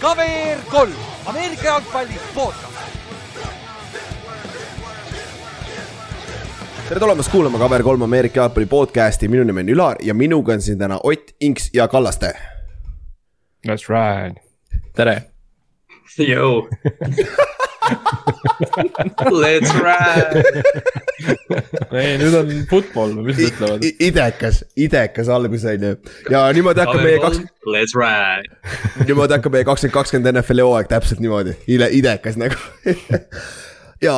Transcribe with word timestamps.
KVR 0.00 0.58
kolm, 0.70 0.92
Ameerika 1.26 1.64
jalgpalli 1.64 2.20
podcast. 2.34 2.78
tere 6.88 7.00
tulemast 7.00 7.30
kuulama 7.30 7.58
KVR3 7.58 8.04
Ameerika 8.04 8.40
jalgpalli 8.40 8.66
podcast'i, 8.66 9.28
minu 9.28 9.44
nimi 9.44 9.60
on 9.60 9.68
Ülar 9.68 9.96
ja 10.02 10.14
minuga 10.14 10.52
on 10.52 10.62
siin 10.62 10.78
täna 10.78 11.00
Ott, 11.04 11.34
Inks 11.40 11.70
ja 11.74 11.88
Kallaste. 11.88 12.32
That's 13.66 13.88
right. 13.88 14.38
tere. 14.96 15.22
Yo. 16.18 16.68
Let's 19.30 19.72
ride. 19.74 20.42
ei, 21.98 22.16
nüüd 22.20 22.34
on 22.38 22.50
football 22.70 23.14
või 23.18 23.30
mis 23.30 23.38
nad 23.38 23.46
ütlevad? 23.48 23.86
idekas, 24.08 24.60
idekas 24.78 25.30
algus 25.32 25.64
on 25.68 25.86
ju. 25.88 25.94
ja 26.32 26.44
niimoodi 26.54 26.84
hakkab 26.84 27.02
meie 27.04 27.20
kaks, 27.22 27.40
Let's 27.68 27.96
ride. 27.98 28.50
niimoodi 29.04 29.38
hakkab 29.38 29.56
meie 29.56 29.66
kakskümmend 29.68 29.96
kakskümmend 29.96 30.32
NFL-i 30.34 30.66
hooaeg 30.66 30.90
täpselt 30.92 31.22
niimoodi, 31.24 31.56
idekas 31.68 32.38
nagu 32.40 32.58
ja 34.06 34.14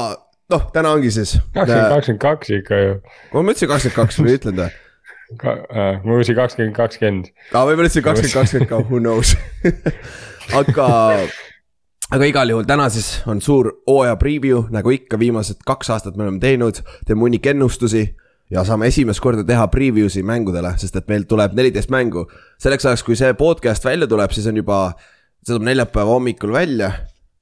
noh, 0.50 0.68
täna 0.74 0.94
ongi 0.96 1.12
siis. 1.14 1.36
kakskümmend, 1.54 1.90
kakskümmend 1.94 2.22
kaks 2.26 2.54
ikka 2.60 2.80
ju. 2.84 2.94
ma 3.34 3.44
ütlesin 3.46 3.72
kakskümmend 3.74 3.98
kaks 4.00 4.22
või 4.22 4.38
ütlen 4.38 4.64
või? 4.64 4.70
Ka, 5.40 5.52
äh, 5.70 5.92
ma 6.02 6.16
ütlesin 6.18 6.38
kakskümmend, 6.38 6.74
kakskümmend. 6.76 7.30
aa, 7.52 7.64
võib-olla 7.68 7.86
ütlesin 7.86 8.06
kakskümmend, 8.08 8.36
kakskümmend 8.40 8.72
ka, 8.72 8.82
who 8.90 8.98
knows 9.02 9.36
aga 10.60 10.90
aga 12.10 12.26
igal 12.26 12.50
juhul 12.50 12.66
täna 12.66 12.88
siis 12.90 13.20
on 13.30 13.40
suur 13.42 13.70
hooaja 13.88 14.16
preview, 14.18 14.64
nagu 14.74 14.90
ikka 14.94 15.18
viimased 15.20 15.62
kaks 15.66 15.92
aastat 15.94 16.18
me 16.18 16.26
oleme 16.26 16.42
teinud, 16.42 16.82
teeme 17.06 17.26
hunnik 17.26 17.46
ennustusi. 17.52 18.08
ja 18.50 18.64
saame 18.66 18.88
esimest 18.90 19.22
korda 19.22 19.44
teha 19.46 19.68
preview 19.70 20.08
si 20.10 20.24
mängudele, 20.26 20.72
sest 20.78 20.96
et 20.98 21.06
meil 21.08 21.22
tuleb 21.30 21.54
neliteist 21.54 21.90
mängu. 21.90 22.26
selleks 22.58 22.86
ajaks, 22.86 23.02
kui 23.06 23.16
see 23.16 23.34
podcast 23.34 23.84
välja 23.84 24.06
tuleb, 24.10 24.34
siis 24.34 24.46
on 24.50 24.58
juba, 24.58 24.92
see 25.44 25.54
tuleb 25.54 25.68
neljapäeva 25.70 26.10
hommikul 26.10 26.52
välja. 26.52 26.92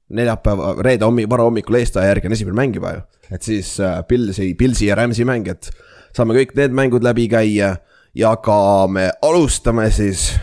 neljapäeva, 0.09 0.75
reede 0.85 1.05
hommi-, 1.05 1.29
varahommikul 1.29 1.81
eestaja 1.81 2.13
järgi 2.13 2.29
on 2.29 2.37
esimene 2.37 2.61
mäng 2.61 2.75
juba 2.75 2.93
ju. 2.93 3.01
et 3.31 3.41
siis 3.41 3.79
äh, 3.79 4.03
Pilsi, 4.07 4.53
Pilsi 4.53 4.85
ja 4.85 4.95
Rams'i 4.95 5.25
mäng, 5.25 5.49
et 5.49 5.71
saame 6.13 6.37
kõik 6.37 6.53
need 6.55 6.77
mängud 6.77 7.03
läbi 7.03 7.27
käia. 7.27 7.77
ja 8.13 8.35
ka 8.35 8.87
me 8.87 9.09
alustame 9.21 9.89
siis 9.91 10.33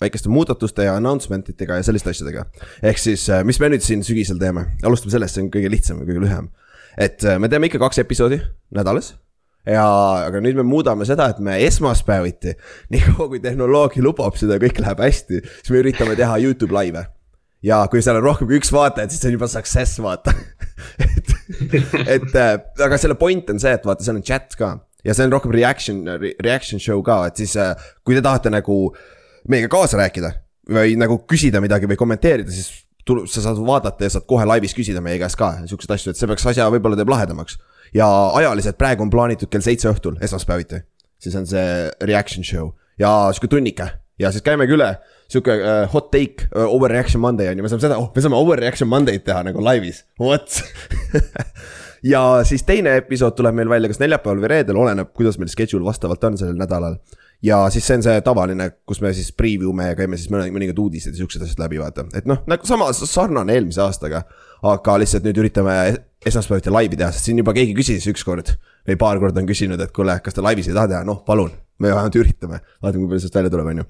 väikeste 0.00 0.28
muudatuste 0.32 0.84
ja 0.84 0.94
announcement 0.96 1.48
itega 1.52 1.76
ja 1.76 1.84
selliste 1.84 2.10
asjadega. 2.10 2.46
ehk 2.82 2.98
siis, 2.98 3.26
mis 3.44 3.60
me 3.60 3.68
nüüd 3.68 3.84
siin 3.84 4.04
sügisel 4.06 4.38
teeme, 4.40 4.64
alustame 4.86 5.12
sellest, 5.12 5.36
see 5.36 5.44
on 5.44 5.50
kõige 5.52 5.72
lihtsam 5.72 6.00
ja 6.00 6.08
kõige 6.08 6.22
lühem. 6.24 6.48
et 6.96 7.26
me 7.38 7.50
teeme 7.52 7.68
ikka 7.68 7.82
kaks 7.82 8.00
episoodi 8.00 8.40
nädalas. 8.76 9.12
ja, 9.68 9.84
aga 10.24 10.40
nüüd 10.40 10.56
me 10.56 10.64
muudame 10.64 11.04
seda, 11.04 11.28
et 11.28 11.42
me 11.44 11.58
esmaspäeviti, 11.66 12.56
niikaua 12.96 13.28
kui 13.28 13.42
tehnoloogia 13.44 14.04
lubab 14.06 14.40
seda, 14.40 14.56
kõik 14.62 14.80
läheb 14.80 15.04
hästi, 15.04 15.42
siis 15.60 15.74
me 15.74 15.84
üritame 15.84 16.16
teha 16.16 16.40
Youtube 16.46 16.72
laive. 16.72 17.04
ja 17.62 17.82
kui 17.92 18.00
seal 18.00 18.22
on 18.22 18.24
rohkem 18.30 18.48
kui 18.48 18.56
üks 18.56 18.72
vaataja, 18.72 19.12
siis 19.12 19.20
see 19.20 19.34
on 19.34 19.36
juba 19.36 19.52
success, 19.52 20.00
vaata 20.00 20.32
et, 21.04 21.36
et 22.16 22.84
aga 22.88 22.96
selle 22.96 23.20
point 23.20 23.52
on 23.52 23.60
see, 23.60 23.76
et 23.76 23.84
vaata, 23.84 24.06
seal 24.06 24.16
on 24.16 24.24
chat 24.24 24.56
ka 24.56 24.78
ja 25.04 25.12
see 25.12 25.28
on 25.28 25.36
rohkem 25.36 25.52
reaction, 25.52 26.04
reaction 26.40 26.80
show 26.80 27.04
ka, 27.04 27.26
et 27.28 27.44
siis 27.44 27.52
kui 28.00 28.16
te 28.16 28.24
tahate 28.24 28.48
nagu 28.48 28.86
meiega 29.48 29.70
kaasa 29.72 30.00
rääkida 30.00 30.32
või 30.70 30.94
nagu 31.00 31.20
küsida 31.28 31.62
midagi 31.62 31.88
või 31.90 31.98
kommenteerida, 31.98 32.52
siis 32.52 32.84
tul-, 33.06 33.24
sa 33.30 33.42
saad 33.44 33.60
vaadata 33.64 34.06
ja 34.06 34.14
saad 34.14 34.26
kohe 34.30 34.46
laivis 34.48 34.74
küsida 34.76 35.02
meie 35.04 35.18
käest 35.22 35.38
ka 35.40 35.52
siukseid 35.70 35.96
asju, 35.96 36.12
et 36.12 36.20
see 36.20 36.30
peaks 36.30 36.46
asja 36.52 36.68
võib-olla 36.72 36.98
teeb 36.98 37.10
lahedamaks. 37.10 37.58
ja 37.94 38.06
ajaliselt 38.38 38.78
praegu 38.78 39.02
on 39.02 39.10
plaanitud 39.10 39.50
kell 39.50 39.64
seitse 39.64 39.90
õhtul, 39.90 40.18
esmaspäeviti, 40.22 40.82
siis 41.18 41.34
on 41.34 41.48
see 41.50 41.90
reaction 42.06 42.46
show. 42.46 42.70
Ja 43.00 43.30
sihuke 43.32 43.48
tunnike. 43.56 43.88
Ja 44.20 44.28
siis 44.30 44.44
käimegi 44.44 44.76
üle 44.76 44.92
sihuke 45.30 45.54
uh, 45.56 45.86
hot 45.92 46.10
take 46.12 46.50
uh, 46.52 46.66
overreaction 46.68 47.22
Monday 47.22 47.48
on 47.48 47.56
ju, 47.56 47.64
me 47.64 47.70
saame 47.72 47.86
seda, 47.86 47.96
oh, 47.98 48.10
me 48.14 48.22
saame 48.22 48.36
overreaction 48.36 48.90
Monday'd 48.90 49.24
teha 49.24 49.40
nagu 49.46 49.62
laivis, 49.64 50.04
what? 50.20 50.60
Ja 52.00 52.40
siis 52.48 52.62
teine 52.64 52.94
episood 52.96 53.34
tuleb 53.36 53.58
meil 53.58 53.68
välja 53.68 53.90
kas 53.90 53.98
neljapäeval 54.00 54.38
või 54.40 54.48
reedel, 54.48 54.78
oleneb, 54.80 55.10
kuidas 55.16 55.36
meil 55.36 55.50
schedule 55.52 55.84
vastavalt 55.84 56.22
on 56.24 56.38
sellel 56.40 56.56
nädalal 56.56 56.94
ja 57.42 57.60
siis 57.72 57.86
see 57.86 57.98
on 57.98 58.04
see 58.04 58.20
tavaline, 58.24 58.66
kus 58.88 59.00
me 59.04 59.12
siis 59.16 59.30
preview 59.36 59.72
me 59.76 59.90
ja 59.90 59.96
käime 59.98 60.18
siis 60.20 60.30
mõningad 60.32 60.78
uudised 60.80 61.14
ja 61.14 61.22
siuksed 61.22 61.44
asjad 61.46 61.62
läbi 61.62 61.80
vaata, 61.80 62.04
et 62.16 62.28
noh, 62.28 62.42
nagu 62.50 62.68
sama 62.68 62.90
sarnane 62.96 63.56
eelmise 63.56 63.82
aastaga. 63.84 64.24
aga 64.60 64.98
lihtsalt 65.00 65.24
nüüd 65.24 65.38
üritame 65.40 65.74
esmaspäeviti 66.26 66.68
laivi 66.68 66.98
teha, 67.00 67.08
sest 67.16 67.30
siin 67.30 67.38
juba 67.40 67.54
keegi 67.56 67.72
küsis 67.78 68.04
ükskord 68.10 68.50
või 68.88 68.96
paar 69.00 69.16
korda 69.22 69.40
on 69.40 69.46
küsinud, 69.48 69.80
et 69.80 69.92
kuule, 69.96 70.18
kas 70.20 70.36
te 70.36 70.44
laivis 70.44 70.68
ei 70.68 70.76
taha 70.76 70.90
teha, 70.90 71.00
noh, 71.08 71.22
palun. 71.24 71.50
me 71.80 71.88
vähemalt 71.88 72.16
üritame, 72.20 72.58
vaatame, 72.82 73.00
kui 73.00 73.08
palju 73.08 73.22
sellest 73.22 73.38
välja 73.38 73.52
tuleb, 73.54 73.70
on 73.72 73.80
ju. 73.80 73.86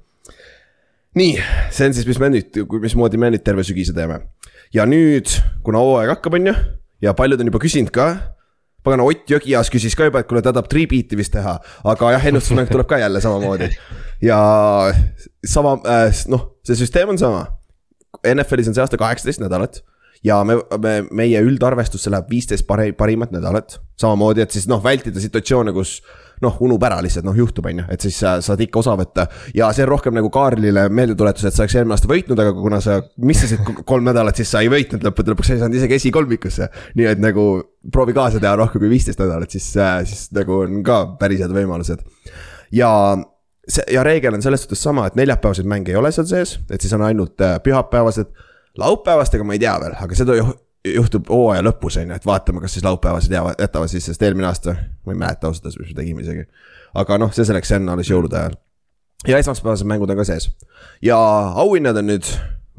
nii, 1.18 1.32
see 1.74 1.88
on 1.90 1.96
siis, 1.96 2.06
mis 2.06 2.20
me 2.22 2.30
nüüd, 2.30 2.60
mismoodi 2.84 3.18
me 3.18 3.32
nüüd 3.34 3.42
terve 3.42 3.66
sügise 3.66 3.94
teeme. 3.96 4.20
ja 4.72 4.86
nüüd, 4.86 5.26
kuna 5.66 5.82
hooaeg 5.82 6.14
hakkab, 6.14 6.38
on 6.38 6.52
ju, 6.52 6.54
ja 7.02 7.16
paljud 7.18 7.42
on 7.42 7.50
juba 7.50 7.62
küsinud 7.66 7.90
ka 7.90 8.12
pagana 8.86 9.06
Ott 9.08 9.30
Jõgias 9.30 9.70
küsis 9.72 9.96
ka 9.98 10.08
juba, 10.08 10.22
et 10.22 10.28
kuule, 10.30 10.42
ta 10.44 10.54
tahab 10.54 10.70
three-beat'i 10.70 11.18
vist 11.18 11.34
teha, 11.34 11.58
aga 11.92 12.12
jah, 12.16 12.26
ennustusmäng 12.30 12.70
tuleb 12.70 12.88
ka 12.90 13.00
jälle 13.00 13.20
samamoodi. 13.22 13.70
ja 14.24 14.40
sama 15.44 15.78
äh,, 15.84 16.24
noh, 16.32 16.46
see 16.66 16.78
süsteem 16.80 17.12
on 17.12 17.20
sama. 17.20 17.46
NFL-is 18.26 18.68
on 18.68 18.76
see 18.76 18.84
aasta 18.84 19.00
kaheksateist 19.00 19.40
nädalat 19.40 19.80
ja 20.24 20.40
me, 20.44 20.58
me, 20.80 20.94
meie 21.16 21.40
üldarvestusse 21.44 22.12
läheb 22.12 22.28
viisteist 22.32 22.66
pari, 22.68 22.92
parimat 22.92 23.32
nädalat. 23.32 23.78
samamoodi, 24.00 24.44
et 24.44 24.56
siis 24.56 24.68
noh, 24.68 24.82
vältida 24.84 25.20
situatsioone, 25.20 25.72
kus 25.76 26.00
noh, 26.44 26.56
unub 26.64 26.84
ära 26.86 27.00
lihtsalt, 27.04 27.26
noh 27.26 27.36
juhtub, 27.36 27.66
on 27.68 27.82
ju, 27.82 27.86
et 27.92 28.04
siis 28.04 28.18
sa 28.22 28.36
saad 28.44 28.60
ikka 28.64 28.80
osa 28.80 28.94
võtta. 28.98 29.26
ja 29.56 29.70
see 29.76 29.84
on 29.84 29.90
rohkem 29.92 30.16
nagu 30.16 30.30
Kaarlile 30.32 30.86
meeldetuletus, 30.92 31.46
et 31.48 31.56
sa 31.56 31.64
oleks 31.64 31.76
eelmine 31.76 31.96
aasta 31.96 32.10
võitnud, 32.10 32.40
aga 32.44 32.54
kuna 32.56 32.80
sa 32.84 33.00
missasid 33.20 33.64
kolm 33.90 34.08
nädalat, 34.08 34.40
siis 34.40 34.52
sa 34.52 34.64
ei 34.64 34.70
võitnud 34.72 35.04
lõppude 35.06 35.34
lõpuks, 35.34 35.50
sa 35.50 35.58
ei 35.58 35.64
saanud 35.64 35.80
isegi 35.80 35.98
esikolmikusse. 35.98 36.70
nii 36.98 37.10
et 37.12 37.20
nagu 37.22 37.48
proovi 37.92 38.16
kaasa 38.16 38.40
teha 38.40 38.54
rohkem 38.60 38.82
kui 38.82 38.92
viisteist 38.92 39.20
nädalat, 39.20 39.52
siis, 39.52 39.68
siis 40.08 40.30
nagu 40.36 40.62
on 40.64 40.80
ka 40.86 41.02
päris 41.20 41.44
head 41.44 41.52
võimalused. 41.54 42.06
ja 42.76 42.90
see 43.68 43.84
ja 43.94 44.04
reegel 44.06 44.34
on 44.34 44.42
selles 44.44 44.64
suhtes 44.64 44.82
sama, 44.82 45.06
et 45.06 45.18
neljapäevaseid 45.18 45.68
mänge 45.68 45.92
ei 45.92 46.00
ole 46.00 46.12
seal 46.14 46.28
sees, 46.30 46.56
et 46.70 46.80
siis 46.80 46.94
on 46.96 47.04
ainult 47.06 47.40
äh, 47.44 47.58
pühapäevased. 47.64 48.32
laupäevastega 48.78 49.44
ma 49.44 49.56
ei 49.56 49.62
tea 49.62 49.76
veel, 49.82 49.96
aga 49.98 50.16
seda 50.16 50.36
juhtub 50.84 51.28
hooaja 51.28 51.62
lõpus, 51.64 51.98
on 52.00 52.10
ju, 52.10 52.16
et 52.16 52.26
vaatame, 52.26 52.62
kas 52.64 52.76
siis 52.76 52.84
laupäevased 52.86 53.32
jäävad, 53.32 53.60
jätavad 53.60 53.92
sisse, 53.92 54.14
sest 54.14 54.22
eelmine 54.24 54.48
aasta. 54.48 54.76
ma 55.06 55.12
ei 55.12 55.18
mäleta 55.18 55.48
ausalt 55.48 55.66
öeldes, 55.66 55.80
mis 55.80 55.92
me 55.92 55.98
tegime 56.00 56.24
isegi. 56.24 56.46
aga 56.94 57.18
noh, 57.20 57.32
see 57.36 57.44
selleks, 57.48 57.68
see 57.68 57.80
on 57.80 57.88
alles 57.94 58.10
jõulude 58.10 58.38
ajal. 58.38 58.56
ja 59.28 59.40
esmaspäevased 59.42 59.88
mängud 59.88 60.10
on 60.10 60.20
ka 60.20 60.24
sees. 60.28 60.50
ja 61.04 61.18
auhinnad 61.64 62.00
on 62.00 62.08
nüüd, 62.12 62.28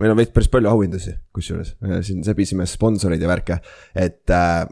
meil 0.02 0.16
on 0.16 0.22
veits 0.22 0.34
päris 0.34 0.50
palju 0.50 0.72
auhindasid, 0.72 1.20
kusjuures 1.36 1.76
siin 2.08 2.24
sebisime 2.26 2.66
sponsoreid 2.70 3.22
ja 3.22 3.30
värke. 3.30 3.60
et 3.96 4.34
äh, 4.34 4.66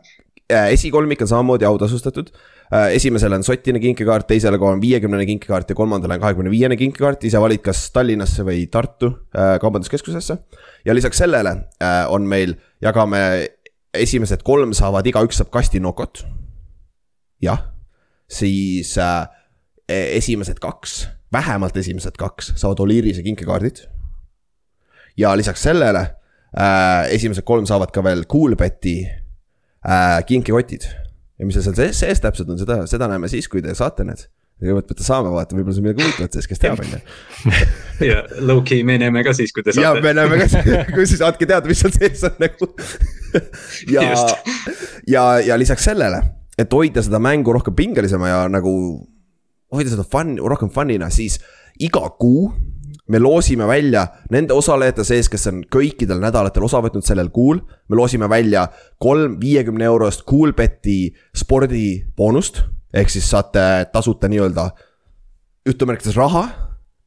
esikolmik 0.74 1.22
on 1.22 1.34
samamoodi 1.36 1.70
autasustatud 1.70 2.34
äh,. 2.34 2.59
Esimesele 2.72 3.36
on 3.36 3.44
sotine 3.44 3.80
kinkekaart, 3.82 4.28
teisele 4.30 4.60
on 4.62 4.82
viiekümnene 4.82 5.26
kinkekaart 5.26 5.70
ja 5.70 5.76
kolmandale 5.76 6.20
on 6.20 6.22
kahekümne 6.22 6.52
viiene 6.54 6.78
kinkekaart, 6.78 7.24
ise 7.26 7.42
valid, 7.42 7.64
kas 7.66 7.88
Tallinnasse 7.92 8.46
või 8.46 8.68
Tartu 8.72 9.10
äh, 9.34 9.56
kaubanduskeskusesse. 9.62 10.38
ja 10.86 10.96
lisaks 10.96 11.18
sellele 11.18 11.56
äh, 11.82 12.06
on 12.10 12.28
meil 12.30 12.54
jagame 12.82 13.50
esimesed 13.94 14.44
kolm 14.46 14.74
saavad, 14.78 15.08
igaüks 15.10 15.42
saab 15.42 15.50
kasti 15.50 15.80
Nokot. 15.80 16.26
jah, 17.42 17.66
siis 18.30 18.98
äh, 18.98 19.26
esimesed 19.90 20.60
kaks, 20.62 21.08
vähemalt 21.34 21.78
esimesed 21.78 22.18
kaks 22.18 22.54
saavad 22.56 22.80
Oliirise 22.80 23.24
kinkekaardid. 23.24 23.88
ja 25.18 25.38
lisaks 25.38 25.64
sellele 25.64 26.06
äh, 26.54 27.10
esimesed 27.10 27.44
kolm 27.44 27.66
saavad 27.66 27.92
ka 27.92 28.04
veel 28.04 28.26
Coolbeti 28.26 29.08
äh, 29.08 30.26
kinkekotid. 30.26 30.86
Ja 31.40 31.48
mis 31.48 31.58
seal 31.60 31.76
sees, 31.78 32.00
sees 32.04 32.22
täpselt 32.24 32.52
on, 32.52 32.60
seda, 32.60 32.84
seda 32.90 33.08
näeme 33.12 33.32
siis, 33.32 33.48
kui 33.52 33.64
te 33.66 33.76
saate 33.78 34.06
need 34.08 34.28
kõigepealt 34.60 34.90
peate 34.90 35.06
saama 35.08 35.30
vaata, 35.32 35.56
võib-olla 35.56 35.76
see 35.76 35.80
on 35.82 35.86
midagi 35.88 36.04
huvitavat 36.04 36.36
sees, 36.36 36.48
kes 36.52 36.60
teab, 36.60 36.82
on 36.84 36.90
ju. 36.92 37.52
ja 38.10 38.24
low-key 38.44 38.84
me 38.88 38.98
näeme 39.00 39.24
ka 39.24 39.32
siis, 39.38 39.54
kui 39.56 39.64
te 39.64 39.72
saate. 39.72 39.86
ja 39.88 40.04
me 40.04 40.12
näeme 40.18 40.40
ka, 40.42 40.64
kui 40.92 41.06
siis 41.08 41.22
saatke 41.22 41.48
teada, 41.48 41.70
mis 41.70 41.80
seal 41.80 41.94
sees 41.96 42.26
on 42.28 42.36
nagu. 42.44 42.68
ja, 43.96 44.10
ja, 45.08 45.24
ja 45.48 45.60
lisaks 45.60 45.88
sellele, 45.88 46.20
et 46.60 46.76
hoida 46.76 47.04
seda 47.06 47.22
mängu 47.24 47.56
rohkem 47.56 47.78
pingelisema 47.78 48.34
ja 48.34 48.42
nagu 48.52 48.74
hoida 49.72 49.94
seda 49.94 50.04
fun, 50.04 50.36
rohkem 50.44 50.74
fun'ina, 50.76 51.08
siis 51.14 51.40
iga 51.80 52.04
kuu 52.20 52.50
me 53.10 53.20
loosime 53.20 53.68
välja 53.68 54.06
nende 54.32 54.54
osalejate 54.54 55.04
sees, 55.08 55.30
kes 55.30 55.48
on 55.52 55.64
kõikidel 55.74 56.22
nädalatel 56.22 56.66
osa 56.66 56.82
võtnud 56.86 57.06
sellel 57.06 57.32
kuul. 57.34 57.60
me 57.90 57.98
loosime 57.98 58.30
välja 58.30 58.68
kolm 58.98 59.40
viiekümne 59.42 59.86
eurost 59.86 60.26
Coolbeti 60.30 61.14
spordiboonust 61.36 62.64
ehk 62.94 63.10
siis 63.10 63.30
saate 63.30 63.90
tasuta 63.94 64.30
nii-öelda 64.30 64.70
jutumärkides 65.68 66.16
raha, 66.18 66.48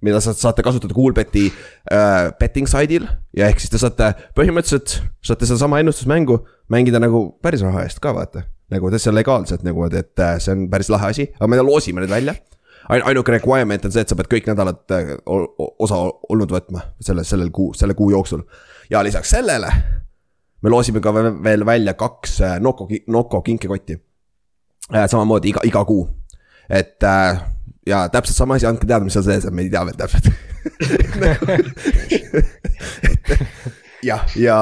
mida 0.03 0.21
sa 0.23 0.35
saate 0.35 0.63
kasutada 0.63 0.95
Coolbeti 0.95 1.49
äh, 1.49 2.31
betting 2.39 2.71
side'il 2.71 3.07
ja 3.37 3.49
ehk 3.51 3.63
siis 3.63 3.73
te 3.73 3.81
saate 3.83 4.13
põhimõtteliselt, 4.39 5.01
saate 5.23 5.47
sedasama 5.47 5.81
ennustusmängu 5.83 6.41
mängida 6.73 7.01
nagu 7.03 7.29
päris 7.43 7.63
raha 7.65 7.87
eest 7.87 8.03
ka 8.03 8.15
vaata. 8.15 8.47
nagu 8.73 8.89
täitsa 8.89 9.13
legaalselt 9.13 9.67
nagu, 9.67 9.85
et 9.85 10.21
see 10.41 10.53
on 10.55 10.63
päris 10.73 10.89
lahe 10.89 11.11
asi, 11.13 11.27
aga 11.37 11.49
me 11.51 11.59
loosime 11.61 12.01
need 12.01 12.11
välja. 12.11 12.35
Ainuke 13.01 13.33
requirement 13.33 13.85
on 13.85 13.93
see, 13.95 14.03
et 14.05 14.09
sa 14.11 14.17
pead 14.19 14.29
kõik 14.31 14.49
nädalad 14.51 14.95
äh, 14.95 15.13
osa 15.27 15.99
olnud 16.29 16.53
võtma 16.53 16.81
selle, 17.01 17.25
sellel 17.25 17.51
kuu, 17.55 17.73
selle 17.79 17.95
kuu 17.99 18.11
jooksul. 18.13 18.43
ja 18.91 19.03
lisaks 19.05 19.31
sellele 19.31 19.71
me 20.63 20.71
loosime 20.71 21.01
ka 21.01 21.15
ve- 21.15 21.43
veel 21.45 21.67
välja 21.67 21.95
kaks 21.95 22.41
äh, 22.41 22.61
Noko, 22.61 22.89
Noko 23.07 23.43
kinkekotti. 23.43 23.99
samamoodi 25.07 25.49
iga, 25.49 25.61
iga 25.65 25.85
kuu, 25.85 26.09
et 26.69 27.03
äh, 27.03 27.41
ja 27.87 28.09
täpselt 28.09 28.37
sama 28.37 28.55
asi, 28.55 28.67
andke 28.67 28.87
teada, 28.87 29.05
mis 29.05 29.13
seal 29.17 29.25
sees 29.27 29.47
on, 29.49 29.55
me 29.55 29.63
ei 29.63 29.71
tea 29.71 29.85
veel 29.87 29.97
täpselt. 29.99 30.27
jah, 34.11 34.27
ja 34.37 34.59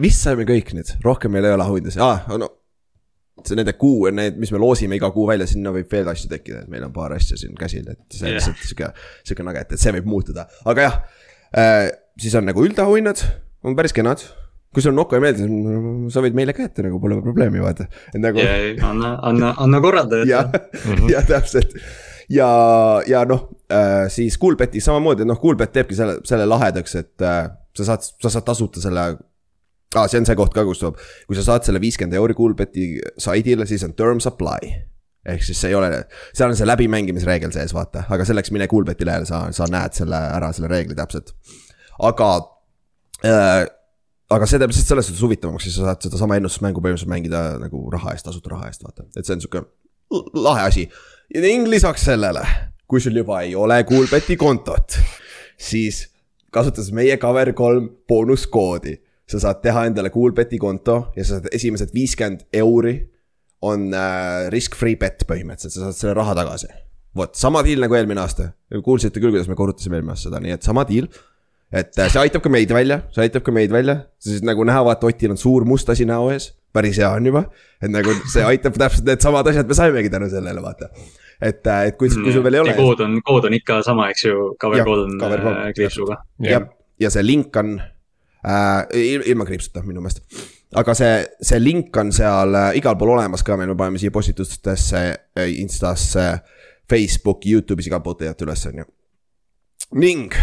vist 0.00 0.22
saime 0.22 0.44
kõik 0.46 0.74
nüüd, 0.76 0.92
rohkem 1.04 1.32
meil 1.34 1.44
ei 1.48 1.56
ole 1.56 1.64
auhindasid 1.66 2.02
ah,, 2.04 2.26
no 2.38 2.50
see 3.44 3.58
nende 3.58 3.74
kuu, 3.76 4.06
need, 4.14 4.38
mis 4.40 4.52
me 4.54 4.60
loosime 4.60 4.96
iga 4.96 5.10
kuu 5.14 5.26
välja, 5.28 5.48
sinna 5.50 5.72
võib 5.74 5.90
veel 5.92 6.08
asju 6.12 6.30
tekkida, 6.30 6.62
et 6.64 6.72
meil 6.72 6.86
on 6.86 6.94
paar 6.94 7.12
asja 7.16 7.36
siin 7.40 7.52
käsil, 7.58 7.84
et 7.92 8.00
see 8.08 8.24
on 8.24 8.32
Jah. 8.32 8.38
lihtsalt 8.38 8.62
sihuke, 8.64 8.88
sihuke 9.28 9.46
nugget, 9.46 9.76
et 9.76 9.82
see 9.82 9.92
võib 9.98 10.08
muutuda, 10.08 10.46
aga 10.64 10.88
jah 10.88 10.98
äh,. 11.52 11.90
siis 12.20 12.34
on 12.38 12.48
nagu 12.48 12.64
üldauhinnad, 12.64 13.22
on 13.66 13.76
päris 13.76 13.94
kenad. 13.96 14.24
kui 14.72 14.84
sulle 14.84 14.96
Noko 14.96 15.16
ei 15.16 15.22
meeldi, 15.24 15.46
sa 16.12 16.20
võid 16.24 16.34
meile 16.36 16.52
ka 16.56 16.66
ette 16.66 16.84
nagu 16.84 16.98
pole 17.00 17.20
probleemi, 17.24 17.60
vaata, 17.64 17.86
et 18.12 18.20
nagu 18.20 18.40
anna, 18.40 19.14
anna, 19.24 19.54
anna 19.62 19.84
korraldada. 19.84 20.24
jah, 20.28 20.50
jah, 21.14 21.28
täpselt. 21.28 21.76
ja, 22.32 22.48
ja 23.08 23.24
noh 23.28 23.50
äh,, 23.68 24.08
siis 24.12 24.40
Coolbeti 24.40 24.80
samamoodi, 24.80 25.28
noh, 25.28 25.40
Coolbet 25.42 25.76
teebki 25.76 25.98
selle, 25.98 26.18
selle 26.28 26.48
lahedaks, 26.48 26.98
et 27.04 27.24
äh, 27.24 27.46
sa 27.76 27.92
saad, 27.92 28.12
sa 28.24 28.32
saad 28.32 28.48
tasuta 28.48 28.80
selle 28.80 29.10
ah,. 29.96 30.10
see 30.10 30.20
on 30.22 30.28
see 30.28 30.38
koht 30.38 30.54
ka, 30.56 30.64
kus 30.68 30.82
tuleb, 30.82 31.00
kui 31.28 31.38
sa 31.38 31.46
saad 31.46 31.66
selle 31.66 31.82
viiskümmend 31.82 32.18
euri 32.18 32.36
Coolbeti 32.38 32.90
saidile, 33.22 33.66
siis 33.68 33.84
on 33.86 33.94
term 33.98 34.20
supply. 34.24 34.74
ehk 35.26 35.42
siis 35.42 35.58
see 35.60 35.72
ei 35.72 35.78
ole, 35.78 35.90
seal 36.32 36.52
on 36.52 36.58
see 36.58 36.68
läbimängimisreegel 36.68 37.54
sees, 37.54 37.74
vaata, 37.74 38.04
aga 38.14 38.26
selleks 38.28 38.52
mine 38.54 38.68
Coolbeti 38.70 39.08
lehele, 39.08 39.26
sa, 39.28 39.46
sa 39.54 39.66
näed 39.70 39.96
selle 39.98 40.20
ära, 40.36 40.52
selle 40.54 40.70
reegli 40.70 40.94
täpselt. 40.98 41.34
aga 42.06 42.30
äh, 43.26 43.64
aga 44.32 44.46
see 44.48 44.60
teeb 44.60 44.72
lihtsalt 44.72 44.92
selles 44.92 45.08
suhtes 45.10 45.22
huvitavamaks, 45.22 45.66
siis 45.66 45.78
sa 45.78 45.90
saad 45.90 46.06
sedasama 46.06 46.38
ennustusmängu 46.40 46.82
põhimõtteliselt 46.82 47.12
mängida 47.12 47.42
nagu 47.62 47.82
raha 47.94 48.14
eest, 48.14 48.26
tasuta 48.26 48.52
raha 48.54 48.70
eest, 48.70 48.82
vaata, 48.86 49.06
et 49.14 49.26
see 49.26 49.36
on 49.36 49.44
sihuke 49.44 49.62
lahe 50.46 50.66
asi. 50.66 50.86
ning 51.34 51.68
lisaks 51.70 52.06
sellele, 52.06 52.42
kui 52.86 53.02
sul 53.02 53.16
juba 53.18 53.42
ei 53.46 53.54
ole 53.58 53.82
Coolbeti 53.86 54.36
kontot, 54.38 54.98
siis 55.58 56.06
kasutades 56.54 56.92
meie 56.94 57.18
cover 57.22 57.52
kolm 57.56 57.88
boonuskoodi, 58.08 58.96
sa 59.26 59.42
saad 59.42 59.62
teha 59.62 59.86
endale 59.90 60.10
Coolbeti 60.14 60.58
konto 60.62 61.12
ja 61.16 61.24
sa 61.24 61.38
saad 61.38 61.50
esimesed 61.56 61.94
viiskümmend 61.94 62.46
euri 62.54 62.98
on 63.66 63.88
äh, 63.96 64.48
risk-free 64.52 64.98
bet 65.00 65.24
põhimõtteliselt, 65.28 65.74
sa 65.74 65.88
saad 65.88 66.00
selle 66.00 66.18
raha 66.18 66.36
tagasi. 66.38 66.68
vot, 67.16 67.34
sama 67.34 67.62
deal 67.64 67.80
nagu 67.82 67.96
eelmine 67.96 68.20
aasta, 68.20 68.52
kuulsite 68.84 69.22
küll, 69.22 69.32
kuidas 69.32 69.48
me 69.48 69.56
korrutasime 69.58 69.98
eelmine 69.98 70.14
aasta 70.14 70.28
seda, 70.28 70.42
nii 70.44 70.54
et 70.58 70.66
sama 70.66 70.84
deal 70.88 71.08
et 71.72 71.98
äh, 71.98 72.10
see 72.12 72.22
aitab 72.22 72.44
ka 72.44 72.52
meid 72.52 72.70
välja, 72.70 73.00
see 73.14 73.24
aitab 73.26 73.44
ka 73.46 73.54
meid 73.54 73.72
välja, 73.74 73.98
siis 74.22 74.44
nagu 74.46 74.64
näha, 74.66 74.84
vaata 74.86 75.08
Otil 75.08 75.34
on 75.34 75.40
suur 75.40 75.66
must 75.66 75.90
asi 75.90 76.06
näo 76.06 76.28
ees, 76.30 76.52
päris 76.76 77.00
hea 77.00 77.08
on 77.10 77.26
juba. 77.26 77.46
et 77.82 77.90
nagu 77.92 78.14
see 78.32 78.44
aitab 78.46 78.78
täpselt 78.78 79.08
needsamad 79.08 79.48
asjad, 79.50 79.66
me 79.66 79.78
saimegi 79.78 80.12
tänu 80.12 80.30
sellele, 80.30 80.62
vaata. 80.62 80.90
et, 81.40 81.66
et 81.66 81.98
kui, 81.98 82.08
kui 82.08 82.32
sul 82.32 82.44
veel 82.46 82.60
ei 82.60 82.64
ole. 82.66 82.76
kood 82.78 83.02
on, 83.02 83.18
kood 83.26 83.50
on 83.50 83.58
ikka 83.58 83.80
sama, 83.86 84.10
eks 84.14 84.28
ju, 84.28 84.46
cover 84.62 84.86
kolm, 84.86 85.18
äh, 85.26 85.68
kriipsuga. 85.74 86.22
ja, 86.46 86.62
ja 87.02 87.12
see 87.12 87.26
link 87.26 87.56
on 87.58 87.76
äh, 88.46 88.86
il- 88.94 89.24
ilma 89.32 89.44
kriipsuta 89.48 89.82
minu 89.82 90.00
meelest. 90.00 90.22
aga 90.74 90.94
see, 90.94 91.26
see 91.42 91.58
link 91.62 91.96
on 91.96 92.12
seal 92.12 92.54
äh, 92.54 92.76
igal 92.78 92.96
pool 92.98 93.14
olemas 93.16 93.42
ka, 93.46 93.56
me 93.56 93.66
paneme 93.74 93.98
siia 93.98 94.10
postitustesse, 94.14 95.02
Instasse, 95.56 96.26
Facebooki, 96.90 97.54
Youtube'is 97.54 97.88
igalt 97.90 98.04
poolt 98.04 98.20
leiate 98.22 98.44
üles, 98.46 98.66
on 98.70 98.82
ju. 98.82 98.86
ning, 99.94 100.34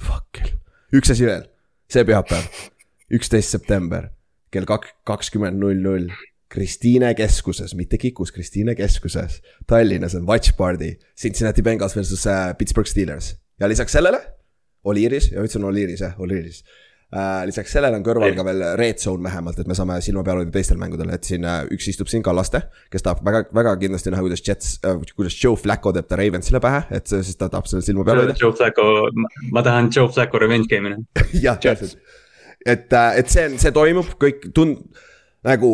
fuck, 0.00 0.40
üks 0.94 1.10
asi 1.14 1.26
veel, 1.26 1.46
see 1.90 2.04
pühapäev, 2.06 2.46
üksteist 3.18 3.50
september 3.56 4.10
kell 4.50 4.66
kak-, 4.66 4.92
kakskümmend 5.06 5.58
null 5.62 5.80
null. 5.82 6.10
Kristiine 6.50 7.12
keskuses, 7.14 7.76
mitte 7.78 7.94
Kikus, 8.02 8.32
Kristiine 8.34 8.72
keskuses, 8.74 9.36
Tallinnas 9.70 10.16
on 10.18 10.24
Watch 10.26 10.56
Party, 10.58 10.96
Cincinnati 11.14 11.62
Bengals 11.62 11.94
versus 11.94 12.24
äh, 12.26 12.56
Pittsburgh 12.58 12.88
Steelers 12.90 13.36
ja 13.60 13.68
lisaks 13.70 13.92
sellele 13.94 14.18
Oliiris 14.82 15.28
ja 15.30 15.44
ütlesin 15.44 15.62
Oliiris 15.68 16.00
jah, 16.02 16.16
Oliiris 16.18 16.64
äh,. 16.64 16.89
Lisaks 17.48 17.72
sellele 17.74 17.98
on 17.98 18.04
kõrval 18.06 18.36
ka 18.36 18.44
veel 18.46 18.64
red 18.78 19.00
zone 19.02 19.24
vähemalt, 19.26 19.58
et 19.58 19.66
me 19.66 19.74
saame 19.74 19.96
silma 20.04 20.22
peal 20.26 20.42
hoida 20.42 20.52
teistel 20.54 20.78
mängudel, 20.78 21.10
et 21.16 21.26
siin 21.26 21.46
äh, 21.48 21.64
üks 21.74 21.88
istub 21.90 22.10
siin 22.10 22.22
Kallaste, 22.22 22.62
kes 22.92 23.02
tahab 23.06 23.24
väga, 23.26 23.44
väga 23.56 23.74
kindlasti 23.80 24.12
näha, 24.14 24.22
kuidas 24.26 24.44
Jets 24.46 24.76
äh,, 24.86 25.00
kuidas 25.16 25.38
Joe 25.42 25.58
Flacco 25.58 25.92
teeb 25.96 26.06
ta 26.06 26.18
Ravensile 26.20 26.62
pähe, 26.62 26.84
et 26.94 27.10
siis 27.10 27.34
ta 27.40 27.50
tahab 27.50 27.66
selle 27.70 27.82
silma 27.86 28.06
peal 28.06 28.22
hoida. 28.22 28.36
Joe 28.38 28.54
Flacco, 28.54 29.08
ma 29.50 29.64
tahan 29.66 29.90
Joe 29.94 30.10
Flacco 30.12 30.38
revenge 30.42 30.70
game'i 30.70 30.94
näha. 30.94 31.26
jah, 31.46 31.58
täpselt. 31.58 31.98
et, 32.62 32.86
et 32.94 33.32
see 33.32 33.48
see 33.58 33.74
toimub 33.74 34.14
kõik 34.20 34.52
tund-, 34.54 34.84
nagu 35.46 35.72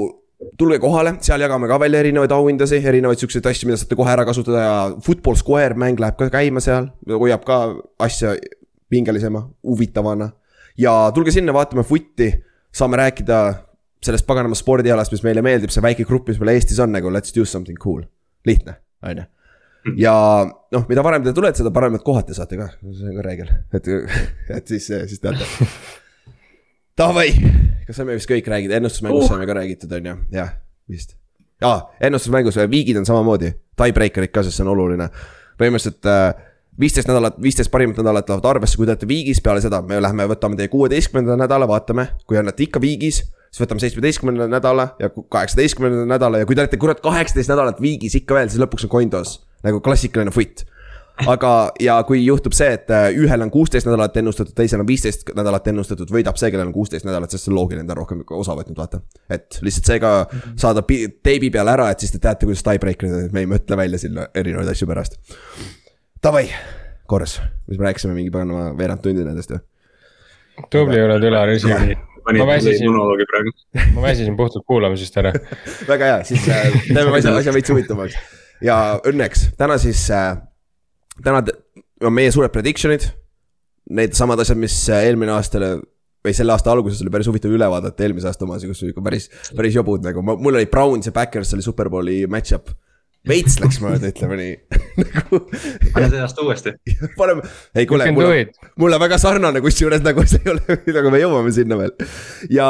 tulge 0.61 0.79
kohale, 0.81 1.17
seal 1.25 1.41
jagame 1.41 1.69
ka 1.69 1.79
välja 1.81 2.00
erinevaid 2.05 2.33
auhindasid, 2.33 2.85
erinevaid 2.85 3.21
siukseid 3.21 3.47
asju, 3.49 3.69
mida 3.69 3.81
saate 3.81 3.97
kohe 3.99 4.12
ära 4.12 4.25
kasutada 4.29 4.65
ja 4.65 4.75
Football 5.05 5.38
Square 5.41 5.79
mäng 5.81 6.00
läheb 6.00 6.19
ka 6.21 6.29
käima 6.33 6.65
seal, 6.65 6.91
hoiab 7.09 7.44
ka 7.49 7.61
asja 8.05 8.37
pingelisema, 8.93 9.47
huvitavana. 9.67 10.31
Ja 10.78 10.96
tulge 11.14 11.34
sinna, 11.34 11.55
vaatame 11.56 11.84
footi, 11.87 12.31
saame 12.75 13.00
rääkida 13.00 13.40
sellest 14.05 14.26
paganama 14.28 14.55
spordialast, 14.58 15.14
mis 15.14 15.25
meile 15.25 15.43
meeldib, 15.43 15.73
see 15.73 15.84
väike 15.84 16.05
grupp, 16.08 16.28
mis 16.28 16.38
meil 16.43 16.55
Eestis 16.56 16.81
on 16.82 16.93
nagu 16.94 17.11
let's 17.12 17.34
do 17.34 17.46
something 17.49 17.78
cool, 17.82 18.05
lihtne, 18.46 18.78
on 19.02 19.23
ju 19.23 19.31
ja 19.94 20.14
noh, 20.73 20.87
mida 20.88 21.05
varem 21.05 21.25
te 21.25 21.34
tulete, 21.37 21.61
seda 21.61 21.70
paremad 21.75 22.02
kohad 22.06 22.26
te 22.26 22.34
saate 22.37 22.58
ka, 22.58 22.69
see 22.82 23.11
on 23.11 23.19
ka 23.19 23.25
reegel, 23.26 23.52
et, 23.76 23.90
et 24.58 24.73
siis, 24.73 24.88
siis 25.12 25.23
teate. 25.23 25.46
Davai, 26.99 27.28
kas 27.87 28.00
saime 28.00 28.17
vist 28.17 28.31
kõik 28.31 28.49
räägida, 28.50 28.81
ennustusmängust 28.81 29.26
Uh. 29.26 29.34
saime 29.34 29.46
ka 29.49 29.58
räägitud, 29.58 29.93
on 29.99 30.11
ju, 30.11 30.17
jah, 30.34 30.55
vist. 30.90 31.17
aa, 31.64 31.78
ennustusmängus 32.08 32.58
äh, 32.58 32.70
viigid 32.73 32.99
on 33.00 33.06
samamoodi, 33.08 33.52
tiebreaker'id 33.78 34.32
ka, 34.34 34.44
sest 34.46 34.58
see 34.58 34.67
on 34.67 34.73
oluline. 34.75 35.11
põhimõtteliselt 35.61 36.08
äh, 36.11 36.46
viisteist 36.81 37.08
nädalat, 37.08 37.38
viisteist 37.43 37.70
parimat 37.73 38.02
nädalat 38.02 38.28
lähevad 38.28 38.50
arvesse, 38.50 38.76
kui 38.76 38.87
te 38.87 38.93
olete 38.93 39.08
viigis, 39.08 39.40
peale 39.40 39.62
seda 39.64 39.81
me 39.82 40.00
lähme, 40.02 40.28
võtame 40.28 40.58
teie 40.58 40.69
kuueteistkümnenda 40.73 41.38
nädala, 41.40 41.69
vaatame, 41.70 42.11
kui 42.26 42.38
olete 42.38 42.67
ikka 42.67 42.82
viigis 42.82 43.23
siis 43.56 43.64
võtame 43.64 43.81
seitsmeteistkümnenda 43.81 44.46
nädala 44.52 44.90
ja 45.00 45.11
kaheksateistkümnenda 45.11 46.06
nädala 46.12 46.43
ja 46.43 46.46
kui 46.46 46.56
te 46.56 46.64
olete 46.64 46.81
kurat 46.81 47.00
kaheksateist 47.05 47.52
nädalat 47.52 47.81
viigis 47.81 48.19
ikka 48.20 48.37
veel, 48.37 48.50
siis 48.52 48.61
lõpuks 48.62 48.84
on 48.84 48.93
coin 48.93 49.12
toss. 49.12 49.40
nagu 49.64 49.80
klassikaline 49.80 50.30
foot. 50.30 50.66
aga, 51.26 51.50
ja 51.80 51.95
kui 52.04 52.21
juhtub 52.26 52.52
see, 52.52 52.68
et 52.76 52.90
äh, 52.92 53.06
ühel 53.16 53.40
on 53.40 53.50
kuusteist 53.50 53.88
nädalat 53.88 54.18
ennustatud, 54.21 54.52
teisel 54.59 54.83
on 54.83 54.88
viisteist 54.88 55.30
nädalat 55.37 55.71
ennustatud, 55.73 56.12
võidab 56.12 56.37
see, 56.37 56.50
kellel 56.52 56.68
on 56.68 56.75
kuusteist 56.75 57.09
nädalat, 57.09 57.33
sest 57.33 57.47
see 57.47 57.54
on 57.54 57.56
loogiline, 57.56 57.87
ta 57.88 57.97
on 57.97 58.02
rohkem 58.02 58.21
osa 58.37 58.59
võtnud, 58.59 58.76
vaata. 58.76 59.00
et 59.33 59.56
lihtsalt 59.64 59.88
seega 59.88 60.12
saada 60.61 60.85
pi- 60.85 61.06
teibi 61.25 61.49
peale 61.54 61.73
ära, 61.73 61.88
et 61.90 62.04
siis 62.04 62.12
te 62.12 62.21
teate, 62.21 62.45
kuidas 62.45 62.66
tiebreaker'id 62.68 63.16
on, 63.16 63.26
et 63.30 63.33
me 63.33 63.47
ei 63.47 63.49
mõtle 63.49 63.80
välja 63.80 64.02
sinna 64.04 64.28
erinevaid 64.37 64.75
asju 64.75 64.92
pärast. 64.92 65.16
Davai, 66.26 66.49
korras, 67.06 67.37
mis 67.71 67.78
me 67.78 67.85
rääkisime 67.85 68.14
mingi 68.16 68.33
paganama 68.35 68.73
veerand 68.75 68.99
tundi 68.99 69.23
nendest 69.23 69.52
ju. 69.52 69.59
tubli 70.73 70.99
oled 70.99 71.23
Ülar, 71.23 71.52
isegi. 71.54 71.95
Ma 72.26 72.47
väsisin. 72.49 72.97
ma 73.95 74.02
väsisin 74.02 74.35
puhtalt 74.37 74.64
kuulamisest 74.66 75.21
ära. 75.23 75.30
väga 75.92 76.09
hea, 76.09 76.16
siis 76.26 76.49
äh, 76.50 76.64
teeme 76.88 77.12
asja, 77.14 77.30
asja 77.38 77.54
veits 77.54 77.71
huvitavamaks. 77.71 78.16
ja 78.66 78.78
õnneks 79.06 79.45
täna 79.61 79.76
siis 79.78 80.00
äh,, 80.11 80.33
täna 81.23 81.45
on 82.02 82.16
meie 82.16 82.33
suured 82.35 82.50
prediction'id. 82.56 83.06
Need 83.95 84.18
samad 84.18 84.42
asjad, 84.42 84.59
mis 84.59 84.80
äh, 84.90 85.04
eelmine 85.06 85.30
aasta 85.37 85.61
või 85.62 86.35
selle 86.35 86.56
aasta 86.56 86.75
alguses 86.75 87.04
oli 87.06 87.14
päris 87.14 87.30
huvitav 87.30 87.54
üle 87.54 87.71
vaadata, 87.71 88.02
eelmise 88.02 88.26
aasta 88.33 88.49
omas, 88.49 88.66
kus 88.66 88.83
oli 88.83 88.90
ikka 88.97 89.06
päris, 89.06 89.30
päris 89.54 89.78
jobud 89.78 90.02
nagu, 90.02 90.26
mul 90.26 90.59
oli 90.59 90.66
Browns 90.66 91.06
ja 91.06 91.14
Backers 91.14 91.54
oli 91.54 91.62
superbowli 91.62 92.25
match-up. 92.26 92.75
Veits 93.26 93.59
läks 93.61 93.78
mööda, 93.83 94.11
ütleme 94.12 94.38
nii 94.38 94.52
nagu 95.02 95.40
pane 95.95 96.09
see 96.12 96.23
aasta 96.23 96.45
uuesti. 96.45 96.75
paneme, 97.18 97.45
ei 97.76 97.88
kuule, 97.88 98.09
mul 98.14 98.28
on 98.28 98.40
it. 98.45 98.59
mulle 98.80 98.99
väga 99.02 99.18
sarnane, 99.23 99.62
kusjuures 99.64 100.04
nagu 100.04 100.25
see 100.28 100.42
ei 100.45 100.52
ole, 100.54 100.78
nagu 100.99 101.12
me 101.14 101.23
jõuame 101.23 101.54
sinna 101.54 101.78
veel. 101.80 101.95
ja, 102.52 102.68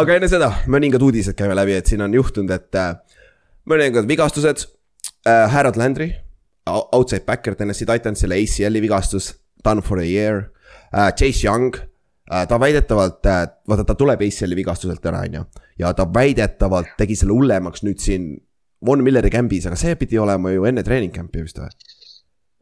aga 0.00 0.18
enne 0.18 0.30
seda 0.32 0.52
mõningad 0.70 1.04
uudised 1.06 1.38
käime 1.38 1.56
läbi, 1.58 1.78
et 1.80 1.90
siin 1.90 2.04
on 2.04 2.16
juhtunud, 2.16 2.52
et 2.54 2.80
äh, 2.80 2.94
mõningad 3.70 4.08
vigastused 4.10 4.66
äh,. 5.26 5.46
Harold 5.52 5.76
Landry, 5.80 6.12
outside 6.66 7.24
backer 7.26 7.56
Tennessee 7.56 7.88
Titansile 7.88 8.38
ACL-i 8.40 8.82
vigastus, 8.82 9.32
done 9.64 9.84
for 9.84 10.00
a 10.02 10.06
year 10.06 10.50
äh,. 10.92 11.10
Chase 11.16 11.46
Young 11.46 11.72
äh,, 11.76 12.44
ta 12.48 12.60
väidetavalt 12.60 13.26
äh,, 13.26 13.46
vaata 13.68 13.88
ta 13.88 13.96
tuleb 13.96 14.28
ACL-i 14.28 14.60
vigastuselt 14.60 15.06
ära, 15.08 15.24
on 15.24 15.40
ju. 15.40 15.48
ja 15.80 15.94
ta 15.96 16.04
väidetavalt 16.04 16.96
tegi 17.00 17.16
selle 17.16 17.32
hullemaks 17.32 17.84
nüüd 17.86 18.00
siin 18.04 18.30
Von 18.86 19.02
Milleri 19.04 19.30
kämbis, 19.32 19.66
aga 19.68 19.76
see 19.76 19.96
pidi 20.00 20.18
olema 20.18 20.52
ju 20.54 20.64
enne 20.68 20.84
treening 20.86 21.12
camp'i 21.14 21.42
vist 21.44 21.58
või? 21.60 21.70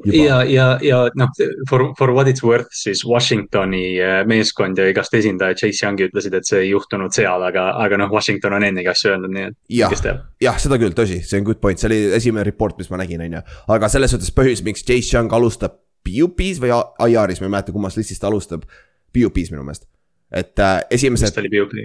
juba, 0.04 0.18
ja, 0.22 0.37
ja, 0.46 0.66
ja 0.82 0.98
noh, 1.18 1.30
for, 1.68 1.88
for 1.98 2.12
what 2.14 2.28
it's 2.30 2.42
worth 2.44 2.70
siis 2.75 3.00
Washingtoni 3.06 3.98
äh, 3.98 4.20
meeskond 4.30 4.78
ja 4.78 4.87
igast 4.87 5.14
esindaja 5.18 5.56
Chase 5.58 5.82
Youngi 5.82 6.06
ütlesid, 6.06 6.37
et 6.38 6.46
see 6.46 6.60
ei 6.66 6.70
juhtunud 6.70 7.14
seal, 7.14 7.42
aga, 7.42 7.72
aga 7.82 7.98
noh, 7.98 8.12
Washington 8.12 8.54
on 8.60 8.66
ennegi 8.68 8.92
asju 8.92 9.14
öelnud, 9.14 9.34
nii 9.34 9.48
et 9.50 9.58
jah 9.80 9.90
kes, 9.90 10.04
teab. 10.06 10.22
jah, 10.42 10.58
seda 10.62 10.78
küll, 10.78 10.94
tõsi, 10.94 11.18
see 11.26 11.42
on 11.42 11.48
good 11.50 11.58
point, 11.62 11.82
see 11.82 11.90
oli 11.90 12.00
esimene 12.18 12.46
report, 12.46 12.78
mis 12.78 12.90
ma 12.94 13.02
nägin, 13.02 13.26
on 13.26 13.38
ju. 13.40 13.44
aga 13.75 13.90
selles 13.90 14.14
suhtes 14.14 14.34
põhjus, 14.34 14.62
miks 14.66 14.87
Chase 14.87 15.16
Young 15.16 15.34
alustab 15.34 15.80
PUP-s 16.06 16.62
või 16.62 16.72
IR-is, 17.10 17.42
ma 17.42 17.48
ei 17.48 17.54
mäleta, 17.56 17.75
kummast 17.75 17.98
listist 17.98 18.22
ta 18.22 18.30
alustab. 18.30 18.64
PUP-s 19.12 19.50
minu 19.52 19.64
meelest, 19.64 19.88
et 20.32 20.58
äh, 20.58 20.80
esimesed 20.90 21.30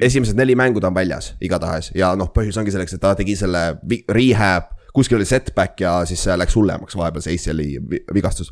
esimesed 0.03 0.35
neli 0.35 0.55
mängu 0.59 0.81
ta 0.83 0.87
on 0.91 0.95
väljas 0.95 1.33
igatahes 1.41 1.91
ja 1.95 2.15
noh, 2.19 2.27
põhjus 2.35 2.57
ongi 2.59 2.71
selleks, 2.75 2.93
et 2.97 3.01
ta 3.01 3.13
tegi 3.15 3.35
selle 3.39 3.61
rehab, 4.11 4.73
kuskil 4.93 5.17
oli 5.17 5.25
setback 5.25 5.79
ja 5.81 5.93
siis 6.05 6.23
see 6.23 6.35
läks 6.37 6.55
hullemaks 6.59 6.95
vahepeal 6.99 7.23
see 7.23 7.33
ACL-i 7.37 7.79
vi- 7.89 8.03
vigastus. 8.13 8.51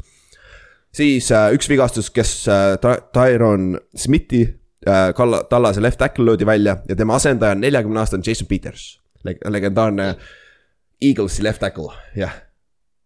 siis 0.95 1.31
äh, 1.31 1.50
üks 1.55 1.69
vigastus, 1.69 2.10
kes 2.10 2.48
äh, 2.48 2.77
Ty- 2.81 3.01
Tyron 3.13 3.79
Smithi 3.95 4.41
äh,, 4.88 5.13
kalla, 5.15 5.43
tallase 5.43 5.81
left 5.81 5.98
tackle 6.00 6.25
löödi 6.25 6.45
välja 6.45 6.77
ja 6.89 6.95
tema 6.95 7.15
asendaja 7.15 7.51
on 7.51 7.62
neljakümne 7.62 8.00
aastane 8.00 8.24
Jason 8.27 8.48
Peters 8.48 9.01
Leg. 9.24 9.38
legendaarne 9.48 10.15
Eaglesi 11.01 11.43
left 11.43 11.60
tackle, 11.60 11.91
jah. 12.15 12.31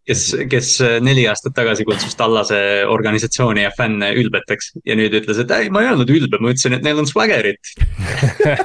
kes, 0.06 0.24
kes 0.50 0.72
äh, 0.84 0.96
neli 1.04 1.26
aastat 1.30 1.54
tagasi 1.56 1.86
kutsus 1.88 2.16
Tallase 2.18 2.58
organisatsiooni 2.90 3.64
ja 3.66 3.72
fänne 3.76 4.12
ülbeteks 4.20 4.74
ja 4.86 4.96
nüüd 4.98 5.14
ütles, 5.20 5.40
et 5.42 5.54
ei, 5.56 5.70
ma 5.72 5.82
ei 5.82 5.90
öelnud 5.92 6.12
ülbe, 6.12 6.40
ma 6.40 6.52
ütlesin, 6.54 6.76
et 6.78 6.86
neil 6.86 7.00
on 7.02 7.08
swagger'it. 7.10 7.72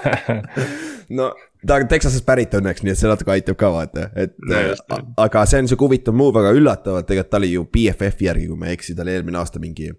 no 1.20 1.32
ta 1.68 1.80
on 1.80 1.90
Texasest 1.92 2.26
pärit 2.28 2.54
õnneks, 2.58 2.86
nii 2.86 2.94
et 2.94 3.02
see 3.02 3.10
natuke 3.10 3.34
aitab 3.36 3.60
ka 3.60 3.72
vaata, 3.74 4.10
et 4.16 4.38
No 4.42 4.62
äh, 4.62 5.04
aga 5.26 5.46
see 5.50 5.64
on 5.64 5.72
sihuke 5.72 5.90
huvitav 5.90 6.18
move, 6.18 6.42
aga 6.42 6.54
üllatavalt 6.58 7.10
tegelikult 7.10 7.34
ta 7.34 7.42
oli 7.42 7.52
ju 7.56 7.68
BFF-i 7.74 8.30
järgi, 8.30 8.48
kui 8.52 8.62
ma 8.62 8.70
ei 8.70 8.80
eksi, 8.80 8.96
ta 8.98 9.06
oli 9.06 9.18
eelmine 9.18 9.42
aasta 9.42 9.62
mingi 9.62 9.92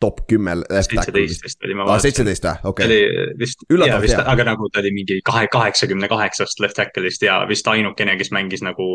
top 0.00 0.22
kümme. 0.28 0.54
seitseteist 0.70 1.44
vist 1.44 1.64
oli, 1.64 1.74
ma 1.76 1.84
aa, 1.84 1.90
vaatasin. 1.90 2.08
seitseteist 2.08 2.46
või, 2.46 2.70
okei 2.70 2.86
oli 2.88 2.98
okay.. 3.04 3.34
vist, 3.42 3.64
Üllatavalt 3.68 4.06
vist, 4.06 4.16
hea. 4.16 4.24
aga 4.32 4.46
nagu 4.48 4.68
ta 4.72 4.80
oli 4.82 4.92
mingi 4.96 5.18
kahe, 5.26 5.44
kaheksakümne 5.52 6.08
kaheksast 6.10 6.62
left 6.64 6.78
tackle'ist 6.80 7.24
ja 7.26 7.40
vist 7.50 7.68
ainukene, 7.70 8.16
kes 8.20 8.32
mängis 8.34 8.64
nagu 8.64 8.86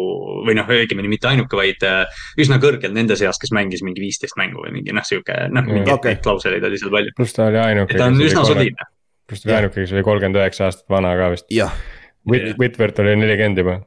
või 0.48 0.58
noh, 0.58 0.72
õigemini 0.78 1.12
mitte 1.12 1.30
ainuke, 1.30 1.60
vaid 1.60 1.86
äh, 1.86 2.24
üsna 2.42 2.58
kõrgel 2.64 2.96
nende 2.96 3.18
seas, 3.20 3.40
kes 3.42 3.54
mängis 3.56 3.86
mingi 3.86 4.04
viisteist 4.04 4.40
mängu 4.42 4.66
või 4.66 4.74
mingi 4.80 4.96
noh, 4.96 5.06
sihuke 5.06 5.38
noh, 5.54 5.70
mingeid 5.70 5.94
okay. 5.98 6.20
klauseleid 6.26 6.66
oli 6.66 6.82
seal 6.82 6.94
palju. 6.94 7.14
pluss 7.20 7.38
ta 7.38 7.50
oli 7.52 7.62
ainuke. 7.62 8.00
ta 8.00 8.10
on 8.10 8.20
üsna 8.26 8.48
soliidne. 8.48 8.90
pluss 9.30 9.46
ta 9.46 9.52
oli 9.52 9.58
ainuke, 9.60 9.86
kes 9.86 9.96
oli 9.96 10.06
kolmkümmend 10.10 10.42
üheksa 10.42 10.70
aastat 10.72 10.90
vana 10.90 11.14
ka 11.20 11.32
vist. 11.36 11.50
jah, 11.54 11.74
Whit-, 12.26 12.56
Whitworth 12.58 13.06
oli 13.06 13.16
nelikümmend 13.22 13.62
juba. 13.62 13.80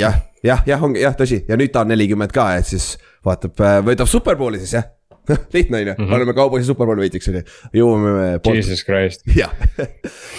jah, 0.00 0.18
jah, 0.42 0.66
jah, 0.66 0.82
ongi 0.82 1.06
jah, 1.06 1.14
tõsi 1.18 1.44
ja 1.48 1.58
nüüd 1.60 1.70
ta 1.74 1.86
on 1.86 1.94
nelikümmend 1.94 2.34
ka, 2.34 2.50
et 2.58 2.66
siis 2.66 2.96
vaatab, 3.24 3.62
võidab 3.86 4.10
superbowli 4.10 4.60
siis 4.62 4.76
jah. 4.80 4.90
lihtne 5.54 5.80
on 5.80 5.88
ju, 5.88 5.94
paneme 6.10 6.34
kaubasi 6.36 6.66
superbowli 6.68 7.06
võitjaks 7.06 7.30
on 7.30 7.38
ju, 7.38 7.44
jõuame. 7.80 8.10
Jesus 8.56 8.84
Christ. 8.86 9.24
jah, 9.40 9.52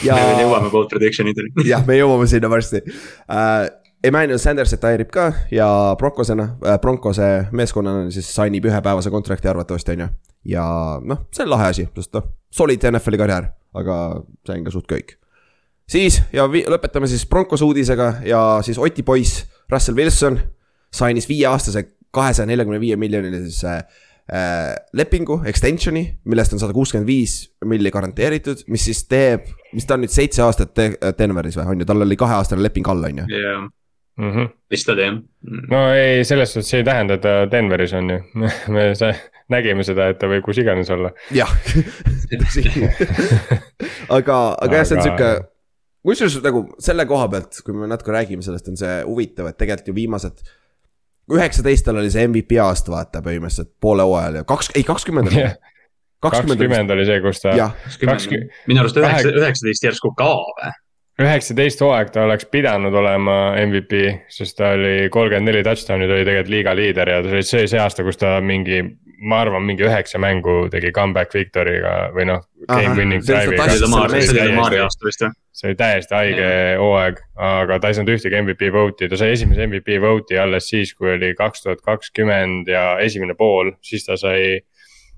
ja 0.05 0.19
jõuame 0.41 0.69
bold 0.73 0.91
prediction 0.93 1.29
ideni. 1.31 1.51
jah, 1.71 1.85
me 1.87 1.97
jõuame 1.99 2.29
sinna 2.31 2.51
varsti 2.51 2.83
uh,. 2.85 3.65
Emmanuel 4.05 4.37
Sanders 4.37 4.69
retire'ib 4.75 5.09
ka 5.09 5.31
ja 5.49 5.67
Broncosena 5.97 6.43
uh,, 6.59 6.75
Broncose 6.81 7.29
meeskonnana 7.57 8.11
siis 8.13 8.27
sainib 8.29 8.67
ühepäevase 8.69 9.09
kontrakti 9.09 9.49
arvatavasti 9.49 9.95
on 9.95 10.03
ju. 10.03 10.09
ja 10.53 10.65
noh, 11.01 11.23
see 11.33 11.45
on 11.47 11.49
lahe 11.55 11.71
asi, 11.73 11.87
sest 11.95 12.13
noh, 12.13 12.27
solid 12.53 12.85
NFL-i 12.91 13.21
karjäär, 13.23 13.49
aga 13.81 13.95
see 14.45 14.59
on 14.59 14.67
ka 14.67 14.75
suht 14.75 14.85
kõik. 14.91 15.15
siis 15.89 16.19
ja 16.35 16.45
lõpetame 16.45 17.09
siis 17.09 17.25
Broncos 17.29 17.65
uudisega 17.65 18.11
ja 18.29 18.43
siis 18.67 18.77
Oti 18.77 19.01
poiss 19.07 19.47
Russell 19.73 19.97
Wilson 19.97 20.37
sainis 20.93 21.25
viieaastase 21.25 21.87
kahesaja 22.13 22.45
neljakümne 22.45 22.77
viie 22.79 22.99
miljonilise 22.99 23.71
äh, 23.73 24.03
lepingu, 24.97 25.39
extension'i, 25.45 26.05
millest 26.25 26.55
on 26.55 26.59
sada 26.59 26.73
kuuskümmend 26.73 27.05
viis 27.05 27.35
milli 27.65 27.91
garanteeritud, 27.93 28.63
mis 28.73 28.87
siis 28.89 29.03
teeb, 29.05 29.45
mis 29.73 29.85
ta 29.85 29.93
on 29.97 30.01
nüüd 30.05 30.13
seitse 30.13 30.41
aastat 30.41 30.73
te 30.73 30.87
Denveris 31.19 31.57
või 31.59 31.75
on 31.75 31.83
ju, 31.83 31.85
tal 31.85 32.01
oli 32.01 32.17
kaheaastane 32.17 32.63
leping 32.65 32.87
all, 32.89 33.03
on 33.05 33.23
ju. 33.23 33.27
jah, 33.29 33.65
Mhm. 34.17 34.45
vist 34.71 34.89
oli 34.89 35.03
jah. 35.03 35.17
no 35.69 35.79
ei, 35.93 36.23
selles 36.23 36.53
suhtes 36.53 36.69
see 36.71 36.79
ei 36.79 36.85
tähenda, 36.87 37.17
et 37.19 37.21
ta 37.21 37.45
Denveris 37.51 37.93
on 37.93 38.09
ju. 38.09 38.19
me 38.73 38.85
nägime 39.51 39.83
seda, 39.85 40.07
et 40.09 40.19
ta 40.21 40.29
võib 40.31 40.45
kus 40.45 40.57
iganes 40.63 40.89
olla. 40.89 41.11
jah, 41.35 41.51
tõsi. 42.31 42.63
aga, 44.09 44.37
aga 44.61 44.79
jah, 44.79 44.87
see 44.87 44.97
on 44.97 45.03
sihuke, 45.05 45.31
kusjuures 46.05 46.37
nagu 46.45 46.63
selle 46.81 47.05
koha 47.09 47.27
pealt, 47.33 47.59
kui 47.65 47.75
me 47.77 47.89
natuke 47.91 48.13
räägime 48.15 48.45
sellest, 48.45 48.69
on 48.71 48.79
see 48.79 48.95
huvitav, 49.07 49.51
et 49.51 49.59
tegelikult 49.61 49.91
ju 49.91 49.97
viimased. 49.97 50.45
Üheksateist 51.31 51.87
tal 51.87 52.01
oli 52.01 52.11
see 52.13 52.27
MVP 52.27 52.59
aasta, 52.61 52.91
vaata 52.93 53.21
põhimõtteliselt 53.25 53.73
poole 53.81 54.05
hooajal 54.05 54.41
ja 54.41 54.43
kaks, 54.47 54.71
ei 54.75 54.83
kakskümmend 54.87 55.31
oli 55.31 55.41
Jah.. 55.41 55.55
kakskümmend 56.25 56.91
oli, 56.95 57.05
see, 57.07 57.21
kus 57.23 57.41
ta, 57.43 57.55
minu 58.69 58.83
arust 58.83 58.99
üheksa, 59.01 59.31
üheksateist 59.33 59.87
järsku 59.89 60.13
ka 60.17 60.31
või? 60.41 60.73
üheksateist 61.25 61.81
hooaeg 61.81 62.11
ta 62.11 62.25
oleks 62.27 62.47
pidanud 62.51 62.93
olema 62.99 63.37
MVP, 63.61 64.01
sest 64.31 64.57
ta 64.59 64.73
oli 64.75 65.09
kolmkümmend 65.11 65.47
neli 65.47 65.63
touchdown'i, 65.63 66.09
ta 66.09 66.17
oli 66.17 66.27
tegelikult 66.27 66.51
liiga 66.51 66.75
liider 66.75 67.11
ja 67.13 67.21
see 67.23 67.37
oli 67.37 67.47
see, 67.47 67.67
see 67.71 67.81
aasta, 67.81 68.03
kus 68.03 68.19
ta 68.19 68.35
mingi, 68.43 68.81
ma 69.23 69.39
arvan, 69.45 69.63
mingi 69.63 69.85
üheksa 69.85 70.19
mängu 70.21 70.65
tegi 70.73 70.91
comeback 70.95 71.33
victory'ga 71.35 71.93
või 72.15 72.27
noh, 72.29 72.43
game 72.67 72.95
winning 72.97 73.23
see 73.23 73.35
on 73.35 73.55
drive'iga. 73.55 75.31
see 75.55 75.69
oli 75.71 75.77
täiesti 75.79 76.15
haige 76.17 76.49
hooaeg, 76.81 77.21
aga 77.47 77.79
ta 77.79 77.91
ei 77.91 77.97
saanud 77.97 78.11
ühtegi 78.15 78.41
MVP 78.41 78.71
vote'i, 78.75 79.09
ta 79.11 79.19
sai 79.19 79.33
esimese 79.35 79.67
MVP 79.69 79.99
vote'i 80.03 80.39
alles 80.41 80.67
siis, 80.71 80.93
kui 80.97 81.13
oli 81.15 81.33
kaks 81.37 81.63
tuhat 81.63 81.83
kakskümmend 81.85 82.67
ja 82.71 82.97
esimene 83.03 83.37
pool, 83.39 83.75
siis 83.85 84.07
ta 84.07 84.19
sai. 84.19 84.61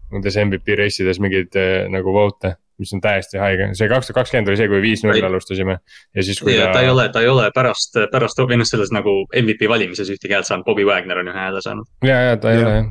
Nendes 0.07 0.37
MVP 0.39 0.77
race 0.79 1.01
ides 1.03 1.17
mingeid 1.19 1.55
eh, 1.59 1.81
nagu 1.91 2.13
vote'e, 2.15 2.53
mis 2.79 2.93
on 2.95 3.01
täiesti 3.03 3.41
haige, 3.41 3.65
see 3.75 3.89
kaks 3.91 4.07
tuhat 4.07 4.21
kakskümmend 4.21 4.47
oli 4.47 4.55
see, 4.55 4.69
kui 4.71 4.79
viis-null 4.79 5.25
alustasime. 5.27 5.75
Ja 6.15 6.23
siis, 6.23 6.39
kui 6.39 6.53
ja 6.55 6.69
ta, 6.69 6.77
ta 6.77 6.83
ei 6.85 6.93
ole, 6.93 7.09
ta 7.11 7.25
ei 7.25 7.27
ole 7.27 7.49
pärast, 7.51 7.99
pärast 8.13 8.39
või 8.39 8.61
noh, 8.61 8.69
selles 8.69 8.93
nagu 8.95 9.17
MVP 9.35 9.67
valimises 9.67 10.07
ühtegi 10.13 10.37
häält 10.37 10.47
saanud, 10.47 10.63
Bobby 10.63 10.87
Wagner 10.87 11.19
on 11.19 11.27
ühe 11.27 11.35
hääle 11.35 11.59
saanud. 11.65 11.91
ja, 12.07 12.21
ja 12.29 12.39
ta 12.39 12.53
ei 12.53 12.61
Jah. 12.61 12.69
ole 12.69 12.77
jah. 12.77 12.87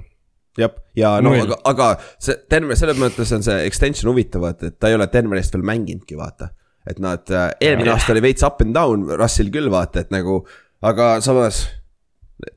jah, 0.61 0.77
ja 0.97 1.17
no 1.21 1.33
Null. 1.33 1.47
aga, 1.47 1.59
aga 1.73 1.89
see 2.23 2.37
Denver, 2.51 2.79
selles 2.79 3.01
mõttes 3.01 3.33
on 3.37 3.45
see 3.47 3.65
extension 3.69 4.11
huvitav, 4.13 4.47
et, 4.51 4.69
et 4.71 4.79
ta 4.81 4.91
ei 4.91 4.99
ole 4.99 5.09
Denverist 5.13 5.57
veel 5.57 5.67
mänginudki, 5.69 6.19
vaata. 6.19 6.51
et 6.87 7.01
nad, 7.03 7.25
eelmine 7.61 7.91
Jah. 7.91 7.99
aasta 7.99 8.15
oli 8.15 8.23
veits 8.29 8.47
up 8.47 8.63
and 8.63 8.77
down, 8.77 9.09
Russell 9.19 9.51
küll 9.55 9.71
vaata, 9.73 10.07
et 10.07 10.15
nagu, 10.15 10.45
aga 10.87 11.17
samas. 11.25 11.67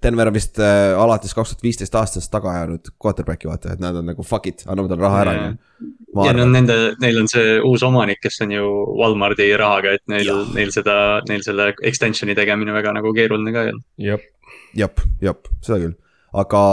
Denver 0.03 0.27
on 0.27 0.35
vist 0.35 0.57
äh, 0.59 0.91
alates 0.99 1.31
kaks 1.31 1.53
tuhat 1.53 1.61
viisteist 1.63 1.93
aastast 1.95 2.27
taga 2.33 2.51
ajanud 2.51 2.89
quarterback'i 2.99 3.47
vaata, 3.47 3.77
et 3.77 3.79
nad 3.79 3.95
on 3.95 4.09
nagu 4.11 4.25
fuck 4.27 4.49
it, 4.49 4.65
anname 4.67 4.91
talle 4.91 5.05
raha 5.05 5.21
ära, 5.21 5.35
ma 6.13 6.25
ja 6.27 6.33
no 6.35 6.49
nende, 6.51 6.75
neil 6.99 7.21
on 7.21 7.29
see 7.31 7.53
uus 7.63 7.85
omanik, 7.87 8.19
kes 8.19 8.41
on 8.43 8.51
ju 8.57 8.65
Walmarti 8.99 9.47
rahaga, 9.55 9.95
et 9.95 10.03
neil 10.11 10.33
neil 10.51 10.73
seda, 10.75 10.97
neil 11.31 11.45
selle 11.47 11.69
extension'i 11.79 12.35
tegemine 12.35 12.75
väga 12.75 12.91
nagu 12.99 13.13
keeruline 13.15 13.55
ka 13.55 13.63
ei 13.63 13.71
olnud. 13.71 13.85
jep, 14.09 14.27
jep, 14.83 15.05
jep, 15.23 15.47
seda 15.63 15.79
küll, 15.85 15.95
aga. 16.43 16.65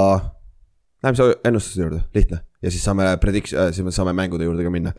Läheme 1.07 1.35
ennustuse 1.47 1.85
juurde, 1.85 2.01
lihtne 2.15 2.41
ja 2.63 2.71
siis 2.71 2.85
saame 2.85 3.07
predict- 3.23 3.55
äh,, 3.55 3.73
siis 3.73 3.85
me 3.85 3.95
saame 3.95 4.13
mängude 4.17 4.45
juurde 4.45 4.65
ka 4.67 4.71
minna. 4.71 4.93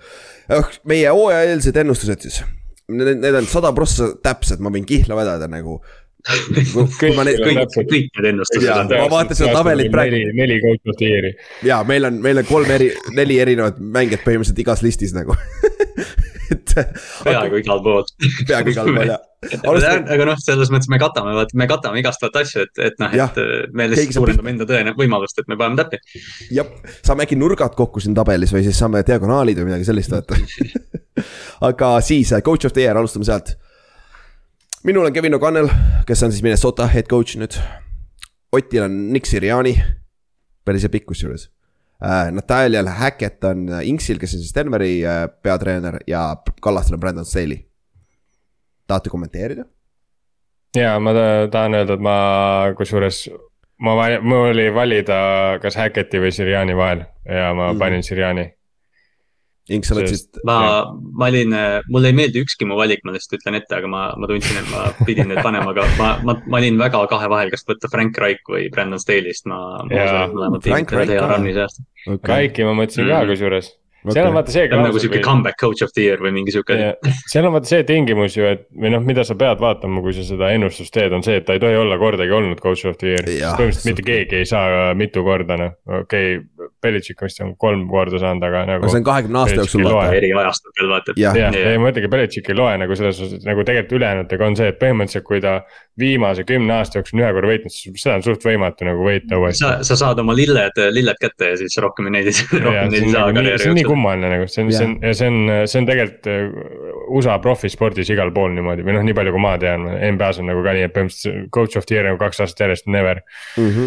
meie 0.87 1.09
hooajaeelsed 1.11 1.75
ennustused 1.83 2.23
siis, 2.23 2.41
need, 2.87 3.17
need 3.19 3.35
on 3.35 3.47
sada 3.49 3.73
prossa 3.75 4.13
täpsed, 4.23 4.61
ma 4.63 4.71
võin 4.73 4.85
kihla 4.87 5.17
vedada 5.19 5.49
nagu. 5.51 5.81
kõik, 6.27 7.19
kõik 7.77 8.09
need 8.17 8.29
ennustused 8.31 8.71
on 8.73 8.89
ma 8.91 9.09
vaatan 9.11 9.37
seda 9.37 9.53
tabelit 9.55 9.91
praegu. 9.91 10.17
neli, 10.17 10.33
neli 10.35 10.59
coach 10.63 10.91
of 10.91 10.97
the 10.99 11.11
year'i. 11.11 11.33
ja 11.67 11.81
meil 11.87 12.07
on, 12.09 12.21
meil 12.23 12.41
on 12.41 12.47
kolm 12.49 12.71
eri, 12.77 12.91
neli 13.15 13.39
erinevat 13.43 13.79
mängijat 13.79 14.25
põhimõtteliselt 14.25 14.63
igas 14.63 14.83
listis 14.85 15.15
nagu. 15.15 15.35
et 16.53 16.73
peaaegu 17.25 17.59
igal 17.61 17.81
pool. 17.83 18.05
peaaegu 18.47 18.73
igal 18.73 18.89
pool 18.91 19.09
ja. 19.11 19.17
Alustame- 19.69 20.09
aga 20.15 20.25
noh, 20.25 20.37
selles 20.41 20.71
mõttes 20.73 20.89
me 20.89 20.97
katame, 21.01 21.33
vaat 21.37 21.51
me 21.53 21.67
katame 21.69 21.99
igastavat 22.01 22.39
asja, 22.41 22.63
et, 22.65 22.79
et 22.87 22.95
noh, 23.03 23.13
Jah. 23.13 23.31
et 23.37 23.73
me 23.77 23.85
lihtsalt 23.91 24.15
suurendame 24.17 24.49
enda 24.55 24.65
tõene 24.69 24.93
võimalust, 24.97 25.37
et 25.43 25.47
me 25.51 25.57
paneme 25.59 25.77
täppi. 25.83 25.99
jah, 26.57 26.69
saame 27.05 27.27
äkki 27.27 27.37
nurgad 27.37 27.75
kokku 27.77 28.01
siin 28.03 28.15
tabelis 28.17 28.53
või 28.55 28.63
siis 28.65 28.79
saame 28.81 29.03
diagonaalid 29.07 29.61
või 29.61 29.69
midagi 29.71 29.85
sellist 29.91 30.11
vaata. 30.15 30.39
aga 31.69 31.91
siis 32.05 32.33
äh, 32.33 32.41
coach 32.45 32.65
of 32.65 32.73
the 32.73 32.81
year, 32.87 32.97
alustame 32.97 33.25
sealt. 33.29 33.53
minul 34.83 35.05
on 35.05 35.13
Kevin 35.13 35.35
O'Connell, 35.37 35.69
kes 36.07 36.23
on 36.23 36.31
siis 36.33 36.43
Minnesota 36.45 36.87
head 36.87 37.07
coach 37.11 37.37
nüüd. 37.37 37.57
Otil 38.57 38.83
on 38.87 38.93
Nick 39.13 39.27
Siriani, 39.29 39.73
päris 40.65 40.85
hea 40.85 40.89
pikk 40.93 41.09
kusjuures. 41.11 41.49
Nathaniel 42.31 42.87
Hackett 42.87 43.43
on 43.43 43.69
äh, 43.69 43.87
Inksil, 43.89 44.19
kes 44.21 44.33
on 44.37 44.39
siis 44.43 44.53
Denveri 44.55 44.99
äh, 45.05 45.23
peatreener 45.43 45.99
ja 46.07 46.35
Kallastel 46.61 46.93
on 46.93 46.99
Brandon 46.99 47.25
Staley. 47.25 47.63
tahate 48.87 49.09
kommenteerida? 49.09 49.65
ja 50.77 50.99
ma 50.99 51.11
ta- 51.13 51.47
tahan 51.51 51.73
öelda, 51.73 51.93
et 51.93 51.99
ma 52.05 52.73
kusjuures, 52.77 53.23
ma, 53.81 53.95
mul 54.21 54.51
oli 54.51 54.67
valida 54.75 55.57
kas 55.61 55.75
Hacketti 55.75 56.19
või 56.21 56.31
Siriani 56.31 56.75
vahel 56.77 57.01
ja 57.25 57.53
ma 57.53 57.71
Mhm. 57.73 57.79
panin 57.79 58.03
Siriani. 58.03 58.53
Inks, 59.69 59.89
sa 59.89 59.95
oled 59.97 60.07
siis, 60.07 60.21
ma, 60.47 60.57
ma 61.19 61.27
olin, 61.27 61.51
mulle 61.91 62.11
ei 62.13 62.15
meeldi 62.15 62.39
ükski 62.45 62.67
mu 62.69 62.77
valik, 62.79 63.01
ma 63.03 63.11
lihtsalt 63.15 63.39
ütlen 63.41 63.57
ette, 63.59 63.73
aga 63.75 63.87
ma, 63.91 64.03
ma 64.15 64.29
tundsin, 64.31 64.61
et 64.61 64.69
ma 64.71 64.85
pidin 65.07 65.27
need 65.27 65.41
panema, 65.43 65.73
aga 65.73 65.83
ma, 65.99 66.11
ma, 66.23 66.37
ma 66.47 66.61
olin 66.61 66.79
väga 66.79 67.01
kahe 67.11 67.27
vahel, 67.33 67.51
kas 67.51 67.65
võtta 67.67 67.89
Frank 67.91 68.17
Reich 68.23 68.47
või 68.47 68.69
Brandon 68.71 69.01
Staley'st, 69.01 69.45
ma. 69.51 69.59
Frank 70.63 70.91
Reich 70.95 71.11
hea 71.11 71.19
ka. 71.19 71.33
run'i 71.35 71.51
see 71.57 71.65
aasta. 71.65 71.83
okei, 72.07 72.31
Raiki 72.31 72.63
ma 72.69 72.77
mõtlesin 72.79 73.07
ka 73.11 73.17
Mm. 73.17 73.33
kusjuures, 73.33 73.69
seal 74.07 74.27
on 74.29 74.35
vaata 74.37 74.53
see 74.53 74.67
ta 74.69 74.77
on 74.77 74.85
nagu 74.87 74.99
sihuke 75.01 75.17
või- 75.17 75.23
comeback 75.25 75.57
coach 75.59 75.81
of 75.83 75.91
the 75.95 76.03
year 76.05 76.17
või 76.23 76.31
mingi 76.31 76.53
sihuke. 76.55 76.77
Ja 76.79 76.93
seal 77.27 77.45
on 77.49 77.53
vaata 77.57 77.67
see 77.67 77.83
tingimus 77.83 78.37
ju, 78.37 78.45
et 78.47 78.67
või 78.71 78.91
noh, 78.93 79.01
mida 79.03 79.25
sa 79.27 79.35
pead 79.35 79.59
vaatama, 79.59 79.99
kui 80.05 80.13
sa 80.15 80.23
seda 80.23 80.51
ennustust 80.55 80.93
teed, 80.95 81.11
on 81.11 81.23
see, 81.25 81.35
et 81.41 81.45
ta 81.45 81.57
ei 81.57 81.59
tohi 81.59 81.75
olla 81.75 81.97
kordagi 81.99 82.31
olnud 82.31 82.61
coach 82.63 82.85
of 82.87 82.95
the 83.01 83.07
year. 83.15 83.25
Põhimõtteliselt 83.25 83.89
mitte 83.91 84.05
keegi 84.07 84.39
ei 84.39 84.45
saa 84.47 84.93
mitu 84.95 85.23
korda 85.27 85.57
noh, 85.59 85.73
okei 86.03 86.37
okay,, 86.37 86.56
Belichik 86.83 87.21
vist 87.21 87.41
on 87.45 87.53
kolm 87.59 87.85
korda 87.91 88.21
saanud, 88.21 88.43
aga 88.47 88.63
nagu 88.69 88.91
see 88.91 89.01
on 89.01 89.07
kahekümne 89.07 89.41
aasta 89.43 89.59
jooksul 89.61 89.85
vaata 89.87 90.15
eri 90.17 90.31
ajastutel 90.33 90.91
vaata, 90.91 91.13
et. 91.13 91.21
jah, 91.21 91.57
ei 91.57 91.81
ma 91.81 91.91
ütlengi, 91.91 92.11
Belichik 92.11 92.51
ei 92.51 92.57
loe 92.57 92.77
nagu 92.81 92.97
selles 92.99 93.19
suhtes, 93.19 93.41
et 93.41 93.47
nagu 93.47 93.65
tegelikult 93.67 93.97
ülejäänutega 93.99 94.47
on 94.47 94.57
see, 94.59 94.71
et 94.73 94.79
põhimõtteliselt, 94.81 95.27
kui 95.27 95.41
ta 95.43 95.59
viimase 95.99 96.45
kümne 96.47 96.75
aasta 96.77 96.99
jooksul 96.99 97.17
on 97.17 97.23
ühe 97.25 97.31
korra 97.37 97.51
võitnud, 97.51 97.73
siis 97.73 98.01
seda 98.03 98.17
on 98.19 98.25
suht 98.25 98.45
võimatu 98.45 98.87
nagu 98.87 99.05
võita 99.05 99.39
uuesti. 99.41 99.63
sa, 99.63 99.71
sa 99.87 99.99
saad 99.99 100.21
oma 100.21 100.35
lilled, 100.37 100.81
lilled 100.93 101.21
kätte 101.21 101.53
ja 101.53 101.59
siis 101.61 101.77
rohkem 101.81 102.09
neid, 102.13 102.29
rohkem 102.53 102.91
neid 102.93 103.07
ei 103.07 103.13
saa 103.13 103.29
see 103.33 103.71
on 103.71 103.77
nii 103.79 103.87
kummaline 103.87 104.33
nagu, 104.33 104.49
see 104.51 104.65
on, 104.65 104.73
see 104.73 104.87
on, 104.87 104.97
see 105.13 105.31
on, 105.31 105.53
see 105.65 105.81
on 105.81 105.89
tegelikult 105.89 106.29
äh, 106.31 106.43
USA 107.19 107.37
profispordis 107.43 108.11
igal 108.13 108.33
pool 108.35 108.53
niimoodi 108.55 108.85
või 108.85 108.97
noh, 108.97 109.07
nii 109.07 109.17
palju, 109.17 109.33
kui 109.35 109.43
ma 109.43 109.55
tean, 109.61 109.87
NBA-s 110.13 110.41
on 110.43 110.51
nagu 110.51 110.65
ka 110.65 110.75
nii, 110.77 110.89
et 110.89 110.95
põhimõtteliselt 110.95 111.49
coach 111.55 111.79
of 111.79 111.87
the 111.89 111.97
year 111.97 112.07
nagu 112.07 112.21
kaks 112.21 112.43
aastat 112.45 112.67
järjest, 112.67 112.91
never. 112.91 113.23
ja 113.57 113.79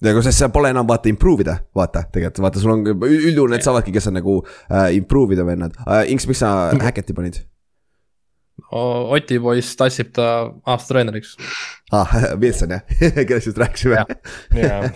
kui 0.00 0.24
sest 0.24 0.40
seal 0.40 0.52
pole 0.54 0.72
enam 0.72 0.88
vaata 0.88 1.10
improve 1.12 1.44
ida, 1.44 1.58
vaata 1.76 2.06
tegelikult 2.08 2.44
vaata, 2.46 2.62
sul 2.62 2.74
on 2.74 2.84
üldjuhul 2.88 3.52
need 3.52 3.64
saavadki, 3.66 3.92
kes 3.94 4.08
on 4.10 4.18
nagu 4.20 4.40
äh, 4.42 4.90
improve 4.96 5.36
ida 5.36 5.46
vennad 5.46 5.76
äh,. 5.86 6.06
Inks, 6.12 6.28
miks 6.30 6.40
sa 6.44 6.70
Hacketti 6.80 7.16
panid 7.16 7.42
Oti 8.70 9.38
poiss 9.40 9.76
tassib 9.78 10.12
ta 10.14 10.26
aasta 10.68 10.92
treeneriks. 10.92 11.34
ah? 11.92 12.10
Wilson 12.40 12.76
jah, 12.76 12.82
kellest 13.28 13.50
just 13.50 13.58
rääkisime. 13.58 14.04
ja, 14.54 14.90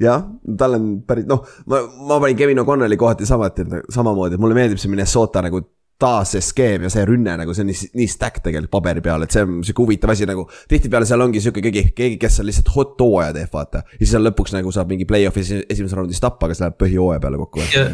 jah, 0.00 0.24
tal 0.60 0.78
on 0.78 0.88
päris 1.06 1.28
noh, 1.28 1.44
ma, 1.66 1.82
ma 2.08 2.20
panin 2.22 2.38
Kevin 2.38 2.62
O'Connelli 2.62 2.96
kohati 3.00 3.28
samuti, 3.28 3.66
samamoodi, 3.92 4.38
et 4.38 4.42
mulle 4.42 4.56
meeldib 4.56 4.80
see 4.80 4.92
Minnesota 4.92 5.42
nagu 5.44 5.62
taas 6.00 6.34
see 6.34 6.44
skeem 6.44 6.86
ja 6.86 6.92
see 6.92 7.04
rünne 7.08 7.36
nagu 7.40 7.54
see 7.56 7.64
on 7.64 7.70
nii, 7.70 7.90
nii 8.00 8.08
stack 8.10 8.42
tegelikult 8.44 8.72
paberi 8.72 9.04
peal, 9.04 9.26
et 9.26 9.34
see 9.34 9.44
on 9.46 9.60
sihuke 9.66 9.84
huvitav 9.84 10.14
asi 10.14 10.28
nagu. 10.28 10.46
tihtipeale 10.70 11.08
seal 11.08 11.26
ongi 11.26 11.42
sihuke 11.44 11.62
keegi, 11.66 11.84
keegi, 11.96 12.18
kes 12.20 12.40
on 12.40 12.48
lihtsalt 12.48 12.72
hot 12.74 12.96
hooaja 13.04 13.34
teeb, 13.36 13.52
vaata. 13.52 13.84
ja 13.92 14.02
siis 14.02 14.16
on 14.18 14.26
lõpuks 14.28 14.56
nagu 14.56 14.72
saab 14.74 14.90
mingi 14.92 15.08
play-off'is 15.08 15.52
esimeses 15.68 15.96
raundis 15.98 16.22
tappa, 16.22 16.48
aga 16.48 16.56
see 16.56 16.66
läheb 16.66 16.80
põhihooaja 16.80 17.22
peale 17.22 17.40
kokku. 17.44 17.64
ja, 17.74 17.86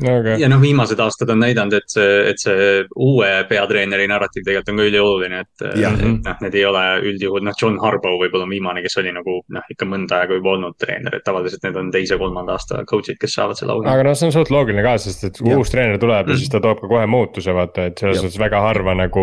no 0.00 0.16
aga 0.20 0.36
ja 0.40 0.48
noh, 0.50 0.60
viimased 0.62 1.00
aastad 1.02 1.32
on 1.34 1.42
näidanud, 1.42 1.76
et 1.76 1.92
see, 1.92 2.08
et 2.30 2.40
see 2.42 2.68
uue 2.96 3.30
peatreeneri 3.48 4.08
narratiiv 4.10 4.46
tegelikult 4.46 4.72
on 4.72 4.80
ka 4.80 4.88
ülioluline, 4.90 5.42
et. 5.44 5.66
Noh, 6.22 6.38
need 6.44 6.54
ei 6.56 6.64
ole 6.66 6.82
üldjuhul, 7.10 7.42
noh, 7.44 7.56
John 7.58 7.78
Harbaugh 7.82 8.18
võib-olla 8.20 8.46
on 8.46 8.52
viimane, 8.52 8.82
kes 8.84 8.96
oli 9.02 9.12
nagu 9.14 9.38
noh, 9.52 9.68
ikka 9.72 9.86
mõnda 9.88 10.22
aega 10.22 10.38
juba 10.38 10.54
olnud 10.56 10.76
treener, 10.80 11.16
et 11.18 11.24
tavaliselt 11.26 11.64
need 11.66 11.78
on 11.78 11.90
teise-kolmanda 11.94 12.56
aasta 12.56 12.82
coach'id, 12.88 13.18
kes 13.20 13.36
saavad 13.38 13.58
selle 13.58 13.74
auhinna. 13.74 13.94
aga 13.94 14.06
noh, 14.08 14.16
see 14.18 14.28
on 14.30 14.34
suht 14.36 14.52
loogiline 14.54 14.84
ka, 14.86 14.96
sest 15.02 15.26
et 15.28 15.40
kui 15.40 15.52
Jah. 15.52 15.60
uus 15.60 15.72
treener 15.72 16.00
tuleb 16.02 16.32
ja 16.32 16.38
siis 16.38 16.52
ta 16.52 16.62
toob 16.62 16.82
ka 16.82 16.90
kohe 16.90 17.06
muutuse, 17.42 17.54
vaata, 17.56 17.86
et 17.90 17.98
selles 17.98 18.20
suhtes 18.22 18.38
väga 18.40 18.60
harva 18.62 18.94
nagu 18.94 19.22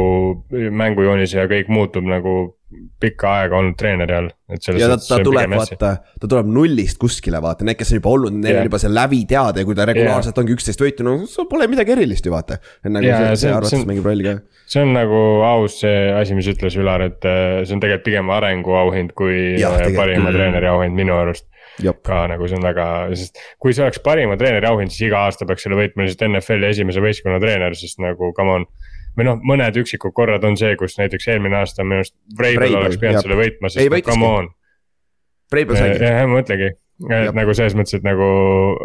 mängujoonis 0.52 1.34
ja 1.38 1.46
kõik 1.50 1.70
muutub 1.72 2.04
nagu 2.08 2.56
pikka 3.02 3.30
aega 3.40 3.58
olnud 3.58 3.78
treeneri 3.80 4.14
all, 4.14 4.28
et 4.54 4.62
selles 4.62 4.84
ja 4.84 4.90
ta, 4.92 4.98
suhtes 5.00 5.08
ta 5.10 5.16
on 5.18 5.24
tuleb 5.26 5.54
vaata, 5.56 5.90
ta 6.22 6.28
tuleb 6.30 6.52
nullist 6.54 7.00
kuskile 7.02 7.40
vaata, 7.42 7.66
need, 7.66 7.80
kes 7.80 7.94
on 7.96 7.98
juba 7.98 8.12
olnud, 8.14 8.36
neil 8.44 8.60
on 8.60 8.68
juba 8.70 8.80
see 8.84 8.92
lävi 8.94 9.24
teada 9.30 9.64
ja 9.64 9.66
kui 9.66 9.78
ta 9.78 9.88
regulaarselt 9.90 10.38
ongi 10.44 10.54
üksteist 10.54 10.84
võitu, 10.84 11.06
no 11.08 11.16
pole 11.50 11.66
midagi 11.72 11.96
erilist 11.96 12.28
ju 12.30 12.34
vaata. 12.36 12.60
nagu 12.86 13.08
Jaa, 13.08 13.18
see, 13.18 13.32
see- 13.32 13.42
see 13.48 13.56
arvates 13.56 13.88
mängib 13.90 14.06
rolli 14.06 14.28
ka. 14.28 14.36
see 14.70 14.84
on 14.86 14.94
nagu 14.94 15.22
aus 15.50 15.80
see 15.82 15.96
asi, 16.14 16.38
mis 16.38 16.52
ütles 16.52 16.78
Ülar, 16.78 17.02
et 17.10 17.26
äh, 17.26 17.64
see 17.66 17.74
on 17.74 17.82
tegelikult 17.82 18.06
pigem 18.06 18.30
arenguauhind 18.38 19.16
kui 19.18 19.40
Jah, 19.58 19.80
äh, 19.80 19.96
parima 19.98 20.30
treeneri 20.36 20.70
auhind 20.70 20.94
minu 21.00 21.18
arust. 21.18 21.48
Ka 22.06 22.22
nagu 22.32 22.48
see 22.50 22.60
on 22.60 22.68
väga, 22.70 22.86
sest 23.16 23.40
kui 23.62 23.74
see 23.76 23.86
oleks 23.86 24.02
parima 24.06 24.38
treeneri 24.40 24.68
auhind, 24.70 24.94
siis 24.94 25.08
iga 25.10 25.26
aasta 25.28 25.48
peaks 25.50 25.66
selle 25.66 25.80
võitma 25.80 26.06
lihtsalt 26.06 26.28
NFL-i 26.30 26.72
esimese 26.74 27.04
võistkonna 27.04 27.40
treener, 27.44 27.76
sest 27.78 28.02
nagu 28.04 28.34
come 28.38 28.60
on. 28.60 28.68
või 29.18 29.28
noh, 29.28 29.42
mõned 29.44 29.80
üksikud 29.82 30.14
korrad 30.16 30.46
on 30.48 30.56
see, 30.60 30.76
kus 30.80 31.00
näiteks 31.00 31.28
eelmine 31.34 31.62
aasta 31.62 31.84
minu 31.84 32.04
arust 32.04 32.16
Vrabel, 32.38 32.78
oleks 32.82 33.00
pidanud 33.02 33.26
selle 33.26 33.40
võitma, 33.40 33.72
Ei, 33.72 33.76
sest 33.76 33.86
no, 33.86 33.96
võitiski. 33.96 34.12
come 34.12 34.32
on. 34.40 34.54
Breibel 35.50 35.80
saigi. 35.80 36.04
jah, 36.06 36.22
ma 36.30 36.40
mõtlengi. 36.40 36.70
Et 37.08 37.36
nagu 37.36 37.54
selles 37.56 37.76
mõttes, 37.78 37.96
et 37.96 38.04
nagu, 38.04 38.26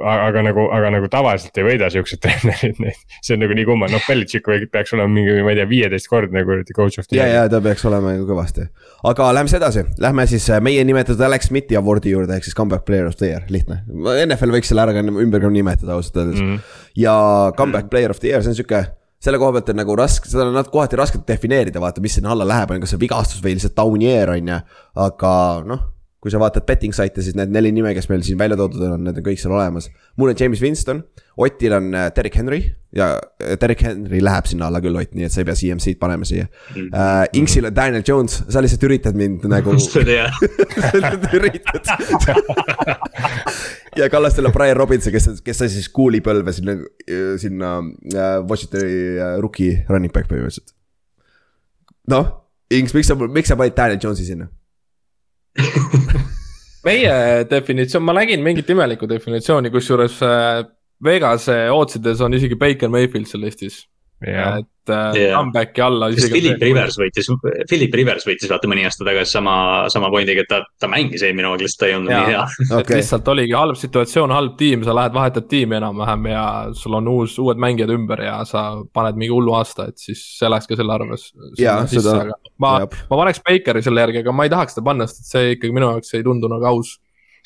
aga 0.06 0.44
nagu, 0.46 0.66
aga 0.74 0.90
nagu 0.94 1.08
tavaliselt 1.10 1.58
ei 1.58 1.66
võida 1.66 1.88
siuksed 1.90 2.20
treenerid 2.24 2.78
neid. 2.82 3.00
see 3.18 3.34
on 3.34 3.42
nagu 3.42 3.56
nii 3.58 3.66
kummaline, 3.66 3.98
noh 3.98 4.06
Belichik 4.06 4.46
peaks 4.70 4.94
olema 4.94 5.10
mingi, 5.10 5.40
ma 5.42 5.54
ei 5.54 5.58
tea, 5.58 5.68
viieteistkordne 5.70 6.44
kuradi 6.46 6.76
coach 6.76 7.02
of 7.02 7.08
the 7.08 7.18
ja, 7.18 7.26
year. 7.26 7.44
ja 7.44 7.52
ta 7.52 7.60
peaks 7.64 7.84
olema 7.90 8.14
ju 8.14 8.26
kõvasti. 8.28 8.68
aga 9.10 9.30
lähme 9.34 9.50
siis 9.50 9.58
edasi, 9.58 9.86
lähme 10.06 10.26
siis 10.30 10.48
äh, 10.54 10.62
meie 10.62 10.84
nimetatud 10.86 11.24
Alex 11.26 11.50
Smithi 11.50 11.78
awardi 11.80 12.14
juurde 12.14 12.38
ehk 12.38 12.46
siis 12.46 12.58
comeback 12.58 12.86
player 12.86 13.08
of 13.10 13.18
the 13.18 13.32
year, 13.32 13.46
lihtne. 13.50 13.80
NFL 14.28 14.54
võiks 14.54 14.70
selle 14.70 14.84
ära 14.86 15.02
ümber 15.02 15.42
ka 15.42 15.50
nimetada 15.50 15.96
ausalt 15.96 16.20
öeldes 16.22 16.42
mm. 16.42 16.52
-hmm. 16.52 16.84
ja 17.02 17.16
comeback 17.58 17.90
player 17.90 18.14
of 18.14 18.22
the 18.22 18.30
year, 18.30 18.44
see 18.44 18.54
on 18.54 18.60
sihuke 18.60 18.84
selle 19.24 19.40
koha 19.40 19.56
pealt 19.56 19.72
on 19.72 19.78
nagu 19.80 19.96
raske, 19.96 20.28
seda 20.28 20.44
on 20.44 20.70
kohati 20.70 20.98
raske 21.00 21.18
defineerida, 21.26 21.80
vaata, 21.80 22.02
mis 22.04 22.18
sinna 22.18 22.34
alla 22.34 22.44
läheb, 22.46 22.70
on 22.70 22.84
kas 22.84 22.92
see 22.92 23.00
vigastus 23.00 23.40
või 23.42 23.56
lihtsalt 23.56 23.74
down 23.78 24.02
year 24.04 24.34
on 24.36 24.52
ju, 24.52 24.60
aga 25.06 25.32
noh 25.64 25.93
kui 26.24 26.32
sa 26.32 26.38
vaatad 26.40 26.64
betting 26.64 26.94
site'e, 26.96 27.20
siis 27.20 27.34
need 27.36 27.50
neli 27.52 27.68
nime, 27.76 27.90
kes 27.92 28.06
meil 28.08 28.22
siin 28.24 28.38
välja 28.40 28.56
toodud 28.56 28.80
on, 28.86 29.02
need 29.04 29.18
on 29.20 29.24
kõik 29.26 29.40
seal 29.42 29.52
olemas. 29.52 29.90
mul 30.16 30.30
on 30.32 30.38
James 30.40 30.62
Winston, 30.64 31.02
Otil 31.44 31.74
on 31.76 31.90
äh, 31.92 32.06
Derek 32.16 32.38
Henry 32.40 32.62
ja 32.96 33.10
äh, 33.42 33.58
Derek 33.60 33.82
Henry 33.84 34.22
läheb 34.24 34.48
sinna 34.48 34.70
alla 34.70 34.80
küll, 34.80 34.96
Ott, 34.96 35.12
nii 35.12 35.26
et 35.28 35.34
sa 35.34 35.42
ei 35.42 35.48
pea 35.50 35.58
CMC-d 35.58 36.00
panema 36.00 36.24
siia 36.24 36.46
uh,. 36.48 37.26
Inksil 37.36 37.68
on 37.68 37.76
Daniel 37.76 38.06
Jones, 38.08 38.38
sa 38.48 38.64
lihtsalt 38.64 38.88
üritad 38.88 39.20
mind 39.20 39.44
nagu, 39.52 39.76
oli 39.76 40.16
jah, 40.16 40.40
üritad. 41.36 41.92
ja 44.00 44.08
Kallastel 44.08 44.48
on 44.48 44.56
Brian 44.56 44.80
Robinson, 44.80 45.12
kes, 45.12 45.28
kes 45.44 45.60
sai 45.60 45.68
siis 45.76 45.92
kuuli 45.92 46.24
põlve 46.24 46.56
sinna, 46.56 46.78
sinna 47.42 47.76
äh, 47.84 48.40
Washingtoni 48.48 48.98
äh, 49.20 49.36
rookie 49.44 49.76
running 49.92 50.14
back 50.14 50.32
põhimõtteliselt. 50.32 50.72
noh, 52.16 52.32
Inks, 52.72 52.96
miks 52.96 53.12
sa, 53.12 53.20
miks 53.28 53.52
sa 53.52 53.60
panid 53.60 53.76
Daniel 53.76 54.00
Jonesi 54.00 54.32
sinna? 54.32 54.48
Meie 56.88 57.16
definitsioon, 57.50 58.04
ma 58.04 58.14
nägin 58.18 58.42
mingit 58.44 58.70
imelikku 58.70 59.08
definitsiooni, 59.10 59.72
kusjuures 59.74 60.20
äh, 60.26 60.64
Vegase 61.04 61.56
ootsides 61.74 62.22
on 62.24 62.36
isegi 62.36 62.56
Baker 62.56 62.88
Mayfield 62.92 63.28
seal 63.28 63.44
listis. 63.44 63.82
jah, 64.26 64.58
et 64.62 64.92
äh, 64.92 65.16
Jaa. 65.18 65.38
comeback'i 65.38 65.82
alla. 65.84 66.08
Philip 66.14 66.62
Rivers 66.62 66.98
võitis, 67.00 67.28
Philip 67.70 67.94
Rivers 67.94 68.26
võitis 68.28 68.50
vaata 68.50 68.68
mõni 68.70 68.84
aasta 68.84 69.06
tagasi 69.06 69.36
sama, 69.36 69.54
sama 69.92 70.10
pointiga, 70.12 70.44
et 70.44 70.50
ta, 70.50 70.60
ta 70.80 70.90
mängis 70.90 71.24
eelmine 71.24 71.48
hooaeg, 71.48 71.64
lihtsalt 71.64 71.82
ta 71.84 71.88
ei 71.90 71.96
olnud 71.98 72.12
Jaa. 72.12 72.22
nii 72.24 72.34
hea. 72.34 72.42
et 72.66 72.74
okei, 72.80 72.98
lihtsalt 73.00 73.30
oligi 73.34 73.56
halb 73.58 73.78
situatsioon, 73.80 74.34
halb 74.36 74.56
tiim, 74.60 74.84
sa 74.86 74.96
lähed 74.96 75.16
vahetad 75.16 75.48
tiimi 75.50 75.78
enam-vähem 75.80 76.28
ja 76.32 76.44
sul 76.78 76.98
on 77.00 77.08
uus, 77.14 77.38
uued 77.42 77.60
mängijad 77.64 77.92
ümber 77.94 78.24
ja 78.26 78.36
sa 78.48 78.66
paned 78.92 79.20
mingi 79.20 79.32
hullu 79.34 79.56
aasta, 79.56 79.88
et 79.92 79.98
siis 80.00 80.20
see 80.38 80.50
läks 80.52 80.68
ka 80.70 80.78
selle 80.80 80.96
arves. 80.96 81.30
Jaa, 81.60 81.82
seda- 81.90 82.28
ma, 82.58 82.76
ma 82.84 83.22
paneks 83.22 83.42
Bakeri 83.44 83.82
selle 83.84 84.04
järgi, 84.04 84.24
aga 84.24 84.32
ma 84.36 84.46
ei 84.48 84.52
tahaks 84.52 84.76
seda 84.76 84.84
panna, 84.90 85.08
sest 85.10 85.24
et 85.24 85.32
see 85.32 85.56
ikkagi 85.56 85.74
minu 85.76 85.90
jaoks 85.94 86.14
ei 86.18 86.26
tundu 86.26 86.50
nagu 86.52 86.70
aus. 86.74 86.98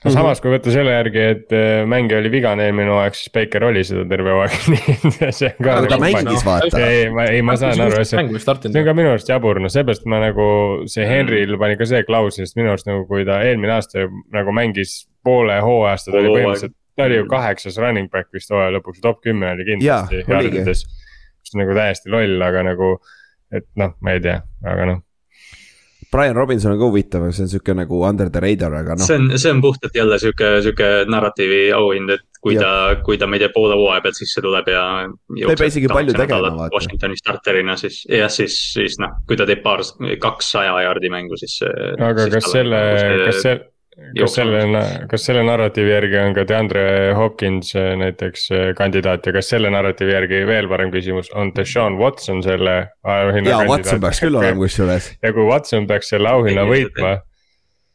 No 0.05 0.13
samas, 0.15 0.43
kui 0.43 0.53
võtta 0.53 0.73
selle 0.75 0.93
järgi, 0.95 1.25
et 1.35 1.55
äh, 1.57 1.83
mängija 1.91 2.21
oli 2.23 2.31
vigane 2.33 2.69
eelmine 2.69 2.93
hooaeg, 2.93 3.19
siis 3.19 3.33
Baker 3.35 3.69
oli 3.69 3.85
seda 3.87 4.05
terve 4.11 4.35
hooaeg, 4.37 4.57
nii 4.73 4.97
et 5.29 5.39
see 5.39 5.51
on 5.51 5.65
ka. 5.67 5.77
aga 5.77 5.93
ta 5.93 6.01
mängis 6.03 6.47
vaata. 6.47 6.83
ei, 6.85 7.09
ma, 7.15 7.29
ei, 7.33 7.43
ma 7.47 7.57
saan 7.61 7.83
aru, 7.87 8.03
see 8.05 8.23
see 8.75 8.83
on 8.83 8.89
ka 8.91 8.97
minu 8.99 9.13
arust 9.15 9.33
jabur, 9.33 9.63
no 9.63 9.73
seepärast 9.73 10.07
ma 10.11 10.23
nagu 10.23 10.49
see 10.91 11.09
Henryl 11.09 11.57
pani 11.61 11.81
ka 11.81 11.89
see 11.89 12.05
klausel, 12.09 12.47
sest 12.47 12.61
minu 12.61 12.75
arust 12.75 12.91
nagu 12.91 13.07
kui 13.11 13.27
ta 13.29 13.41
eelmine 13.47 13.75
aasta 13.79 14.07
nagu 14.35 14.55
mängis 14.55 15.01
poole 15.27 15.59
hooajast, 15.65 16.13
ta 16.13 16.23
oli 16.23 16.33
põhimõtteliselt, 16.37 16.79
ta 16.99 17.09
oli 17.11 17.21
ju 17.21 17.27
kaheksas 17.35 17.83
running 17.83 18.11
back 18.15 18.31
vist 18.35 18.55
hooaja 18.55 18.73
lõpuks, 18.79 19.03
top 19.05 19.21
kümme 19.27 19.51
oli 19.57 19.67
kindlasti 19.73 20.25
mis 21.49 21.55
on 21.55 21.65
nagu 21.65 21.77
täiesti 21.77 22.13
loll, 22.13 22.41
aga 22.45 22.65
nagu, 22.67 22.95
et 23.55 23.67
noh, 23.81 23.95
ma 24.05 24.17
ei 24.17 24.23
tea, 24.25 24.41
aga 24.67 24.89
noh. 24.93 25.05
Brian 26.13 26.37
Robinson 26.37 26.73
on 26.73 26.79
ka 26.81 26.89
huvitav, 26.89 27.27
see 27.37 27.45
on 27.45 27.51
sihuke 27.53 27.75
nagu 27.77 28.01
under 28.09 28.31
the 28.33 28.41
radar, 28.41 28.75
aga 28.81 28.97
noh. 28.97 29.05
see 29.05 29.19
on, 29.21 29.29
see 29.37 29.53
on 29.53 29.61
puhtalt 29.65 29.97
jälle 29.99 30.19
sihuke, 30.23 30.51
sihuke 30.65 30.89
narratiivi 31.13 31.61
auhind, 31.77 32.15
et 32.17 32.25
kui 32.41 32.55
Jah. 32.55 32.63
ta, 32.65 33.03
kui 33.05 33.19
ta, 33.21 33.29
ma 33.29 33.37
ei 33.37 33.43
tea, 33.43 33.51
poole 33.53 33.77
hooaja 33.77 34.05
pealt 34.05 34.17
sisse 34.17 34.43
tuleb 34.45 34.71
ja. 34.73 34.85
ei 35.37 35.57
pea 35.59 35.69
isegi 35.69 35.91
palju 35.93 36.15
tegema, 36.17 36.53
vaata. 36.55 36.73
Washingtoni 36.77 37.19
starterina, 37.19 37.77
siis 37.81 38.01
jah, 38.09 38.31
siis, 38.33 38.57
siis 38.77 38.97
noh, 39.03 39.19
kui 39.29 39.37
ta 39.37 39.47
teeb 39.49 39.61
paar, 39.65 39.83
kaks 40.23 40.53
saja 40.57 40.79
jaardi 40.87 41.13
mängu, 41.13 41.37
siis. 41.41 41.59
aga 41.65 42.29
kas 42.33 42.53
selle, 42.55 42.83
kas 43.27 43.43
see, 43.45 43.59
kas 44.19 44.35
selle, 44.39 44.83
kas 45.11 45.25
selle 45.29 45.43
narratiivi 45.47 45.93
järgi 45.93 46.19
on 46.21 46.35
ka 46.37 46.45
DeAndre 46.49 46.83
Hopkins 47.19 47.75
äh, 47.77 47.93
näiteks 48.01 48.49
äh, 48.55 48.67
kandidaat 48.79 49.27
ja 49.27 49.35
kas 49.37 49.51
selle 49.53 49.71
narratiivi 49.75 50.15
järgi 50.15 50.43
veel 50.49 50.69
parem 50.71 50.93
küsimus, 50.95 51.31
on 51.35 51.53
Deshaun 51.57 51.99
Watson 52.01 52.43
selle 52.47 52.77
auhinna 53.03 53.57
jaa, 53.57 53.65
Watson 53.69 54.03
peaks 54.03 54.23
küll 54.25 54.39
olema. 54.39 54.61
kusjuures. 54.61 55.15
ja 55.25 55.33
kui 55.35 55.49
Watson 55.49 55.89
peaks 55.91 56.13
selle 56.15 56.31
auhinna 56.31 56.65
võitma, 56.69 57.15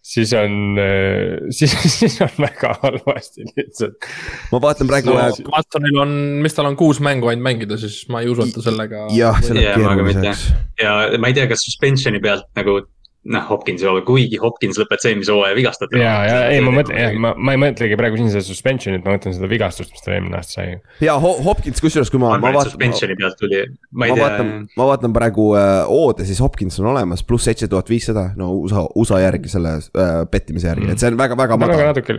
siis 0.04 0.34
on, 0.38 0.80
siis, 1.58 1.76
siis 1.96 2.20
on 2.26 2.34
väga 2.44 2.76
halvasti 2.84 3.48
lihtsalt. 3.54 4.10
ma 4.52 4.63
vaatan 4.68 4.92
praegu 4.92 5.16
no 5.16 5.30
Watsonil 5.54 6.02
on, 6.04 6.18
mis 6.44 6.58
tal 6.58 6.68
on 6.72 6.80
kuus 6.80 7.00
mängu 7.04 7.32
ainult 7.32 7.48
mängida, 7.48 7.80
siis 7.82 8.04
ma 8.12 8.24
ei 8.24 8.32
usu, 8.34 8.48
et 8.48 8.58
ta 8.58 8.66
sellega. 8.66 9.08
jah, 9.16 9.39
see 9.44 9.56
läheb 9.60 9.80
keeruliseks. 9.80 10.50
ja 10.84 10.98
ma 11.18 11.32
ei 11.32 11.39
tea, 11.39 11.48
kas 11.52 11.63
suspension'i 11.70 12.22
pealt 12.24 12.52
nagu 12.60 12.82
noh, 13.23 13.43
Hopkins 13.47 13.83
ei 13.83 13.88
ole, 13.88 14.01
kuigi 14.07 14.38
Hopkins 14.41 14.75
lõpetas 14.81 15.07
eelmise 15.07 15.31
hooaja 15.31 15.55
vigastati. 15.55 15.99
ja, 16.01 16.13
ja 16.27 16.38
ei, 16.51 16.59
ma 16.63 16.73
mõtlen, 16.75 16.97
jah, 16.99 17.13
ma, 17.23 17.33
ma 17.38 17.55
ei 17.55 17.62
mõtlegi 17.62 17.95
praegu 17.99 18.19
siin 18.19 18.31
seda 18.33 18.43
suspension'it, 18.47 19.03
ma 19.05 19.15
mõtlen 19.15 19.36
seda 19.38 19.47
vigastust, 19.51 19.93
mis 19.95 20.03
ta 20.03 20.12
eelmine 20.15 20.39
aasta 20.39 20.57
sai. 20.59 20.77
ja 21.03 21.15
Ho- 21.23 21.38
Hopkins, 21.45 21.79
kusjuures, 21.83 22.12
kui 22.12 22.19
ma, 22.19 22.33
ma 22.36 22.41
ma 22.43 22.53
vaatan, 22.57 22.73
suspension'i 22.73 23.15
pealt 23.19 23.39
tuli, 23.39 23.63
ma 23.91 24.03
ma 24.03 24.09
ei 24.09 24.17
tea 24.17 24.25
vaatan, 24.27 24.51
ma 24.79 24.89
vaatan 24.91 25.15
praegu 25.15 25.49
äh, 25.59 25.73
oode, 25.88 26.27
siis 26.27 26.41
Hopkins 26.43 26.79
on 26.83 26.91
olemas, 26.91 27.23
pluss 27.23 27.47
seitse 27.47 27.69
tuhat 27.71 27.89
viissada, 27.91 28.29
no 28.39 28.51
USA, 28.59 28.83
USA 28.99 29.21
järgi 29.23 29.53
selle 29.55 29.77
äh, 29.79 30.15
pettimise 30.31 30.73
järgi, 30.73 30.91
et 30.91 30.99
see 30.99 31.13
on 31.13 31.19
väga-väga 31.23 31.55
tal 31.55 31.63
madal. 31.63 31.88
natuke, 31.93 32.17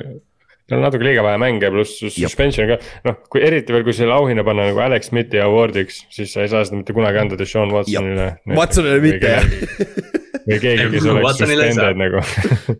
tal 0.68 0.80
on 0.80 0.86
natuke 0.86 1.04
liiga 1.04 1.24
vähe 1.24 1.38
mänge, 1.40 1.68
pluss 1.72 2.00
suspension 2.14 2.70
ka, 2.70 2.78
noh, 3.04 3.18
kui 3.32 3.42
eriti 3.44 3.74
veel, 3.74 3.84
kui 3.86 3.96
selle 3.96 4.14
auhinna 4.16 4.44
panna 4.46 4.68
nagu 4.70 4.80
Alex 4.84 5.10
Smithi 5.10 5.42
award'iks, 5.44 6.04
siis 6.14 6.32
sa 6.32 6.44
ei 6.44 6.52
saa 6.52 6.64
seda 6.64 6.80
mitte 6.80 6.96
kunagi 6.96 7.20
anda 7.20 7.38
Deshaun 7.40 7.72
Watsonile. 7.74 8.30
Watsonile 8.56 9.02
mitte, 9.04 9.34
jah.. 9.34 9.48
või 10.48 10.60
keegi, 10.62 10.88
kes 10.96 11.08
oleks 11.12 11.26
Watsonile 11.28 11.68
ei 11.68 11.76
saa. 11.76 11.90
suspended 11.90 12.00
nagu, 12.00 12.24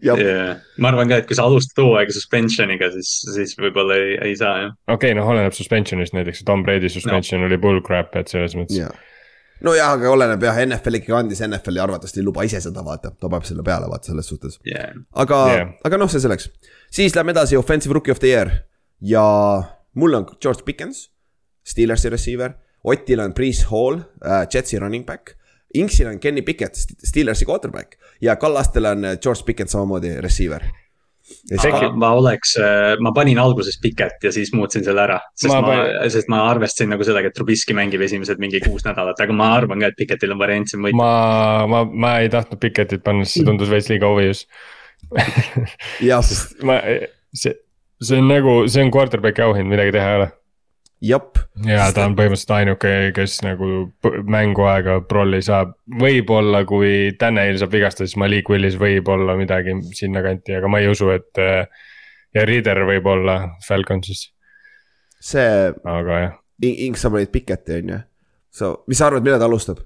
yeah.. 0.00 0.54
ma 0.80 0.92
arvan 0.94 1.12
ka, 1.12 1.20
et 1.20 1.28
kui 1.28 1.36
sa 1.36 1.48
alustad 1.50 1.84
hooaega 1.84 2.16
suspension'iga, 2.16 2.92
siis, 2.96 3.16
siis 3.36 3.56
võib-olla 3.60 4.00
ei, 4.00 4.16
ei 4.30 4.38
saa 4.40 4.54
jah. 4.62 4.76
okei, 4.96 5.12
noh, 5.18 5.28
oleneb 5.34 5.56
suspension'ist 5.56 6.16
näiteks, 6.16 6.44
Tom 6.48 6.64
Brady 6.64 6.92
suspension 6.92 7.44
no. 7.44 7.52
oli 7.52 7.60
bullcrap, 7.60 8.16
et 8.20 8.32
selles 8.32 8.56
mõttes. 8.56 8.80
jah. 8.80 8.96
nojah, 9.62 9.94
aga 9.96 10.10
oleneb 10.10 10.42
jah, 10.42 10.58
NFL 10.66 11.00
ikkagi 11.00 11.16
andis, 11.18 11.42
NFL-i 11.46 11.82
arvatavasti 11.84 12.20
ei 12.20 12.26
luba 12.26 12.44
ise 12.44 12.60
seda 12.64 12.82
vaata, 12.86 13.14
ta 13.14 13.30
paneb 13.30 13.46
selle 13.48 13.64
peale 13.66 13.88
vaata 13.90 14.12
selles 14.12 14.28
suhtes. 14.32 14.58
Yeah. 14.66 14.98
aga 15.12 15.40
yeah., 15.52 15.72
aga 15.84 16.00
noh, 16.00 16.10
see 16.10 16.22
selleks. 16.24 16.50
siis 16.90 17.16
lähme 17.16 17.34
edasi, 17.36 17.56
offensive 17.56 17.94
rookie 17.94 18.12
of 18.12 18.20
the 18.24 18.32
year 18.34 18.50
ja 19.00 19.24
mul 19.94 20.14
on 20.14 20.26
George 20.40 20.64
Pickens, 20.64 21.08
Steelersi 21.64 22.10
receiver, 22.12 22.58
Otil 22.84 23.20
on 23.20 23.32
Priis 23.32 23.64
Hall 23.70 24.02
äh,, 24.20 24.46
Jetsi 24.54 24.78
running 24.78 25.06
back. 25.06 25.36
Inksil 25.74 26.06
on 26.06 26.20
Kenny 26.20 26.42
Pickett, 26.42 26.76
Steelersi 27.04 27.44
quarterback 27.44 27.96
ja 28.20 28.36
Kallastel 28.36 28.84
on 28.84 29.04
äh, 29.04 29.18
George 29.18 29.42
Pickens 29.46 29.72
samamoodi 29.72 30.20
receiver. 30.20 30.62
Ma, 31.54 31.88
ma 31.96 32.10
oleks, 32.18 32.54
ma 33.00 33.12
panin 33.16 33.40
alguses 33.40 33.78
Piket 33.80 34.26
ja 34.26 34.32
siis 34.34 34.52
muutsin 34.56 34.84
selle 34.86 35.04
ära, 35.06 35.18
sest 35.32 35.52
Ma 35.52 35.60
ma, 35.64 35.72
panin-, 35.72 36.12
sest 36.12 36.30
ma 36.32 36.42
arvestasin 36.50 36.92
nagu 36.92 37.06
sellega, 37.06 37.30
et 37.30 37.36
Trubisky 37.36 37.76
mängib 37.76 38.04
esimesed 38.04 38.40
mingi 38.42 38.60
kuus 38.64 38.86
nädalat, 38.86 39.20
aga 39.20 39.36
ma 39.36 39.50
arvan 39.56 39.82
ka, 39.82 39.92
et 39.92 39.98
Piketil 39.98 40.34
on 40.34 40.40
variantsim 40.42 40.84
võita. 40.84 41.00
ma, 41.00 41.10
ma, 41.70 41.82
ma 41.88 42.14
ei 42.22 42.30
tahtnud 42.32 42.60
Piketit 42.62 43.04
panna, 43.06 43.26
sest 43.26 43.40
see 43.40 43.48
tundus 43.48 43.72
veits 43.72 43.90
liiga 43.92 44.10
obvious. 44.10 44.44
jah, 46.04 46.32
ma, 46.68 46.80
see, 47.34 47.56
see 48.02 48.20
on 48.20 48.30
nagu, 48.30 48.56
see 48.68 48.84
on 48.84 48.92
quarterback'i 48.94 49.44
auhind, 49.46 49.70
midagi 49.72 49.96
teha 49.96 50.10
ei 50.10 50.22
ole. 50.22 50.32
jep, 51.02 51.40
ja 51.66 51.88
ta 51.94 52.06
on 52.08 52.16
põhimõtteliselt 52.18 52.54
ainuke, 52.56 52.92
kes 53.16 53.38
nagu 53.44 53.70
mänguaega 54.30 55.00
prolli 55.08 55.42
saab. 55.44 55.74
võib-olla, 56.00 56.64
kui 56.68 57.12
Tanel 57.18 57.58
saab 57.60 57.74
vigastada, 57.74 58.08
siis 58.08 58.20
Malik 58.20 58.50
Willis 58.52 58.78
võib-olla 58.80 59.36
midagi 59.40 59.76
sinnakanti, 59.96 60.58
aga 60.58 60.70
ma 60.70 60.82
ei 60.82 60.90
usu, 60.92 61.10
et. 61.14 61.44
ja 62.34 62.46
Reader 62.48 62.82
võib-olla 62.88 63.36
Falconsis, 63.66 64.28
see 65.20 65.70
aga 65.70 66.22
jah. 66.22 66.40
Ink, 66.64 66.96
sa 66.98 67.10
panid 67.10 67.32
Piketti 67.34 67.80
on 67.82 67.90
ju. 67.92 67.98
sa, 68.54 68.70
mis 68.88 68.98
sa 68.98 69.10
arvad, 69.10 69.26
millal 69.26 69.42
ta 69.42 69.50
alustab? 69.50 69.82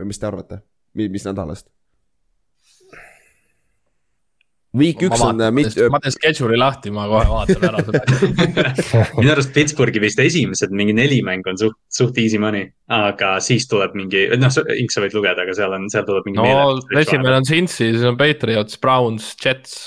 või 0.00 0.08
mis 0.08 0.20
te 0.20 0.26
arvate, 0.28 0.62
mis 0.94 1.26
nädalast? 1.26 1.68
Week 4.78 5.00
üks 5.02 5.22
on 5.26 5.40
äh, 5.42 5.50
mitte, 5.50 5.88
ma 5.90 5.98
teen 6.02 6.14
schedule'i 6.14 6.58
lahti, 6.60 6.92
ma 6.94 7.08
kohe 7.10 7.24
vaatan 7.26 7.64
ära 7.66 7.80
seda. 7.86 8.02
minu 9.18 9.32
arust 9.32 9.50
Pittsburghi 9.54 10.02
vist 10.02 10.20
esimesed 10.22 10.70
mingi 10.76 10.94
neli 10.94 11.18
mängu 11.26 11.50
on 11.50 11.58
suht, 11.58 11.78
suht 11.90 12.20
easy 12.22 12.38
money, 12.38 12.68
aga 12.94 13.32
siis 13.42 13.66
tuleb 13.70 13.96
mingi, 13.98 14.28
noh, 14.38 14.60
Ink 14.78 14.94
sa 14.94 15.02
võid 15.02 15.16
lugeda, 15.18 15.42
aga 15.42 15.56
seal 15.58 15.74
on, 15.74 15.88
seal 15.90 16.06
tuleb 16.06 16.28
mingi 16.28 16.38
no 16.38 17.00
esimene 17.02 17.40
on 17.40 17.48
Cincy, 17.48 17.90
siis 17.96 18.06
on 18.06 18.20
Patriots, 18.20 18.78
Browns, 18.78 19.32
Jets. 19.42 19.80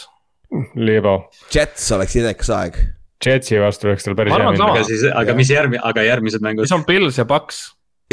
Liivo, 0.76 1.16
Jets 1.54 1.88
oleks 1.96 2.20
idekas 2.20 2.52
aeg. 2.54 2.84
Jetsi 3.24 3.60
vastu 3.62 3.88
oleks 3.88 4.04
tal 4.04 4.18
päris 4.20 4.36
hea 4.36 4.52
minna 4.52 4.68
aga. 4.74 4.84
siis, 4.88 5.06
aga 5.08 5.36
mis 5.38 5.52
järgmine, 5.52 5.80
aga 5.88 6.04
järgmised 6.04 6.44
mängud 6.44 6.68
siis 6.68 6.76
on 6.76 6.84
Pils 6.88 7.20
ja 7.22 7.26
Paks. 7.30 7.64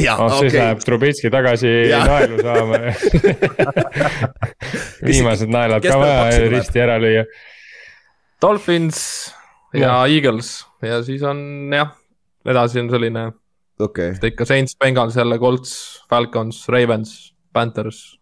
jah, 0.05 0.21
oh, 0.21 0.33
siis 0.39 0.53
okei 0.53 0.61
läheb, 0.61 0.83
Trubitski 0.85 1.31
tagasi 1.33 1.71
Jaa. 1.91 2.05
naelu 2.09 2.41
saama 2.45 2.81
viimased 5.09 5.53
naelad 5.53 5.85
ka 5.85 5.99
vaja 6.01 6.47
risti 6.53 6.83
ära 6.83 6.99
lüüa. 7.03 7.25
Dolphins 8.41 9.01
ja 9.77 10.01
Eagles 10.09 10.53
ja 10.85 11.03
siis 11.07 11.25
on 11.27 11.73
jah, 11.75 11.93
edasi 12.49 12.81
on 12.83 12.91
selline, 12.93 13.27
okei, 13.81 14.15
ikka 14.31 14.49
Saints, 14.49 14.77
Bengals 14.81 15.17
jälle, 15.17 15.39
Colts, 15.39 15.75
Falcons, 16.11 16.65
Ravens, 16.73 17.35
Panthers. 17.53 18.20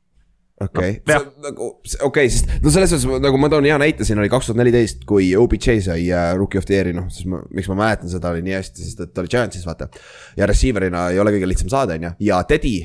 okei, 0.64 1.02
jah. 1.06 1.24
nagu 1.42 1.68
okei, 2.06 2.30
sest 2.32 2.50
no 2.62 2.72
selles 2.74 2.92
suhtes 2.92 3.22
nagu 3.22 3.40
ma 3.40 3.50
toon 3.52 3.66
hea 3.68 3.76
näite, 3.80 4.06
siin 4.06 4.20
oli 4.20 4.30
kaks 4.32 4.50
tuhat 4.50 4.60
neliteist, 4.60 5.04
kui 5.08 5.30
OBJ 5.38 5.82
sai 5.86 6.06
äh, 6.10 6.30
rookie 6.38 6.60
of 6.60 6.66
the 6.68 6.76
year'i, 6.76 6.94
noh, 6.96 7.08
siis 7.14 7.28
ma, 7.30 7.40
miks 7.54 7.68
ma 7.70 7.76
mäletan 7.78 8.10
seda 8.12 8.32
oli 8.34 8.42
nii 8.46 8.56
hästi, 8.58 8.86
sest 8.86 9.04
et 9.04 9.12
ta 9.14 9.22
oli 9.22 9.32
Giantsis, 9.32 9.66
vaata. 9.68 9.90
ja 10.38 10.48
receiver'ina 10.50 11.08
ei 11.14 11.20
ole 11.22 11.34
kõige 11.36 11.50
lihtsam 11.50 11.70
saada, 11.72 11.98
on 11.98 12.08
ju, 12.08 12.14
ja 12.30 12.40
Teddy. 12.48 12.78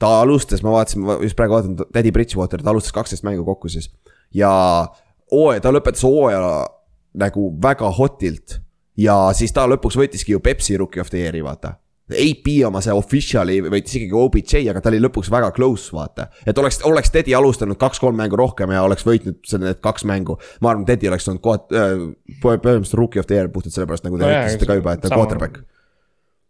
ta 0.00 0.14
alustas, 0.22 0.62
ma 0.64 0.72
vaatasin, 0.76 1.04
ma 1.04 1.18
just 1.24 1.36
praegu 1.38 1.58
vaatan 1.58 1.76
Teddy 1.84 2.12
Bridgewater, 2.14 2.62
ta 2.62 2.72
alustas 2.72 2.94
kaksteist 2.96 3.26
mängu 3.26 3.44
kokku 3.48 3.72
siis. 3.72 3.90
ja 4.34 4.52
hooaja, 5.32 5.64
ta 5.64 5.74
lõpetas 5.74 6.06
hooaja 6.08 6.64
nagu 7.18 7.50
väga 7.62 7.90
hotilt. 7.98 8.60
ja 8.96 9.20
siis 9.36 9.52
ta 9.52 9.68
lõpuks 9.68 10.00
võttiski 10.00 10.36
ju 10.36 10.40
Pepsi 10.40 10.80
rookie 10.80 11.04
of 11.04 11.12
the 11.12 11.20
year'i, 11.26 11.44
vaata 11.44 11.76
AP 12.10 12.50
oma 12.66 12.80
see 12.84 12.94
official'i 12.94 13.58
võitis 13.66 13.98
ikkagi 13.98 14.16
OBJ, 14.16 14.62
aga 14.72 14.80
ta 14.80 14.92
oli 14.92 15.00
lõpuks 15.04 15.30
väga 15.32 15.50
close, 15.56 15.92
vaata. 15.92 16.28
et 16.46 16.58
oleks, 16.58 16.80
oleks 16.88 17.12
Teddy 17.14 17.34
alustanud 17.36 17.76
kaks-kolm 17.80 18.16
mängu 18.16 18.38
rohkem 18.40 18.72
ja 18.72 18.82
oleks 18.86 19.04
võitnud 19.06 19.42
need 19.60 19.80
kaks 19.84 20.04
mängu. 20.08 20.38
ma 20.60 20.72
arvan, 20.72 20.86
Teddy 20.88 21.10
oleks 21.10 21.28
olnud 21.28 21.44
koht- 21.44 21.74
äh,, 21.76 21.96
põhimõtteliselt 22.42 22.98
rookie 22.98 23.20
of 23.20 23.26
the 23.26 23.36
year 23.36 23.48
puhtalt 23.52 23.74
sellepärast, 23.74 24.04
nagu 24.08 24.18
te 24.18 24.24
No 24.24 24.30
ütlesite 24.32 24.66
ka 24.68 24.78
juba, 24.78 24.92
et 24.96 25.04
ta 25.04 25.12
on 25.12 25.20
quarterback. 25.20 25.60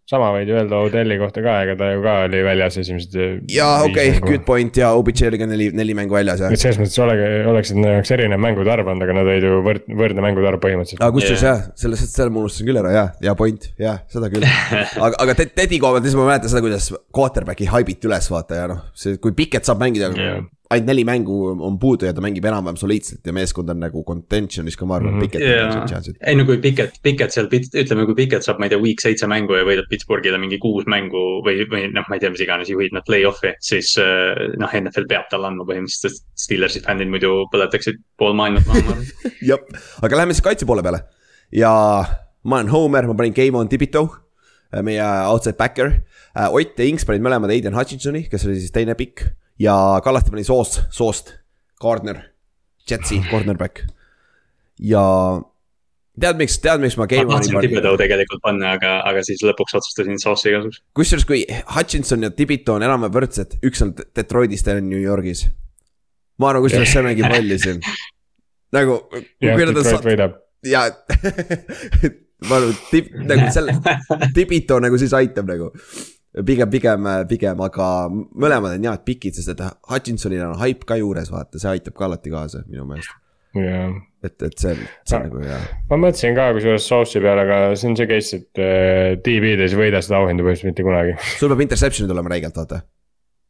Sama 0.09 0.31
võid 0.33 0.49
ju 0.49 0.57
öelda 0.57 0.79
Odelli 0.87 1.19
kohta 1.21 1.43
ka, 1.45 1.55
ega 1.67 1.75
ta 1.77 1.91
ju 1.93 2.01
ka 2.05 2.15
oli 2.25 2.41
väljas 2.47 2.79
esimesed. 2.81 3.17
jaa, 3.53 3.83
okei 3.85 4.15
okay,, 4.15 4.23
good 4.25 4.45
point 4.47 4.81
ja 4.81 4.95
OBJ 4.97 5.27
oli 5.29 5.41
ka 5.43 5.49
neli, 5.51 5.69
neli 5.77 5.97
mängu 5.99 6.17
väljas 6.17 6.41
ja 6.41 6.49
et. 6.49 6.63
selles 6.63 6.79
mõttes 6.81 6.97
olegi, 7.05 7.27
oleksid 7.53 7.81
neil 7.81 7.99
oleks 7.99 8.13
erinev 8.17 8.41
mängude 8.41 8.73
arv 8.73 8.89
olnud, 8.89 9.05
aga 9.05 9.19
nad 9.19 9.29
olid 9.29 9.49
ju 9.49 9.61
võrd-, 9.67 9.89
võrdne 10.01 10.25
mängude 10.25 10.49
arv 10.49 10.63
põhimõtteliselt. 10.65 11.05
aga 11.05 11.17
kusjuures 11.19 11.45
jah, 11.45 11.65
selles, 11.79 12.05
selle 12.15 12.33
ma 12.33 12.43
unustasin 12.45 12.71
küll 12.71 12.81
ära 12.81 12.95
ja, 12.95 13.05
ja 13.29 13.37
point, 13.39 13.69
jah, 13.81 14.01
seda 14.13 14.33
küll. 14.33 14.49
aga, 15.05 15.13
aga 15.13 15.37
Ted- 15.43 15.53
Teddy 15.59 15.81
koha 15.83 15.99
pealt, 15.99 16.09
siis 16.09 16.17
ma 16.17 16.29
mäletan 16.31 16.55
seda, 16.55 16.65
kuidas 16.65 16.89
quarterback'i 17.15 17.69
haibiti 17.69 18.09
üles 18.09 18.33
vaata 18.33 18.63
ja 18.63 18.71
noh, 18.73 18.87
see, 18.97 19.21
kui 19.21 19.37
Piket 19.37 19.69
saab 19.69 19.85
mängida 19.85 20.09
Jah. 20.17 20.41
Ainult 20.69 20.89
neli 20.91 21.05
mängu 21.09 21.37
on 21.65 21.79
puudu 21.81 22.07
ja 22.09 22.13
ta 22.13 22.23
mängib 22.25 22.45
enam-vähem 22.45 22.77
soliidselt 22.77 23.27
ja 23.27 23.33
meeskond 23.33 23.71
on 23.73 23.81
nagu 23.81 24.03
contention'is 24.05 24.77
ka, 24.77 24.87
ma 24.89 24.99
arvan 24.99 25.15
mm 25.15 25.21
-hmm.. 25.21 25.31
Piket 25.31 25.41
yeah.. 25.41 26.11
ei 26.27 26.37
no 26.37 26.45
kui 26.49 26.59
Piket, 26.61 26.99
Piket 27.03 27.33
seal, 27.33 27.49
ütleme, 27.49 28.05
kui 28.07 28.17
Piket 28.19 28.45
saab, 28.45 28.61
ma 28.61 28.69
ei 28.69 28.75
tea, 28.75 28.81
week 28.83 29.01
seitse 29.01 29.27
mängu 29.31 29.57
ja 29.57 29.65
võidab 29.65 29.89
Pittsburghile 29.89 30.39
mingi 30.39 30.61
kuus 30.61 30.85
mängu 30.87 31.25
või, 31.47 31.65
või 31.73 31.89
noh, 31.95 32.05
ma 32.09 32.19
ei 32.19 32.25
tea, 32.25 32.33
mis 32.35 32.45
iganes, 32.45 32.69
juhib 32.75 32.93
nad 32.93 33.07
play-off'i, 33.09 33.55
siis 33.65 33.95
äh, 34.03 34.37
noh, 34.61 34.77
NFL 34.83 35.09
peab 35.09 35.33
talle 35.33 35.49
andma 35.49 35.65
põhimõtteliselt, 35.65 36.21
sest 36.21 36.27
Steelersi 36.45 36.85
fännid 36.85 37.09
muidu 37.09 37.49
põletaksid 37.53 38.05
pool 38.21 38.37
maailma 38.37 38.61
maha, 38.69 38.85
ma 38.85 38.97
arvan. 38.99 39.35
jah, 39.53 39.85
aga 40.05 40.23
lähme 40.23 40.37
siis 40.37 40.45
kaitse 40.45 40.69
poole 40.69 40.85
peale 40.85 41.07
ja 41.55 41.73
ma 42.45 42.61
olen 42.61 42.73
Homer, 42.73 43.09
ma 43.09 43.17
panin 43.17 43.37
Game 43.37 43.57
on 43.57 43.69
Tibito, 43.69 44.09
meie 44.85 45.03
outside 45.03 45.57
backer. 45.57 46.03
Ott 46.53 46.79
ja 46.79 46.85
Inks 46.85 47.07
panid 47.09 47.25
mõlemad 47.25 47.51
Aiden 47.51 47.75
Hutchinsoni, 47.75 48.27
kes 48.29 48.45
oli 48.47 48.61
siis 48.61 48.73
teine 48.75 48.95
pikk 48.99 49.25
ja 49.59 49.75
Kallaste 50.05 50.31
pani 50.31 50.45
Soost, 50.45 50.83
Soost, 50.91 51.35
Gardner, 51.81 52.21
Jetsi 52.91 53.21
cornerback. 53.31 53.85
ja 54.81 55.05
tead, 56.21 56.39
miks, 56.39 56.59
tead, 56.63 56.83
miks 56.83 56.97
ma 56.99 57.07
ma 57.07 57.39
tahtsin? 57.39 57.59
Thibodeau 57.63 57.99
tegelikult 58.01 58.43
panna, 58.45 58.75
aga, 58.79 58.99
aga 59.09 59.23
siis 59.27 59.43
lõpuks 59.47 59.77
otsustasin 59.79 60.21
Sauce'i 60.23 60.55
kasuks. 60.57 60.83
kusjuures, 60.99 61.27
kui 61.29 61.43
Hutchinson 61.75 62.27
ja 62.27 62.31
Tibito 62.35 62.77
on 62.79 62.87
enam-vähem 62.87 63.15
võrdsed, 63.15 63.59
üks 63.67 63.83
on 63.85 63.95
Detroitis, 63.99 64.65
teine 64.67 64.83
on 64.85 64.91
New 64.93 65.03
Yorgis. 65.03 65.47
ma 66.39 66.53
arvan, 66.53 66.65
kusjuures 66.67 66.95
see 66.95 67.05
mängib 67.07 67.31
rolli 67.31 67.59
siin. 67.63 67.83
nagu, 68.77 69.01
jah, 69.15 69.59
Detroit 69.59 69.91
sat-, 69.91 70.07
võidab. 70.07 70.39
ja 70.67 70.87
ma 72.49 72.61
arvan, 72.61 72.79
tip, 72.93 73.11
nagu 73.31 73.51
selle, 73.55 73.79
Tibito 74.35 74.81
nagu 74.83 75.01
siis 75.01 75.15
aitab 75.19 75.51
nagu. 75.51 75.73
pigem, 76.47 76.69
pigem, 76.71 77.09
pigem, 77.29 77.63
aga 77.65 77.87
mõlemad 78.11 78.77
on 78.77 78.91
head 78.91 79.07
pikid, 79.07 79.39
sest 79.39 79.55
et 79.55 79.65
Hutchinsonil 79.91 80.45
on 80.51 80.59
haip 80.63 80.85
ka 80.89 80.99
juures, 81.01 81.33
vaata, 81.33 81.61
see 81.61 81.73
aitab 81.73 81.97
ka 81.97 82.09
alati 82.09 82.33
kaasa 82.33 82.63
minu 82.69 82.85
meelest. 82.89 83.15
jah, 83.57 83.97
et, 84.25 84.37
et 84.45 84.61
see 84.61 84.75
on, 84.75 84.85
see 85.09 85.17
on 85.17 85.25
nagu 85.25 85.41
hea. 85.47 85.63
ma 85.89 86.01
mõtlesin 86.05 86.37
ka 86.37 86.51
kusjuures 86.59 86.87
Sauce'i 86.91 87.25
peale, 87.25 87.47
aga 87.47 87.73
see 87.81 87.91
on 87.91 87.97
see 87.99 88.11
case, 88.11 88.43
et 88.43 88.63
äh, 88.63 89.17
DB-des 89.25 89.75
ei 89.75 89.81
võida 89.81 90.05
seda 90.05 90.21
auhinda 90.21 90.45
põhimõtteliselt 90.45 90.73
mitte 90.75 90.87
kunagi. 90.87 91.19
sul 91.41 91.53
peab 91.55 91.65
interception'i 91.65 92.13
tulema 92.13 92.35
räigelt, 92.35 92.61
vaata. 92.61 92.83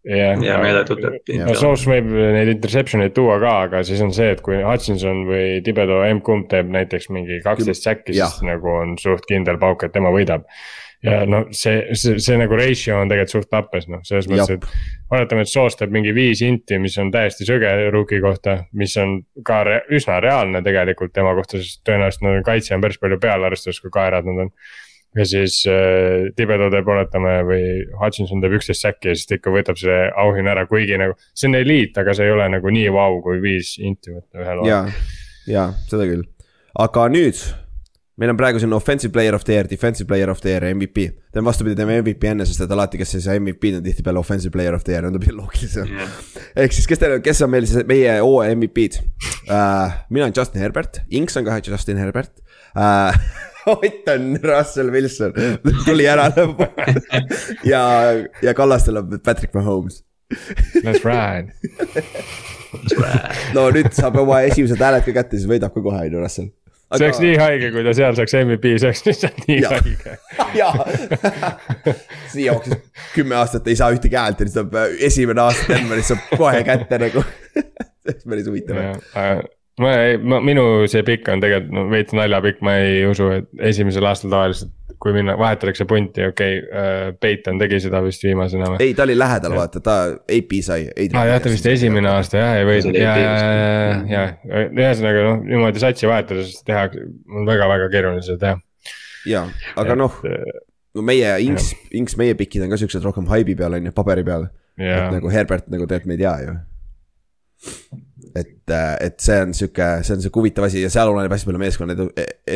jah. 0.06 0.46
ja 0.46 0.62
meeletult 0.62 1.02
no. 1.02 1.58
Sauce 1.58 1.90
võib 1.90 2.14
neid 2.14 2.54
interception 2.54 3.02
eid 3.04 3.16
tuua 3.18 3.40
ka, 3.42 3.54
aga 3.66 3.82
siis 3.84 4.00
on 4.06 4.14
see, 4.14 4.30
et 4.36 4.44
kui 4.46 4.62
Hutchinson 4.62 5.26
või 5.28 5.58
Tibedo 5.66 6.04
M-kumb 6.14 6.46
teeb 6.52 6.70
näiteks 6.78 7.10
mingi 7.10 7.42
kaksteist 7.44 7.90
säkki, 7.90 8.14
siis 8.14 8.38
nagu 8.46 8.70
on 8.78 8.94
suht 9.02 9.26
kindel 9.28 9.58
pauk, 9.60 9.82
et 9.82 9.98
tema 9.98 10.14
võidab. 10.14 10.46
Ja 11.02 11.20
no 11.30 11.44
see, 11.54 11.94
see, 11.94 12.18
see 12.22 12.38
nagu 12.40 12.56
ratio 12.58 12.96
on 12.98 13.10
tegelikult 13.10 13.36
suht 13.36 13.50
tappes 13.52 13.86
noh, 13.90 14.02
selles 14.06 14.26
mõttes, 14.30 14.56
et 14.56 15.14
oletame, 15.14 15.44
et 15.46 15.50
Sauce 15.50 15.78
teeb 15.78 15.94
mingi 15.94 16.10
viis 16.16 16.42
inti, 16.42 16.80
mis 16.82 16.96
on 16.98 17.12
täiesti 17.14 17.46
sõge 17.46 17.70
rookie 17.94 18.18
kohta, 18.24 18.58
mis 18.78 18.96
on 18.98 19.20
ka 19.46 19.60
re 19.68 19.78
üsna 19.94 20.18
reaalne 20.24 20.62
tegelikult 20.66 21.14
tema 21.14 21.36
kohta, 21.38 21.62
sest 21.62 21.84
tõenäoliselt 21.86 22.26
nad 22.26 22.40
on 22.40 22.46
kaitse 22.48 22.74
on 22.74 22.82
päris 22.84 22.98
palju 23.02 23.20
peal, 23.22 23.46
arvestades 23.46 23.78
kui 23.84 23.94
kaerad 23.94 24.26
nad 24.26 24.46
on. 24.46 24.50
ja 25.18 25.28
siis 25.28 25.60
äh, 25.70 26.26
Tibedo 26.36 26.66
teeb, 26.74 26.90
oletame, 26.90 27.36
või 27.46 27.62
Hutchinson 28.00 28.42
teeb 28.42 28.58
üksteist 28.58 28.82
säkki 28.82 29.12
ja 29.12 29.14
siis 29.14 29.30
ta 29.30 29.38
ikka 29.38 29.54
võtab 29.54 29.78
selle 29.78 30.10
auhinna 30.18 30.56
ära, 30.56 30.66
kuigi 30.66 30.98
nagu 30.98 31.14
see 31.30 31.46
on 31.52 31.60
eliit, 31.62 31.94
aga 31.98 32.16
see 32.18 32.26
ei 32.26 32.34
ole 32.34 32.50
nagu 32.58 32.74
nii 32.74 32.90
vau, 32.98 33.22
kui 33.22 33.38
viis 33.44 33.76
inti 33.78 34.18
võtta 34.18 34.42
ühel 34.42 34.66
ja, 34.66 34.82
ja 35.46 35.70
seda 35.86 36.10
küll, 36.10 36.26
aga 36.74 37.06
nüüd 37.14 37.46
meil 38.18 38.32
on 38.32 38.38
praegu 38.38 38.60
siin 38.60 38.72
offensive 38.74 39.12
player 39.14 39.36
of 39.36 39.44
the 39.46 39.54
year, 39.54 39.68
defensive 39.70 40.08
player 40.10 40.30
of 40.30 40.40
the 40.42 40.50
year 40.50 40.66
ja 40.66 40.74
MVP. 40.74 41.06
teeme 41.32 41.46
vastupidi, 41.46 41.76
teeme 41.78 42.00
MVP 42.02 42.30
enne, 42.32 42.46
sest 42.48 42.64
et 42.64 42.72
alati, 42.74 42.98
kes 42.98 43.14
ei 43.14 43.24
saa 43.24 43.36
MVP-d, 43.38 43.78
on 43.78 43.84
tihtipeale 43.86 44.18
offensive 44.18 44.52
player 44.54 44.74
of 44.74 44.86
the 44.86 44.96
year, 44.96 45.06
tundub 45.06 45.26
loogilisem. 45.32 45.92
ehk 46.56 46.74
siis, 46.74 46.88
kes 46.90 47.02
teil, 47.02 47.18
kes 47.24 47.44
on 47.46 47.52
meil 47.54 47.68
siis 47.68 47.86
meie 47.88 48.18
hooaja 48.18 48.56
MVP-d 48.58 49.04
uh,? 49.46 50.00
mina 50.10 50.26
olen 50.26 50.34
Justin 50.36 50.66
Herbert, 50.66 51.02
Inks 51.14 51.38
on 51.38 51.46
ka 51.46 51.60
Justin 51.62 52.02
Herbert 52.02 52.34
uh,. 52.74 53.14
Ott 53.68 54.08
on 54.08 54.38
Russell 54.42 54.90
Wilson, 54.90 55.32
tuli 55.84 56.06
ära 56.08 56.30
lõpuks 56.32 57.10
ja, 57.72 57.82
ja 58.42 58.54
Kallastel 58.56 58.96
on 59.02 59.18
Patrick 59.20 59.52
Mahomes. 59.52 60.00
Let's 60.84 61.04
ride. 61.04 61.52
no 63.56 63.66
nüüd 63.74 63.90
saab 63.96 64.16
oma 64.22 64.40
esimesed 64.48 64.80
hääled 64.80 65.04
ka 65.04 65.14
kätte, 65.20 65.36
siis 65.36 65.48
võidab 65.50 65.74
ka 65.74 65.84
kohe, 65.84 66.00
on 66.06 66.16
ju, 66.16 66.22
Russell. 66.22 66.48
See 66.96 67.08
oleks 67.08 67.20
nii 67.22 67.34
haige, 67.40 67.70
kui 67.74 67.84
ta 67.84 67.92
seal 67.96 68.16
saaks 68.18 68.36
MVP, 68.40 68.70
see 68.80 68.88
oleks 68.90 69.04
lihtsalt 69.08 69.42
nii 69.48 69.58
Jaa. 69.60 69.74
haige. 69.74 70.16
jaa, 70.60 70.86
siia 72.32 72.52
jooksis 72.52 73.04
kümme 73.12 73.36
aastat 73.40 73.68
ei 73.68 73.76
saa 73.76 73.90
ühtegi 73.94 74.16
häält 74.20 74.40
ja 74.40 74.48
siis 74.48 74.56
saab 74.60 74.80
äh, 74.80 74.96
esimene 75.10 75.44
aasta 75.44 75.68
Denveris 75.74 76.12
saab 76.14 76.24
kohe 76.36 76.64
kätte 76.68 77.02
nagu. 77.04 77.26
see 78.08 78.10
oleks 78.14 78.24
päris 78.24 78.50
huvitav. 78.50 79.48
Ma 79.82 79.92
ei, 80.04 80.18
ma, 80.18 80.40
minu 80.44 80.64
see 80.90 81.04
pikk 81.06 81.30
on 81.32 81.42
tegelikult 81.44 81.74
no 81.74 81.86
veits 81.92 82.16
naljapikk, 82.16 82.60
ma 82.66 82.76
ei 82.82 83.06
usu, 83.08 83.30
et 83.38 83.64
esimesel 83.70 84.06
aastal 84.08 84.32
tavaliselt, 84.32 84.74
kui 84.98 85.14
minna, 85.14 85.36
vahetatakse 85.38 85.86
punti, 85.88 86.24
okei 86.26 86.60
okay,, 86.60 87.12
Peiton 87.22 87.60
tegi 87.60 87.78
seda 87.84 88.00
vist 88.02 88.24
viimasena 88.26 88.72
või? 88.72 88.80
ei, 88.82 88.94
ta 88.98 89.04
oli 89.06 89.14
lähedal, 89.18 89.54
vaata, 89.54 89.82
ta 89.84 89.98
AP 90.38 90.54
sai. 90.66 90.88
aa 91.06 91.26
jah, 91.30 91.42
ta 91.42 91.52
vist 91.52 91.68
esimene 91.70 92.10
aasta 92.10 92.40
jah 92.42 92.56
ei 92.58 92.66
võitnud 92.66 92.98
ja, 92.98 93.12
ja, 93.22 93.34
ja, 94.10 94.24
ja, 94.42 94.64
ühesõnaga 94.66 95.26
noh, 95.28 95.44
niimoodi 95.46 95.82
satsi 95.82 96.10
vahetades 96.10 96.56
teha 96.66 96.88
on 96.90 97.46
väga-väga 97.46 97.92
keeruline 97.94 98.26
seda 98.26 98.40
teha. 98.42 98.96
jaa, 99.30 99.44
aga 99.78 99.98
noh, 99.98 100.18
no 100.98 101.06
meie 101.06 101.36
Inks, 101.46 101.70
Inks, 101.94 102.18
meie 102.18 102.34
pikid 102.38 102.66
on 102.66 102.74
ka 102.74 102.80
siuksed 102.80 103.06
rohkem 103.06 103.30
haibi 103.30 103.54
peal, 103.58 103.78
on 103.78 103.86
ju, 103.90 103.94
paberi 103.94 104.26
peal. 104.26 104.50
et 104.78 104.90
ja, 104.90 105.06
nagu 105.14 105.30
Herbert 105.30 105.70
nagu 105.70 105.86
tegelikult 105.86 106.10
me 106.10 106.18
ei 106.18 106.24
tea 106.24 106.36
ju. 106.42 106.58
et, 108.36 108.72
et 109.04 109.16
see 109.22 109.38
on 109.44 109.54
sihuke, 109.56 109.86
see 110.06 110.16
on 110.16 110.22
sihuke 110.24 110.40
huvitav 110.40 110.66
asi 110.68 110.82
ja 110.82 110.90
seal 110.92 111.10
oleneb 111.12 111.32
hästi 111.32 111.48
palju 111.48 111.62
meeskonna 111.62 111.96
edu, 111.96 112.08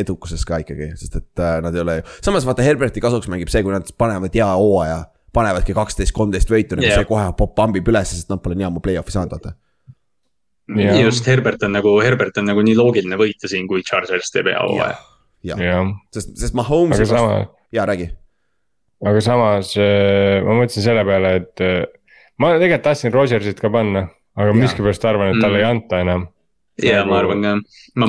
edukusest 0.03 0.47
ka 0.49 0.61
ikkagi, 0.63 0.91
sest 0.99 1.17
et 1.19 1.43
äh, 1.43 1.57
nad 1.63 1.75
ei 1.75 1.83
ole 1.83 1.97
ju. 1.99 2.05
samas 2.29 2.47
vaata 2.47 2.65
Herberti 2.65 3.03
kasuks 3.03 3.29
mängib 3.31 3.51
see, 3.53 3.63
kui 3.65 3.73
nad 3.73 3.89
panevad 3.99 4.35
hea 4.35 4.49
hooaja, 4.51 4.99
panevadki 5.33 5.75
kaksteist, 5.77 6.13
kolmteist 6.15 6.51
võitu 6.51 6.77
nagu 6.77 6.87
Jah. 6.89 7.01
see 7.01 7.09
kohe 7.09 7.25
pop 7.37 7.55
pambib 7.57 7.87
üles, 7.89 8.13
sest 8.13 8.31
nad 8.31 8.41
pole 8.43 8.57
nii 8.59 8.69
ammu 8.69 8.83
play-off'i 8.83 9.15
saanud, 9.15 9.33
vaata. 9.37 9.55
Jaa. 10.79 10.99
just 11.03 11.27
Herbert 11.27 11.63
on 11.67 11.73
nagu, 11.75 11.97
Herbert 11.99 12.37
on 12.39 12.47
nagu 12.47 12.61
nii 12.63 12.75
loogiline 12.79 13.17
võita 13.19 13.49
siin, 13.51 13.65
kui 13.67 13.83
Chargers 13.83 14.31
teeb 14.31 14.47
hea 14.51 14.61
hooaja. 14.61 14.95
jah, 15.49 15.89
sest, 16.15 16.37
sest 16.39 16.55
Mahomes'i 16.55 17.07
sama, 17.09 17.41
jaa, 17.75 17.87
räägi. 17.89 18.07
aga 19.03 19.23
samas 19.25 19.73
äh, 19.75 20.39
ma 20.45 20.61
mõtlesin 20.61 20.85
selle 20.85 21.03
peale, 21.07 21.35
et 21.41 21.65
äh, 21.65 21.81
ma 22.39 22.53
tegelikult 22.55 22.87
tahtsin 22.87 23.13
Rodgersit 23.13 23.59
ka 23.59 23.71
panna, 23.73 24.07
aga 24.37 24.49
Jaa. 24.51 24.59
miskipärast 24.63 25.05
arvan, 25.05 25.33
et 25.35 25.41
talle 25.41 25.57
Mm. 25.57 25.63
ei 25.63 25.67
anta 25.71 25.99
enam. 26.01 26.27
ja 26.83 27.03
ma 27.05 27.19
arvan 27.19 27.41
ka. 27.43 27.51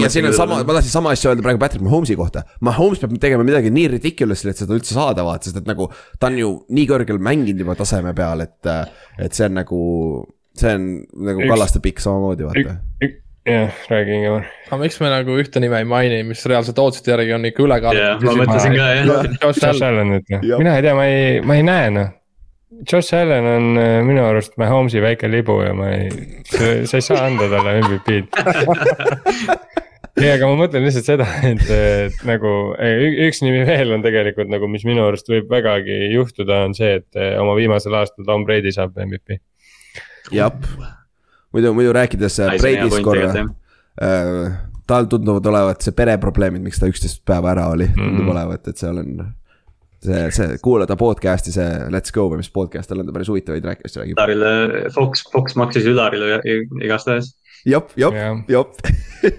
ja 0.03 0.09
siin 0.09 0.27
on 0.31 0.33
sama, 0.37 0.63
ma 0.65 0.73
tahtsin 0.79 0.91
sama 0.95 1.11
asja 1.13 1.31
öelda 1.33 1.43
praegu 1.45 1.59
Patrick 1.61 1.83
Mahomes'i 1.85 2.17
kohta. 2.17 2.45
Mahomes 2.65 2.99
peab 3.03 3.13
tegema 3.21 3.45
midagi 3.45 3.71
nii 3.71 3.89
ridiculous'i, 3.99 4.49
et 4.51 4.57
seda 4.63 4.73
üldse 4.79 4.95
saada 4.97 5.25
vaata, 5.27 5.45
sest 5.51 5.59
et 5.61 5.67
nagu 5.69 5.91
ta 6.19 6.31
on 6.31 6.39
ju 6.41 6.55
nii 6.73 6.87
kõrgel 6.89 7.19
mänginud 7.21 7.61
juba 7.61 7.75
taseme 7.77 8.15
peal, 8.17 8.41
et, 8.47 8.73
et 9.21 9.33
see 9.37 9.45
on 9.51 9.55
nagu, 9.61 9.83
see 10.57 10.73
on 10.79 10.89
nagu 11.29 11.45
Kallaste 11.51 11.83
pikk 11.85 12.01
samamoodi 12.01 12.49
vaata. 12.49 12.79
jah, 13.45 13.69
räägi 13.93 14.15
Ingemar. 14.17 14.47
aga 14.71 14.81
miks 14.81 14.97
me 15.05 15.11
nagu 15.13 15.35
ühte 15.37 15.61
nime 15.61 15.77
ei 15.83 15.85
maini, 15.85 16.23
mis 16.25 16.41
reaalselt 16.49 16.79
ootuste 16.81 17.11
järgi 17.13 17.35
on 17.37 17.45
ikka 17.45 17.61
ülekaal. 17.67 17.99
jah, 18.01 18.17
ma 18.25 18.33
mõtlesin 18.41 18.73
ka 18.79 18.87
Jah. 20.41 20.59
mina 20.59 20.77
ei 20.79 20.83
tea, 20.87 20.95
ma 20.97 21.05
ei, 21.05 21.41
ma 21.45 21.59
ei 21.61 21.63
näe 21.69 21.91
noh. 21.93 22.09
Josh 22.91 23.15
Allan 23.17 23.47
on 23.49 23.67
äh, 23.81 24.01
minu 24.07 24.23
arust 24.27 24.57
Mahomes'i 24.61 25.01
väike 25.05 25.29
libu 25.31 25.61
ja 25.65 25.73
ma 25.77 25.91
ei, 25.95 26.11
sa 26.51 26.99
ei 26.99 27.05
saa 27.05 27.25
anda 27.29 27.47
talle 27.53 27.77
MVP-d. 27.81 28.27
ei, 30.21 30.29
aga 30.31 30.47
ma 30.51 30.57
mõtlen 30.65 30.85
lihtsalt 30.87 31.09
seda, 31.09 31.27
et, 31.49 31.65
et 31.75 32.21
nagu 32.29 32.51
üks 33.29 33.41
nimi 33.45 33.65
veel 33.67 33.95
on 33.97 34.05
tegelikult 34.05 34.51
nagu, 34.53 34.69
mis 34.71 34.85
minu 34.87 35.03
arust 35.09 35.31
võib 35.33 35.49
vägagi 35.51 35.97
juhtuda, 36.15 36.61
on 36.69 36.77
see, 36.79 37.01
et 37.01 37.19
eh, 37.19 37.35
oma 37.43 37.57
viimasel 37.59 37.97
aastal 37.99 38.27
Tom 38.29 38.45
Brady 38.47 38.71
saab 38.75 38.95
MVP. 39.07 39.41
jah, 40.35 40.53
muidu, 41.55 41.73
muidu 41.77 41.93
rääkides 41.97 42.39
äh, 42.47 42.55
Brady'st 42.61 43.03
korra, 43.07 43.47
tal 44.87 45.07
tunduvad 45.09 45.47
olevat 45.49 45.81
see 45.85 45.95
pereprobleemid, 45.97 46.61
miks 46.67 46.79
ta 46.83 46.89
üksteist 46.91 47.23
päeva 47.27 47.55
ära 47.55 47.71
oli, 47.73 47.87
tundub 47.95 48.25
Mhm. 48.27 48.31
olevat, 48.37 48.69
et 48.69 48.77
seal 48.81 48.99
on. 49.01 49.33
see, 50.05 50.25
see 50.37 50.59
kuulada 50.65 50.97
podcast'i, 51.01 51.53
see 51.55 51.69
Let's 51.93 52.13
Go 52.15 52.27
või 52.33 52.39
mis 52.43 52.51
podcast 52.53 52.91
tal 52.91 53.01
on, 53.03 53.09
ta 53.09 53.15
päris 53.17 53.31
huvitavaid 53.33 53.65
rääk- 53.71 53.85
asju 53.89 54.03
räägib. 54.03 54.19
Ülarile, 54.21 54.53
Fox, 54.95 55.25
Fox 55.33 55.57
maksis 55.61 55.85
Ülarile 55.91 56.27
igastahes. 56.85 57.27
jop, 57.65 57.87
jop, 57.97 58.15
Jah. 58.15 58.37
jop. 58.49 58.75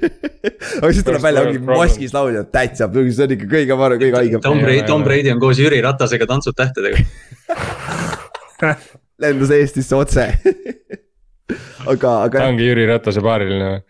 aga 0.81 0.91
siis 0.91 1.05
tuleb 1.05 1.21
välja, 1.21 1.45
ongi 1.45 1.61
maskis 1.67 2.13
laulja, 2.15 2.41
täitsa, 2.49 2.89
see 2.89 3.23
on 3.27 3.35
ikka 3.37 3.47
kõige 3.51 3.77
parem, 3.83 4.01
kõige 4.01 4.17
haigem. 4.21 4.41
Tom 4.43 4.57
Brady, 4.63 4.85
Tom. 4.89 5.05
Brady 5.05 5.29
on 5.35 5.39
koos 5.43 5.57
Jüri 5.61 5.79
Ratasega 5.85 6.25
Tantsud 6.29 6.57
tähtedega. 6.57 7.05
lendas 9.21 9.51
Eestisse 9.55 9.95
otse. 9.95 10.25
aga, 11.91 11.97
ta 12.01 12.11
aga 12.25 12.45
ongi 12.49 12.65
Jüri 12.67 12.85
Ratase 12.89 13.21
paariline 13.25 13.67
või? 13.75 13.81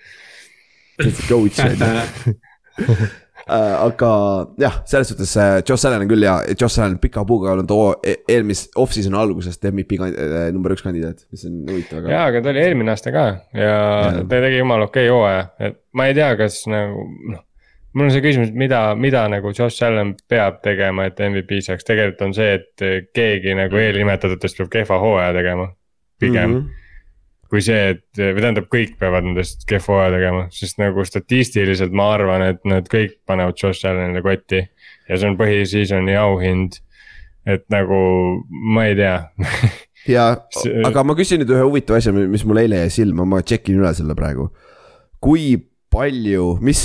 coach 1.28 1.60
on 1.64 1.72
ju. 1.80 1.86
Aga 3.48 4.10
jah, 4.60 4.80
selles 4.90 5.08
suhtes 5.12 5.36
äh, 5.38 5.62
Josh 5.68 5.86
Allan 5.86 6.02
on 6.06 6.10
küll 6.10 6.24
ja 6.26 6.38
Josh 6.60 6.80
Allan 6.80 6.98
pika 7.02 7.24
puuga 7.30 7.52
olnud 7.54 7.70
oo- 7.72 8.00
e- 8.04 8.18
eelmis-, 8.34 8.68
off-season'i 8.76 9.18
algusest 9.22 9.64
MVP 9.70 10.00
äh, 10.02 10.52
number 10.56 10.74
üks 10.74 10.82
kandidaat, 10.86 11.26
mis 11.32 11.46
on 11.46 11.60
huvitav, 11.70 12.00
aga. 12.02 12.14
jaa, 12.16 12.24
aga 12.32 12.42
ta 12.42 12.50
oli 12.54 12.64
eelmine 12.64 12.92
aasta 12.96 13.12
ka 13.14 13.26
ja 13.54 13.68
Jah. 13.76 14.22
ta 14.30 14.40
tegi 14.48 14.58
jumala 14.62 14.88
okei 14.90 15.08
hooaja, 15.14 15.44
et 15.60 15.78
ma 15.94 16.08
ei 16.10 16.16
tea, 16.18 16.32
kas 16.40 16.62
nagu 16.72 17.06
noh. 17.34 17.44
mul 17.96 18.10
on 18.10 18.12
see 18.16 18.24
küsimus, 18.26 18.50
mida, 18.52 18.80
mida 19.00 19.28
nagu 19.32 19.54
Josh 19.56 19.84
Allan 19.88 20.16
peab 20.28 20.58
tegema, 20.66 21.06
et 21.12 21.22
MVP 21.30 21.62
saaks, 21.64 21.86
tegelikult 21.88 22.26
on 22.28 22.34
see, 22.36 22.58
et 22.58 22.88
keegi 23.16 23.54
nagu 23.56 23.78
eelnimetatutest 23.80 24.58
peab 24.64 24.74
kehva 24.80 24.98
hooaja 25.04 25.34
tegema. 25.38 25.70
pigem 26.20 26.50
mm, 26.50 26.56
Mhm. 26.56 26.66
-hmm. 26.66 26.82
Kui 27.52 27.62
see, 27.64 27.94
et 27.94 28.20
või 28.20 28.42
tähendab, 28.42 28.68
kõik 28.72 28.96
peavad 29.02 29.28
nendest 29.28 29.68
kehva 29.70 29.94
hooaja 29.94 30.14
tegema, 30.16 30.46
sest 30.54 30.80
nagu 30.82 31.06
statistiliselt 31.06 31.94
ma 31.96 32.10
arvan, 32.16 32.44
et 32.54 32.64
nad 32.68 32.88
kõik 32.92 33.20
panevad 33.30 33.58
Josh 33.62 33.86
Allanile 33.88 34.24
kotti. 34.26 34.64
ja 35.10 35.18
see 35.18 35.30
on 35.30 35.38
põhi-season'i 35.40 36.18
auhind, 36.18 36.80
et 37.46 37.66
nagu 37.74 38.00
ma 38.50 38.88
ei 38.90 38.96
tea 38.98 39.18
ja 40.16 40.26
aga 40.90 41.04
ma 41.06 41.16
küsin 41.18 41.42
nüüd 41.42 41.54
ühe 41.54 41.66
huvitava 41.66 42.02
asja, 42.02 42.14
mis 42.14 42.46
mul 42.48 42.64
eile 42.64 42.82
jäi 42.84 42.96
silma, 43.02 43.28
ma 43.30 43.44
check 43.46 43.70
in 43.70 43.82
üle 43.82 43.94
selle 43.98 44.18
praegu. 44.18 44.50
kui 45.22 45.54
palju, 45.94 46.56
mis, 46.66 46.82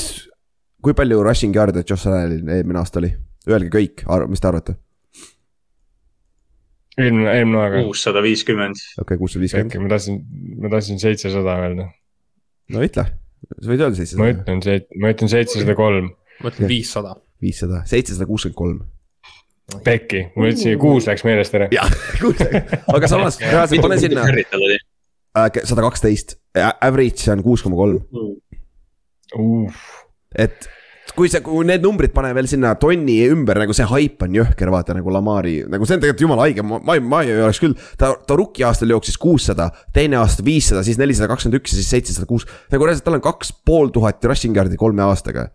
kui 0.85 0.94
palju 0.96 1.25
rushing 1.25 1.57
yard'e 1.57 1.85
Josh 1.85 2.09
Allanil 2.09 2.44
eelmine 2.61 2.81
aasta 2.83 3.01
oli? 3.03 3.14
Öelge 3.49 3.73
kõik, 3.73 4.05
mis 4.29 4.42
te 4.42 4.49
arvate? 4.49 4.77
eelmine, 7.00 7.32
eelmine 7.32 7.60
aeg. 7.62 7.76
kuussada 7.86 8.22
viiskümmend. 8.24 8.84
okei 9.02 9.18
kuussada 9.20 9.44
viiskümmend 9.44 9.72
äkki, 9.72 9.82
ma 9.82 9.90
tahtsin, 9.92 10.20
ma 10.60 10.70
tahtsin 10.72 11.02
seitsesada 11.02 11.56
öelda. 11.64 11.88
no 12.74 12.86
ütle, 12.86 13.06
sa 13.50 13.72
võid 13.72 13.84
öelda 13.84 13.92
ma 13.92 14.00
seitsesada, 14.00 14.30
ütlen 14.36 14.64
seit-, 14.66 14.88
ma 15.02 15.12
ütlen 15.14 15.32
seitsesada 15.32 15.76
kolm. 15.78 16.10
ma 16.40 16.52
ütlen 16.52 16.70
viissada. 16.70 17.14
viissada, 17.42 17.84
seitsesada 17.90 18.28
kuuskümmend 18.30 18.58
kolm. 18.60 18.80
Pekki, 19.86 20.24
mul 20.34 20.50
ütlesin, 20.50 20.78
kuus 20.82 21.06
läks 21.06 21.22
meelest 21.26 21.54
ära. 21.54 21.68
jah, 21.74 21.90
aga 22.96 23.10
samas 23.10 23.38
reaalselt 23.44 23.86
pane 23.86 24.00
sinna 24.02 24.26
oli? 24.58 24.80
sada 25.62 25.84
kaksteist, 25.86 26.36
average 26.58 27.30
on 27.30 27.44
kuus 27.46 27.62
koma 27.62 27.78
kolm, 27.78 28.02
et 30.34 30.66
kui 31.16 31.31
see, 31.33 31.42
kui 31.44 31.66
need 31.68 31.85
numbrid 31.85 32.12
pane 32.14 32.33
veel 32.37 32.49
sinna 32.51 32.73
tonni 32.81 33.18
ümber, 33.31 33.61
nagu 33.62 33.75
see 33.77 33.87
haip 33.90 34.25
on 34.27 34.37
jõhker, 34.40 34.73
vaata 34.73 34.96
nagu 34.96 35.12
Lamari, 35.14 35.61
nagu 35.70 35.87
see 35.87 35.96
on 35.96 36.03
tegelikult 36.03 36.25
jumala 36.27 36.46
haige, 36.49 36.64
ma, 36.66 36.81
ma 36.85 36.99
ma 37.01 37.23
ei 37.27 37.37
oleks 37.37 37.62
küll. 37.62 37.77
ta, 38.01 38.12
ta 38.27 38.38
rookie 38.38 38.66
aastal 38.66 38.92
jooksis 38.92 39.18
kuussada, 39.20 39.70
teine 39.96 40.20
aasta 40.20 40.44
viissada, 40.46 40.85
siis 40.87 41.01
nelisada 41.01 41.31
kakskümmend 41.33 41.61
üks 41.61 41.75
ja 41.75 41.81
siis 41.81 41.90
seitsesada 41.96 42.29
kuus. 42.31 42.46
nagu 42.73 42.87
reaalselt 42.87 43.09
tal 43.09 43.18
on 43.18 43.25
kaks 43.25 43.55
pool 43.66 43.92
tuhat 43.94 44.25
rushing 44.25 44.57
yard'i 44.57 44.81
kolme 44.81 45.05
aastaga. 45.07 45.51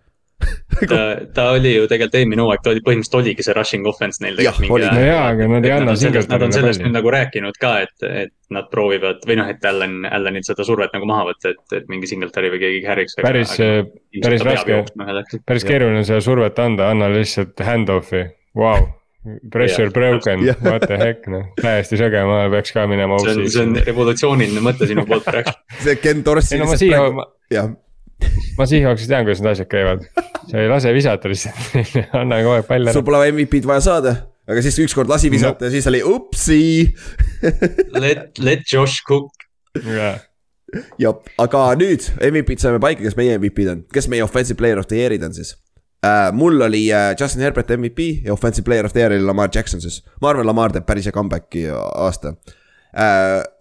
ta, 0.90 1.02
ta 1.34 1.50
oli 1.56 1.72
ju 1.76 1.86
tegelikult 1.90 2.18
eelmine 2.20 2.44
hooaeg, 2.44 2.64
ta 2.64 2.72
oli 2.74 2.82
põhimõtteliselt 2.86 3.20
oligi 3.20 3.46
see 3.46 3.56
rushing 3.56 3.88
offense 3.90 4.24
neil 4.24 4.40
Jah, 4.40 4.58
tegelikult 4.58 4.84
mingi 4.84 5.00
no 5.00 5.06
jaa, 5.06 5.22
aga 5.32 5.48
nad 5.52 5.68
ei 5.68 5.74
anna 5.76 5.86
nad 5.86 5.94
on 5.94 6.02
sellest, 6.02 6.32
nad 6.32 6.46
on 6.46 6.56
sellest 6.56 6.84
nüüd 6.84 6.96
nagu 6.98 7.14
rääkinud 7.16 7.60
ka, 7.62 7.72
et, 7.86 8.08
et 8.26 8.34
nad 8.56 8.68
proovivad 8.72 9.24
või 9.28 9.40
noh, 9.40 9.52
et 9.52 9.70
Allan, 9.70 10.02
Allanil 10.10 10.46
seda 10.48 10.68
survet 10.68 10.94
nagu 10.96 11.08
maha 11.10 11.30
võtta, 11.32 11.56
et, 11.56 11.64
et 11.80 11.88
mingi 11.92 12.10
Singletary 12.12 12.52
või 12.54 12.62
keegi 12.66 12.84
carry'ks. 12.86 13.18
päris, 13.22 13.56
päris 14.26 14.46
raske, 14.46 14.84
päris 15.48 15.68
keeruline 15.68 16.04
seda 16.08 16.22
survet 16.26 16.60
anda, 16.62 16.92
anna 16.94 17.10
lihtsalt 17.14 17.66
hand-off'i, 17.66 18.28
vau. 18.58 18.84
Pressure 19.50 19.88
Jah. 19.88 19.94
broken 19.94 20.44
Jah., 20.46 20.60
what 20.62 20.84
the 20.86 21.00
heck 21.02 21.26
noh, 21.34 21.48
täiesti 21.58 21.98
söge, 21.98 22.20
ma 22.30 22.44
peaks 22.54 22.76
ka 22.76 22.84
minema 22.86 23.18
see 23.24 23.32
on, 23.34 23.40
see 23.50 23.64
on 23.64 23.72
revolutsiooniline 23.88 24.62
mõte 24.62 24.86
sinu 24.86 25.02
poolt 25.10 25.26
praegu. 25.26 25.56
see 25.86 25.98
Ken 25.98 26.22
Dorsey 26.22 26.60
ei 26.60 26.62
no 26.62 26.68
ma 26.70 26.78
siia 26.78 27.00
jah, 27.50 27.72
ma 28.58 28.68
Seahawksi 28.70 29.10
tean, 29.10 29.26
kuidas 29.28 29.42
need 29.44 29.56
asjad 29.56 29.70
käivad. 29.72 30.06
sa 30.50 30.62
ei 30.62 30.70
lase 30.72 30.94
visata 30.96 31.32
lihtsalt, 31.32 31.98
anna 32.20 32.40
kogu 32.44 32.56
aeg 32.60 32.70
pall 32.70 32.92
sul 32.92 33.02
ära. 33.02 33.08
pole 33.10 33.32
MVP-d 33.34 33.70
vaja 33.70 33.84
saada, 33.88 34.16
aga 34.48 34.64
siis 34.66 34.80
ükskord 34.86 35.12
lasi 35.12 35.32
visata 35.34 35.68
ja 35.68 35.74
siis 35.74 35.88
oli 35.92 36.04
upsi. 36.06 36.62
Let, 38.06 38.40
let 38.40 38.66
Josh 38.72 39.04
Cook, 39.08 39.46
jah, 39.84 40.22
aga 41.42 41.68
nüüd 41.80 42.10
MVP-d 42.20 42.64
saime 42.64 42.82
paika, 42.84 43.04
kes 43.06 43.18
meie 43.20 43.38
MVP-d 43.40 43.74
on, 43.74 43.86
kes 43.94 44.10
meie 44.12 44.26
offensive 44.26 44.60
player 44.60 44.82
of 44.82 44.90
the 44.92 45.00
year'id 45.02 45.24
on 45.26 45.36
siis 45.36 45.56
uh,? 46.06 46.32
mul 46.36 46.62
oli 46.66 46.88
uh, 46.94 47.14
Justin 47.20 47.46
Herbert 47.46 47.72
MVP 47.78 48.26
ja 48.26 48.34
offensive 48.34 48.66
player 48.66 48.86
of 48.86 48.94
the 48.94 49.04
year 49.04 49.14
oli 49.14 49.26
Lamar 49.26 49.50
Jackson 49.54 49.82
siis, 49.82 50.02
ma 50.22 50.34
arvan, 50.34 50.48
Lamar 50.48 50.74
teeb 50.76 50.88
päris 50.88 51.08
hea 51.10 51.16
comeback'i 51.16 51.68
aasta 51.74 52.36
uh,. 52.36 52.56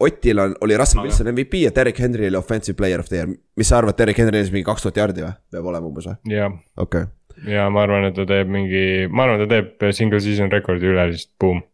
Otil 0.00 0.38
on, 0.38 0.54
oli 0.60 0.76
Russell 0.76 1.00
Aga- 1.00 1.08
Wilson 1.08 1.32
MVP 1.32 1.64
ja 1.64 1.70
Derek 1.74 1.98
Henry 1.98 2.28
oli 2.28 2.36
offensive 2.36 2.76
player 2.76 3.00
of 3.00 3.08
the 3.08 3.16
year, 3.16 3.28
mis 3.56 3.68
sa 3.68 3.80
arvad, 3.80 3.98
Derek 3.98 4.18
Henry 4.18 4.38
on 4.38 4.46
siis 4.46 4.54
mingi 4.54 4.66
kaks 4.68 4.84
tuhat 4.84 5.00
jaardi 5.00 5.24
või, 5.24 5.34
peab 5.50 5.66
olema 5.72 5.90
umbes 5.90 6.06
või, 6.06 6.36
jah, 6.36 6.54
okei 6.78 7.02
okay.. 7.08 7.54
ja 7.56 7.66
ma 7.74 7.82
arvan, 7.82 8.06
et 8.06 8.14
ta 8.14 8.28
teeb 8.30 8.52
mingi, 8.54 8.84
ma 9.10 9.26
arvan, 9.26 9.42
ta 9.42 9.48
teeb 9.50 9.88
single 9.96 10.22
season 10.22 10.52
rekordi 10.54 10.86
üle 10.92 11.08
lihtsalt, 11.10 11.32
boom. 11.42 11.64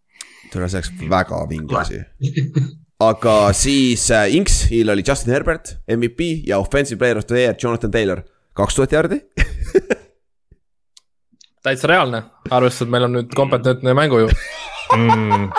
tule, 0.49 0.70
see 0.73 0.81
oleks 0.81 0.92
väga 1.12 1.42
vinge 1.53 1.77
asi. 1.83 2.01
aga 3.11 3.37
siis 3.57 4.09
äh, 4.16 4.33
Inksil 4.40 4.96
oli 4.96 5.05
Justin 5.07 5.37
Herbert 5.37 5.77
MVP 5.85 6.33
ja 6.49 6.62
offensive 6.64 6.99
player 6.99 7.20
of 7.20 7.29
the 7.29 7.44
year 7.44 7.57
Jonathan 7.61 7.92
Taylor, 7.92 8.25
kaks 8.57 8.81
tuhat 8.81 8.96
jaardi. 8.96 9.20
täitsa 11.64 11.92
reaalne, 11.92 12.25
arvestades, 12.49 12.87
et 12.88 12.92
meil 12.96 13.05
on 13.05 13.18
nüüd 13.20 13.37
kompetentne 13.37 13.92
mängujuht. 13.92 14.33
mm.. 14.96 15.51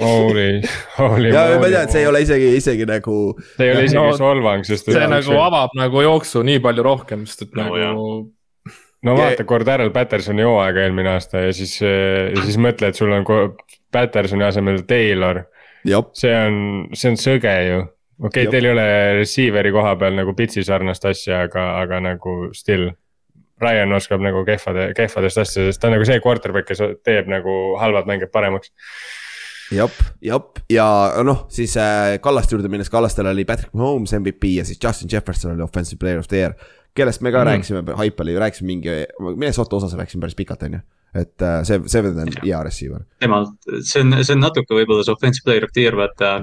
Holy, 0.00 0.62
holy. 0.96 1.32
ja 1.32 1.58
ma 1.60 1.68
tean, 1.68 1.82
et 1.84 1.92
see 1.92 2.00
ei 2.04 2.06
ole 2.08 2.22
isegi, 2.24 2.52
isegi 2.56 2.86
nagu. 2.88 3.16
see 3.56 3.66
ei 3.66 3.74
ole 3.74 3.88
isegi 3.88 3.98
No, 4.00 4.12
solvang, 4.16 4.64
sest. 4.64 4.88
see 4.88 5.08
nagu 5.10 5.40
avab 5.42 5.74
nagu 5.76 6.04
jooksu 6.04 6.44
nii 6.46 6.62
palju 6.64 6.86
rohkem, 6.86 7.26
sest 7.28 7.48
et 7.48 7.58
No 7.58 7.68
nagu 7.68 8.06
no 9.06 9.16
vaata, 9.18 9.44
Cordarel 9.48 9.90
Pattersoni 9.94 10.44
hooaega 10.46 10.86
eelmine 10.86 11.16
aasta 11.16 11.46
ja 11.46 11.52
siis, 11.56 11.74
ja 11.82 12.44
siis 12.44 12.58
mõtle, 12.62 12.92
et 12.92 12.98
sul 12.98 13.12
on 13.12 13.26
Pattersoni 13.92 14.46
asemel 14.46 14.84
Taylor. 14.88 15.44
jah, 15.88 16.06
see 16.16 16.32
on, 16.38 16.58
see 16.94 17.12
on 17.12 17.20
sõge 17.20 17.54
ju. 17.66 17.84
okei 18.22 18.46
okay,, 18.46 18.50
teil 18.54 18.68
ei 18.68 18.74
ole 18.76 18.88
receiver'i 19.20 19.72
koha 19.74 19.96
peal 20.00 20.16
nagu 20.18 20.34
pitsi 20.38 20.64
sarnast 20.66 21.04
asja, 21.10 21.44
aga, 21.48 21.72
aga 21.82 22.02
nagu 22.12 22.36
still. 22.56 22.92
Ryan 23.62 23.94
oskab 23.94 24.18
nagu 24.18 24.40
kehvade, 24.42 24.88
kehvadest 24.98 25.38
asjadest, 25.38 25.78
ta 25.78 25.86
on 25.86 25.92
nagu 25.94 26.06
see 26.08 26.18
quarterback, 26.22 26.66
kes 26.66 26.80
teeb 27.06 27.28
nagu 27.30 27.52
halvad 27.78 28.08
mängijad 28.10 28.32
paremaks. 28.34 28.72
jep, 29.72 29.98
jep 30.24 30.62
ja 30.72 30.86
noh, 31.26 31.44
siis 31.52 31.74
äh, 31.80 32.18
Kallaste 32.22 32.56
juurde 32.56 32.70
minnes, 32.72 32.90
Kallastel 32.92 33.28
oli 33.30 33.44
Patrick 33.48 33.74
Mahomes 33.74 34.14
MVP 34.18 34.56
ja 34.58 34.64
siis 34.68 34.80
Justin 34.82 35.10
Jefferson 35.12 35.54
oli 35.54 35.62
offensive 35.64 35.98
player 35.98 36.18
of 36.18 36.28
the 36.28 36.40
year. 36.40 36.54
kellest 36.94 37.20
me 37.20 37.32
ka 37.32 37.40
mm. 37.40 37.48
Rääkisime, 37.48 37.82
hype 37.98 38.22
oli, 38.22 38.38
rääkisime 38.38 38.66
mingi, 38.66 38.88
Minnesota 39.36 39.76
osas 39.76 39.94
rääkisime 39.94 40.20
päris 40.20 40.34
pikalt, 40.36 40.62
on 40.62 40.72
ju. 40.72 40.80
et 41.14 41.42
äh, 41.42 41.62
see, 41.64 41.80
see 41.86 42.02
vend 42.02 42.18
on 42.18 42.32
hea 42.42 42.62
receiver. 42.64 43.04
temalt, 43.20 43.54
see 43.80 44.02
on, 44.04 44.18
see 44.24 44.36
on 44.36 44.44
natuke 44.44 44.76
võib-olla 44.76 45.04
see 45.06 45.14
offensive 45.14 45.44
player 45.48 45.64
of 45.64 45.72
the 45.72 45.86
year, 45.86 45.96
vaata. 45.96 46.34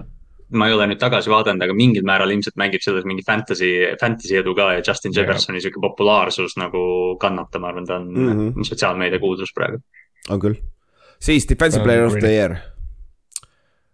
ma 0.50 0.66
ei 0.66 0.74
ole 0.74 0.88
nüüd 0.90 0.98
tagasi 0.98 1.30
vaadanud, 1.30 1.62
aga 1.62 1.74
mingil 1.78 2.02
määral 2.10 2.32
ilmselt 2.34 2.56
mängib 2.58 2.82
selles 2.82 3.06
mingi 3.06 3.22
fantasy, 3.22 3.70
fantasy 4.02 4.40
edu 4.40 4.56
ka 4.58 4.72
ja 4.74 4.82
Justin. 4.82 5.14
Jeffersoni 5.14 5.62
sihuke 5.62 5.78
populaarsus 5.84 6.56
nagu 6.58 6.82
kannatab, 7.22 7.62
ma 7.62 7.70
arvan, 7.70 7.86
ta 7.86 8.00
on 8.00 8.08
mm. 8.10 8.32
-hmm. 8.32 8.66
sotsiaalmeedia 8.66 9.22
kuulsus 9.22 9.54
praegu. 9.54 9.78
on 10.30 10.40
küll. 10.40 10.58
siis 11.20 11.46
defensive 11.50 11.84
player 11.84 12.06
of 12.06 12.18
the 12.18 12.34
year. 12.34 12.58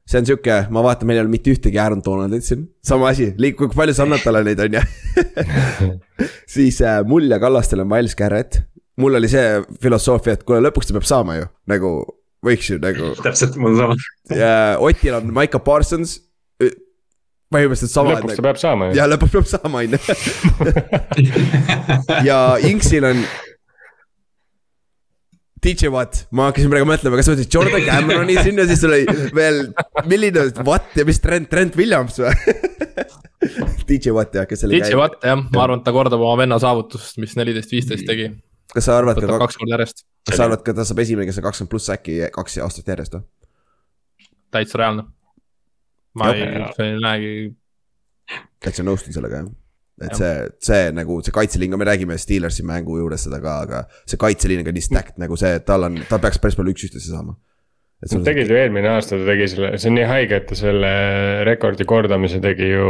See 0.06 0.22
on 0.22 0.28
sihuke, 0.28 0.58
ma 0.70 0.84
vaatan, 0.86 1.10
meil 1.10 1.18
ei 1.20 1.24
ole 1.24 1.34
mitte 1.34 1.54
ühtegi 1.54 1.80
Aaron 1.82 2.04
Donaldit 2.06 2.46
siin, 2.46 2.68
sama 2.86 3.10
asi, 3.10 3.32
kui 3.58 3.70
palju 3.74 3.96
sa 3.98 4.06
annad 4.06 4.22
talle 4.22 4.44
neid, 4.46 4.62
on 4.62 4.78
ju. 4.78 4.84
siis 6.56 6.78
äh, 6.86 7.00
mul 7.10 7.26
ja 7.32 7.40
Kallastel 7.42 7.82
on 7.82 7.90
Miles 7.90 8.14
Garrett. 8.18 8.62
mul 9.02 9.18
oli 9.18 9.28
see 9.32 9.64
filosoofia, 9.82 10.38
et 10.38 10.46
kuule, 10.46 10.62
lõpuks 10.68 10.92
ta 10.92 10.96
peab 10.96 11.10
saama 11.10 11.40
ju, 11.40 11.50
nagu 11.72 11.96
võiks 12.46 12.70
ju 12.70 12.78
nagu. 12.82 13.16
täpselt, 13.24 13.58
mul 13.62 13.78
sama. 13.80 13.98
Otil 14.86 15.18
on 15.18 15.34
Micah 15.34 15.64
Parsons. 15.66 16.20
põhimõtteliselt 17.54 17.94
sama. 17.94 18.20
lõpuks 18.20 18.38
ta 18.38 18.46
peab 18.46 18.62
saama 18.62 18.92
ju. 18.92 19.00
ja 19.00 19.10
lõpuks 19.10 19.34
peab 19.40 19.50
saama, 19.50 19.82
on 19.82 19.98
ju. 19.98 20.00
ja 22.30 22.40
Inksil 22.70 23.10
on. 23.10 23.26
DJ 25.66 25.90
Watt, 25.94 26.26
ma 26.36 26.50
hakkasin 26.52 26.70
praegu 26.70 26.86
mõtlema, 26.86 27.18
kas 27.18 27.30
ma 27.30 27.36
ütlesin 27.36 27.54
Jordan 27.56 27.86
Cameroni 27.90 28.36
sinna, 28.46 28.66
siis 28.70 28.82
sul 28.84 28.94
oli 28.94 29.30
veel, 29.34 29.62
milline 30.12 30.44
Watt 30.68 30.98
ja 31.00 31.06
mis 31.08 31.22
Trent, 31.24 31.50
Trent 31.50 31.78
Williams 31.80 32.20
või? 32.22 32.34
DJ 33.90 34.14
Watt 34.16 34.38
jah, 34.38 34.46
kes 34.50 34.66
oli 34.68 34.78
DJ. 34.78 34.98
Watt 35.00 35.26
jah, 35.26 35.40
ma 35.42 35.64
arvan, 35.66 35.82
et 35.82 35.88
ta 35.88 35.94
kordab 35.96 36.22
oma 36.22 36.38
venna 36.44 36.60
saavutust, 36.62 37.18
mis 37.22 37.34
neliteist, 37.40 37.74
viisteist 37.74 38.06
tegi. 38.10 38.30
kas 38.76 38.88
sa 38.90 39.00
arvad 39.00 39.18
ka, 39.22 39.40
kaks 39.42 39.60
korda 39.62 39.78
järjest, 39.78 40.06
kas 40.30 40.40
sa 40.40 40.48
arvad 40.48 40.64
ka, 40.66 40.78
ta 40.78 40.86
saab 40.88 41.02
esimene, 41.06 41.28
kes 41.30 41.42
on 41.42 41.48
kakskümmend 41.50 41.74
pluss 41.74 41.94
äkki 41.94 42.20
kaks 42.38 42.60
aastat 42.66 42.94
järjest 42.94 43.18
või? 43.18 43.26
täitsa 44.56 44.82
reaalne. 44.82 45.10
ma 46.16 46.32
Jah. 46.32 46.74
ei, 46.78 46.92
ei 46.92 47.00
näegi, 47.02 47.34
täitsa 48.64 48.86
nõustun 48.86 49.18
sellega 49.18 49.42
jah. 49.42 49.54
Et 50.04 50.16
see, 50.20 50.32
see 50.68 50.92
nagu 50.96 51.22
see 51.24 51.34
kaitseliin, 51.36 51.76
me 51.80 51.88
räägime 51.88 52.18
Steelersi 52.20 52.66
mängu 52.68 52.98
juures 53.00 53.24
seda 53.28 53.40
ka, 53.44 53.58
aga 53.64 53.84
see 54.04 54.20
kaitseliin 54.20 54.64
on 54.64 54.68
ka 54.68 54.74
nii 54.76 54.84
stacked 54.84 55.20
nagu 55.22 55.38
see, 55.40 55.54
et 55.60 55.66
tal 55.68 55.88
on, 55.88 56.02
ta 56.10 56.20
peaks 56.24 56.42
päris 56.44 56.58
palju 56.60 56.76
üks-ühtesse 56.76 57.14
saama. 57.14 57.38
Nad 58.06 58.26
tegid 58.28 58.52
ju 58.52 58.58
eelmine 58.60 58.90
aasta, 58.92 59.16
ta 59.18 59.26
tegi 59.32 59.48
selle, 59.54 59.72
see 59.80 59.90
on 59.90 59.96
nii 59.98 60.08
haige, 60.10 60.42
et 60.42 60.50
ta 60.50 60.58
selle 60.60 60.92
rekordi 61.48 61.88
kordamise 61.90 62.42
tegi 62.44 62.68
ju 62.74 62.90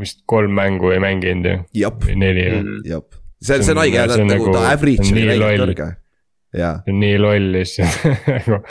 vist 0.00 0.24
kolm 0.26 0.56
mängu 0.56 0.90
ei 0.96 1.02
mänginud 1.04 1.50
ju, 1.50 1.92
neli 2.16 2.46
või. 2.48 2.62
Mm. 2.64 2.80
jep, 2.88 3.20
see, 3.44 3.60
see 3.60 3.76
on 3.76 3.82
haige 3.84 4.00
jah, 4.00 4.10
see 4.10 4.24
on 4.24 4.32
nagu 4.32 4.48
nagu- 4.48 4.56
ta 4.56 4.72
average 4.72 5.04
on 5.04 5.18
nii 5.20 5.38
loll. 5.44 5.74
see 5.76 6.94
on 6.94 7.02
nii 7.04 7.18
loll 7.20 7.52
lihtsalt 7.58 8.08
nagu 8.38 8.62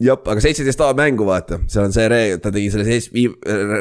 jep, 0.00 0.28
aga 0.32 0.42
seitseteist 0.42 0.80
A 0.84 0.90
mängu 0.96 1.26
vaata, 1.28 1.60
seal 1.70 1.86
on 1.86 1.94
see 1.94 2.06
re-, 2.10 2.38
ta 2.42 2.52
tegi 2.54 2.70
selle 2.72 2.86
seis-, 2.86 3.08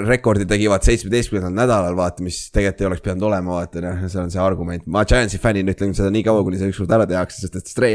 rekordi 0.07 0.47
tegi 0.49 0.67
vaata 0.71 0.89
seitsmeteistkümnendal 0.89 1.55
nädalal 1.55 1.97
vaata, 1.97 2.23
mis 2.25 2.41
tegelikult 2.53 2.83
ei 2.83 2.89
oleks 2.89 3.03
pidanud 3.05 3.27
olema, 3.29 3.59
vaata 3.61 3.83
noh, 3.85 4.03
seal 4.07 4.25
on 4.25 4.33
see 4.33 4.43
argument, 4.43 4.85
ma 4.91 5.05
Giantsi 5.09 5.39
fännina 5.41 5.75
ütlen 5.75 5.95
seda 5.97 6.11
nii 6.13 6.25
kaua, 6.27 6.43
kuni 6.47 6.59
see 6.59 6.73
ükskord 6.73 6.91
ära 6.97 7.07
tehakse, 7.09 7.43
sest 7.45 7.55
et 7.59 7.71
seda 7.71 7.87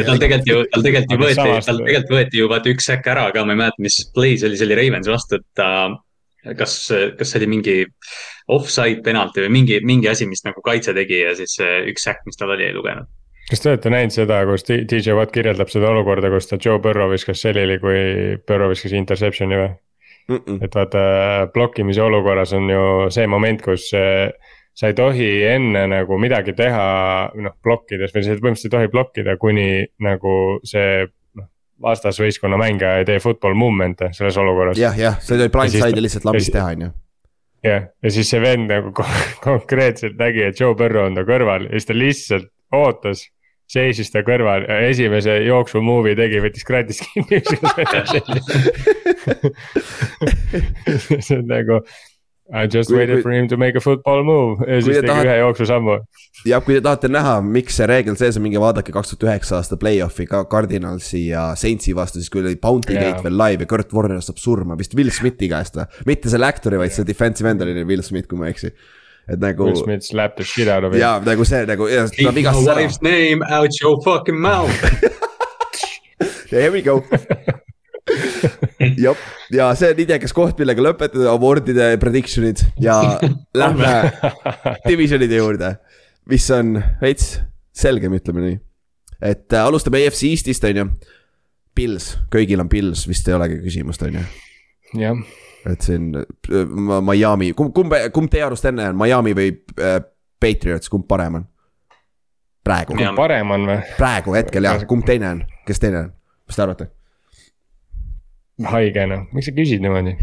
ja 0.00 0.06
tal 0.08 0.22
tegelikult 0.22 0.50
ju, 0.50 0.62
tal 0.72 0.86
tegelikult 0.86 1.12
ju 1.12 1.16
Aga 1.16 1.28
võeti, 1.28 1.66
tal 1.68 1.82
tegelikult 1.82 2.16
võeti 2.16 2.40
ju 2.40 2.50
vaata 2.52 2.72
üks 2.72 2.88
säkk 2.90 3.12
ära 3.12 3.28
ka, 3.34 3.44
ma 3.44 3.56
ei 3.56 3.62
mäleta, 3.62 3.84
mis 3.84 4.00
play 4.16 4.40
see 4.40 4.50
oli, 4.50 4.60
see 4.60 4.68
oli 4.68 4.80
Ravensi 4.80 5.12
vastu, 5.12 5.40
et 5.40 5.46
ta. 5.58 5.68
kas, 6.56 6.78
kas 7.18 7.32
see 7.32 7.40
oli 7.42 7.50
mingi 7.56 7.76
offside 8.54 9.02
penalti 9.04 9.42
või 9.44 9.52
mingi, 9.60 9.80
mingi 9.84 10.08
asi, 10.08 10.28
mis 10.30 10.44
nagu 10.46 10.62
kaitse 10.64 10.94
tegi 10.96 11.24
ja 11.24 11.34
siis 11.38 11.56
see 11.58 11.78
üks 11.90 12.06
säkk, 12.06 12.24
mis 12.28 12.38
tal 12.38 12.54
oli, 12.54 12.68
ei 12.68 12.76
lugenud. 12.76 13.10
Kas 13.50 13.62
te 13.62 13.72
olete 13.72 13.90
näinud 13.92 14.14
seda, 14.14 14.40
kus 14.48 14.66
DJ 14.66 15.14
Watt 15.18 15.34
kirjeldab 15.34 15.70
seda 15.72 15.90
olukorda, 15.92 16.30
kus 16.32 16.50
ta 16.50 16.58
Joe 16.58 16.80
Burrow 16.82 17.12
viskas 17.12 17.44
selili, 17.46 17.78
kui 17.82 18.38
Burrow 18.46 18.72
viskas 18.72 18.96
interception'i 18.96 19.60
või? 19.60 19.72
mm. 20.28 20.36
-mm. 20.36 20.64
et 20.64 20.74
vaata 20.74 20.98
blokkimise 21.54 22.02
olukorras 22.02 22.52
on 22.52 22.70
ju 22.70 23.10
see 23.10 23.26
moment, 23.26 23.62
kus 23.62 23.90
äh, 23.94 24.32
sa 24.76 24.90
ei 24.90 24.94
tohi 24.94 25.28
enne 25.48 25.86
nagu 25.88 26.18
midagi 26.18 26.52
teha, 26.56 26.86
noh 27.34 27.54
blokkides 27.64 28.12
või 28.14 28.24
sa 28.24 28.34
põhimõtteliselt 28.34 28.72
ei 28.72 28.74
tohi 28.78 28.92
blokkida, 28.92 29.36
kuni 29.40 29.68
nagu 30.04 30.34
see 30.64 31.06
noh. 31.38 31.48
vastasvõistkonna 31.82 32.58
mängija 32.60 32.98
ei 33.00 33.08
tee 33.08 33.22
football 33.22 33.56
movement'e 33.56 34.12
selles 34.16 34.36
olukorras. 34.36 34.78
jah, 34.78 34.98
jah, 34.98 35.20
see 35.20 35.38
oli 35.38 35.46
Ja 35.46 35.48
siis 35.48 35.56
blindside'i 35.56 36.02
lihtsalt 36.02 36.28
lambist 36.28 36.52
ja 36.52 36.58
teha, 36.58 36.74
on 36.74 36.84
ju. 36.86 36.90
jah, 37.70 37.88
ja 38.02 38.10
siis 38.18 38.30
see 38.30 38.42
vend 38.42 38.70
nagu 38.72 38.92
ko- 39.00 39.24
konkreetselt 39.48 40.20
nägi, 40.20 40.44
et 40.50 40.60
Joe 40.60 40.74
Burrow 40.74 41.08
on 41.08 41.16
ta 41.16 41.24
kõrval 41.28 41.70
ja 41.70 41.78
siis 41.78 41.88
ta 41.88 41.96
lihtsalt 41.96 42.52
ootas. 42.74 43.28
Seisis 43.66 44.10
ta 44.14 44.20
kõrval 44.26 44.66
esimese 44.88 45.40
jooksu 45.46 45.80
move'i 45.82 46.14
tegi, 46.18 46.38
võttis 46.44 46.64
kratis 46.66 47.00
kinni. 47.06 47.40
see 51.20 51.38
on 51.38 51.46
nagu, 51.50 51.80
I 52.46 52.68
just 52.70 52.86
Kui- 52.90 52.98
waited 53.00 53.16
kui- 53.16 53.22
for 53.22 53.32
him 53.34 53.48
to 53.50 53.56
make 53.58 53.74
a 53.74 53.80
football 53.82 54.22
move 54.22 54.62
ja 54.70 54.76
siis 54.78 54.86
te 54.86 55.00
tegi 55.00 55.08
tahate- 55.10 55.26
ühe 55.26 55.38
jooksusammu. 55.40 55.96
ja 56.46 56.60
kui 56.62 56.76
te 56.76 56.80
tahate 56.84 57.08
näha, 57.10 57.40
miks 57.42 57.74
see 57.80 57.86
reegel 57.90 58.14
sees 58.20 58.36
on, 58.38 58.44
minge 58.44 58.60
vaadake 58.62 58.92
kaks 58.94 59.10
tuhat 59.16 59.26
üheksa 59.26 59.56
aasta 59.58 59.76
play-off'i 59.82 60.28
ka 60.30 60.44
Cardinalsi 60.44 61.24
ja 61.32 61.48
Saintsi 61.58 61.94
vastu, 61.98 62.20
siis 62.22 62.30
kui 62.30 62.44
oli 62.44 62.54
Bounty 62.62 62.94
Jaa. 62.94 63.02
Gate 63.02 63.26
veel 63.26 63.34
live 63.40 63.66
ja 63.66 63.70
Kurt 63.72 63.90
Warner 63.92 64.22
saab 64.22 64.38
surma 64.38 64.78
vist 64.78 64.94
Will 64.94 65.10
Smithi 65.10 65.48
käest 65.50 65.74
või. 65.80 65.88
mitte 66.06 66.30
selle 66.30 66.46
actor'i, 66.46 66.78
vaid 66.78 66.94
see 66.94 67.04
defensive 67.08 67.50
end 67.50 67.66
oli 67.66 67.82
Will 67.84 68.02
Smith, 68.06 68.28
kui 68.30 68.38
ma 68.38 68.46
ei 68.46 68.54
eksi. 68.54 68.70
Et 69.26 69.40
nagu 69.42 69.66
Will 69.66 69.78
Smith 69.78 70.04
slapped 70.06 70.36
the 70.38 70.46
shit 70.46 70.68
out 70.70 70.84
of 70.86 70.92
him. 70.94 71.00
ja 71.00 71.16
nagu 71.24 71.44
see 71.48 71.64
nagu 71.66 71.88
Keep 72.14 72.34
my 72.34 72.56
wife's 72.66 73.00
name 73.02 73.42
out 73.50 73.74
your 73.82 73.98
fucking 74.04 74.38
mouth. 74.38 74.70
ja 76.52 76.58
here 76.60 76.70
we 76.72 76.82
go. 76.82 77.00
jah, 78.96 79.16
ja 79.50 79.70
see 79.74 79.90
on 79.90 80.00
idekas 80.04 80.34
koht, 80.36 80.58
millega 80.60 80.84
lõpetada 80.84 81.32
award'ide 81.32 81.88
prediction'id 82.02 82.62
ja 82.82 83.00
lähme 83.60 83.92
divisionide 84.90 85.40
juurde, 85.40 85.72
mis 86.30 86.46
on 86.54 86.76
veits 87.02 87.36
selgem, 87.76 88.14
ütleme 88.16 88.44
nii. 88.44 88.58
et 89.20 89.52
äh, 89.52 89.66
alustame 89.66 90.04
EFC 90.06 90.30
Eestist, 90.30 90.64
on 90.70 90.82
ju. 90.82 90.88
Pils, 91.76 92.14
köögil 92.32 92.62
on 92.62 92.70
Pils, 92.72 93.02
vist 93.04 93.26
ei 93.28 93.34
olegi 93.36 93.58
küsimust, 93.66 94.00
on 94.06 94.14
ju. 94.16 94.22
jah, 95.02 95.18
et 95.72 95.82
siin 95.86 96.12
äh, 96.16 96.64
Ma- 96.66 97.00
Miami, 97.04 97.52
kumb, 97.58 97.72
kumb, 97.74 97.94
kumb 98.14 98.30
teie 98.32 98.44
arust 98.46 98.64
enne 98.70 98.88
on, 98.92 98.98
Miami 99.00 99.34
või 99.36 99.52
äh, 99.82 100.00
Patriots, 100.40 100.90
kumb 100.92 101.06
parem 101.10 101.40
on? 101.40 101.46
praegu, 102.66 102.94
Miami. 102.98 103.16
parem 103.16 103.50
on 103.54 103.66
või? 103.70 103.80
praegu 103.98 104.34
hetkel 104.34 104.66
jah, 104.66 104.84
kumb 104.90 105.04
teine 105.06 105.28
on, 105.36 105.42
kes 105.66 105.82
teine 105.82 106.04
on, 106.04 106.12
mis 106.46 106.58
te 106.58 106.62
arvate? 106.64 106.88
haige 108.72 109.02
noh, 109.10 109.26
miks 109.36 109.50
sa 109.50 109.52
küsid 109.52 109.82
niimoodi? 109.84 110.14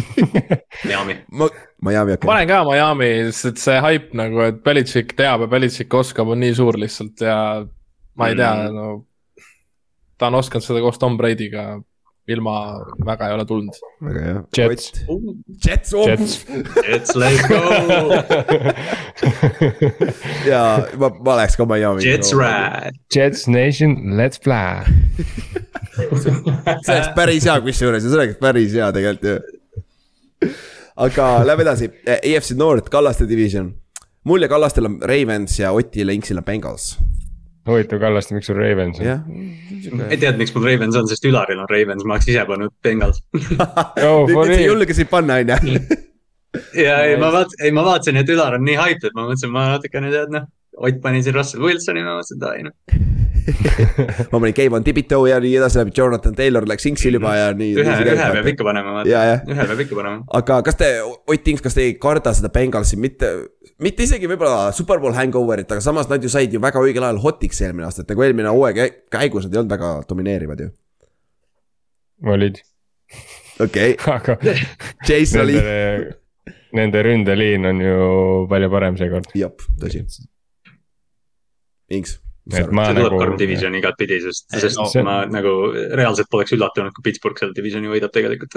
Miami. 0.88 1.14
ma, 1.32 1.48
Miami 1.80 2.12
okei 2.12 2.20
okay.. 2.20 2.28
panen 2.28 2.50
ka 2.50 2.58
Miami, 2.68 3.08
sest 3.30 3.46
et 3.54 3.62
see 3.62 3.78
hype 3.80 4.18
nagu, 4.20 4.42
et 4.44 4.58
Belichik 4.66 5.14
teab 5.16 5.46
ja 5.46 5.48
Belichik 5.48 5.94
oskab, 5.96 6.28
on 6.34 6.42
nii 6.44 6.54
suur 6.58 6.76
lihtsalt 6.80 7.24
ja 7.24 7.38
ma 8.20 8.28
ei 8.30 8.36
tea 8.38 8.52
Mm. 8.54 8.76
no. 8.76 8.90
ta 10.20 10.28
on 10.28 10.36
osanud 10.38 10.62
seda 10.62 10.82
koos 10.84 11.00
Tom 11.00 11.16
Brady'ga, 11.18 11.64
ilma 12.28 12.84
väga 13.04 13.28
ei 13.28 13.34
ole 13.34 13.44
tulnud. 13.46 13.80
väga 14.00 14.20
hea. 14.24 14.42
Jets.. 14.56 14.92
Jets, 15.66 15.94
oh. 15.94 16.08
Jets. 16.08 16.46
Jets, 16.88 17.16
let's 17.16 17.48
go. 17.48 17.60
ja 20.50 20.62
ma, 20.98 21.10
ma 21.20 21.36
läheks 21.40 21.56
ka 21.60 21.66
Miami. 21.68 22.04
Jets. 22.06 22.32
ride. 22.32 22.96
Jets 23.14 23.46
Nation, 23.48 23.96
let's 24.16 24.40
fly. 24.40 24.84
see 26.84 26.94
oleks 26.94 27.10
päris 27.16 27.46
hea 27.46 27.56
kusjuures 27.62 28.04
ja 28.04 28.10
see 28.10 28.18
oleks 28.18 28.40
päris 28.40 28.74
hea 28.74 28.90
tegelikult 28.96 29.30
ju. 29.30 30.52
aga 31.04 31.28
lähme 31.46 31.66
edasi, 31.66 31.90
EFC 32.16 32.56
North, 32.58 32.90
Kallaste 32.90 33.28
division. 33.28 33.72
mul 34.24 34.42
ja 34.42 34.48
Kallastel 34.48 34.88
on 34.88 34.98
Ravens 35.02 35.58
ja 35.60 35.72
Otil 35.72 36.08
ja 36.08 36.16
Inksil 36.16 36.40
on 36.40 36.44
Bengals. 36.44 36.94
Huvitav 37.68 38.00
Kallaste, 38.02 38.34
miks 38.36 38.50
sul 38.50 38.58
Ravens 38.58 39.00
on? 39.00 39.28
ei 40.08 40.18
tead, 40.20 40.38
miks 40.40 40.54
mul 40.54 40.66
Ravens 40.68 40.96
on, 41.00 41.08
sest 41.10 41.24
Ülaril 41.28 41.60
on 41.62 41.70
Ravens, 41.70 42.04
ma 42.04 42.16
oleks 42.18 42.28
ise 42.32 42.44
pannud 42.48 42.74
Bengals. 42.84 43.22
Oh, 44.04 44.28
nüüd 44.28 44.52
sa 44.52 44.60
julgesid 44.60 45.10
panna, 45.12 45.40
on 45.40 45.54
ju. 45.54 45.80
ja 46.86 47.00
ei, 47.08 47.16
ma 47.20 47.32
vaatasin, 47.34 47.64
ei 47.64 47.74
ma 47.74 47.86
vaatasin, 47.86 48.20
et 48.20 48.30
Ülar 48.34 48.58
on 48.58 48.66
nii 48.66 48.76
hype, 48.80 49.08
et 49.08 49.16
ma 49.16 49.26
mõtlesin, 49.28 49.52
ma 49.54 49.70
natukene 49.74 50.12
tead 50.14 50.34
noh. 50.34 50.50
Ott 50.74 50.96
pani 50.98 51.20
siin 51.22 51.36
Russell 51.36 51.62
Wilsoni, 51.62 52.02
ma 52.02 52.16
mõtlesin, 52.18 52.40
et 52.40 52.48
ai 52.50 52.64
noh. 52.66 52.74
ma 54.32 54.40
panin 54.40 54.54
Kevin 54.56 54.84
Tibito 54.84 55.20
ja 55.28 55.38
nii 55.42 55.52
edasi 55.58 55.80
läbi, 55.80 55.92
Jonathan 55.96 56.34
Taylor 56.34 56.66
läks 56.68 56.86
Inksil 56.88 57.18
juba 57.18 57.34
ja 57.36 57.50
nii. 57.56 57.74
ühe, 57.82 57.96
ühe 58.06 58.28
peab 58.38 58.48
ikka 58.54 58.66
panema, 58.66 58.94
vaata. 58.98 59.24
ühe 59.52 59.66
peab 59.68 59.82
ikka 59.84 59.98
panema. 59.98 60.22
aga 60.40 60.60
kas 60.66 60.80
te, 60.80 60.90
Ott 61.04 61.52
Inks, 61.52 61.64
kas 61.64 61.76
te 61.76 61.84
ei 61.88 61.96
karda 62.00 62.32
seda 62.36 62.50
Bengalsi, 62.54 62.98
mitte, 63.00 63.30
mitte 63.82 64.04
isegi 64.06 64.28
võib-olla 64.30 64.70
Superbowl 64.76 65.16
hangover'it, 65.16 65.70
aga 65.74 65.82
samas 65.82 66.08
nad 66.10 66.22
ju 66.22 66.30
said 66.32 66.52
ju 66.54 66.60
väga 66.62 66.82
õigel 66.82 67.06
ajal 67.06 67.20
hotiks 67.24 67.60
eelmine 67.64 67.88
aasta, 67.88 68.04
et 68.04 68.12
nagu 68.12 68.22
eelmine 68.26 68.52
hooaeg 68.54 68.76
käi- 68.78 68.92
käigus 69.18 69.46
nad 69.48 69.56
ei 69.56 69.62
olnud 69.62 69.74
väga 69.74 69.90
domineerivad 70.08 70.60
ju. 70.64 70.68
olid, 72.34 72.60
okei 73.60 73.96
Chase 75.06 75.40
oli, 75.42 75.58
nende, 76.78 77.02
ründeliin 77.02 77.66
on 77.72 77.80
ju 77.82 77.96
palju 78.50 78.70
parem 78.70 78.96
seekord. 79.00 79.30
jah, 79.34 79.52
tõsi. 79.82 80.04
Inks. 81.94 82.18
et 82.54 82.70
ma 82.70 82.86
see 82.90 82.98
nagu 83.00 83.18
karm. 83.18 83.36
division 83.40 83.74
igatpidi, 83.74 84.20
sest, 84.24 84.46
sest 84.54 84.78
no 84.78 84.86
see- 84.90 85.02
ma 85.04 85.24
nagu 85.26 85.72
reaalselt 85.74 86.30
poleks 86.30 86.54
üllatunud, 86.56 86.94
kui 86.94 87.10
Pittsburgh 87.10 87.40
selle 87.40 87.56
divisioni 87.56 87.90
võidab 87.90 88.12
tegelikult. 88.14 88.54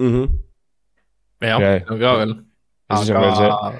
Mm 0.00 0.12
-hmm. 0.14 0.38
jah 1.44 1.60
Jaa., 1.60 1.80
no 1.90 1.98
ka 2.00 2.12
veel. 2.22 2.38
Ja 2.90 2.96
siis 3.00 3.10
on 3.14 3.22
veel 3.22 3.52
aga 3.54 3.72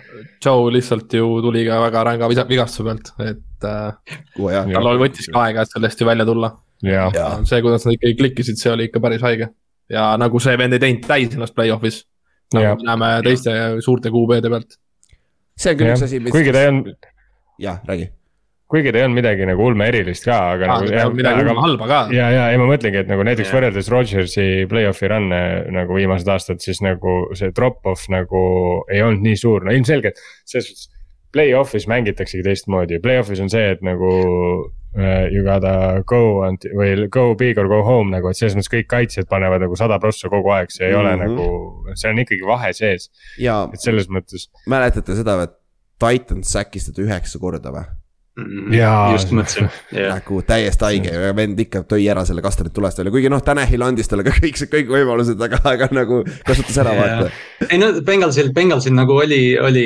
Joe 0.45 0.73
lihtsalt 0.73 1.13
ju 1.19 1.29
tuli 1.43 1.65
ka 1.67 1.81
väga 1.83 2.05
ränga 2.07 2.29
vigastuse 2.31 2.85
pealt, 2.87 3.11
et 3.25 3.65
äh, 3.67 4.19
tal 4.77 4.87
oli- 4.93 5.03
võttis 5.03 5.27
ka 5.33 5.43
aega, 5.49 5.63
et 5.67 5.73
sellest 5.75 6.01
ju 6.01 6.07
välja 6.07 6.25
tulla. 6.29 6.53
see, 7.45 7.61
kuidas 7.63 7.85
nad 7.87 7.97
ikkagi 7.99 8.15
klikkisid, 8.21 8.57
see 8.61 8.71
oli 8.73 8.87
ikka 8.89 9.01
päris 9.05 9.21
haige. 9.27 9.51
ja 9.91 10.17
nagu 10.17 10.39
see 10.41 10.57
vend 10.57 10.73
ei 10.73 10.79
teinud 10.79 11.03
täis 11.09 11.35
ennast 11.35 11.55
play-off'is. 11.59 12.05
nagu 12.55 12.79
me 12.81 12.87
näeme 12.89 13.11
teiste 13.27 13.57
suurte 13.85 14.11
QB-de 14.15 14.49
pealt. 14.55 14.79
see 15.59 15.73
on 15.75 15.79
küll 15.83 15.93
üks 15.93 16.05
asi, 16.07 16.21
mis. 16.21 16.33
kuigi 16.33 16.53
ta 16.55 16.63
ei 16.63 16.69
olnud, 16.73 16.95
jah, 17.59 17.83
räägi. 17.91 18.09
Kuigi 18.71 18.93
ta 18.93 19.01
ei 19.01 19.05
olnud 19.07 19.19
midagi 19.19 19.47
nagu 19.49 19.65
ulme 19.67 19.89
erilist 19.91 20.25
ka, 20.29 20.37
aga 20.55 20.69
nagu. 20.71 21.15
midagi 21.19 21.43
hullu 21.45 21.65
halba 21.65 21.89
ka. 21.91 22.01
ja, 22.15 22.29
ja 22.31 22.45
ei, 22.53 22.59
ma 22.61 22.69
mõtlengi, 22.71 23.03
et 23.03 23.11
nagu 23.11 23.25
näiteks 23.27 23.49
Jah. 23.51 23.57
võrreldes 23.59 23.91
Rodgersi 23.93 24.47
play-off'i 24.71 25.11
run'e 25.11 25.43
nagu 25.75 25.99
viimased 25.99 26.29
aastad, 26.31 26.63
siis 26.63 26.81
nagu 26.87 27.17
see 27.39 27.51
drop-off 27.57 28.09
nagu 28.13 28.43
ei 28.91 29.03
olnud 29.03 29.27
nii 29.27 29.37
suur, 29.37 29.67
no 29.67 29.75
ilmselgelt 29.75 30.19
selles 30.45 30.71
suhtes. 30.71 30.89
Play-off'is 31.31 31.85
mängitaksegi 31.87 32.43
teistmoodi, 32.43 32.99
play-off'is 32.99 33.39
on 33.43 33.51
see, 33.53 33.69
et 33.77 33.83
nagu 33.87 34.09
uh, 34.99 35.27
you 35.31 35.45
gotta 35.47 36.03
go 36.11 36.43
and 36.43 36.65
või 36.75 37.07
go 37.07 37.37
big 37.39 37.59
or 37.63 37.69
go 37.71 37.85
home 37.87 38.11
nagu, 38.11 38.33
et 38.33 38.39
selles 38.39 38.57
mõttes 38.59 38.73
kõik 38.73 38.89
kaitsjad 38.91 39.29
panevad 39.31 39.63
nagu 39.63 39.79
sada 39.79 40.01
prossa 40.03 40.27
kogu 40.33 40.51
aeg, 40.57 40.75
see 40.75 40.89
ei 40.89 40.93
mm 40.93 40.99
-hmm. 40.99 41.01
ole 41.01 41.17
Mhm. 41.17 41.23
nagu, 41.37 41.95
see 41.95 42.11
on 42.11 42.19
ikkagi 42.19 42.47
vahe 42.47 42.73
sees, 42.73 43.11
ja 43.39 43.69
et 43.73 43.81
selles 43.81 44.09
mõttes. 44.11 44.49
mäletate 44.67 45.15
seda, 45.15 45.43
et 45.43 45.55
Titans 46.01 46.53
säkistati 46.53 47.03
üheksa 47.07 47.39
korda 47.39 47.71
või? 47.71 47.85
Jaa. 48.73 49.11
just 49.13 49.33
mõtlesin, 49.35 49.67
jah. 49.93 50.15
nagu 50.15 50.39
täiesti 50.47 50.87
haige 50.87 51.11
ja 51.13 51.33
vend 51.37 51.59
ikka 51.61 51.83
tõi 51.91 52.05
ära 52.13 52.23
selle 52.25 52.45
kastanid 52.45 52.73
tulest 52.73 53.01
välja, 53.01 53.13
kuigi 53.13 53.33
noh, 53.33 53.43
Tanahil 53.45 53.83
andis 53.85 54.09
talle 54.09 54.25
ka 54.25 54.33
kõik, 54.37 54.61
kõik 54.71 54.93
võimalused, 54.95 55.41
aga, 55.45 55.59
aga 55.73 55.91
nagu 55.93 56.23
kasutas 56.47 56.79
ära 56.81 56.95
vaata. 56.97 57.29
ei 57.67 57.81
no 57.83 57.91
Bengalsil, 58.07 58.53
Bengalsil 58.57 58.95
nagu 58.97 59.19
oli, 59.19 59.43
oli 59.61 59.85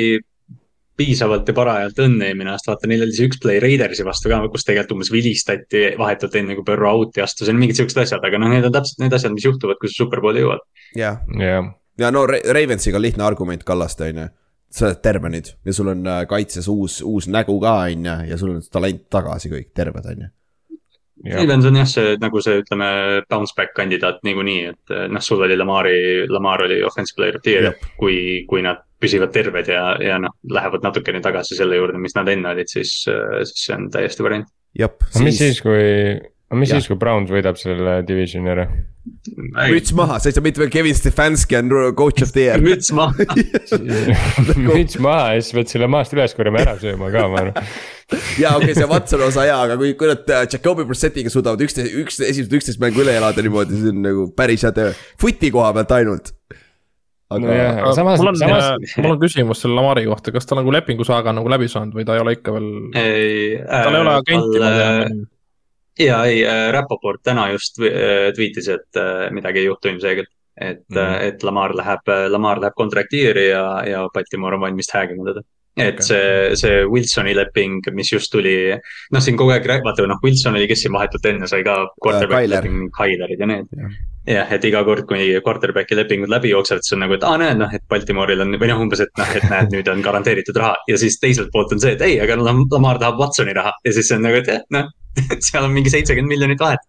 piisavalt 0.95 1.49
ja 1.49 1.55
parajalt 1.57 1.97
õnne 2.05 2.29
eelmine 2.29 2.53
aasta, 2.53 2.71
vaata 2.71 2.87
neil 2.87 3.03
oli 3.03 3.15
see 3.15 3.27
üks 3.27 3.41
play 3.43 3.59
Raidersi 3.63 4.05
vastu 4.07 4.31
ka, 4.31 4.39
kus 4.53 4.63
tegelikult 4.67 4.95
umbes 4.95 5.11
vilistati 5.11 5.83
vahetult 5.99 6.37
enne 6.39 6.55
kui 6.55 6.67
Burrow 6.67 7.01
out'i 7.01 7.23
astus, 7.25 7.49
on 7.51 7.59
mingid 7.59 7.81
siuksed 7.81 7.99
asjad, 8.05 8.23
aga 8.23 8.39
noh, 8.39 8.53
need 8.53 8.69
on 8.69 8.77
täpselt 8.77 9.03
need 9.03 9.17
asjad, 9.17 9.35
mis 9.35 9.47
juhtuvad, 9.47 9.81
kui 9.81 9.91
sa 9.91 10.03
superbowli 10.03 10.45
jõuad. 10.45 10.63
jah, 10.95 11.19
jah, 11.41 11.73
ja 11.99 12.11
no 12.15 12.23
Ra- 12.29 12.43
Ravensiga 12.55 13.01
on 13.01 13.07
lihtne 13.07 13.27
argument 13.27 13.67
Kallaste 13.67 14.11
on 14.13 14.23
ju. 14.23 14.31
Sa 14.75 14.89
oled 14.89 15.03
terve 15.03 15.31
nüüd 15.31 15.51
ja 15.65 15.75
sul 15.75 15.91
on 15.93 16.07
äh, 16.09 16.23
kaitses 16.29 16.67
uus, 16.71 16.99
uus 17.05 17.29
nägu 17.31 17.55
ka 17.63 17.77
on 17.85 18.09
ju 18.09 18.15
ja 18.31 18.39
sul 18.39 18.55
on 18.55 18.65
talent 18.71 19.05
tagasi 19.13 19.51
kõik 19.51 19.69
terved 19.77 20.09
on 20.11 20.25
ju. 20.25 20.31
jah, 21.29 21.39
Ravens 21.39 21.67
on 21.69 21.79
jah, 21.79 21.87
see 21.89 22.15
nagu 22.21 22.41
see, 22.43 22.59
ütleme, 22.63 22.89
bounce 23.31 23.55
back 23.57 23.75
kandidaat 23.77 24.19
niikuinii, 24.27 24.73
et 24.73 24.95
eh, 24.95 25.05
noh, 25.11 25.23
sul 25.23 25.43
oli 25.45 25.57
Lamari, 25.57 25.99
Lamar 26.31 26.65
oli 26.67 26.81
offensive 26.83 27.19
player 27.21 27.39
of 27.39 27.45
the 27.45 27.55
year 27.55 27.71
kui, 27.99 28.17
kui 28.49 28.65
nad 28.65 28.83
püsivad 29.01 29.31
terved 29.35 29.69
ja, 29.71 29.85
ja 30.01 30.19
noh, 30.21 30.35
lähevad 30.51 30.83
natukene 30.85 31.21
tagasi 31.23 31.57
selle 31.57 31.79
juurde, 31.79 32.01
mis 32.01 32.15
nad 32.17 32.29
enne 32.31 32.51
olid, 32.55 32.71
siis, 32.71 32.97
siis 33.05 33.67
see 33.67 33.77
on 33.77 33.87
täiesti 33.93 34.27
variant. 34.27 34.51
jep, 34.75 34.99
aga 35.11 35.23
mis 35.23 35.39
siis, 35.39 35.61
kui, 35.63 35.85
aga 36.51 36.59
mis 36.59 36.73
Jah. 36.73 36.81
siis, 36.81 36.91
kui 36.91 36.99
Browns 36.99 37.31
võidab 37.31 37.59
selle 37.61 38.01
divisioni 38.07 38.51
ära? 38.51 38.67
Müts 39.69 39.93
maha, 39.95 40.17
sa 40.21 40.29
ei 40.29 40.35
saa 40.35 40.43
mitte 40.45 40.61
veel 40.61 40.71
Kevin 40.73 40.95
Stefanski 40.97 41.57
on 41.59 41.69
coach 41.97 42.23
of 42.25 42.31
the 42.33 42.45
year. 42.47 42.61
müts 42.63 42.91
maha. 42.95 43.13
müts 44.69 44.97
maha 45.01 45.35
ja 45.35 45.43
siis 45.43 45.53
pead 45.57 45.71
selle 45.71 45.89
maast 45.91 46.15
üles 46.15 46.33
korjama 46.37 46.63
ära 46.63 46.75
sööma 46.81 47.11
ka, 47.13 47.25
ma 47.31 47.41
arvan. 47.43 47.69
ja 48.41 48.55
okei 48.57 48.71
okay,, 48.71 48.77
see 48.77 48.89
Watsoni 48.89 49.27
osa 49.27 49.45
jaa, 49.49 49.59
aga 49.67 49.77
kui, 49.81 49.93
kui 49.99 50.09
nad 50.09 50.33
äh, 50.33 50.45
Jakobi 50.49 50.87
Brissetiga 50.89 51.33
suudavad 51.33 51.61
üksteist, 51.65 51.93
üks, 52.01 52.19
esimesed 52.21 52.57
üksteist 52.59 52.81
mängu 52.81 53.03
üle 53.05 53.13
elada 53.17 53.45
niimoodi, 53.45 53.81
see 53.81 53.93
on 53.93 54.01
nagu 54.05 54.27
päris 54.37 54.65
hea 54.65 54.73
töö. 54.75 54.95
Footi 55.21 55.53
koha 55.53 55.73
pealt 55.77 55.93
ainult. 55.99 56.33
aga 57.29 57.41
Nojah. 57.45 57.79
Aga 57.83 57.93
samas- 57.99 58.21
mul 58.21 58.33
on 58.33 58.41
samas-, 58.41 58.97
mul 59.01 59.15
on 59.15 59.21
küsimus 59.21 59.61
selle 59.65 59.77
Lamari 59.77 60.05
kohta, 60.09 60.33
kas 60.33 60.49
ta 60.49 60.57
nagu 60.57 60.73
lepingusaaga 60.73 61.33
on 61.33 61.41
nagu 61.41 61.53
läbi 61.53 61.69
saanud 61.69 61.97
või 61.97 62.05
ta 62.09 62.17
ei 62.17 62.25
ole 62.25 62.37
ikka 62.39 62.57
veel, 62.57 62.69
ei, 62.97 63.55
tal 63.69 63.97
ei 63.97 64.05
ole 64.05 64.19
agenti, 64.19 64.61
ma 64.61 64.75
tean. 64.81 65.25
Ja 65.99 66.23
ei, 66.27 66.41
Rapoport 66.71 67.23
täna 67.23 67.49
just 67.53 67.79
äh, 67.81 68.31
tweetis, 68.35 68.69
et 68.69 68.99
äh, 68.99 69.27
midagi 69.35 69.63
ei 69.63 69.69
juhtu 69.69 69.91
ilmselgelt. 69.93 70.31
et 70.55 70.87
mm. 70.87 70.95
-hmm. 70.95 71.21
et 71.21 71.43
Lamar 71.43 71.73
läheb, 71.75 72.07
Lamar 72.31 72.61
läheb 72.61 72.73
contract 72.77 73.13
year'i 73.13 73.49
ja, 73.49 73.83
ja 73.83 74.09
Baltimore 74.13 74.55
on 74.55 74.61
valmis 74.61 74.87
tag 74.87 75.11
ima 75.11 75.25
teda. 75.25 75.41
et 75.77 75.93
okay. 75.95 76.01
see, 76.01 76.55
see 76.55 76.85
Wilsoni 76.85 77.35
leping, 77.35 77.81
mis 77.91 78.11
just 78.13 78.31
tuli, 78.31 78.71
noh, 79.11 79.21
siin 79.21 79.35
kogu 79.37 79.51
aeg, 79.51 79.67
vaata 79.83 80.07
noh, 80.07 80.19
Wilson 80.23 80.55
oli, 80.55 80.67
kes 80.67 80.85
siin 80.85 80.93
vahetult 80.93 81.25
enne 81.25 81.47
sai 81.47 81.63
ka 81.63 81.89
quarterback 82.01 82.47
Kyler. 82.47 82.63
leping, 82.63 82.91
Kylerid 82.95 83.39
ja 83.39 83.45
need 83.45 83.67
Jah.. 84.25 84.49
et 84.55 84.63
iga 84.65 84.81
kord, 84.87 85.05
kui 85.09 85.27
quarterback'i 85.45 85.97
lepingud 85.99 86.31
läbi 86.33 86.49
jooksevad, 86.49 86.81
siis 86.85 86.95
on 86.95 87.03
nagu, 87.05 87.13
et 87.17 87.25
aa 87.27 87.37
näed 87.37 87.59
noh, 87.61 87.73
et 87.77 87.83
Baltimooril 87.91 88.41
on 88.41 88.55
või 88.57 88.69
noh, 88.71 88.81
umbes, 88.81 89.03
et 89.05 89.11
noh, 89.19 89.33
et 89.37 89.45
näed, 89.51 89.69
nüüd 89.75 89.89
on 89.91 90.01
garanteeritud 90.05 90.57
raha 90.57 90.73
ja 90.89 90.97
siis 91.01 91.19
teiselt 91.21 91.51
poolt 91.53 91.75
on 91.75 91.83
see, 91.83 91.93
et 91.93 92.01
ei, 92.05 92.15
aga 92.23 92.37
Lam- 92.41 92.65
Lamar 92.71 92.97
tahab 93.01 93.21
Watsoni 93.21 93.53
raha 93.53 93.75
ja 93.85 93.93
siis 93.93 94.09
see 94.09 94.17
on 94.17 94.25
nagu, 94.25 94.39
et 94.41 94.49
jah, 94.49 94.63
noh, 94.73 94.89
seal 95.47 95.67
on 95.67 95.75
mingi 95.75 95.93
seitsekümmend 95.93 96.33
miljonit 96.33 96.63
vahet. 96.63 96.81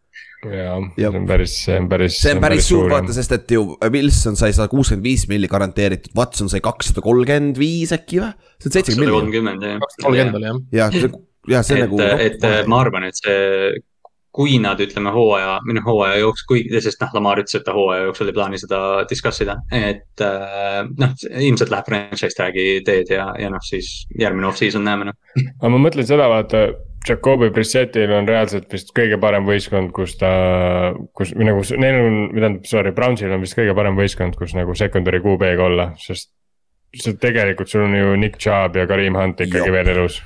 jaa, 0.46 0.78
Jah. 0.96 1.12
see 1.12 1.20
on 1.20 1.26
päris, 1.28 1.56
see 1.66 1.76
on 1.80 1.88
päris. 1.92 2.16
see 2.22 2.34
on 2.36 2.40
päris 2.46 2.70
suur 2.70 2.88
vaata, 2.92 3.16
sest 3.16 3.36
et 3.36 3.54
ju 3.56 3.66
Wilson 3.92 4.40
sai 4.40 4.54
sada 4.56 4.70
kuuskümmend 4.72 5.04
viis 5.04 5.26
milli 5.28 5.50
garanteeritud, 5.50 6.14
Watson 6.16 6.48
sai 6.52 6.62
kakssada 6.64 7.04
kolmkümmend 7.04 7.60
viis 7.60 7.92
äkki 7.96 8.22
või? 8.22 8.32
see 8.62 8.70
on 8.70 8.76
seitsekümmend 8.78 9.28
milli. 9.36 9.76
kakssada 9.84 10.08
kolmkümmend 10.08 10.40
oli 10.40 10.48
jah. 10.48 10.96
jah, 10.96 11.20
jah, 11.52 11.68
see 11.68 11.76
on 11.76 11.84
et 11.84 11.86
nagu,. 11.90 12.02
et 12.30 12.70
ma 12.72 12.80
arvan, 12.84 13.08
et 13.10 13.20
see, 13.20 13.36
kui 14.36 14.58
nad 14.60 14.80
ütleme 14.82 15.12
hooaja, 15.14 15.58
või 15.66 15.78
noh 15.78 15.86
hooaja 15.86 16.18
jooksul, 16.20 16.48
kui, 16.50 16.64
sest 16.84 17.00
noh, 17.00 17.12
Lamar 17.16 17.40
ütles, 17.40 17.56
et 17.56 17.64
ta 17.66 17.74
hooaja 17.76 18.08
jooksul 18.10 18.30
ei 18.30 18.36
plaani 18.36 18.60
seda 18.60 18.80
discuss 19.08 19.44
ida, 19.44 19.56
et 19.72 20.24
äh, 20.24 20.82
noh, 21.00 21.14
ilmselt 21.32 21.72
läheb 21.72 21.88
franchise 21.88 22.36
tag'i 22.36 22.66
teed 22.86 23.14
ja, 23.16 23.30
ja 23.40 23.52
noh, 23.52 23.62
siis 23.64 24.04
järgmine 24.20 24.50
off-season 24.50 24.84
näeme 24.86 25.08
noh. 25.08 25.16
aga 25.40 25.72
ma 25.72 25.80
mõtlen 25.88 26.08
seda, 26.08 26.28
vaata, 26.32 26.66
Jakobi 27.06 27.50
Brissetil 27.54 28.10
on 28.16 28.26
reaalselt 28.26 28.72
vist 28.72 28.90
kõige 28.96 29.18
parem 29.22 29.46
võistkond, 29.46 29.92
kus 29.94 30.16
ta, 30.18 30.30
kus 31.16 31.32
või 31.36 31.50
nagu 31.50 31.62
neil 31.78 32.00
on, 32.02 32.16
tähendab, 32.34 32.64
sorry, 32.66 32.92
Brownsil 32.96 33.34
on 33.34 33.44
vist 33.44 33.56
kõige 33.58 33.76
parem 33.78 33.98
võistkond, 33.98 34.34
kus 34.38 34.56
nagu 34.58 34.74
secondary 34.78 35.22
QB-ga 35.24 35.68
olla, 35.70 35.92
sest. 36.02 36.32
sest 36.96 37.20
tegelikult 37.20 37.70
sul 37.70 37.84
on 37.84 37.94
ju 37.94 38.16
Nick 38.18 38.40
Chubb 38.42 38.76
ja 38.78 38.86
Karim 38.88 39.18
Hunt 39.18 39.40
ikkagi 39.44 39.68
Jop. 39.68 39.76
veel 39.76 39.92
elus, 39.94 40.18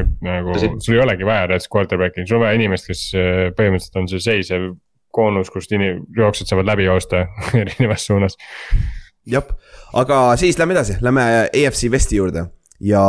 et 0.00 0.16
nagu 0.24 0.56
sul 0.58 0.96
ei 0.96 1.02
olegi 1.04 1.26
vaja 1.28 1.48
reaalselt 1.50 1.72
quarterback'i, 1.74 2.26
sul 2.28 2.40
on 2.40 2.46
vaja 2.46 2.58
inimest, 2.58 2.88
kes 2.90 3.04
äh, 3.18 3.44
põhimõtteliselt 3.58 4.00
on 4.00 4.10
see 4.10 4.24
seisev 4.24 4.72
koonus, 5.14 5.52
kust 5.54 5.70
jooksjad 5.74 6.50
saavad 6.50 6.72
läbi 6.72 6.88
joosta 6.88 7.26
erinevas 7.62 8.06
suunas. 8.08 8.38
jah, 9.26 9.46
aga 9.94 10.24
siis 10.40 10.58
lähme 10.60 10.76
edasi, 10.76 10.98
lähme 11.04 11.28
AFC 11.46 11.90
Vesti 11.92 12.18
juurde 12.18 12.48
ja 12.82 13.04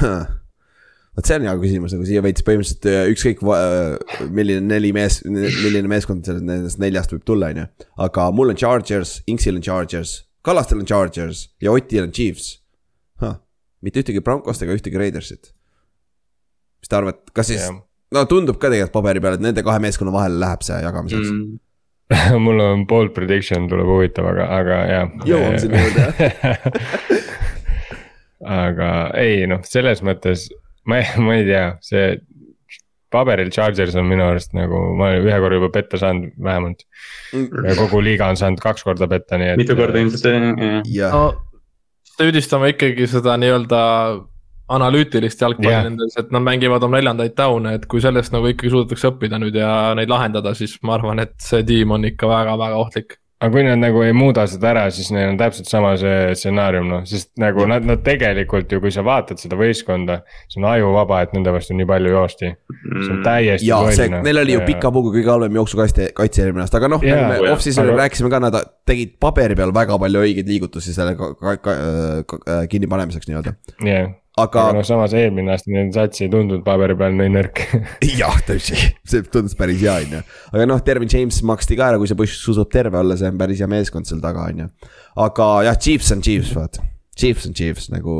vot 1.14 1.28
see 1.28 1.38
on 1.38 1.46
hea 1.46 1.54
küsimus, 1.60 1.94
nagu 1.94 2.06
siia 2.08 2.22
veits 2.24 2.44
põhimõtteliselt 2.46 2.88
äh, 2.90 3.00
ükskõik 3.12 3.42
va- 3.46 3.60
milline 4.34 4.64
neli 4.66 4.92
mees, 4.96 5.20
milline 5.28 5.90
meeskond 5.90 6.26
sellest 6.26 6.46
nendest 6.48 6.80
neljast 6.82 7.14
võib 7.14 7.26
tulla, 7.28 7.52
on 7.52 7.64
ju. 7.64 7.66
aga 8.08 8.28
mul 8.34 8.54
on 8.54 8.60
Chargers, 8.60 9.18
Inksil 9.30 9.60
on 9.60 9.66
Chargers, 9.66 10.22
Kallastel 10.44 10.82
on 10.82 10.88
Chargers 10.88 11.48
ja 11.62 11.72
Otil 11.72 12.04
on 12.04 12.14
Chiefs 12.14 12.58
huh.. 13.22 13.38
mitte 13.84 14.02
ühtegi 14.02 14.24
Broncost 14.24 14.64
ega 14.64 14.74
ühtegi 14.76 15.00
Raidersit. 15.00 15.52
Mis 16.84 16.92
te 16.92 16.98
arvate, 17.00 17.24
kas 17.36 17.48
siis 17.48 17.62
Jah. 17.64 17.78
no 18.14 18.24
tundub 18.30 18.60
ka 18.60 18.68
tegelikult 18.68 18.98
paberi 18.98 19.22
peal, 19.24 19.38
et 19.38 19.44
nende 19.44 19.64
kahe 19.64 19.80
meeskonna 19.82 20.12
vahel 20.14 20.36
läheb 20.42 20.66
see 20.66 20.80
jagamiseks 20.84 21.30
mm. 21.32 21.54
Mul 22.44 22.60
on 22.60 22.84
bold 22.86 23.14
prediction 23.16 23.64
tuleb 23.70 23.88
huvitav, 23.88 24.26
aga, 24.28 24.44
aga 24.58 24.80
jah. 24.90 25.14
Jõuame 25.24 25.60
sinna 25.62 25.80
juurde, 25.80 26.42
aga 28.66 28.90
ei 29.16 29.46
noh, 29.48 29.62
selles 29.64 30.04
mõttes 30.04 30.50
ma 30.84 31.00
ei, 31.00 31.08
ma 31.24 31.38
ei 31.38 31.46
tea, 31.48 31.64
see 31.80 32.10
paberil 33.14 33.48
Chargers 33.54 33.96
on 33.96 34.04
minu 34.10 34.26
arust 34.26 34.52
nagu, 34.52 34.82
ma 34.98 35.14
olen 35.14 35.24
ühe 35.30 35.40
korra 35.46 35.56
juba 35.56 35.72
petta 35.72 36.02
saanud 36.02 36.36
vähemalt. 36.44 36.84
Mm. 37.32 37.64
ja 37.70 37.78
kogu 37.78 38.04
liiga 38.04 38.28
on 38.28 38.36
saanud 38.36 38.60
kaks 38.60 38.84
korda 38.84 39.08
petta, 39.08 39.40
nii 39.40 39.54
et. 39.54 39.64
mitu 39.64 39.78
korda 39.78 40.04
ilmselt 40.04 40.28
jah. 40.28 40.84
jah, 40.84 41.16
no 41.16 41.24
süüdistame 42.18 42.74
ikkagi 42.74 43.08
seda 43.10 43.36
nii-öelda 43.40 43.80
analüütilist 44.72 45.42
jalgpalli 45.44 45.72
yeah. 45.72 45.84
nendes, 45.84 46.16
et 46.20 46.30
nad 46.32 46.44
mängivad 46.44 46.84
oma 46.86 47.00
neljandaid 47.00 47.34
down'e, 47.36 47.74
et 47.78 47.84
kui 47.90 48.00
sellest 48.04 48.32
nagu 48.32 48.48
ikkagi 48.48 48.72
suudetakse 48.72 49.10
õppida 49.12 49.40
nüüd 49.42 49.58
ja 49.60 49.92
neid 49.98 50.12
lahendada, 50.12 50.54
siis 50.56 50.78
ma 50.86 50.96
arvan, 50.98 51.20
et 51.24 51.36
see 51.42 51.66
tiim 51.68 51.92
on 51.96 52.08
ikka 52.08 52.30
väga-väga 52.30 52.80
ohtlik. 52.80 53.18
aga 53.44 53.52
kui 53.52 53.64
nad 53.66 53.76
nagu 53.76 54.00
ei 54.00 54.14
muuda 54.16 54.46
seda 54.48 54.70
ära, 54.70 54.84
siis 54.94 55.10
neil 55.12 55.34
on 55.34 55.36
täpselt 55.36 55.68
sama 55.68 55.90
see 56.00 56.30
stsenaarium 56.38 56.86
noh, 56.88 57.02
sest 57.04 57.34
nagu 57.42 57.66
nad, 57.68 57.84
nad 57.84 58.00
tegelikult 58.06 58.72
ju, 58.72 58.80
kui 58.80 58.94
sa 58.94 59.04
vaatad 59.04 59.42
seda 59.42 59.58
võistkonda. 59.60 60.22
see 60.48 60.62
on 60.62 60.70
ajuvaba, 60.70 61.20
et 61.26 61.36
nende 61.36 61.52
vastu 61.52 61.76
nii 61.76 61.90
palju 61.92 62.14
joosti, 62.14 62.54
see 62.54 63.12
on 63.18 63.22
täiesti 63.26 63.68
ja 63.68 63.82
see, 63.92 64.08
noh. 64.16 64.24
neil 64.24 64.40
oli 64.46 64.56
ju 64.56 64.64
pika 64.64 64.94
puuga 64.94 65.12
kõige 65.18 65.32
halvem 65.34 65.60
jooksukaitse, 65.60 66.08
kaitse 66.16 66.46
eelmine 66.46 66.64
aasta, 66.64 66.80
aga 66.80 66.94
noh 66.94 67.04
me 67.04 67.52
off-season'il 67.52 67.92
aga- 67.92 68.06
rääkisime 68.06 68.32
ka, 68.32 68.44
nad 68.48 68.60
tegid 68.88 69.18
paberi 69.20 69.60
peal 69.60 69.76
väga 69.76 70.00
palju 70.00 70.24
õigeid 70.24 70.48
liigutusi 70.48 70.96
selle 70.96 71.12
ka, 71.20 71.34
ka, 71.36 71.56
ka, 71.60 71.80
ka, 72.24 72.44
äh, 72.48 72.68
kinnipanemiseks 72.72 73.28
nii-öelda. 73.28 73.58
jah, 73.84 74.14
aga 74.40 74.64
aga 74.66 74.74
noh, 74.74 74.86
samas 74.86 75.12
eelmine 75.14 75.52
aasta 75.54 75.70
nende 75.70 75.94
sats 75.94 76.24
ei 76.24 76.30
tundunud 76.30 76.64
paberi 76.66 76.96
peal 76.98 77.14
nii 77.14 77.30
nõrk 77.36 77.60
jah, 78.20 78.34
tõsi, 78.48 78.78
see 79.06 79.22
tundus 79.30 79.54
päris 79.58 79.78
hea, 79.82 79.94
on 80.02 80.16
ju. 80.16 80.22
aga 80.50 80.66
noh, 80.66 80.82
Dervin 80.86 81.10
James 81.10 81.38
maksti 81.46 81.78
ka 81.78 81.92
ära, 81.92 82.00
kui 82.00 82.10
see 82.10 82.18
buss 82.18 82.40
susub 82.42 82.72
terve 82.72 82.98
olla, 82.98 83.16
see 83.20 83.30
on 83.30 83.38
päris 83.38 83.62
hea 83.62 83.70
meeskond 83.70 84.10
seal 84.10 84.22
taga, 84.24 84.48
on 84.50 84.64
ju. 84.64 84.68
aga 85.26 85.48
jah, 85.68 85.78
Chiefs 85.78 86.10
on 86.16 86.24
Chiefs, 86.26 86.50
vaata. 86.58 86.82
Chiefs 87.14 87.46
on 87.46 87.54
Chiefs 87.54 87.86
nagu, 87.94 88.16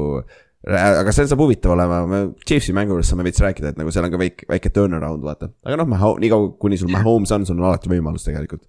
aga 0.71 1.17
see 1.17 1.27
saab 1.33 1.43
huvitav 1.43 1.75
olema, 1.75 2.05
me 2.07 2.23
Chiefsi 2.47 2.77
mängu 2.77 2.95
juures 2.95 3.11
saame 3.11 3.27
veits 3.27 3.43
rääkida, 3.43 3.75
et 3.75 3.83
nagu 3.83 3.91
seal 3.95 4.07
on 4.07 4.15
ka 4.15 4.23
väike, 4.23 4.47
väike 4.55 4.71
turnaround, 4.77 5.27
vaata. 5.27 5.51
aga 5.67 5.83
noh, 5.83 6.07
niikaua 6.23 6.55
kuni 6.62 6.79
sul 6.79 6.95
Mahomes 6.95 7.35
on, 7.35 7.49
sul 7.49 7.59
on 7.59 7.73
alati 7.73 7.91
võimalus 7.91 8.29
tegelikult 8.29 8.69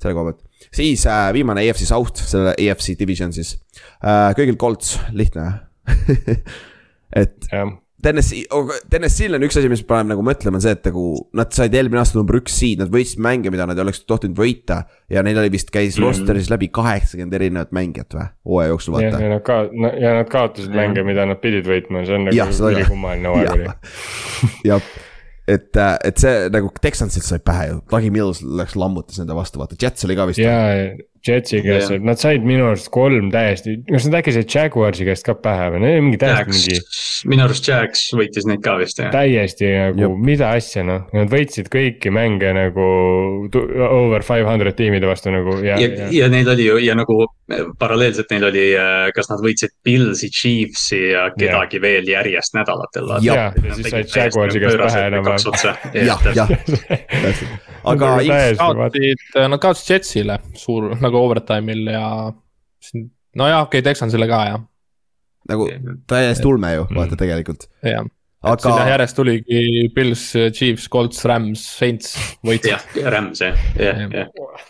selle 0.00 0.16
koha 0.16 0.30
pealt, 0.30 0.68
siis 0.72 1.02
äh, 1.04 1.26
viimane 1.36 1.60
AFC 1.68 1.84
South, 1.84 2.24
selle 2.24 2.54
AFC 2.56 2.94
division 2.96 3.34
siis 3.36 3.58
äh,, 4.00 4.30
kõigil 4.38 4.56
Colts, 4.56 4.94
lihtne 5.12 5.44
et 7.16 7.50
jah, 7.50 7.72
Tennessee, 8.02 8.44
Tennessee'l 8.90 9.36
on 9.36 9.44
üks 9.44 9.58
asi, 9.60 9.68
mis 9.68 9.82
paneb 9.84 10.14
nagu 10.14 10.22
mõtlema, 10.24 10.56
on 10.56 10.64
see, 10.64 10.72
et 10.72 10.86
nagu 10.88 11.04
nad 11.36 11.52
said 11.52 11.74
eelmine 11.76 12.00
aasta 12.00 12.16
number 12.16 12.38
üks 12.38 12.54
seed, 12.56 12.80
nad 12.80 12.92
võitsid 12.92 13.20
mänge, 13.22 13.52
mida 13.52 13.66
nad 13.68 13.76
ei 13.76 13.84
oleks 13.84 14.02
tohtinud 14.08 14.38
võita. 14.40 14.82
ja 15.12 15.24
neil 15.26 15.38
oli 15.42 15.52
vist, 15.52 15.68
käis 15.74 15.98
mm. 15.98 16.00
Mhm. 16.00 16.08
roster'is 16.08 16.48
läbi 16.52 16.70
kaheksakümmend 16.72 17.36
erinevat 17.36 17.74
mängijat 17.76 18.16
või, 18.16 18.26
hooaja 18.48 18.72
jooksul 18.72 18.96
ja, 18.96 19.02
vaata 19.10 19.22
ja. 19.22 19.34
nad 19.34 19.44
ka-, 19.44 19.92
ja 20.00 20.14
nad 20.16 20.32
kaotasid 20.32 20.80
mänge, 20.80 21.04
mida 21.06 21.28
nad 21.28 21.42
pidid 21.44 21.68
võitma, 21.68 22.06
see 22.08 22.16
on 22.16 22.26
nagu 22.30 22.72
ülikummaline 22.72 23.34
hooaeg 23.34 23.54
oli. 23.58 23.76
jah, 24.70 24.90
et, 25.50 25.70
et 25.76 26.24
see 26.24 26.48
nagu 26.56 26.72
Texansilt 26.80 27.28
sai 27.28 27.42
pähe 27.44 27.68
ju, 27.74 27.80
Dougie 27.92 28.14
Mills 28.14 28.40
läks 28.40 28.78
lammutas 28.80 29.20
nende 29.20 29.36
vastu, 29.36 29.60
vaata, 29.60 29.76
Jets 29.80 30.08
oli 30.08 30.16
ka 30.16 30.30
vist. 30.30 30.40
ja 30.40 30.56
Jetsi 31.26 31.60
käest 31.64 31.94
Jah., 31.94 32.02
nad 32.04 32.20
said 32.20 32.44
minu 32.46 32.68
arust 32.70 32.90
kolm 32.94 33.30
täiesti, 33.32 33.76
kas 33.88 34.06
nad 34.08 34.20
äkki 34.20 34.34
said 34.36 34.54
Jaguarsi 34.54 35.06
käest 35.08 35.26
ka 35.26 35.34
pähe 35.38 35.70
või, 35.74 35.82
neil 35.84 35.98
oli 35.98 36.06
mingi 36.08 36.20
täiesti 36.22 36.54
mingi 36.54 36.76
Jacks, 36.76 37.00
minu 37.30 37.44
arust 37.46 37.68
Jacks 37.68 38.06
võitis 38.16 38.48
neid 38.48 38.62
ka 38.64 38.76
vist 38.80 39.02
jah. 39.02 39.12
täiesti 39.14 39.70
nagu 39.70 40.00
Jep. 40.06 40.22
mida 40.30 40.52
asja 40.56 40.84
noh, 40.86 41.04
nad 41.16 41.32
võitsid 41.32 41.68
kõiki 41.72 42.12
mänge 42.14 42.54
nagu 42.56 42.88
over 43.90 44.24
five 44.26 44.48
hundred 44.48 44.78
tiimide 44.78 45.08
vastu 45.10 45.34
nagu 45.34 45.58
ja, 45.64 45.76
ja, 45.80 45.90
ja, 46.06 46.08
ja 46.22 46.30
neil 46.32 46.48
oli 46.54 46.70
ju 46.70 46.80
ja 46.84 46.96
nagu 46.98 47.22
paralleelselt 47.78 48.30
neil 48.30 48.46
oli, 48.50 48.64
kas 49.14 49.30
nad 49.30 49.42
võitsid 49.42 49.74
Pilsi, 49.84 50.30
Chiefsi 50.32 51.00
ja 51.10 51.26
kedagi 51.34 51.80
veel 51.82 52.06
järjest 52.08 52.54
nädalatel. 52.54 53.10
Jah. 53.24 53.56
ja 53.56 53.74
siis 53.76 53.90
said 53.90 54.14
Jaguarsi 54.14 54.62
käest 54.62 54.78
pähe 54.80 55.02
enam-vähem. 55.10 55.50
jah, 56.10 56.26
jah, 56.36 56.52
aga 57.92 58.12
kaotasid, 58.60 59.24
nad 59.34 59.60
kaotasid 59.62 59.94
Jetsile 59.94 60.38
suur 60.58 60.92
nagu 61.00 61.09
overtime'il 61.18 61.86
ja 61.92 62.04
siin, 62.84 63.10
nojah, 63.36 63.62
okei 63.66 63.80
okay,, 63.80 63.88
Texansile 63.90 64.26
ka 64.30 64.40
jah, 64.46 64.60
nagu 65.50 65.66
täiesti 66.10 66.46
ulme 66.46 66.74
ju, 66.76 66.86
vaata 66.94 67.14
Mm. 67.16 67.20
tegelikult, 67.24 67.66
jah. 67.82 68.04
sinna 68.60 68.74
aga 68.76 68.90
järjest 68.94 69.16
tuligi 69.16 69.88
Pils, 69.94 70.26
Chiefs, 70.56 70.88
Colts, 70.88 71.24
Rams, 71.24 71.64
Saints 71.78 72.14
võitsid. 72.46 72.70
jah, 72.76 73.10
Rams 73.12 73.40
jah, 73.40 73.58
jah, 73.76 73.98
Jah. 74.04 74.14
jah. 74.14 74.64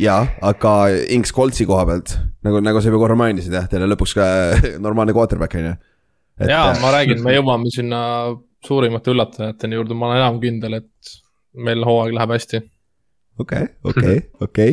ja, 0.00 0.16
aga 0.42 0.72
Inks 1.14 1.32
Coltsi 1.32 1.66
koha 1.66 1.84
pealt 1.86 2.16
nagu, 2.46 2.60
nagu 2.60 2.80
sa 2.80 2.88
juba 2.90 2.98
korra 3.04 3.16
mainisid 3.18 3.52
jah, 3.54 3.68
teil 3.70 3.82
on 3.86 3.92
lõpuks 3.94 4.14
ka 4.18 4.26
normaalne 4.86 5.12
quarterback 5.16 5.54
on 5.60 5.70
ju. 5.70 5.76
ja 6.50 6.64
ma 6.82 6.90
räägin, 6.96 7.22
me 7.24 7.36
jõuame 7.38 7.70
sinna 7.74 8.00
suurimate 8.66 9.12
üllatajateni 9.12 9.76
juurde, 9.78 9.94
ma 9.94 10.08
olen 10.10 10.18
enam 10.24 10.40
kindel, 10.42 10.74
et 10.80 11.14
meil 11.54 11.84
hooaeg 11.86 12.12
läheb 12.16 12.32
hästi. 12.34 12.58
okei, 13.38 13.68
okei, 13.84 14.16
okei, 14.42 14.72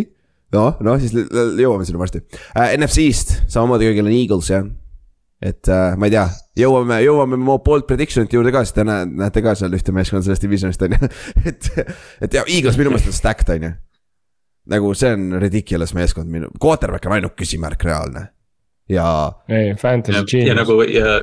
noh, 0.54 0.80
noh 0.86 1.02
siis 1.02 1.14
jõuame 1.14 1.86
sinna 1.88 2.02
varsti 2.02 2.24
äh,. 2.54 2.74
NFC-st 2.78 3.44
samamoodi 3.52 3.90
kõigil 3.90 4.10
on 4.10 4.16
Eagles 4.16 4.52
jah. 4.54 4.68
et 5.44 5.70
äh, 5.72 5.96
ma 6.00 6.08
ei 6.08 6.14
tea, 6.16 6.28
jõuame, 6.64 7.00
jõuame 7.04 7.40
mu 7.42 7.58
bold 7.66 7.88
prediction'ite 7.90 8.38
juurde 8.38 8.54
ka, 8.56 8.64
sest 8.64 8.78
te 8.78 8.86
näe- 8.88 9.10
näete 9.10 9.44
ka 9.46 9.56
seal 9.60 9.76
ühte 9.76 9.96
meeskonda 9.96 10.28
sellest 10.28 10.46
divisionist 10.46 10.86
on 10.86 10.96
ju. 10.98 11.12
et, 11.50 11.72
et 12.28 12.40
ja 12.40 12.46
Eagles 12.48 12.80
minu 12.80 12.94
meelest 12.94 13.12
on 13.12 13.18
stacked 13.20 13.52
on 13.56 13.68
ju. 13.70 13.74
nagu 14.74 14.94
see 14.96 15.12
on 15.18 15.34
ridiculous 15.44 15.92
meeskond 15.98 16.32
minu, 16.32 16.52
quarterback 16.62 17.10
on 17.10 17.18
ainult 17.18 17.36
küsimärk 17.40 17.84
reaalne. 17.90 18.30
ja 18.90 19.08
ei, 19.50 19.74
Fantasy 19.80 20.20
ja, 20.20 20.24
ja 20.24 20.54
Genius 20.54 20.64
nagu 20.64 20.82
ja, 20.88 21.20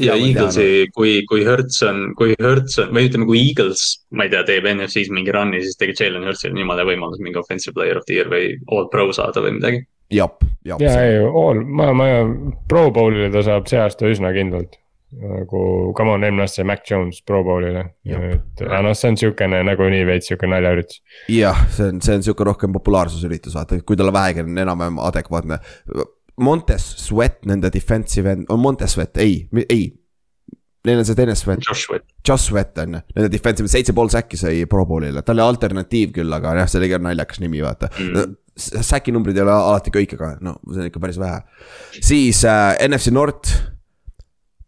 Ja 0.00 0.16
Eaglesi, 0.16 0.88
kui, 0.96 1.20
kui 1.28 1.44
Hertz 1.46 1.82
on, 1.86 2.10
kui 2.18 2.34
Hertz 2.40 2.78
on 2.82 2.92
või 2.96 3.08
ütleme, 3.10 3.28
kui 3.28 3.40
Eagles, 3.50 3.84
ma 4.16 4.26
ei 4.26 4.32
tea, 4.32 4.42
teeb 4.48 4.68
NFC-s 4.72 5.12
mingi 5.14 5.34
run'i, 5.34 5.62
siis 5.64 5.78
tegelikult 5.80 6.04
Jalen 6.06 6.28
Hurtsil 6.28 6.54
on 6.54 6.60
jumala 6.62 6.84
võimalus 6.88 7.22
mingi 7.22 7.40
offensive 7.40 7.76
player 7.76 8.00
of 8.00 8.06
the 8.08 8.18
year 8.18 8.30
või 8.32 8.52
all 8.72 8.88
pro 8.92 9.08
saada 9.16 9.42
või 9.44 9.56
midagi. 9.58 9.82
jap, 10.14 10.44
jap. 10.66 10.82
ja 10.82 10.94
ei, 11.04 11.18
all, 11.24 11.64
ma, 11.66 11.90
ma, 11.96 12.12
Pro 12.68 12.88
Bowlile 12.94 13.30
ta 13.34 13.44
saab 13.46 13.68
see 13.70 13.80
aasta 13.80 14.10
üsna 14.10 14.32
kindlalt. 14.36 14.78
nagu 15.10 15.60
come 15.98 16.12
on, 16.14 16.22
eelmine 16.22 16.44
aasta 16.44 16.60
sai 16.60 16.68
Mac 16.70 16.84
Jones 16.86 17.16
Pro 17.26 17.40
Bowlile, 17.42 17.80
et 18.06 18.60
aga 18.62 18.78
noh, 18.86 18.94
see 18.94 19.10
on 19.10 19.16
siukene 19.18 19.64
nagunii 19.66 20.04
veits 20.06 20.30
siuke 20.30 20.46
naljaüritus. 20.46 21.02
jah, 21.34 21.64
see 21.74 21.88
on, 21.90 21.98
see 22.04 22.20
on 22.20 22.26
sihuke 22.26 22.46
rohkem 22.46 22.72
populaarsusüritus, 22.76 23.56
vaata, 23.58 23.80
kui 23.82 23.98
tal 23.98 24.12
vähegi 24.14 24.46
on 24.46 24.64
enam-vähem 24.64 25.02
adekvaatne. 25.10 25.58
Montes 26.40 26.84
Sweat, 27.04 27.40
nende 27.48 27.70
defensive 27.72 28.30
end, 28.32 28.46
on 28.52 28.60
Montes 28.62 28.96
Sweat, 28.96 29.16
ei, 29.22 29.42
ei. 29.68 29.88
Neil 30.88 31.02
on 31.02 31.04
see 31.04 31.16
teine 31.18 31.34
Sweat, 31.36 31.64
Josh 32.26 32.46
Sweat, 32.48 32.78
on 32.80 32.96
ju, 32.96 33.00
nende 33.16 33.28
defensive, 33.32 33.68
seitse 33.68 33.92
pool 33.96 34.08
säkki 34.12 34.38
sai 34.40 34.62
Pro 34.70 34.86
Bowlile, 34.88 35.24
ta 35.24 35.34
oli 35.36 35.44
alternatiiv 35.44 36.14
küll, 36.16 36.32
aga 36.32 36.54
jah, 36.62 36.70
see 36.70 36.80
oli 36.80 36.88
ka 36.92 37.00
naljakas 37.04 37.42
nimi, 37.44 37.60
vaata 37.64 37.90
mm.. 37.92 38.38
Säki 38.60 39.12
numbrid 39.14 39.38
ei 39.38 39.44
ole 39.44 39.52
alati 39.54 39.92
kõik, 39.94 40.16
aga 40.18 40.34
no 40.44 40.56
see 40.68 40.82
on 40.82 40.88
ikka 40.88 41.00
päris 41.00 41.20
vähe. 41.20 41.38
siis 42.00 42.42
äh, 42.48 42.74
NFC 42.88 43.12
North. 43.14 43.54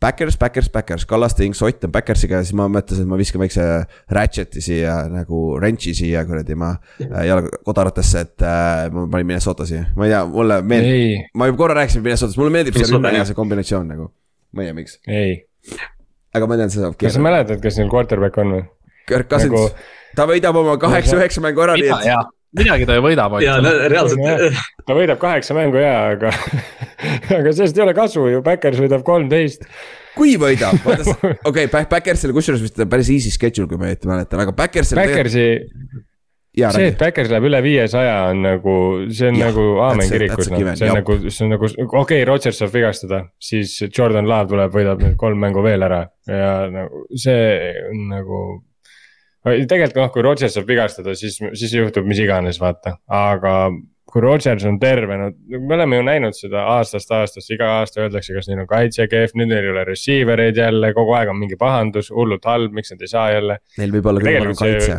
Backers, 0.03 0.37
Backers, 0.41 0.69
Backers, 0.75 1.05
Kallaste, 1.07 1.45
Inks, 1.47 1.61
Ott 1.63 1.85
on 1.87 1.93
Backersiga 1.95 2.41
ja 2.41 2.47
siis 2.47 2.57
ma 2.59 2.67
mõtlesin, 2.73 3.07
et 3.07 3.11
ma 3.13 3.19
viskan 3.21 3.43
väikse 3.43 3.67
ratchet'i 4.11 4.63
siia 4.65 4.97
nagu 5.13 5.43
wrench'i 5.61 5.95
siia 5.95 6.25
kuradi 6.27 6.57
ma 6.59 6.73
äh, 6.75 7.23
jalgakodaratesse, 7.29 8.25
et 8.27 8.45
äh, 8.49 8.89
ma 8.95 9.07
panin 9.15 9.31
Minnesota 9.31 9.67
siia, 9.69 9.87
ma 9.97 10.09
ei 10.09 10.15
tea, 10.15 10.25
mulle 10.35 10.59
meeldib, 10.67 11.31
ma 11.39 11.49
juba 11.51 11.63
korra 11.63 11.79
rääkisin 11.81 12.03
Minnesotast, 12.05 12.41
mulle 12.43 12.57
meeldib 12.59 12.79
see 12.81 12.91
rünne 12.91 13.15
ja 13.15 13.25
see 13.29 13.39
kombinatsioon 13.39 13.89
nagu. 13.95 14.11
ma 14.53 14.67
ei 14.67 14.71
tea, 14.73 14.77
miks, 14.83 14.99
ei, 15.07 15.35
aga 16.35 16.51
ma 16.51 16.59
tean, 16.61 16.75
see 16.75 16.83
saab 16.83 16.99
kas 17.01 17.17
sa 17.17 17.23
mäletad, 17.23 17.63
kes 17.63 17.79
neil 17.81 17.91
quarterback 17.93 18.43
on 18.43 18.57
või? 18.59 18.63
Kirk 19.09 19.31
Cousins. 19.31 19.55
Nagu- 19.55 20.17
ta 20.19 20.27
võidab 20.29 20.59
oma 20.61 20.77
kaheksa-üheksa 20.83 21.43
mängu 21.45 21.63
ära, 21.65 21.79
nii 21.79 21.91
et 21.95 22.42
midagi 22.59 22.87
ta 22.89 22.97
ju 22.97 23.05
võidab, 23.05 23.39
ja 23.43 23.57
no 23.63 23.73
reaalselt, 23.91 24.61
ta 24.87 24.97
võidab 24.97 25.21
kaheksa 25.23 25.57
mängu 25.57 25.81
ja, 25.81 26.13
aga, 26.13 26.33
aga 27.39 27.53
sellest 27.53 27.79
ei 27.79 27.85
ole 27.87 27.97
kasu 27.97 28.29
ju, 28.29 28.45
Backers 28.45 28.81
võidab 28.83 29.05
kolmteist. 29.07 29.67
kui 30.17 30.37
võidab, 30.41 30.81
okei 31.49 31.69
okay,, 31.69 31.85
Backersil 31.91 32.35
kusjuures 32.37 32.65
vist 32.65 32.81
päris 32.91 33.13
easy 33.15 33.33
schedule, 33.33 33.69
kui 33.71 33.81
ma 33.81 33.91
õieti 33.91 34.11
mäletan, 34.11 34.43
aga 34.45 34.55
Backersil. 34.57 35.01
Backersi, 35.01 35.47
jaa, 36.59 36.73
see, 36.77 36.91
et. 36.93 36.99
Backers 37.01 37.33
läheb 37.33 37.49
üle 37.49 37.63
viiesaja 37.65 38.19
on 38.33 38.43
nagu, 38.45 38.75
see 39.09 39.31
on 39.33 39.41
ja, 39.41 39.49
nagu 39.49 39.69
aamen 39.87 40.13
kirikus, 40.13 40.51
noh, 40.53 40.67
see 40.77 40.91
on 40.91 41.01
nagu, 41.01 41.17
see 41.29 41.47
on 41.47 41.55
nagu, 41.57 41.71
okei 41.73 42.03
okay,, 42.03 42.27
Rodgers 42.29 42.61
saab 42.61 42.75
vigastada, 42.77 43.23
siis 43.41 43.79
Jordan 43.89 44.29
Love 44.29 44.53
tuleb, 44.53 44.77
võidab 44.77 45.01
nüüd 45.07 45.17
kolm 45.21 45.41
mängu 45.41 45.65
veel 45.65 45.89
ära 45.89 46.05
ja 46.29 46.53
nagu 46.73 47.07
see 47.17 47.49
on 47.89 48.05
nagu. 48.13 48.43
Tegelikult 49.43 49.99
noh, 49.99 50.13
kui 50.15 50.23
Rodgers 50.25 50.55
saab 50.57 50.69
vigastada, 50.69 51.17
siis, 51.19 51.39
siis 51.59 51.73
juhtub 51.75 52.07
mis 52.07 52.21
iganes, 52.23 52.61
vaata, 52.63 52.97
aga 53.13 53.57
kui 54.13 54.21
Rodgers 54.21 54.65
on 54.69 54.77
terve, 54.81 55.17
no 55.17 55.31
me 55.57 55.77
oleme 55.79 55.99
ju 55.99 56.05
näinud 56.05 56.37
seda 56.37 56.67
aastast 56.75 57.11
aastasse, 57.17 57.55
iga 57.55 57.71
aasta 57.79 58.03
öeldakse, 58.05 58.35
kas 58.37 58.49
neil 58.51 58.61
on 58.65 58.69
kaitse 58.71 59.07
kehv, 59.09 59.33
nüüd 59.41 59.49
neil 59.51 59.65
ei 59.65 59.73
ole 59.73 59.85
receiver 59.89 60.43
eid 60.45 60.61
jälle, 60.61 60.93
kogu 60.97 61.15
aeg 61.17 61.33
on 61.33 61.39
mingi 61.41 61.57
pahandus, 61.61 62.13
hullult 62.13 62.45
halb, 62.49 62.75
miks 62.77 62.93
nad 62.93 63.05
ei 63.05 63.13
saa 63.13 63.29
jälle. 63.33 63.59
Neil 63.81 63.95
võib 63.97 64.11
olla 64.13 64.25
küll 64.25 64.39
parem 64.39 64.59
kaitse 64.59 64.99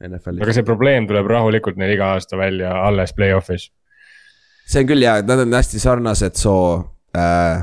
aga 0.00 0.10
NFL-is. 0.10 0.54
see 0.58 0.66
probleem 0.66 1.06
tuleb 1.06 1.30
rahulikult 1.30 1.78
neil 1.78 1.94
iga 1.94 2.14
aasta 2.16 2.40
välja 2.40 2.72
alles 2.88 3.14
play-off'is. 3.14 3.68
see 4.66 4.82
on 4.82 4.90
küll 4.90 5.06
jaa, 5.06 5.20
nad 5.26 5.44
on 5.44 5.54
hästi 5.60 5.82
sarnased 5.82 6.40
soo 6.40 6.64
äh, 7.16 7.62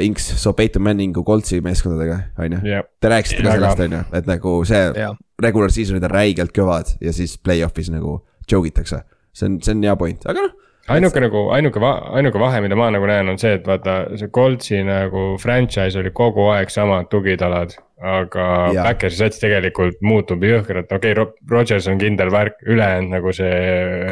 Inks, 0.00 0.26
soo 0.42 0.52
Peyton 0.52 0.82
Manningu 0.82 1.22
Coltsi 1.24 1.60
meeskondadega, 1.62 2.18
on 2.42 2.56
ju. 2.56 2.82
Te 3.00 3.10
rääkisite 3.12 3.44
ka 3.44 3.54
sellest, 3.54 3.82
on 3.84 3.92
ju, 3.98 4.02
et 4.18 4.26
nagu 4.26 4.54
see 4.66 4.82
Jaa. 4.98 5.12
regular 5.42 5.70
season'id 5.70 6.06
on 6.08 6.10
räigelt 6.10 6.54
kõvad 6.56 6.96
ja 7.00 7.14
siis 7.14 7.36
play-off'is 7.38 7.92
nagu 7.94 8.18
joke 8.50 8.72
itakse. 8.72 9.02
see 9.36 9.46
on, 9.50 9.60
see 9.62 9.76
on 9.76 9.84
hea 9.84 9.96
point, 10.00 10.26
aga 10.26 10.46
noh. 10.46 10.54
ainuke 10.88 11.20
nagu, 11.20 11.48
ainuke, 11.54 11.80
ainuke 12.18 12.40
vahe, 12.40 12.60
mida 12.64 12.78
ma 12.78 12.90
nagu 12.90 13.06
näen, 13.06 13.28
on 13.28 13.38
see, 13.38 13.52
et 13.60 13.66
vaata 13.68 13.98
see 14.16 14.32
Coltsi 14.32 14.82
nagu 14.86 15.36
franchise 15.38 15.98
oli 16.00 16.10
kogu 16.10 16.48
aeg 16.54 16.72
samad 16.72 17.10
tugitalad. 17.12 17.76
Aga. 17.96 18.46
Backersi 18.76 19.20
sats 19.22 19.40
tegelikult 19.40 20.02
muutub 20.04 20.42
jõhkralt, 20.44 20.90
okei 20.92 21.14
okay,, 21.16 21.28
Rodgers 21.50 21.86
on 21.88 22.00
kindel 22.00 22.30
värk, 22.32 22.58
ülejäänud 22.68 23.14
nagu 23.16 23.32
see. 23.36 23.52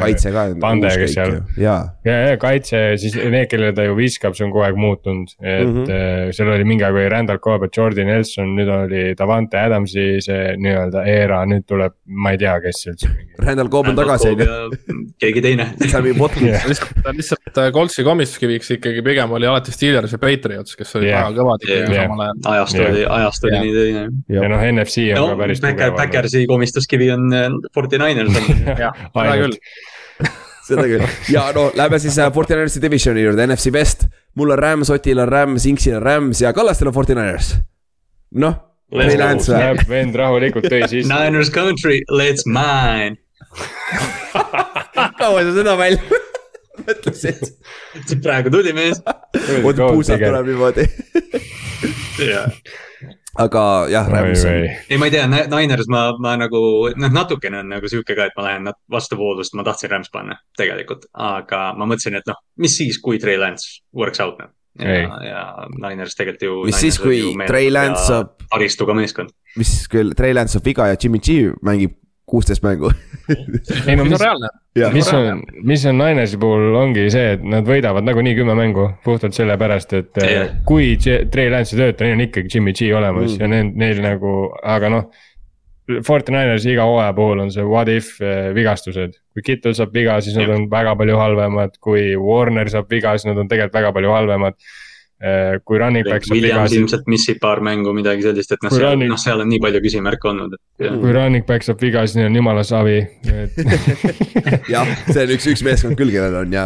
kaitse 0.01 0.31
ka. 0.33 0.45
Pande, 0.61 0.89
kes 1.01 1.13
seal, 1.13 1.35
jaa, 1.61 1.79
ja, 2.07 2.15
ja 2.31 2.39
kaitse, 2.41 2.81
siis 3.01 3.17
need, 3.19 3.47
kellele 3.51 3.75
ta 3.77 3.85
ju 3.85 3.97
viskab, 3.97 4.37
see 4.37 4.47
on 4.47 4.53
kogu 4.55 4.65
aeg 4.65 4.79
muutunud, 4.79 5.35
et 5.41 5.67
mm. 5.67 5.83
-hmm. 5.83 6.33
seal 6.35 6.51
oli 6.55 6.65
mingi 6.67 6.87
aeg 6.87 6.97
oli 6.97 7.11
Randall 7.13 7.41
Cobb, 7.43 7.67
Jordi 7.69 8.07
Nelson, 8.07 8.55
nüüd 8.57 8.71
oli 8.73 9.03
Davante 9.17 9.59
Adamsi 9.61 10.07
see 10.25 10.55
nii-öelda 10.61 11.05
era, 11.09 11.43
nüüd 11.49 11.67
tuleb, 11.69 11.93
ma 12.05 12.33
ei 12.33 12.41
tea, 12.41 12.57
kes 12.63 12.85
üldse. 12.89 13.11
Randall 13.45 13.69
Cobb 13.69 13.91
on 13.91 13.99
tagasi, 13.99 14.33
on 14.33 14.41
ju. 14.41 14.97
keegi 15.21 15.43
teine. 15.45 15.69
lihtsalt, 16.71 17.05
lihtsalt 17.13 17.59
äh, 17.61 17.71
Coltsi 17.75 18.03
komiskiviks 18.03 18.71
ikkagi 18.77 19.03
pigem 19.05 19.31
oli 19.37 19.47
alati 19.49 19.73
Steelers 19.75 20.15
ja 20.15 20.19
Patriots, 20.21 20.75
kes 20.79 20.95
olid 20.99 21.11
Jah. 21.11 21.27
väga 21.27 21.41
kõvad 21.41 21.65
ikkagi 21.65 21.97
Jah. 21.97 22.09
samal 22.09 22.25
ajal. 22.25 22.41
ajastu 22.53 22.81
Jah. 22.81 22.91
oli, 22.91 23.05
ajastu 23.19 23.51
oli 23.51 23.74
Jah. 23.75 24.05
nii 24.05 24.19
tõine. 24.29 24.37
ja 24.37 24.47
noh, 24.51 24.63
NFC 24.71 25.09
on 25.15 25.21
no 25.21 25.27
ka 25.33 25.39
päris 25.43 25.61
Backer, 25.63 25.91
tugev. 25.91 25.97
Backersi 25.99 26.45
komistuskivi 26.49 27.11
on 27.15 27.27
äh, 27.35 27.47
Forty 27.75 27.99
Niners 28.01 28.39
on. 28.39 28.63
jah, 28.83 29.01
seda 29.11 29.35
küll. 29.41 29.57
seda 30.69 30.87
küll 30.89 31.07
ja 31.33 31.47
no 31.55 31.67
lähme 31.77 31.99
siis 32.03 32.19
äh, 32.21 32.31
49ers'i 32.31 32.83
divisioni 32.83 33.25
juurde, 33.25 33.47
NFC 33.47 33.73
West. 33.75 34.07
mul 34.35 34.55
on 34.55 34.61
Rams, 34.61 34.93
Otil 34.93 35.21
on 35.23 35.31
Rams, 35.31 35.67
Inksil 35.69 35.99
on 35.99 36.05
Rams 36.05 36.41
ja 36.41 36.53
Kallastel 36.53 36.91
on 36.91 36.97
49ers. 36.97 37.55
noh, 38.41 38.57
on 38.95 39.05
Näeb 39.59 39.85
vend 39.89 40.15
rahulikult 40.19 40.67
tõi 40.69 40.83
sisse. 40.87 41.09
Niners 41.09 41.49
country, 41.53 42.01
let's 42.13 42.45
mine. 42.45 43.17
kaua 45.19 45.43
sa 45.43 45.53
seda 45.55 45.75
välja 45.79 46.01
mõtlesid? 46.85 47.53
praegu 48.23 48.51
tuli 48.53 48.73
mees. 48.75 49.01
oot, 49.63 49.79
puusalt 49.79 50.21
tuleb 50.21 50.51
niimoodi. 50.51 50.87
Aga 53.41 53.63
jah, 53.91 54.07
Rams 54.11 54.43
on, 54.47 54.67
ei, 54.89 54.99
ma 55.01 55.09
ei 55.09 55.13
tea, 55.13 55.25
Niners 55.27 55.89
ma, 55.91 56.05
ma 56.21 56.35
nagu 56.39 56.59
noh, 56.95 57.11
natukene 57.13 57.59
on 57.63 57.73
nagu 57.75 57.89
sihuke 57.91 58.15
ka, 58.17 58.29
et 58.29 58.37
ma 58.37 58.45
lähen 58.49 58.67
nat- 58.69 58.79
vastuvoolust, 58.91 59.55
ma 59.57 59.65
tahtsin 59.67 59.91
Rams 59.91 60.11
panna 60.13 60.37
tegelikult, 60.57 61.09
aga 61.13 61.65
ma 61.77 61.87
mõtlesin, 61.89 62.17
et 62.19 62.29
noh, 62.29 62.39
mis 62.61 62.77
siis, 62.77 62.99
kui 63.03 63.19
Trey 63.21 63.39
Lance 63.41 63.81
works 63.95 64.23
out 64.23 64.39
noh. 64.41 64.53
Ja, 64.75 65.19
ja 65.23 65.41
Niners 65.71 66.17
tegelikult 66.19 66.43
ju. 66.43 66.55
mis 66.67 66.81
siis, 66.83 66.97
kui 66.99 67.21
Trey 67.47 67.69
Lance 67.71 68.09
saab, 68.09 68.33
taristuga 68.51 68.95
meeskond. 68.97 69.31
mis 69.55 69.69
siis, 69.71 69.85
kui 69.91 70.03
Trey 70.15 70.35
Lance 70.35 70.57
saab 70.57 70.67
viga 70.67 70.89
ja 70.91 70.97
Jimmy 70.99 71.21
G 71.23 71.53
mängib 71.63 71.95
kuusteist 72.35 72.63
mängu. 72.67 72.91
ei 73.87 73.95
no 73.95 74.03
mis 74.05 74.19
mis 74.93 75.09
on, 75.15 75.41
mis 75.63 75.85
on, 75.89 75.97
Ninersi 76.03 76.37
puhul 76.41 76.75
ongi 76.77 77.07
see, 77.13 77.35
et 77.37 77.43
nad 77.47 77.65
võidavad 77.67 78.03
nagunii 78.05 78.35
kümme 78.37 78.53
mängu 78.59 78.89
puhtalt 79.05 79.33
sellepärast, 79.37 79.93
et 79.97 80.19
yeah. 80.21 80.51
kui 80.67 80.91
J- 80.99 81.23
Trey 81.31 81.47
Lance 81.53 81.73
ei 81.75 81.79
tööta, 81.85 82.03
neil 82.05 82.17
on 82.19 82.25
ikkagi 82.27 82.51
Jimmy 82.57 82.73
G 82.75 82.91
olemas 82.97 83.31
Mm. 83.35 83.39
ja 83.41 83.47
neil, 83.55 83.71
neil 83.85 84.03
nagu, 84.03 84.35
aga 84.63 84.91
noh. 84.91 85.07
Forty 86.05 86.33
Ninersi 86.33 86.71
iga 86.73 86.81
hooaja 86.89 87.11
puhul 87.13 87.43
on 87.43 87.51
see 87.53 87.61
what 87.61 87.87
if 87.93 88.15
eh, 88.21 88.47
vigastused, 88.57 89.19
kui 89.37 89.43
Kittel 89.45 89.75
saab 89.77 89.91
viga, 89.93 90.15
siis 90.25 90.33
nad 90.37 90.47
Jah. 90.49 90.55
on 90.57 90.63
väga 90.71 90.95
palju 90.97 91.17
halvemad, 91.19 91.75
kui 91.83 92.07
Warner 92.17 92.71
saab 92.73 92.89
viga, 92.89 93.11
siis 93.17 93.29
nad 93.29 93.37
on 93.37 93.47
tegelikult 93.51 93.77
väga 93.77 93.91
palju 93.93 94.13
halvemad. 94.15 94.57
Kui 95.63 95.79
running 95.79 96.03
back 96.03 96.25
saab 96.27 96.37
viga, 96.43 96.63
ilmselt 96.75 97.05
missib 97.07 97.39
paar 97.39 97.61
mängu, 97.63 97.93
midagi 97.95 98.25
sellist, 98.25 98.51
et 98.51 98.65
noh, 98.65 98.73
seal, 98.73 98.89
running- 98.91 99.13
noh, 99.13 99.19
seal 99.21 99.39
on 99.39 99.47
nii 99.47 99.61
palju 99.63 99.81
küsimärke 99.85 100.27
olnud, 100.31 100.57
et 100.57 100.87
jah. 100.87 100.97
kui 100.99 101.13
running 101.15 101.45
back 101.47 101.63
saab 101.63 101.79
viga, 101.81 102.03
siis 102.03 102.19
neil 102.19 102.27
on 102.27 102.39
jumala 102.41 102.65
savi, 102.67 102.97
et 103.23 103.59
jah, 104.73 104.91
see 105.07 105.23
on 105.23 105.35
üks, 105.37 105.47
üks 105.53 105.63
meeskond 105.63 105.95
küll, 105.99 106.11
kellel 106.11 106.35
on 106.43 106.55
ja. 106.55 106.65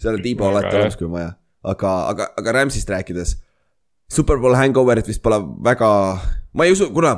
seal 0.00 0.18
on 0.18 0.24
Tiibo 0.24 0.50
alati 0.50 0.74
olemas, 0.74 0.98
kui 0.98 1.06
on 1.06 1.14
vaja, 1.14 1.30
aga, 1.62 1.92
aga, 2.14 2.30
aga 2.42 2.56
Rams'ist 2.58 2.90
rääkides. 2.90 3.36
Superbowl 4.12 4.54
hangover'it 4.54 5.06
vist 5.06 5.22
pole 5.22 5.38
väga, 5.66 5.88
ma 6.54 6.66
ei 6.66 6.74
usu, 6.74 6.90
kuna 6.94 7.16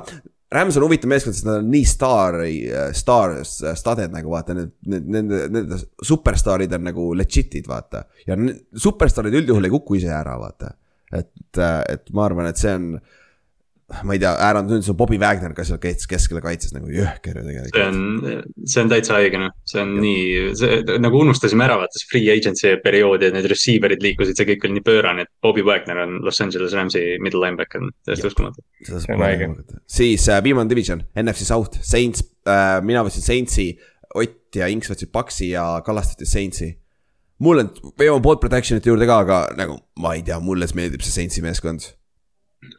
Rams 0.52 0.78
on 0.78 0.86
huvitav 0.86 1.10
meeskond, 1.12 1.36
sest 1.36 1.44
nad 1.44 1.60
on 1.60 1.66
nii 1.68 1.84
staari, 1.84 2.52
staar, 2.96 3.34
staded 3.44 4.14
nagu 4.14 4.32
vaata, 4.32 4.54
need, 4.56 4.70
need, 4.88 5.08
nende, 5.12 5.40
nende 5.52 5.78
superstaarid 6.08 6.72
on 6.78 6.86
nagu 6.88 7.08
legit'id, 7.18 7.68
vaata. 7.68 8.06
ja 8.24 8.36
superstaarid 8.86 9.36
üldjuhul 9.42 9.68
ei 9.68 9.74
kuku 9.74 9.98
ise 10.00 10.12
ära, 10.14 10.38
vaata. 10.40 10.72
et, 11.12 11.60
et 11.60 12.08
ma 12.16 12.24
arvan, 12.24 12.48
et 12.48 12.60
see 12.60 12.72
on, 12.78 12.94
ma 14.04 14.12
ei 14.12 14.20
tea, 14.20 14.34
Aaron 14.44 14.66
Jones 14.68 14.88
on 14.92 14.96
Bobby 14.98 15.16
Wagner 15.20 15.54
ka 15.56 15.64
seal 15.64 15.78
kes- 15.80 16.04
keskele 16.10 16.42
kaitses 16.44 16.74
nagu 16.74 16.90
jõhker 16.92 17.38
ju 17.38 17.44
see 17.44 17.54
tegelikult. 17.54 17.78
on, 17.86 18.66
see 18.68 18.82
on 18.82 18.90
täitsa 18.92 19.16
õige 19.16 19.40
noh, 19.40 19.54
see 19.64 19.80
on 19.80 19.94
nii, 20.02 20.24
see 20.60 20.98
nagu 21.00 21.22
unustasime 21.24 21.64
ära 21.64 21.78
vaata 21.80 21.96
see 21.96 22.10
free 22.10 22.28
agency 22.34 22.74
perioodi, 22.84 23.30
et 23.30 23.36
need 23.38 23.48
receiver'id 23.48 24.04
liikusid, 24.04 24.36
see 24.36 24.48
kõik 24.50 24.66
oli 24.68 24.76
nii 24.76 24.84
pöörane, 24.90 25.24
et 25.24 25.32
Bobby 25.44 25.64
Wagner 25.64 26.02
on 26.04 26.18
Los 26.26 26.40
Angeles 26.44 26.76
Rams'i 26.76 27.04
middle 27.24 27.40
linebacker, 27.46 27.88
täiesti 28.04 28.28
uskumatu. 28.28 28.64
See 28.84 30.10
siis 30.12 30.28
äh, 30.28 30.42
viimane 30.44 30.68
division, 30.68 31.00
NFC 31.16 31.48
South, 31.48 31.80
Saints 31.80 32.26
äh,, 32.44 32.78
mina 32.84 33.04
võtsin 33.06 33.24
Saintsi, 33.24 33.70
Ott 34.18 34.56
ja 34.56 34.68
Inks 34.72 34.88
võtsid 34.92 35.10
Paxi 35.12 35.50
ja 35.54 35.64
Kallas 35.84 36.12
võttis 36.14 36.30
Saintsi. 36.32 36.70
mul 37.44 37.60
on, 37.62 37.68
me 37.98 38.06
jõuame 38.08 38.24
board 38.24 38.40
protection'ite 38.42 38.88
juurde 38.90 39.06
ka, 39.08 39.18
aga 39.24 39.40
nagu 39.56 39.76
ma 40.02 40.14
ei 40.16 40.22
tea, 40.26 40.40
mulle 40.42 40.68
meeldib 40.74 41.04
see 41.04 41.12
Saintsi 41.22 41.44
meeskond. 41.44 41.94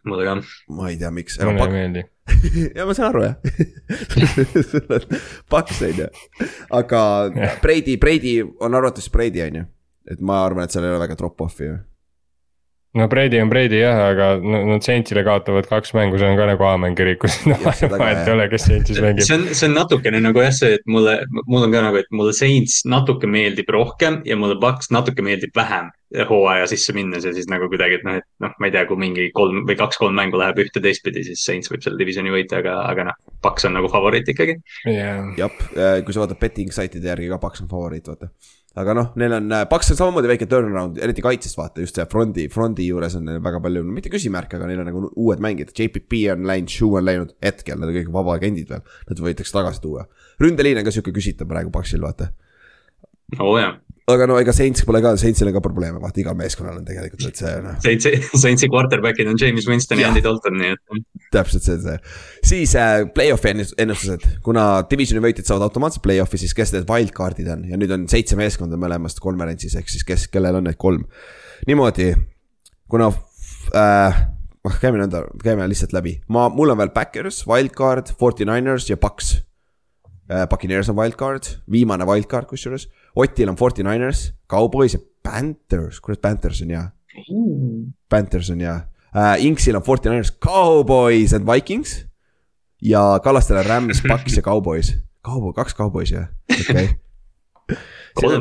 Mulle 0.05 0.25
ka. 0.27 0.36
ma 0.75 0.89
ei 0.89 0.97
tea, 0.97 1.11
miks. 1.11 1.39
mulle 1.43 1.67
ei 1.67 1.75
meeldi. 1.75 2.03
ja 2.77 2.86
ma 2.86 2.95
saan 2.97 3.09
aru 3.09 3.23
jah. 3.25 3.36
sul 4.69 4.95
on 4.95 5.19
Paks 5.49 5.82
on 5.88 6.01
ju, 6.03 6.09
aga. 6.82 7.03
Brady, 7.61 7.97
Brady 7.97 8.39
on 8.59 8.75
arvates 8.75 9.09
Brady 9.09 9.43
on 9.47 9.61
ju. 9.61 9.65
et 10.09 10.19
ma 10.21 10.43
arvan, 10.45 10.65
et 10.65 10.73
seal 10.73 10.86
ei 10.88 10.93
ole 10.93 11.03
väga 11.05 11.17
drop-off'i 11.19 11.69
ju. 11.69 11.77
No 12.97 13.07
Brady 13.07 13.41
on 13.41 13.49
Brady 13.49 13.81
jah, 13.83 13.99
aga 14.09 14.29
no 14.41 14.63
nad 14.71 14.85
Saintsile 14.85 15.21
kaotavad 15.27 15.67
kaks 15.69 15.93
mängu, 15.97 16.17
see 16.17 16.29
on 16.29 16.39
ka 16.39 16.47
nagu 16.49 16.65
aamen 16.65 16.97
kirikus 16.97 17.37
no, 17.49 17.57
Jah, 17.61 17.75
seda 17.77 17.93
ka, 17.93 18.01
vahet 18.01 18.23
ei 18.25 18.33
ole, 18.33 18.49
kes 18.49 18.65
Saintsis 18.65 19.01
mängib. 19.03 19.27
see 19.27 19.37
on, 19.37 19.45
see 19.53 19.69
on 19.69 19.77
natukene 19.77 20.21
nagu 20.25 20.41
jah, 20.41 20.55
see, 20.55 20.79
et 20.79 20.89
mulle, 20.89 21.19
mul 21.45 21.67
on 21.67 21.75
ka 21.75 21.85
nagu, 21.85 22.01
et 22.01 22.09
mulle 22.15 22.33
Saints 22.37 22.81
natuke 22.89 23.29
meeldib 23.29 23.69
rohkem 23.75 24.21
ja 24.27 24.37
mulle 24.39 24.57
Paks 24.61 24.89
natuke 24.95 25.25
meeldib 25.25 25.53
vähem 25.57 25.93
hooaja 26.29 26.65
sisse 26.71 26.93
minnes 26.97 27.25
ja 27.25 27.33
siis 27.35 27.45
nagu 27.51 27.67
kuidagi, 27.69 27.99
et 27.99 28.05
noh, 28.07 28.17
et 28.17 28.25
noh, 28.41 28.53
ma 28.57 28.69
ei 28.69 28.73
tea, 28.73 28.85
kui 28.89 28.97
mingi 28.97 29.27
kolm 29.35 29.61
või 29.69 29.77
kaks-kolm 29.77 30.15
mängu 30.17 30.39
läheb 30.41 30.57
ühte 30.63 30.81
teistpidi, 30.81 31.21
siis 31.27 31.43
Saints 31.45 31.69
võib 31.69 31.85
selle 31.85 32.01
divisioni 32.01 32.33
võita, 32.33 32.63
aga, 32.63 32.79
aga 32.89 33.11
noh, 33.11 33.19
Paks 33.45 33.69
on 33.69 33.77
nagu 33.77 33.91
favoriit 33.93 34.33
ikkagi. 34.33 34.57
jah, 34.89 35.29
jah, 35.37 35.59
kui 36.01 36.15
sa 36.15 36.23
vaatad 36.23 36.41
betting 36.41 36.73
site'ide 36.73 37.13
järgi 37.13 37.29
ka 37.29 37.37
Paks 37.43 37.61
on 37.61 37.69
favoriit, 37.69 38.09
vaata. 38.09 38.33
Aga 38.78 38.93
noh, 38.93 39.07
neil 39.20 39.34
on, 39.34 39.53
Paks 39.70 39.93
on 39.93 39.97
samamoodi 39.97 40.30
väike 40.30 40.47
turnaround, 40.49 40.99
eriti 41.01 41.24
kaitses 41.26 41.55
vaata, 41.57 41.82
just 41.84 41.97
see 41.97 42.05
front'i, 42.11 42.45
front'i 42.53 42.86
juures 42.86 43.17
on 43.17 43.26
neil 43.26 43.41
väga 43.43 43.61
palju, 43.63 43.84
mitte 43.88 44.11
küsimärke, 44.13 44.59
aga 44.59 44.70
neil 44.70 44.84
on 44.84 44.89
nagu 44.91 45.03
uued 45.09 45.41
mängijad, 45.43 45.74
JPP 45.74 46.22
on 46.36 46.45
läinud, 46.49 46.74
Shu 46.74 46.91
on 46.99 47.07
läinud, 47.07 47.34
hetkel 47.43 47.80
nad 47.82 47.89
on 47.89 47.97
kõik 47.97 48.11
vabaagendid 48.13 48.70
veel, 48.70 48.86
nad 49.09 49.24
võidakse 49.26 49.55
tagasi 49.55 49.84
tuua. 49.86 50.05
ründeliin 50.43 50.82
on 50.82 50.88
ka 50.88 50.93
sihuke 50.93 51.15
küsitav 51.15 51.49
praegu 51.49 51.74
Paksil, 51.74 52.03
vaata. 52.05 52.30
oo 53.39 53.55
oh, 53.55 53.59
jaa, 53.61 53.74
aga 54.14 54.26
no 54.30 54.38
ega 54.41 54.53
Saints 54.55 54.84
pole 54.88 55.01
ka, 55.03 55.12
Saintsil 55.20 55.49
on 55.49 55.55
ka 55.55 55.62
probleeme, 55.64 55.99
vaata 56.01 56.22
igal 56.22 56.36
meeskonnal 56.38 56.80
on 56.80 56.86
tegelikult, 56.88 57.26
et 57.30 57.41
see 57.41 57.51
noh, 57.64 57.76
Saintsi, 57.84 58.14
Saintsi 58.43 58.70
quarterback'id 58.72 59.30
on 59.32 59.38
James 59.39 59.68
Winston 59.70 60.01
ja. 60.01 60.10
Andy 60.10 60.24
Dalton, 60.26 60.57
nii 60.60 60.74
et. 60.76 61.05
täpselt 61.36 61.66
see 61.66 61.78
on 61.78 61.84
see. 61.86 61.97
siis 62.51 62.76
äh, 62.80 63.03
play-off'i 63.16 63.53
ennus- 63.53 63.76
ennustused, 63.82 64.26
kuna 64.45 64.66
divisioni 64.89 65.24
võitjad 65.24 65.49
saavad 65.49 65.68
automaatselt 65.68 66.03
play-off'i, 66.05 66.41
siis 66.41 66.55
kes 66.57 66.74
need 66.76 66.89
wildcard'id 66.89 67.51
on 67.53 67.66
ja 67.70 67.80
nüüd 67.80 67.93
on 67.95 68.07
seitse 68.12 68.38
meeskonda 68.39 68.80
mõlemast 68.82 69.22
konverentsis, 69.24 69.78
ehk 69.80 69.91
siis 69.91 70.07
kes, 70.07 70.28
kellel 70.34 70.62
on 70.62 70.70
need 70.70 70.80
kolm. 70.82 71.05
niimoodi, 71.70 72.14
kuna 72.89 73.12
äh,, 73.78 74.24
käime 74.82 75.03
nõnda, 75.03 75.26
käime 75.43 75.68
lihtsalt 75.70 75.93
läbi, 75.95 76.18
ma, 76.34 76.47
mul 76.53 76.74
on 76.74 76.82
veel 76.82 76.93
Backers, 76.95 77.43
Wildcard, 77.49 78.16
Forty 78.20 78.47
Niners 78.49 78.89
ja 78.89 78.97
Paks 78.97 79.36
äh,. 80.30 80.47
Buccaneers 80.49 80.89
on 80.89 80.97
wildcard, 80.97 81.55
viimane 81.72 82.05
wildcard 82.10 82.49
kusjuures, 82.49 82.88
Otil 83.20 83.51
on 83.51 83.57
Forty 83.59 83.84
Niners, 83.84 84.30
Cowboys 84.49 84.95
ja 84.95 85.01
Panthers, 85.24 85.99
kurat 85.99 86.22
Panthers 86.24 86.61
on 86.63 86.72
hea. 86.72 86.86
Panthers 88.09 88.49
on 88.53 88.61
hea 88.63 88.78
äh,, 89.11 89.45
Inksil 89.45 89.76
on 89.76 89.84
Forty 89.84 90.09
Niners, 90.09 90.32
Cowboys 90.39 91.34
and 91.36 91.47
Vikings. 91.47 92.05
ja 92.82 93.20
Kallastel 93.24 93.59
on 93.59 93.65
Rams, 93.67 94.01
Paks 94.07 94.38
ja 94.38 94.45
Cowboys. 94.45 94.93
Cowboy, 95.26 95.53
kaks 95.53 95.76
Cowboys 95.76 96.11
jah, 96.11 96.30
okei 96.53 96.88
okay.. 98.17 98.39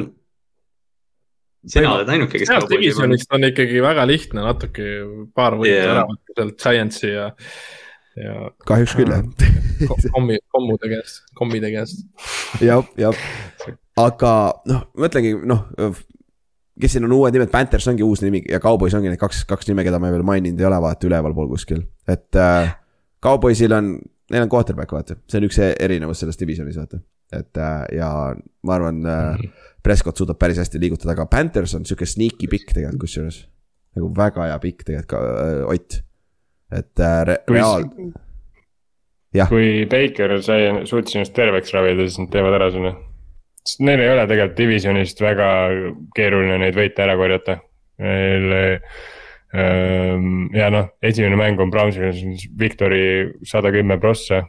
sina 1.67 1.91
oled 1.97 2.13
ainuke, 2.15 2.39
kes. 2.39 2.53
divisionist 2.71 3.35
on 3.35 3.49
ikkagi 3.51 3.83
väga 3.83 4.07
lihtne 4.09 4.45
natuke 4.47 4.87
paar 5.35 5.59
võitu 5.59 5.75
Jaa. 5.75 5.91
ära 5.97 6.07
võtta 6.09 6.37
sealt 6.39 6.63
Giantsi 6.63 7.11
ja, 7.11 7.27
ja 8.23 8.37
kahjuks 8.69 8.95
küll 9.01 9.11
jah. 9.11 9.27
ko- 9.91 9.99
kommi, 10.15 10.39
kommude 10.55 10.93
käest, 10.95 11.25
kommide 11.39 11.73
käest. 11.75 12.07
jah, 12.63 12.87
jah, 13.01 13.27
aga 13.99 14.33
noh, 14.71 14.85
mõtlengi 14.99 15.35
noh, 15.49 15.65
kes 16.79 16.95
siin 16.95 17.07
on 17.09 17.15
uued 17.17 17.35
nimed, 17.35 17.51
Panthers 17.53 17.89
ongi 17.91 18.05
uus 18.07 18.23
nimi 18.23 18.43
ja 18.49 18.61
Cowboys 18.63 18.95
ongi 18.95 19.11
need 19.11 19.21
kaks, 19.21 19.43
kaks 19.49 19.69
nime, 19.71 19.85
keda 19.87 19.99
me 20.03 20.13
veel 20.15 20.27
maininud 20.27 20.61
ei 20.63 20.69
ole, 20.69 20.79
vaata 20.85 21.09
ülevalpool 21.11 21.51
kuskil, 21.55 21.83
et 22.09 22.39
äh,. 22.39 22.77
Cowboysil 23.19 23.73
on, 23.75 23.97
neil 24.31 24.45
on 24.45 24.51
quarterback, 24.53 24.93
vaata, 24.95 25.17
see 25.27 25.41
on 25.41 25.49
üks 25.49 25.57
erinevus 25.67 26.21
selles 26.23 26.39
divisionis, 26.39 26.77
vaata. 26.79 27.01
et 27.35 27.59
äh, 27.59 27.81
ja 27.99 28.11
ma 28.63 28.77
arvan 28.77 29.01
äh,, 29.03 29.41
Prescott 29.83 30.19
suudab 30.21 30.39
päris 30.39 30.59
hästi 30.63 30.79
liigutada, 30.83 31.17
aga 31.17 31.27
Panthers 31.31 31.75
on 31.75 31.87
sihuke 31.89 32.07
sneaky 32.07 32.47
pikk 32.51 32.71
tegelikult 32.77 33.03
kusjuures. 33.07 33.41
nagu 33.99 34.13
väga 34.15 34.47
hea 34.47 34.59
pikk 34.63 34.87
tegelikult 34.87 35.11
ka 35.11 35.25
äh, 35.43 35.67
Ott, 35.75 35.99
et 36.79 37.03
äh, 37.03 37.19
re 37.27 37.37
Kui- 37.49 37.59
reaal, 37.59 37.89
kui 39.51 39.69
Baker 39.91 40.39
sai, 40.47 40.71
suutis 40.87 41.19
ennast 41.19 41.35
terveks 41.35 41.75
ravida, 41.75 42.07
siis 42.07 42.23
nad 42.23 42.31
teevad 42.33 42.55
ära 42.61 42.71
sinna. 42.75 42.95
Sest 43.69 43.85
neil 43.85 44.01
ei 44.01 44.11
ole 44.15 44.27
tegelikult 44.27 44.59
divisionist 44.59 45.21
väga 45.21 45.49
keeruline 46.17 46.59
neid 46.65 46.77
võite 46.79 47.05
ära 47.05 47.17
korjata. 47.21 47.59
Neil 48.01 48.53
ähm, 49.53 50.49
ja 50.57 50.71
noh, 50.73 50.93
esimene 51.05 51.37
mäng 51.41 51.61
on 51.61 51.73
Brownsil, 51.73 52.15
Victory 52.59 53.05
sada 53.49 53.73
kümme 53.75 54.01
prossa. 54.01 54.45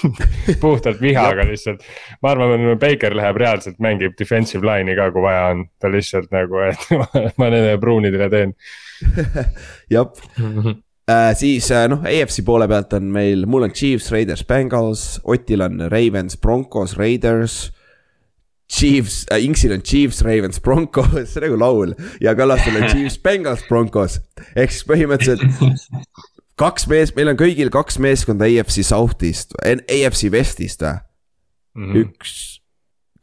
puhtalt 0.60 1.00
vihaga 1.00 1.44
lihtsalt, 1.44 1.82
ma 2.22 2.32
arvan, 2.32 2.68
et 2.72 2.80
Baker 2.80 3.14
läheb 3.16 3.40
reaalselt, 3.40 3.80
mängib 3.82 4.14
defensive 4.18 4.64
line'i 4.66 4.96
ka, 4.98 5.10
kui 5.12 5.24
vaja 5.24 5.50
on, 5.54 5.66
ta 5.80 5.90
lihtsalt 5.92 6.30
nagu, 6.34 6.62
et 6.64 6.86
ma 7.40 7.50
nende 7.52 7.74
pruunidele 7.82 8.30
teen. 8.32 8.54
jah 9.94 10.08
äh,. 10.40 11.34
siis 11.36 11.70
äh, 11.72 11.86
noh, 11.90 12.04
AFC 12.06 12.44
poole 12.46 12.68
pealt 12.70 12.96
on 12.96 13.10
meil, 13.12 13.46
mul 13.50 13.68
on 13.68 13.76
Chiefs, 13.76 14.10
Raiders, 14.12 14.44
Bengals, 14.46 15.04
Otil 15.24 15.66
on 15.66 15.84
Ravens, 15.92 16.38
Broncos, 16.40 16.96
Raiders. 17.00 17.66
Chiefs 18.70 19.24
äh,, 19.32 19.40
Inksil 19.44 19.72
on 19.74 19.82
Chiefs, 19.82 20.22
Ravens, 20.22 20.60
Broncos, 20.62 21.10
see 21.32 21.40
on 21.40 21.46
nagu 21.48 21.58
laul 21.58 21.94
ja 22.22 22.36
Kallastel 22.38 22.76
on 22.78 22.86
Chiefs, 22.92 23.18
Bengals, 23.24 23.64
Broncos. 23.68 24.20
ehk 24.54 24.70
siis 24.70 24.86
põhimõtteliselt 24.86 25.42
kaks 26.60 26.86
mees, 26.90 27.14
meil 27.16 27.32
on 27.32 27.38
kõigil 27.40 27.70
kaks 27.72 27.98
meeskonda 28.02 28.46
AFC 28.46 28.84
South'ist, 28.86 29.56
AFC 29.64 30.30
West'ist 30.32 30.84
või? 30.86 30.96
Mhm. 31.80 32.00
üks, 32.04 32.32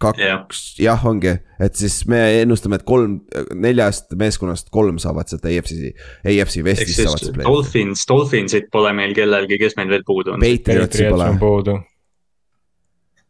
kaks 0.02 0.20
Jah. 0.24 0.45
jah, 0.82 1.06
ongi, 1.10 1.34
et 1.64 1.76
siis 1.80 2.00
me 2.10 2.20
ennustame, 2.41 2.80
et 2.80 2.86
kolm, 2.88 3.20
neljast 3.56 4.12
meeskonnast 4.20 4.72
kolm 4.74 5.00
saavad 5.04 5.30
sealt 5.32 5.45
AFC, 5.48 5.91
AFC 6.28 6.64
Westist 6.66 7.02
saavad 7.04 7.24
sealt. 7.24 7.43
Dolphins, 7.43 8.04
Dolphinsit 8.10 8.68
pole 8.74 8.91
meil 8.98 9.16
kellelgi, 9.18 9.60
kes 9.62 9.78
meil 9.80 9.91
veel 9.95 10.04
puudu 10.08 10.36
on? 10.36 10.43
Patriotsi 10.43 11.08
Patriots 11.08 11.39
pole. 11.43 11.78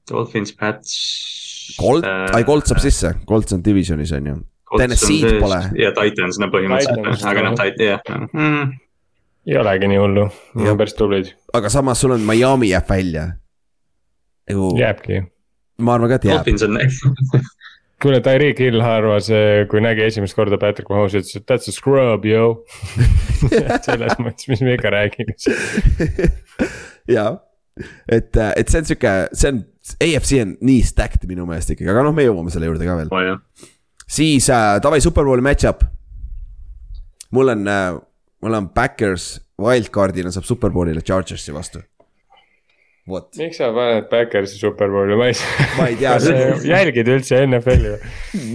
Dolphins, 0.07 0.53
Pats. 0.55 0.93
Colt, 1.79 2.05
Äh, 2.07 2.35
ai 2.37 2.43
Colt 2.47 2.69
saab 2.69 2.81
sisse, 2.83 3.13
Colt 3.27 3.51
on 3.55 3.63
divisionis 3.65 4.11
on 4.15 4.31
ju. 4.31 4.35
Tennessee'd 4.77 5.39
pole. 5.39 5.61
ja 5.79 5.93
Titans, 5.95 6.39
no 6.43 6.49
põhimõtteliselt 6.51 6.99
Titans, 6.99 7.23
aga 7.29 7.45
noh, 7.45 7.61
jah 7.79 8.01
mm,. 8.33 8.73
ei 9.47 9.55
olegi 9.61 9.87
nii 9.93 10.01
hullu, 10.01 10.25
nad 10.59 10.73
on 10.73 10.81
päris 10.81 10.97
tublid, 10.97 11.31
aga 11.55 11.71
samas 11.71 12.03
sul 12.03 12.17
on 12.17 12.25
Miami 12.27 12.73
jääb 12.73 12.89
välja. 12.91 13.29
jääbki 14.51 15.21
ma 15.79 15.95
arvan 15.95 16.11
ka, 16.11 16.19
et 16.19 16.27
jääb. 16.27 16.41
Dolphins 16.41 16.65
on, 16.65 16.77
kuule, 18.03 18.19
Tyreek 18.25 18.59
Hill 18.61 18.83
arvas, 18.83 19.29
kui 19.71 19.81
nägi 19.83 20.05
esimest 20.07 20.37
korda 20.37 20.59
Patrick 20.61 20.89
Mahomes'i, 20.91 21.21
ütles, 21.21 21.39
et 21.39 21.47
that's 21.49 21.69
a 21.71 21.75
scrub, 21.75 22.25
yo. 22.27 22.49
selles 23.87 24.17
mõttes, 24.21 24.47
mis 24.51 24.63
me 24.65 24.77
ikka 24.77 24.93
räägime. 24.93 25.37
jaa, 27.15 27.31
et, 28.09 28.33
et 28.33 28.67
see 28.67 28.81
on 28.81 28.89
sihuke, 28.91 29.15
see 29.37 29.53
on, 29.53 29.63
AFC 30.03 30.41
on 30.43 30.55
nii 30.67 30.83
stacked 30.85 31.27
minu 31.29 31.45
meelest 31.47 31.73
ikkagi, 31.73 31.89
aga 31.93 32.05
noh, 32.07 32.15
me 32.15 32.25
jõuame 32.27 32.53
selle 32.53 32.69
juurde 32.69 32.87
ka 32.87 32.97
veel. 32.99 33.11
jah. 33.29 33.67
siis 34.03 34.49
äh, 34.53 34.77
davai 34.83 34.99
superbowli 35.03 35.45
match-up. 35.45 35.85
mul 37.35 37.53
on 37.55 37.67
äh,, 37.67 37.99
mul 38.43 38.57
on 38.59 38.71
Backers 38.73 39.37
wildcard'ina 39.61 40.33
saab 40.33 40.45
superbowlile 40.47 41.01
Chargersi 41.05 41.53
vastu. 41.55 41.81
vot, 43.07 43.29
miks 43.39 43.57
sa 43.61 43.69
paned 43.75 44.09
Backersi 44.11 44.59
superbowli, 44.59 45.15
ma 45.19 45.29
ei 45.31 45.37
ma 45.77 45.87
ei 45.87 45.95
tea 45.99 46.13
kas 46.17 46.27
sa 46.27 46.33
jälgid 46.67 47.07
üldse 47.13 47.39
NFL-i 47.47 47.93
või? 47.93 47.99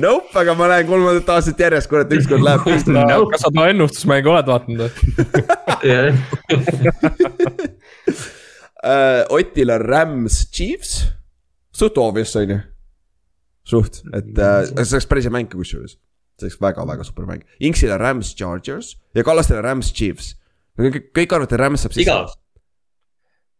Nope, 0.02 0.34
aga 0.42 0.56
ma 0.58 0.68
näen 0.74 0.86
kolmandat 0.90 1.32
aastat 1.36 1.62
järjest, 1.64 1.88
kurat, 1.90 2.12
ükskord 2.18 2.44
läheb 2.44 2.66
kõik 2.66 2.84
kas 3.32 3.46
sa 3.46 3.54
too 3.54 3.66
ennustusmängu 3.72 4.34
oled 4.34 4.52
vaadanud 4.52 4.80
või? 4.84 4.90
uh,. 8.82 9.24
Otil 9.30 9.70
on 9.70 9.80
Rams, 9.86 10.42
Chiefs, 10.50 11.06
suht 11.72 11.98
obvious 11.98 12.36
on 12.36 12.54
ju. 12.54 12.60
suht, 13.68 14.00
et 14.12 14.38
uh, 14.38 14.62
see 14.66 14.96
oleks 14.96 15.08
päris 15.10 15.28
hea 15.28 15.34
mäng 15.34 15.50
kusjuures. 15.52 15.96
see 16.40 16.48
oleks 16.48 16.60
väga-väga 16.62 17.06
super 17.06 17.28
mäng. 17.28 17.44
Inksil 17.62 17.92
on 17.94 18.00
Rams, 18.02 18.34
Chargers 18.38 18.96
ja 19.14 19.24
Kallastel 19.24 19.60
on 19.60 19.66
Rams, 19.68 19.92
Chiefs. 19.94 20.34
kõik, 20.78 21.12
kõik 21.14 21.36
arvavad, 21.36 21.52
et 21.52 21.62
Rams 21.62 21.84
saab 21.84 21.94
sisse 21.94 22.08
igav. 22.08 22.32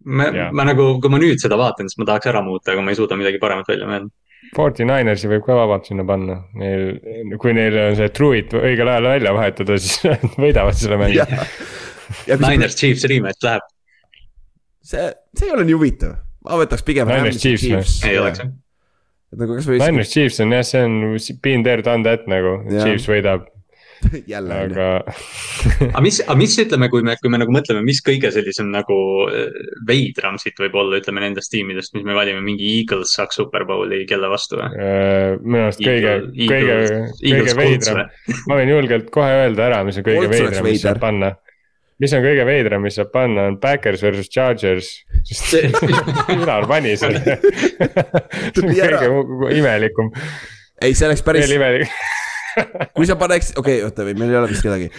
ma 0.04 0.30
Jaa., 0.34 0.50
ma 0.52 0.66
nagu, 0.66 0.96
kui 1.00 1.12
ma 1.12 1.20
nüüd 1.22 1.42
seda 1.42 1.58
vaatan, 1.60 1.90
siis 1.90 2.00
ma 2.02 2.08
tahaks 2.10 2.32
ära 2.32 2.42
muuta, 2.42 2.72
aga 2.74 2.82
ma 2.82 2.90
ei 2.92 2.98
suuda 2.98 3.18
midagi 3.18 3.40
paremat 3.42 3.70
välja 3.70 3.88
mõelda. 3.90 4.10
Forty 4.56 4.84
Ninersi 4.84 5.30
võib 5.30 5.44
ka 5.46 5.54
vabalt 5.54 5.86
sinna 5.86 6.02
panna, 6.04 6.40
neil, 6.58 7.36
kui 7.40 7.54
neil 7.56 7.76
on 7.78 7.94
see 7.96 8.10
truid 8.12 8.50
õigel 8.58 8.90
ajal 8.90 9.06
välja 9.06 9.32
vahetada, 9.36 9.78
siis 9.78 10.02
nad 10.08 10.34
võidavad 10.34 10.76
selle 10.76 10.98
mängu 11.00 11.22
Niners, 12.26 12.76
Chiefs, 12.76 13.06
rematch 13.08 13.46
läheb, 13.46 13.64
see, 14.84 15.06
see 15.38 15.48
ei 15.48 15.54
ole 15.54 15.64
nii 15.68 15.76
huvitav. 15.78 16.18
Ma 16.46 16.58
võtaks 16.62 16.84
pigem 16.86 17.10
Niners, 17.10 17.40
Chiefs, 17.42 17.64
Chiefs. 17.66 17.96
ei 18.08 18.18
oleks. 18.20 18.42
et 18.42 19.40
nagu 19.40 19.56
kasvõi. 19.58 19.80
Niners 19.82 20.12
Chiefs 20.12 20.42
on 20.44 20.54
jah, 20.56 20.66
see 20.66 20.84
on 20.84 21.00
been 21.44 21.66
there 21.66 21.84
done 21.84 22.06
that 22.06 22.28
nagu 22.30 22.60
Jah., 22.68 22.86
Chiefs 22.86 23.08
võidab. 23.10 23.48
jälle 24.26 24.54
on 24.54 24.70
ju. 24.70 24.80
aga 24.80 25.04
aga 25.94 26.02
mis, 26.02 26.18
aga 26.24 26.36
mis 26.38 26.56
ütleme, 26.58 26.88
kui 26.90 27.04
me, 27.06 27.14
kui 27.22 27.30
me 27.32 27.38
nagu 27.38 27.54
mõtleme, 27.54 27.84
mis 27.86 28.00
kõige 28.04 28.32
sellisem 28.34 28.72
nagu 28.72 28.96
äh, 29.30 29.52
veidram 29.88 30.38
siit 30.42 30.58
võib 30.58 30.74
olla, 30.78 30.98
ütleme 30.98 31.22
nendest 31.22 31.52
tiimidest, 31.54 31.94
mis 31.96 32.06
me 32.06 32.16
valime, 32.16 32.42
mingi 32.44 32.66
Eagles 32.80 33.14
saaks 33.16 33.38
Superbowli 33.38 34.02
kelle 34.10 34.30
vastu 34.32 34.58
või? 34.58 34.72
äh, 34.74 35.38
minu 35.38 35.68
arust 35.68 35.84
kõige, 35.84 36.16
kõige, 36.40 36.78
kõige 37.22 37.56
veidram, 37.58 38.02
ma 38.50 38.58
võin 38.60 38.74
julgelt 38.74 39.10
kohe 39.14 39.38
öelda 39.44 39.68
ära, 39.70 39.82
mis 39.86 40.00
on 40.02 40.08
kõige 40.08 40.28
veidram, 40.34 40.66
mis 40.66 40.82
saab 40.82 41.02
panna. 41.02 41.34
mis 42.02 42.18
on 42.18 42.26
kõige 42.26 42.48
veidram, 42.48 42.86
mis 42.88 42.98
saab 42.98 43.12
panna, 43.14 43.46
on 43.52 43.60
Backers 43.62 44.02
versus 44.02 44.30
Chargers, 44.32 44.96
Ülar 46.32 46.66
pani 46.72 46.96
selle. 47.00 47.22
see 47.22 47.78
on 47.92 48.56
Tuli 48.56 48.80
ära. 48.82 49.04
kõige 49.04 49.54
imelikum, 49.60 50.10
ei, 50.82 50.96
see 50.96 51.08
oleks 51.08 51.24
päris 51.26 51.46
veel, 51.46 51.56
imelikum, 51.60 51.94
kui 52.96 53.08
sa 53.08 53.16
paneks, 53.20 53.54
okei 53.56 53.80
okay,, 53.80 53.88
oota, 53.88 54.06
meil 54.18 54.34
ei 54.34 54.40
ole 54.42 54.52
vist 54.52 54.66
kedagi. 54.66 54.90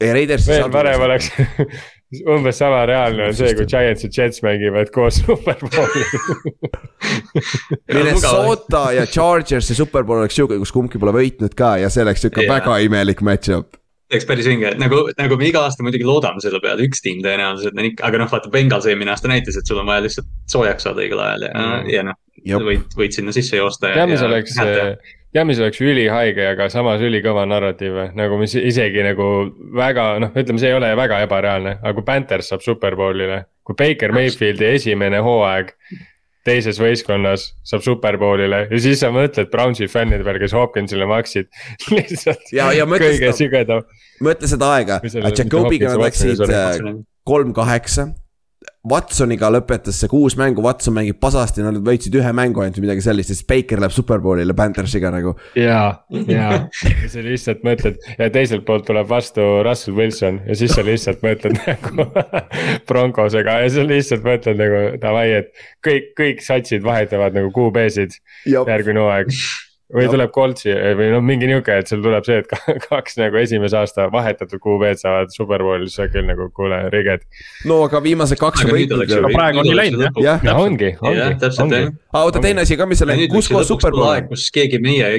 Raiders. 0.00 0.48
veel 0.48 0.70
parem 0.72 1.04
oleks 1.06 1.30
umbes 2.36 2.58
sama 2.60 2.84
reaalne 2.86 3.26
on 3.26 3.34
see, 3.34 3.54
kui 3.58 3.66
Giants 3.68 4.04
ja 4.06 4.10
Jets 4.12 4.42
mängivad 4.44 4.92
koos 4.94 5.18
Superbowli. 5.24 6.04
Minnesota 7.92 8.84
ja 8.94 9.06
Chargers 9.10 9.70
ja 9.72 9.78
Superbowl 9.78 10.22
oleks 10.22 10.38
sihuke, 10.38 10.58
kus 10.62 10.72
kumbki 10.74 11.00
pole 11.02 11.16
võitnud 11.16 11.56
ka 11.58 11.76
ja 11.82 11.90
see 11.90 12.06
oleks 12.06 12.22
sihuke 12.24 12.46
Jaa. 12.46 12.60
väga 12.60 12.78
imelik 12.86 13.24
match-up. 13.26 13.74
Oleks 14.12 14.26
päris 14.28 14.46
vinge, 14.46 14.70
nagu, 14.78 15.02
nagu 15.18 15.38
me 15.40 15.48
iga 15.48 15.64
aasta 15.66 15.82
muidugi 15.86 16.06
loodame 16.06 16.42
selle 16.44 16.60
peale, 16.62 16.86
üks 16.86 17.02
tiim 17.02 17.22
tõenäoliselt 17.24 17.74
on 17.74 17.88
ikka, 17.88 18.06
aga 18.06 18.20
noh, 18.22 18.30
vaata 18.30 18.52
Bengals 18.52 18.86
eelmine 18.86 19.10
aasta 19.14 19.30
näitas, 19.30 19.58
et 19.58 19.66
sul 19.66 19.80
on 19.82 19.88
vaja 19.88 20.04
lihtsalt 20.04 20.28
soojaks 20.52 20.86
saada 20.86 21.02
õigel 21.02 21.22
ajal 21.24 21.48
ja 21.48 21.52
Mm. 21.56 21.66
mm., 21.66 21.90
ja 21.96 22.06
noh, 22.06 22.66
võid, 22.68 22.84
võid 22.98 23.16
sinna 23.16 23.34
sisse 23.34 23.58
joosta. 23.58 23.90
tead, 23.96 24.10
mis 24.10 24.22
oleks, 24.22 24.54
tead, 24.54 25.46
mis 25.48 25.58
oleks 25.60 25.80
ülihaige, 25.82 26.44
aga 26.52 26.68
samas 26.72 27.02
ülikõva 27.02 27.46
narratiiv, 27.48 27.98
nagu 28.14 28.38
mis 28.38 28.54
isegi 28.54 29.02
nagu 29.04 29.28
väga 29.74 30.06
noh, 30.22 30.34
ütleme, 30.36 30.62
see 30.62 30.70
ei 30.70 30.78
ole 30.78 30.92
väga 30.96 31.22
ebareaalne, 31.26 31.78
aga 31.82 31.94
kui 31.98 32.06
Panthers 32.06 32.52
saab 32.52 32.62
Superbowlile, 32.62 33.42
kui 33.66 33.74
Baker 33.78 34.14
Mayfieldi 34.14 34.70
esimene 34.76 35.18
hooaeg 35.24 35.74
teises 36.46 36.78
võistkonnas 36.80 37.48
saab 37.66 37.82
Superbowlile 37.86 38.62
ja 38.70 38.78
siis 38.82 39.00
sa 39.02 39.10
mõtled 39.14 39.50
Brownsi 39.52 39.88
fännide 39.90 40.24
peale, 40.26 40.40
kes 40.42 40.54
Hopkinsile 40.56 41.08
maksid 41.10 41.50
lihtsalt 41.96 42.52
Ja- 42.54 42.70
ja 42.76 42.86
kõige 42.86 43.32
sügavam. 43.36 43.82
mõtle 44.22 44.50
seda 44.50 44.70
aega 44.78 45.00
Jacobiga 45.04 45.92
nad 45.94 46.04
läksid 46.06 46.40
äh, 46.46 46.78
kolm 47.26 47.52
kaheksa. 47.56 48.08
Watsoniga 48.86 49.48
lõpetas 49.50 49.98
see 49.98 50.10
kuus 50.10 50.36
mängu, 50.38 50.62
Watson 50.62 50.94
mängib 50.94 51.18
pasasti, 51.22 51.64
nad 51.64 51.78
võitsid 51.82 52.14
ühe 52.20 52.32
mängu 52.36 52.62
ainult 52.62 52.78
või 52.78 52.86
midagi 52.86 53.02
sellist 53.02 53.32
ja 53.32 53.36
siis 53.38 53.48
Baker 53.48 53.82
läheb 53.82 53.94
Superbowlile 53.94 54.54
Panthersiga 54.56 55.10
nagu. 55.14 55.34
ja, 55.58 55.80
ja, 56.30 56.50
sa 57.10 57.24
lihtsalt 57.24 57.66
mõtled 57.66 57.98
ja 58.14 58.30
teiselt 58.30 58.66
poolt 58.68 58.86
tuleb 58.86 59.08
vastu 59.10 59.44
Russell 59.66 59.98
Wilson 59.98 60.40
ja 60.46 60.58
siis 60.58 60.76
sa 60.76 60.86
lihtsalt 60.86 61.24
mõtled 61.26 61.58
nagu 61.66 62.08
Broncosega 62.88 63.60
ja 63.64 63.74
sa 63.74 63.86
lihtsalt 63.86 64.26
mõtled 64.26 64.62
nagu 64.62 64.82
davai, 65.02 65.28
et 65.42 65.50
kõik, 65.84 66.12
kõik 66.18 66.46
satsid 66.46 66.86
vahetavad 66.86 67.34
nagu 67.34 67.50
QB-sid 67.56 68.20
järgmine 68.46 69.02
hooaeg. 69.02 69.34
Või 69.94 70.02
Jah. 70.02 70.12
tuleb 70.16 70.32
Coltsi 70.34 70.72
või 70.98 71.10
noh, 71.12 71.22
mingi 71.22 71.46
nihuke, 71.46 71.76
et 71.80 71.90
sul 71.90 72.00
tuleb 72.02 72.26
see, 72.26 72.40
et 72.42 72.48
ka- 72.52 72.74
kaks 72.88 73.18
nagu 73.20 73.38
esimese 73.38 73.78
aasta 73.78 74.08
vahetatud 74.12 74.58
QB-d 74.62 75.02
saavad 75.02 75.34
Superbowlis, 75.34 75.94
sa 75.98 76.08
küll 76.10 76.26
nagu 76.26 76.48
kuule, 76.56 76.80
riged. 76.94 77.22
no 77.70 77.82
aga 77.86 78.00
viimased 78.02 78.40
kaks 78.40 78.64
on 78.66 78.74
võitnud. 78.74 79.04
Aga 79.06 79.30
praegu 79.30 79.62
on 79.62 79.68
nii 79.68 79.78
läinud, 79.78 80.02
jah. 80.08 80.18
jah, 80.26 80.42
no 80.48 80.56
ongi, 80.64 80.90
ongi, 80.98 81.28
aga 81.46 82.24
oota 82.24 82.42
teine 82.42 82.66
asi 82.66 82.78
ka, 82.78 82.88
mis 82.90 83.02
seal 83.02 83.14
nüüd 83.14 83.30
kus 83.34 83.50
kohas 83.52 83.70
Superbowl 83.70 84.08
on? 84.08 84.28
kus 84.32 84.48
keegi 84.54 84.82
meie 84.82 85.12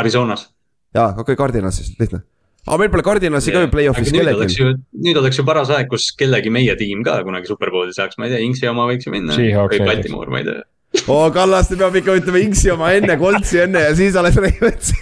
Arizonas. 0.00 0.48
jaa, 0.96 1.12
okei 1.14 1.22
okay,, 1.30 1.38
Cardinal 1.38 1.74
siis, 1.74 1.94
lihtne. 2.00 2.24
aga 2.66 2.80
meil 2.82 2.90
pole 2.90 3.06
Cardinalsi 3.06 3.54
ka 3.54 3.62
ju 3.68 3.70
play-off'is 3.70 4.10
kellelgi. 4.16 4.66
nüüd 5.06 5.22
oleks 5.22 5.38
ju 5.38 5.46
paras 5.46 5.70
aeg, 5.76 5.86
kus 5.94 6.10
kellegi 6.18 6.50
meie 6.50 6.74
tiim 6.80 7.06
ka 7.06 7.20
kunagi 7.22 7.54
Superbowli 7.54 7.94
saaks, 7.94 8.18
ma 8.18 8.26
ei 8.26 8.34
tea, 8.34 8.42
Inksi 8.50 8.66
oma 8.72 8.90
võiks 8.90 9.06
ju 9.06 9.14
minna. 9.14 9.38
Või. 9.38 9.78
Baltimore, 9.86 10.34
ma 10.34 10.42
ei 10.42 10.50
tea. 10.50 10.66
oo, 11.06 11.30
Kallaste 11.34 11.78
peab 11.80 11.96
ikka 12.00 12.16
ütlema 12.20 12.42
Inksi 12.42 12.72
oma 12.74 12.92
enne, 12.96 13.16
Coltsi 13.20 13.62
enne 13.64 13.84
ja 13.86 13.94
siis 13.96 14.16
alles 14.18 14.36
Ravensi. 14.40 14.96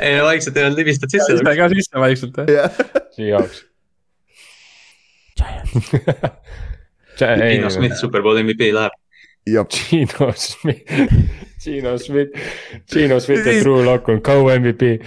ei 0.00 0.16
no 0.18 0.24
vaikselt 0.28 0.56
ei 0.56 0.64
olnud 0.68 0.80
libistad 0.80 1.12
sisse. 1.12 1.36
ise 1.36 1.56
ka 1.58 1.68
sisse 1.74 2.04
vaikselt 2.06 2.40
jah. 2.48 2.80
Seahawks. 3.16 3.66
Dino 7.20 7.70
Smith 7.70 7.96
Superbowli 8.00 8.42
MVP 8.44 8.72
läheb. 8.76 8.96
Gino 9.50 10.32
Smith, 10.36 10.84
Gino 11.58 11.96
Smith, 11.98 12.30
Gino 12.92 13.18
Smith 13.20 13.46
ja 13.46 13.62
Drew 13.62 13.84
Lock 13.84 14.08
on 14.08 14.20
co-MVP. 14.20 15.00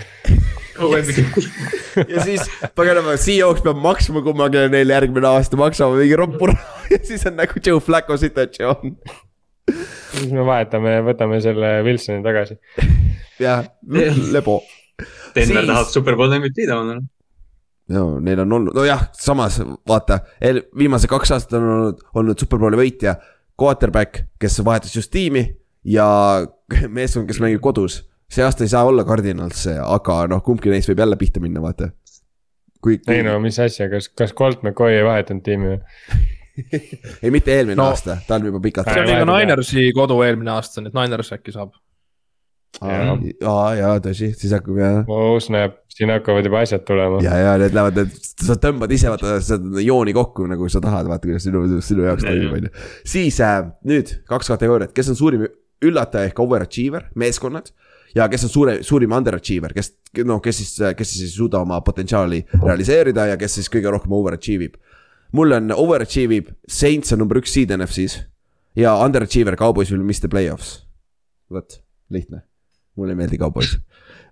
ja 2.10 2.24
siis 2.24 2.42
paganama, 2.76 3.14
Seahawks 3.18 3.62
peab 3.62 3.78
maksma 3.78 4.24
kummagile 4.26 4.72
neile 4.74 4.98
järgmine 4.98 5.30
aasta, 5.30 5.58
maksama 5.60 6.00
mingi 6.00 6.18
roppu 6.18 6.50
raha 6.50 6.90
ja 6.90 7.00
siis 7.06 7.26
on 7.30 7.38
nagu 7.38 7.62
Joe 7.66 7.80
Flacco 7.80 8.18
situatsioon. 8.18 8.98
Siis 9.72 10.32
me 10.34 10.44
vahetame, 10.46 10.98
võtame 11.08 11.40
selle 11.44 11.76
Wilsoni 11.86 12.24
tagasi. 12.26 12.58
jah, 13.40 13.66
lebo. 14.34 14.62
Denver 15.34 15.64
Siis- 15.64 15.68
tahab 15.72 15.90
Superbowli 15.90 16.38
MVP-d 16.40 16.74
omada. 16.76 17.00
no 17.94 18.20
neil 18.24 18.40
on 18.44 18.54
olnud, 18.60 18.76
nojah, 18.78 19.08
samas 19.18 19.60
vaata, 19.90 20.20
viimased 20.78 21.10
kaks 21.12 21.32
aastat 21.36 21.58
on 21.60 21.70
olnud, 21.70 22.04
olnud 22.16 22.40
superbowli 22.40 22.80
võitja. 22.80 23.16
Quarterback, 23.60 24.24
kes 24.42 24.58
vahetas 24.66 24.96
just 24.96 25.12
tiimi 25.14 25.44
ja 25.86 26.06
meeskond, 26.98 27.28
kes 27.30 27.40
mängib 27.44 27.62
kodus. 27.62 28.04
see 28.34 28.42
aasta 28.44 28.64
ei 28.66 28.72
saa 28.72 28.84
olla 28.90 29.04
Cardinals 29.06 29.68
aga 29.70 30.24
noh, 30.28 30.40
kumbki 30.42 30.72
neist 30.72 30.90
võib 30.90 31.04
jälle 31.04 31.16
pihta 31.22 31.40
minna, 31.40 31.62
vaata. 31.62 31.92
kui, 32.82 32.98
kui 32.98 33.16
ei 33.16 33.24
no 33.24 33.36
mis 33.40 33.60
asja, 33.60 33.90
kas, 33.92 34.08
kas 34.10 34.34
Colt 34.34 34.64
McCoy 34.64 34.96
ei 34.98 35.04
vahetanud 35.06 35.44
tiimi 35.46 35.70
või? 35.76 35.82
Ei 37.24 37.32
mitte 37.34 37.56
eelmine 37.56 37.80
no. 37.80 37.90
Aasta, 37.94 38.18
ta 38.28 38.38
on 38.38 38.50
juba 38.52 38.62
pikalt. 38.64 38.90
see 38.90 39.02
oli 39.02 39.16
ka 39.16 39.24
jah. 39.24 39.32
Ninersi 39.32 39.88
kodu 39.96 40.20
eelmine 40.26 40.54
aasta, 40.54 40.84
nii 40.84 40.94
et 40.94 41.00
Niners 41.00 41.34
äkki 41.36 41.56
saab. 41.56 41.74
aa, 42.82 43.66
jaa, 43.78 43.96
tõsi, 44.04 44.32
siis 44.38 44.54
hakkab 44.56 44.78
jah. 44.82 45.10
oh 45.14 45.38
snap, 45.42 45.80
siin 45.94 46.14
hakkavad 46.14 46.46
juba 46.50 46.62
asjad 46.66 46.86
tulema. 46.88 47.22
ja, 47.26 47.36
ja 47.42 47.56
need 47.62 47.76
lähevad, 47.78 48.00
need, 48.02 48.30
sa 48.48 48.58
tõmbad 48.62 48.94
ise 48.94 49.12
vaata 49.14 49.36
seda 49.46 49.84
jooni 49.86 50.14
kokku 50.18 50.48
nagu 50.50 50.70
sa 50.70 50.82
tahad, 50.84 51.10
vaata 51.10 51.30
kuidas 51.30 51.46
sinu, 51.48 51.66
sinu 51.86 52.08
jaoks 52.10 52.26
Ja, 52.26 52.34
toimub, 52.34 52.56
ja. 52.58 52.62
on 52.62 52.70
ju. 52.70 52.88
siis 53.16 53.42
äh, 53.46 53.60
nüüd 53.90 54.16
kaks 54.30 54.54
kategooriat, 54.54 54.94
kes 54.98 55.14
on 55.14 55.20
suurim 55.20 55.46
üllataja 55.84 56.30
ehk 56.30 56.40
overachiever, 56.40 57.10
meeskonnad. 57.20 57.74
ja 58.16 58.28
kes 58.30 58.46
on 58.46 58.52
suure, 58.54 58.74
suurim 58.86 59.12
underachiever, 59.18 59.74
kes 59.74 59.96
noh, 60.22 60.42
kes 60.42 60.60
siis, 60.62 60.74
kes 60.98 61.14
siis 61.16 61.26
ei 61.26 61.34
suuda 61.34 61.64
oma 61.66 61.80
potentsiaali 61.82 62.44
realiseerida 62.62 63.32
ja 63.32 63.38
kes 63.42 63.58
siis 63.58 63.72
kõige 63.74 63.90
rohkem 63.94 64.14
overachieve 64.14 64.70
ib. 64.70 64.76
Mul 65.34 65.58
on 65.58 65.74
overachieve 65.76 66.40
ib, 66.42 66.52
Saints 66.70 67.14
on 67.14 67.24
number 67.24 67.42
üks 67.42 67.54
seed 67.56 67.74
NFC-s 67.76 68.22
ja 68.80 68.96
underachiever 69.04 69.58
Cowboys 69.60 69.92
will 69.94 70.04
miss 70.06 70.24
the 70.24 70.30
play-offs. 70.32 70.84
vot, 71.54 71.80
lihtne, 72.14 72.44
mulle 72.98 73.14
ei 73.14 73.22
meeldi 73.24 73.42
Cowboys 73.42 73.78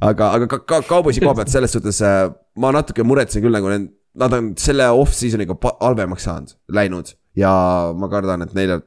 aga, 0.02 0.32
aga 0.36 0.48
ka, 0.50 0.62
ka 0.66 0.82
Cowboysi 0.88 1.24
koha 1.24 1.38
pealt 1.38 1.54
selles 1.54 1.74
suhtes 1.76 2.02
äh, 2.06 2.30
ma 2.62 2.72
natuke 2.76 3.06
muretsen 3.06 3.44
küll 3.44 3.54
nagu 3.54 3.70
need, 3.72 3.90
nad 4.18 4.34
on 4.36 4.54
selle 4.60 4.90
off-season'iga 4.98 5.56
halvemaks 5.80 6.26
saanud, 6.28 6.56
läinud 6.74 7.14
ja 7.38 7.52
ma 7.98 8.10
kardan, 8.12 8.44
et 8.46 8.56
neile 8.58 8.82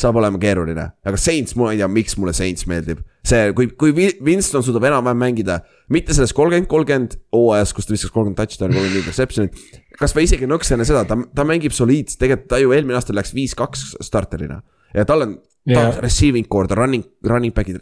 saab 0.00 0.16
olema 0.20 0.38
keeruline, 0.40 0.84
aga 1.04 1.18
Saints, 1.20 1.56
ma 1.58 1.72
ei 1.72 1.80
tea, 1.80 1.88
miks 1.90 2.16
mulle 2.20 2.34
Saints 2.36 2.68
meeldib. 2.70 3.02
see, 3.24 3.52
kui, 3.56 3.70
kui 3.80 3.92
Winston 4.24 4.64
suudab 4.64 4.84
enam-vähem 4.84 5.20
mängida, 5.20 5.58
mitte 5.92 6.14
selles 6.16 6.34
kolmkümmend, 6.36 6.68
kolmkümmend 6.70 7.16
hooajas, 7.32 7.72
kus 7.74 7.88
ta 7.88 7.94
viskas 7.94 8.12
kolmkümmend 8.12 8.38
touchdown'i, 8.38 8.76
kolmkümmend 8.76 9.00
interception'it. 9.00 9.80
Kasvõi 10.00 10.26
isegi 10.26 10.48
nõks 10.50 10.72
enne 10.74 10.86
seda, 10.88 11.04
ta, 11.08 11.18
ta 11.34 11.46
mängib 11.48 11.74
soliidselt, 11.74 12.18
tegelikult 12.20 12.50
ta 12.50 12.60
ju 12.62 12.74
eelmine 12.76 12.98
aasta 12.98 13.16
läks 13.16 13.34
viis-kaks 13.36 13.94
starterina 14.04 14.60
ja 14.94 15.04
tal 15.08 15.26
on 15.26 15.34
ta 15.38 15.72
Jaa. 15.72 15.88
on 15.88 15.98
receiving 16.04 16.48
core, 16.48 16.68
running, 16.76 17.04
running 17.24 17.54
back'id, 17.56 17.80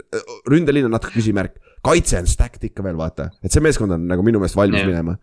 ründeliin 0.50 0.86
on 0.86 0.94
natuke 0.94 1.16
küsimärk. 1.18 1.58
kaitse 1.82 2.18
on 2.18 2.26
stacked 2.30 2.62
ikka 2.68 2.84
veel 2.84 2.96
vaata, 2.96 3.30
et 3.42 3.52
see 3.52 3.62
meeskond 3.64 3.96
on 3.96 4.06
nagu 4.06 4.22
minu 4.22 4.38
meelest 4.38 4.56
valmis 4.56 4.84
Jah. 4.84 4.90
minema. 4.92 5.16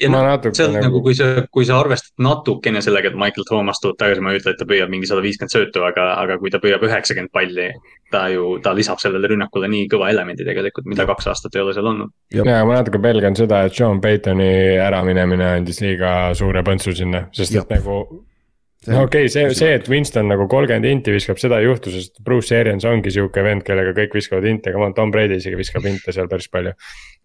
Ja 0.00 0.10
Ma 0.12 0.20
noh, 0.20 0.28
natuke 0.34 0.54
sealt 0.58 0.74
nagu- 0.74 0.84
nagu, 0.88 1.02
kui 1.02 1.14
sa, 1.16 1.46
kui 1.50 1.64
sa 1.64 1.78
arvestad 1.80 2.12
natukene 2.20 2.82
sellega, 2.84 3.08
et 3.08 3.16
Michael 3.16 3.46
Thomas 3.48 3.80
tuleb 3.80 3.96
tagasi, 3.96 4.20
ma 4.20 4.32
ei 4.32 4.40
ütle, 4.40 4.52
et 4.52 4.60
ta 4.60 4.68
püüab 4.68 4.92
mingi 4.92 5.08
sada 5.08 5.22
viiskümmend 5.24 5.54
söötu, 5.54 5.84
aga, 5.86 6.10
aga 6.20 6.38
kui 6.38 6.50
ta 6.52 6.60
püüab 6.62 6.84
üheksakümmend 6.84 7.32
palli. 7.32 7.70
ta 8.10 8.28
ju, 8.30 8.60
ta 8.62 8.70
lisab 8.70 9.00
sellele 9.02 9.26
rünnakule 9.26 9.66
nii 9.66 9.88
kõva 9.90 10.12
elemendi 10.12 10.44
tegelikult, 10.46 10.86
mida 10.86 11.02
kaks 11.08 11.26
aastat 11.26 11.56
ei 11.56 11.60
ole 11.64 11.72
seal 11.74 11.86
olnud. 11.90 12.12
ja 12.30 12.44
ma 12.44 12.76
natuke 12.76 13.00
pelgan 13.02 13.34
seda, 13.34 13.64
et 13.66 13.74
Sean 13.74 14.00
Paytoni 14.00 14.78
äraminemine 14.78 15.56
andis 15.56 15.80
liiga 15.80 16.32
suure 16.34 16.62
põntsu 16.62 16.94
sinna, 16.94 17.26
sest 17.32 17.56
et 17.56 17.70
nagu. 17.70 18.25
No 18.92 19.02
okei 19.06 19.26
okay,, 19.26 19.32
see, 19.32 19.54
see, 19.58 19.72
et 19.78 19.88
Winston 19.90 20.28
nagu 20.30 20.48
kolmkümmend 20.50 20.88
inti 20.90 21.14
viskab, 21.14 21.40
seda 21.42 21.60
ei 21.62 21.68
juhtu, 21.68 21.92
sest 21.94 22.20
Bruce 22.24 22.54
Arians 22.58 22.86
ongi 22.88 23.12
sihuke 23.14 23.44
vend, 23.46 23.64
kellega 23.66 23.94
kõik 23.96 24.18
viskavad 24.18 24.46
inte, 24.50 24.74
aga 24.74 24.92
Tom 24.96 25.14
Brady 25.14 25.40
isegi 25.40 25.58
viskab 25.58 25.86
inte 25.90 26.14
seal 26.14 26.30
päris 26.30 26.50
palju. 26.52 26.74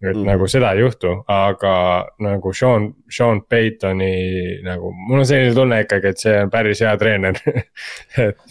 et 0.02 0.12
Mm. 0.12 0.18
mm. 0.18 0.26
nagu 0.26 0.46
seda 0.50 0.72
ei 0.74 0.82
juhtu, 0.82 1.12
aga 1.30 1.74
nagu 2.22 2.52
Sean, 2.52 2.88
Sean 3.10 3.42
Paytoni 3.46 4.58
nagu, 4.66 4.90
mul 5.08 5.22
on 5.22 5.28
selline 5.28 5.54
tunne 5.54 5.78
ikkagi, 5.84 6.10
et 6.10 6.24
see 6.24 6.34
on 6.42 6.50
päris 6.50 6.82
hea 6.82 6.94
treener 6.98 7.38
et 8.24 8.42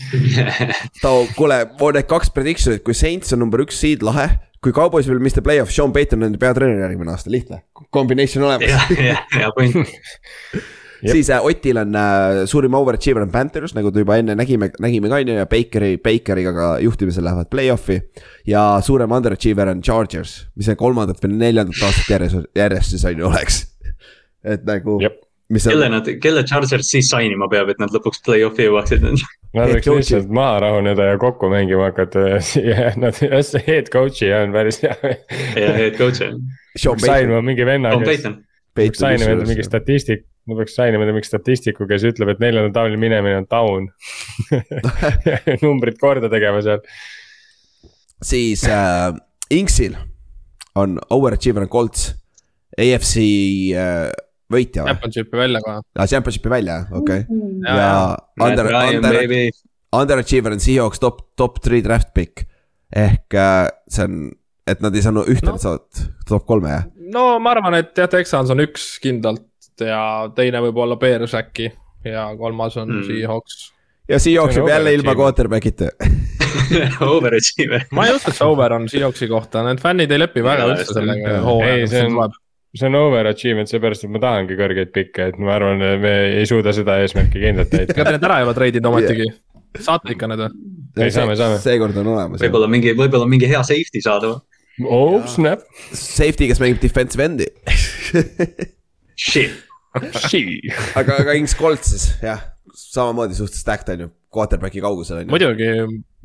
ta, 1.01 1.11
kuule, 1.35 1.59
mul 1.79 1.97
need 1.97 2.07
kaks 2.07 2.31
prediction'it, 2.35 2.85
kui 2.87 2.95
Saints 2.95 3.35
on 3.35 3.43
number 3.43 3.65
üks 3.65 3.83
seed, 3.83 4.05
lahe. 4.05 4.29
kui 4.63 4.71
Cowboys 4.71 5.09
miss 5.19 5.35
the 5.35 5.43
play-off, 5.43 5.73
Sean 5.73 5.91
Payton 5.91 6.21
on 6.21 6.29
nende 6.29 6.39
peatreener 6.39 6.85
järgmine 6.85 7.11
aasta, 7.11 7.33
lihtne. 7.33 7.63
Combination 7.91 8.45
olemas. 8.47 8.69
jah, 8.69 8.93
jah, 8.95 9.25
hea 9.35 9.51
point. 9.57 9.75
Siis 11.01 11.29
äh, 11.33 11.41
Otil 11.45 11.79
on 11.81 11.95
äh, 11.97 12.43
suurim 12.45 12.75
overachiever 12.77 13.23
on 13.25 13.31
Panthers, 13.33 13.73
nagu 13.77 13.91
ta 13.91 14.03
juba 14.03 14.19
enne 14.21 14.35
nägime, 14.37 14.69
nägime 14.83 15.09
ka 15.09 15.17
on 15.17 15.31
ju 15.31 15.39
ja 15.39 15.47
Bakeri, 15.49 15.95
Bakeriga 15.97 16.53
ka 16.53 16.67
juhtimisel 16.83 17.25
lähevad 17.25 17.49
play-off'i. 17.49 18.01
ja 18.47 18.81
suurem 18.85 19.11
underachiever 19.11 19.73
on 19.73 19.81
Chargers, 19.81 20.47
mis 20.55 20.69
see 20.69 20.77
kolmandat 20.77 21.21
või 21.23 21.37
neljandat 21.41 21.81
aastat 21.87 22.13
järjest, 22.15 22.47
järjest 22.55 22.95
siis 22.95 23.05
on 23.09 23.19
ju 23.19 23.27
oleks. 23.31 23.65
et 24.43 24.65
nagu 24.65 24.99
kelle 25.01 25.85
on, 25.85 25.97
nad, 25.97 26.09
kelle 26.21 26.43
Chargers 26.47 26.89
siis 26.93 27.09
sign 27.09 27.33
ima 27.33 27.49
peab, 27.51 27.69
et 27.73 27.81
nad 27.81 27.91
lõpuks 27.93 28.21
play-off'i 28.25 28.69
jõuaksid? 28.69 29.05
Nad 29.51 29.67
võiks 29.67 29.83
coach'i. 29.83 29.97
lihtsalt 29.99 30.29
maha 30.31 30.59
rahuneda 30.63 31.09
ja 31.09 31.17
kokku 31.19 31.49
mängima 31.51 31.89
hakata 31.89 32.21
ja 32.71 32.93
nad, 32.95 33.17
head 33.67 33.91
coach'i 33.91 34.31
on 34.37 34.53
päris 34.55 34.79
hea. 34.85 34.95
ja 35.59 35.73
head 35.75 35.97
coach 35.99 36.23
on, 36.23 36.39
sainima 36.77 37.01
Payton, 37.03 37.47
mingi 37.49 37.67
venna, 37.67 37.91
kes, 38.05 38.29
sainima 39.01 39.33
endale 39.33 39.49
mingi 39.49 39.65
statistik, 39.67 40.23
ma 40.49 40.57
peaks 40.57 40.75
sainima 40.77 41.05
mingi 41.07 41.27
statistiku, 41.27 41.85
kes 41.89 42.05
ütleb, 42.09 42.33
et 42.33 42.41
neljanda 42.41 42.73
taoline 42.75 42.99
minemine 43.01 43.41
on 43.41 43.47
down. 43.51 43.89
numbrid 45.65 45.99
korda 46.01 46.29
tegema 46.31 46.61
seal. 46.65 46.81
siis 48.23 48.63
äh, 48.69 49.11
Inksil 49.51 49.95
on 50.75 50.99
overachiever 51.11 51.67
Colts, 51.67 52.11
AFC 52.79 53.17
äh, 53.75 54.09
võitja 54.51 54.85
või? 54.85 54.93
Championshipi 54.93 55.41
välja 55.41 55.61
ka. 55.65 55.77
aa, 55.81 56.07
championshipi 56.07 56.51
välja, 56.51 56.77
okei 56.91 57.25
okay.. 57.25 57.41
Ja, 57.65 57.75
ja 57.75 57.91
Matt 58.39 58.59
under, 58.61 58.71
under, 58.79 59.19
underachiever 60.01 60.55
on 60.55 60.63
Seahawks 60.63 61.01
top, 61.03 61.25
top 61.39 61.59
three 61.63 61.83
draft 61.83 62.13
pick. 62.15 62.45
ehk 62.95 63.35
äh, 63.35 63.67
see 63.91 64.07
on, 64.07 64.17
et 64.67 64.81
nad 64.83 64.95
ei 64.95 65.03
saanud 65.03 65.29
ühte 65.31 65.51
No. 65.51 65.77
top 66.27 66.45
kolme 66.47 66.71
jah. 66.71 66.89
no 67.13 67.39
ma 67.39 67.55
arvan, 67.55 67.79
et 67.81 67.95
jah, 67.97 68.09
Texans 68.11 68.51
on 68.53 68.63
üks 68.63 68.93
kindlalt 69.03 69.45
ja 69.85 70.29
teine 70.35 70.61
võib 70.63 70.77
olla 70.83 70.95
Bears 71.01 71.33
äkki 71.37 71.71
ja 72.05 72.29
kolmas 72.37 72.77
on 72.81 72.89
Mm. 72.89 73.03
Seahawks. 73.07 73.57
ja 74.09 74.19
Seahawks 74.19 74.57
jääb 74.57 74.67
jälle 74.69 74.93
ilma 74.93 75.13
quarterback'ita. 75.15 75.89
Overachiever. 77.15 77.85
ma 77.91 78.05
ei 78.07 78.15
usu, 78.15 78.29
et 78.31 78.35
see 78.37 78.47
over 78.47 78.73
on 78.73 78.87
Seahawksi 78.89 79.27
kohta, 79.27 79.63
need 79.67 79.81
fännid 79.83 80.11
ei 80.11 80.19
lepi 80.21 80.43
väga 80.45 80.65
üldse 80.71 80.93
sellega 80.95 81.39
hooajaga, 81.45 81.75
Ei, 81.75 81.81
mis 81.85 81.91
see 81.91 81.99
siin 82.01 82.11
on- 82.11 82.17
tuleb. 82.17 82.37
see 82.79 82.87
on 82.87 82.95
overachievement 83.01 83.67
seepärast, 83.71 84.05
et 84.07 84.11
ma 84.15 84.19
tahangi 84.23 84.55
kõrgeid 84.59 84.91
pikke, 84.95 85.27
et 85.33 85.39
ma 85.39 85.55
arvan, 85.57 85.81
et 85.83 85.99
me 86.03 86.13
ei 86.39 86.45
suuda 86.49 86.71
seda 86.75 86.99
eesmärki 87.03 87.41
kindlalt 87.43 87.73
ega 87.73 87.85
täita. 87.93 88.03
te 88.05 88.11
need 88.17 88.23
ära 88.29 88.37
ei 88.39 88.47
ole 88.47 88.53
treidinud 88.57 88.91
ometigi, 88.93 89.27
saate 89.79 90.15
ikka 90.15 90.27
need 90.31 90.45
või? 90.45 90.51
Ei, 91.05 91.11
saame, 91.15 91.35
saame. 91.39 91.59
seekord 91.63 91.97
on 92.01 92.07
olemas. 92.15 92.41
võib-olla 92.43 92.67
mingi, 92.71 92.93
võib-olla 92.97 93.27
mingi 93.29 93.47
hea 93.51 93.61
safety 93.63 94.01
saada. 94.03 94.33
oh 94.87 95.19
snap, 95.27 95.61
Safety, 95.93 96.47
kes 96.51 96.59
mängib 96.63 96.79
defensive 96.81 97.23
end'i. 97.27 97.47
Shit. 99.19 99.51
aga, 100.99 101.19
aga 101.19 101.35
Inks 101.39 101.55
Colts 101.59 101.91
siis 101.91 102.07
jah, 102.23 102.41
samamoodi 102.77 103.35
suht 103.35 103.55
stacked 103.57 103.91
on 103.93 104.05
ju, 104.05 104.09
quarterback'i 104.31 104.83
kaugusel 104.83 105.19
on 105.19 105.25
ju. 105.25 105.31
muidugi 105.33 105.69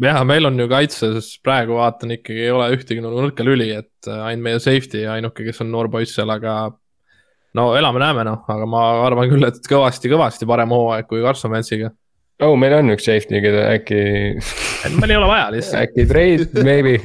jah, 0.04 0.22
meil 0.28 0.46
on 0.46 0.58
ju 0.60 0.68
kaitses 0.70 1.32
praegu 1.44 1.78
vaatan 1.80 2.14
ikkagi 2.18 2.46
ei 2.46 2.54
ole 2.54 2.68
ühtegi 2.76 3.02
no 3.02 3.12
nõrka 3.14 3.46
lüli, 3.46 3.72
et 3.74 4.10
äh, 4.10 4.22
ainult 4.30 4.46
meie 4.46 4.62
safety 4.62 5.06
ainuke, 5.10 5.46
kes 5.46 5.62
on 5.64 5.72
noor 5.74 5.90
poiss 5.92 6.14
seal, 6.16 6.30
aga. 6.32 6.56
no 7.56 7.70
elame-näeme 7.78 8.26
noh, 8.28 8.42
aga 8.52 8.68
ma 8.70 8.82
arvan 9.06 9.30
küll, 9.32 9.48
et 9.48 9.70
kõvasti-kõvasti 9.70 10.48
parem 10.48 10.74
hooaeg 10.76 11.08
kui 11.10 11.24
Carson 11.24 11.54
Wentsiga. 11.54 11.90
Oh 12.45 12.53
meil 12.61 12.74
on 12.76 12.91
üks 12.93 13.07
safety, 13.09 13.39
keda 13.41 13.62
äkki, 13.72 14.01
meil 15.01 15.12
ei 15.14 15.16
ole 15.16 15.28
vaja 15.30 15.47
lihtsalt. 15.55 15.87
äkki 15.87 16.05
trade 16.11 16.64
maybe. 16.66 16.99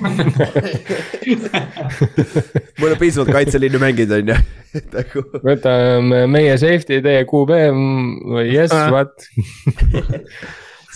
mul 2.79 2.91
on 2.91 2.97
piisavalt 2.99 3.31
kaitseliini 3.35 3.79
mängida 3.81 4.19
on 4.19 4.31
ju, 4.33 4.37
nagu. 4.95 5.23
võtame 5.45 6.25
meie 6.31 6.57
safety, 6.61 6.99
teie 7.05 7.23
QB 7.29 7.61
või 8.33 8.45
yes, 8.51 8.73
what. 8.93 9.27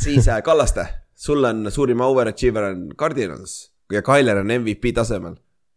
siis 0.03 0.27
äh, 0.27 0.41
Kallaste, 0.45 0.87
sul 1.15 1.43
on 1.47 1.65
suurim 1.71 2.03
overachiever 2.05 2.71
on 2.73 2.85
Cardinals 2.99 3.57
ja 3.93 4.01
Tyler 4.05 4.41
on 4.43 4.51
MVP 4.59 4.91
tasemel. 4.97 5.35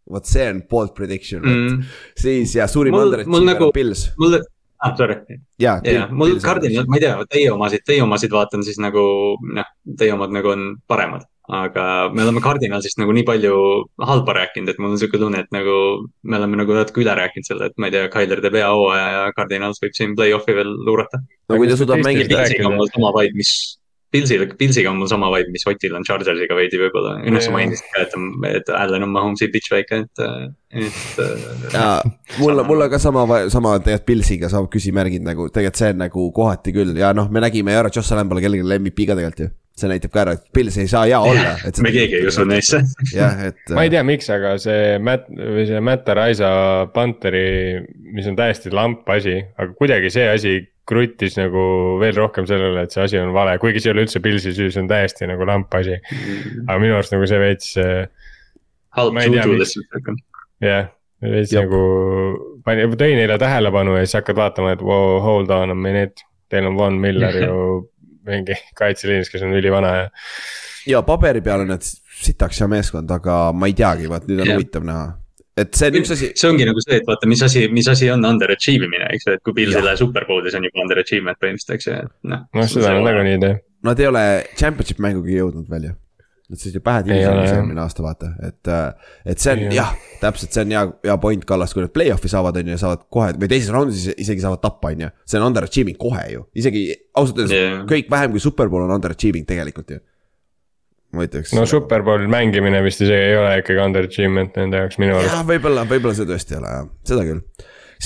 vot 0.09 0.25
see 0.25 0.47
on 0.49 0.63
bold 0.71 0.95
prediction 0.97 1.43
mm., 1.45 1.81
siis 2.17 2.55
ja 2.57 2.67
suurim 2.71 2.95
Mul- 2.97 3.11
underachiever 3.11 3.35
mul 3.39 3.45
nagu- 3.51 3.67
on 3.69 3.75
Pils. 3.77 4.07
mul, 4.19 4.39
ah 4.85 4.95
sorry, 4.97 5.17
ja, 5.59 5.79
ja 5.85 6.07
mul 6.11 6.39
kardinal, 6.43 6.87
ma 6.87 6.99
ei 6.99 7.03
tea, 7.03 7.17
teie 7.33 7.49
omasid, 7.55 7.83
teie 7.87 8.05
omasid 8.05 8.35
vaatan 8.35 8.63
siis 8.67 8.79
nagu 8.83 9.03
noh, 9.43 9.75
teie 9.99 10.15
omad 10.15 10.35
nagu 10.35 10.55
on 10.55 10.71
paremad. 10.91 11.27
aga 11.49 11.83
me 12.13 12.21
oleme 12.27 12.43
kardinalsist 12.45 12.99
nagu 13.01 13.13
nii 13.17 13.25
palju 13.25 13.55
halba 14.05 14.35
rääkinud, 14.37 14.69
et 14.69 14.81
mul 14.83 14.93
on 14.93 14.99
siuke 15.01 15.17
tunne, 15.17 15.41
et 15.41 15.55
nagu 15.55 15.77
me 16.29 16.37
oleme 16.37 16.61
nagu 16.61 16.77
natuke 16.77 17.01
üle 17.01 17.15
rääkinud 17.17 17.49
selle, 17.49 17.71
et 17.71 17.79
ma 17.81 17.89
ei 17.89 17.95
tea, 17.95 18.11
Tyler 18.13 18.43
teeb 18.45 18.59
hea 18.61 18.69
hooaja 18.69 19.07
ja 19.15 19.23
Cardinals 19.33 19.81
võib 19.81 19.97
siin 19.97 20.13
play-off'i 20.19 20.57
veel 20.59 20.75
luurata. 20.85 21.23
no 21.49 21.57
kui 21.57 21.71
ta 21.71 21.79
suudab 21.81 22.05
mängida, 22.05 22.45
sama 22.93 23.15
vibe, 23.17 23.41
mis, 23.41 23.55
Pilsil, 24.11 24.47
Pilsiga 24.57 24.89
on 24.91 24.97
mul 25.03 25.09
sama 25.11 25.29
vibe, 25.35 25.53
mis 25.53 25.67
Otil 25.69 25.93
on 25.97 26.05
Chargersiga 26.07 26.57
veidi 26.57 26.79
võib-olla. 26.81 27.19
noh, 27.21 27.43
sa 27.43 27.51
Jaa. 27.51 27.57
mainisid 27.59 27.91
ka, 27.93 28.05
et, 28.07 28.15
et 28.55 28.71
Allan 28.73 29.05
on 29.05 29.13
Mahomes'i 29.13 29.51
bitch 29.53 29.69
väike, 29.75 29.99
et, 30.07 30.23
et. 30.73 31.21
ja 31.75 31.91
mul, 32.39 32.63
mul 32.65 32.87
on 32.87 32.93
ka 32.93 33.01
sama, 33.03 33.27
sama 33.53 33.75
tegelikult 33.83 34.07
Pilsiga 34.09 34.49
sama 34.53 34.71
küsimärgid 34.73 35.27
nagu 35.27 35.51
tegelikult 35.53 35.83
see 35.83 35.93
on 35.93 36.01
nagu 36.07 36.25
kohati 36.33 36.73
küll 36.73 36.97
ja 36.97 37.13
noh, 37.17 37.29
me 37.29 37.43
nägime 37.45 37.75
ju 37.75 37.83
ära, 37.83 37.93
Josh 37.93 38.17
Allan 38.17 38.31
pole 38.33 38.45
kellelgi 38.45 38.65
MVP 38.79 39.11
ka 39.11 39.19
tegelikult 39.19 39.45
ju. 39.45 39.51
see 39.79 39.93
näitab 39.93 40.15
ka 40.17 40.25
ära, 40.25 40.39
et 40.39 40.49
Pils 40.57 40.81
ei 40.81 40.89
saa 40.91 41.05
hea 41.05 41.21
olla. 41.21 41.53
me 41.85 41.93
keegi 41.95 42.17
ei 42.23 42.33
usu. 42.33 42.49
neisse. 42.49 42.81
jah, 43.19 43.45
et. 43.51 43.61
ma 43.77 43.85
ei 43.85 43.93
tea, 43.93 44.07
miks, 44.09 44.33
aga 44.33 44.57
see 44.63 44.97
Matt 45.05 45.29
või 45.37 45.69
see 45.69 45.85
Matt 45.85 46.09
Araiza 46.17 46.49
Panteri, 46.97 47.45
mis 48.17 48.33
on 48.33 48.41
täiesti 48.41 48.73
lamp 48.73 49.05
asi, 49.13 49.37
aga 49.37 49.71
kuidagi 49.77 50.17
see 50.17 50.27
asi 50.33 50.57
kruttis 50.89 51.37
nagu 51.39 51.63
veel 52.01 52.17
rohkem 52.17 52.47
sellele, 52.49 52.87
et 52.87 52.95
see 52.95 53.03
asi 53.05 53.19
on 53.21 53.33
vale, 53.37 53.59
kuigi 53.63 53.83
see 53.83 53.91
ei 53.91 53.97
ole 53.97 54.07
üldse 54.07 54.23
Pilsi 54.25 54.55
süü, 54.57 54.71
see 54.73 54.83
on 54.83 54.89
täiesti 54.91 55.29
nagu 55.31 55.47
lamp 55.49 55.75
asi. 55.79 55.99
aga 56.67 56.79
minu 56.83 56.97
arust 56.97 57.13
nagu 57.15 57.29
see 57.29 57.41
veits, 57.43 57.75
halb 58.97 59.19
tea, 59.19 59.27
juju 59.29 59.59
miks- 59.59 59.77
lihtsalt. 59.77 60.23
jah, 60.65 60.89
veits 61.23 61.53
Jep. 61.53 61.67
nagu 61.69 61.83
pani, 62.65 62.89
tõi 62.97 63.13
neile 63.19 63.37
tähelepanu 63.41 63.99
ja 63.99 64.07
siis 64.07 64.19
hakkad 64.21 64.41
vaatama, 64.41 64.73
et 64.77 64.83
wow, 64.85 65.19
hold 65.25 65.51
on 65.55 65.75
a 65.75 65.79
minute. 65.79 66.25
Teil 66.49 66.65
on 66.65 66.77
Von 66.81 66.97
Miller 67.01 67.35
ju 67.37 67.55
mingi 68.29 68.57
kaitseliinis, 68.77 69.29
kes 69.33 69.43
on 69.45 69.53
ülivana 69.57 69.91
ja 69.99 70.09
ja 70.89 71.03
paberi 71.05 71.43
peal 71.45 71.61
on 71.67 71.69
need 71.75 71.85
sitaks 72.25 72.61
hea 72.63 72.69
meeskond, 72.73 73.11
aga 73.13 73.53
ma 73.53 73.69
ei 73.69 73.75
teagi, 73.77 74.09
vaat 74.09 74.25
nüüd 74.29 74.41
on 74.41 74.55
huvitav 74.57 74.87
näha. 74.89 75.09
Et 75.63 75.79
see 75.79 75.91
on 75.91 76.01
üks 76.01 76.13
asi, 76.15 76.33
see 76.39 76.51
ongi 76.51 76.67
nagu 76.69 76.83
see, 76.85 76.99
et 77.01 77.07
vaata, 77.09 77.29
mis 77.31 77.43
asi, 77.47 77.67
mis 77.75 77.89
asi 77.91 78.11
on 78.15 78.25
underachieve 78.29 78.89
imine, 78.89 79.09
eks 79.17 79.29
ju, 79.29 79.37
et 79.39 79.45
kui 79.47 79.57
Pilsile 79.61 79.95
superbowlis 80.01 80.57
on 80.59 80.67
juba 80.69 80.85
underachievement 80.87 81.39
põhimõtteliselt, 81.43 81.79
eks 81.79 81.89
ju, 81.91 81.97
et 82.07 82.13
noh. 82.35 82.45
noh, 82.55 82.69
seda 82.71 82.93
nad 82.97 83.09
nagunii 83.11 83.39
ei 83.39 83.47
tee. 83.47 83.55
nad 83.89 84.03
ei 84.05 84.11
ole 84.11 84.27
championship 84.59 85.01
mängugi 85.05 85.41
jõudnud 85.41 85.71
veel 85.71 85.91
ju. 85.91 85.97
Nad 86.49 86.57
sõitsid 86.63 86.81
pähe 86.81 87.03
Ei 87.03 87.05
ole, 87.05 87.13
divisionis 87.13 87.51
eelmine 87.59 87.81
aasta, 87.83 88.01
vaata, 88.01 88.29
et, 88.47 88.69
et 89.29 89.43
see 89.43 89.53
on 89.53 89.59
Ei 89.61 89.67
ole. 89.69 89.75
jah, 89.77 89.91
täpselt, 90.23 90.55
see 90.57 90.63
on 90.65 90.71
hea, 90.73 90.85
hea 91.05 91.17
point, 91.21 91.43
Kallas, 91.45 91.75
kui 91.77 91.85
nad 91.85 91.93
play-off'i 91.93 92.31
saavad, 92.33 92.57
on 92.57 92.71
ju, 92.73 92.79
saavad 92.81 93.03
kohe 93.13 93.35
või 93.37 93.51
teises 93.53 93.69
raundis 93.75 93.99
ise- 94.01 94.15
isegi 94.25 94.41
saavad 94.47 94.63
tappa, 94.63 94.95
on 94.95 95.03
ju. 95.05 95.11
see 95.29 95.37
on 95.43 95.45
underachieving 95.51 95.99
kohe 96.01 96.23
ju, 96.33 96.47
isegi 96.57 96.87
ausalt 97.21 97.43
öeldes 97.43 97.53
Jah. 97.53 97.83
kõik 97.91 98.09
vähem 98.15 98.33
kui 98.33 98.41
superpool 98.41 98.87
on 98.87 98.95
underachieving 98.97 99.45
tegelikult 99.51 99.93
ju. 99.93 100.01
Ma 101.17 101.25
ütleks. 101.25 101.55
no 101.57 101.65
superbowl 101.69 102.29
mängimine 102.31 102.83
vist 102.85 103.03
isegi 103.05 103.31
ei 103.31 103.37
ole 103.39 103.57
ikkagi 103.63 103.81
underachievement 103.81 104.57
nende 104.61 104.83
jaoks 104.83 105.01
minu 105.01 105.17
arust. 105.17 105.33
jah, 105.33 105.45
võib-olla, 105.49 105.85
võib-olla 105.89 106.17
see 106.19 106.29
tõesti 106.29 106.57
ei 106.57 106.61
ole 106.61 106.73
jah, 106.75 106.89
seda 107.09 107.25
küll. 107.29 107.41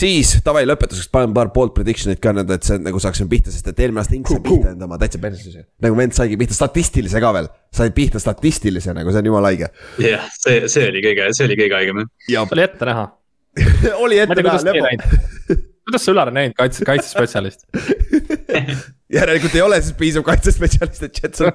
siis 0.02 0.34
davai, 0.46 0.62
lõpetuseks 0.70 1.10
panen 1.14 1.34
paar 1.36 1.50
bold 1.54 1.74
prediction'it 1.76 2.22
ka 2.22 2.34
nüüd, 2.36 2.52
et 2.54 2.68
see 2.68 2.78
nagu 2.82 3.02
saaksime 3.02 3.30
pihta, 3.32 3.54
sest 3.54 3.72
et 3.72 3.82
eelmine 3.82 4.04
aasta 4.04 4.16
Inks 4.18 4.36
sai 4.36 4.44
pihta 4.46 4.76
enda 4.76 4.86
oma 4.86 5.00
täitsa 5.02 5.22
persse. 5.22 5.64
nagu 5.82 5.98
vend 5.98 6.14
saigi 6.18 6.38
pihta 6.40 6.58
statistilise 6.58 7.24
ka 7.24 7.34
veel, 7.38 7.50
sai 7.74 7.90
pihta 7.96 8.22
statistilise 8.22 8.94
nagu 8.96 9.10
see 9.10 9.24
on 9.24 9.32
jumala 9.32 9.50
haige. 9.50 9.72
jah, 10.02 10.30
see, 10.38 10.62
see 10.70 10.86
oli 10.92 11.02
kõige, 11.08 11.28
see 11.34 11.50
oli 11.50 11.58
kõige 11.64 11.78
haigem. 11.80 12.06
ja 12.30 12.46
see 12.46 12.58
oli 12.58 12.66
ette 12.68 12.90
näha. 12.92 13.10
oli 14.04 14.16
ei 14.20 14.24
ette 14.28 14.46
näha 14.46 14.58
näinud, 14.62 15.66
kuidas 15.82 16.06
sa 16.06 16.14
Ülar 16.14 16.30
on 16.30 16.38
näinud 16.38 16.54
kaitse, 16.56 16.86
kaitsespetsialist? 16.86 17.66
järelikult 19.18 19.54
ei 19.54 19.64
ole 19.64 19.80
siis 19.82 19.96
piisav 19.98 20.24
kaitsespetsialist, 20.26 21.02
et 21.02 21.22
Jets 21.22 21.40
on. 21.40 21.52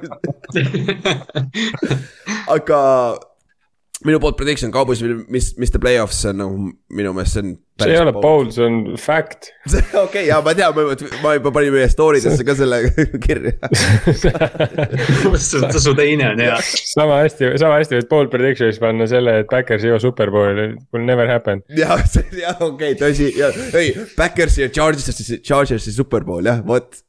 aga 2.58 2.80
minu 4.06 4.20
poolt 4.22 4.38
prediction, 4.38 4.72
Cowboys 4.72 5.02
will 5.02 5.24
miss, 5.28 5.58
miss 5.58 5.72
the 5.72 5.80
playoffs, 5.82 6.20
on 6.30 6.38
nagu 6.38 6.58
minu 6.94 7.14
meelest 7.18 7.34
see 7.34 7.42
on. 7.42 7.56
see 7.82 7.94
ei 7.94 8.02
ole 8.02 8.12
bold, 8.14 8.52
see 8.54 8.66
on 8.66 8.98
fact. 9.02 9.50
okei, 10.06 10.28
jaa, 10.28 10.38
ma 10.46 10.54
tean, 10.58 10.76
ma 10.78 10.84
juba, 10.86 11.10
ma 11.24 11.32
juba 11.38 11.54
panin 11.56 11.74
meie 11.74 11.88
story 11.90 12.22
desse 12.22 12.46
ka 12.46 12.54
selle 12.60 12.80
kirja. 13.26 13.56
su 15.42 15.64
su 15.82 15.96
teine 15.98 16.30
on 16.30 16.44
hea. 16.46 16.60
sama 16.94 17.24
hästi, 17.24 17.52
sama 17.64 17.82
hästi 17.82 17.98
võid 17.98 18.12
bold 18.12 18.34
prediction'is 18.34 18.78
panna 18.84 19.10
selle, 19.10 19.40
et 19.42 19.50
Backers 19.50 19.86
ei 19.86 19.94
jõua 19.94 20.04
superbowli, 20.06 20.70
will 20.94 21.10
never 21.10 21.34
happen. 21.34 21.66
jah, 21.82 22.06
see, 22.06 22.26
jah, 22.44 22.54
okei 22.60 22.94
okay,, 22.94 23.02
tõsi, 23.02 23.32
ja 23.40 23.50
ei, 23.82 23.96
Backersi 24.18 24.68
ja 24.68 24.72
Chargersi, 24.74 25.42
Chargersi 25.42 25.96
superpool 25.98 26.54
jah, 26.54 26.62
vot. 26.70 27.02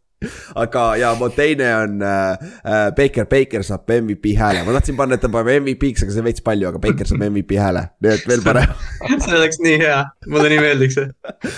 Aga 0.59 0.85
ja 0.99 1.13
mu 1.19 1.29
teine 1.35 1.69
on 1.77 2.03
äh, 2.03 2.51
äh, 2.65 2.91
Baker, 2.97 3.29
Baker 3.31 3.63
saab 3.67 3.91
MVP 4.01 4.35
hääle, 4.39 4.65
ma 4.67 4.75
tahtsin 4.77 4.99
panna, 4.99 5.19
et 5.19 5.23
ta 5.23 5.31
paneb 5.33 5.63
MVP-ks, 5.63 6.05
aga 6.05 6.15
see 6.15 6.23
on 6.25 6.29
veits 6.29 6.45
palju, 6.45 6.71
aga 6.73 6.83
Baker 6.83 7.09
saab 7.09 7.25
MVP 7.29 7.59
hääle, 7.61 7.85
nii 8.03 8.15
et 8.17 8.29
veel 8.31 8.45
parem 8.47 8.75
see 9.25 9.39
oleks 9.39 9.63
nii 9.65 9.79
hea, 9.85 10.03
mulle 10.27 10.53
nii 10.53 10.61
meeldiks 10.65 10.99
see. 10.99 11.09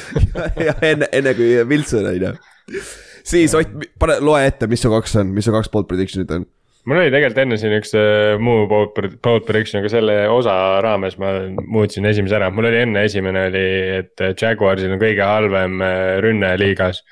jah, 0.69 0.87
enne, 0.93 1.09
enne 1.17 1.35
kui 1.39 1.53
Wilson 1.73 2.09
on 2.13 2.25
ju. 2.29 2.33
siis 3.25 3.57
Ott, 3.57 3.73
pane, 4.01 4.21
loe 4.25 4.45
ette, 4.47 4.69
mis 4.71 4.83
su 4.85 4.93
kaks 4.93 5.21
on, 5.23 5.33
mis 5.37 5.49
su 5.49 5.55
kaks 5.55 5.73
bold 5.73 5.89
prediction'it 5.91 6.37
on 6.37 6.49
mul 6.89 7.01
oli 7.01 7.13
tegelikult 7.13 7.43
enne 7.43 7.59
siin 7.61 7.75
üks 7.77 7.93
äh, 7.99 8.37
muu 8.41 8.65
boat, 8.71 8.97
boat 9.25 9.49
prediction, 9.49 9.81
aga 9.81 9.91
selle 9.93 10.17
osa 10.33 10.55
raames 10.85 11.19
ma 11.21 11.33
muutsin 11.61 12.09
esimese 12.09 12.39
ära, 12.39 12.49
mul 12.55 12.71
oli 12.71 12.81
enne 12.85 13.05
esimene 13.09 13.47
oli, 13.51 13.67
et 14.01 14.25
Jaguarsil 14.41 14.95
on 14.95 15.03
kõige 15.03 15.27
halvem 15.27 15.81
äh, 15.85 16.17
rünne 16.25 16.55
liigas. 16.61 17.03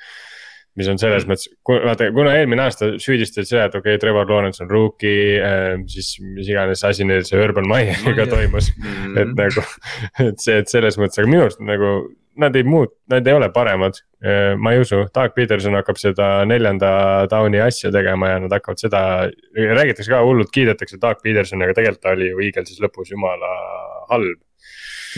Mis 0.79 0.89
on 0.91 0.99
selles 1.01 1.27
mõttes, 1.29 1.49
vaata 1.67 2.09
kuna 2.15 2.37
eelmine 2.39 2.63
aasta 2.65 2.93
süüdistati 3.01 3.49
seda, 3.49 3.67
et 3.67 3.75
okei 3.75 3.97
okay,, 3.97 4.01
Trevor 4.01 4.29
Lawrence 4.29 4.63
on 4.63 4.71
rookie 4.71 5.37
äh,, 5.43 5.73
siis 5.91 6.15
mis 6.23 6.49
iganes 6.49 6.85
asi 6.87 7.07
neil 7.07 7.25
see 7.27 7.41
Urban 7.43 7.67
Meyeriga 7.69 8.29
toimus 8.31 8.71
mm. 8.77 8.87
-hmm. 8.87 9.19
et 9.21 9.35
nagu, 9.43 9.67
et 10.29 10.41
see, 10.43 10.57
et 10.63 10.71
selles 10.71 10.99
mõttes, 11.01 11.19
aga 11.19 11.31
minu 11.31 11.45
arust 11.47 11.61
nagu 11.63 11.93
nad 12.39 12.55
ei 12.55 12.63
muut-, 12.63 12.95
nad 13.11 13.27
ei 13.27 13.35
ole 13.35 13.49
paremad. 13.53 13.99
Äh, 14.23 14.55
ma 14.57 14.73
ei 14.73 14.83
usu, 14.83 15.01
Doug 15.15 15.33
Peterson 15.35 15.75
hakkab 15.79 15.99
seda 15.99 16.27
neljanda 16.47 16.91
down'i 17.31 17.61
asja 17.63 17.91
tegema 17.91 18.33
ja 18.33 18.41
nad 18.43 18.55
hakkavad 18.55 18.81
seda, 18.81 19.01
räägitakse 19.55 20.11
ka 20.11 20.21
hullult, 20.27 20.51
kiidetakse 20.55 20.99
Doug 21.01 21.23
Petersoni, 21.23 21.67
aga 21.67 21.77
tegelikult 21.77 22.03
ta 22.05 22.15
oli 22.15 22.29
ju 22.31 22.43
Eaglesis 22.47 22.81
lõpus 22.83 23.11
jumala 23.13 23.51
halb. 24.11 24.39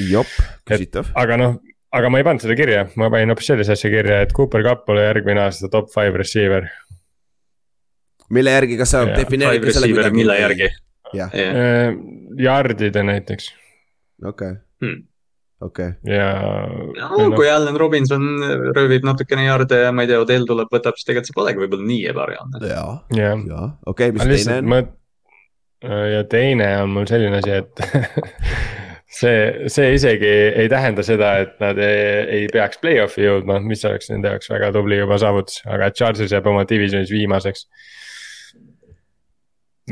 jop, 0.07 0.29
küsitav. 0.69 1.09
aga 1.19 1.37
noh, 1.37 1.57
aga 1.97 2.11
ma 2.11 2.21
ei 2.21 2.27
pannud 2.27 2.45
seda 2.45 2.57
kirja, 2.59 2.85
ma 2.99 3.09
panin 3.13 3.33
hoopis 3.33 3.51
sellise 3.51 3.75
asja 3.75 3.91
kirja, 3.93 4.21
et 4.25 4.33
Cooper 4.35 4.63
Cupp 4.67 4.85
pole 4.87 5.03
järgmine 5.05 5.43
aasta 5.45 5.69
top 5.71 5.91
five 5.93 6.17
receiver. 6.19 6.69
mille 8.31 8.57
järgi, 8.57 8.79
kas 8.79 8.95
sa 8.95 9.05
defineerid 9.09 9.71
selle 9.75 9.91
kuidagi? 9.91 10.21
mille 10.23 10.39
järgi? 10.39 10.73
jah 11.11 11.31
yeah. 11.35 11.55
yeah.. 11.55 11.95
Yardide 12.39 13.03
näiteks. 13.03 13.53
okei 14.23 14.53
okay. 14.55 14.61
hmm 14.83 15.01
okei 15.61 15.87
okay.. 15.87 16.15
ja 16.15 16.29
no,. 16.95 17.35
kui 17.35 17.49
Allan 17.49 17.77
Robinson 17.77 18.23
röövib 18.75 19.05
natukene 19.05 19.45
jaarde 19.45 19.83
ja 19.83 19.91
ma 19.91 20.05
ei 20.05 20.09
tea, 20.09 20.21
Odell 20.23 20.47
tuleb, 20.49 20.71
võtab, 20.73 20.97
siis 20.97 21.09
tegelikult 21.09 21.29
see 21.29 21.37
polegi 21.37 21.61
võib-olla 21.61 21.87
nii 21.91 22.01
ebareaalne. 22.13 22.63
ja, 22.71 22.85
ja, 23.17 23.35
ja 23.35 23.63
okei 23.85 24.13
okay,, 24.15 24.31
mis 24.31 24.47
teine 24.47 24.81
on? 24.81 24.93
ja 26.15 26.23
teine 26.29 26.71
on 26.83 26.95
mul 26.95 27.09
selline 27.09 27.41
asi, 27.41 27.59
et 27.61 27.83
see, 29.11 29.69
see 29.71 29.95
isegi 29.97 30.29
ei 30.63 30.69
tähenda 30.71 31.03
seda, 31.05 31.33
et 31.45 31.57
nad 31.63 31.79
ei, 31.81 32.03
ei 32.41 32.51
peaks 32.51 32.79
play-off'i 32.81 33.25
jõudma, 33.25 33.59
mis 33.65 33.83
oleks 33.87 34.11
nende 34.13 34.31
jaoks 34.33 34.51
väga 34.53 34.71
tubli 34.75 35.01
juba 35.01 35.19
saavutus, 35.21 35.61
aga 35.67 35.91
Chargers 35.95 36.31
jääb 36.31 36.47
oma 36.51 36.63
divisionis 36.69 37.11
viimaseks 37.13 37.67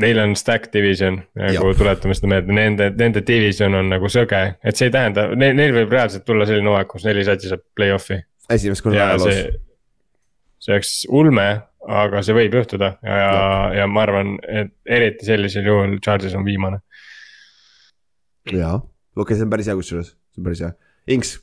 Neil 0.00 0.18
on 0.22 0.36
stack 0.36 0.70
division 0.72 1.18
nagu 1.36 1.72
tuletame 1.76 2.14
seda 2.16 2.28
meelde, 2.30 2.54
nende, 2.54 2.86
nende 2.96 3.22
division 3.26 3.74
on 3.74 3.90
nagu 3.90 4.08
sõge, 4.12 4.38
et 4.64 4.78
see 4.78 4.88
ei 4.88 4.94
tähenda, 4.94 5.26
neil, 5.36 5.56
neil 5.58 5.74
võib 5.74 5.90
reaalselt 5.92 6.24
tulla 6.28 6.46
selline 6.48 6.70
hooaeg, 6.70 6.88
kus 6.90 7.06
neli 7.08 7.24
sati 7.26 7.50
saab 7.50 7.64
play-off'i. 7.76 8.20
esimest 8.54 8.84
korda 8.86 9.08
ajaloos. 9.08 9.40
see 10.60 10.76
oleks 10.76 10.92
ulme, 11.20 11.48
aga 12.00 12.22
see 12.24 12.36
võib 12.36 12.54
juhtuda 12.60 12.92
ja, 13.02 13.18
ja, 13.18 13.34
ja 13.80 13.88
ma 13.90 14.06
arvan, 14.06 14.36
et 14.46 14.72
eriti 14.86 15.26
sellisel 15.28 15.66
juhul 15.66 15.98
Charges 16.04 16.38
on 16.38 16.46
viimane. 16.46 16.80
jaa, 18.52 18.78
okei 19.20 19.34
okay,, 19.34 19.40
see 19.40 19.48
on 19.48 19.52
päris 19.52 19.70
hea 19.70 19.78
kusjuures, 19.78 20.14
see 20.32 20.42
on 20.42 20.48
päris 20.48 20.62
hea. 20.64 20.72
Inks, 21.16 21.36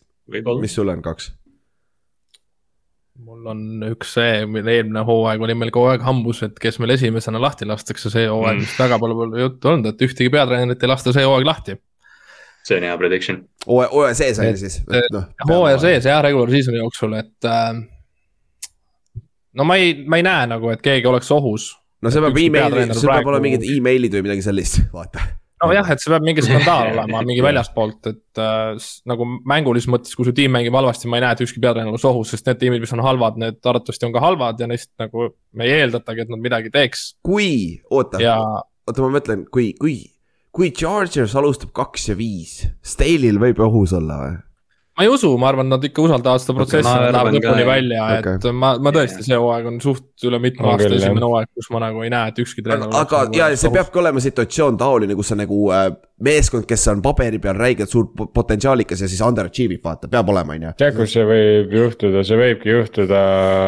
mis 0.62 0.78
sul 0.78 0.94
on 0.94 1.04
kaks? 1.06 1.32
mul 3.26 3.50
on 3.50 3.62
üks 3.88 4.14
see, 4.18 4.46
mille 4.50 4.76
eelmine 4.78 5.02
hooaeg 5.08 5.42
oli 5.42 5.56
meil 5.58 5.72
kogu 5.74 5.90
aeg 5.92 6.04
hambus, 6.06 6.44
et 6.46 6.60
kes 6.62 6.78
meil 6.82 6.94
esimesena 6.94 7.42
lahti 7.42 7.66
lastakse, 7.66 8.12
see 8.14 8.28
hooaeg 8.30 8.60
mm. 8.60 8.66
vist 8.66 8.82
väga 8.82 9.00
palju 9.02 9.18
pole 9.18 9.42
juttu 9.42 9.72
olnud, 9.72 9.90
et 9.90 10.04
ühtegi 10.06 10.34
peatreenerit 10.34 10.86
ei 10.86 10.92
lasta 10.92 11.14
see 11.16 11.26
hooaeg 11.26 11.48
lahti. 11.48 11.78
see 12.68 12.78
on 12.78 12.86
hea 12.86 13.00
prediction. 13.02 13.42
hooaja 13.66 14.14
sees 14.20 14.42
on 14.44 14.52
ju 14.52 14.62
siis? 14.62 14.78
noh, 15.16 15.26
hooaja 15.50 15.82
sees 15.82 16.10
jah, 16.10 16.22
regular 16.26 16.54
season'i 16.54 16.82
jooksul, 16.84 17.18
et 17.18 17.50
äh,. 17.50 17.82
no 19.58 19.68
ma 19.68 19.80
ei, 19.82 19.98
ma 20.06 20.22
ei 20.22 20.28
näe 20.30 20.54
nagu, 20.54 20.72
et 20.76 20.86
keegi 20.86 21.10
oleks 21.10 21.34
ohus. 21.34 21.72
no 22.06 22.14
see 22.14 22.22
peab 22.22 22.38
emaili, 22.46 22.88
sul 22.94 23.16
peab 23.16 23.34
olema 23.34 23.50
mingid 23.50 23.66
emailid 23.80 24.20
või 24.20 24.30
midagi 24.30 24.46
sellist, 24.46 24.84
vaata 24.94 25.26
nojah, 25.64 25.92
et 25.94 26.02
see 26.02 26.12
peab 26.14 26.26
mingi 26.26 26.44
skandaal 26.46 26.90
olema 26.94 27.22
mingi 27.26 27.44
väljastpoolt, 27.46 28.10
et 28.12 28.42
äh, 28.42 28.90
nagu 29.10 29.28
mängulises 29.50 29.90
mõttes, 29.92 30.16
kui 30.18 30.28
su 30.28 30.34
tiim 30.38 30.54
mängib 30.54 30.76
halvasti, 30.78 31.10
ma 31.12 31.20
ei 31.20 31.26
näe, 31.26 31.38
et 31.38 31.46
ükski 31.48 31.64
peatreener 31.64 31.94
oleks 31.94 32.08
ohus, 32.10 32.34
sest 32.34 32.50
need 32.50 32.62
tiimid, 32.62 32.84
mis 32.84 32.94
on 32.96 33.04
halvad, 33.06 33.40
need 33.42 33.60
arvatavasti 33.64 34.10
on 34.10 34.16
ka 34.16 34.24
halvad 34.24 34.62
ja 34.62 34.70
neist 34.70 34.92
nagu 35.02 35.32
me 35.58 35.68
ei 35.68 35.82
eeldatagi, 35.82 36.26
et 36.26 36.34
nad 36.34 36.44
midagi 36.44 36.74
teeks. 36.74 37.08
kui, 37.26 37.50
oota 37.90 38.22
ja..., 38.22 38.38
oota, 38.88 39.04
ma 39.04 39.14
mõtlen, 39.18 39.48
kui, 39.54 39.72
kui, 39.82 40.00
kui 40.56 40.74
Chargers 40.76 41.36
alustab 41.38 41.74
kaks 41.78 42.12
ja 42.12 42.18
viis, 42.20 42.60
Stale'il 42.86 43.42
võib 43.42 43.64
ohus 43.66 43.96
olla 43.98 44.22
või? 44.24 44.36
Ma 44.98 45.06
ei 45.06 45.12
usu, 45.14 45.30
ma 45.38 45.52
arvan, 45.52 45.68
nad 45.70 45.84
ikka 45.86 46.02
usaldavad 46.02 46.42
seda 46.42 46.56
protsessi 46.58 46.90
okay,, 46.90 47.04
nad 47.06 47.14
lähevad 47.14 47.36
lõpuni 47.38 47.66
välja 47.68 48.06
okay., 48.18 48.38
et 48.40 48.48
ma, 48.58 48.72
ma 48.82 48.94
tõesti, 48.96 49.22
see 49.28 49.38
hooaeg 49.38 49.68
on 49.70 49.78
suht 49.84 50.26
üle 50.26 50.40
mitme 50.42 50.66
aasta 50.72 50.88
küll, 50.88 50.96
esimene 50.98 51.28
hooaeg, 51.28 51.52
kus 51.60 51.70
ma 51.76 51.82
nagu 51.84 52.02
ei 52.02 52.10
näe, 52.14 52.32
et 52.34 52.42
ükski 52.42 52.64
treener. 52.66 52.90
aga, 52.90 53.20
aga 53.28 53.38
ja 53.38 53.60
see 53.62 53.74
peabki 53.76 54.02
olema 54.02 54.24
situatsioon 54.26 54.80
taoline, 54.82 55.18
kus 55.20 55.30
on 55.36 55.42
nagu 55.44 55.60
äh, 55.78 55.86
meeskond, 56.26 56.66
kes 56.70 56.88
on 56.96 57.04
paberi 57.06 57.42
peal 57.44 57.62
räigelt 57.62 57.94
suur 57.94 58.10
potentsiaalikas 58.18 59.06
ja 59.06 59.12
siis 59.12 59.22
underachieve 59.28 59.78
ib, 59.78 59.86
vaata, 59.86 60.10
peab 60.10 60.34
olema, 60.34 60.58
on 60.58 60.66
ju. 60.70 60.74
tead, 60.82 60.98
kus 60.98 61.14
see 61.14 61.30
võib 61.30 61.78
juhtuda, 61.78 62.26
see 62.26 62.42
võibki 62.42 62.74
juhtuda 62.74 63.22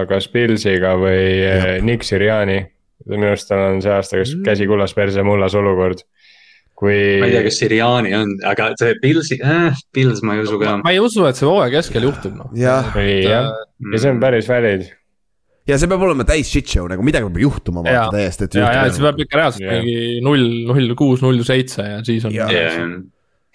kas 0.10 0.32
Pilsiga 0.34 0.96
või 0.98 1.22
äh, 1.46 1.70
Nick 1.86 2.10
Siriani. 2.10 2.64
minu 3.10 3.30
arust 3.30 3.54
tal 3.54 3.68
on 3.68 3.84
see 3.86 3.94
aasta, 3.94 4.18
kas 4.18 4.34
mm. 4.34 4.50
käsi 4.50 4.66
kullas, 4.70 4.98
perse 4.98 5.22
mullas 5.26 5.54
olukord 5.58 6.02
kui. 6.80 6.96
ma 7.22 7.28
ei 7.28 7.36
tea, 7.36 7.44
kas 7.48 7.60
Siriani 7.62 8.14
on, 8.18 8.38
aga 8.48 8.72
see 8.80 8.96
Pilsi 9.04 9.40
äh,, 9.44 9.76
Pils 9.96 10.24
ma 10.26 10.38
ei 10.38 10.46
usu 10.46 10.62
ka. 10.62 10.78
ma 10.84 10.94
ei 10.96 11.02
usu, 11.04 11.26
et 11.30 11.40
see 11.40 11.50
hooaja 11.50 11.74
keskel 11.80 12.08
juhtub 12.08 12.40
noh. 12.40 12.50
jah, 12.58 12.96
jah, 12.96 13.52
ja 13.52 14.02
see 14.02 14.14
on 14.14 14.24
päris 14.24 14.50
valid 14.50 14.88
ja 15.70 15.78
see 15.78 15.92
peab 15.92 16.04
olema 16.08 16.26
täis 16.28 16.50
shit 16.50 16.70
show, 16.72 16.88
nagu 16.90 17.06
midagi 17.06 17.28
peab 17.30 17.44
juhtuma 17.44 17.84
vaata 17.86 18.10
täiesti, 18.16 18.50
et. 18.50 18.60
ja, 18.62 18.72
ja 18.80 18.90
see 18.94 19.06
peab 19.06 19.24
ikka 19.26 19.42
reaalselt 19.42 19.68
mingi 19.68 20.20
null, 20.26 20.46
null 20.72 20.98
kuus, 21.00 21.24
null 21.26 21.44
seitse 21.48 21.86
ja 21.86 22.04
siis 22.08 22.28
on. 22.28 22.36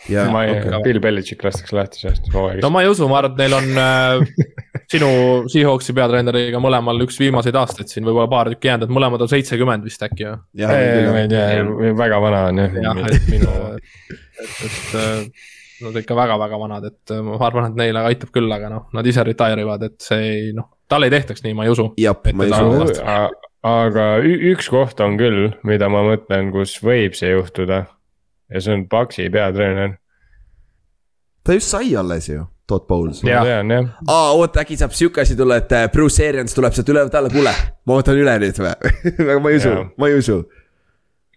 Ja, 0.08 0.26
ma 0.32 0.42
ei 0.44 0.58
okay., 0.58 0.82
Bill 0.84 1.00
Belichik 1.00 1.44
lastakse 1.46 1.76
lahti 1.76 2.02
sellest 2.02 2.26
hooajast. 2.34 2.62
no 2.64 2.70
ma 2.74 2.82
ei 2.84 2.90
usu, 2.92 3.06
ma 3.08 3.22
arvan, 3.22 3.32
et 3.32 3.40
neil 3.40 3.56
on 3.56 3.80
äh, 3.80 4.82
sinu 4.92 5.08
Seahawksi 5.52 5.94
peatreeneriga 5.96 6.60
mõlemal 6.62 7.00
üks 7.06 7.16
viimaseid 7.22 7.56
aastaid 7.56 7.88
siin 7.88 8.04
võib-olla 8.04 8.28
paar 8.32 8.52
tükki 8.52 8.68
jäänud, 8.68 8.88
et 8.88 8.94
mõlemad 8.94 9.24
on 9.24 9.30
seitsekümmend 9.32 9.86
vist 9.88 10.04
äkki 10.04 10.26
ju. 10.26 10.34
ma 10.60 10.76
ei 11.22 11.30
tea, 11.32 11.64
väga 11.96 12.20
vana 12.20 12.42
on 12.50 12.62
jah. 12.64 12.78
jah, 12.84 13.02
et 13.08 13.30
minu, 13.32 13.54
et, 13.78 14.20
et 14.68 14.92
äh, 15.00 15.48
nad 15.84 15.98
ikka 16.02 16.18
väga-väga 16.20 16.60
vanad, 16.60 16.90
et 16.92 17.16
äh, 17.16 17.24
ma 17.24 17.40
arvan, 17.48 17.70
et 17.72 17.80
neile 17.80 18.04
aitab 18.10 18.34
küll, 18.34 18.52
aga 18.52 18.70
noh, 18.72 18.86
nad 18.96 19.08
ise 19.08 19.24
retire 19.24 19.64
ivad, 19.64 19.88
et 19.88 19.96
see 20.04 20.20
ei 20.28 20.52
noh, 20.56 20.68
tal 20.90 21.08
ei 21.08 21.16
tehtaks 21.16 21.44
nii, 21.46 21.56
ma 21.56 21.64
ei 21.64 21.72
usu. 21.72 21.90
jah, 22.00 22.20
ma 22.36 22.44
ei 22.44 22.52
usu. 22.52 23.00
aga 23.64 24.08
üks 24.52 24.68
koht 24.68 25.00
on 25.00 25.16
küll, 25.20 25.48
mida 25.64 25.88
ma 25.92 26.04
mõtlen, 26.04 26.52
kus 26.52 26.76
võib 26.84 27.16
see 27.16 27.32
juhtuda 27.32 27.86
ja 28.52 28.60
see 28.60 28.74
on 28.74 28.88
Paxi 28.88 29.28
peatreener. 29.30 29.96
ta 31.44 31.56
just 31.56 31.72
sai 31.72 31.94
alles 31.96 32.28
ju, 32.28 32.44
Todd 32.66 32.86
Bowles. 32.88 33.22
ma 33.24 33.44
tean 33.44 33.70
jah. 33.70 33.88
aa, 34.08 34.32
oota, 34.32 34.64
äkki 34.64 34.76
saab 34.80 34.92
sihuke 34.96 35.24
asi 35.24 35.36
tulla, 35.36 35.60
et 35.62 35.72
äh, 35.72 35.88
Bruce 35.92 36.28
Arians 36.28 36.54
tuleb 36.54 36.76
sealt 36.76 36.92
ülevalt 36.92 37.14
alla, 37.20 37.32
kuule, 37.32 37.54
ma 37.86 37.98
võtan 38.00 38.20
üle 38.20 38.36
nüüd 38.42 38.60
või 38.60 38.74
aga 39.30 39.40
ma 39.40 39.54
ei 39.54 39.62
usu, 39.62 39.74
ma 40.00 40.10
ei 40.10 40.20
usu 40.20 40.42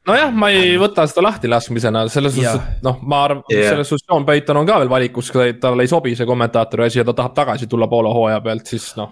nojah, 0.08 0.34
ma 0.34 0.50
ei 0.56 0.76
võta 0.80 1.06
seda 1.10 1.24
lahtilaskmisena, 1.28 2.06
selles 2.12 2.36
suhtes, 2.38 2.60
et 2.78 2.84
noh, 2.86 3.00
ma 3.04 3.24
arvan 3.28 3.44
yeah., 3.52 3.72
selles 3.74 3.90
suhtes 3.92 4.08
John 4.08 4.26
Payton 4.28 4.62
on 4.62 4.68
ka 4.68 4.80
veel 4.82 4.92
valikus, 4.92 5.32
talle 5.62 5.84
ei 5.86 5.92
sobi 5.92 6.16
see 6.16 6.28
kommentaatori 6.30 6.88
asi 6.88 7.02
ja 7.02 7.08
ta 7.08 7.16
tahab 7.18 7.36
tagasi 7.38 7.68
tulla 7.68 7.90
poole 7.92 8.12
hooaja 8.16 8.40
pealt, 8.46 8.70
siis 8.72 8.90
noh. 9.00 9.12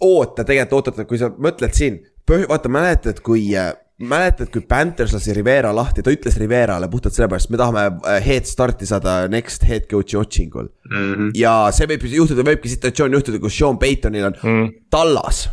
oota, 0.00 0.44
tegelikult 0.46 0.92
oota, 0.92 1.06
kui 1.08 1.18
sa 1.20 1.30
mõtled 1.34 1.74
siin, 1.74 1.98
vaata 2.30 2.70
mäletad, 2.72 3.22
kui 3.26 3.48
äh, 3.58 3.72
mäletad, 4.02 4.50
kui 4.50 4.64
Panthers 4.66 5.12
lasi 5.14 5.34
Rivera 5.36 5.70
lahti, 5.74 6.02
ta 6.02 6.10
ütles 6.10 6.34
Riverale 6.40 6.88
puhtalt 6.90 7.14
sellepärast, 7.14 7.50
me 7.52 7.60
tahame 7.60 7.84
äh, 8.10 8.18
head 8.24 8.48
start'i 8.50 8.88
saada 8.90 9.28
next 9.30 9.62
head 9.68 9.86
coach'i 9.90 10.18
otsingul 10.18 10.66
mm. 10.66 10.96
-hmm. 10.96 11.30
ja 11.38 11.54
see 11.74 11.86
võib 11.86 12.06
juhtuda, 12.10 12.46
võibki 12.46 12.72
situatsioon 12.72 13.14
juhtuda, 13.14 13.38
kus 13.42 13.58
Sean 13.58 13.78
Paytonil 13.78 14.26
on 14.30 14.36
mm. 14.42 14.72
Tallas. 14.90 15.46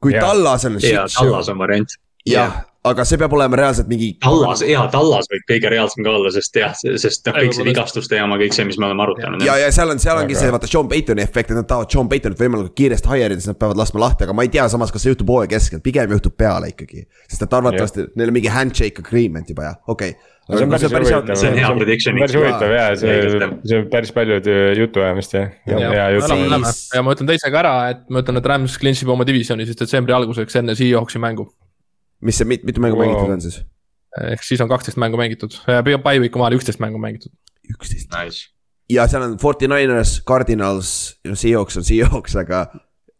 kui 0.00 0.12
yeah. 0.12 0.22
Tallas 0.22 0.64
on. 0.64 0.78
jaa, 0.80 1.06
Tallas 1.10 1.48
on 1.48 1.58
variant. 1.58 1.98
jah, 2.26 2.62
aga 2.90 3.06
see 3.08 3.18
peab 3.20 3.34
olema 3.36 3.58
reaalselt 3.60 3.88
mingi. 3.90 4.12
Tallas, 4.22 4.62
jaa, 4.66 4.84
Tallas 4.92 5.28
võib 5.32 5.46
kõige 5.50 5.72
reaalsem 5.72 6.06
ka 6.06 6.12
olla, 6.12 6.32
sest 6.34 6.60
jah, 6.60 6.76
sest 6.76 7.26
noh, 7.28 7.38
kõik 7.40 7.56
see 7.56 7.66
vigastuste 7.66 8.20
jama, 8.20 8.38
kõik 8.40 8.56
see, 8.56 8.68
mis 8.68 8.78
me 8.80 8.88
oleme 8.90 9.06
arutanud. 9.06 9.44
ja, 9.46 9.58
ja 9.62 9.72
seal 9.74 9.92
on, 9.94 10.02
seal 10.02 10.20
ongi 10.20 10.36
aga... 10.36 10.42
see 10.44 10.54
vaata 10.54 10.70
Sean 10.70 10.90
Paytoni 10.92 11.24
efekt, 11.24 11.52
et 11.52 11.60
nad 11.60 11.68
tahavad 11.70 11.92
Sean 11.92 12.10
Paytonit 12.12 12.40
võimalikult 12.40 12.76
kiiresti 12.78 13.12
hire 13.12 13.32
ida, 13.34 13.42
siis 13.42 13.52
nad 13.52 13.60
peavad 13.60 13.80
laskma 13.80 14.04
lahti, 14.04 14.28
aga 14.28 14.36
ma 14.36 14.46
ei 14.46 14.52
tea 14.54 14.68
samas, 14.72 14.94
kas 14.94 15.06
see 15.06 15.14
juhtub 15.14 15.34
hooaja 15.34 15.52
keskel, 15.56 15.82
pigem 15.84 16.16
juhtub 16.16 16.36
peale 16.38 16.72
ikkagi. 16.72 17.06
sest 17.26 17.46
et 17.46 17.60
arvatavasti 17.60 18.08
neil 18.14 18.32
on 18.32 18.38
mingi 18.38 18.52
handshake 18.52 19.04
agreement 19.04 19.52
juba 19.52 19.70
jah, 19.70 19.78
okei 19.86 20.16
okay 20.16 20.34
see 20.46 20.62
on 20.62 20.70
päris 20.70 21.10
huvitav, 21.10 21.34
see 21.34 21.50
on 21.50 21.58
hea 21.58 21.70
prediction. 21.74 22.18
päris 22.20 22.36
huvitav 22.38 22.70
ja 22.70 22.86
see, 22.98 23.14
see 23.66 23.80
on 23.80 23.88
päris 23.90 24.12
palju 24.14 24.38
jutuajamist 24.78 25.34
ja, 25.34 25.46
ja 25.66 25.80
ja, 25.80 25.90
hea 25.90 26.08
elame 26.46 26.70
ja 26.94 27.02
ma 27.02 27.14
ütlen 27.16 27.30
teise 27.32 27.50
ka 27.50 27.62
ära, 27.64 27.74
et 27.90 28.04
ma 28.10 28.22
ütlen, 28.22 28.38
et 28.38 28.50
Rams 28.52 28.78
clinch 28.78 29.02
ib 29.02 29.10
oma 29.14 29.26
divisioni 29.26 29.66
siis 29.66 29.78
detsembri 29.78 30.14
alguseks 30.14 30.60
enne 30.62 30.76
Seahawksi 30.78 31.22
mängu. 31.22 31.48
Mis 32.26 32.40
see, 32.42 32.48
mitu 32.48 32.82
mängu 32.82 32.98
Wow. 32.98 33.06
mängitud 33.06 33.34
on 33.36 33.44
siis? 33.46 33.60
ehk 34.32 34.44
siis 34.46 34.60
on 34.64 34.70
kaksteist 34.72 34.98
mängu 35.00 35.18
mängitud, 35.20 35.58
Bye-week'i 35.66 36.40
vahel 36.40 36.56
üksteist 36.58 36.80
mängu 36.82 36.98
mängitud. 37.02 37.32
üksteist. 37.74 38.10
Nice. 38.14 38.48
ja 38.92 39.06
seal 39.10 39.22
on 39.26 39.38
Forty 39.42 39.68
Niners, 39.68 40.18
Cardinals, 40.28 40.90
no 41.26 41.34
Seahawks 41.38 41.76
on 41.80 41.84
Seahawks, 41.84 42.36
aga 42.38 42.66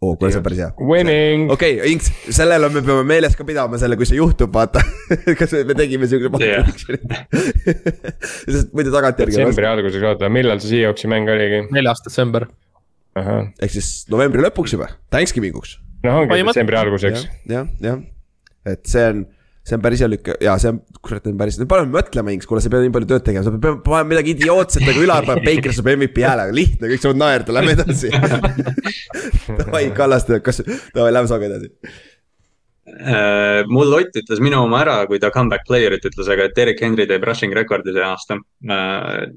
oo, 0.03 0.15
kuule 0.17 0.31
see 0.33 0.41
on 0.41 0.45
päris 0.47 0.61
hea. 0.63 0.71
Winning. 0.91 1.51
okei 1.53 1.79
okay,, 1.79 1.93
Inks, 1.93 2.11
sellele 2.37 2.69
me 2.73 2.83
peame 2.87 3.05
meeles 3.09 3.37
ka 3.37 3.47
pidama 3.49 3.81
selle, 3.81 3.99
kui 3.99 4.09
see 4.09 4.19
juhtub, 4.21 4.53
vaata. 4.55 4.83
kas 5.41 5.57
me 5.67 5.77
tegime 5.79 6.09
siukse 6.11 6.31
Jah. 6.45 6.69
sest 8.55 8.73
muidu 8.77 8.93
tagantjärgi 8.95 9.37
detsembri 9.41 9.69
alguses, 9.71 10.05
oota, 10.13 10.31
millal 10.33 10.63
see 10.63 10.77
Seahawksi 10.77 11.11
mäng 11.13 11.29
oligi? 11.33 11.65
neljas 11.77 12.05
detsember. 12.07 12.49
ehk 13.17 13.73
siis 13.73 14.05
novembri 14.13 14.45
lõpuks 14.45 14.77
juba, 14.77 14.93
Thanksgivinguks. 15.13 15.79
noh 16.07 16.23
ongi 16.25 16.45
detsembri 16.45 16.77
alguseks. 16.85 17.27
jah, 17.51 17.69
jah, 17.83 18.01
et 18.67 18.83
see 18.91 19.05
on, 19.13 19.23
see 19.67 19.77
on 19.77 19.85
päris 19.85 20.03
hea 20.03 20.09
lükk 20.11 20.33
ja 20.43 20.57
see 20.63 20.73
on, 20.75 20.81
kurat, 21.05 21.29
on 21.31 21.39
päris, 21.41 21.59
paneme 21.69 21.95
mõtlema, 21.99 22.35
Inks, 22.35 22.49
kuule, 22.49 22.63
sa 22.65 22.73
pead 22.73 22.87
nii 22.87 22.95
palju 22.95 23.11
tööd 23.13 23.25
tegema, 23.27 23.47
sa 23.47 23.55
pead 23.55 23.81
panema 23.87 24.11
midagi 24.15 24.35
idiootset 24.37 24.85
nagu 24.87 25.05
üle 25.05 25.21
panema, 25.27 25.47
Baker 25.47 25.77
saab 25.77 25.93
MVP 25.95 26.27
hääle, 26.27 26.51
lihtne, 26.57 26.91
kõik 26.93 27.05
saavad 27.05 27.23
naerda, 27.23 27.57
lähme 27.57 27.77
edasi. 27.77 28.13
Davai, 29.63 29.89
Kallaste, 29.97 30.43
kas, 30.45 30.63
davai, 30.95 31.11
lähme 31.15 31.31
saage 31.31 31.51
edasi. 31.51 31.73
Äh, 32.87 33.65
mul 33.67 33.91
Ott 33.97 34.15
ütles 34.15 34.39
minu 34.43 34.61
oma 34.63 34.79
ära, 34.85 35.01
kui 35.11 35.19
ta 35.19 35.33
comeback 35.35 35.67
player'it 35.67 36.05
ütles, 36.07 36.29
aga 36.31 36.47
et 36.47 36.55
Derek 36.55 36.79
Henry 36.85 37.09
teeb 37.11 37.25
rushing 37.27 37.55
record'i 37.57 37.95
see 37.95 38.05
aasta. 38.07 38.39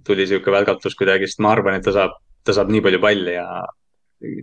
tuli 0.06 0.28
sihuke 0.30 0.54
välgatus 0.54 0.96
kuidagi, 0.96 1.28
sest 1.28 1.42
ma 1.42 1.56
arvan, 1.56 1.80
et 1.80 1.86
ta 1.86 1.94
saab, 1.96 2.14
ta 2.46 2.54
saab 2.54 2.70
nii 2.70 2.84
palju 2.86 3.02
palli 3.02 3.34
ja 3.34 3.48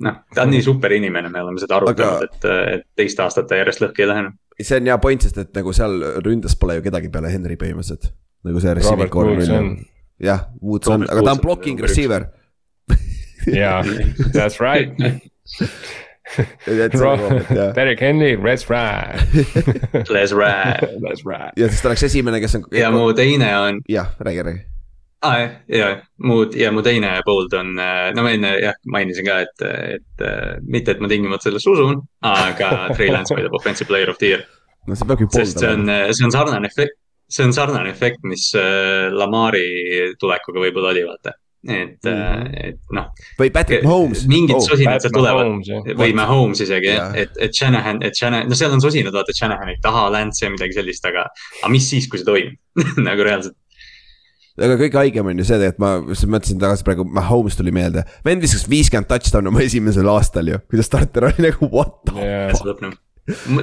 noh, 0.03 0.19
ta 0.35 0.43
on 0.43 0.53
nii 0.55 0.65
super 0.65 0.93
inimene, 0.97 1.31
me 1.31 1.43
oleme 1.45 1.63
seda 1.63 1.79
arutanud, 1.79 2.27
et, 2.27 2.49
et 2.75 2.85
teist 2.99 3.21
aastat 3.23 3.49
ta 3.49 3.61
järjest 3.61 3.85
lõhki 3.85 4.05
ei 4.05 4.11
lähe. 4.11 4.27
See 4.65 4.79
on 4.81 4.89
hea 4.89 4.99
point, 5.03 5.27
sest 5.27 5.39
et 5.43 5.53
nagu 5.57 5.73
seal 5.77 5.99
ründes 6.25 6.57
pole 6.61 6.79
ju 6.79 6.87
kedagi 6.87 7.11
peale 7.13 7.33
Henry 7.33 7.59
põhimõtteliselt. 7.61 8.13
nagu 8.47 8.63
see 8.63 8.75
receiving 8.79 9.11
Robert 9.11 9.13
core 9.13 9.59
on, 9.59 9.71
jah, 10.23 10.47
Woods 10.61 10.89
on, 10.93 11.07
aga 11.09 11.25
ta 11.27 11.37
on 11.37 11.43
blocking 11.43 11.81
receiver. 11.83 12.31
jaa, 13.59 13.83
that's 14.33 14.61
right. 14.61 14.93
Derek 16.37 18.01
Henry, 18.01 18.37
let's 18.37 18.69
ride. 18.69 19.21
Let's 20.11 20.33
ride. 20.33 20.89
Let's 21.01 21.23
ride. 21.25 21.53
ja 21.57 21.69
siis 21.69 21.83
ta 21.83 21.93
oleks 21.93 22.03
esimene, 22.09 22.41
kes 22.43 22.59
on. 22.59 22.67
ja 22.75 22.91
mu 22.95 23.13
teine 23.17 23.53
on 23.59 23.85
jah, 23.91 24.15
räägi, 24.19 24.43
räägi. 24.43 24.76
ah,, 25.27 25.55
ja 25.69 25.89
mu 26.23 26.43
ja 26.57 26.73
mu 26.75 26.83
teine 26.87 27.13
bold 27.27 27.55
on, 27.59 27.73
no 27.77 28.27
ma 28.27 28.35
enne 28.35 28.53
jah 28.63 28.77
mainisin 28.93 29.27
ka, 29.29 29.39
et, 29.47 29.65
et 29.97 30.27
äh, 30.27 30.59
mitte, 30.67 30.95
et 30.95 31.03
ma 31.03 31.11
tingimata 31.11 31.49
sellesse 31.49 31.73
usun, 31.73 32.03
aga 32.27 32.71
Trey 32.95 33.11
Lance 33.13 33.37
võidab 33.37 33.57
offensive 33.59 33.91
player 33.91 34.13
of 34.13 34.21
the 34.23 34.35
year. 34.35 34.45
no 34.87 34.99
see 34.99 35.09
peabki 35.09 35.29
sest 35.35 35.59
see 35.63 35.73
on 35.73 35.87
pooldama., 35.87 36.15
see 36.19 36.29
on 36.29 36.37
sarnane 36.37 36.71
efekt, 36.71 37.01
see 37.39 37.49
on 37.49 37.57
sarnane 37.57 37.91
efekt, 37.93 38.23
mis 38.29 38.53
äh, 38.59 39.09
Lamari 39.15 39.67
tulekuga 40.21 40.63
võib-olla 40.63 40.95
oli, 40.95 41.05
vaata. 41.09 41.35
et 41.67 42.05
mm, 42.07 42.51
et 42.63 42.93
noh, 42.95 43.09
või 43.41 43.51
Patrick 43.51 43.83
Mahomes. 43.83 44.27
mingid 44.31 44.55
oh, 44.55 44.63
sosinad 44.63 45.03
seal 45.03 45.15
tulevad 45.17 45.97
või 45.99 46.13
Mahomes 46.15 46.61
isegi 46.63 46.93
jah 46.93 47.09
Jah., 47.11 47.17
et, 47.25 47.41
et 47.43 47.59
Shanahan, 47.59 47.99
et 48.07 48.15
Shanahan, 48.15 48.47
no 48.47 48.59
seal 48.59 48.77
on 48.77 48.85
sosinad, 48.85 49.15
vaata, 49.17 49.35
et 49.35 49.41
Shanahan 49.41 49.73
ei 49.73 49.81
taha 49.83 50.07
Lance 50.15 50.45
ja 50.45 50.53
midagi 50.53 50.79
sellist, 50.79 51.09
aga, 51.11 51.27
aga 51.63 51.73
mis 51.73 51.89
siis, 51.91 52.07
kui 52.13 52.23
see 52.23 52.29
toimub 52.29 52.61
nagu 53.09 53.27
reaalselt. 53.27 53.57
Aga 54.57 54.77
kõige 54.81 55.01
haigem 55.01 55.33
on 55.33 55.43
ju 55.43 55.49
see, 55.49 55.71
et 55.71 55.81
ma 55.83 55.97
just 56.03 56.29
mõtlesin 56.31 56.61
tagasi 56.63 56.87
praegu, 56.87 57.05
Mahomes 57.05 57.59
tuli 57.59 57.75
meelde. 57.75 58.07
vend 58.25 58.45
viskas 58.45 58.69
viiskümmend 58.71 59.11
touchdown'i 59.11 59.53
oma 59.53 59.65
esimesel 59.65 60.09
aastal 60.13 60.53
ju, 60.53 60.61
kui 60.71 60.81
ta 60.81 60.87
starter 60.87 61.31
oli 61.31 61.51
nagu 61.51 61.71
what 61.73 61.99
the 62.09 62.31
see 62.57 62.71
lõpeb 62.71 62.97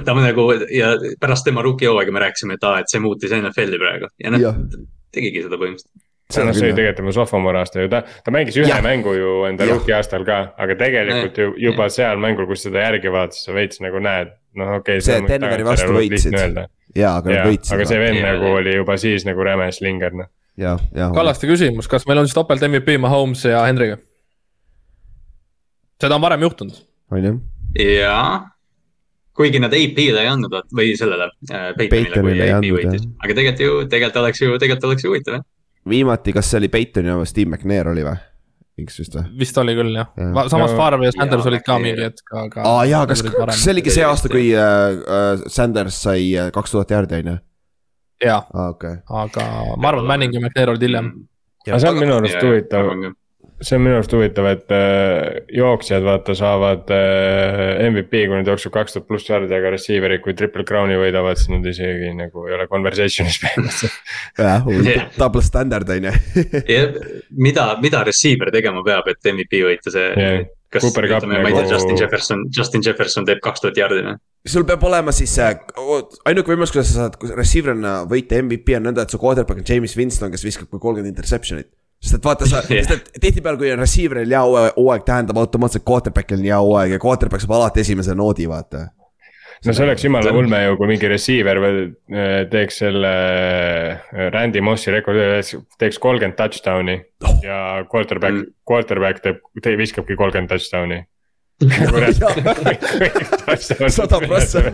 ta 0.04 0.12
on 0.12 0.26
nagu 0.26 0.50
ja 0.76 0.96
pärast 1.22 1.48
tema 1.48 1.64
rookie 1.64 1.88
hooaega 1.88 2.12
me 2.12 2.20
rääkisime, 2.26 2.58
et 2.60 2.66
aa, 2.68 2.82
et 2.84 2.92
see 2.92 3.00
muutis 3.00 3.32
NFL-i 3.32 3.80
praegu 3.80 4.12
ja 4.20 4.34
noh 4.34 4.66
tegigi 5.14 5.46
seda 5.46 5.60
põhimõtteliselt. 5.62 6.04
see 6.34 6.46
noh, 6.48 6.56
see 6.56 6.68
oli 6.68 6.76
tegelikult 6.78 7.00
tema 7.02 7.16
sophomore 7.16 7.62
aasta 7.62 7.84
ju, 7.84 7.90
ta, 7.92 8.02
ta 8.26 8.34
mängis 8.34 8.58
ühe 8.60 8.70
Jah. 8.70 8.82
mängu 8.84 9.14
ju 9.18 9.34
enda 9.50 9.68
rookie 9.70 9.96
aastal 9.96 10.26
ka, 10.28 10.40
aga 10.66 10.78
tegelikult 10.80 11.42
ju 11.42 11.50
juba 11.62 11.90
seal 11.94 12.22
mängul, 12.22 12.48
kus 12.50 12.66
seda 12.68 12.88
järgi 12.88 13.12
vaatasid, 13.14 13.50
sa 13.50 13.58
veits 13.58 13.84
nagu 13.84 14.02
näed, 14.04 14.32
noh 14.60 14.78
okei 14.80 15.02
okay,. 15.02 15.06
See 15.06 15.20
Denveri 15.30 15.68
vastu 15.68 15.92
võitsid. 15.94 16.40
jaa, 16.98 17.18
aga 17.20 17.30
nad 17.30 17.52
võitsid. 17.52 17.76
aga 17.78 17.90
see 17.92 18.02
vend 18.02 18.24
nagu 18.26 18.56
oli 18.62 18.78
juba 18.80 18.98
siis 19.02 19.28
nagu 19.30 19.46
räme 19.46 19.70
slinger 19.76 20.18
noh. 20.24 20.32
jah, 20.58 20.80
jah. 20.96 21.12
Kallaste 21.16 21.48
küsimus, 21.50 21.88
kas 21.92 22.06
meil 22.10 22.22
on 22.22 22.28
siis 22.30 22.36
topelt 22.38 22.62
MVP 22.68 22.98
Mahomes 23.02 23.46
ja 23.50 23.64
Henry'ga? 23.68 23.98
seda 26.04 26.16
on 26.18 26.22
varem 26.26 26.42
juhtunud. 26.44 26.76
on 27.12 27.24
ju, 27.26 27.34
jaa, 27.80 28.50
kuigi 29.38 29.60
nad 29.64 29.74
AP-le 29.74 30.22
ei 30.26 30.28
andnud 30.30 30.58
või 30.76 30.92
sellele 31.00 31.30
äh, 31.50 31.72
Peytonile, 31.80 32.50
aga 32.58 33.34
tegelikult 33.38 33.64
ju, 33.64 33.80
tegelikult 33.88 34.22
oleks 34.24 34.42
ju, 34.44 34.52
tegelikult 34.60 34.90
oleks 34.92 35.06
ju 35.08 35.14
huvitav 35.14 35.40
jah. 35.40 35.46
viimati, 35.90 36.34
kas 36.36 36.52
see 36.52 36.60
oli 36.64 36.70
Peyton 36.74 37.08
ja 37.12 37.18
Steve 37.30 37.50
McNair 37.54 37.90
oli 37.94 38.04
või? 38.08 38.20
X 38.84 38.98
vist 39.04 39.14
või? 39.16 39.24
vist 39.38 39.58
oli 39.62 39.76
küll 39.78 39.94
jah 39.96 40.08
Jah. 40.18 40.30
ja., 40.34 40.44
samas 40.50 40.72
Ja- 40.74 40.78
Favre 40.80 41.06
ja 41.06 41.12
Sanders 41.14 41.44
Jaa, 41.46 41.52
olid 41.54 41.66
ka 41.66 41.76
mingi 41.80 42.06
hetk, 42.08 42.32
aga. 42.34 42.64
aa 42.68 42.86
jaa, 42.90 43.04
kas, 43.10 43.22
kas 43.26 43.60
see 43.62 43.74
oligi 43.76 43.94
see 43.94 44.06
aasta, 44.08 44.32
kui 44.34 44.48
äh, 44.58 45.00
äh, 45.18 45.44
Sanders 45.54 46.00
sai 46.08 46.32
äh, 46.36 46.48
kaks 46.56 46.74
tuhat 46.74 46.92
jaardi 46.92 47.20
on 47.22 47.30
ju? 47.36 47.38
jaa, 48.22 48.40
aa 48.54 48.70
okei. 48.76 48.96
aga 49.24 49.50
ma 49.78 49.90
arvan, 49.94 50.06
Manning 50.08 50.34
ja 50.36 50.42
McNair 50.44 50.70
olid 50.76 50.88
hiljem. 50.88 51.12
aga 51.68 51.80
see 51.80 51.90
on 51.92 52.00
minu 52.00 52.16
arust 52.20 52.42
huvitav, 52.44 52.90
see 53.64 53.78
on 53.78 53.84
minu 53.86 53.96
arust 53.98 54.14
huvitav, 54.16 54.48
et 54.52 54.74
äh, 54.76 55.44
jooksjad 55.56 56.04
vaata 56.04 56.36
saavad 56.36 56.92
äh, 56.94 57.84
MVP, 57.90 58.26
kui 58.28 58.36
nad 58.40 58.50
jooksevad 58.52 58.76
kaks 58.80 58.98
tuhat 58.98 59.08
pluss 59.08 59.30
jaardi, 59.30 59.52
aga 59.56 59.72
receiver'id, 59.76 60.24
kui 60.26 60.36
triple 60.40 60.66
crown'i 60.68 60.98
võidavad, 61.00 61.40
siis 61.40 61.52
nad 61.54 61.68
isegi 61.72 62.12
nagu 62.18 62.48
ei 62.50 62.58
ole 62.58 62.68
conversation'is 62.72 63.40
põhimõtteliselt. 63.44 64.02
jah, 64.40 64.68
Jah. 64.90 65.08
double 65.20 65.44
standard 65.46 65.90
on 65.96 66.10
ju. 66.10 66.18
mida, 67.48 67.70
mida 67.84 68.04
receiver 68.08 68.52
tegema 68.56 68.84
peab, 68.86 69.08
et 69.14 69.32
MVP 69.34 69.64
võita, 69.70 69.94
see 69.96 70.12
Jah. 70.12 70.44
Kas 70.74 70.86
Cooper 70.86 71.08
Cup 71.12 71.24
ütleme, 71.24 71.42
ma 71.44 71.52
ei 71.52 71.56
tea 71.56 71.66
nagu-, 71.66 71.74
Justin 71.76 72.00
Jefferson, 72.00 72.44
Justin 72.58 72.86
Jefferson 72.86 73.28
teeb 73.30 73.44
kaks 73.44 73.64
tuhat 73.64 73.80
jaardi 73.80 74.02
noh. 74.06 74.18
sul 74.56 74.66
peab 74.70 74.84
olema 74.90 75.14
siis 75.16 75.36
see, 75.38 75.52
ainuke 76.30 76.54
võimalus, 76.54 76.74
kuidas 76.74 76.92
sa 76.92 77.06
saad 77.06 77.38
receiver'ina 77.38 77.94
võita 78.10 78.42
MVP 78.42 78.78
on 78.80 78.90
nõnda, 78.90 79.06
et 79.06 79.14
su 79.14 79.22
quarterback 79.22 79.64
on 79.64 79.70
James 79.70 79.96
Winston, 80.00 80.34
kes 80.34 80.46
viskab 80.48 80.72
ka 80.72 80.82
kolmkümmend 80.82 81.14
interception'it. 81.14 81.70
sest 82.04 82.20
et 82.20 82.26
vaata 82.26 82.50
sa, 82.50 82.64
Jah. 82.68 82.84
sest 82.88 83.14
et 83.14 83.22
tihtipeale, 83.28 83.62
kui 83.62 83.72
on 83.72 83.84
receiver'il 83.84 84.36
hea 84.36 84.44
hooaeg, 84.48 85.06
tähendab 85.08 85.40
automaatselt 85.44 85.86
quarterback'il 85.88 86.42
on 86.42 86.50
hea 86.50 86.60
hooaeg 86.60 86.98
ja 86.98 87.04
quarterback 87.06 87.46
saab 87.46 87.58
alati 87.60 87.86
esimese 87.86 88.18
noodi, 88.18 88.50
vaata. 88.50 88.88
No 89.66 89.74
see 89.74 89.86
oleks 89.86 90.04
jumala 90.06 90.32
ulme 90.36 90.60
ju, 90.66 90.76
kui 90.80 90.88
mingi 90.92 91.08
receiver 91.12 91.58
äh, 91.64 91.70
teeks 92.52 92.76
selle 92.84 93.14
äh, 93.14 94.30
Randy 94.34 94.62
Mossi 94.66 94.90
rekordi, 94.94 95.24
teeks 95.80 95.98
kolmkümmend 96.04 96.38
touchdown'i 96.40 96.98
ja 97.46 97.58
quarterback 97.90 98.34
Mm., 98.34 98.40
quarterback 98.68 99.18
teeb, 99.24 99.38
viskabki 99.80 100.14
kolmkümmend 100.20 100.50
touchdown'i. 100.52 101.00
Sada 103.94 104.18
prossa. 104.20 104.60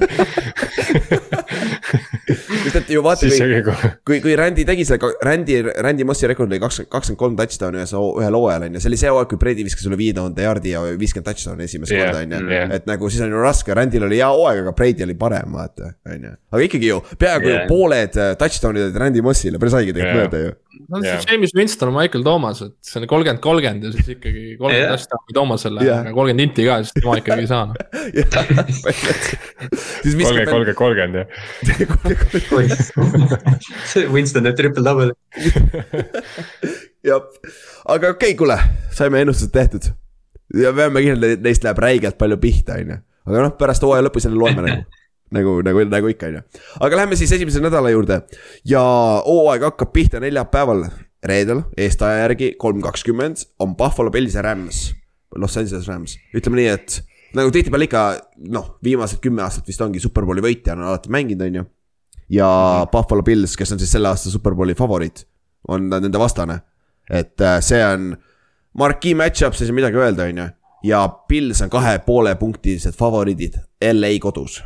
sest 2.64 2.80
et 2.82 2.90
ju 2.94 3.00
vaata, 3.06 3.30
kui 3.30 3.62
kui, 4.06 4.20
kui 4.24 4.36
Randy 4.40 4.66
tegi 4.68 4.86
selle, 4.88 5.12
Randy, 5.26 5.60
Randy 5.84 6.04
Mossi 6.08 6.28
rekord 6.30 6.52
oli 6.52 6.60
kakskümmend, 6.62 6.92
kakskümmend 6.94 7.20
kolm 7.20 7.36
touchdown'i 7.40 7.78
ühes, 7.82 7.94
ühel 7.96 8.36
hooajal 8.38 8.64
on 8.68 8.74
ju, 8.78 8.82
see 8.84 8.92
oli 8.92 9.00
see 9.02 9.12
hooaeg, 9.14 9.30
kui 9.32 9.40
Brady 9.42 9.62
viskas 9.68 9.86
üle 9.90 9.98
viie 10.00 10.14
tuhande 10.18 10.42
jaardi 10.46 10.70
ja 10.74 10.80
viiskümmend 11.00 11.28
touchdown'i 11.30 11.64
esimest 11.70 11.92
Jah, 11.94 12.00
korda 12.10 12.20
on 12.26 12.32
ju 12.36 12.40
et 12.80 12.86
nagu 12.90 13.04
siis 13.12 13.22
on 13.26 13.32
ju 13.36 13.40
raske, 13.44 13.70
Randyl 13.78 14.04
oli 14.08 14.18
hea 14.22 14.30
hooaeg, 14.34 14.58
aga 14.66 14.72
Brady 14.78 15.02
oli 15.08 15.16
parem, 15.20 15.50
vaata, 15.58 15.86
on 16.10 16.20
ju. 16.30 16.34
aga 16.56 16.62
ikkagi 16.66 16.88
ju 16.92 16.98
peaaegu 17.20 17.50
yeah. 17.52 17.68
pooled 17.70 18.14
äh, 18.20 18.24
touchdown'id 18.40 18.84
olid 18.90 18.98
Randy 19.04 19.22
Mossile, 19.26 19.58
päris 19.62 19.76
haige 19.78 19.92
tegelikult 19.96 20.20
Jah. 20.20 20.26
mööda 20.30 20.40
ju. 20.44 20.50
no 20.90 20.96
see 21.04 21.14
Jah. 21.14 21.22
James 21.30 21.52
Winston, 21.58 21.90
Michael 21.96 22.24
Thomas, 22.28 22.58
et 22.66 22.74
see 22.86 22.98
on 23.02 23.06
kolmkümmend, 23.10 23.42
kolmkümmend 23.44 23.82
ja 23.88 23.92
siis 23.96 24.08
ikkagi 24.16 24.44
kolmkümmend 24.60 24.92
touchdown'i 24.96 25.34
Thomasele 25.38 25.80
Jah. 25.88 26.00
aga 26.06 26.12
kolmkümmend 26.18 26.44
inti 26.48 26.62
ka, 26.68 26.74
siis 26.84 26.94
tema 27.00 27.12
ikkagi 27.22 27.42
ei 27.46 27.50
saa 27.50 27.66
siis 30.04 30.16
kolmkümmend, 30.16 30.50
kolmkümmend, 30.50 30.80
kolmkümmend 30.84 31.16
jah. 31.24 31.30
Winston 34.14 34.44
teeb 34.48 34.56
triple 34.58 34.84
double. 34.86 35.14
jah, 37.06 37.22
aga 37.86 38.14
okei 38.14 38.14
okay,, 38.14 38.36
kuule, 38.40 38.58
saime 38.96 39.22
ennustused 39.24 39.54
tehtud. 39.54 39.92
ja 40.58 40.74
peame 40.76 41.04
kindlad, 41.06 41.38
et 41.38 41.44
neist 41.46 41.66
läheb 41.66 41.82
räigelt 41.84 42.18
palju 42.22 42.40
pihta, 42.42 42.80
on 42.80 42.96
ju. 42.96 43.02
aga 43.30 43.44
noh, 43.46 43.54
pärast 43.60 43.86
hooaja 43.86 44.08
lõpus 44.08 44.26
jälle 44.28 44.40
loeme 44.40 44.66
nagu, 44.66 45.02
nagu, 45.38 45.58
nagu, 45.66 45.86
nagu 45.90 46.14
ikka, 46.14 46.32
on 46.32 46.40
ju. 46.40 46.46
aga 46.88 47.04
lähme 47.04 47.20
siis 47.20 47.34
esimese 47.38 47.62
nädala 47.64 47.94
juurde 47.94 48.22
ja 48.68 48.82
hooaeg 49.26 49.68
hakkab 49.70 49.94
pihta 49.96 50.24
neljapäeval, 50.24 50.88
reedel, 51.30 51.66
eestaja 51.78 52.26
järgi 52.26 52.54
kolm 52.58 52.82
kakskümmend 52.82 53.46
on 53.60 53.76
Buffalo 53.78 54.12
Bills 54.12 54.38
ja 54.40 54.46
Rams. 54.46 54.90
Los 55.36 55.58
Angeles 55.62 55.86
Rams, 55.86 56.16
ütleme 56.34 56.58
nii, 56.58 56.70
et 56.74 56.96
nagu 57.38 57.52
tihtipeale 57.54 57.86
ikka 57.86 58.04
noh, 58.50 58.72
viimased 58.84 59.22
kümme 59.22 59.44
aastat 59.46 59.68
vist 59.70 59.82
ongi 59.86 60.02
superbowli 60.02 60.42
võitja 60.42 60.74
on 60.74 60.88
alati 60.88 61.12
mänginud, 61.14 61.44
on 61.46 61.60
ju. 61.60 61.66
Ja 62.30 62.50
Buffalo 62.92 63.24
Bills, 63.24 63.58
kes 63.58 63.72
on 63.72 63.80
siis 63.80 63.92
selle 63.92 64.10
aasta 64.12 64.30
superbowli 64.30 64.76
favoriit, 64.78 65.26
on 65.68 65.90
nende 65.90 66.20
vastane. 66.20 66.60
et 67.10 67.42
äh, 67.42 67.58
see 67.66 67.82
on 67.86 68.14
marquee 68.78 69.16
match-up, 69.18 69.56
siis 69.58 69.70
ei 69.70 69.76
midagi 69.76 69.98
öelda, 69.98 70.30
on 70.30 70.38
ju. 70.38 70.48
ja 70.92 71.04
Bills 71.30 71.62
on 71.62 71.70
kahe 71.70 72.00
poole 72.06 72.36
punktilised 72.36 72.96
favoriidid 72.98 73.58
LA 73.94 74.16
kodus. 74.22 74.64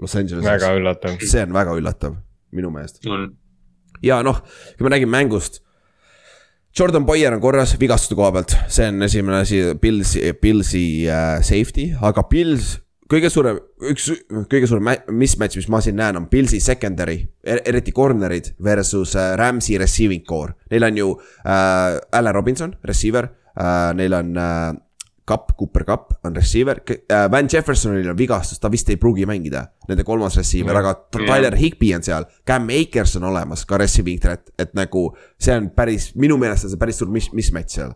Los 0.00 0.16
Angeleses, 0.16 0.46
väga 0.46 0.74
üllatav. 0.78 1.18
see 1.20 1.42
on 1.42 1.52
väga 1.52 1.74
üllatav 1.76 2.14
minu 2.56 2.70
meelest 2.74 3.04
on, 3.06 3.26
ja 4.02 4.20
noh, 4.26 4.40
kui 4.76 4.86
me 4.86 4.94
räägime 4.94 5.12
mängust. 5.18 5.60
Jordan 6.78 7.02
Boyer 7.06 7.34
on 7.34 7.40
korras 7.42 7.74
vigastuste 7.80 8.14
koha 8.14 8.30
pealt, 8.36 8.54
see 8.70 8.86
on 8.92 9.02
esimene 9.02 9.40
asi, 9.42 9.58
Pilsi, 9.82 10.22
Pilsi 10.38 10.84
äh, 11.10 11.40
safety, 11.42 11.88
aga 11.98 12.22
Pils, 12.30 12.76
kõige 13.10 13.30
suurem, 13.32 13.58
üks 13.90 14.10
kõige 14.50 14.68
suurem 14.70 14.90
mismatch, 15.18 15.58
mis 15.58 15.70
ma 15.72 15.80
siin 15.82 15.98
näen, 15.98 16.18
on 16.20 16.28
Pilsi 16.30 16.60
secondary, 16.62 17.18
eriti 17.42 17.94
corner'id 17.96 18.52
versus 18.62 19.16
äh, 19.18 19.32
Rams'i 19.38 19.78
receiving 19.80 20.22
core. 20.26 20.54
Neil 20.70 20.86
on 20.86 21.00
ju 21.00 21.08
äh, 21.16 21.98
Allan 22.18 22.34
Robinson, 22.36 22.76
receiver 22.86 23.26
äh,, 23.56 23.90
neil 23.98 24.14
on 24.14 24.36
äh, 24.38 24.78
Cup, 25.30 25.52
Cooper 25.58 25.84
Cup 25.86 26.14
on 26.26 26.36
receiver 26.36 26.82
äh,, 26.90 27.26
Van 27.30 27.48
Jeffersonil 27.50 28.10
on 28.10 28.18
vigastus, 28.18 28.60
ta 28.62 28.70
vist 28.70 28.90
ei 28.90 28.98
pruugi 29.00 29.26
mängida, 29.30 29.64
nende 29.88 30.06
kolmas 30.06 30.38
receiver, 30.38 30.76
aga 30.76 30.94
Jah. 30.94 31.26
Tyler 31.26 31.58
Higby 31.58 31.92
on 31.96 32.06
seal, 32.06 32.28
Cam 32.46 32.70
Akers 32.74 33.16
on 33.18 33.26
olemas 33.30 33.66
ka 33.66 33.78
receiving 33.80 34.22
threat, 34.22 34.52
et 34.58 34.74
nagu 34.78 35.08
see 35.38 35.56
on 35.58 35.70
päris, 35.74 36.12
minu 36.18 36.38
meelest 36.40 36.68
on 36.68 36.74
see 36.74 36.80
päris 36.80 37.02
suur 37.02 37.10
mis-, 37.14 37.32
mismatch 37.36 37.80
seal. 37.80 37.94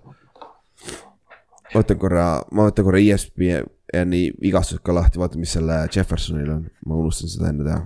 ma 1.70 1.80
võtan 1.80 1.98
korra, 1.98 2.28
ma 2.54 2.68
võtan 2.68 2.86
korra 2.86 3.02
E 3.92 3.98
ESPN-i 4.00 4.22
vigastused 4.40 4.82
ka 4.82 4.94
lahti, 4.96 5.18
vaatan, 5.20 5.40
mis 5.44 5.52
selle 5.52 5.82
Jeffersonil 5.92 6.48
on, 6.50 6.62
ma 6.88 6.96
unustasin 6.96 7.28
seda 7.36 7.50
enne 7.52 7.64
teha. 7.68 7.80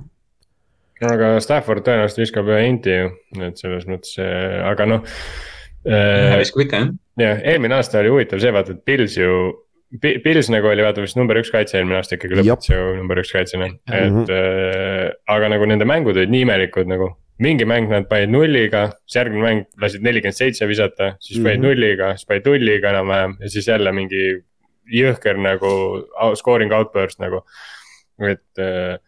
aga 1.13 1.33
Stafford 1.43 1.85
tõenäoliselt 1.87 2.23
viskab 2.25 2.49
ühe 2.51 2.65
inti 2.69 2.91
ju, 2.95 3.11
et 3.47 3.59
selles 3.61 3.85
mõttes, 3.87 4.17
aga 4.67 4.87
noh. 4.87 5.03
viskab 6.39 6.65
ikka 6.65 6.81
jah. 6.83 6.89
jah, 7.23 7.41
eelmine 7.53 7.75
aasta 7.79 8.01
oli 8.03 8.11
huvitav 8.15 8.41
see, 8.43 8.53
vaata, 8.55 8.75
et 8.77 8.85
Pils 8.87 9.17
ju. 9.19 9.33
Pils 10.03 10.51
nagu 10.53 10.69
oli 10.69 10.83
vaata 10.85 11.01
vist 11.01 11.17
number 11.17 11.39
üks 11.41 11.49
kaitse 11.55 11.79
eelmine 11.79 11.97
aasta 12.03 12.19
ikkagi 12.19 12.37
lõpetas 12.37 12.69
ju 12.75 12.81
number 12.99 13.23
üks 13.23 13.31
kaitsena, 13.33 13.71
et 13.89 14.11
Mhm. 14.13 14.27
äh, 14.29 15.07
aga 15.33 15.49
nagu 15.49 15.65
nende 15.67 15.87
mängud 15.89 16.17
olid 16.17 16.29
nii 16.31 16.45
imelikud 16.45 16.87
nagu. 16.91 17.15
mingi 17.41 17.63
mäng 17.65 17.87
nad 17.89 18.09
panid 18.11 18.31
nulliga, 18.35 18.89
siis 19.07 19.15
järgmine 19.21 19.43
mäng 19.45 19.61
lasid 19.81 20.03
nelikümmend 20.03 20.35
seitse 20.35 20.67
visata, 20.67 21.13
siis 21.23 21.39
panid 21.39 21.61
Mhm. 21.61 21.67
nulliga, 21.69 22.09
siis 22.19 22.27
panid 22.27 22.45
nulliga 22.51 22.91
enam-vähem 22.91 23.37
ja 23.41 23.49
siis 23.49 23.69
jälle 23.69 23.93
mingi 23.93 24.43
jõhker 24.93 25.41
nagu 25.41 25.71
scoring 26.39 26.73
outburst 26.77 27.21
nagu. 27.23 27.43
et 28.19 28.59
äh, 28.59 28.99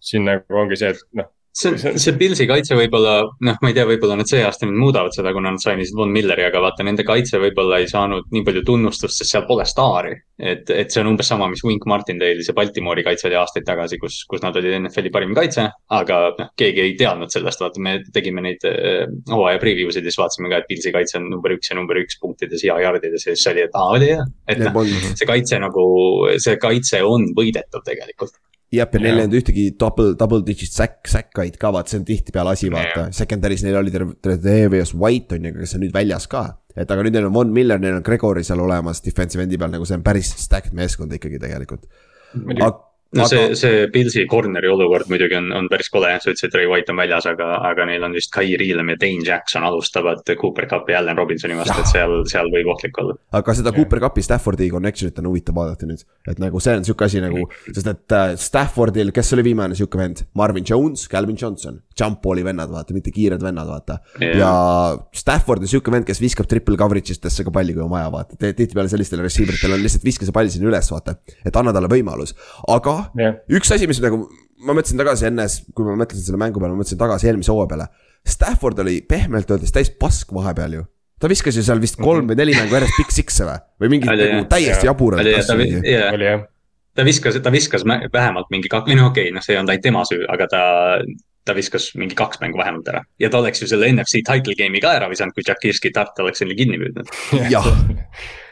siin 0.00 0.26
nagu 0.28 0.60
ongi 0.60 0.76
see, 0.78 0.92
et 0.94 1.00
noh, 1.18 1.26
see 1.56 1.70
on, 1.72 1.98
see 2.00 2.14
Pilsi 2.20 2.46
kaitse 2.48 2.76
võib-olla, 2.76 3.14
noh, 3.48 3.58
ma 3.62 3.70
ei 3.70 3.76
tea, 3.76 3.86
võib-olla 3.88 4.18
nad 4.20 4.28
see 4.28 4.42
aasta 4.44 4.68
nüüd 4.68 4.76
muudavad 4.80 5.14
seda, 5.16 5.32
kuna 5.32 5.54
nad 5.54 5.62
sainisid 5.62 5.96
Von 5.96 6.12
Milleri, 6.12 6.44
aga 6.48 6.60
vaata 6.62 6.84
nende 6.84 7.04
kaitse 7.06 7.40
võib-olla 7.40 7.80
ei 7.80 7.88
saanud 7.90 8.28
nii 8.34 8.44
palju 8.46 8.62
tunnustust, 8.68 9.16
sest 9.16 9.32
seal 9.32 9.46
pole 9.48 9.64
staari. 9.68 10.12
et, 10.36 10.68
et 10.68 10.92
see 10.92 11.00
on 11.00 11.08
umbes 11.14 11.30
sama, 11.32 11.48
mis 11.48 11.62
Wink 11.64 11.86
Martindale'i 11.88 12.44
see 12.44 12.56
Baltimoori 12.56 13.04
kaitse 13.06 13.30
oli 13.30 13.38
aastaid 13.40 13.64
tagasi, 13.64 13.96
kus, 14.02 14.18
kus 14.28 14.44
nad 14.44 14.56
olid 14.60 14.76
NFL-i 14.82 15.12
parim 15.14 15.32
kaitse. 15.36 15.68
aga 15.96 16.20
noh, 16.36 16.52
keegi 16.60 16.84
ei 16.84 16.96
teadnud 17.00 17.32
sellest, 17.32 17.62
vaata, 17.64 17.80
me 17.80 17.98
tegime 18.12 18.44
neid 18.44 18.66
äh, 18.68 19.06
hooaja 19.32 19.62
preview 19.62 19.88
sid 19.94 20.04
ja 20.04 20.12
siis 20.12 20.20
vaatasime 20.20 20.52
ka, 20.52 20.60
et 20.60 20.68
Pilsi 20.68 20.92
kaitse 20.92 21.20
on 21.22 21.30
number 21.32 21.56
üks 21.56 21.72
ja 21.72 21.78
number 21.78 21.96
üks 22.02 22.20
punktides 22.20 22.66
ja 22.68 22.76
jardides 22.84 23.24
ja 23.24 23.32
siis 23.32 23.48
oli, 23.54 23.64
et 23.64 23.80
aa, 23.80 23.94
oli 23.96 24.12
jah. 24.12 24.28
et 24.52 24.60
noh, 24.60 24.82
see 25.14 25.28
kaitse 25.28 25.62
nagu, 25.62 25.86
see 26.42 26.60
kaitse 26.60 27.00
on 27.06 27.30
võidetav 27.36 27.86
tegelikult. 27.86 28.36
jah, 28.74 28.88
ja 28.90 29.00
neil 29.00 29.20
ei 29.20 29.26
olnud 29.26 29.38
ühtegi 29.40 29.66
double, 29.78 30.14
double 30.18 30.42
digit 30.46 30.72
sack, 30.72 31.02
sack'aid 31.10 31.58
ka, 31.60 31.70
vaata, 31.74 31.92
see 31.92 32.00
on 32.00 32.08
tihtipeale 32.08 32.54
asi, 32.56 32.70
vaata. 32.72 33.08
Secondary's 33.14 33.64
neil 33.66 33.78
oli 33.80 33.94
Tredavious 33.94 34.94
White 34.94 35.38
on 35.38 35.48
ju, 35.50 35.54
kes 35.60 35.76
on 35.78 35.84
nüüd 35.86 35.94
väljas 35.94 36.28
ka. 36.30 36.48
et 36.76 36.90
aga 36.92 37.06
nüüd 37.06 37.14
neil 37.16 37.30
on 37.30 37.36
Von 37.36 37.54
Miller, 37.56 37.80
neil 37.80 37.96
on 38.00 38.04
Gregory 38.04 38.44
seal 38.44 38.60
olemas 38.60 39.00
defensive 39.04 39.46
endi 39.46 39.56
peal, 39.60 39.72
nagu 39.72 39.86
see 39.88 39.96
on 39.96 40.04
päris 40.04 40.34
stacked 40.42 40.76
meeskond 40.76 41.14
ikkagi 41.16 41.40
tegelikult. 41.42 41.86
muidugi 42.36 42.85
no 43.14 43.22
aga 43.22 43.30
see, 43.30 43.54
see 43.58 43.86
Pilsi 43.92 44.24
corner'i 44.30 44.68
olukord 44.70 45.10
muidugi 45.10 45.36
on, 45.38 45.48
on 45.54 45.68
päris 45.70 45.88
kole, 45.92 46.10
sa 46.22 46.32
ütlesid, 46.32 46.54
Ray 46.56 46.66
White 46.70 46.92
on 46.92 46.98
väljas, 46.98 47.28
aga, 47.30 47.48
aga 47.68 47.86
neil 47.88 48.02
on 48.06 48.16
vist 48.16 48.32
Kai 48.34 48.56
Riilem 48.58 48.90
ja 48.92 48.98
Dane 49.00 49.26
Jackson 49.26 49.66
alustavad 49.66 50.26
Cooper 50.40 50.66
Cupi 50.70 50.94
ja 50.94 51.00
Allan 51.02 51.18
Robinsoni 51.18 51.56
vastu, 51.58 51.78
et 51.82 51.92
seal, 51.92 52.16
seal 52.30 52.50
võib 52.52 52.72
ohtlik 52.74 52.98
olla. 53.02 53.16
aga 53.38 53.56
seda 53.56 53.72
Cooper 53.76 54.02
Cupi 54.06 54.24
Staffordi 54.26 54.68
connection'it 54.72 55.20
on 55.22 55.30
huvitav 55.30 55.56
vaadata 55.58 55.88
nüüd, 55.88 56.02
et 56.26 56.42
nagu 56.42 56.62
see 56.62 56.74
on 56.80 56.86
sihuke 56.88 57.06
asi 57.06 57.22
nagu, 57.22 57.46
sest 57.70 57.92
et 57.92 58.16
äh, 58.16 58.34
Staffordil, 58.40 59.14
kes 59.14 59.32
oli 59.36 59.46
viimane 59.52 59.78
sihuke 59.78 60.00
vend, 60.00 60.24
Marvin 60.38 60.66
Jones, 60.66 61.06
Calvin 61.12 61.38
Johnson, 61.38 61.78
jump 61.98 62.20
ball'i 62.24 62.44
vennad, 62.46 62.72
vaata, 62.74 62.96
mitte 62.96 63.14
kiired 63.14 63.42
vennad, 63.44 63.70
vaata. 63.70 64.00
Jah. 64.18 64.34
ja 64.40 64.52
Stafford 65.14 65.62
on 65.62 65.70
sihuke 65.70 65.94
vend, 65.94 66.08
kes 66.08 66.20
viskab 66.22 66.50
triple 66.50 66.78
coverage 66.80 67.14
itesse 67.14 67.46
ka 67.46 67.54
palli, 67.54 67.76
kui 67.76 67.84
on 67.86 67.92
vaja, 67.92 68.10
vaata, 68.12 68.38
tihtipeale 68.42 68.90
sellistel 68.90 69.22
receiver 69.24 69.54
itel 69.56 69.78
on 69.78 69.84
lihtsalt 69.84 70.04
viska 70.06 70.26
see 70.26 70.34
pall 70.34 70.50
sinna 70.52 70.72
üles, 70.72 70.90
vaata, 70.92 71.16
et 71.46 71.62
anna 71.62 71.74
talle 71.76 71.90
võimalus, 71.92 72.34
aga 72.72 72.95
jah, 73.20 73.38
üks 73.58 73.72
asi, 73.74 73.88
mis 73.90 74.00
nagu, 74.04 74.24
ma 74.66 74.76
mõtlesin 74.76 75.00
tagasi 75.00 75.28
enne, 75.30 75.46
kui 75.76 75.86
ma 75.86 75.96
mõtlesin 76.00 76.26
selle 76.28 76.40
mängu 76.40 76.62
peale, 76.62 76.74
ma 76.74 76.82
mõtlesin 76.82 77.00
tagasi 77.00 77.30
eelmise 77.30 77.52
hooaja 77.54 77.70
peale. 77.72 77.88
Stafford 78.26 78.80
oli 78.82 78.98
pehmelt 79.06 79.50
öeldes 79.54 79.74
täis 79.74 79.92
pask 80.00 80.32
vahepeal 80.34 80.80
ju. 80.80 80.84
ta 81.20 81.30
viskas 81.32 81.56
ju 81.56 81.62
seal 81.64 81.80
vist 81.80 81.96
kolm 81.96 82.26
või 82.28 82.36
neli 82.36 82.52
mängu 82.56 82.76
järjest 82.76 82.98
Big 82.98 83.12
Six'e 83.14 83.46
või, 83.46 83.60
või 83.80 83.92
mingit 83.94 84.10
Oli, 84.12 84.26
nagu 84.32 84.48
täiesti 84.50 84.84
Jaa. 84.84 84.90
jaburat 84.90 85.22
oli, 85.22 85.36
mingi. 85.62 85.78
yeah. 85.88 86.18
jah. 86.20 86.42
ta 86.98 87.06
viskas, 87.06 87.38
ta 87.40 87.52
viskas 87.54 87.86
vähemalt 87.86 88.50
mingi 88.52 88.68
kaks, 88.72 88.90
või 88.90 88.98
noh, 88.98 89.08
okei 89.12 89.30
okay,, 89.30 89.36
noh, 89.36 89.44
see 89.44 89.54
ei 89.54 89.60
olnud 89.60 89.72
ainult 89.72 89.86
tema 89.86 90.02
süü, 90.08 90.26
aga 90.32 90.48
ta, 90.52 90.64
ta 91.46 91.56
viskas 91.56 91.92
mingi 91.96 92.18
kaks 92.18 92.42
mängu 92.42 92.60
vähemalt 92.60 92.90
ära. 92.92 93.04
ja 93.22 93.30
ta 93.32 93.40
oleks 93.40 93.62
ju 93.62 93.70
selle 93.70 93.88
NFC 93.94 94.20
title 94.26 94.58
game'i 94.58 94.82
ka 94.84 94.92
ära 94.98 95.08
visanud, 95.12 95.32
kui 95.36 95.46
Jakirski 95.46 95.94
Tart 95.94 96.18
oleks 96.24 96.42
selle 96.42 96.58
kinni 96.58 96.82
püüdnud. 96.82 97.14
jah, 97.54 97.70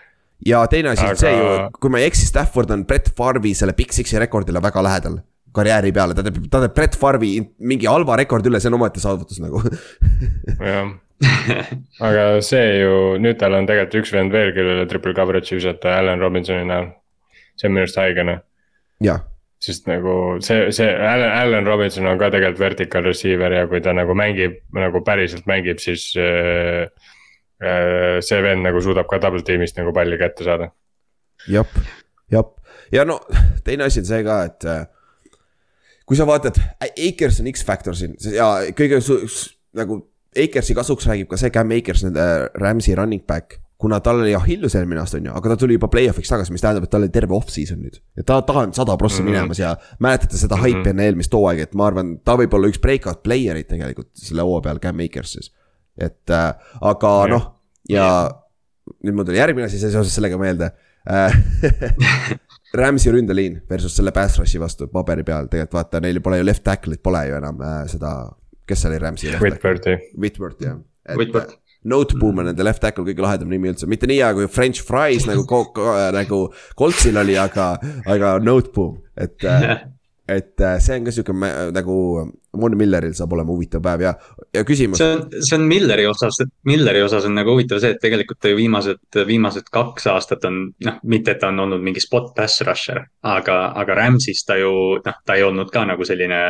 ja 0.47 0.65
teine 0.71 0.93
asi 0.95 1.05
on 1.05 1.13
Aga- 1.13 1.21
see 1.21 1.37
ju, 1.37 1.53
kui 1.81 1.93
ma 1.93 2.01
ei 2.03 2.09
eksi, 2.09 2.27
Stafford 2.29 2.73
on 2.75 2.85
Brett 2.89 3.13
Farvi 3.17 3.55
selle 3.55 3.77
Big 3.77 3.95
Six'i 3.97 4.21
rekordile 4.21 4.63
väga 4.63 4.83
lähedal 4.85 5.23
karjääri 5.55 5.93
peale, 5.95 6.17
ta 6.17 6.25
teeb, 6.27 6.41
ta 6.51 6.61
teeb 6.65 6.75
Brett 6.75 6.99
Farvi 6.99 7.37
mingi 7.63 7.87
halva 7.87 8.17
rekordi 8.19 8.51
üle, 8.51 8.61
see 8.63 8.73
on 8.73 8.79
omaette 8.79 9.03
saavutus 9.03 9.39
nagu. 9.43 9.61
jah, 10.73 10.91
aga 12.09 12.25
see 12.45 12.81
ju, 12.81 12.97
nüüd 13.23 13.39
tal 13.41 13.55
on 13.59 13.69
tegelikult 13.69 14.01
üks 14.03 14.15
vend 14.15 14.35
veel, 14.35 14.51
kellele 14.57 14.89
triple 14.91 15.15
coverage'i 15.17 15.61
visata 15.61 15.99
Allan 16.01 16.23
Robinsoni 16.23 16.67
näol. 16.69 16.91
see 17.55 17.69
on 17.69 17.77
minu 17.77 17.85
arust 17.85 18.01
haige 18.03 18.25
jah, 19.05 19.23
sest 19.63 19.87
nagu 19.87 20.15
see, 20.43 20.73
see 20.75 20.91
Allan, 20.91 21.31
Allan 21.39 21.69
Robinson 21.71 22.09
on 22.11 22.19
ka 22.19 22.33
tegelikult 22.35 22.65
vertical 22.65 23.07
receiver 23.07 23.53
ja 23.55 23.67
kui 23.71 23.81
ta 23.85 23.95
nagu 23.95 24.17
mängib, 24.19 24.59
nagu 24.75 25.05
päriselt 25.07 25.47
mängib, 25.51 25.79
siis 25.83 26.11
äh,. 26.19 26.91
Äh, 27.65 28.21
see 28.25 28.41
vend 28.45 28.63
nagu 28.67 28.81
suudab 28.85 29.07
ka 29.11 29.19
double 29.23 29.43
tiim'ist 29.47 29.79
nagu 29.81 29.93
palli 29.97 30.19
kätte 30.21 30.45
saada. 30.45 30.71
jep, 31.49 31.71
jep 32.33 32.51
ja 32.93 33.05
no 33.09 33.21
teine 33.65 33.85
asi 33.89 34.01
on 34.03 34.09
see 34.09 34.23
ka, 34.27 34.43
et 34.51 34.65
äh, 34.69 34.87
kui 36.07 36.17
sa 36.19 36.27
vaatad, 36.29 36.59
Akers 36.85 37.41
on 37.41 37.49
X-faktor 37.53 37.97
siin 37.97 38.17
ja 38.35 38.51
kõige 38.77 39.01
nagu 39.75 40.03
Akersi 40.35 40.75
kasuks 40.75 41.07
räägib 41.07 41.29
ka 41.31 41.37
see 41.39 41.51
Cam 41.55 41.71
Akers, 41.77 42.03
nende 42.05 42.25
Rams'i 42.59 42.97
running 42.99 43.23
back. 43.27 43.61
kuna 43.85 43.99
tal 44.01 44.21
oli 44.23 44.33
Achilles 44.35 44.73
eelmine 44.79 45.01
aasta 45.03 45.19
on 45.19 45.27
ju, 45.29 45.33
aga 45.37 45.51
ta 45.51 45.57
tuli 45.61 45.75
juba 45.77 45.89
play-off'iks 45.93 46.31
tagasi, 46.31 46.53
mis 46.55 46.63
tähendab, 46.63 46.85
et 46.87 46.91
tal 46.91 47.03
oli 47.05 47.11
terve 47.13 47.35
off-season 47.37 47.83
nüüd. 47.83 47.99
ja 48.17 48.23
ta, 48.25 48.39
ta 48.43 48.53
on 48.63 48.73
sada 48.75 48.97
prossa 48.97 49.23
Mhm. 49.23 49.29
minemas 49.31 49.59
ja 49.61 49.77
mäletate 50.01 50.39
seda 50.41 50.57
haipi 50.57 50.79
Mhm. 50.81 50.89
enne 50.89 51.05
eelmist 51.05 51.33
hooaega, 51.35 51.63
et 51.63 51.75
ma 51.75 51.87
arvan, 51.91 52.19
ta 52.25 52.37
võib 52.37 52.55
olla 52.55 52.69
üks 52.71 52.81
breakout 52.81 53.23
player'id 53.23 53.69
tegelikult 53.69 54.09
selle 54.15 54.43
hooaja 54.43 54.63
peal, 54.63 54.79
Cam 54.81 55.01
Akers 55.05 55.33
siis. 55.33 55.51
et 55.99 56.31
äh, 56.31 56.55
aga 56.83 57.09
Jah. 57.29 57.29
noh, 57.31 57.54
ja 57.91 58.07
nüüd 59.05 59.15
mul 59.17 59.25
tuli 59.29 59.39
järgmine 59.41 59.67
asi 59.69 59.79
seoses 59.81 60.15
sellega 60.17 60.39
meelde 60.41 60.71
äh, 61.09 61.35
Rams'i 62.75 63.13
ründeliin 63.15 63.61
versus 63.71 63.95
selle 63.97 64.11
pass 64.15 64.39
rush'i 64.41 64.59
vastu 64.61 64.89
paberi 64.93 65.23
peal, 65.27 65.47
tegelikult 65.51 65.77
vaata, 65.79 66.01
neil 66.03 66.19
pole 66.25 66.41
ju 66.41 66.47
left 66.49 66.65
tackle'it 66.67 67.03
pole 67.05 67.21
ju 67.29 67.37
enam 67.39 67.61
äh, 67.63 67.83
seda, 67.93 68.15
kes 68.67 68.87
oli 68.91 68.99
Rams'i 69.03 69.31
left 69.31 69.41
tackle? 69.45 69.53
Whitworthi, 69.55 69.95
Whitworth 70.19 70.65
jah. 70.65 70.81
Whitworth. 71.19 71.55
Noteboom 71.85 72.39
on 72.41 72.47
nende 72.49 72.65
left 72.65 72.81
tackle 72.81 73.05
kõige 73.05 73.21
lahedam 73.21 73.51
nimi 73.53 73.69
üldse, 73.69 73.85
mitte 73.91 74.09
nii 74.09 74.17
hea 74.23 74.31
kui 74.39 74.47
French 74.49 74.81
fries 74.89 75.27
nagu 75.29 75.43
ko-, 75.47 75.67
ko- 75.77 75.93
nagu 76.17 76.39
Coltsil 76.81 77.19
oli, 77.21 77.35
aga, 77.39 77.75
aga 78.09 78.39
Noteboom, 78.41 78.97
et 79.21 79.45
äh, 79.45 79.75
et 80.29 80.61
äh, 80.61 80.79
see 80.81 80.97
on 80.99 81.05
ka 81.05 81.13
sihuke 81.13 81.35
nagu 81.75 81.97
Von 82.55 82.77
Milleril 82.79 83.13
saab 83.17 83.33
olema 83.35 83.51
huvitav 83.53 83.83
päev 83.85 84.05
ja, 84.07 84.13
ja 84.55 84.63
küsimus 84.65 85.01
see. 85.01 85.17
on, 85.17 85.25
see 85.37 85.57
on 85.59 85.67
Milleri 85.69 86.07
osas, 86.09 86.39
Milleri 86.69 87.03
osas 87.05 87.27
on 87.29 87.35
nagu 87.37 87.53
huvitav 87.53 87.81
see, 87.83 87.93
et 87.93 88.01
tegelikult 88.01 88.41
ta 88.41 88.53
ju 88.53 88.57
viimased, 88.57 89.03
viimased 89.29 89.69
kaks 89.75 90.09
aastat 90.15 90.47
on 90.49 90.61
noh, 90.87 90.97
mitte 91.11 91.35
et 91.35 91.43
ta 91.43 91.51
on 91.53 91.61
olnud 91.67 91.85
mingi 91.85 92.01
spot 92.01 92.33
pass 92.37 92.65
rusher, 92.65 93.03
aga, 93.35 93.59
aga 93.83 93.99
Rams'is 94.01 94.45
ta 94.49 94.57
ju 94.61 94.73
noh, 95.05 95.21
ta 95.27 95.37
ei 95.37 95.45
olnud 95.45 95.73
ka 95.75 95.85
nagu 95.91 96.09
selline 96.09 96.41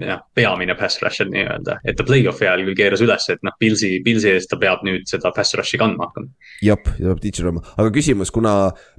jah, 0.00 0.24
peamine 0.34 0.78
pass 0.80 1.02
rusher 1.04 1.28
nii-öelda, 1.34 1.80
et 1.84 1.98
ta 1.98 2.08
play-off'i 2.08 2.48
ajal 2.48 2.64
küll 2.70 2.80
keeras 2.80 3.04
üles, 3.04 3.28
et 3.34 3.44
noh, 3.44 3.58
Pilsi, 3.60 3.98
Pilsi 4.06 4.32
eest 4.32 4.52
ta 4.54 4.60
peab 4.60 4.86
nüüd 4.86 5.04
seda 5.10 5.34
pass 5.36 5.58
rush'i 5.58 5.80
kandma 5.82 6.08
hakkama. 6.08 6.32
jep, 6.64 6.88
ja 6.96 7.10
peab 7.10 7.24
teacher 7.26 7.50
olema, 7.50 7.66
aga 7.76 7.92
küsimus, 7.92 8.32
kuna 8.32 8.54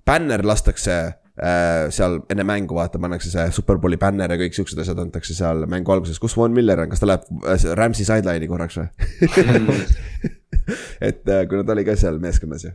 bänner 0.05 0.45
lastakse 0.45 0.99
seal 1.35 2.21
enne 2.31 2.45
mängu 2.47 2.77
vaata 2.77 2.99
pannakse 3.01 3.31
see 3.33 3.49
superbowli 3.55 3.97
bänner 3.99 4.31
ja 4.31 4.37
kõik 4.39 4.55
siuksed 4.55 4.79
asjad 4.79 5.01
antakse 5.03 5.35
seal 5.35 5.65
mängu 5.71 5.91
alguses, 5.91 6.19
kus 6.21 6.37
Von 6.39 6.55
Miller 6.55 6.85
on, 6.85 6.93
kas 6.93 7.03
ta 7.03 7.09
läheb 7.09 7.25
äh, 7.43 7.65
Rams'i 7.75 8.07
sideline'i 8.07 8.47
korraks 8.47 8.79
või 8.79 8.87
et 11.09 11.27
äh, 11.27 11.43
kuna 11.51 11.65
ta 11.65 11.75
oli 11.75 11.83
ka 11.87 11.97
seal 11.99 12.21
meeskonnas 12.23 12.69
ju, 12.69 12.71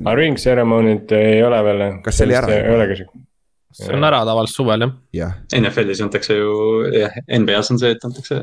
aga 0.00 0.16
ring 0.16 0.40
ceremoony't 0.40 1.12
ei 1.18 1.44
ole 1.44 1.60
veel. 1.68 1.84
Kas 2.06 2.18
see 2.18 2.30
oli 2.30 2.38
ära? 2.40 2.48
ei 2.56 2.72
olegi 2.72 3.02
siuke 3.02 3.26
see 3.72 3.94
on 3.96 4.04
ära 4.04 4.22
tavaliselt 4.28 4.56
suvel 4.56 4.84
jah. 4.84 4.96
jah, 5.16 5.36
NFL-is 5.56 6.02
antakse 6.04 6.36
ju, 6.36 6.50
jah, 6.92 7.14
NBA-s 7.38 7.72
on 7.72 7.80
see, 7.80 7.92
et 7.94 8.04
antakse 8.08 8.40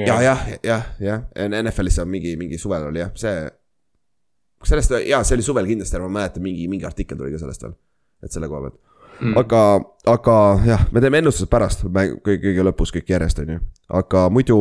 ja, 0.00 0.16
jah, 0.22 0.46
jah, 0.64 0.88
jah, 1.02 1.26
NFL-is 1.34 2.00
on 2.02 2.10
mingi, 2.10 2.34
mingi 2.40 2.58
suvel 2.58 2.88
oli 2.90 3.02
jah, 3.02 3.12
see. 3.18 3.44
sellest, 4.66 4.96
jaa, 5.06 5.22
see 5.26 5.38
oli 5.38 5.46
suvel 5.46 5.70
kindlasti, 5.70 6.02
ma 6.02 6.10
mäletan, 6.18 6.44
mingi, 6.44 6.66
mingi 6.70 6.88
artikkel 6.88 7.20
tuli 7.20 7.34
ka 7.34 7.42
sellest 7.42 7.66
veel, 7.66 7.76
et 8.24 8.34
selle 8.34 8.48
koha 8.50 8.66
pealt. 8.66 8.80
Mm.. 9.20 9.36
aga, 9.38 9.60
aga 10.10 10.36
jah, 10.66 10.88
me 10.90 11.00
teeme 11.00 11.20
ennustused 11.22 11.50
pärast, 11.52 11.84
kõige, 11.86 12.40
kõige 12.48 12.66
lõpus 12.66 12.90
kõik 12.94 13.12
järjest, 13.14 13.44
on 13.44 13.52
ju, 13.54 13.60
aga 14.00 14.24
muidu 14.34 14.58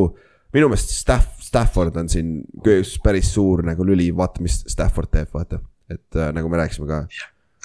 minu 0.53 0.69
meelest 0.69 0.94
Staff, 0.94 1.40
Stafford 1.41 1.98
on 1.98 2.10
siin 2.11 2.35
päris 3.03 3.34
suur 3.34 3.64
nagu 3.65 3.85
lüli, 3.88 4.11
vaata, 4.15 4.44
mis 4.45 4.61
Stafford 4.69 5.10
teeb, 5.14 5.31
vaata. 5.34 5.60
et 5.90 6.15
äh, 6.15 6.30
nagu 6.34 6.49
me 6.49 6.61
rääkisime 6.61 6.88
ka 6.88 7.02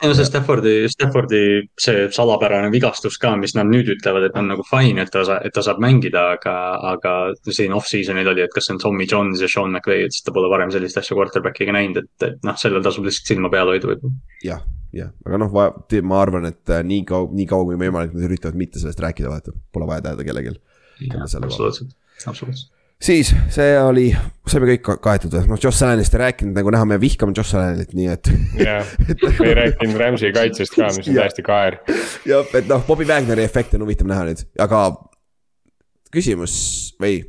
no 0.02 0.14
see 0.14 0.26
Staffordi, 0.26 0.72
Staffordi 0.92 1.40
see 1.80 2.06
salapärane 2.14 2.70
vigastus 2.74 3.18
ka, 3.20 3.32
mis 3.40 3.54
nad 3.58 3.68
nüüd 3.70 3.90
ütlevad, 3.96 4.28
et 4.28 4.38
on 4.38 4.50
nagu 4.52 4.64
fine, 4.66 5.02
et 5.02 5.12
ta, 5.14 5.24
et 5.44 5.54
ta 5.54 5.64
saab 5.64 5.82
mängida, 5.82 6.24
aga, 6.36 6.54
aga 6.92 7.14
siin 7.48 7.74
off-season'il 7.76 8.32
oli, 8.32 8.44
et 8.46 8.54
kas 8.54 8.68
see 8.68 8.76
on 8.76 8.82
Tommy 8.82 9.08
Jones 9.10 9.42
ja 9.42 9.50
Sean 9.50 9.74
McVay, 9.74 10.06
et 10.06 10.14
siis 10.14 10.26
ta 10.26 10.34
pole 10.36 10.50
varem 10.52 10.72
sellist 10.74 11.00
asja 11.00 11.18
quarterback'iga 11.18 11.74
näinud, 11.74 12.02
et, 12.04 12.28
et 12.30 12.46
noh, 12.46 12.58
sellel 12.60 12.84
tasub 12.86 13.08
lihtsalt 13.08 13.34
silma 13.34 13.52
peal 13.52 13.74
hoida 13.74 13.90
võib-olla. 13.90 14.14
jah, 14.44 14.64
jah, 14.94 15.12
aga 15.26 15.42
noh, 15.44 15.52
ma 15.58 16.22
arvan, 16.22 16.48
et 16.52 16.74
äh, 16.74 16.86
nii 16.86 17.04
kaua, 17.08 17.30
nii 17.34 17.50
kaua 17.50 17.68
kui 17.68 17.82
võimalik, 17.82 18.14
nad 18.14 18.30
üritavad 18.30 18.58
mitte 18.60 18.82
sellest 18.82 19.02
rääkida, 19.02 19.32
vaata, 19.34 19.54
pole 19.74 19.90
vaja 19.90 20.08
teada 20.10 20.26
kellelgi. 20.26 20.58
absoluutselt, 21.18 21.94
absoluutselt 22.26 22.77
siis 23.02 23.30
see 23.54 23.74
oli, 23.80 24.08
saime 24.50 24.68
kõik 24.72 25.00
kaetud 25.04 25.34
või, 25.34 25.46
noh 25.52 25.60
Josh 25.62 25.84
Allanist 25.86 26.14
ei 26.16 26.22
rääkinud, 26.24 26.54
nagu 26.56 26.72
näha, 26.74 26.88
me 26.88 26.98
vihkame 27.00 27.34
Josh 27.36 27.56
Allanit, 27.56 27.94
nii 27.96 28.10
et. 28.12 28.30
jah, 28.66 28.92
me 29.06 29.46
ei 29.46 29.56
rääkinud 29.62 30.00
Rams'i 30.02 30.32
kaitsest 30.34 30.74
ka, 30.74 30.90
mis 30.96 31.10
on 31.10 31.18
täiesti 31.20 31.46
kaer. 31.46 31.78
jah, 32.28 32.54
et 32.58 32.70
noh, 32.70 32.84
Bobby 32.86 33.06
Wagneri 33.08 33.46
efekti 33.46 33.78
on 33.78 33.86
huvitav 33.86 34.10
näha 34.10 34.28
nüüd, 34.30 34.44
aga 34.66 34.84
küsimus 36.14 36.54
või. 37.02 37.20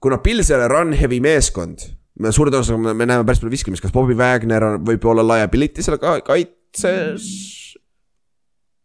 kuna 0.00 0.20
Pils 0.22 0.50
ei 0.50 0.58
ole 0.58 0.68
run 0.70 0.94
heavy 0.96 1.20
meeskond, 1.24 1.88
me 2.20 2.32
suure 2.32 2.52
tõenäosusega 2.54 2.94
me 2.94 3.08
näeme 3.08 3.26
päris 3.26 3.42
palju 3.42 3.56
viskamist, 3.56 3.84
kas 3.84 3.94
Bobby 3.94 4.18
Wagner 4.18 4.68
on, 4.68 4.84
võib 4.86 5.10
olla 5.10 5.26
liability 5.34 5.82
seal 5.82 5.98
kaitses 5.98 7.59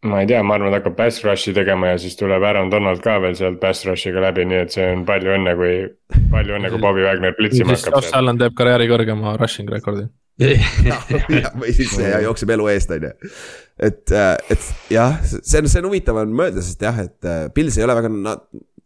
ma 0.04 0.20
ei 0.20 0.28
tea, 0.28 0.42
ma 0.44 0.56
arvan, 0.56 0.70
ta 0.70 0.80
hakkab 0.80 0.96
pass 0.98 1.24
rush'i 1.24 1.54
tegema 1.56 1.94
ja 1.94 2.00
siis 2.00 2.18
tuleb 2.20 2.44
Aaron 2.44 2.70
Donald 2.70 3.00
ka 3.04 3.16
veel 3.22 3.34
sealt 3.38 3.58
pass 3.62 3.86
rush'iga 3.88 4.22
läbi, 4.22 4.44
nii 4.50 4.60
et 4.66 4.76
see 4.76 4.84
on 4.92 5.06
palju 5.08 5.32
õnne, 5.38 5.56
kui, 5.58 5.72
palju 6.34 6.58
õnne, 6.58 6.70
kui 6.74 6.82
Bobby 6.82 7.06
Wagner 7.06 7.34
blitzima 7.38 7.74
hakkab. 7.74 7.98
Josh 7.98 8.18
Allan 8.18 8.38
teeb 8.42 8.54
karjääri 8.58 8.88
kõrgema 8.92 9.34
rushing 9.40 9.72
rekordi 9.72 10.06
või 11.60 11.72
siis 11.72 11.94
jookseb 11.96 12.50
elu 12.52 12.66
eest, 12.68 12.90
on 12.92 13.06
ju. 13.08 13.12
et, 13.88 14.02
äh, 14.12 14.34
et 14.52 14.66
jah, 14.92 15.16
see 15.24 15.62
on, 15.62 15.68
see 15.72 15.80
on 15.80 15.88
huvitav 15.88 16.20
on 16.20 16.34
mõelda, 16.36 16.64
sest 16.64 16.84
jah, 16.84 16.98
et 17.06 17.28
äh, 17.28 17.46
Pils 17.56 17.78
ei 17.80 17.86
ole 17.86 17.96
väga 17.96 18.10
na, 18.12 18.36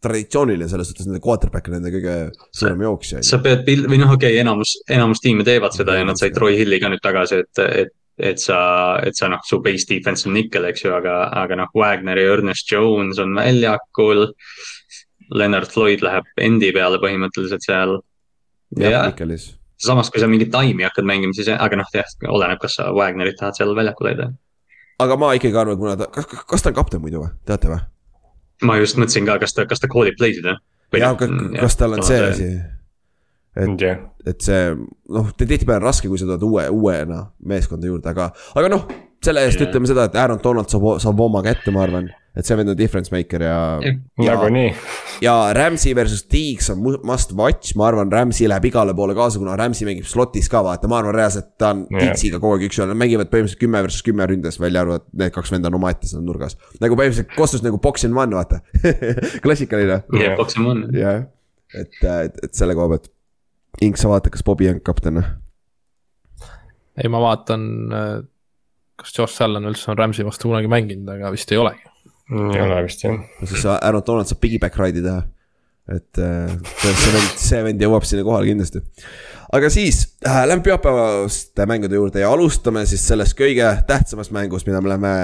traditsiooniline 0.01 0.69
selles 0.71 0.89
suhtes, 0.89 1.09
nende 1.09 1.21
quarterback 1.23 1.67
on 1.67 1.75
nende 1.77 1.91
kõige 1.93 2.15
suurem 2.55 2.85
jooksja. 2.87 3.21
sa 3.27 3.41
pead, 3.43 3.67
või 3.67 3.99
noh, 3.99 4.15
okei 4.15 4.31
okay,, 4.31 4.39
enamus, 4.45 4.77
enamus 4.89 5.21
tiime 5.23 5.45
teevad 5.47 5.75
seda 5.75 5.99
ja 5.99 6.07
nad 6.07 6.19
said 6.19 6.33
Troy 6.37 6.55
Hilli 6.57 6.79
ka 6.81 6.89
nüüd 6.93 7.03
tagasi, 7.03 7.43
et, 7.43 7.63
et 7.83 7.93
et 8.19 8.41
sa, 8.41 8.59
et 9.05 9.15
sa 9.17 9.29
noh, 9.31 9.41
su 9.47 9.61
base 9.63 9.87
defense 9.89 10.27
on 10.27 10.35
nickel, 10.35 10.65
eks 10.69 10.85
ju, 10.85 10.91
aga, 10.95 11.15
aga 11.43 11.57
noh, 11.61 11.71
Wagner 11.77 12.19
ja 12.19 12.35
Ernest 12.35 12.71
Jones 12.71 13.21
on 13.21 13.35
väljakul. 13.37 14.27
Leonard 15.31 15.71
Floyd 15.71 16.03
läheb 16.03 16.27
endi 16.43 16.73
peale 16.75 16.99
põhimõtteliselt 16.99 17.63
seal. 17.63 17.99
jah, 18.79 19.07
nickelis. 19.07 19.53
samas, 19.81 20.11
kui 20.11 20.19
sa 20.21 20.27
mingit 20.27 20.51
taimi 20.51 20.83
hakkad 20.83 21.07
mängima, 21.07 21.35
siis 21.35 21.49
aga 21.53 21.79
noh, 21.79 21.87
jah, 21.95 22.11
oleneb, 22.27 22.59
kas 22.61 22.77
sa 22.79 22.91
Wagnerit 22.95 23.39
tahad 23.39 23.57
seal 23.57 23.71
väljakul 23.75 24.11
hoida. 24.11 24.27
aga 24.99 25.17
ma 25.17 25.31
ikkagi 25.37 25.57
arvan, 25.57 25.79
kuna 25.79 25.95
ta, 25.97 26.11
kas, 26.11 26.27
kas 26.27 26.61
ta 26.61 26.73
on 26.73 26.77
kapten 26.77 27.01
muidu 27.03 27.23
või, 27.23 27.31
teate 27.47 27.71
või? 27.71 27.79
ma 28.67 28.77
just 28.77 28.99
mõtlesin 28.99 29.25
ka, 29.25 29.39
kas 29.41 29.55
ta, 29.55 29.65
kas 29.69 29.81
ta 29.81 29.89
call'ib 29.91 30.19
play'sid 30.19 30.45
või? 30.45 30.59
jah, 30.99 31.15
kas 31.61 31.79
tal 31.79 31.95
on 31.95 32.03
see 32.05 32.21
asi? 32.27 32.51
Et 33.55 33.81
yeah., 33.81 33.99
et 34.27 34.43
see 34.45 34.73
noh, 35.11 35.31
tihtipeale 35.35 35.81
on 35.81 35.87
raske, 35.89 36.09
kui 36.09 36.19
sa 36.21 36.27
tuled 36.29 36.43
uue, 36.47 36.67
uuena 36.71 37.23
meeskonda 37.47 37.89
juurde, 37.89 38.11
aga, 38.13 38.29
aga 38.55 38.69
noh, 38.71 38.83
selle 39.25 39.43
eest 39.45 39.59
yeah. 39.59 39.69
ütleme 39.69 39.89
seda, 39.89 40.07
et 40.09 40.17
Aaron 40.17 40.41
Donald 40.43 40.71
saab, 40.71 40.87
saab 41.03 41.21
oma 41.25 41.43
kätte, 41.45 41.73
ma 41.73 41.85
arvan. 41.85 42.09
et 42.31 42.47
see 42.47 42.55
vend 42.55 42.71
on 42.71 42.77
difference 42.79 43.11
maker 43.11 43.43
ja 43.43 43.55
yeah.. 43.83 43.97
nagunii. 44.23 44.69
ja 45.19 45.33
Rams'i 45.57 45.91
versus 45.97 46.21
Deeks 46.31 46.69
on 46.71 46.79
must 47.03 47.33
watch, 47.35 47.75
ma 47.75 47.89
arvan, 47.89 48.13
Rams'i 48.13 48.47
läheb 48.47 48.69
igale 48.69 48.95
poole 48.95 49.17
kaasa, 49.17 49.41
kuna 49.41 49.57
Rams'i 49.59 49.89
mängib 49.89 50.07
slot'is 50.07 50.47
ka 50.49 50.61
vaata, 50.63 50.87
ma 50.87 51.01
arvan 51.01 51.17
reaalselt 51.17 51.51
ta 51.59 51.73
on 51.75 51.83
yeah. 51.89 52.05
Deeksiga 52.05 52.39
kogu 52.39 52.55
aeg 52.55 52.69
üks-ühele, 52.69 52.93
nad 52.93 53.01
mängivad 53.03 53.33
põhimõtteliselt 53.33 53.65
kümme 53.65 53.83
versus 53.83 54.05
kümme 54.07 54.29
ründes, 54.31 54.61
välja 54.63 54.85
arvatud 54.85 55.09
need 55.19 55.35
kaks 55.35 55.51
venda 55.57 55.73
on 55.73 55.81
omaette 55.81 56.07
seal 56.07 56.23
nurgas. 56.23 56.55
nagu 56.79 56.95
põhimõtteliselt 56.95 57.35
kostus 57.35 57.65
nagu 57.67 57.81
box 57.83 58.07
in 58.07 58.15
one, 58.15 58.37
vaata 58.37 58.61
klassikaline. 59.43 59.99
jah 60.07 60.21
yeah,, 60.23 60.37
box 60.39 60.55
in 60.55 60.69
one. 60.71 60.87
jah, 60.95 61.25
et, 61.75 61.99
et, 61.99 62.45
et 62.47 62.55
selle 62.55 62.79
koha 62.79 62.93
pealt 62.95 63.11
Ink, 63.79 63.97
sa 63.97 64.11
vaata, 64.11 64.29
kas 64.33 64.43
Bobby 64.43 64.67
on 64.69 64.81
kapten 64.83 65.21
või? 65.21 65.29
ei, 66.99 67.09
ma 67.11 67.21
vaatan, 67.23 67.67
äh, 67.95 68.15
kas 68.99 69.13
Josh 69.17 69.43
Allan 69.45 69.67
üldse 69.69 69.91
on 69.91 69.99
Rams'i 69.99 70.25
vastu 70.27 70.51
kunagi 70.51 70.69
mänginud, 70.71 71.09
aga 71.15 71.31
vist 71.33 71.51
ei 71.53 71.61
olegi. 71.61 71.85
ei 72.31 72.63
ole 72.63 72.81
vist 72.85 73.03
jah. 73.03 73.15
no 73.17 73.47
siis 73.49 73.67
Aaron 73.67 74.03
Donald 74.07 74.29
saab 74.29 74.41
piggyback 74.43 74.77
ride'i 74.79 75.03
teha. 75.05 75.21
et 75.91 76.19
äh, 76.21 76.51
see 76.77 77.13
vend, 77.15 77.37
see 77.41 77.61
vend 77.65 77.81
jõuab 77.83 78.05
sinna 78.07 78.23
kohale 78.27 78.51
kindlasti. 78.51 78.83
aga 79.55 79.71
siis 79.73 80.03
äh, 80.27 80.43
lähme 80.47 80.63
pühapäevaste 80.67 81.67
mängude 81.67 81.97
juurde 81.99 82.23
ja 82.23 82.31
alustame 82.31 82.85
siis 82.89 83.03
sellest 83.07 83.35
kõige 83.39 83.71
tähtsamast 83.87 84.35
mängust, 84.35 84.69
mida 84.69 84.83
me 84.83 84.93
läheme 84.93 85.15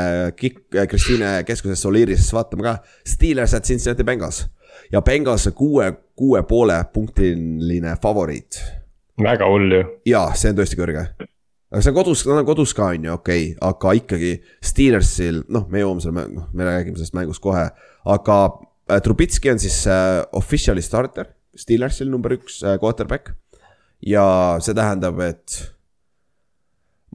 Kristiine 0.90 1.41
keskuses 1.48 1.84
Soliris 1.84 2.32
vaatama 2.34 2.72
ka. 2.72 2.78
Steelers 3.07 3.56
at 3.56 3.68
Cincinnati 3.69 4.07
Bengals 4.07 4.45
ja 4.91 5.01
Bengals 5.01 5.47
kuue, 5.55 5.91
kuue 6.15 6.43
poole 6.43 6.77
punktiline 6.93 7.95
favoriit. 8.01 8.61
väga 9.23 9.49
hull 9.49 9.72
ju. 9.72 9.84
jaa, 10.05 10.31
see 10.35 10.51
on 10.53 10.59
tõesti 10.59 10.80
kõrge. 10.80 11.05
aga 11.72 11.81
see 11.81 11.91
on 11.91 11.97
kodus, 11.97 12.26
nad 12.27 12.41
on 12.41 12.49
kodus 12.49 12.73
ka, 12.77 12.91
on 12.95 13.09
ju, 13.09 13.14
okei 13.14 13.49
okay., 13.51 13.57
aga 13.69 13.95
ikkagi 14.01 14.34
Steelersil, 14.64 15.43
noh, 15.49 15.68
me 15.72 15.84
jõuame 15.84 16.03
selle, 16.03 16.27
noh, 16.34 16.51
me 16.53 16.68
räägime 16.68 16.99
sellest 16.99 17.18
mängust 17.18 17.43
kohe, 17.43 17.68
aga 18.05 18.38
äh, 18.91 19.01
Trubitski 19.03 19.51
on 19.51 19.61
siis 19.61 19.81
äh, 19.91 20.22
official'i 20.38 20.85
starter, 20.85 21.34
Steelersil 21.57 22.11
number 22.11 22.38
üks 22.38 22.61
äh, 22.64 22.77
quarterback. 22.81 23.34
ja 24.01 24.57
see 24.61 24.77
tähendab, 24.77 25.19
et 25.26 25.77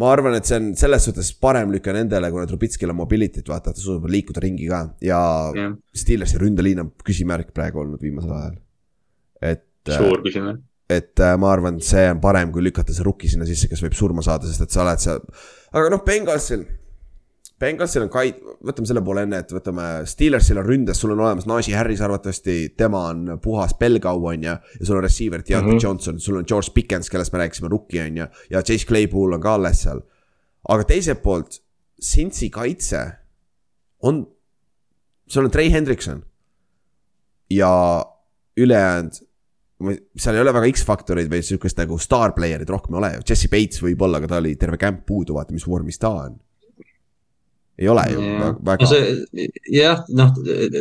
ma 0.01 0.09
arvan, 0.13 0.37
et 0.39 0.49
see 0.49 0.59
on 0.59 0.73
selles 0.79 1.07
suhtes 1.09 1.33
parem 1.43 1.73
lüke 1.75 1.93
nendele, 1.95 2.31
kuna 2.33 2.47
Trubitskil 2.49 2.93
on 2.93 2.99
mobility't, 3.03 3.49
vaata, 3.49 3.75
ta 3.75 3.83
suudab 3.83 4.09
liikuda 4.13 4.43
ringi 4.45 4.69
ka 4.71 4.83
ja 5.05 5.23
yeah. 5.57 5.73
Steelersi 5.97 6.41
ründeliin 6.41 6.81
on 6.85 6.93
küsimärk 7.05 7.53
praegu 7.57 7.83
olnud 7.85 8.03
viimasel 8.03 8.35
ajal. 8.39 8.61
et. 9.41 9.67
Äh, 9.89 9.99
suur 9.99 10.23
küsimärk. 10.25 10.63
et 10.93 11.21
äh, 11.21 11.35
ma 11.41 11.53
arvan, 11.53 11.81
see 11.85 12.07
on 12.11 12.23
parem, 12.25 12.53
kui 12.55 12.65
lükata 12.65 12.97
see 12.97 13.05
rookie 13.05 13.33
sinna 13.33 13.49
sisse, 13.49 13.69
kes 13.69 13.85
võib 13.85 13.97
surma 13.99 14.25
saada, 14.25 14.49
sest 14.49 14.65
et 14.65 14.73
sa 14.73 14.87
oled 14.87 15.05
seal. 15.05 15.21
aga 15.73 15.93
noh, 15.93 16.05
Bengalsil 16.07 16.65
Bengalsil 17.63 18.03
on 18.03 18.11
kait-, 18.11 18.41
võtame 18.67 18.89
selle 18.89 19.03
poole 19.07 19.23
enne, 19.27 19.39
et 19.45 19.53
võtame, 19.55 19.87
Steelersil 20.11 20.59
on 20.59 20.67
ründes, 20.67 20.99
sul 20.99 21.15
on 21.15 21.23
olemas 21.23 21.47
Najee 21.47 21.77
Harris 21.79 22.03
arvatavasti, 22.03 22.57
tema 22.79 23.05
on 23.13 23.37
puhas 23.43 23.77
pelgau, 23.79 24.25
on 24.33 24.49
ju. 24.49 24.57
ja 24.81 24.89
sul 24.89 24.99
on 24.99 25.05
receiver 25.07 25.45
Deontay 25.45 25.69
mm 25.69 25.77
-hmm. 25.77 25.85
Johnson, 25.85 26.21
sul 26.21 26.41
on 26.41 26.49
George 26.49 26.73
Pickens, 26.75 27.11
kellest 27.11 27.33
me 27.33 27.39
rääkisime, 27.39 27.71
rookie 27.71 28.03
on 28.03 28.17
ju. 28.17 28.27
ja 28.51 28.63
Chase 28.63 28.87
Claypool 28.87 29.33
on 29.33 29.41
ka 29.41 29.55
alles 29.55 29.83
seal. 29.83 30.03
aga 30.69 30.85
teiselt 30.85 31.23
poolt, 31.23 31.63
Cincy 32.03 32.51
kaitse 32.51 33.13
on, 34.03 34.27
sul 35.27 35.45
on 35.45 35.51
Trey 35.51 35.71
Hendrikson. 35.71 36.25
ja 37.51 38.05
ülejäänud 38.57 39.13
seal 40.17 40.35
ei 40.35 40.41
ole 40.41 40.55
väga 40.55 40.67
X-faktoreid 40.73 41.29
või 41.31 41.43
sihukest 41.43 41.79
nagu 41.79 41.99
star 41.99 42.33
player'id 42.33 42.69
rohkem 42.69 42.95
ei 42.95 42.99
ole 42.99 43.13
ju, 43.15 43.21
Jesse 43.29 43.49
Bates 43.49 43.83
võib-olla, 43.83 44.17
aga 44.17 44.29
ta 44.29 44.37
oli 44.37 44.57
terve 44.57 44.77
camp 44.77 45.07
puudu, 45.07 45.35
vaata 45.35 45.53
mis 45.53 45.67
vormis 45.67 45.99
ta 45.99 46.09
on 46.09 46.41
ei 47.79 47.89
ole 47.89 48.03
ju 48.13 48.21
ja. 48.21 48.49
väga. 48.67 48.89
jah, 49.73 50.03
noh, 50.13 50.33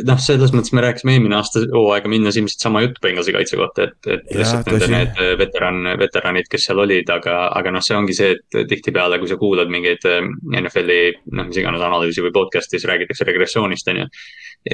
noh, 0.04 0.20
selles 0.20 0.52
mõttes 0.52 0.74
me 0.76 0.84
rääkisime 0.84 1.14
eelmine 1.16 1.38
aasta 1.38 1.62
hooaega 1.72 2.10
minnes 2.12 2.36
ilmselt 2.36 2.64
sama 2.66 2.82
jutt 2.84 3.00
Bengalsi 3.04 3.34
kaitse 3.34 3.58
kohta, 3.60 3.88
et, 3.88 4.10
et 4.12 4.34
lihtsalt 4.36 4.68
nende 4.68 4.90
need 4.92 5.20
veteran, 5.40 5.80
veteranid, 6.00 6.50
kes 6.52 6.68
seal 6.68 6.82
olid, 6.84 7.08
aga, 7.14 7.38
aga 7.56 7.74
noh, 7.74 7.84
see 7.84 7.96
ongi 7.96 8.16
see, 8.16 8.36
et 8.36 8.68
tihtipeale, 8.68 9.18
kui 9.22 9.30
sa 9.30 9.40
kuulad 9.40 9.72
mingeid 9.72 10.04
eh, 10.10 10.20
NFL-i 10.60 11.00
noh, 11.32 11.48
mis 11.48 11.62
iganes 11.62 11.84
analüüsi 11.88 12.24
või 12.26 12.34
podcast'is 12.36 12.84
räägitakse 12.90 13.28
regressioonist, 13.28 13.88
on 13.92 14.04
ju. 14.04 14.10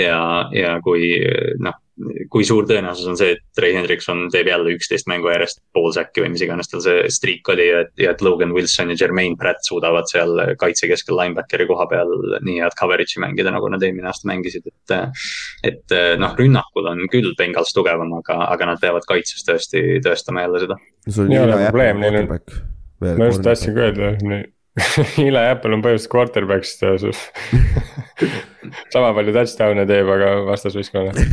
ja, 0.02 0.22
ja 0.56 0.78
kui 0.84 1.12
noh, 1.62 1.78
kui 2.32 2.46
suur 2.46 2.66
tõenäosus 2.68 3.08
on 3.10 3.16
see, 3.18 3.34
et 3.34 3.42
Trey 3.56 3.74
Hendrikson 3.74 4.26
teeb 4.32 4.50
jälle 4.50 4.74
üksteist 4.76 5.08
mängu 5.10 5.30
järjest 5.32 5.60
pool 5.74 5.90
säkki 5.94 6.22
või 6.24 6.32
mis 6.34 6.44
iganes 6.44 6.70
tal 6.70 6.82
see 6.84 7.06
streak 7.12 7.50
oli 7.54 7.68
ja 7.68 7.82
et, 7.84 7.92
ja 8.00 8.12
et 8.14 8.22
Logan 8.24 8.52
Wilson 8.56 8.92
ja 8.92 8.98
Jermaine 9.00 9.38
Pratt 9.40 9.66
suudavad 9.66 10.10
seal 10.10 10.34
kaitsekeskel 10.60 11.16
linebackeri 11.18 11.68
koha 11.70 11.88
peal 11.90 12.12
nii 12.46 12.58
head 12.62 12.76
coverage'i 12.78 13.22
mängida, 13.24 13.52
nagu 13.54 13.70
nad 13.72 13.82
eelmine 13.84 14.10
aasta 14.10 14.30
mängisid, 14.30 14.68
et. 14.70 14.98
et 15.66 15.96
noh, 16.18 16.34
rünnakul 16.38 16.86
on 16.90 17.04
küll 17.12 17.32
Bengals 17.38 17.72
tugevam, 17.76 18.12
aga, 18.20 18.38
aga 18.52 18.72
nad 18.72 18.82
peavad 18.82 19.06
kaitses 19.08 19.44
tõesti 19.46 20.00
tõestama 20.04 20.44
jälle 20.44 20.62
seda. 20.64 20.78
ei 21.24 21.40
ole 21.40 21.58
probleem, 21.68 22.02
neil 22.02 22.20
on, 22.22 22.30
ma 23.08 23.30
just 23.30 23.44
tahtsingi 23.46 23.84
öelda, 23.84 24.12
Eli 25.28 25.42
Apple 25.42 25.74
on 25.76 25.82
põhimõtteliselt 25.84 26.12
quarterback'ist 26.12 26.84
sama 28.94 29.12
palju 29.16 29.34
touchdown'e 29.36 29.86
teeb, 29.88 30.10
aga 30.14 30.30
vastasvõistkonnale 30.48 31.24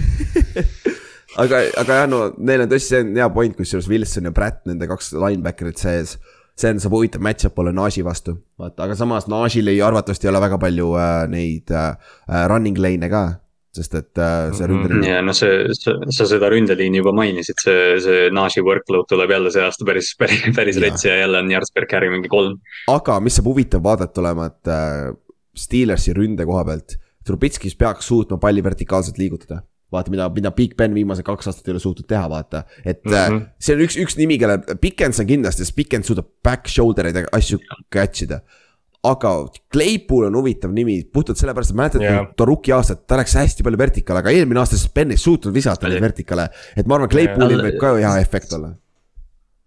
aga, 1.43 1.61
aga 1.81 1.99
jah, 2.01 2.07
no 2.11 2.22
neil 2.38 2.65
on 2.65 2.72
tõesti, 2.72 2.93
see 2.93 3.03
on 3.05 3.13
hea 3.19 3.30
point, 3.35 3.57
kusjuures 3.57 3.89
Wilson 3.91 4.30
ja 4.30 4.34
Pratt, 4.35 4.63
nende 4.69 4.89
kaks 4.89 5.13
linebacker'it 5.15 5.81
sees. 5.81 6.17
see 6.55 6.72
on, 6.72 6.81
saab 6.84 6.95
huvitav 6.95 7.23
match-up 7.26 7.57
olla 7.59 7.73
Naji 7.76 8.05
vastu, 8.07 8.38
vaata, 8.59 8.88
aga 8.88 8.97
samas 8.99 9.30
Najil 9.31 9.73
ei 9.73 9.81
arvatavasti 9.84 10.27
ei 10.27 10.34
ole 10.34 10.43
väga 10.45 10.61
palju 10.61 10.93
äh, 10.99 11.15
neid 11.31 11.73
äh, 11.73 11.97
äh 12.30 12.47
running 12.51 12.80
lane'e 12.80 13.11
ka 13.11 13.26
sest 13.76 13.97
et 13.99 14.22
äh, 14.22 14.49
see 14.56 14.69
ründeliin. 14.69 15.03
ja 15.07 15.19
noh, 15.26 15.35
see, 15.35 15.68
sa, 15.77 15.95
sa 16.18 16.27
seda 16.30 16.49
ründeliini 16.53 17.02
juba 17.02 17.14
mainisid, 17.15 17.60
see, 17.61 17.99
see 18.03 18.31
Nashi 18.35 18.64
workload 18.65 19.10
tuleb 19.11 19.35
jälle 19.35 19.52
see 19.53 19.64
aasta 19.65 19.88
päris, 19.88 20.14
päris, 20.19 20.47
päris 20.56 20.81
rets 20.84 21.07
ja 21.07 21.19
jälle 21.22 21.43
on 21.43 21.52
yards 21.52 21.73
per 21.76 21.88
carry 21.91 22.11
mingi 22.14 22.31
kolm. 22.31 22.57
aga 22.91 23.19
mis 23.23 23.38
saab 23.39 23.52
huvitav 23.52 23.84
vaadata 23.85 24.23
olema, 24.23 24.49
et 24.52 24.73
äh, 24.73 25.14
Steelersi 25.56 26.15
ründe 26.15 26.47
koha 26.47 26.65
pealt, 26.68 26.97
Trubitskis 27.26 27.73
peaks 27.80 28.06
suutma 28.11 28.38
palli 28.38 28.61
vertikaalselt 28.64 29.18
liigutada 29.18 29.61
vaata, 29.95 30.11
mida, 30.11 30.27
mida 30.34 30.52
Big 30.52 30.76
Ben 30.77 30.93
viimased 30.95 31.26
kaks 31.26 31.49
aastat 31.49 31.69
ei 31.69 31.76
ole 31.76 31.81
suutnud 31.84 32.07
teha, 32.10 32.26
vaata. 32.30 32.64
et 32.84 33.03
mm 33.06 33.14
-hmm. 33.14 33.41
see 33.60 33.76
on 33.76 33.81
üks, 33.85 33.97
üks 34.02 34.18
nimi, 34.18 34.38
kelle, 34.41 34.60
Pikens 34.81 35.19
on 35.19 35.27
kindlasti, 35.30 35.64
sest 35.64 35.76
Pikens 35.76 36.07
suudab 36.11 36.27
back 36.43 36.68
shoulder 36.68 37.07
eid 37.11 37.22
asju 37.31 37.60
catch 37.93 38.23
ida 38.27 38.41
aga 39.10 39.34
Claypool 39.73 40.30
on 40.30 40.40
huvitav 40.40 40.73
nimi, 40.76 41.02
puhtalt 41.14 41.40
sellepärast, 41.41 41.73
et 41.73 41.80
mäletad 41.82 42.06
yeah. 42.06 42.32
too 42.38 42.48
rookie 42.49 42.73
aastat, 42.76 43.06
ta 43.07 43.19
läks 43.19 43.36
hästi 43.40 43.65
palju 43.65 43.82
vertikaale, 43.82 44.23
aga 44.23 44.34
eelmine 44.36 44.64
aasta 44.64 44.80
siis 44.80 44.94
Ben 44.95 45.14
ei 45.14 45.22
suutnud 45.22 45.53
visata 45.56 45.91
neid 45.91 46.03
vertikaale. 46.03 46.49
et 46.76 46.88
ma 46.88 46.99
arvan, 46.99 47.11
Claypoolil 47.11 47.60
yeah. 47.60 47.69
võib 47.69 47.80
ka 47.82 47.95
hea 47.99 48.18
efekt 48.23 48.57
olla 48.57 48.76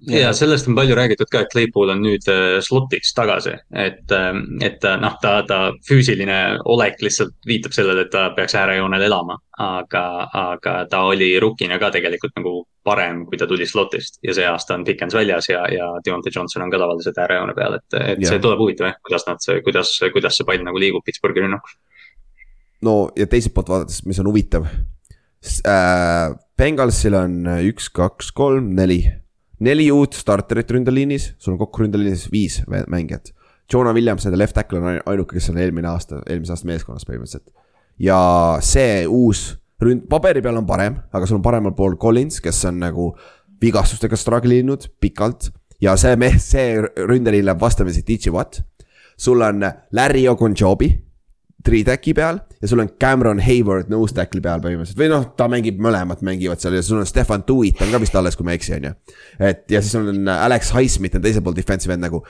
ja 0.07 0.33
sellest 0.33 0.69
on 0.69 0.75
palju 0.75 0.95
räägitud 0.95 1.27
ka, 1.31 1.43
et 1.43 1.53
Claypool 1.53 1.91
on 1.91 2.03
nüüd 2.03 2.27
äh, 2.31 2.59
slot'iks 2.65 3.11
tagasi, 3.17 3.55
et, 3.75 4.05
äh, 4.15 4.31
et 4.63 4.85
äh, 4.87 4.97
noh, 5.01 5.17
ta, 5.23 5.41
ta 5.49 5.59
füüsiline 5.89 6.39
olek 6.71 7.03
lihtsalt 7.03 7.35
viitab 7.47 7.75
sellele, 7.75 8.07
et 8.07 8.13
ta 8.15 8.29
peaks 8.37 8.55
äärejoonel 8.59 9.09
elama. 9.09 9.39
aga, 9.59 10.29
aga 10.39 10.73
ta 10.87 11.01
oli 11.11 11.33
rookina 11.43 11.81
ka 11.83 11.89
tegelikult 11.91 12.37
nagu 12.39 12.53
parem, 12.89 13.23
kui 13.29 13.39
ta 13.41 13.47
tuli 13.51 13.69
slot'ist 13.69 14.19
ja 14.25 14.35
see 14.37 14.49
aasta 14.49 14.75
on 14.79 14.87
Dickens 14.87 15.15
väljas 15.17 15.51
ja, 15.53 15.63
ja 15.73 15.93
Deontay 16.05 16.35
Johnson 16.35 16.65
on 16.65 16.73
ka 16.73 16.81
tavaliselt 16.81 17.21
äärejoone 17.21 17.55
peal, 17.59 17.79
et, 17.79 18.01
et 18.01 18.25
ja. 18.25 18.33
see 18.33 18.43
tuleb 18.43 18.65
huvitav 18.65 18.91
jah, 18.91 18.99
kuidas 19.05 19.29
nad, 19.29 19.47
kuidas, 19.67 19.95
kuidas 20.17 20.41
see 20.41 20.49
pall 20.49 20.65
nagu 20.67 20.81
liigub 20.81 21.05
Pittsburghi 21.07 21.45
rünnakus. 21.45 21.79
no 22.89 22.99
ja 23.19 23.29
teiselt 23.31 23.57
poolt 23.57 23.73
vaadates, 23.75 24.03
mis 24.09 24.21
on 24.25 24.33
huvitav 24.33 24.69
äh,. 24.69 26.37
Bengalsil 26.59 27.15
on 27.15 27.45
üks, 27.63 27.85
kaks, 27.95 28.33
kolm, 28.35 28.73
neli 28.75 29.05
neli 29.65 29.89
uut 29.95 30.17
starterit 30.19 30.71
ründeliinis, 30.75 31.33
sul 31.39 31.55
on 31.55 31.61
kokku 31.63 31.85
ründeliinis 31.85 32.29
viis 32.33 32.61
mängijat. 32.69 33.33
Jonah 33.73 33.93
Williams, 33.95 34.25
nende 34.25 34.39
left 34.41 34.57
tackle 34.57 34.81
on 34.81 35.01
ainuke, 35.05 35.37
kes 35.37 35.51
on 35.53 35.59
eelmine 35.61 35.91
aasta, 35.91 36.23
eelmise 36.27 36.55
aasta 36.55 36.71
meeskonnas 36.71 37.09
põhimõtteliselt. 37.09 37.51
ja 37.99 38.19
see 38.63 39.03
uus 39.11 39.59
ründ-, 39.83 40.07
paberi 40.11 40.43
peal 40.45 40.59
on 40.61 40.67
parem, 40.67 40.99
aga 41.13 41.27
sul 41.27 41.39
on 41.39 41.45
paremal 41.45 41.75
pool 41.79 41.97
Collins, 42.01 42.41
kes 42.45 42.65
on 42.71 42.81
nagu 42.83 43.13
vigastustega 43.63 44.17
struggle 44.17 44.59
inud 44.63 44.89
pikalt. 45.01 45.51
ja 45.81 45.95
see 45.97 46.17
mees, 46.19 46.51
see 46.51 46.81
ründeliin 47.07 47.47
läheb 47.47 47.61
vastamisi 47.61 48.03
DJ 48.07 48.33
Watt. 48.35 48.63
sul 49.17 49.43
on 49.43 49.63
Larry 49.93 50.29
Ogunjobi 50.29 50.91
three-tack'i 51.65 52.15
peal 52.15 52.39
ja 52.63 52.69
sul 52.69 52.79
on 52.79 52.89
Cameron 53.01 53.41
Hayward 53.41 53.91
nose 53.91 54.15
tackle'i 54.15 54.43
peal 54.43 54.63
põhimõtteliselt 54.63 54.99
või 54.99 55.11
noh, 55.11 55.27
ta 55.37 55.49
mängib, 55.51 55.81
mõlemad 55.83 56.23
mängivad 56.27 56.63
seal 56.63 56.79
ja 56.79 56.83
sul 56.87 57.01
on 57.03 57.07
Stefan 57.07 57.43
Tuit 57.47 57.83
on 57.83 57.91
ka 57.91 58.01
vist 58.03 58.15
alles, 58.19 58.39
kui 58.39 58.47
ma 58.47 58.55
ei 58.55 58.61
eksi, 58.61 58.77
on 58.79 58.91
ju. 58.91 58.95
et 59.51 59.65
ja 59.71 59.83
siis 59.83 59.99
on 59.99 60.29
Alex 60.29 60.73
Highsmith 60.75 61.19
on 61.19 61.27
teisel 61.27 61.43
pool 61.43 61.57
defensive 61.59 61.95
end 61.95 62.07
nagu. 62.07 62.23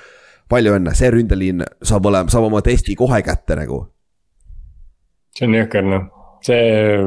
palju 0.49 0.73
õnne, 0.73 0.95
see 0.97 1.11
ründeliin 1.13 1.65
saab 1.85 2.07
olema, 2.09 2.33
saab 2.33 2.49
oma 2.49 2.63
testi 2.65 2.97
kohe 2.97 3.21
kätte 3.23 3.57
nagu. 3.57 3.83
see 5.37 5.49
on 5.49 5.61
jõhker 5.61 5.85
noh 5.85 6.18
see, 6.47 6.99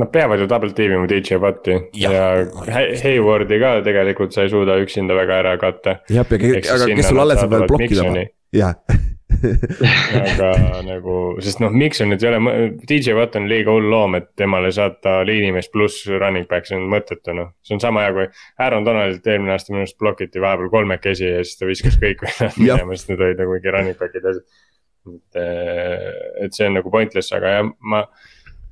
nad 0.00 0.12
peavad 0.14 0.42
ju 0.42 0.48
double 0.50 0.74
team 0.76 0.96
ima 0.98 1.08
DJ 1.10 1.40
Watti 1.42 1.78
ja, 2.00 2.12
ja 2.12 2.84
Haywardi 3.02 3.60
ka 3.62 3.74
tegelikult 3.86 4.36
sa 4.36 4.46
ei 4.46 4.52
suuda 4.52 4.78
üksinda 4.82 5.16
väga 5.18 5.40
ära 5.44 5.56
katta. 5.60 5.98
jah, 6.12 6.28
aga 6.28 6.94
kes 6.94 7.10
sul 7.10 7.24
alles 7.24 7.42
on 7.44 7.52
veel 7.56 7.68
blokkida, 7.70 8.28
jah 8.54 8.78
aga 9.34 10.50
nagu, 10.90 11.14
sest 11.44 11.60
noh, 11.62 11.72
Miksonit 11.74 12.22
ei 12.22 12.30
ole, 12.30 12.56
DJ 12.86 13.16
Watt 13.18 13.36
on 13.38 13.48
liiga 13.50 13.72
hull 13.74 13.88
loom, 13.90 14.16
et 14.18 14.30
temale 14.38 14.70
saata 14.74 15.20
liinimees 15.26 15.70
pluss 15.72 16.06
running 16.10 16.46
back, 16.50 16.68
see 16.68 16.78
on 16.78 16.86
mõttetu 16.92 17.34
noh. 17.36 17.52
see 17.64 17.76
on 17.76 17.82
sama 17.82 18.04
hea 18.04 18.14
kui 18.16 18.28
Aaron 18.64 18.86
Donaldilt 18.86 19.26
eelmine 19.30 19.54
aasta 19.54 19.74
minu 19.74 19.84
arust 19.84 19.98
blokiti 20.00 20.42
vahepeal 20.42 20.70
kolmekesi 20.72 21.30
ja 21.30 21.42
siis 21.42 21.58
ta 21.60 21.68
viskas 21.70 21.98
kõik 22.02 22.24
minema, 22.60 22.96
sest 22.96 23.12
need 23.12 23.24
olid 23.26 23.42
nagu 23.42 23.56
mingi 23.56 23.74
running 23.74 24.00
back'id 24.00 24.28
ja 24.28 24.34
asjad. 24.34 24.62
et, 25.14 25.42
et 26.46 26.56
see 26.56 26.68
on 26.70 26.78
nagu 26.80 26.92
pointless, 26.92 27.34
aga 27.36 27.58
jah, 27.58 27.74
ma 27.80 28.04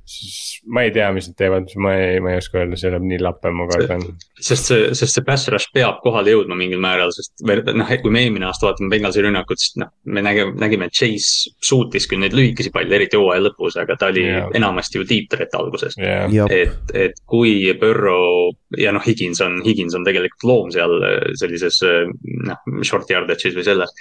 siis 0.05 0.61
ma 0.67 0.83
ei 0.83 0.91
tea, 0.91 1.07
mis 1.15 1.29
nad 1.29 1.35
teevad, 1.39 1.69
ma 1.79 1.93
ei, 1.95 2.19
ma 2.23 2.33
ei 2.33 2.39
oska 2.41 2.59
öelda, 2.59 2.77
see 2.79 2.91
läheb 2.91 3.05
nii 3.07 3.19
lappe, 3.23 3.51
ma 3.55 3.67
kardan. 3.69 4.03
sest 4.35 4.69
see, 4.69 4.87
sest 4.97 5.17
see 5.17 5.25
pass 5.27 5.47
rush 5.51 5.71
peab 5.75 6.01
kohale 6.03 6.33
jõudma 6.33 6.57
mingil 6.59 6.81
määral, 6.83 7.13
sest 7.15 7.43
noh, 7.43 7.93
kui 8.03 8.13
me 8.13 8.25
eelmine 8.25 8.47
aasta 8.49 8.67
vaatame 8.67 8.91
Bengalsi 8.91 9.23
rünnakut, 9.23 9.61
siis 9.63 9.77
noh, 9.79 9.93
me 10.03 10.23
nägime, 10.25 10.55
nägime, 10.59 10.89
et 10.91 10.97
Chase 10.97 11.53
suutis 11.63 12.07
küll 12.11 12.23
neid 12.23 12.35
lühikesi 12.35 12.73
palle, 12.73 12.91
eriti 12.99 13.19
hooaja 13.19 13.45
lõpus, 13.47 13.77
aga 13.79 13.97
ta 13.99 14.11
oli 14.11 14.25
yeah. 14.27 14.49
enamasti 14.59 14.99
ju 14.99 15.07
deep 15.07 15.31
threat 15.31 15.55
alguses 15.59 15.95
yeah.. 16.01 16.27
et, 16.51 16.95
et 16.97 17.23
kui 17.29 17.55
Burrow 17.79 18.51
ja 18.79 18.91
noh, 18.95 19.03
Higins 19.05 19.39
on, 19.45 19.61
Higins 19.63 19.95
on 19.95 20.07
tegelikult 20.07 20.49
loom 20.49 20.75
seal 20.75 20.99
sellises 21.39 21.79
noh, 21.83 22.75
short 22.83 23.11
yardage'is 23.13 23.55
või 23.55 23.67
selles 23.67 23.95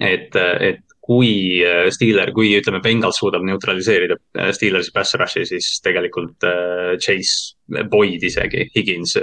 et, 0.00 0.34
et 0.36 0.82
kui 1.12 1.60
äh, 1.64 1.88
Steeler, 1.92 2.32
kui 2.34 2.52
ütleme, 2.56 2.80
Bengals 2.84 3.18
suudab 3.20 3.44
neutraliseerida 3.46 4.16
äh, 4.38 4.50
Steelersi 4.56 4.92
pass 4.94 5.16
rush'i, 5.20 5.44
siis 5.48 5.68
tegelikult 5.84 6.46
äh, 6.48 6.94
Chase, 7.02 7.58
Boyd 7.90 8.24
isegi, 8.26 8.66
Higins 8.74 9.14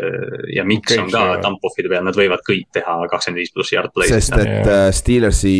ja 0.56 0.64
Miks 0.66 0.96
okay, 0.96 1.04
on 1.04 1.12
ka 1.14 1.42
dump-off'ide 1.44 1.92
peal, 1.92 2.06
nad 2.08 2.18
võivad 2.18 2.42
kõik 2.48 2.70
teha 2.74 2.96
kakskümmend 3.12 3.44
viis 3.44 3.52
pluss 3.54 3.76
yard 3.76 3.94
play'd. 3.94 4.10
sest 4.10 4.34
et 4.40 4.66
yeah. 4.66 4.88
Steelersi 4.96 5.54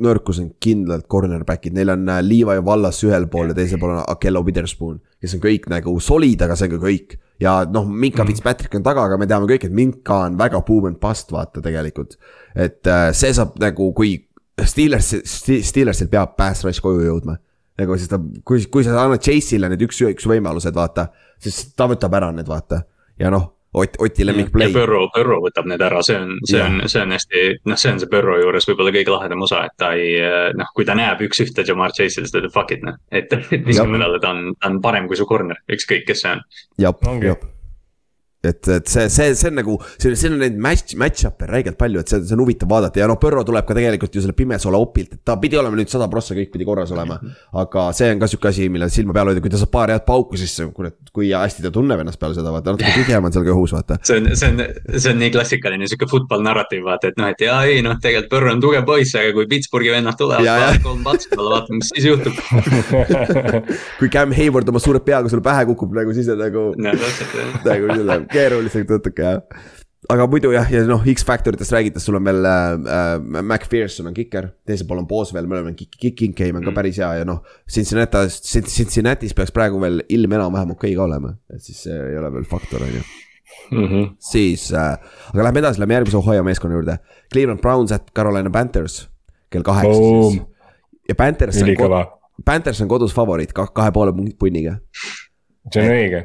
nõrkus 0.00 0.38
on 0.40 0.52
kindlalt 0.62 1.04
cornerback'id, 1.10 1.74
neil 1.76 1.92
on 1.92 2.06
Levi 2.24 2.56
Vallas 2.64 3.02
ühel 3.04 3.26
pool 3.32 3.52
ja 3.52 3.58
teisel 3.58 3.82
pool 3.82 3.96
on 3.98 4.06
Akello 4.08 4.40
Witherspoon, 4.46 5.02
kes 5.20 5.36
on 5.36 5.44
kõik 5.44 5.68
nagu 5.72 5.96
solid, 6.00 6.46
aga 6.46 6.56
see 6.56 6.70
on 6.70 6.74
ka 6.78 6.80
kõik 6.86 7.18
ja 7.44 7.58
noh, 7.68 7.84
Minka 7.90 8.22
mm. 8.22 8.32
Fitzpatrick 8.32 8.78
on 8.78 8.88
taga, 8.88 9.04
aga 9.10 9.20
me 9.20 9.28
teame 9.28 9.50
kõik, 9.50 9.68
et 9.68 9.76
Minka 9.76 10.22
on 10.30 10.40
väga 10.40 10.62
boom 10.64 10.88
and 10.88 11.00
bust, 11.02 11.34
vaata 11.34 11.60
tegelikult. 11.64 12.16
et 12.56 12.88
see 13.16 13.36
saab 13.36 13.60
nagu, 13.60 13.92
kui 13.96 14.16
Steelers, 14.68 15.14
Steelersil 15.68 16.10
peab 16.12 16.36
pass 16.38 16.64
rush 16.66 16.82
koju 16.84 17.06
jõudma. 17.06 17.38
nagu 17.80 17.96
siis 17.96 18.10
ta, 18.10 18.18
kui, 18.44 18.60
kui 18.68 18.84
sa 18.84 18.98
annad 19.04 19.22
Chase'ile 19.24 19.70
need 19.72 19.86
üks-üks 19.86 20.26
võimalused, 20.28 20.74
vaata, 20.76 21.08
siis 21.40 21.70
ta 21.76 21.88
võtab 21.88 22.14
ära 22.18 22.28
need, 22.34 22.48
vaata. 22.48 22.84
ja 23.20 23.32
noh, 23.32 23.48
Ott, 23.70 24.00
Oti 24.02 24.24
lemmik 24.26 24.48
play. 24.50 24.66
ja 24.66 24.74
Burrow, 24.74 25.04
Burrow 25.14 25.44
võtab 25.44 25.68
need 25.70 25.82
ära, 25.86 26.00
see 26.02 26.16
on, 26.18 26.32
see 26.42 26.58
ja. 26.58 26.64
on, 26.66 26.80
see 26.90 27.04
on 27.04 27.14
hästi, 27.14 27.42
noh, 27.70 27.78
see 27.78 27.92
on 27.92 28.00
see 28.02 28.10
Burrow 28.10 28.40
juures 28.42 28.66
võib-olla 28.66 28.90
kõige 28.96 29.12
lahedam 29.14 29.44
osa, 29.46 29.60
et 29.68 29.76
ta 29.78 29.92
ei, 29.94 30.16
noh, 30.58 30.72
kui 30.74 30.88
ta 30.88 30.96
näeb 30.98 31.22
üks-ühte 31.28 31.62
Jamar 31.68 31.94
Chase'il, 31.94 32.26
siis 32.26 32.34
ta 32.34 32.42
ütleb 32.42 32.56
fuck 32.56 32.74
it, 32.74 32.82
noh. 32.82 32.98
et, 33.14 33.30
et 33.30 33.62
viskame 33.68 34.02
talle, 34.02 34.18
ta 34.18 34.34
on, 34.34 34.50
ta 34.58 34.72
on 34.72 34.82
parem 34.82 35.06
kui 35.06 35.20
su 35.20 35.28
corner, 35.30 35.62
ükskõik 35.70 36.02
kes 36.10 36.26
see 36.26 36.34
on. 36.34 36.42
jah, 36.82 37.06
jah 37.22 37.38
et, 38.44 38.68
et 38.68 38.88
see, 38.88 39.08
see, 39.12 39.34
see 39.36 39.48
on 39.50 39.58
nagu, 39.60 39.76
see, 40.00 40.14
siin 40.16 40.34
on 40.36 40.40
neid 40.40 40.56
match, 40.60 40.94
match-up'e 40.98 41.48
räigelt 41.50 41.76
palju, 41.80 42.00
et 42.00 42.12
see, 42.12 42.22
see 42.24 42.36
on 42.36 42.42
huvitav 42.44 42.70
vaadata 42.70 43.02
ja 43.02 43.08
noh, 43.10 43.18
Põrro 43.20 43.42
tuleb 43.46 43.66
ka 43.68 43.76
tegelikult 43.76 44.16
ju 44.16 44.22
selle 44.24 44.36
Pimesoole 44.36 44.80
opilt, 44.80 45.18
et 45.18 45.22
ta 45.28 45.36
pidi 45.40 45.58
olema 45.60 45.76
nüüd 45.76 45.92
sada 45.92 46.08
prossa, 46.12 46.32
kõik 46.38 46.52
pidi 46.54 46.64
korras 46.68 46.92
olema. 46.94 47.18
aga 47.60 47.86
see 47.96 48.08
on 48.14 48.22
ka 48.22 48.30
sihuke 48.30 48.48
asi, 48.48 48.68
millele 48.72 48.92
silma 48.92 49.12
peal 49.16 49.32
hoida, 49.32 49.42
kui 49.44 49.52
ta 49.52 49.60
saab 49.60 49.72
paar 49.74 49.92
head 49.92 50.06
pauku, 50.06 50.38
siis 50.40 50.54
kurat, 50.76 50.96
kui 51.12 51.32
hästi 51.34 51.66
ta 51.66 51.72
tunneb 51.74 52.00
ennast 52.00 52.20
peale 52.20 52.38
seda, 52.38 52.52
vaata 52.54 52.74
natuke 52.76 52.94
tühjem 52.96 53.28
on 53.28 53.34
seal 53.34 53.44
ka 53.44 53.52
õhus, 53.52 53.74
vaata. 53.76 54.00
see 54.08 54.22
on, 54.22 54.30
see 54.32 54.52
on, 54.54 54.64
see 54.96 55.12
on 55.12 55.20
nii 55.20 55.34
klassikaline 55.36 55.90
sihuke 55.90 56.08
football 56.10 56.44
narratiiv, 56.46 56.86
vaata, 56.88 57.12
et 57.12 57.20
noh, 57.20 57.28
et 57.34 57.44
jaa, 57.44 57.60
ei 57.68 57.84
noh, 57.84 57.98
tegelikult 58.00 58.30
Põrro 58.30 58.54
on 58.54 58.62
tugev 58.62 58.86
poiss, 58.88 59.16
aga 59.18 59.34
kui 59.36 59.48
Pittsburghi 59.50 59.92
vennad 59.92 60.16
tulevad, 60.16 60.80
kolm 60.84 61.04
patsu 61.04 61.32
peale, 61.34 61.52
vaatame, 61.56 61.80
mis 61.82 61.92
siis 61.92 62.08
juhtub 62.08 62.36
kui 64.00 64.08
Cam 64.12 64.32
Hayward 64.36 64.68
oma 64.70 64.80
suure 64.82 65.02
peaga 65.04 65.28
sulle 65.28 65.44
pähe 65.44 65.66
kukub 65.72 65.92
nagu 65.96 66.14
siis 66.16 66.30
on 66.30 66.40
nagu. 66.40 66.66
nagu 66.78 67.10
selle 67.90 68.20
keerulisega 68.32 68.88
tõttu 68.88 69.10
natuke 69.10 69.26
jah. 69.26 69.68
aga 70.10 70.26
muidu 70.30 70.50
jah, 70.54 70.68
ja 70.72 70.82
noh, 70.88 71.02
X-Factoritest 71.12 71.74
räägides, 71.74 72.04
sul 72.06 72.18
on 72.18 72.26
veel 72.26 72.46
äh, 72.48 72.74
äh, 72.96 73.42
MacPherson 73.42 74.10
on 74.10 74.16
kiker, 74.16 74.50
teisel 74.66 74.88
pool 74.88 75.02
on 75.02 75.08
Boswell, 75.10 75.48
mõlemal 75.50 75.74
on 75.74 75.78
Kick, 75.78 75.98
Kick 76.00 76.36
Game 76.38 76.58
on 76.58 76.66
ka 76.66 76.74
päris 76.76 76.98
hea 77.02 77.10
ja 77.20 77.26
noh. 77.28 77.42
Cincinnati's, 77.70 78.40
Cincinnati's 78.48 79.36
peaks 79.36 79.54
praegu 79.54 79.80
veel 79.82 80.02
ilm 80.08 80.38
enam-vähem 80.38 80.74
okei 80.76 80.94
okay 80.94 80.98
ka 80.98 81.06
olema, 81.06 81.34
et 81.52 81.62
siis 81.64 81.84
see 81.86 81.98
ei 82.10 82.18
ole 82.18 82.32
veel 82.38 82.48
faktor, 82.48 82.86
on 82.86 82.94
ju. 82.98 83.08
Mhm. 83.70 84.14
siis 84.22 84.68
äh,, 84.74 84.96
aga 85.32 85.44
lähme 85.46 85.60
edasi, 85.62 85.80
lähme 85.82 85.94
järgmise 85.94 86.18
Ohio 86.18 86.42
meeskonna 86.46 86.74
juurde. 86.74 86.96
Cleveland 87.32 87.60
Browns 87.62 87.92
at 87.92 88.10
Carolina 88.16 88.50
Panthers 88.50 89.04
kell 89.50 89.66
kaheksa 89.66 90.00
siis. 90.00 90.42
ja 91.08 91.14
Panthers 91.18 91.62
on, 91.62 92.04
Panthers 92.44 92.80
on 92.82 92.90
kodus 92.90 93.14
favoriit 93.14 93.52
ka, 93.52 93.66
kahe 93.74 93.92
poole 93.94 94.14
punniga. 94.38 94.78
see 95.72 95.82
on 95.82 95.94
õige, 95.94 96.22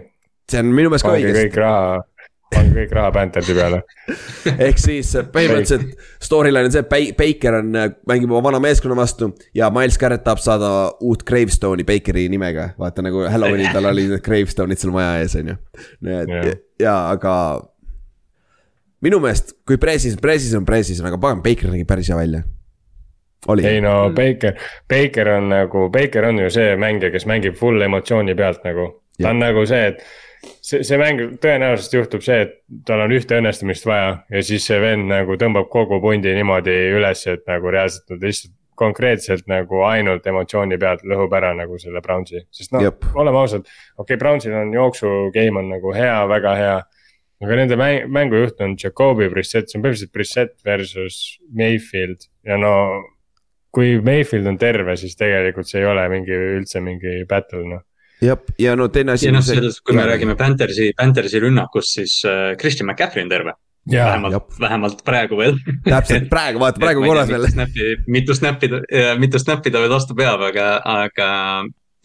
see 0.52 0.62
on 0.62 0.74
minu 0.74 0.92
meelest 0.92 1.06
ka 1.06 1.16
õigesti 1.16 1.48
kõik 1.48 1.58
raha, 1.62 2.04
pange 2.54 2.76
kõik 2.76 2.94
raha 2.96 3.12
Panthersi 3.16 3.56
peale. 3.58 3.82
ehk 4.68 4.80
siis 4.82 5.12
põhimõtteliselt 5.34 6.08
storyline 6.24 6.70
on 6.70 6.74
see, 6.76 6.86
Baker 7.18 7.60
on, 7.60 7.72
mängib 8.10 8.34
oma 8.34 8.44
vana 8.50 8.62
meeskonna 8.64 8.98
vastu 9.00 9.32
ja 9.58 9.72
Miles 9.74 9.98
Garrett 10.02 10.26
tahab 10.26 10.42
saada 10.44 10.72
uut 11.02 11.26
Gravestone'i 11.28 11.86
Bakeri 11.88 12.28
nimega. 12.32 12.72
vaata 12.80 13.06
nagu 13.06 13.26
Halloweenil 13.30 13.72
tal 13.74 13.90
olid 13.92 14.14
need 14.14 14.26
Gravestone'id 14.26 14.82
seal 14.82 14.94
maja 14.96 15.16
ees, 15.24 15.38
on 15.40 15.54
ju. 15.54 15.62
Jah. 16.10 16.28
ja, 16.30 16.58
ja 16.82 16.98
aga. 17.14 17.38
minu 19.06 19.22
meelest, 19.24 19.58
kui 19.68 19.80
preseason, 19.82 20.22
preseason 20.22 20.64
on 20.64 20.68
preseason, 20.68 21.08
aga 21.10 21.22
pagan, 21.22 21.42
Baker 21.46 21.74
nägi 21.74 21.88
päris 21.90 22.12
hea 22.14 22.20
välja. 22.20 22.44
oli. 23.48 23.66
ei 23.66 23.82
no 23.82 24.12
Baker, 24.16 24.62
Baker 24.90 25.34
on 25.40 25.50
nagu, 25.50 25.90
Baker 25.94 26.30
on 26.30 26.46
ju 26.46 26.54
see 26.54 26.78
mängija, 26.78 27.12
kes 27.14 27.26
mängib 27.30 27.58
full 27.58 27.82
emotsiooni 27.82 28.38
pealt 28.38 28.64
nagu. 28.68 28.92
ta 29.22 29.32
on 29.32 29.42
nagu 29.42 29.66
see, 29.66 29.90
et 29.94 30.06
see, 30.62 30.84
see 30.84 31.00
mäng 31.02 31.38
tõenäoliselt 31.42 31.98
juhtub 32.00 32.26
see, 32.26 32.46
et 32.48 32.60
tal 32.88 33.06
on 33.06 33.14
ühte 33.16 33.38
õnnestumist 33.40 33.88
vaja 33.88 34.12
ja 34.32 34.44
siis 34.46 34.66
see 34.68 34.78
vend 34.82 35.10
nagu 35.12 35.38
tõmbab 35.42 35.70
kogu 35.74 36.02
pundi 36.04 36.34
niimoodi 36.36 36.76
üles, 36.96 37.26
et 37.32 37.46
nagu 37.50 37.74
reaalselt 37.74 38.16
nad 38.16 38.26
lihtsalt 38.26 38.56
konkreetselt 38.76 39.48
nagu 39.48 39.82
ainult 39.88 40.26
emotsiooni 40.28 40.78
pealt 40.80 41.06
lõhub 41.08 41.34
ära 41.38 41.54
nagu 41.58 41.78
selle 41.82 42.02
Brownsi, 42.04 42.44
sest 42.54 42.76
noh 42.76 42.84
oleme 43.16 43.40
ausad. 43.40 43.64
okei 43.96 44.04
okay,, 44.04 44.20
Brownsil 44.20 44.56
on 44.58 44.74
jooksu 44.76 45.14
game 45.36 45.60
on 45.62 45.72
nagu 45.72 45.94
hea, 45.96 46.18
väga 46.30 46.56
hea. 46.60 46.76
aga 47.46 47.58
nende 47.60 47.78
mäng, 47.80 48.08
mängujuht 48.12 48.62
on 48.64 48.76
Jakobi 48.80 49.30
Brissett, 49.32 49.70
see 49.70 49.80
on 49.80 49.84
põhimõtteliselt 49.86 50.14
Brissett 50.16 50.56
versus 50.66 51.40
Mayfield 51.52 52.28
ja 52.48 52.60
no. 52.60 52.76
kui 53.76 53.98
Mayfield 54.00 54.48
on 54.48 54.58
terve, 54.60 54.96
siis 54.96 55.18
tegelikult 55.20 55.68
see 55.68 55.82
ei 55.82 55.90
ole 55.90 56.06
mingi 56.12 56.36
üldse 56.60 56.84
mingi 56.84 57.24
battle 57.28 57.66
noh. 57.68 57.84
Jah, 58.26 58.42
ja 58.62 58.74
no 58.80 58.88
teine 58.94 59.16
asi. 59.16 59.30
ja 59.30 59.36
noh, 59.36 59.46
selles, 59.46 59.80
kui 59.86 59.96
me 59.98 60.08
räägime 60.08 60.36
Panthersi, 60.40 60.92
Panthersi 60.98 61.42
rünnakust, 61.44 61.96
siis 62.00 62.18
äh, 62.28 62.56
Christian 62.60 62.90
McCaffrey 62.90 63.26
on 63.26 63.32
terve. 63.32 63.56
jaa, 63.92 64.08
vähemalt 64.10 64.60
vähemalt 64.60 65.02
praegu 65.06 65.38
veel. 65.38 65.58
täpselt 65.86 66.30
praegu 66.34 66.62
vaata, 66.62 66.82
praegu 66.82 67.06
korras 67.06 67.30
veel. 67.30 67.48
mitu 68.08 68.36
snappi, 68.38 68.70
mitu 69.22 69.42
snappi 69.42 69.74
ta 69.74 69.82
veel 69.84 69.94
vastu 69.94 70.18
peab, 70.18 70.42
aga, 70.50 70.70
aga 70.90 71.30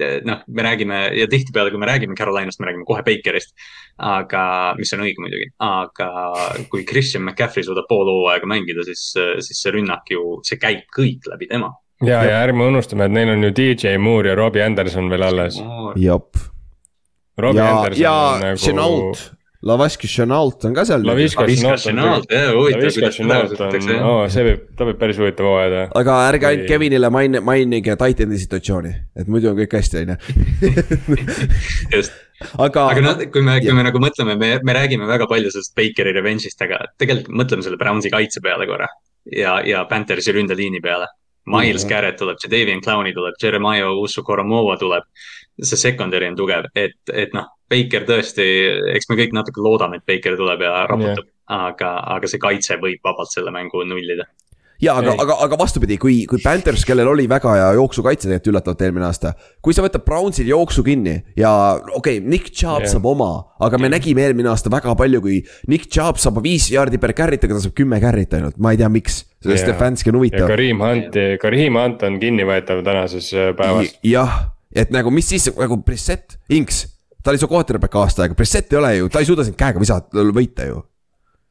eh, 0.05 0.19
noh, 0.29 0.43
me 0.49 0.67
räägime 0.67 1.03
ja 1.17 1.29
tihtipeale, 1.31 1.73
kui 1.73 1.81
me 1.81 1.89
räägime 1.89 2.19
Carolinast, 2.19 2.61
me 2.61 2.69
räägime 2.69 2.89
kohe 2.89 3.05
Bakerist. 3.07 3.55
aga, 3.97 4.45
mis 4.79 4.93
on 4.97 5.05
õige 5.07 5.25
muidugi, 5.25 5.51
aga 5.65 6.11
kui 6.73 6.85
Christian 6.89 7.25
McCaffrey 7.25 7.65
suudab 7.65 7.89
pool 7.89 8.09
hooaega 8.13 8.49
mängida, 8.49 8.85
siis, 8.89 9.13
siis 9.47 9.63
see 9.63 9.79
rünnak 9.79 10.13
ju, 10.13 10.41
see 10.45 10.61
käib 10.61 10.85
kõik 10.97 11.33
läbi 11.33 11.49
tema. 11.49 11.73
ja, 12.07 12.23
ja 12.25 12.39
ärme 12.45 12.69
unustame, 12.71 13.09
et 13.09 13.17
neil 13.17 13.35
on 13.35 13.45
ju 13.49 13.53
DJ 13.57 13.97
Moore 13.99 14.33
ja 14.33 14.39
Robbie 14.39 14.65
Anderson 14.65 15.11
veel 15.11 15.27
alles. 15.27 15.61
jep, 15.97 16.41
Robbie 17.39 17.61
ja, 17.61 17.77
Anderson 17.77 18.03
ja 18.03 18.17
on 18.21 18.43
nagu 18.47 18.65
Chenault, 18.65 19.29
Lavaski 19.63 20.09
Chenault 20.09 20.65
on 20.65 20.75
ka 20.75 20.87
seal. 20.89 21.03
Laviska 21.05 21.45
Chenault 21.45 21.85
on, 21.87 21.99
Laviska 22.73 23.11
Chenault 23.13 23.61
on, 23.61 23.91
oo 24.09 24.23
see 24.33 24.45
võib, 24.47 24.63
ta 24.77 24.87
võib 24.89 25.01
päris 25.03 25.21
huvitav 25.21 25.51
hooaja 25.51 25.69
teha. 25.75 25.91
aga 26.01 26.17
ärge 26.31 26.49
ainult 26.49 26.71
Kevinile 26.71 27.11
main-, 27.13 27.43
mainige 27.45 27.97
Titan'i 28.01 28.41
situatsiooni, 28.41 28.95
et 29.21 29.29
muidu 29.29 29.53
on 29.53 29.61
kõik 29.61 29.77
hästi, 29.77 30.07
on 30.07 30.15
ju. 30.15 30.73
just, 31.99 32.17
aga, 32.57 32.87
aga 32.87 33.05
noh, 33.05 33.21
kui 33.29 33.45
me, 33.45 33.59
kui 33.61 33.69
jah. 33.69 33.77
me 33.77 33.85
nagu 33.85 34.01
mõtleme, 34.01 34.39
me, 34.41 34.51
me 34.65 34.79
räägime 34.79 35.09
väga 35.11 35.29
palju 35.29 35.53
sellest 35.53 35.77
Bakeri 35.77 36.17
revenge'ist, 36.17 36.65
aga 36.65 36.81
tegelikult 36.97 37.37
mõtleme 37.45 37.67
selle 37.67 37.81
Brownsi 37.81 38.13
kaitse 38.17 38.41
peale 38.41 38.65
korra. 38.71 38.89
ja, 39.29 39.59
ja 39.61 39.85
Panthersi 39.93 40.33
ründeliini 40.33 40.81
peale. 40.81 41.13
Miles 41.51 41.85
Mhm. 41.85 41.91
Garrett 41.91 42.19
tuleb, 42.21 42.39
Jadavian 42.43 42.83
Clowney 42.85 43.15
tuleb, 43.17 43.35
Jeremiah 43.43 43.91
Usu-Koromova 43.91 44.79
tuleb. 44.79 45.05
see 45.61 45.77
secondary 45.77 46.25
on 46.25 46.37
tugev, 46.39 46.71
et, 46.75 46.95
et 47.13 47.35
noh, 47.37 47.45
Baker 47.71 48.07
tõesti, 48.09 48.45
eks 48.97 49.11
me 49.11 49.17
kõik 49.19 49.35
natuke 49.37 49.63
loodame, 49.63 50.01
et 50.01 50.07
Baker 50.09 50.37
tuleb 50.39 50.63
ja 50.65 50.85
raputab 50.91 51.27
yeah.. 51.27 51.67
aga, 51.71 51.95
aga 52.17 52.31
see 52.31 52.41
kaitse 52.43 52.79
võib 52.83 53.03
vabalt 53.05 53.31
selle 53.35 53.53
mängu 53.55 53.85
nullida. 53.87 54.25
ja 54.81 54.95
aga 54.97 55.13
aga, 55.21 55.37
aga 55.45 55.59
vastupidi, 55.61 55.99
kui, 56.01 56.23
kui 56.31 56.41
Panthers, 56.43 56.87
kellel 56.89 57.13
oli 57.13 57.29
väga 57.29 57.53
hea 57.59 57.69
jooksukaitse 57.77 58.27
tegelikult 58.27 58.55
üllatavalt 58.55 58.85
eelmine 58.87 59.07
aasta. 59.11 59.35
kui 59.63 59.77
sa 59.77 59.85
võtad 59.85 60.07
Brownsil 60.07 60.49
jooksu 60.49 60.83
kinni 60.87 61.19
ja 61.37 61.53
okei 61.77 62.19
okay,, 62.19 62.25
Nick 62.25 62.55
Chubb 62.55 62.87
yeah. 62.87 62.95
saab 62.95 63.07
oma, 63.13 63.31
aga 63.61 63.79
me 63.79 63.93
nägime 63.93 64.25
eelmine 64.25 64.51
aasta 64.51 64.73
väga 64.73 64.97
palju, 64.97 65.21
kui 65.27 65.43
Nick 65.69 65.93
Chubb 65.93 66.19
saab 66.19 66.41
viis 66.43 66.71
jaardi 66.73 66.99
per 66.99 67.13
carry't, 67.13 67.45
aga 67.45 67.59
ta 67.59 67.67
saab 67.69 67.77
kümme 67.77 68.01
carry't 68.03 68.41
ainult, 68.41 68.59
ma 68.59 68.73
ei 68.73 68.81
tea, 68.81 68.89
miks. 68.89 69.27
Sest 69.41 69.55
Jah. 69.57 69.62
Stefanski 69.65 70.11
on 70.11 70.15
ja 70.15 70.19
huvitav. 70.19 70.47
Kareem 70.51 70.83
Hunt, 70.85 71.19
Kareem 71.41 71.79
Hunt 71.81 72.03
on 72.07 72.21
kinnivõetav 72.21 72.85
tänases 72.85 73.33
äh, 73.35 73.51
päevas. 73.57 73.95
jah, 74.05 74.39
et 74.75 74.93
nagu 74.95 75.12
mis 75.15 75.29
siis 75.33 75.49
nagu 75.57 75.81
Brissett, 75.85 76.37
Inks, 76.53 76.85
ta 77.23 77.33
oli 77.33 77.41
su 77.41 77.49
quarterback 77.49 77.97
aasta 77.97 78.25
aega, 78.25 78.37
Brissett 78.39 78.73
ei 78.73 78.81
ole 78.81 78.95
ju, 78.99 79.11
ta 79.12 79.23
ei 79.23 79.29
suuda 79.29 79.47
sind 79.47 79.59
käega 79.61 79.81
visata, 79.81 80.25
võita 80.37 80.69
ju. 80.69 80.83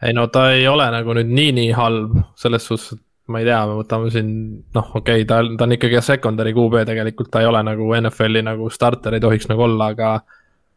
ei 0.05 0.15
no 0.15 0.27
ta 0.31 0.51
ei 0.53 0.67
ole 0.69 0.87
nagu 0.93 1.17
nüüd 1.17 1.31
nii, 1.33 1.53
nii 1.59 1.71
halb 1.77 2.17
selles 2.39 2.67
suhtes, 2.69 2.93
et 2.95 3.05
ma 3.29 3.41
ei 3.41 3.47
tea, 3.49 3.59
me 3.69 3.77
võtame 3.81 4.09
siin 4.13 4.29
noh, 4.73 4.91
okei 5.01 5.23
okay,, 5.23 5.27
ta, 5.29 5.41
ta 5.57 5.65
on 5.65 5.75
ikkagi 5.77 6.01
secondary 6.05 6.53
QB 6.55 6.85
tegelikult, 6.89 7.31
ta 7.33 7.43
ei 7.43 7.49
ole 7.49 7.61
nagu 7.65 7.89
NFL-i 7.97 8.45
nagu 8.45 8.69
starter 8.73 9.17
ei 9.17 9.23
tohiks 9.23 9.49
nagu 9.51 9.65
olla, 9.65 9.91
aga 9.95 10.19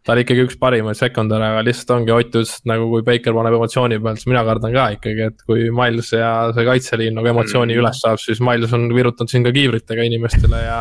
ta 0.02 0.14
oli 0.14 0.24
ikkagi 0.24 0.44
üks 0.48 0.56
parimaid 0.58 0.98
secondary, 0.98 1.46
aga 1.46 1.62
lihtsalt 1.66 1.92
ongi 1.94 2.12
Ott 2.14 2.32
ütles, 2.32 2.56
et 2.58 2.66
nagu 2.66 2.88
kui 2.90 3.04
Baker 3.06 3.34
paneb 3.36 3.54
emotsiooni 3.54 3.98
pealt, 4.02 4.18
siis 4.20 4.28
mina 4.30 4.42
kardan 4.46 4.74
ka 4.74 4.88
ikkagi, 4.96 5.28
et 5.30 5.44
kui 5.46 5.68
Miles 5.74 6.10
ja 6.14 6.30
see 6.56 6.66
kaitseliin 6.66 7.14
nagu 7.18 7.30
emotsiooni 7.30 7.72
Mm. 7.72 7.80
üles 7.84 8.00
saab, 8.02 8.18
siis 8.20 8.40
Miles 8.42 8.74
on 8.74 8.88
virutanud 8.94 9.30
siin 9.30 9.46
ka 9.46 9.52
kiivritega 9.54 10.04
inimestele 10.08 10.62
ja. 10.64 10.80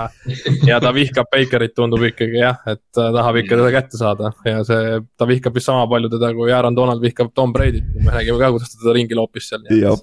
ja 0.67 0.79
ta 0.83 0.91
vihkab 0.95 1.29
Bakerit, 1.31 1.75
tundub 1.77 2.03
ikkagi 2.09 2.41
jah, 2.41 2.57
et 2.67 2.81
ta 2.91 3.11
tahab 3.13 3.41
ikka 3.43 3.59
teda 3.61 3.71
kätte 3.77 4.01
saada 4.01 4.33
ja 4.45 4.63
see, 4.67 4.99
ta 5.17 5.29
vihkab 5.29 5.55
vist 5.55 5.69
sama 5.69 5.85
palju 5.91 6.09
teda 6.11 6.33
kui 6.37 6.51
Aaron 6.51 6.75
Donald 6.75 7.01
vihkab 7.05 7.33
Tom 7.37 7.53
Brady't, 7.53 7.85
me 8.01 8.11
nägime 8.11 8.41
ka, 8.41 8.51
kuidas 8.55 8.73
ta 8.73 8.81
teda 8.81 8.97
ringi 8.97 9.17
loopis 9.17 9.51
seal. 9.53 9.67
jah, 9.69 10.01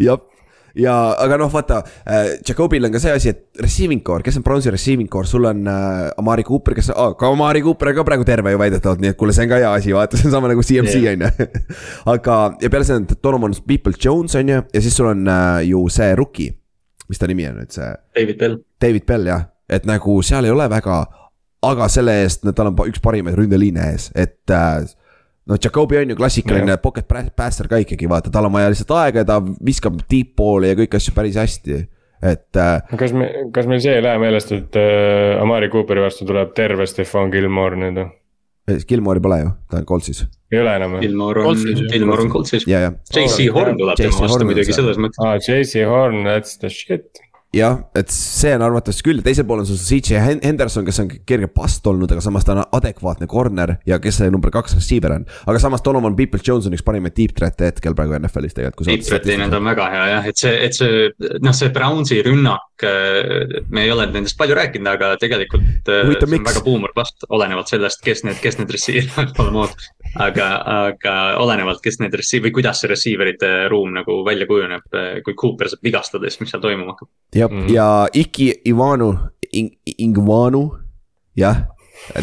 jah 0.00 0.30
ja 0.78 0.94
aga 1.22 1.38
noh, 1.38 1.50
vaata 1.52 1.80
äh,, 2.04 2.40
Jacobil 2.46 2.84
on 2.86 2.94
ka 2.94 3.00
see 3.02 3.12
asi, 3.14 3.32
et 3.34 3.62
receiving 3.62 4.02
core, 4.04 4.24
kes 4.26 4.38
on 4.40 4.44
Brownsi 4.46 4.72
receiving 4.74 5.08
core, 5.10 5.28
sul 5.30 5.46
on 5.48 5.62
äh, 5.70 6.10
Amari 6.20 6.44
Cooper, 6.46 6.74
kes 6.78 6.90
ah,, 6.94 7.14
ka 7.18 7.30
Amari 7.30 7.62
Cooper 7.64 7.92
on 7.92 7.98
ka 8.00 8.06
praegu 8.08 8.26
terve 8.26 8.54
ju 8.54 8.60
väidetavalt, 8.60 9.02
nii 9.02 9.14
et 9.14 9.20
kuule, 9.20 9.34
see 9.36 9.46
on 9.46 9.52
ka 9.52 9.60
hea 9.62 9.70
asi, 9.70 9.94
vaata, 9.94 10.18
see 10.18 10.28
on 10.30 10.36
sama 10.36 10.50
nagu 10.50 10.64
CMC 10.66 10.98
on 11.14 11.26
ju. 11.26 11.48
aga, 12.14 12.38
ja 12.62 12.72
peale 12.72 12.88
selle 12.88 13.04
on 13.04 13.08
Donovan 13.14 13.56
People 13.68 13.94
Jones 14.00 14.34
on 14.40 14.54
ju, 14.54 14.62
ja 14.74 14.84
siis 14.84 14.98
sul 14.98 15.12
on 15.12 15.26
äh, 15.30 15.60
ju 15.70 15.84
see 15.94 16.10
rookie, 16.18 16.56
mis 17.10 17.20
ta 17.22 17.30
nimi 17.30 17.46
on 17.50 17.60
nüüd, 17.62 17.74
see 17.74 17.92
David 18.18 18.40
Bell. 18.42 18.58
David 18.82 19.06
Bell 19.08 19.30
jah, 19.30 19.46
et 19.70 19.86
nagu 19.88 20.18
seal 20.26 20.48
ei 20.48 20.54
ole 20.54 20.66
väga, 20.72 21.04
aga 21.64 21.88
selle 21.92 22.18
eest 22.24 22.44
tal 22.50 22.72
on 22.72 22.84
üks 22.90 23.02
parimaid 23.04 23.38
ründeliine 23.38 23.92
ees, 23.94 24.10
et 24.18 24.52
äh, 24.52 24.82
no 25.50 25.58
Jakobi 25.60 25.98
on 26.00 26.14
ju 26.14 26.16
klassikaline 26.18 26.76
pocket 26.82 27.08
passer 27.36 27.68
ka 27.68 27.80
ikkagi 27.82 28.08
vaata, 28.10 28.32
tal 28.32 28.48
on 28.48 28.54
vaja 28.54 28.70
lihtsalt 28.72 28.94
aega 28.98 29.24
ja 29.24 29.28
ta 29.28 29.40
viskab 29.42 29.98
deep 30.10 30.34
poole 30.36 30.72
ja 30.72 30.78
kõiki 30.78 31.00
asju 31.00 31.16
päris 31.16 31.40
hästi. 31.40 31.80
et 32.24 32.56
äh, 32.56 32.96
kas 32.96 33.12
me, 33.12 33.30
kas 33.52 33.68
meil 33.70 33.82
see 33.84 33.98
ei 33.98 34.04
lähe 34.04 34.20
meelest, 34.22 34.54
et 34.56 34.78
äh, 34.80 35.40
Amari 35.42 35.68
Cooperi 35.72 36.04
vastu 36.04 36.28
tuleb 36.28 36.54
terve 36.56 36.86
Stefan 36.86 37.32
Gilmore 37.34 37.80
nüüd 37.80 38.00
või? 38.00 38.10
Gilmore'i 38.88 39.20
pole 39.20 39.42
ju, 39.42 39.52
ta 39.68 39.82
on 39.82 39.84
Coltsis 39.88 40.24
ei 40.54 40.62
ole 40.62 40.74
enam 40.78 40.96
või? 40.96 41.02
Gilmore 41.04 41.44
on. 41.48 41.62
Gilmore 41.90 42.24
on 42.24 42.32
Coltsis. 42.32 42.66
ja, 42.70 42.80
ja, 42.86 42.92
JC 43.12 43.48
Horn 43.54 43.78
tuleb 43.80 44.00
tema 44.00 44.24
vastu 44.24 44.48
muidugi 44.48 44.76
selles 44.76 45.00
mõttes. 45.00 45.20
aa, 45.24 45.38
JC 45.42 45.86
Horn, 45.90 46.22
that's 46.28 46.58
the 46.62 46.70
shit. 46.72 47.23
jah, 47.54 47.78
et 47.96 48.10
see 48.12 48.52
on 48.56 48.64
arvatavasti 48.66 49.04
küll, 49.06 49.20
teisel 49.24 49.46
pool 49.48 49.62
on 49.62 49.68
sul 49.68 49.78
CJ 49.78 50.20
Hen- 50.22 50.42
Henderson, 50.44 50.84
kes 50.86 50.98
on 51.02 51.10
kerge 51.28 51.48
past 51.54 51.86
olnud, 51.90 52.10
aga 52.10 52.22
samas 52.24 52.46
ta 52.46 52.54
on 52.56 52.62
adekvaatne 52.78 53.28
corner 53.30 53.76
ja 53.88 53.98
kes 54.02 54.18
see 54.20 54.30
number 54.32 54.50
kaks 54.54 54.74
receiver 54.78 55.14
on. 55.14 55.26
aga 55.46 55.60
samas 55.62 55.84
Donovan 55.86 56.16
People 56.18 56.40
Jones 56.44 56.66
on 56.68 56.74
üks 56.76 56.84
parimaid 56.86 57.14
deep 57.16 57.34
threat'e 57.38 57.70
hetkel 57.70 57.94
praegu 57.96 58.16
NFL-is 58.18 58.56
tegelikult. 58.56 58.90
Deep 58.90 59.06
threat'i 59.06 59.38
need 59.40 59.54
on 59.54 59.68
väga 59.70 59.88
hea 59.94 60.06
jah, 60.14 60.28
et 60.32 60.40
see, 60.40 60.54
et 60.66 60.76
see 60.78 61.08
noh, 61.44 61.54
see 61.56 61.70
Brownsi 61.74 62.20
rünnak, 62.26 62.84
me 63.70 63.84
ei 63.86 63.92
ole 63.94 64.08
nendest 64.10 64.36
palju 64.40 64.56
rääkinud, 64.58 64.90
aga 64.96 65.14
tegelikult 65.22 65.88
äh, 65.92 66.02
Huvitav, 66.08 66.26
see 66.28 66.32
on 66.32 66.34
miks? 66.38 66.48
väga 66.50 66.64
buumor 66.66 66.94
vast, 66.96 67.26
olenevalt 67.30 67.70
sellest, 67.70 68.02
kes 68.04 68.24
need, 68.26 68.40
kes 68.42 68.58
need 68.60 68.74
receiver'id, 68.74 69.34
pole 69.38 69.54
mood. 69.54 69.74
aga, 70.20 70.48
aga 70.88 71.14
olenevalt, 71.42 71.80
kes 71.82 71.98
need 72.00 72.14
receiver 72.14 72.48
või 72.48 72.54
kuidas 72.60 72.80
see 72.80 72.88
receiver'ite 72.90 73.48
ruum 73.72 73.92
nagu 73.96 74.20
välja 74.26 74.46
kujuneb, 74.46 74.84
kui 75.24 75.34
Cooper 75.40 75.68
saab 75.72 75.82
vigastada, 75.82 76.28
siis 76.30 76.40
mis 76.40 76.50
seal 76.54 76.62
toimuma 76.62 76.92
hakkab. 76.94 77.08
jah, 77.34 77.48
Mhm. 77.50 77.68
ja 77.74 78.06
Iki 78.14 78.52
Ivanu, 78.70 79.12
Ingvanu, 79.98 80.62
jah, 81.36 81.64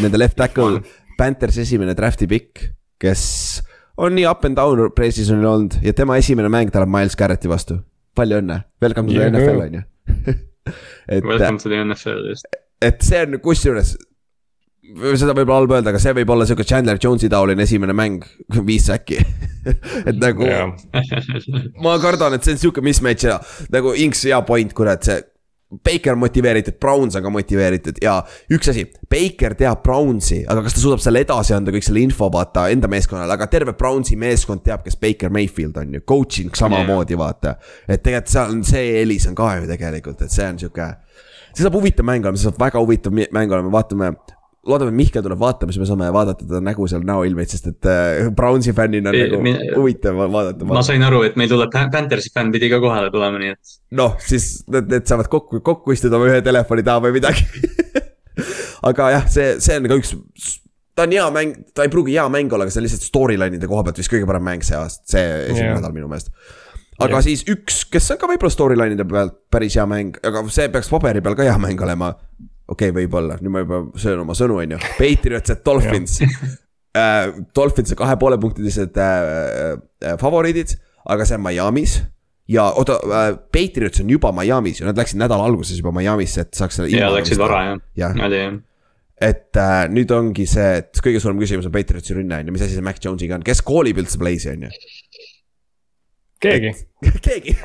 nende 0.00 0.18
left 0.18 0.36
tackle, 0.36 0.80
Panthers 1.18 1.58
esimene 1.58 1.94
draft'i 1.94 2.26
pikk, 2.26 2.70
kes 3.00 3.62
on 3.98 4.14
nii 4.16 4.26
up 4.30 4.44
and 4.44 4.56
down 4.56 4.90
pre-season'il 4.96 5.44
olnud 5.46 5.76
ja 5.84 5.92
tema 5.92 6.16
esimene 6.16 6.48
mäng 6.48 6.70
tuleb 6.72 6.88
Miles 6.88 7.16
Garretti 7.16 7.48
vastu. 7.48 7.80
palju 8.14 8.40
õnne, 8.42 8.64
welcome 8.82 9.08
to 9.08 9.14
the 9.14 9.24
Juhu. 9.24 9.36
NFL 9.38 9.60
on 9.62 9.72
ju 9.72 9.82
et, 11.08 11.24
Welcome 11.24 11.58
to 11.58 11.68
the 11.70 11.78
NFL 11.84 12.26
just. 12.28 12.46
et 12.82 13.00
see 13.02 13.20
on 13.22 13.38
kusjuures, 13.40 13.94
seda 14.82 15.34
võib 15.36 15.50
halb 15.52 15.74
öelda, 15.76 15.92
aga 15.92 16.00
see 16.02 16.14
võib 16.16 16.30
olla 16.34 16.46
sihuke 16.48 16.66
Chandler 16.66 16.98
Jones'i 17.02 17.30
taoline 17.30 17.62
esimene 17.66 17.94
mäng, 17.96 18.24
viis 18.68 18.88
säki. 18.90 19.20
et 20.08 20.16
nagu 20.18 20.46
ma 21.84 21.98
kardan, 22.02 22.34
et 22.36 22.46
see 22.46 22.56
on 22.56 22.64
sihuke 22.64 22.82
mismatch 22.84 23.28
ja 23.28 23.38
nagu 23.72 23.94
Inks 23.94 24.26
hea 24.28 24.40
point, 24.46 24.74
kurat, 24.76 25.04
see. 25.06 25.28
Baker 25.72 26.18
motiveeritud, 26.20 26.74
Browns 26.76 27.14
on 27.16 27.22
ka 27.24 27.30
motiveeritud 27.32 27.96
ja 28.04 28.18
üks 28.52 28.68
asi, 28.68 28.82
Baker 29.08 29.54
teab 29.56 29.80
Brownsi, 29.80 30.42
aga 30.44 30.66
kas 30.66 30.74
ta 30.76 30.82
suudab 30.82 31.00
selle 31.00 31.22
edasi 31.24 31.54
anda 31.56 31.72
kõik 31.72 31.86
selle 31.86 32.02
info 32.04 32.28
vaata 32.34 32.66
enda 32.74 32.90
meeskonnale, 32.92 33.32
aga 33.32 33.46
terve 33.48 33.72
Brownsi 33.78 34.18
meeskond 34.20 34.60
teab, 34.66 34.82
kes 34.84 34.98
Baker 35.00 35.32
Mayfield 35.32 35.80
on 35.80 35.96
ju, 35.96 36.02
coaching 36.04 36.52
samamoodi 36.60 37.16
vaata. 37.16 37.54
et 37.88 38.04
tegelikult 38.04 38.34
seal 38.34 38.52
on 38.52 38.60
see 38.68 38.84
eelis 38.98 39.24
on 39.30 39.38
ka 39.38 39.48
ju 39.62 39.72
tegelikult, 39.72 40.20
et 40.28 40.36
see 40.36 40.50
on 40.52 40.60
sihuke, 40.60 40.90
see 41.54 41.64
saab 41.64 41.80
huvitav 41.80 42.10
mäng 42.10 42.28
olema, 42.28 42.36
see 42.36 42.50
saab 42.50 42.60
väga 42.66 42.84
huvitav 42.84 43.16
mäng 43.16 43.56
olema, 43.56 43.72
vaatame 43.72 44.12
loodame, 44.66 44.92
et 44.92 44.98
Mihkel 45.00 45.24
tuleb 45.24 45.40
vaatama, 45.42 45.72
siis 45.74 45.80
me 45.82 45.86
saame 45.90 46.08
vaadata 46.14 46.44
teda 46.46 46.60
nägu 46.62 46.86
seal 46.90 47.02
näoilmeid, 47.08 47.50
sest 47.50 47.66
et 47.72 47.88
äh, 47.90 48.28
Brownsi 48.36 48.72
fännina 48.76 49.10
on 49.10 49.18
nagu 49.18 49.40
mi- 49.42 49.56
huvitav 49.74 50.20
vaadata. 50.30 50.68
ma 50.68 50.82
sain 50.86 51.02
aru, 51.02 51.22
et 51.26 51.36
meil 51.40 51.50
tuleb 51.50 51.72
Pan- 51.74 51.90
Panthersi 51.90 52.30
fänn 52.34 52.52
pidi 52.54 52.70
ka 52.70 52.78
kohale 52.84 53.10
tulema, 53.10 53.40
nii 53.42 53.54
et. 53.56 53.76
noh, 53.98 54.14
siis 54.22 54.62
need, 54.70 54.86
need 54.92 55.08
saavad 55.10 55.26
kokku, 55.32 55.60
kokku 55.66 55.96
istuda 55.96 56.18
oma 56.20 56.30
ühe 56.30 56.42
telefoni 56.46 56.84
taha 56.86 57.02
või 57.08 57.16
midagi. 57.18 57.42
aga 58.88 59.10
jah, 59.16 59.26
see, 59.30 59.48
see 59.62 59.76
on 59.80 59.88
ka 59.90 59.98
üks, 60.00 60.14
ta 60.96 61.06
on 61.06 61.14
hea 61.16 61.26
mäng, 61.34 61.54
ta 61.74 61.86
ei 61.86 61.90
pruugi 61.92 62.14
hea 62.16 62.24
mäng 62.32 62.52
olla, 62.54 62.66
aga 62.68 62.74
see 62.74 62.82
on 62.82 62.86
lihtsalt 62.86 63.06
storyline'ide 63.08 63.68
koha 63.70 63.84
pealt 63.86 63.98
vist 64.02 64.12
kõige 64.12 64.28
parem 64.30 64.44
mäng 64.46 64.64
see 64.66 64.78
aasta, 64.78 65.02
see 65.14 65.24
esimene 65.50 65.72
Jah. 65.72 65.78
nädal 65.80 65.94
minu 65.96 66.08
meelest. 66.10 66.30
aga 67.02 67.16
Jah. 67.18 67.24
siis 67.26 67.42
üks, 67.50 67.82
kes 67.92 68.10
on 68.14 68.20
ka 68.22 68.30
võib-olla 68.30 68.54
storyline'ide 68.54 69.06
pealt 69.10 69.38
päris 69.52 69.74
hea 69.78 69.86
mäng, 69.90 70.18
aga 70.22 70.44
see 70.54 70.68
peaks 70.74 70.90
paberi 70.92 71.22
peal 71.24 71.34
ka 71.38 71.46
hea 71.50 71.58
mäng 71.62 71.80
olema. 71.86 72.12
Okei 72.72 72.90
okay,, 72.90 72.96
võib-olla, 73.02 73.38
nüüd 73.42 73.54
ma 73.54 73.62
juba 73.64 73.82
söön 74.00 74.22
oma 74.22 74.36
sõnu, 74.38 74.58
on 74.62 74.74
ju, 74.76 74.80
Patriots 74.98 75.52
ja 75.52 75.58
Dolphins 75.64 76.18
äh,. 76.98 77.28
Dolphins 77.56 77.94
on 77.94 78.00
kahe 78.02 78.16
poole 78.20 78.38
punktilised 78.42 78.98
äh, 79.00 79.76
äh, 80.04 80.18
favoriidid, 80.20 80.76
aga 81.12 81.28
see 81.28 81.38
on 81.38 81.46
Miami's 81.46 82.00
ja 82.52 82.68
oota 82.78 82.98
äh,, 83.06 83.30
Patriots 83.54 84.02
on 84.02 84.12
juba 84.12 84.32
Miami's 84.36 84.82
ja 84.82 84.88
nad 84.88 84.98
läksid 84.98 85.20
nädala 85.22 85.46
alguses 85.48 85.80
juba 85.80 85.94
Miami'sse, 85.96 86.46
et 86.46 86.58
saaks 86.58 86.80
selle. 86.80 86.92
ja 86.94 87.10
läksid 87.12 87.40
vara 87.40 87.64
jah, 87.70 87.82
jah, 87.98 88.16
oli 88.28 88.40
jah. 88.40 88.58
et 89.28 89.60
äh, 89.60 89.84
nüüd 89.92 90.14
ongi 90.16 90.48
see, 90.50 90.78
et 90.82 91.04
kõige 91.04 91.22
suurem 91.22 91.40
küsimus 91.42 91.68
on 91.68 91.74
Patriotsi 91.74 92.16
rünne 92.18 92.40
on 92.40 92.50
ju, 92.50 92.56
mis 92.56 92.66
asi 92.66 92.78
see 92.78 92.86
Mac 92.86 93.00
Jones'iga 93.02 93.38
on, 93.38 93.46
kes 93.46 93.64
koolib 93.66 94.02
üldse 94.02 94.20
Blaze'i 94.22 94.56
on 94.56 94.68
ju? 94.68 94.74
keegi. 96.42 96.74
keegi 97.28 97.56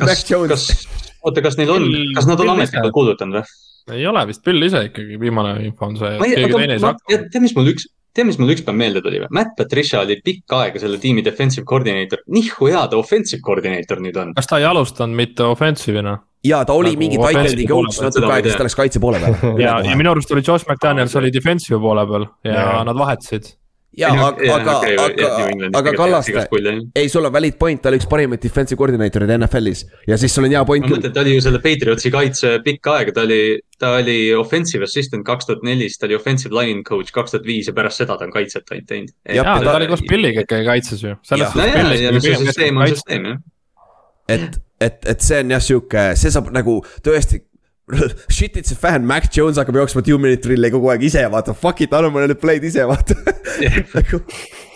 Mac 0.00 0.14
kas, 0.14 0.28
Jones 0.28 0.52
kas, 0.52 1.02
oota, 1.24 1.42
kas 1.44 1.58
neil 1.60 1.72
on, 1.74 1.90
kas 2.16 2.28
nad 2.28 2.40
on 2.44 2.54
ametlikult 2.56 2.96
kuulutanud 2.96 3.40
või? 3.40 3.58
Ei 3.94 4.06
ole 4.06 4.26
vist 4.28 4.44
Bill 4.46 4.66
ise 4.66 4.84
ikkagi, 4.90 5.18
viimane 5.20 5.56
info 5.66 5.88
on 5.88 5.96
see, 6.00 6.12
et 6.16 6.22
keegi 6.26 6.46
aga 6.48 6.62
teine 6.62 6.76
ei 6.76 6.82
saa, 6.82 6.94
hakkama. 6.94 7.26
tead, 7.32 7.44
mis 7.44 7.54
mul 7.56 7.70
üks, 7.72 7.86
tead, 8.16 8.28
mis 8.28 8.40
mul 8.40 8.54
ükspäev 8.54 8.80
meelde 8.80 9.02
tuli 9.04 9.22
või? 9.22 9.30
Matt 9.40 9.54
Patricia 9.58 10.02
oli 10.04 10.18
pikka 10.24 10.64
aega 10.66 10.82
selle 10.82 11.00
tiimi 11.02 11.24
defensive 11.26 11.66
coordinator, 11.68 12.24
nihku 12.30 12.70
hea 12.70 12.82
ta 12.90 12.98
offensive 13.00 13.44
coordinator 13.46 14.02
nüüd 14.02 14.18
on. 14.20 14.34
kas 14.38 14.50
ta 14.50 14.60
ei 14.60 14.68
alustanud 14.68 15.16
mitte 15.18 15.46
offensive'ina? 15.46 16.18
ja 16.44 16.62
ta 16.64 16.76
oli 16.76 16.94
Nagu 16.94 17.02
mingi 17.04 17.20
titan'i 17.20 17.66
coach 17.68 18.02
natuke 18.04 18.32
aega, 18.32 18.48
siis 18.48 18.58
ta 18.60 18.66
läks 18.68 18.78
kaitse 18.78 19.02
poole 19.02 19.20
peale. 19.22 19.54
ja, 19.64 19.78
ja 19.84 19.96
minu 19.98 20.14
arust 20.14 20.32
oli 20.32 20.44
Josh 20.46 20.68
McDaniels 20.68 21.16
oli 21.20 21.32
defensive'i 21.34 21.80
poole 21.82 22.06
peal 22.08 22.28
ja 22.48 22.56
Jaa. 22.56 22.84
nad 22.88 22.98
vahetasid. 22.98 23.54
Ja 23.98 24.10
aga, 24.14 24.28
aga, 24.54 24.74
aga, 25.02 25.30
aga 25.80 25.92
Kallaste, 25.98 26.44
ei, 26.94 27.08
sul 27.10 27.26
on 27.26 27.32
valid 27.34 27.56
point, 27.58 27.80
ta 27.82 27.90
oli 27.90 27.98
üks 27.98 28.06
parimaid 28.10 28.42
defensive 28.42 28.78
koordinaatoreid 28.78 29.32
NFL-is 29.34 29.82
ja 30.06 30.18
siis 30.20 30.34
sul 30.36 30.46
on 30.46 30.54
hea 30.54 30.62
point 30.68 30.86
ma 30.86 30.92
mõtlen, 30.94 31.14
ta 31.16 31.24
oli 31.24 31.34
ju 31.34 31.42
selle 31.42 31.58
Patriotsi 31.64 32.12
kaitse 32.14 32.52
pikka 32.64 32.94
aega, 33.00 33.16
ta 33.16 33.24
oli, 33.26 33.40
ta 33.82 33.96
oli 33.98 34.16
offensive 34.38 34.86
assistant 34.86 35.26
kaks 35.26 35.50
tuhat 35.50 35.66
neli, 35.66 35.88
siis 35.90 35.98
ta 35.98 36.06
oli 36.06 36.18
offensive 36.20 36.54
line 36.54 36.84
coach 36.86 37.10
kaks 37.16 37.34
tuhat 37.34 37.48
viis 37.50 37.66
ja 37.70 37.74
pärast 37.76 38.04
seda 38.04 38.14
ta 38.20 38.28
on 38.28 38.34
kaitset 38.34 38.70
ainult 38.70 38.88
teinud. 38.92 39.12
Ja 39.34 39.44
ta- 39.48 39.58
ta 39.66 39.76
oli 39.80 39.90
koos 39.90 40.06
Billiga 40.08 40.46
ikkagi 40.46 40.68
kaitses 40.70 41.02
ju. 41.04 41.16
Süsteem 41.26 42.78
on 42.78 42.88
süsteem 42.94 43.30
jah. 43.32 43.38
et, 44.30 44.60
et, 44.80 45.06
et 45.14 45.20
see 45.26 45.42
on 45.42 45.56
jah 45.56 45.62
sihuke, 45.66 46.10
see 46.20 46.30
saab 46.32 46.52
nagu 46.54 46.78
tõesti. 47.02 47.42
Shit 48.36 48.56
it's 48.56 48.72
a 48.72 48.76
fan, 48.76 49.06
Mac 49.06 49.30
Jones 49.30 49.60
hakkab 49.60 49.78
jooksma 49.82 50.04
two 50.06 50.18
minute 50.18 50.42
drill'i 50.46 50.72
kogu 50.72 50.90
aeg 50.94 51.06
ise 51.10 51.26
vaata, 51.32 51.54
fuck 51.56 51.80
it, 51.80 51.94
anname 51.96 52.26
need 52.26 52.40
play'd 52.40 52.66
ise 52.66 52.86
vaata. 52.88 53.16
nagu 53.96 54.24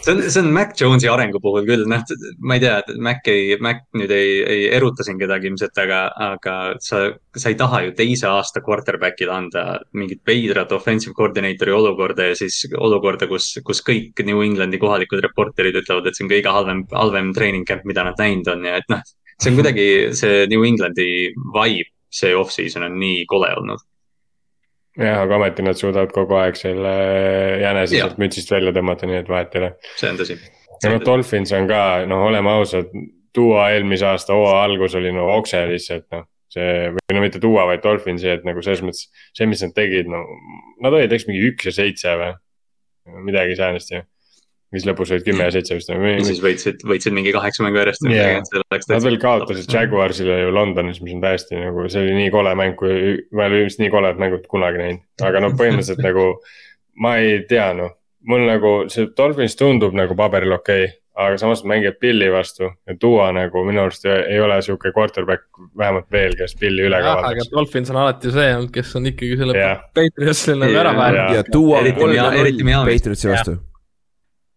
see 0.04 0.12
on, 0.12 0.30
see 0.30 0.40
on 0.40 0.52
Mac 0.52 0.74
Jones'i 0.76 1.08
arengu 1.08 1.40
puhul 1.42 1.64
küll, 1.68 1.84
noh, 1.88 2.02
ma 2.44 2.56
ei 2.58 2.62
tea, 2.62 2.96
Mac 3.06 3.28
ei, 3.30 3.56
Mac 3.62 3.84
nüüd 3.96 4.12
ei, 4.14 4.36
ei 4.54 4.66
eruta 4.76 5.06
siin 5.06 5.18
kedagi 5.20 5.48
ilmselt, 5.50 5.78
aga, 5.80 6.00
aga 6.28 6.56
sa, 6.84 7.06
sa 7.36 7.52
ei 7.52 7.58
taha 7.60 7.84
ju 7.86 7.94
teise 7.98 8.28
aasta 8.30 8.62
quarterback'ile 8.64 9.34
anda 9.34 9.64
mingit 9.96 10.22
veidrat 10.28 10.72
offensive 10.76 11.16
coordinator'i 11.16 11.74
olukorda 11.74 12.30
ja 12.30 12.38
siis 12.38 12.60
olukorda, 12.76 13.28
kus, 13.30 13.54
kus 13.64 13.82
kõik 13.86 14.24
New 14.28 14.44
Englandi 14.44 14.80
kohalikud 14.82 15.24
reporterid 15.24 15.80
ütlevad, 15.80 16.08
et 16.08 16.18
see 16.18 16.26
on 16.26 16.32
kõige 16.34 16.56
halvem, 16.58 16.84
halvem 16.92 17.32
training 17.36 17.68
camp, 17.68 17.86
mida 17.88 18.06
nad 18.06 18.20
näinud 18.20 18.52
on 18.52 18.68
ja 18.68 18.78
et 18.82 18.92
noh, 18.92 19.02
see 19.40 19.52
on 19.52 19.60
kuidagi 19.60 19.88
see 20.18 20.44
New 20.52 20.66
Englandi 20.68 21.08
vibe, 21.56 21.93
see 22.14 22.34
off-season 22.38 22.86
on 22.86 22.98
nii 23.00 23.24
kole 23.30 23.50
olnud. 23.58 23.82
jah, 24.98 25.24
aga 25.24 25.38
ometi 25.40 25.64
nad 25.66 25.78
suudavad 25.78 26.12
kogu 26.14 26.36
aeg 26.38 26.58
selle 26.58 26.92
jänese 27.62 27.98
sealt 27.98 28.20
mütsist 28.22 28.52
välja 28.54 28.74
tõmmata, 28.76 29.08
nii 29.10 29.22
et 29.22 29.30
vahet 29.30 29.56
ei 29.56 29.64
ole. 29.64 29.72
see 29.98 30.12
on 30.12 30.20
tõsi. 30.20 30.38
noh, 30.86 31.00
Dolphins 31.04 31.54
on 31.56 31.68
ka, 31.70 31.82
noh, 32.10 32.28
oleme 32.30 32.54
ausad, 32.54 32.94
Duo 33.34 33.56
eelmise 33.66 34.06
aasta 34.06 34.30
hooaja 34.36 34.60
algus 34.62 34.94
oli 34.94 35.10
no 35.10 35.24
okse 35.34 35.64
lihtsalt 35.66 36.04
noh. 36.14 36.28
see 36.54 36.92
või 36.94 37.16
no 37.16 37.22
mitte 37.24 37.40
Duo, 37.42 37.58
vaid 37.66 37.82
Dolphinsi, 37.82 38.28
et 38.30 38.44
nagu 38.46 38.62
selles 38.62 38.84
mõttes 38.86 39.08
see, 39.34 39.48
mis 39.50 39.64
nad 39.64 39.74
tegid, 39.74 40.06
no 40.10 40.22
nad 40.84 40.94
olid 40.94 41.12
eks 41.12 41.26
mingi 41.26 41.48
üks 41.50 41.66
ja 41.66 41.74
seitse 41.74 42.14
või. 42.20 42.34
midagi 43.26 43.56
säänest 43.58 43.90
ju. 43.90 44.04
Mis 44.74 44.86
lõpus 44.88 45.12
olid 45.14 45.26
kümme 45.26 45.46
ja 45.46 45.54
seitse 45.54 45.78
vist 45.78 45.92
ja 45.92 45.98
või. 46.00 46.16
siis 46.26 46.42
võitsid, 46.42 46.84
võitsid 46.88 47.14
mingi 47.16 47.32
kaheksa 47.34 47.64
mängu 47.66 47.80
järjest 47.82 48.06
et 48.10 48.88
Nad 48.90 49.06
veel 49.06 49.20
kaotasid 49.22 49.70
Jaguarsile 49.70 50.40
ju 50.42 50.52
Londonis, 50.54 51.00
mis 51.04 51.16
on 51.16 51.22
täiesti 51.24 51.58
nagu, 51.60 51.86
see 51.92 52.02
oli 52.02 52.18
nii 52.18 52.34
kole 52.34 52.54
mäng, 52.58 52.76
kui 52.78 53.16
ma 53.34 53.46
ei 53.46 53.52
ole 53.52 53.64
vist 53.68 53.82
nii 53.82 53.92
koledat 53.94 54.20
mängu 54.20 54.42
kunagi 54.50 54.82
näinud. 54.82 55.04
aga 55.22 55.44
no 55.44 55.52
põhimõtteliselt 55.54 56.02
nagu 56.04 56.26
ma 57.00 57.16
ei 57.22 57.40
tea, 57.48 57.70
noh, 57.76 57.94
mul 58.28 58.46
nagu 58.48 58.74
see 58.92 59.10
Dolphins 59.16 59.56
tundub 59.60 59.96
nagu 59.96 60.16
paberil 60.18 60.54
okei 60.56 60.84
okay,. 60.88 61.00
aga 61.14 61.38
samas 61.38 61.62
mängivad 61.68 62.00
Pilli 62.02 62.30
vastu 62.32 62.64
ja 62.66 62.96
Duo 63.00 63.26
nagu 63.32 63.64
minu 63.66 63.84
arust 63.84 64.06
ei 64.10 64.40
ole 64.42 64.56
sihuke 64.66 64.90
quarterback 64.96 65.46
vähemalt 65.78 66.08
veel, 66.12 66.34
kes 66.38 66.56
Pilli 66.60 66.88
üle 66.88 66.98
jah, 67.04 67.22
aga. 67.28 67.46
Dolphins 67.52 67.92
on 67.94 68.00
alati 68.02 68.32
see 68.34 68.48
olnud, 68.56 68.72
kes 68.74 68.96
on 68.98 69.06
ikkagi 69.12 69.38
selle. 69.38 69.68
Patriotsile 69.94 70.58
nagu 70.64 70.82
ära 70.82 70.96
väärinud. 70.96 71.38
ja 71.38 71.46
tuua 71.50 71.84
Eriti 71.84 72.00
kolm 72.00 72.18
ja 72.18 72.32
eriti 72.40 72.66
null. 72.66 72.90
Patriotsi 72.90 73.30
vastu. 73.30 73.56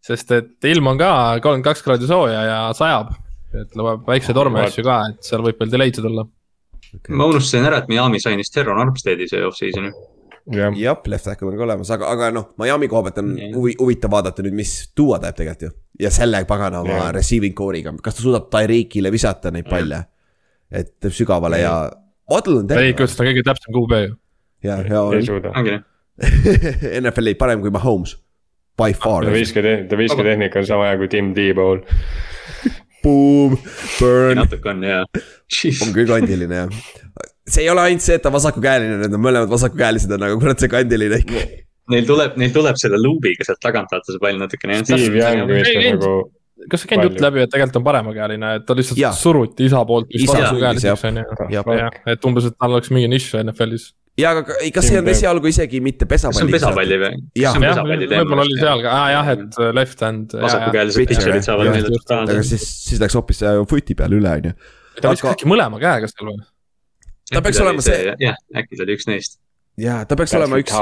Sest 0.08 0.34
et 0.36 0.68
ilm 0.72 0.92
on 0.94 1.00
ka 1.00 1.12
kolmkümmend 1.44 1.68
kaks 1.68 1.84
kraadi 1.86 2.10
sooja 2.10 2.44
ja 2.48 2.60
sajab. 2.78 3.14
et 3.58 3.78
lubab 3.80 4.04
väikseid 4.08 4.36
torme 4.38 4.62
ja 4.62 4.72
asju 4.72 4.84
ka, 4.86 4.98
et 5.12 5.28
seal 5.28 5.44
võib 5.46 5.60
veel 5.62 5.72
delay'd 5.74 5.98
tulla. 6.00 6.28
ma 7.10 7.28
unustasin 7.32 7.68
ära, 7.68 7.82
et 7.84 7.90
Miami 7.92 8.22
sainis 8.24 8.52
Terron 8.54 8.80
Armsteadi 8.84 9.28
see 9.30 9.44
off-season. 9.48 9.92
jah, 10.56 10.76
jah, 10.80 11.00
left 11.12 11.28
tackle 11.28 11.52
on 11.52 11.60
ka 11.60 11.66
olemas, 11.68 11.92
aga, 11.96 12.12
aga 12.16 12.32
noh, 12.36 12.52
Miami 12.62 12.90
koha 12.92 13.08
pealt 13.08 13.22
on 13.24 13.34
huvi, 13.56 13.76
huvitav 13.80 14.14
vaadata 14.14 14.46
nüüd, 14.46 14.56
mis 14.58 14.76
Duo 14.98 15.18
teeb 15.20 15.40
tegelikult 15.40 15.68
ju. 15.68 15.72
ja 16.06 16.12
selle 16.14 16.44
pagana 16.50 16.84
oma 16.86 17.00
Jah. 17.00 17.14
receiving 17.20 17.56
core'iga, 17.58 17.96
kas 18.04 18.20
ta 18.20 18.26
suudab 18.26 18.52
Tyreekile 18.54 19.12
visata 19.12 19.52
neid 19.52 19.68
palle. 19.70 20.06
et 20.72 20.96
teeb 21.00 21.16
sügavale 21.16 21.64
ja 21.64 21.76
Waddle 22.32 22.62
on 22.62 22.66
ei, 22.66 22.92
terve 22.92 22.96
kus 23.00 23.16
ta 23.16 23.24
on 23.24 23.30
kõige 23.32 23.44
täpsem 23.48 23.76
QB 23.76 24.00
ju. 24.04 24.16
ja, 24.68 24.80
ja 24.84 25.04
ei 25.16 25.30
on. 25.32 25.84
NFL-i 27.04 27.36
parem 27.42 27.62
kui 27.64 27.72
Mahomes. 27.72 28.18
By 28.78 28.94
far 28.94 29.26
visketehnika, 29.34 29.98
visketehnika 29.98 30.62
on 30.62 30.68
sama 30.70 30.90
hea 30.92 30.98
kui 31.02 31.10
Tim 31.12 31.34
Tebow. 31.38 31.80
boom, 33.04 33.58
burn, 34.00 34.42
natuke 34.42 34.70
on 34.74 34.84
ja. 34.86 35.04
on 35.06 35.94
küll 35.96 36.10
kandiline 36.10 36.64
jah. 36.64 36.82
see 37.48 37.64
ei 37.64 37.72
ole 37.72 37.86
ainult 37.88 38.06
see, 38.06 38.18
et 38.20 38.26
ta 38.26 38.32
vasakukäeline, 38.34 39.00
need 39.04 39.16
on 39.18 39.24
mõlemad 39.24 39.52
vasakukäelised 39.52 40.12
on, 40.18 40.28
aga 40.28 40.40
kurat 40.42 40.64
see 40.64 40.72
kandiline 40.72 41.22
ikka. 41.24 41.46
Neil 41.94 42.08
tuleb, 42.08 42.34
neil 42.40 42.52
tuleb 42.52 42.76
selle 42.80 43.00
luubiga 43.00 43.46
sealt 43.48 43.62
tagant 43.64 43.94
vaata 43.94 44.12
see 44.12 44.20
pall 44.20 44.42
natukene. 44.42 44.82
Nagu, 44.84 46.10
kas 46.72 46.84
see 46.84 46.90
käinud 46.92 47.08
jutt 47.08 47.22
läbi, 47.24 47.44
et 47.46 47.54
tegelikult 47.54 47.80
on 47.80 47.86
paremakäeline, 47.86 48.50
et 48.60 48.66
ta 48.68 48.76
lihtsalt 48.78 49.00
Jah. 49.00 49.16
suruti 49.16 49.68
isa 49.70 49.84
poolt 49.88 50.12
jah, 50.12 51.72
jah, 51.78 52.02
et 52.14 52.28
umbes, 52.28 52.50
et 52.50 52.58
tal 52.58 52.76
oleks 52.76 52.92
mingi 52.94 53.10
nišš 53.14 53.40
NFL-is. 53.46 53.92
Ja 54.18 54.34
aga 54.34 54.44
kas 54.74 54.88
see 54.90 55.00
on 55.00 55.10
esialgu 55.12 55.50
isegi 55.52 55.80
mitte 55.84 56.08
kas 56.10 56.26
see 56.26 56.32
on 56.32 56.52
pesapalli? 56.52 56.58
pesapalli 56.58 57.00
või? 57.04 57.22
Jah. 57.44 57.58
pesapalli 57.62 58.10
võib-olla 58.12 58.46
oli 58.48 58.60
seal 58.60 58.84
ka, 58.86 58.94
aa 58.98 59.08
jah, 59.14 59.32
et 59.36 59.58
äh, 59.62 59.72
left 59.78 60.04
hand. 60.06 60.38
vasakukäelised 60.42 61.02
Pitcher, 61.02 61.24
pitcher'id 61.24 61.48
saavad 61.48 61.82
just, 61.82 62.14
aga 62.18 62.38
siis, 62.52 62.68
siis 62.88 63.02
läks 63.04 63.18
hoopis 63.20 63.44
äh, 63.46 63.60
footi 63.70 63.98
peale 63.98 64.18
üle, 64.20 64.38
on 64.40 64.50
ju. 64.52 64.56
ta 65.02 65.14
viskas 65.14 65.36
äkki 65.36 65.50
mõlema 65.50 65.82
käega 65.82 66.10
seal 66.12 66.32
või? 66.32 66.48
ta 67.34 67.44
peaks 67.46 67.62
olema 67.66 67.84
see- 67.86 68.16
jah, 68.24 68.40
äkki 68.56 68.80
ta 68.80 68.88
oli 68.88 68.98
üks 68.98 69.10
neist. 69.10 69.38
jaa, 69.82 70.00
ta 70.10 70.18
peaks 70.20 70.34
olema 70.40 70.62
üks, 70.64 70.74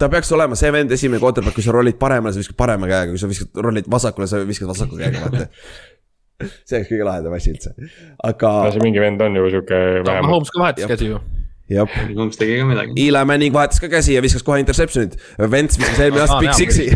ta 0.00 0.10
peaks 0.12 0.32
olema 0.34 0.58
see 0.58 0.72
vend, 0.74 0.94
esimene 0.98 1.22
quarterback, 1.22 1.54
kui 1.58 1.64
sa 1.64 1.74
rollid 1.76 2.00
paremale, 2.00 2.34
sa 2.34 2.42
viskad 2.42 2.58
parema 2.58 2.90
käega, 2.90 3.12
kui 3.14 3.22
sa 3.22 3.30
viskad, 3.30 3.52
rollid 3.62 3.90
vasakule, 3.92 4.26
sa 4.30 4.42
viskad 4.48 4.70
vasaku 4.72 4.98
käega, 4.98 5.22
vaata. 5.26 5.46
see 6.66 6.80
oleks 6.80 6.90
kõige 6.90 7.06
lahedam 7.06 7.36
asi 7.36 7.52
üldse, 7.52 7.76
aga 8.26 8.50
no 8.66 8.74
see 8.74 8.82
mingi 8.82 9.02
vend 9.04 9.22
on 9.22 9.38
ju 9.38 9.46
sihuke. 9.52 9.78
Mahomes 10.08 10.50
ka 10.50 10.64
vahetas 10.64 10.90
käsi 10.90 11.12
ju. 11.12 11.20
jah. 11.76 11.98
Holmes 12.16 12.38
tegi 12.40 12.58
ka 12.60 12.68
midagi. 12.68 12.96
Eli 13.08 13.24
Manning 13.32 13.54
vahetas 13.54 13.82
ka 13.82 13.90
käsi 13.92 14.16
ja 14.16 14.22
viskas 14.24 14.44
kohe 14.46 14.60
interception'it. 14.62 15.18
Vents 15.52 15.78
viskas 15.80 16.00
eelmine 16.06 16.24
aasta 16.26 16.38
Aa, 16.38 16.44
Big 16.46 16.54
Six'i. 16.58 16.88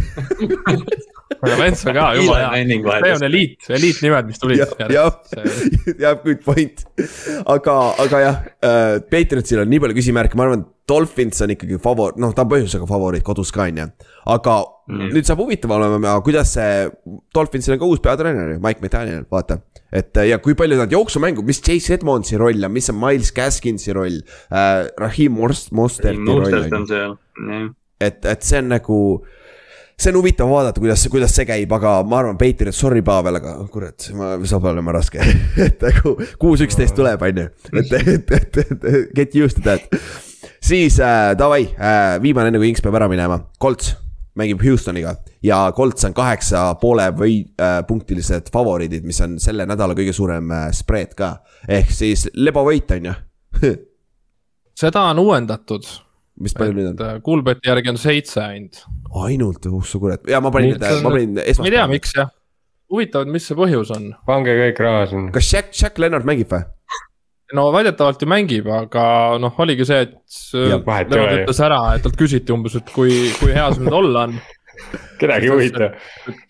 aga 1.37 1.57
Vents 1.61 1.83
on 1.87 1.97
ka 1.97 2.07
jumala 2.19 2.53
hea. 2.55 2.63
See 2.79 3.13
on. 3.17 3.27
eliit, 3.31 3.69
eliitnimed, 3.79 4.31
mis 4.31 4.41
tulid 4.43 4.63
jah, 4.63 5.19
jah, 5.99 6.15
good 6.27 6.41
point. 6.47 6.85
aga, 7.45 7.77
aga 8.07 8.23
jah 8.25 8.41
äh,, 8.63 8.97
Patriotsil 9.13 9.63
on 9.65 9.71
nii 9.73 9.83
palju 9.85 9.99
küsimärke, 9.99 10.39
ma 10.39 10.47
arvan, 10.49 10.65
Dolphins 10.89 11.41
on 11.43 11.51
ikkagi 11.51 11.79
favor-, 11.83 12.15
noh, 12.23 12.33
ta 12.35 12.45
on 12.45 12.51
põhjusega 12.53 12.87
favoriit 12.89 13.25
kodus 13.27 13.51
ka 13.55 13.65
on 13.67 13.81
ju. 13.81 13.87
aga 14.33 14.57
mm. 14.87 15.09
Nüüd 15.15 15.29
saab 15.29 15.41
huvitav 15.43 15.75
olema, 15.75 16.15
kuidas 16.27 16.53
see, 16.55 16.85
Dolphinsil 17.35 17.75
on 17.75 17.81
ka 17.81 17.89
uus 17.91 18.03
peatreener 18.05 18.55
ju, 18.55 18.61
Mike 18.63 18.85
McDaniel, 18.85 19.25
vaata. 19.33 19.59
et 19.91 20.23
ja 20.29 20.39
kui 20.43 20.55
palju 20.59 20.79
nad 20.79 20.93
jooksumängu, 20.93 21.43
mis 21.47 21.63
Chase 21.63 21.97
Edmondsi 21.99 22.39
roll 22.39 22.69
on, 22.69 22.75
mis 22.75 22.91
on 22.93 23.01
Miles 23.03 23.33
Gaskinsi 23.35 23.97
roll 23.97 24.21
äh,, 24.21 24.87
Raheem 25.01 25.35
Most-, 25.35 25.73
Mosterti 25.75 26.23
roll 26.23 26.47
Mustert 26.47 26.79
on 26.79 26.87
jah. 26.93 27.67
et, 28.01 28.23
et 28.23 28.47
see 28.47 28.63
on 28.63 28.71
nagu, 28.77 29.01
see 29.99 30.13
on 30.13 30.21
huvitav 30.21 30.53
vaadata, 30.53 30.83
kuidas, 30.85 31.03
kuidas 31.11 31.35
see 31.35 31.49
käib, 31.49 31.75
aga 31.75 31.97
ma 32.07 32.21
arvan, 32.23 32.39
Patriot, 32.39 32.79
sorry, 32.79 33.03
Pavel, 33.03 33.41
aga 33.41 33.57
kurat, 33.75 34.07
ma, 34.15 34.37
saab 34.47 34.71
olema 34.71 34.95
raske. 34.95 35.19
et 35.67 35.83
nagu 35.83 36.15
kuus, 36.39 36.63
üksteist 36.63 36.95
tuleb, 36.95 37.27
on 37.27 37.43
ju, 37.43 37.51
et, 37.75 37.93
et, 37.99 38.35
et, 38.39 38.63
et 38.63 39.13
get 39.19 39.35
used 39.35 39.59
to 39.59 39.67
that. 39.67 39.91
Siis 40.63 41.01
äh, 41.01 41.35
davai 41.39 41.65
äh,, 41.75 42.17
viimane 42.23 42.53
enne 42.53 42.63
kui 42.63 42.73
Inks 42.73 42.85
peab 42.85 42.99
ära 43.01 43.09
minema, 43.11 43.41
Colts 43.63 43.95
mängib 44.37 44.61
Houstoniga 44.65 45.15
ja 45.43 45.73
Colts 45.77 46.05
on 46.05 46.15
kaheksa 46.15 46.75
poole 46.81 47.09
või 47.17 47.41
äh, 47.61 47.81
punktilised 47.89 48.51
favoriidid, 48.53 49.05
mis 49.07 49.21
on 49.25 49.39
selle 49.43 49.67
nädala 49.69 49.97
kõige 49.97 50.15
suurem 50.17 50.51
äh, 50.53 50.69
spread 50.77 51.15
ka. 51.17 51.37
ehk 51.69 51.93
siis 51.93 52.27
lebavõit 52.35 52.91
on 52.99 53.11
ju. 53.11 53.15
seda 54.83 55.07
on 55.13 55.23
uuendatud, 55.25 55.89
mis 56.45 56.57
palju 56.57 56.77
nüüd 56.77 56.93
on? 56.93 57.17
et 57.17 57.25
Kuulbeti 57.25 57.71
järgi 57.71 57.95
on 57.95 58.01
seitse 58.01 58.43
ainult. 58.45 58.85
ainult, 59.27 59.71
uh 59.73 59.85
sa 59.85 60.01
kurat, 60.03 60.29
ja 60.29 60.41
ma 60.45 60.53
panin 60.55 60.77
ma 60.77 61.11
panin 61.11 61.37
ma 61.37 61.41
ei 61.41 61.45
tea, 61.45 61.51
esmaspäeval. 61.57 61.93
miks 61.97 62.17
jah. 62.19 62.33
huvitav, 62.93 63.27
et 63.27 63.37
mis 63.39 63.49
see 63.49 63.59
põhjus 63.59 63.93
on. 63.97 64.11
pange 64.29 64.57
kõik 64.61 64.85
raha 64.85 65.07
sinna. 65.13 65.37
kas 65.37 65.53
Jack, 65.53 65.73
Jack 65.73 66.03
Leonard 66.03 66.29
mängib 66.29 66.53
või? 66.53 66.67
No 67.55 67.69
väidetavalt 67.75 68.23
ju 68.23 68.29
mängib, 68.31 68.67
aga 68.73 69.07
noh, 69.43 69.55
oligi 69.63 69.87
see, 69.87 70.03
et 70.09 70.17
ju. 71.37 71.45
ütles 71.45 71.63
ära, 71.63 71.81
et 71.95 72.03
talt 72.07 72.19
küsiti 72.19 72.55
umbes, 72.55 72.75
et 72.81 72.91
kui, 72.95 73.31
kui 73.41 73.55
hea 73.55 73.69
see 73.75 73.87
nüüd 73.87 73.99
olla 74.01 74.27
on. 74.29 74.39
kedagi 75.21 75.49
ei 75.49 75.53
huvita, 75.55 75.91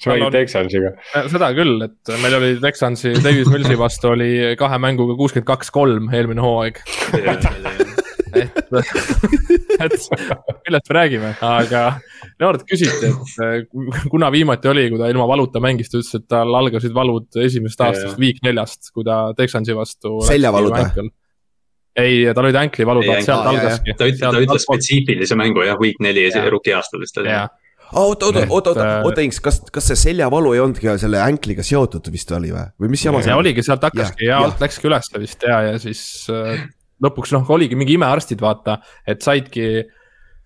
sa 0.03 0.11
mängid 0.11 0.27
on- 0.29 0.35
Texansiga. 0.35 0.95
seda 1.31 1.53
küll, 1.57 1.77
et 1.87 2.17
meil 2.23 2.39
oli 2.41 2.55
Texansi 2.63 3.15
Davis 3.21 3.51
Millsi 3.53 3.77
vastu 3.79 4.15
oli 4.15 4.33
kahe 4.59 4.81
mänguga 4.83 5.19
kuuskümmend 5.21 5.47
kaks, 5.53 5.71
kolm 5.75 6.11
eelmine 6.15 6.43
hooaeg. 6.45 6.83
et, 8.45 8.57
et 9.87 9.97
millest 10.67 10.91
me 10.91 10.97
räägime, 10.99 11.35
aga 11.49 11.85
Leonard 12.41 12.65
küsiti, 12.69 13.11
et 13.11 13.37
eh, 13.45 14.09
kuna 14.13 14.31
viimati 14.35 14.73
oli, 14.73 14.89
kui 14.93 15.01
ta 15.01 15.11
ilma 15.13 15.29
valuta 15.29 15.63
mängis, 15.65 15.93
ta 15.93 16.01
ütles, 16.01 16.15
et 16.19 16.27
tal 16.31 16.55
algasid 16.61 16.97
valud 16.97 17.41
esimesest 17.47 17.87
aastast 17.89 18.21
week 18.23 18.43
neljast, 18.47 18.91
kui 18.95 19.07
ta 19.07 19.31
Texansi 19.39 19.77
vastu. 19.77 20.19
Seljavalud 20.27 20.77
või?? 20.77 21.13
ei, 21.97 22.35
tal 22.35 22.45
olid 22.45 22.59
anklivalud, 22.61 23.05
Ei, 23.05 23.13
vaat 23.13 23.27
sealt 23.27 23.51
algaski. 23.53 23.95
ta 23.97 24.09
ütles, 24.09 24.25
ta 24.25 24.43
ütles 24.45 24.67
spetsiifilise 24.67 25.39
mängu 25.39 25.65
jah, 25.67 25.79
week 25.81 26.01
neli 26.05 26.27
Jaa. 26.29 26.45
rookie 26.53 26.75
aastal 26.77 27.01
vist 27.03 27.17
oli. 27.23 27.33
oota, 27.33 28.29
oota, 28.29 28.43
oota, 28.49 28.73
oota, 28.73 28.89
oota 29.09 29.25
Inks, 29.25 29.41
kas, 29.45 29.63
kas 29.73 29.89
see 29.93 30.01
seljavalu 30.09 30.53
ei 30.57 30.63
olnudki 30.65 30.97
selle 31.01 31.23
änkliga 31.25 31.65
seotud 31.67 32.11
vist 32.13 32.33
oli 32.37 32.53
või, 32.53 32.67
või 32.83 32.93
mis 32.93 33.05
jama 33.07 33.23
see 33.25 33.33
ja 33.33 33.39
on? 33.39 33.45
oligi, 33.45 33.65
sealt 33.65 33.87
hakkaski 33.89 34.27
ja 34.27 34.35
jah. 34.35 34.49
alt 34.49 34.65
läkski 34.65 34.91
ülesse 34.91 35.23
vist 35.23 35.47
ja, 35.49 35.61
ja 35.71 35.79
siis 35.83 36.03
äh, 36.33 36.67
lõpuks 37.05 37.35
noh, 37.37 37.47
oligi 37.57 37.77
mingi 37.79 37.97
imearstid, 37.99 38.41
vaata, 38.41 38.81
et 39.07 39.25
saidki 39.25 39.67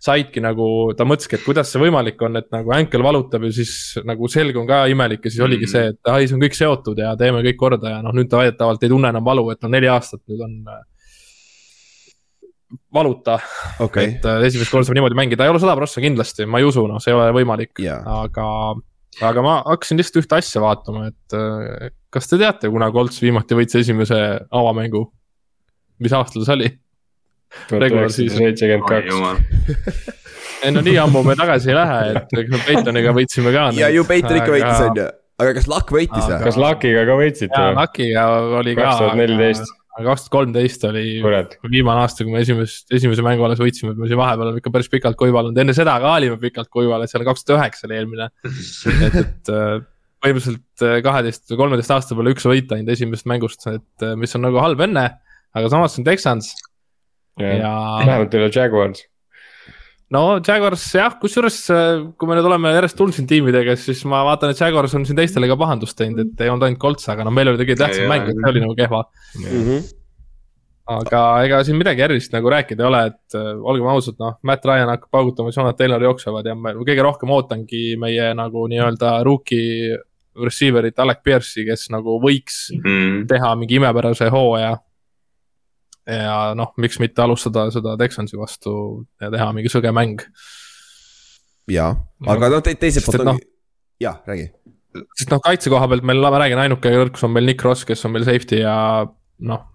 saidki 0.01 0.41
nagu, 0.41 0.67
ta 0.97 1.05
mõtleski, 1.05 1.37
et 1.37 1.45
kuidas 1.45 1.69
see 1.69 1.81
võimalik 1.83 2.23
on, 2.25 2.39
et 2.41 2.47
nagu 2.55 2.73
änkel 2.73 3.03
valutab 3.05 3.45
ja 3.45 3.51
siis 3.53 3.99
nagu 4.09 4.31
selg 4.33 4.57
on 4.57 4.69
ka 4.69 4.87
imelik 4.89 5.27
ja 5.27 5.33
siis 5.33 5.43
oligi 5.45 5.67
Mm. 5.67 5.73
see, 5.75 5.91
et 5.93 6.13
ai, 6.13 6.29
see 6.29 6.39
on 6.39 6.45
kõik 6.45 6.57
seotud 6.57 7.03
ja 7.03 7.13
teeme 7.21 7.43
kõik 7.45 7.59
korda 7.61 7.97
ja 7.97 7.99
noh, 8.01 8.15
nüüd 8.17 8.31
ta 8.31 8.41
väidetavalt 8.41 8.83
ei 8.83 8.89
tunne 8.89 9.11
enam 9.13 9.27
valu, 9.27 9.51
et 9.53 9.69
on 9.69 9.75
neli 9.77 9.91
aastat, 9.93 10.23
nüüd 10.31 10.41
on 10.47 10.55
äh, 10.73 10.81
valuta 12.97 13.37
okei, 13.85 14.17
et 14.17 14.25
äh, 14.25 14.41
esimest 14.49 14.73
korda 14.73 14.89
saab 14.89 14.97
niimoodi 14.97 15.21
mängida, 15.21 15.45
ei 15.45 15.53
ole 15.53 15.61
sada 15.61 15.77
prossa 15.77 16.01
kindlasti, 16.01 16.49
ma 16.49 16.63
ei 16.63 16.69
usu, 16.71 16.87
noh, 16.89 17.03
see 17.03 17.13
ei 17.13 17.19
ole 17.19 17.29
võimalik, 17.37 17.77
jaa. 17.85 18.01
aga, 18.25 18.47
aga 19.21 19.45
ma 19.45 19.61
hakkasin 19.69 20.01
lihtsalt 20.01 20.23
ühte 20.23 20.41
asja 20.41 20.65
vaatama, 20.65 21.11
et 21.13 21.37
äh, 21.37 21.91
kas 22.09 22.31
te 22.31 22.41
teate, 22.41 22.73
kuna 22.73 22.89
Colts 22.95 23.21
viimati 23.21 23.59
võitis 23.59 23.83
esimese 23.85 24.23
avamängu? 24.49 25.11
Mis 26.01 26.15
aastal 26.17 26.47
see 26.47 26.57
oli? 26.59 26.71
tuhat 27.67 27.83
Regular 27.83 28.07
üheksasada 28.07 28.29
season. 28.29 28.45
seitsekümmend 28.45 28.87
kaks. 28.87 30.11
ei 30.65 30.75
no 30.75 30.85
nii 30.87 30.99
ammu 31.03 31.25
me 31.27 31.35
tagasi 31.39 31.73
ei 31.73 31.79
lähe, 31.79 31.99
et 32.13 32.39
eks 32.45 32.55
me 32.55 32.63
Peitoniga 32.69 33.17
võitsime 33.17 33.53
ka. 33.55 33.67
ja 33.79 33.91
ju 33.91 34.07
Peiton 34.09 34.39
ikka 34.39 34.55
võitis, 34.55 34.85
on 34.87 35.01
ju, 35.01 35.11
aga 35.43 35.57
kas 35.59 35.69
Luck 35.73 35.93
võitis 35.95 36.23
Aga- 36.23 36.39
või? 36.39 36.47
kas 36.47 36.63
Lucky'ga 36.65 37.05
ka 37.09 37.19
võitsite 37.21 37.53
ja 37.53 37.69
või? 37.69 37.79
Lucky'ga 37.81 38.25
oli 38.63 38.75
ka. 38.79 38.87
kaks 38.87 39.03
tuhat 39.03 39.21
neliteist, 39.21 39.73
kaks 39.99 40.25
tuhat 40.27 40.35
kolmteist 40.37 40.87
oli 40.91 41.07
kurat. 41.25 41.57
viimane 41.71 42.05
aasta, 42.05 42.27
kui 42.27 42.35
me 42.35 42.45
esimest, 42.45 42.87
esimese 42.95 43.25
mängu 43.27 43.47
alles 43.49 43.63
võitsime, 43.63 43.97
me 43.99 44.11
siin 44.11 44.21
vahepeal 44.21 44.47
oleme 44.47 44.63
ikka 44.63 44.75
päris 44.77 44.93
pikalt 44.93 45.19
kuivanud, 45.21 45.59
enne 45.65 45.77
seda 45.77 45.97
ka 46.03 46.19
olime 46.21 46.39
pikalt 46.43 46.71
kuival, 46.73 47.03
et 47.03 47.13
seal 47.13 47.27
kaks 47.27 47.47
tuhat 47.49 47.65
üheksa 47.65 47.89
oli 47.89 47.99
eelmine. 47.99 48.31
et, 49.09 49.19
et 49.25 49.53
äh, 49.57 49.81
põhimõtteliselt 50.21 50.85
äh, 50.85 51.01
kaheteist 51.05 51.49
või 51.51 51.63
kolmeteist 51.65 51.97
aasta 51.97 52.17
peale 52.19 52.35
üks 52.35 52.47
võit 52.49 52.73
ainult 52.77 52.95
esimesest 52.95 53.29
mängust, 53.31 53.67
et 53.71 54.07
äh, 54.07 54.17
mis 54.21 54.37
on 54.37 54.45
nagu 54.47 54.61
halb 54.63 54.85
enne. 54.87 55.09
Aga 55.55 55.71
samas 55.73 55.99
on 55.99 56.05
Texans 56.07 56.53
ja 57.63 57.71
vähemalt 58.05 58.35
ei 58.35 58.41
ole 58.43 58.51
Jaguars. 58.55 59.05
no 60.11 60.41
Jaguars 60.47 60.83
jah, 60.95 61.15
kusjuures 61.23 61.59
äh, 61.71 62.03
kui 62.19 62.29
me 62.29 62.37
nüüd 62.39 62.49
oleme 62.51 62.73
järjest 62.75 62.99
tulnud 62.99 63.15
siin 63.17 63.29
tiimidega, 63.31 63.77
siis 63.79 64.03
ma 64.11 64.25
vaatan, 64.27 64.51
et 64.53 64.61
Jaguars 64.61 64.95
on 64.99 65.07
siin 65.07 65.17
teistele 65.19 65.49
ka 65.51 65.57
pahandust 65.61 65.97
teinud, 65.99 66.21
et 66.27 66.45
ei 66.45 66.51
olnud 66.51 66.67
ainult 66.67 66.83
Colts, 66.83 67.09
aga 67.13 67.25
no 67.25 67.33
meil 67.35 67.53
oli 67.53 67.61
tegelikult 67.63 67.87
tähtsam 67.87 68.05
ole 68.07 68.13
mäng, 68.13 68.29
et 68.33 68.43
see 68.43 68.53
oli 68.53 68.63
nagu 68.67 68.77
kehva. 68.79 69.05
Mhm. 69.39 69.81
aga 70.91 71.19
ega 71.47 71.59
siin 71.63 71.77
midagi 71.79 72.03
erilist 72.03 72.33
nagu 72.35 72.51
rääkida 72.51 72.83
ei 72.83 72.89
ole, 72.89 73.01
et 73.13 73.37
äh, 73.39 73.51
olgem 73.63 73.87
ausad, 73.93 74.17
noh, 74.19 74.35
Matt 74.43 74.65
Ryan 74.67 74.91
hakkab 74.91 75.13
paugutama, 75.15 75.53
Jonathan 75.55 75.77
Taylor 75.79 76.03
jooksevad 76.03 76.49
ja 76.51 76.57
ma 76.59 76.73
kõige 76.81 77.05
rohkem 77.07 77.31
ootangi 77.31 77.95
meie 78.01 78.33
nagu 78.35 78.65
nii-öelda 78.73 79.21
rookie 79.27 79.95
receiver'it 80.41 80.99
Alec 80.99 81.23
Pierce'i, 81.23 81.63
kes 81.69 81.89
nagu 81.95 82.19
võiks 82.23 82.71
Mm. 82.75 83.27
teha 83.31 83.55
mingi 83.61 83.79
imepärase 83.79 84.29
hooaja. 84.35 84.79
Ja 86.09 86.55
noh, 86.59 86.73
miks 86.81 86.99
mitte 87.03 87.23
alustada 87.25 87.67
seda 87.75 87.97
Texansi 88.01 88.39
vastu 88.41 88.73
ja 89.21 89.31
teha 89.33 89.51
mingi 89.57 89.73
sõge 89.73 89.93
mäng. 89.95 90.23
jaa, 91.71 91.93
aga 92.27 92.51
noh, 92.53 92.63
teiselt 92.65 93.03
Sest 93.03 93.09
et 93.15 93.21
poolt 93.21 93.35
ongi, 93.35 93.49
jah, 94.03 94.21
räägi. 94.29 94.49
sest 95.19 95.33
noh, 95.35 95.43
kaitse 95.45 95.73
koha 95.73 95.89
pealt 95.91 96.07
meil, 96.07 96.23
ma 96.25 96.41
räägin, 96.43 96.63
ainuke 96.65 96.95
nõrkus 96.95 97.27
on 97.27 97.35
meil 97.35 97.47
Nick 97.51 97.65
Ross, 97.67 97.87
kes 97.89 98.05
on 98.09 98.15
meil 98.17 98.27
safety 98.27 98.63
ja 98.63 98.75
noh. 99.47 99.67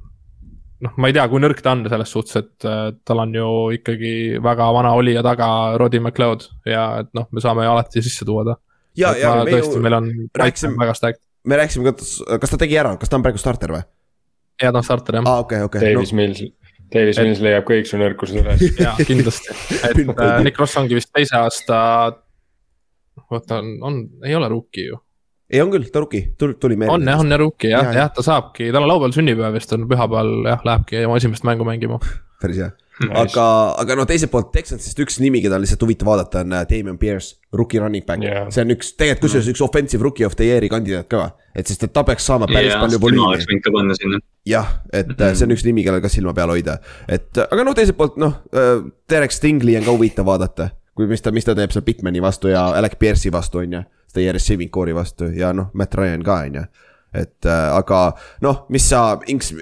noh, 0.83 0.97
ma 0.99 1.09
ei 1.09 1.15
tea, 1.15 1.27
kui 1.31 1.41
nõrk 1.41 1.61
ta 1.63 1.75
on 1.75 1.85
selles 1.89 2.11
suhtes, 2.11 2.35
et 2.41 2.67
äh, 2.67 2.89
tal 3.07 3.23
on 3.23 3.33
ju 3.37 3.49
ikkagi 3.77 4.13
väga 4.43 4.69
vana 4.75 4.91
olija 4.97 5.23
taga, 5.25 5.49
Roddy 5.79 6.01
McLeod 6.01 6.49
ja 6.67 6.87
et 7.05 7.13
noh, 7.15 7.29
me 7.31 7.43
saame 7.43 7.67
ju 7.67 7.75
alati 7.75 8.03
sisse 8.05 8.27
tuua 8.27 8.43
ta. 8.49 8.57
ja, 8.99 9.15
ja 9.19 9.37
me 9.39 9.51
tõesti, 9.53 9.79
meil 9.81 10.01
on 10.01 10.11
rääkisime- 10.35 10.75
me 11.45 11.61
rääkisime 11.61 11.91
ka, 11.93 12.39
kas 12.41 12.51
ta 12.51 12.57
tegi 12.59 12.77
ära, 12.81 12.97
kas 12.99 13.11
ta 13.11 13.19
on 13.19 13.23
praegu 13.25 13.39
starter 13.39 13.77
või? 13.77 13.85
Ja 14.61 14.71
ta 14.71 14.77
on 14.81 14.83
starter 14.87 15.15
jah, 15.19 15.27
aa, 15.27 15.39
okei, 15.45 15.61
okei. 15.67 15.81
Davis 15.93 16.13
Mills, 16.13 16.43
Davis 16.93 17.17
Et- 17.17 17.25
Mills 17.25 17.41
leiab 17.43 17.65
kõik 17.67 17.87
su 17.89 17.97
nõrkused 17.99 18.39
üles. 18.41 18.61
jaa 18.79 18.95
kindlasti, 19.07 19.55
et 19.89 20.03
äh, 20.05 20.37
Nick 20.45 20.59
Ross 20.61 20.77
ongi 20.77 20.95
vist 20.97 21.11
teise 21.13 21.35
aasta. 21.39 21.79
oota, 23.31 23.57
on, 23.61 23.77
on, 23.81 23.99
ei 24.25 24.35
ole 24.35 24.47
rookie 24.51 24.89
ju, 24.89 24.99
ei, 25.49 25.61
on 25.61 25.73
küll, 25.73 25.89
ta 25.93 26.01
rookie, 26.01 26.31
tuli, 26.39 26.57
tuli 26.61 26.77
meelde. 26.79 26.95
on 26.95 27.11
jah, 27.11 27.21
on 27.21 27.31
jah 27.31 27.41
rookie 27.41 27.69
jah 27.69 27.85
Jaa,, 27.85 27.99
jah, 27.99 28.13
ta 28.13 28.25
saabki, 28.25 28.71
tal 28.73 28.85
on 28.85 28.89
laupäeval 28.89 29.13
sünnipäev 29.15 29.53
vist 29.53 29.73
on 29.75 29.85
pühapäeval 29.89 30.31
jah, 30.49 30.65
lähebki 30.65 31.05
oma 31.05 31.19
esimest 31.21 31.45
mängu 31.45 31.67
mängima. 31.67 31.99
päris 32.41 32.61
hea, 32.63 32.71
aga, 33.21 33.45
aga 33.81 33.97
no 33.99 34.07
teiselt 34.09 34.31
poolt 34.33 34.49
Texansist 34.55 34.99
üks 35.03 35.19
nimi, 35.21 35.43
keda 35.43 35.59
on 35.59 35.65
lihtsalt 35.65 35.85
huvitav 35.85 36.09
vaadata, 36.09 36.41
on 36.45 36.55
äh, 36.57 36.63
Damien 36.69 36.97
Pierce, 37.01 37.37
rookie 37.53 37.81
running 37.81 38.05
back 38.07 38.25
Jaa. 38.25 38.47
see 38.49 38.65
on 38.65 38.73
üks, 38.73 38.95
tegelikult 38.97 39.27
kusjuures 39.27 39.51
üks 39.53 39.61
offensive 39.65 40.05
rookie 40.05 40.25
of 40.25 40.37
the 40.39 40.47
year'i 40.49 40.71
kandidaat 40.71 41.09
ka. 41.11 41.27
et 41.53 41.69
sest, 41.69 41.85
et 41.85 41.93
ta 41.93 42.03
peaks 42.07 42.25
saama 42.25 42.49
päris 42.49 42.73
jah, 42.73 42.81
palju 42.81 43.01
volüümi 43.03 44.21
jah, 44.49 44.79
et 44.91 45.11
mm. 45.11 45.19
-hmm. 45.19 45.35
see 45.35 45.45
on 45.45 45.57
üks 45.57 45.67
nimi, 45.67 45.85
kellel 45.85 46.01
ka 46.01 46.09
silma 46.09 46.33
peal 46.33 46.55
hoida, 46.55 46.79
et 47.07 47.43
aga 47.45 47.67
noh, 47.67 47.77
teiselt 47.77 47.99
poolt 48.01 48.17
noh, 48.21 48.41
Derek 49.09 49.33
Stingley 49.35 49.77
on 49.77 49.85
ka 49.85 49.93
huvitav 49.93 50.25
vaadata. 50.25 50.71
kui, 50.95 51.05
mis 51.11 51.21
ta, 51.21 51.31
mis 51.35 51.45
ta 51.45 51.53
teeb 51.53 51.73
seal 51.75 51.83
Bitmani 51.83 52.21
vastu 52.23 52.47
ja 52.47 52.69
Alec 52.79 52.97
Pierce'i 52.97 53.31
vastu 53.31 53.59
on 53.59 53.73
ju, 53.73 53.81
seda 54.15 54.29
järjest 54.29 54.49
receiving 54.49 54.71
core'i 54.71 54.95
vastu 54.95 55.29
ja 55.35 55.51
noh, 55.55 55.71
Matt 55.73 55.95
Ryan 55.95 56.23
ka 56.23 56.39
on 56.47 56.59
ju. 56.61 56.65
et 57.15 57.47
äh, 57.47 57.67
aga 57.75 58.01
noh, 58.41 58.65
mis 58.69 58.89
sa, 58.89 59.19
Inks, 59.31 59.53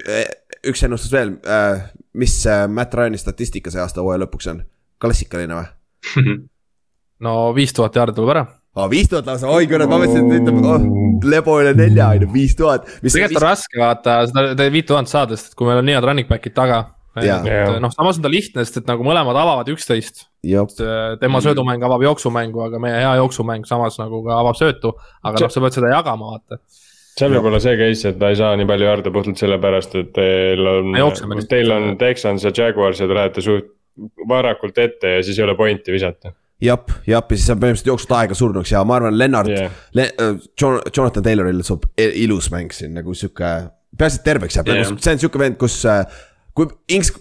üks 0.64 0.86
ennustus 0.86 1.12
veel 1.12 1.36
äh,, 1.46 1.86
mis 2.14 2.38
äh, 2.46 2.66
Matt 2.70 2.94
Ryan'i 2.94 3.18
statistika 3.18 3.70
see 3.70 3.82
aasta 3.82 4.02
hooaja 4.02 4.24
lõpuks 4.24 4.50
on? 4.52 4.64
klassikaline 5.02 5.58
või? 5.58 6.36
no 7.26 7.38
viis 7.56 7.74
tuhat 7.74 7.96
jaardi 7.96 8.16
tuleb 8.16 8.34
ära. 8.36 8.44
aa, 8.78 8.88
viis 8.90 9.10
tuhat 9.10 9.26
lausa, 9.28 9.50
oi 9.50 9.68
kurat, 9.70 9.90
ma 9.90 10.00
mõtlesin, 10.02 10.30
et 10.30 10.42
ütleb 10.42 10.60
oh,, 10.62 10.88
lebo 11.34 11.58
üle 11.62 11.74
nelja 11.78 12.10
on 12.14 12.26
ju, 12.26 12.32
viis 12.34 12.56
tuhat. 12.58 12.88
tegelikult 13.02 13.40
on 13.42 13.48
raske 13.48 13.80
vaata 13.80 14.18
seda 14.30 14.68
viit 14.72 14.88
tuhat 14.90 15.10
saada, 15.10 15.38
sest 15.38 15.58
kui 15.58 15.68
meil 15.68 15.82
on 15.82 15.88
nii 15.90 15.98
head 15.98 16.08
running 16.08 16.30
back'id 16.30 16.56
taga. 16.56 16.84
Noh, 17.14 17.92
samas 17.94 18.18
on 18.18 18.24
ta 18.24 18.30
lihtne, 18.32 18.64
sest 18.66 18.80
et 18.82 18.88
nagu 18.90 19.04
mõlemad 19.06 19.36
avavad 19.38 19.68
üksteist. 19.70 20.24
jah, 20.44 20.66
tema 21.20 21.40
söödumäng 21.44 21.84
avab 21.86 22.02
jooksumängu, 22.02 22.64
aga 22.66 22.80
meie 22.82 23.02
hea 23.02 23.12
jooksumäng 23.20 23.68
samas 23.68 24.00
nagu 24.02 24.22
ka 24.26 24.40
avab 24.40 24.58
söötu. 24.58 24.94
aga 25.22 25.44
noh, 25.44 25.52
sa 25.52 25.62
pead 25.64 25.78
seda 25.78 25.92
jagama, 25.94 26.34
vaata. 26.34 26.58
seal 27.14 27.36
võib 27.36 27.50
olla 27.50 27.62
see 27.62 27.76
case, 27.78 28.10
et 28.10 28.18
ta 28.18 28.32
ei 28.34 28.38
saa 28.40 28.56
nii 28.58 28.68
palju 28.68 28.90
jaarde 28.90 29.14
puhtalt 29.14 29.40
sellepärast, 29.40 29.98
et 30.02 30.12
teil 30.16 30.66
on 30.66 30.94
teil 31.48 31.76
on 31.76 31.92
Texans 32.00 32.46
ja 32.46 32.54
Jaguars 32.54 33.00
ja 33.00 33.10
te 33.10 33.20
lähete 33.20 33.44
suht 33.44 33.70
varakult 34.28 34.78
ette 34.82 35.18
ja 35.18 35.22
siis 35.22 35.38
ei 35.38 35.44
ole 35.46 35.54
pointi 35.54 35.94
visata 35.94 36.34
jah, 36.62 36.78
jah, 37.06 37.22
ja 37.22 37.36
siis 37.36 37.50
on 37.52 37.60
põhimõtteliselt 37.62 37.90
jooksnud 37.90 38.16
aega 38.18 38.36
surnuks 38.38 38.72
ja 38.74 38.82
ma 38.86 38.98
arvan, 38.98 39.16
Lennart 39.18 39.50
yeah.. 39.50 39.72
Le-, 39.96 40.10
John, 40.60 40.80
Jonathan 40.90 41.26
Tayloril 41.26 41.62
saab 41.66 41.88
e- 41.98 42.12
ilus 42.24 42.50
mäng 42.54 42.74
siin 42.74 42.94
nagu 42.96 43.14
sihuke, 43.16 43.50
peaasi, 43.98 44.20
et 44.20 44.28
terveks 44.28 44.58
jääb 44.58 44.70
Jah. 44.70 44.82
nagu 44.82 45.02
see 45.02 45.16
on 45.16 45.22
sihuke 45.22 45.42
vend, 45.42 45.58
kus 45.60 45.80
äh, 45.90 46.04
kui 46.54 46.70
Inks, 46.94 47.12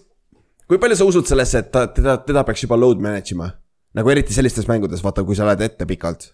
kui 0.70 0.80
palju 0.82 0.98
sa 1.00 1.10
usud 1.10 1.28
sellesse, 1.30 1.64
et 1.64 1.74
ta, 1.74 1.88
teda, 1.92 2.20
teda 2.26 2.46
peaks 2.48 2.66
juba 2.66 2.80
load 2.80 3.04
manage 3.04 3.36
ima? 3.36 3.52
nagu 3.94 4.10
eriti 4.10 4.34
sellistes 4.34 4.66
mängudes, 4.70 5.04
vaata, 5.06 5.22
kui 5.26 5.38
sa 5.38 5.46
lähed 5.46 5.62
ette 5.68 5.86
pikalt. 5.90 6.32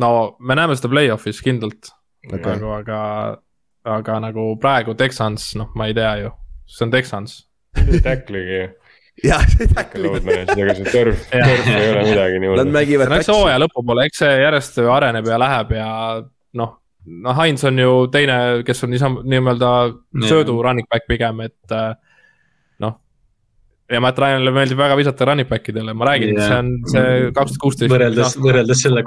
no 0.00 0.36
me 0.40 0.56
näeme 0.56 0.76
seda 0.76 0.92
play-off'is 0.92 1.42
kindlalt 1.44 1.90
okay. 2.30 2.56
nagu, 2.56 2.72
aga, 2.78 3.00
aga 3.96 4.18
nagu 4.24 4.48
praegu 4.60 4.96
Texans, 4.96 5.50
noh, 5.60 5.72
ma 5.76 5.90
ei 5.90 5.96
tea 5.96 6.14
ju, 6.24 6.32
see 6.68 6.86
on 6.86 6.94
Texans. 6.94 7.38
Tackle'i 8.06 8.44
ju, 8.46 8.68
jah, 9.24 9.44
see 9.52 9.68
manage'id, 9.72 10.56
ega 10.64 10.78
see 10.78 10.88
turf, 10.92 11.28
turf 11.32 11.70
ei 11.72 11.90
ole 11.92 12.06
midagi 12.08 12.40
nii 12.40 12.56
nad 12.62 12.72
mängivad 12.72 13.12
no 13.12 13.20
eks 13.20 13.32
hooaja 13.32 13.60
lõpupoole, 13.62 14.08
eks 14.08 14.24
see 14.24 14.34
järjest 14.42 14.80
areneb 14.96 15.28
ja 15.28 15.40
läheb 15.40 15.76
ja 15.76 15.88
noh, 16.60 16.76
no 17.06 17.34
Heinz 17.34 17.64
on 17.64 17.78
ju 17.78 18.06
teine, 18.12 18.38
kes 18.66 18.84
on 18.84 18.90
niisama 18.90 19.22
nii-öelda 19.22 19.72
söödu 20.26 20.58
running 20.62 20.88
back 20.90 21.06
pigem, 21.08 21.40
et 21.40 21.72
äh, 21.72 21.92
noh. 21.92 22.05
Ja 23.90 24.00
Matt 24.02 24.18
Ryanile 24.18 24.50
meeldib 24.54 24.78
väga 24.80 24.96
visata 24.98 25.28
running 25.28 25.48
back 25.48 25.68
idele, 25.70 25.94
ma 25.94 26.08
räägin 26.08 26.32
yeah., 26.32 26.48
see 26.48 26.58
on 26.58 26.70
see 26.90 27.30
kaks 27.36 27.52
tuhat 27.52 27.62
kuusteist. 27.62 27.92
võrreldes, 27.92 28.34
võrreldes 28.42 28.82
selle, 28.82 29.02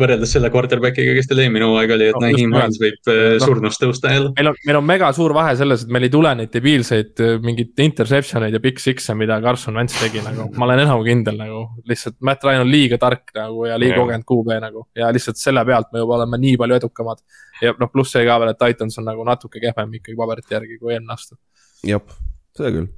võrreldes 0.00 0.32
selle 0.36 0.50
quarterback'iga, 0.54 1.16
kes 1.18 1.28
teil 1.28 1.42
eelmine 1.44 1.68
hooaeg 1.68 1.92
oli, 1.96 2.08
et 2.12 2.20
No, 2.22 2.30
just 2.32 2.56
Hines 2.56 2.78
võib 2.80 3.10
äh, 3.12 3.20
Noh. 3.34 3.44
surnust 3.44 3.82
tõusta 3.82 4.14
jälle. 4.14 4.30
meil 4.38 4.50
on, 4.52 4.56
meil 4.68 4.78
on 4.80 4.86
mega 4.88 5.10
suur 5.16 5.34
vahe 5.36 5.52
selles, 5.58 5.84
et 5.84 5.92
meil 5.92 6.08
ei 6.08 6.14
tule 6.14 6.32
neid 6.38 6.52
debiilseid 6.54 7.24
äh, 7.24 7.34
mingeid 7.44 7.84
interception 7.84 8.46
eid 8.46 8.56
ja 8.56 8.62
big 8.64 8.80
six'e, 8.82 9.16
mida 9.18 9.36
Carson 9.44 9.76
Wentz 9.80 9.98
tegi 10.00 10.24
nagu, 10.24 10.48
ma 10.56 10.68
olen 10.68 10.84
enam 10.86 11.02
kui 11.02 11.12
kindel 11.12 11.36
nagu. 11.40 11.66
lihtsalt 11.92 12.16
Matt 12.24 12.48
Ryan 12.48 12.64
on 12.64 12.72
liiga 12.72 13.00
tark 13.02 13.34
nagu 13.36 13.68
ja 13.68 13.76
liiga 13.80 14.00
kogenud 14.00 14.28
QB 14.28 14.58
nagu 14.64 14.86
ja 14.96 15.12
lihtsalt 15.12 15.40
selle 15.40 15.64
pealt 15.68 15.92
me 15.92 16.04
juba 16.04 16.16
oleme 16.20 16.40
nii 16.40 16.56
palju 16.62 16.80
edukamad. 16.80 17.20
ja 17.60 17.76
noh, 17.76 17.92
pluss 17.92 18.16
see 18.16 18.24
ka 18.28 18.40
veel, 18.40 18.54
et 18.56 18.62
Titans 18.64 18.96
on 19.02 19.08
nagu 19.12 19.28
natuke 19.28 19.60
kehvem 19.60 20.00
ikkagi 20.00 20.18
paberite 20.18 20.56
järgi 20.56 20.80
kui 20.80 20.96
eelmine 20.96 21.12
aasta. 21.18 21.36
jah, 21.84 22.18
seda 22.56 22.72
küll. 22.78 22.90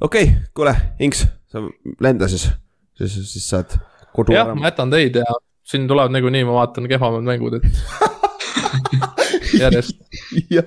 Okei 0.00 0.24
okay,, 0.24 0.34
kuule, 0.54 0.74
Inks, 1.00 1.26
sa 1.52 1.62
lenda 2.00 2.28
siis, 2.28 2.48
siis, 2.98 3.16
siis 3.32 3.48
saad 3.48 3.78
kodu 4.16 4.34
jah, 4.34 4.52
ma 4.56 4.70
jätan 4.70 4.92
teid 4.92 5.20
ja 5.20 5.38
siin 5.70 5.88
tulevad 5.88 6.14
nagunii, 6.14 6.44
ma 6.48 6.58
vaatan 6.60 6.88
kehvamad 6.90 7.26
mängud, 7.26 7.58
et 7.60 7.66
järjest. 9.62 9.98
jah, 10.50 10.66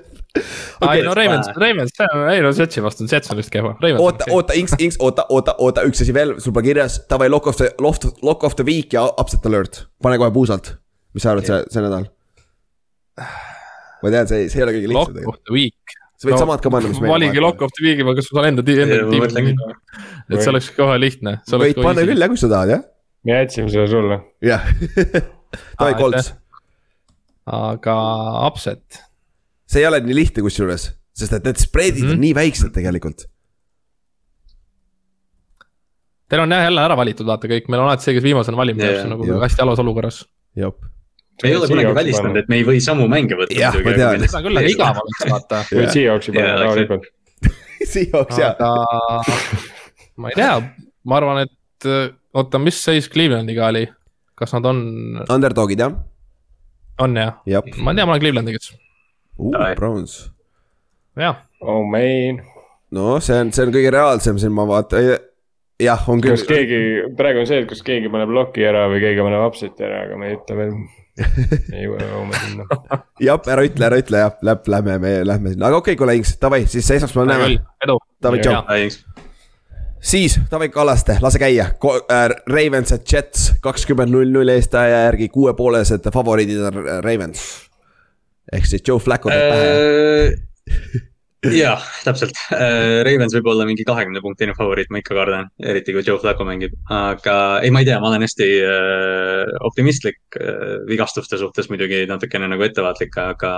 ei 0.91 1.03
no 1.05 1.13
Ravens, 1.17 1.49
Ravens, 1.55 1.95
ei 2.33 2.43
no 2.43 2.53
Jetsi 2.57 2.83
vastu, 2.83 3.07
Jets 3.11 3.31
on 3.31 3.39
vist 3.39 3.53
kehva. 3.53 3.75
oota, 3.99 4.29
oota, 4.31 4.53
Inks, 4.59 4.75
Inks, 4.79 4.99
oota, 4.99 5.25
oota, 5.29 5.55
oota, 5.57 5.85
üks 5.89 6.03
asi 6.05 6.13
veel, 6.15 6.37
sul 6.43 6.55
pole 6.55 6.69
kirjas, 6.69 7.01
davai, 7.09 7.29
lock 7.33 7.49
of 7.51 7.59
the, 7.59 7.73
lock, 7.81 8.05
lock 8.21 8.43
of 8.43 8.57
the 8.59 8.65
week 8.67 8.93
ja 8.93 9.05
upset 9.19 9.45
alert, 9.49 9.85
pane 10.03 10.17
kohe 10.21 10.31
puusalt. 10.35 10.75
mis 11.13 11.25
sa 11.25 11.33
arvad 11.33 11.45
see, 11.45 11.59
see 11.69 11.83
nädal? 11.83 12.07
ma 14.03 14.13
tean, 14.13 14.27
see, 14.29 14.47
see 14.49 14.61
ei 14.61 14.65
ole 14.65 14.77
kõige 14.77 14.89
lihtsam 14.89 14.99
Lock 15.01 15.13
tegelikult, 15.13 15.41
of 15.41 15.49
the 15.49 15.55
week. 15.55 15.99
Sa 16.23 16.29
võid 16.29 16.39
samad 16.39 16.61
ka 16.63 16.71
panna, 16.71 16.89
mis 16.91 16.99
meil 17.03 17.11
valige 17.13 17.41
lock 17.43 17.61
of 17.65 17.73
the 17.75 17.83
week'i, 17.85 18.05
kas 18.17 18.29
ma 18.31 18.39
saan 18.39 18.49
enda, 18.53 18.63
enda 18.63 18.99
ma 19.03 19.19
mõtlengi. 19.25 19.55
tiimi. 19.57 19.79
et 20.31 20.39
see 20.45 20.51
oleks 20.53 20.69
kohe 20.77 20.95
lihtne. 21.01 21.35
võid 21.61 21.81
panna 21.83 22.05
küll 22.07 22.23
jah, 22.23 22.31
kui 22.31 22.39
sa 22.39 22.49
tahad 22.53 22.73
jah, 22.77 22.85
me 23.27 23.37
jätsime 23.41 23.73
selle 23.73 23.89
sulle. 23.91 24.19
jah. 24.43 24.63
davai, 25.79 25.93
Colts, 25.99 26.31
aga 27.59 27.97
upset, 28.47 29.03
see 29.69 29.83
ei 29.83 29.89
ole 29.91 29.99
nii 30.07 30.17
lihtne 30.21 30.45
kusjuures, 30.45 30.87
sest 31.13 31.35
et 31.37 31.45
need 31.51 31.59
spread'id 31.61 32.05
Mhm. 32.07 32.15
on 32.15 32.23
nii 32.23 32.33
väiksed 32.39 32.71
tegelikult. 32.75 33.27
teil 36.31 36.41
on 36.47 36.49
jah 36.55 36.63
jälle 36.65 36.81
ära 36.81 36.95
valitud, 36.97 37.27
vaata 37.29 37.45
kõik, 37.51 37.67
meil 37.69 37.83
on 37.83 37.91
alati 37.91 38.07
see, 38.07 38.15
kes 38.17 38.23
viimasena 38.25 38.57
see 39.03 39.03
on 39.03 39.11
nagu 39.17 39.27
jah. 39.27 39.41
hästi 39.43 39.61
halvas 39.61 39.83
olukorras. 39.83 40.23
jah, 40.57 40.71
me 41.43 41.49
ei 41.51 41.57
ole 41.59 41.67
kunagi 41.71 41.95
välistanud, 41.97 42.39
et 42.39 42.51
me 42.51 42.59
ei 42.61 42.67
või 42.67 42.79
samu 42.83 43.07
mänge 43.11 43.37
võtta. 43.39 43.57
Jah, 43.59 43.75
ma 43.83 43.95
tean. 43.97 44.23
seda 44.27 44.43
küll, 44.45 44.61
aga 44.61 44.71
igav 44.71 45.01
oleks 45.03 45.25
vaata. 45.31 45.63
võid 45.77 45.91
Seahawksi 45.95 46.35
panna 46.35 46.53
rahulikult. 46.61 47.09
Seahawks 47.83 48.39
jah, 48.39 48.63
ma 50.15 50.31
ei 50.31 50.39
tea, 50.39 50.53
ma 51.09 51.19
arvan, 51.19 51.43
et 51.47 51.89
äh, 51.89 52.07
oota, 52.33 52.61
mis 52.63 52.79
seis 52.83 53.09
Clevelandiga 53.11 53.67
oli? 53.73 53.85
kas 54.39 54.53
nad 54.55 54.65
on, 54.65 54.79
underdog'id 55.29 55.83
jah, 55.83 55.93
on 57.03 57.19
jah? 57.19 57.35
ma 57.45 57.93
ei 57.93 57.99
tea, 57.99 58.05
ma 58.07 58.15
olen 58.15 58.23
Clevelandi 58.23 58.55
kes, 58.55 58.71
Davai. 59.37 59.75
Browns 59.77 60.15
jah. 61.19 61.43
oh 61.61 61.83
man, 61.85 62.41
no 62.91 63.19
see 63.21 63.37
on, 63.43 63.53
see 63.53 63.67
on 63.67 63.75
kõige 63.75 63.93
reaalsem 63.93 64.41
siin, 64.41 64.55
ma 64.55 64.65
vaatan, 64.69 65.13
jah, 65.81 66.09
on 66.09 66.23
küll 66.23 66.37
kas. 66.37 66.47
keegi, 66.49 66.81
praegu 67.19 67.43
on 67.43 67.49
see, 67.49 67.61
et 67.63 67.69
kas 67.69 67.83
keegi 67.85 68.11
paneb 68.13 68.33
loki 68.33 68.65
ära 68.67 68.87
või 68.91 69.03
keegi 69.03 69.25
paneb 69.25 69.47
upset'i 69.47 69.87
ära, 69.87 70.03
aga 70.07 70.19
me 70.19 70.31
ei 70.31 70.37
ütle 70.39 70.59
veel. 70.59 70.75
ei 71.75 71.85
jõua 71.85 71.99
jõuame 72.01 72.39
sinna. 72.41 72.67
jah, 73.21 73.49
ära 73.53 73.65
ütle, 73.67 73.87
ära 73.89 73.99
ütle 74.01 74.21
jah, 74.23 74.37
lähme, 74.41 74.71
lähme, 74.75 74.99
me 75.03 75.11
lähme 75.27 75.53
sinna, 75.53 75.69
aga 75.69 75.81
okei 75.81 75.93
okay,, 75.93 75.99
kuule 75.99 76.15
Inks, 76.17 76.35
davai, 76.41 76.63
siis 76.69 76.89
esmaspäeval 76.97 77.29
näeme. 77.29 77.49
edu. 77.85 77.99
davai, 78.23 78.41
tšau 78.41 78.63
siis 80.03 80.39
davai 80.51 80.69
Kallaste, 80.73 81.17
lase 81.21 81.39
käia, 81.39 81.69
Ravens 82.49 82.91
ja 82.91 82.97
Jets 83.11 83.53
kakskümmend 83.63 84.11
null 84.11 84.33
null 84.33 84.51
eestaja 84.55 85.05
järgi 85.07 85.29
kuuepoolesed 85.29 86.09
favoriidid 86.13 86.65
on 86.69 86.83
Ravens. 87.05 87.45
ehk 88.51 88.65
siis 88.65 88.83
Joe 88.87 88.99
Flacco 88.99 89.29
tuleb 89.29 89.49
pähe. 89.53 91.09
jah, 91.51 91.83
täpselt. 92.05 92.37
Ravens 93.07 93.33
võib 93.37 93.49
olla 93.51 93.65
mingi 93.67 93.85
kahekümne 93.87 94.21
punktine 94.23 94.55
favoriit, 94.57 94.91
ma 94.93 95.01
ikka 95.01 95.15
kardan, 95.17 95.49
eriti 95.59 95.95
kui 95.95 96.03
Joe 96.05 96.21
Flacco 96.21 96.45
mängib, 96.47 96.75
aga 96.93 97.35
ei, 97.63 97.71
ma 97.73 97.83
ei 97.83 97.87
tea, 97.89 97.99
ma 98.01 98.09
olen 98.11 98.23
hästi 98.23 98.47
äh, 98.63 99.51
optimistlik 99.67 100.37
äh, 100.39 100.79
vigastuste 100.87 101.39
suhtes 101.41 101.69
muidugi 101.71 102.03
natukene 102.09 102.47
nagu 102.51 102.65
ettevaatlik, 102.65 103.17
aga, 103.19 103.53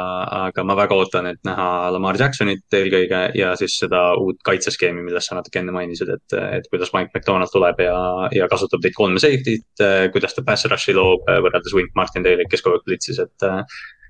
aga 0.48 0.66
ma 0.68 0.78
väga 0.80 0.98
ootan, 0.98 1.30
et 1.34 1.42
näha 1.48 1.92
Lamar 1.96 2.20
Jacksonit 2.20 2.80
eelkõige 2.80 3.22
ja 3.38 3.54
siis 3.60 3.78
seda 3.84 4.08
uut 4.22 4.42
kaitseskeemi, 4.46 5.06
millest 5.06 5.30
sa 5.30 5.40
natuke 5.40 5.62
enne 5.62 5.76
mainisid, 5.76 6.12
et, 6.16 6.38
et 6.60 6.70
kuidas 6.72 6.94
Mike 6.96 7.14
McDonald 7.14 7.54
tuleb 7.54 7.84
ja, 7.86 7.98
ja 8.36 8.50
kasutab 8.52 8.84
neid 8.86 8.98
kolme 8.98 9.22
safety't, 9.22 9.86
kuidas 10.16 10.36
ta 10.36 10.46
pass 10.48 10.68
rush'i 10.72 10.96
loob 10.96 11.30
äh, 11.30 11.42
võrreldes 11.44 11.76
Wink 11.76 11.94
Martindale'iga, 11.98 12.50
kes 12.52 12.66
kogu 12.66 12.80
aeg 12.80 12.88
blitsis, 12.90 13.22
et 13.22 13.46
äh, 13.48 13.62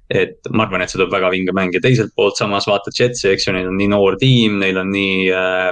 et 0.10 0.50
ma 0.54 0.66
arvan, 0.66 0.84
et 0.84 0.92
see 0.92 1.00
tuleb 1.00 1.14
väga 1.16 1.32
vinge 1.34 1.54
mäng 1.56 1.74
ja 1.74 1.82
teiselt 1.82 2.12
poolt 2.18 2.38
samas 2.38 2.68
vaatad 2.70 2.94
Jetsi, 2.98 3.26
eks 3.32 3.48
ju, 3.48 3.54
neil 3.56 3.70
on 3.72 3.78
nii 3.80 3.90
noor 3.90 4.18
tiim, 4.22 4.60
neil 4.62 4.78
on 4.78 4.92
nii 4.94 5.24
äh, 5.34 5.72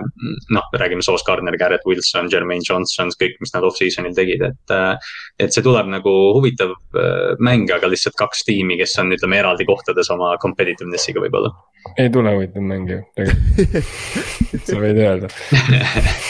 noh, 0.56 0.70
räägime 0.80 1.06
Sauce 1.06 1.26
Gardner, 1.28 1.58
Garrett 1.60 1.86
Wilson, 1.86 2.32
Jermaine 2.34 2.66
Johnson, 2.66 3.14
kõik, 3.20 3.38
mis 3.44 3.54
nad 3.54 3.68
off-season'il 3.68 4.16
tegid, 4.18 4.42
et 4.48 4.74
äh, 4.74 5.12
et 5.42 5.54
see 5.54 5.66
tuleb 5.66 5.92
nagu 5.92 6.14
huvitav 6.38 6.74
äh, 6.74 7.36
mäng, 7.46 7.70
aga 7.74 7.92
lihtsalt 7.92 8.18
kaks 8.18 8.42
tiimi, 8.48 8.80
kes 8.82 8.98
on, 9.04 9.14
ütleme 9.14 9.38
eraldi 9.42 9.68
kohtades 9.70 10.10
oma 10.14 10.34
competitiveness'iga 10.42 11.22
võib-olla. 11.22 11.54
ei 11.98 12.10
tule 12.14 12.34
huvitav 12.34 12.66
mäng 12.66 12.90
ju, 12.90 13.00
tegelikult. 13.20 14.66
sa 14.72 14.82
võid 14.82 15.04
öelda. 15.06 15.32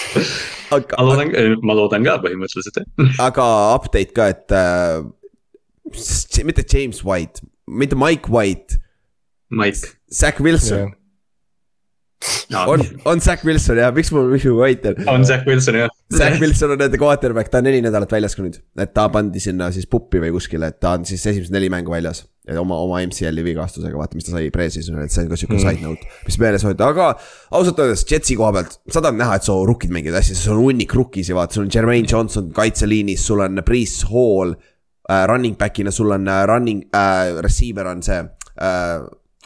ma 0.73 0.81
aga, 0.81 1.07
loodan, 1.07 1.33
ma 1.63 1.79
loodan 1.79 2.07
ka 2.07 2.19
põhimõtteliselt, 2.27 2.83
aga 3.23 3.49
update 3.77 4.11
ka, 4.15 4.29
et 4.35 4.59
äh, 4.59 5.03
mitte 6.43 6.67
James 6.67 7.03
White, 7.05 7.45
mitte 7.67 7.95
Mike 7.95 8.29
White, 8.31 8.79
Mike. 9.49 9.93
Zack 10.11 10.39
Wilson, 10.39 10.93
on, 12.55 12.69
on, 12.79 12.81
on 13.05 13.19
Zack 13.19 13.43
Wilson 13.43 13.77
jah, 13.81 13.91
miks 13.95 14.11
mul, 14.15 14.29
miks 14.31 14.45
mul 14.47 14.55
White 14.61 14.85
on? 14.93 15.07
on 15.11 15.25
Zack 15.27 15.45
Wilson 15.45 15.75
jah. 15.81 15.89
Zack 16.13 16.39
Wilson 16.41 16.71
on 16.71 16.79
nende 16.79 16.97
quarterback, 17.01 17.49
ta 17.51 17.59
on 17.59 17.65
neli 17.67 17.81
nädalat 17.83 18.11
väljas 18.13 18.35
ka 18.37 18.45
nüüd, 18.45 18.59
et 18.79 18.93
ta 18.95 19.07
pandi 19.11 19.41
sinna 19.43 19.67
siis 19.75 19.87
puppi 19.89 20.21
või 20.23 20.31
kuskile, 20.35 20.69
et 20.71 20.79
ta 20.83 20.93
on 20.97 21.03
siis 21.09 21.25
esimesed 21.33 21.51
neli 21.55 21.71
mängu 21.73 21.91
väljas. 21.93 22.23
oma, 22.59 22.75
oma 22.83 22.97
MCL-i 23.07 23.43
vigastusega, 23.45 23.95
vaata, 23.95 24.17
mis 24.19 24.25
ta 24.27 24.33
sai 24.35 24.49
pre-season'il, 24.51 25.05
et 25.05 25.13
see 25.15 25.23
on 25.23 25.29
ka 25.31 25.37
sihuke 25.39 25.55
Mm. 25.55 25.63
side 25.63 25.81
note, 25.83 26.07
mis 26.27 26.37
meeles 26.41 26.65
hoida, 26.67 26.89
aga 26.91 27.05
ausalt 27.55 27.79
öeldes 27.79 28.03
Jetsi 28.09 28.35
koha 28.35 28.51
pealt, 28.57 28.73
sa 28.91 28.99
tahad 28.99 29.15
näha, 29.15 29.37
et 29.39 29.47
su 29.47 29.55
rookid 29.67 29.93
mängivad 29.95 30.19
hästi, 30.19 30.35
sul 30.35 30.57
on 30.57 30.65
hunnik 30.67 30.91
rookisi, 30.99 31.31
vaata, 31.35 31.55
sul 31.55 31.63
on 31.63 31.71
Jermaine 31.71 32.07
Johnson 32.11 32.49
kaitseliinis, 32.51 33.23
sul 33.29 33.39
on 33.45 33.61
Breeze 33.63 34.07
Hall 34.11 34.55
äh,. 35.09 35.25
Running 35.27 35.57
back'ina 35.57 35.91
sul 35.91 36.11
on 36.11 36.27
äh, 36.27 36.45
running 36.47 36.83
äh,, 36.93 37.41
receiver 37.41 37.87
on 37.87 38.01
see 38.03 38.19
äh, 38.19 39.03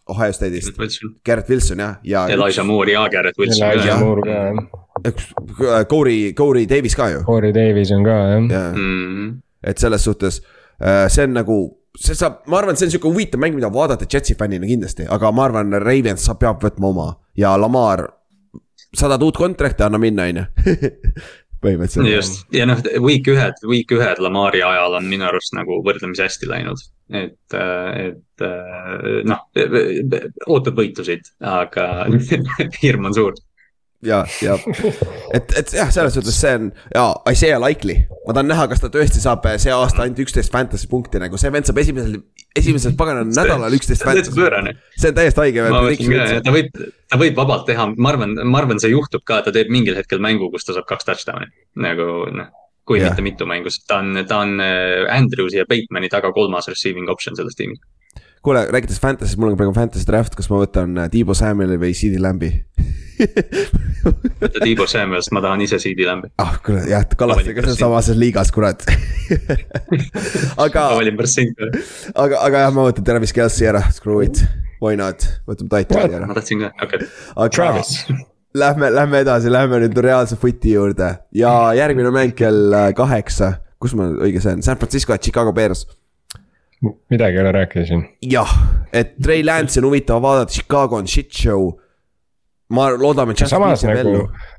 Ohio 0.10 0.32
State'ist, 0.34 0.78
Garrett 1.26 1.50
Wilson 1.50 1.80
jah, 1.80 1.98
ja 2.04 2.28
Elijah 2.30 2.64
Moore 2.66 2.92
ja 2.92 3.08
Garrett 3.10 3.38
Wilson 3.38 3.68
Elijah 3.68 3.86
jah. 3.86 4.00
Moore 4.00 4.22
ka 4.22 4.30
jah, 4.30 5.78
äh, 5.80 5.86
Corey, 5.86 6.34
Corey 6.34 6.66
Davis 6.66 6.96
ka 6.96 7.10
ju, 7.10 7.24
Corey 7.26 7.54
Davis 7.54 7.92
on 7.92 8.04
ka 8.04 8.16
jah. 8.16 8.46
ja 8.52 8.64
mm.. 8.76 9.42
et 9.64 9.78
selles 9.78 10.04
suhtes 10.04 10.42
äh, 10.80 11.08
see 11.10 11.28
on 11.28 11.36
nagu, 11.36 11.58
see 11.98 12.16
saab, 12.16 12.44
ma 12.48 12.62
arvan, 12.62 12.78
et 12.78 12.82
see 12.82 12.88
on 12.88 12.94
sihuke 12.96 13.12
huvitav 13.12 13.42
mäng, 13.44 13.58
mida 13.58 13.72
vaadata 13.74 14.08
Jetsi 14.08 14.38
fännina 14.40 14.70
kindlasti, 14.70 15.08
aga 15.10 15.32
ma 15.32 15.48
arvan, 15.50 15.76
Ravens 15.84 16.24
saab, 16.30 16.40
peab 16.46 16.64
võtma 16.64 16.94
oma 16.94 17.10
ja 17.38 17.56
Lamar. 17.60 18.08
sadad 18.96 19.22
uut 19.22 19.38
kontrakti, 19.38 19.84
anna 19.84 20.00
minna, 20.00 20.24
on 20.32 20.40
ju. 20.40 20.46
põhimõtteliselt. 21.64 22.12
just 22.12 22.46
ja 22.56 22.68
noh, 22.70 22.82
week 23.04 23.28
ühed, 23.32 23.64
week 23.70 23.92
ühed 23.96 24.22
Lamari 24.24 24.62
ajal 24.66 25.00
on 25.00 25.10
minu 25.10 25.28
arust 25.30 25.56
nagu 25.58 25.82
võrdlemisi 25.86 26.26
hästi 26.26 26.50
läinud. 26.52 26.84
et, 27.16 27.58
et 27.58 28.46
noh, 29.28 29.44
ootad 30.48 30.78
võitusid, 30.78 31.32
aga 31.42 32.08
hirm 32.84 33.10
on 33.10 33.18
suur. 33.18 33.38
ja, 34.06 34.26
ja 34.42 34.56
et, 35.34 35.54
et 35.58 35.72
jah, 35.74 35.90
selles 35.94 36.14
suhtes 36.14 36.38
see 36.38 36.54
on 36.60 36.68
ja 36.94 37.06
Isaiah 37.32 37.62
Likely, 37.62 37.96
ma 38.28 38.36
tahan 38.36 38.52
näha, 38.52 38.68
kas 38.70 38.84
ta 38.84 38.92
tõesti 38.94 39.22
saab 39.24 39.48
see 39.62 39.74
aasta 39.74 40.04
ainult 40.04 40.22
üksteist 40.22 40.54
fantasy 40.54 40.90
punkti 40.92 41.22
nagu 41.22 41.40
see 41.42 41.52
vend 41.54 41.70
saab 41.70 41.82
esimesel, 41.82 42.20
esimesel 42.58 42.94
paganal 43.00 43.26
nädalal 43.32 43.74
üksteist 43.78 44.06
fantasy. 44.06 44.36
see 44.98 45.10
on 45.10 45.18
täiesti 45.18 45.44
haige. 45.44 45.66
ma 45.66 45.82
mõtlen 45.88 46.14
ka, 46.14 46.30
ta 46.46 46.54
võib, 46.54 46.80
ta 47.10 47.22
võib 47.24 47.42
vabalt 47.42 47.66
teha, 47.70 47.90
ma 47.98 48.14
arvan, 48.14 48.38
ma 48.46 48.62
arvan, 48.62 48.82
see 48.84 48.94
juhtub 48.94 49.26
ka, 49.26 49.42
ta 49.46 49.54
teeb 49.56 49.74
mingil 49.74 49.98
hetkel 49.98 50.22
mängu, 50.24 50.52
kus 50.54 50.68
ta 50.68 50.78
saab 50.78 50.86
kaks 50.90 51.10
touchdown'i. 51.10 51.50
nagu 51.82 52.12
noh, 52.38 52.54
kui 52.88 53.02
yeah. 53.02 53.10
mitte 53.10 53.26
mitu 53.26 53.50
mängu, 53.50 53.74
sest 53.74 53.88
ta 53.90 54.04
on, 54.04 54.14
ta 54.30 54.44
on 54.46 54.62
äh, 54.62 55.10
Andrewsi 55.16 55.64
ja 55.64 55.66
Batemani 55.70 56.12
taga 56.14 56.32
kolmas 56.38 56.70
receiving 56.70 57.10
option 57.10 57.36
selles 57.40 57.58
tiimis. 57.58 57.82
kuule, 58.46 58.68
rääkides 58.70 59.02
fantasy'st, 59.02 59.42
mul 59.42 59.56
on 59.56 59.60
praegu 59.60 59.74
fantasy 59.76 60.06
draft, 60.08 60.38
kas 60.38 60.54
ma 60.54 60.62
võtan 60.62 60.96
Tiibo 61.12 61.34
Samueli 61.36 61.82
või 61.82 61.98
CD 61.98 62.22
Lambi? 62.22 62.54
võta 64.42 64.62
Tiibo 64.62 64.88
Samuelst, 64.90 65.34
ma 65.36 65.42
tahan 65.44 65.64
ise 65.66 65.80
CD 65.82 66.06
lämbi. 66.08 66.32
ah 66.42 66.56
kuule 66.66 66.86
jah, 66.90 67.06
Kallastega 67.18 67.66
on 67.66 67.80
samas 67.80 68.12
liigas, 68.16 68.54
kurat. 68.56 68.86
aga 70.66 70.88
ma, 70.88 70.96
valin 71.00 71.20
pärast 71.20 71.42
sind. 71.42 71.68
aga, 72.14 72.42
aga 72.44 72.64
jah, 72.66 72.74
ma 72.76 72.88
võtan 72.90 73.08
Travis 73.08 73.36
Kelci 73.36 73.68
ära, 73.70 73.84
screw 73.94 74.24
it, 74.26 74.44
why 74.84 74.98
not, 75.00 75.26
võtame 75.50 75.72
Titani 75.74 76.20
ära 76.20 76.30
ma. 76.30 76.38
tahtsin 76.38 76.66
ka, 76.66 76.74
okei 76.78 77.04
okay.. 77.04 77.14
aga 77.36 77.50
Travis, 77.58 77.94
lähme, 78.58 78.92
lähme 78.94 79.22
edasi, 79.26 79.52
lähme 79.54 79.82
nüüd 79.84 79.98
reaalse 80.04 80.38
footi 80.40 80.76
juurde 80.76 81.14
ja 81.36 81.54
järgmine 81.78 82.12
mäng 82.14 82.36
kell 82.38 82.74
äh, 82.74 82.92
kaheksa, 82.98 83.58
kus 83.82 83.96
ma 83.98 84.10
õige 84.16 84.42
on, 84.52 84.64
San 84.66 84.80
Francisco 84.80 85.16
ja 85.16 85.22
Chicago 85.22 85.54
Bears. 85.54 85.86
midagi 87.10 87.40
ei 87.40 87.42
ole 87.42 87.52
rääkida 87.56 87.86
siin. 87.90 88.06
jah, 88.22 88.54
et 88.94 89.18
Trey 89.22 89.44
Lance'i 89.46 89.82
on 89.82 89.90
huvitav 89.90 90.22
vaadata, 90.22 90.54
Chicago 90.54 90.98
on 90.98 91.08
shit 91.08 91.34
show. 91.34 91.74
Ma 92.70 92.90
loodame, 92.98 93.32
et 93.32 93.42
Justin 93.42 93.56
samas 93.56 93.82
Fields 93.82 93.84
jääb 93.84 94.00
nagu 94.00 94.16
ellu. 94.16 94.56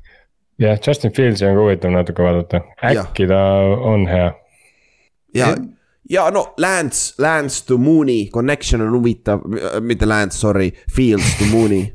jah, 0.59 0.79
Justin 0.87 1.11
Fieldsi 1.15 1.45
on 1.47 1.57
ka 1.57 1.65
huvitav 1.65 1.93
natuke 1.93 2.25
vaadata, 2.25 2.63
äkki 2.91 3.27
ta 3.29 3.41
on 3.91 4.07
hea. 4.09 4.31
ja, 5.35 5.51
ja 6.09 6.29
no 6.33 6.53
Lance, 6.57 7.13
Lance 7.21 7.65
to 7.65 7.77
Mooney 7.77 8.29
connection 8.33 8.81
on 8.81 8.91
huvitav, 8.97 9.45
mitte 9.81 10.09
Lance, 10.09 10.37
sorry, 10.37 10.71
Fields 10.95 11.37
to 11.39 11.45
Mooney. 11.51 11.93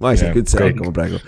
ma 0.00 0.14
ei 0.14 0.20
saa 0.20 0.32
üldse 0.32 0.60
hakkama 0.60 0.92
praegu. 0.96 1.18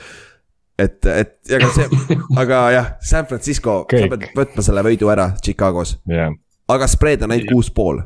et, 0.78 1.04
et 1.06 1.34
ja 1.48 1.58
aga 1.60 1.72
see, 1.74 2.20
aga 2.44 2.62
jah, 2.76 2.94
San 3.04 3.28
Francisco, 3.28 3.82
sa 3.90 4.08
pead 4.14 4.30
võtma 4.36 4.64
selle 4.64 4.84
võidu 4.86 5.12
ära 5.12 5.32
Chicagos, 5.42 5.98
jah, 6.08 6.32
aga 6.72 6.88
spread 6.88 7.24
on 7.24 7.34
ainult 7.34 7.52
kuus 7.52 7.72
pool. 7.72 8.00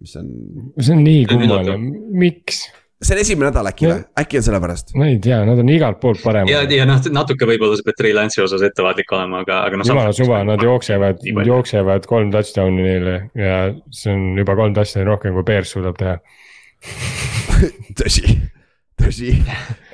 mis 0.00 0.16
on, 0.20 0.32
see 0.80 0.96
on 0.96 1.04
nii 1.04 1.28
üllatav., 1.32 1.84
miks? 2.12 2.64
See 3.04 3.14
on 3.16 3.20
esimene 3.20 3.50
nädal 3.50 3.68
äkki 3.68 3.88
või, 3.88 3.98
äkki 4.22 4.40
on 4.40 4.46
sellepärast? 4.46 4.94
ma 4.98 5.08
ei 5.10 5.18
tea, 5.22 5.40
nad 5.46 5.60
on 5.60 5.70
igalt 5.72 6.00
poolt 6.02 6.20
ja, 6.20 6.24
paremad. 6.24 6.72
ja 6.72 6.86
noh, 6.88 7.00
natuke 7.14 7.48
võib-olla 7.48 7.78
sa 7.78 7.86
pead 7.86 7.98
Trey 8.00 8.16
Lance'i 8.16 8.44
osas 8.44 8.64
ettevaatlik 8.66 9.12
olema, 9.16 9.42
aga, 9.44 9.60
aga 9.68 9.80
noh. 9.80 9.88
jumala 9.88 10.14
suva, 10.16 10.40
nad 10.48 10.62
jooksevad 10.64 11.24
jooksevad 11.48 12.08
kolm 12.10 12.32
touchdown'i 12.34 12.86
neile 12.86 13.16
ja 13.38 13.58
see 13.94 14.14
on 14.14 14.26
juba 14.40 14.56
kolm 14.58 14.76
touchdown'i 14.76 15.08
rohkem 15.10 15.36
kui 15.36 15.46
Bears 15.46 15.74
suudab 15.74 15.98
teha. 16.00 16.18
tõsi, 18.00 18.36
tõsi, 19.00 19.34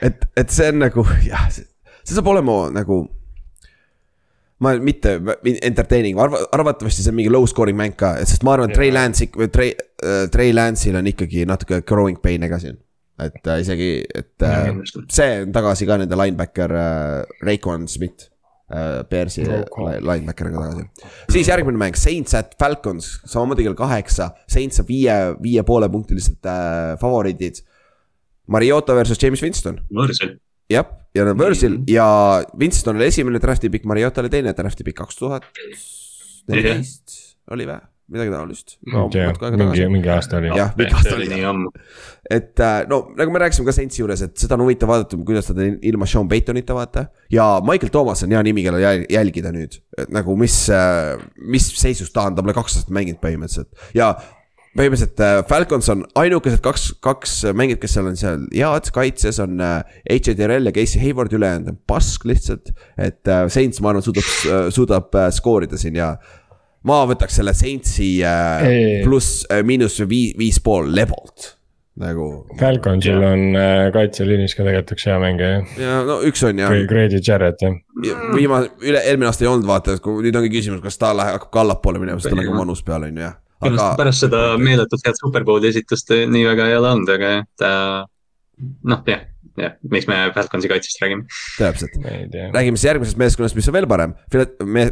et, 0.07 0.29
et 0.39 0.53
see 0.53 0.71
on 0.73 0.85
nagu 0.87 1.07
jah, 1.27 1.49
see 1.51 2.15
saab 2.15 2.31
olema 2.33 2.63
nagu. 2.75 3.07
ma 4.61 4.75
mitte 4.77 5.15
entertaining, 5.65 6.19
arva-, 6.21 6.43
arvatavasti 6.53 7.01
see 7.01 7.09
on 7.09 7.17
mingi 7.17 7.31
low 7.33 7.47
scoring 7.49 7.79
mäng 7.79 7.95
ka, 7.97 8.19
sest 8.29 8.45
ma 8.45 8.59
arvan, 8.59 8.69
et 8.69 8.77
Trey. 8.77 8.93
Lance 8.93 9.25
ikka, 9.25 9.49
Trey 9.49 9.73
uh,, 9.73 10.27
Trey 10.33 10.53
Lance'il 10.53 10.99
on 11.01 11.09
ikkagi 11.09 11.47
natuke 11.49 11.81
growing 11.89 12.21
pain'e 12.21 12.51
ka 12.53 12.59
siin. 12.61 12.77
Et 13.27 13.47
äh, 13.47 13.61
isegi, 13.63 13.89
et 14.17 14.45
äh, 14.47 14.71
see 15.13 15.41
on 15.45 15.55
tagasi 15.55 15.89
ka 15.89 15.97
nende 16.01 16.19
linebacker 16.19 16.75
äh, 16.75 17.41
Raekwon 17.47 17.87
Smith 17.91 18.29
äh,. 18.71 19.03
Bearsi 19.11 19.45
Raekwon. 19.49 19.91
li- 19.91 20.03
linebacker 20.07 20.51
on 20.51 20.57
ka 20.59 20.67
tagasi. 20.69 21.11
siis 21.35 21.51
järgmine 21.51 21.81
mäng, 21.81 21.99
Saints 21.99 22.37
at 22.39 22.55
Falcons, 22.61 23.17
samamoodi 23.27 23.67
kell 23.67 23.79
kaheksa, 23.79 24.31
Saints 24.51 24.81
saab 24.81 24.89
viie, 24.93 25.17
viie 25.43 25.65
poolepunktilised 25.67 26.47
äh, 26.47 26.95
favoriidid. 27.03 27.63
Mariota 28.51 28.95
versus 28.99 29.19
James 29.23 29.43
Winston, 29.45 29.77
võõrsil. 29.95 30.37
jah, 30.71 30.89
ja 31.15 31.27
nad 31.29 31.39
võõrsil 31.39 31.81
ja 31.91 32.07
Winston 32.59 32.99
oli 32.99 33.07
esimene 33.11 33.39
draft'i 33.43 33.71
pikk, 33.71 33.87
Mariota 33.87 34.25
oli 34.25 34.31
teine 34.33 34.55
draft'i 34.59 34.87
pikk, 34.87 35.03
kaks 35.05 35.21
tuhat 35.21 35.47
neliteist 36.51 37.19
oli 37.55 37.67
või, 37.69 37.79
midagi 38.11 38.33
taolist. 38.35 38.77
mingi, 38.87 39.87
mingi 39.93 40.11
aasta 40.13 40.41
oli. 40.41 40.51
Jah, 40.57 40.73
mingi 40.79 40.97
aasta 40.99 41.15
oli, 41.17 41.43
ammu. 41.53 41.71
et 42.31 42.61
äh, 42.61 42.81
no 42.91 43.03
nagu 43.19 43.33
me 43.35 43.43
rääkisime 43.43 43.69
ka 43.69 43.75
Saintsi 43.77 44.03
juures, 44.03 44.25
et 44.27 44.35
seda 44.41 44.59
on 44.59 44.65
huvitav 44.67 44.91
vaadata, 44.91 45.19
kuidas 45.27 45.51
nad 45.53 45.63
on 45.65 45.79
ilma 45.93 46.09
Sean 46.11 46.29
Paytonita 46.31 46.77
vaata. 46.77 47.07
ja 47.33 47.47
Michael 47.67 47.95
Thomas 47.95 48.25
on 48.27 48.35
hea 48.35 48.43
nimi, 48.47 48.67
kelle 48.67 48.83
jäl- 48.83 49.07
jälgida 49.11 49.55
nüüd, 49.55 49.81
et 49.99 50.13
nagu 50.15 50.37
mis, 50.41 50.59
mis 51.47 51.71
seisus 51.81 52.13
ta 52.15 52.29
on, 52.29 52.37
ta 52.37 52.45
pole 52.47 52.57
kaks 52.57 52.81
aastat 52.81 52.95
mänginud 52.95 53.23
põhimõtteliselt 53.23 53.97
ja 53.97 54.15
põhimõtteliselt 54.79 55.21
äh, 55.25 55.41
Falcons 55.51 55.89
on 55.91 56.05
ainukesed 56.21 56.61
kaks, 56.63 56.85
kaks 57.03 57.33
mängijat, 57.59 57.81
kes 57.83 57.97
seal 57.97 58.11
on 58.11 58.19
seal 58.19 58.45
head 58.55 58.91
kaitses 58.95 59.41
on 59.43 59.59
äh, 59.65 59.81
H.J. 60.07 60.37
Terrell 60.39 60.71
ja 60.71 60.75
Casey 60.75 61.03
Hayward, 61.03 61.35
ülejäänud 61.35 61.73
on 61.73 61.81
pask 61.91 62.27
lihtsalt. 62.31 62.71
et 62.97 63.27
äh, 63.29 63.49
Saints, 63.51 63.81
ma 63.83 63.91
arvan, 63.91 64.05
suudab, 64.07 64.29
suudab 64.71 65.19
äh, 65.19 65.31
skoorida 65.35 65.81
siin 65.81 65.99
ja 65.99 66.13
ma 66.89 67.01
võtaks 67.09 67.41
selle 67.41 67.55
Saintsi 67.57 68.13
äh, 68.25 69.03
pluss 69.05 69.45
äh, 69.51 69.65
miinus 69.67 69.99
viis, 70.09 70.37
viis 70.39 70.61
pool 70.65 70.93
lebolt 70.97 71.55
nagu. 72.01 72.27
Falconsil 72.61 73.21
on 73.27 73.57
äh, 73.59 73.89
kaitseliinis 73.95 74.55
ka 74.57 74.65
tegelikult 74.65 74.95
üks 74.95 75.07
hea 75.09 75.19
mängija 75.21 75.51
jah, 75.53 75.75
ja 75.83 75.99
no 76.09 76.21
üks 76.27 76.45
on 76.47 76.61
jah, 76.63 76.75
Grady 76.89 77.21
Jarrett 77.27 77.65
jah. 77.65 77.77
viimane, 78.37 78.71
üle, 78.87 79.03
eelmine 79.05 79.29
aasta 79.31 79.45
ei 79.45 79.51
olnud 79.51 79.69
vaata, 79.69 79.97
et 79.97 80.05
kui 80.05 80.25
nüüd 80.25 80.39
ongi 80.41 80.53
küsimus, 80.55 80.83
kas 80.85 81.01
ta 81.01 81.13
läheb, 81.17 81.37
hakkab 81.39 81.53
ka 81.53 81.65
allapoole 81.65 82.03
minema, 82.03 82.23
sest 82.23 82.33
tal 82.33 82.43
on 82.43 82.49
ka 82.49 82.57
manus 82.63 82.85
peal 82.87 83.05
on 83.09 83.21
ju 83.21 83.27
jah. 83.27 83.37
aga 83.69 83.91
pärast 84.01 84.25
seda 84.27 84.45
meeletult 84.61 85.05
head 85.05 85.21
Superbowli 85.21 85.69
esitust 85.75 86.15
nii 86.33 86.47
väga 86.49 86.71
ei 86.71 86.79
ole 86.79 86.95
olnud, 86.95 87.13
aga 87.19 87.35
jah, 87.35 87.45
ta 87.61 87.73
noh, 88.95 89.05
jah, 89.11 89.27
jah, 89.61 89.75
miks 89.93 90.09
me 90.11 90.19
Falconsi 90.35 90.71
kaitsest 90.71 91.03
räägime. 91.03 91.27
täpselt, 91.59 91.97
räägime 92.55 92.79
siis 92.79 92.89
järgmisest 92.89 93.21
meeskonnast, 93.21 93.59
mis 93.59 93.69
on 93.71 93.77
veel 93.77 93.89
parem. 93.91 94.15
me 94.65 94.87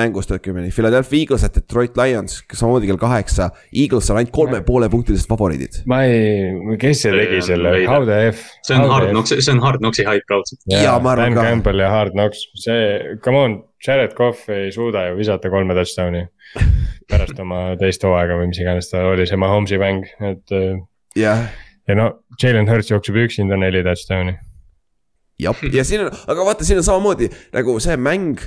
mängust 0.00 0.32
õigemini, 0.34 0.72
Philadelphia 0.74 1.24
Eagles 1.24 1.46
ja 1.46 1.50
Detroit 1.54 1.96
Lions, 2.00 2.40
samamoodi 2.52 2.90
kell 2.90 3.00
kaheksa. 3.00 3.50
Eagles 3.72 4.10
on 4.10 4.20
ainult 4.20 4.34
kolme 4.34 4.62
poole 4.66 4.88
punktilised 4.92 5.28
favoriidid. 5.30 5.82
ma 5.90 6.02
ei, 6.08 6.76
kes 6.80 7.04
see 7.04 7.14
tegi 7.14 7.40
on 7.42 7.48
selle. 7.50 7.74
How 7.88 8.06
the 8.08 8.20
F. 8.30 8.46
see 8.66 8.78
on 8.78 8.88
Hard 8.90 9.12
Knocks, 9.12 9.34
see 9.38 9.52
on 9.52 9.62
Hard 9.64 9.82
Knocksi 9.82 10.06
hype 10.08 10.30
raudselt. 10.30 10.62
Jaa, 10.70 10.98
ma 11.00 11.14
arvan 11.14 11.32
Dan 11.32 11.40
ka. 11.40 11.48
Campbell 11.50 11.84
ja 11.84 11.90
Hard 11.92 12.16
Knocks, 12.16 12.46
see, 12.64 13.18
come 13.24 13.40
on, 13.40 13.58
Jared 13.86 14.14
Cough 14.16 14.48
ei 14.52 14.72
suuda 14.72 15.08
ju 15.10 15.18
visata 15.20 15.50
kolme 15.52 15.76
touchdown'i. 15.76 16.26
pärast 17.10 17.38
oma 17.42 17.74
teist 17.80 18.04
hooaega 18.06 18.38
või 18.38 18.50
mis 18.52 18.60
iganes 18.62 18.90
ta 18.90 19.04
oli, 19.10 19.26
see 19.28 19.38
Mahomes'i 19.40 19.78
mäng, 19.80 20.06
et 20.24 20.54
äh, 20.54 20.78
jah, 21.18 21.46
ja 21.88 21.96
no 21.98 22.10
Jalen 22.40 22.68
Hurts 22.70 22.90
jookseb 22.92 23.18
üksinda 23.26 23.58
neli 23.60 23.84
touchdown'i. 23.84 24.36
jah, 25.42 25.64
ja 25.72 25.86
siin 25.86 26.06
on, 26.06 26.12
aga 26.30 26.46
vaata, 26.46 26.66
siin 26.66 26.80
on 26.80 26.86
samamoodi 26.86 27.30
nagu 27.54 27.78
see 27.82 27.96
mäng. 28.00 28.44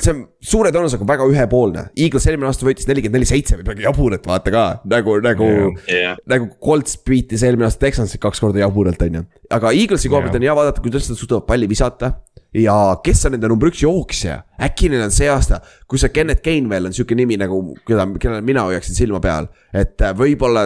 see 0.00 0.14
on 0.14 0.20
suure 0.40 0.70
tõenäosusega 0.72 1.04
väga 1.04 1.26
ühepoolne, 1.28 1.82
Eagles 1.92 2.24
eelmine 2.30 2.48
aasta 2.48 2.64
võitis 2.64 2.86
nelikümmend 2.88 3.18
neli, 3.18 3.26
seitse 3.28 3.58
või 3.58 3.66
midagi 3.66 3.84
jaburat, 3.84 4.24
vaata 4.26 4.52
ka 4.54 4.62
nagu, 4.88 5.18
nagu 5.20 5.48
jah, 5.90 6.16
nagu 6.30 6.48
Colts 6.64 6.96
beat'is 7.04 7.44
eelmine 7.44 7.68
aasta 7.68 7.84
Texansit 7.84 8.22
kaks 8.22 8.40
korda 8.40 8.62
jaburalt, 8.62 9.02
on 9.04 9.20
ju. 9.20 9.26
aga 9.52 9.74
Eaglesi 9.76 10.08
koha 10.08 10.24
pealt 10.24 10.38
on 10.40 10.46
hea 10.48 10.56
vaadata, 10.56 10.82
kuidas 10.84 11.10
nad 11.10 11.20
suudavad 11.20 11.44
palli 11.50 11.68
visata. 11.68 12.14
ja 12.56 12.78
kes 13.04 13.26
on 13.28 13.36
nende 13.36 13.52
number 13.52 13.68
üks 13.70 13.84
jooksja, 13.84 14.40
äkki 14.70 14.88
neil 14.90 15.04
on 15.04 15.12
see 15.14 15.28
aasta, 15.30 15.60
kui 15.86 16.00
see 16.00 16.10
Kennet 16.16 16.40
Gainwell 16.42 16.88
on 16.88 16.96
sihuke 16.96 17.14
nimi 17.18 17.36
nagu, 17.38 17.60
keda, 17.86 18.08
kellele 18.16 18.40
mina 18.46 18.64
hoiaksin 18.70 18.96
silma 18.96 19.20
peal. 19.20 19.52
et 19.76 20.00
äh, 20.00 20.16
võib-olla, 20.16 20.64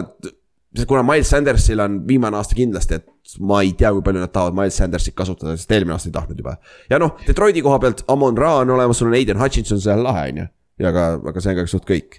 kuna 0.89 1.05
Miles 1.07 1.31
Sandersil 1.31 1.81
on 1.81 2.01
viimane 2.09 2.37
aasta 2.37 2.57
kindlasti, 2.59 2.99
et 2.99 3.37
ma 3.47 3.61
ei 3.63 3.73
tea, 3.79 3.93
kui 3.95 4.03
palju 4.05 4.25
nad 4.25 4.33
tahavad 4.35 4.57
Miles 4.59 4.77
Sandersit 4.81 5.15
kasutada, 5.17 5.55
sest 5.59 5.71
eelmine 5.71 5.95
aasta 5.95 6.11
ei 6.11 6.17
tahtnud 6.17 6.43
juba. 6.43 6.57
ja 6.91 6.99
noh, 6.99 7.15
Detroiti 7.27 7.63
koha 7.63 7.79
pealt 7.83 8.05
Amon 8.11 8.39
Ra 8.39 8.57
on 8.65 8.75
olemas, 8.75 8.99
sul 8.99 9.13
on 9.13 9.17
Aiden 9.19 9.41
Hutchinson 9.41 9.81
seal 9.81 10.03
lahe, 10.03 10.29
on 10.33 10.43
ju. 10.43 10.47
ja 10.83 10.91
aga, 10.91 11.09
aga 11.31 11.43
see 11.45 11.55
on 11.55 11.61
ka 11.61 11.67
suht 11.71 11.87
kõik 11.89 12.19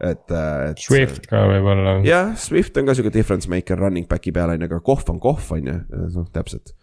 et, 0.00 0.24
et. 0.32 0.80
Swift 0.80 1.28
ka 1.30 1.44
võib-olla. 1.48 1.98
jah, 2.06 2.32
Swift 2.40 2.76
on 2.80 2.88
ka 2.88 2.96
sihuke 2.96 3.12
difference 3.14 3.50
maker 3.50 3.78
running 3.80 4.08
back'i 4.10 4.32
peal 4.34 4.54
on 4.54 4.64
ju, 4.64 4.70
aga 4.70 4.80
kohv 4.84 5.12
on 5.12 5.20
kohv 5.22 5.52
on 5.56 5.70
ju, 5.70 5.76
noh 6.16 6.28
täpselt. 6.34 6.74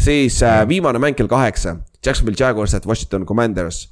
siis 0.00 0.40
äh, 0.46 0.62
viimane 0.68 1.00
mäng 1.02 1.18
kell 1.18 1.30
kaheksa, 1.30 1.78
Jacksonville 2.04 2.38
Jaguars 2.38 2.74
at 2.74 2.86
Washington 2.88 3.26
Commanders. 3.26 3.86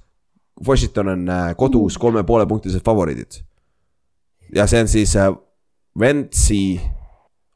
Washington 0.66 1.08
on 1.08 1.28
äh, 1.30 1.52
kodus 1.56 1.96
kolme 1.98 2.24
poole 2.26 2.46
punktilised 2.46 2.84
favoriidid. 2.84 3.40
ja 4.54 4.66
see 4.66 4.82
on 4.82 4.90
siis 4.90 5.14
äh, 5.16 5.30
Ventsi, 5.98 6.80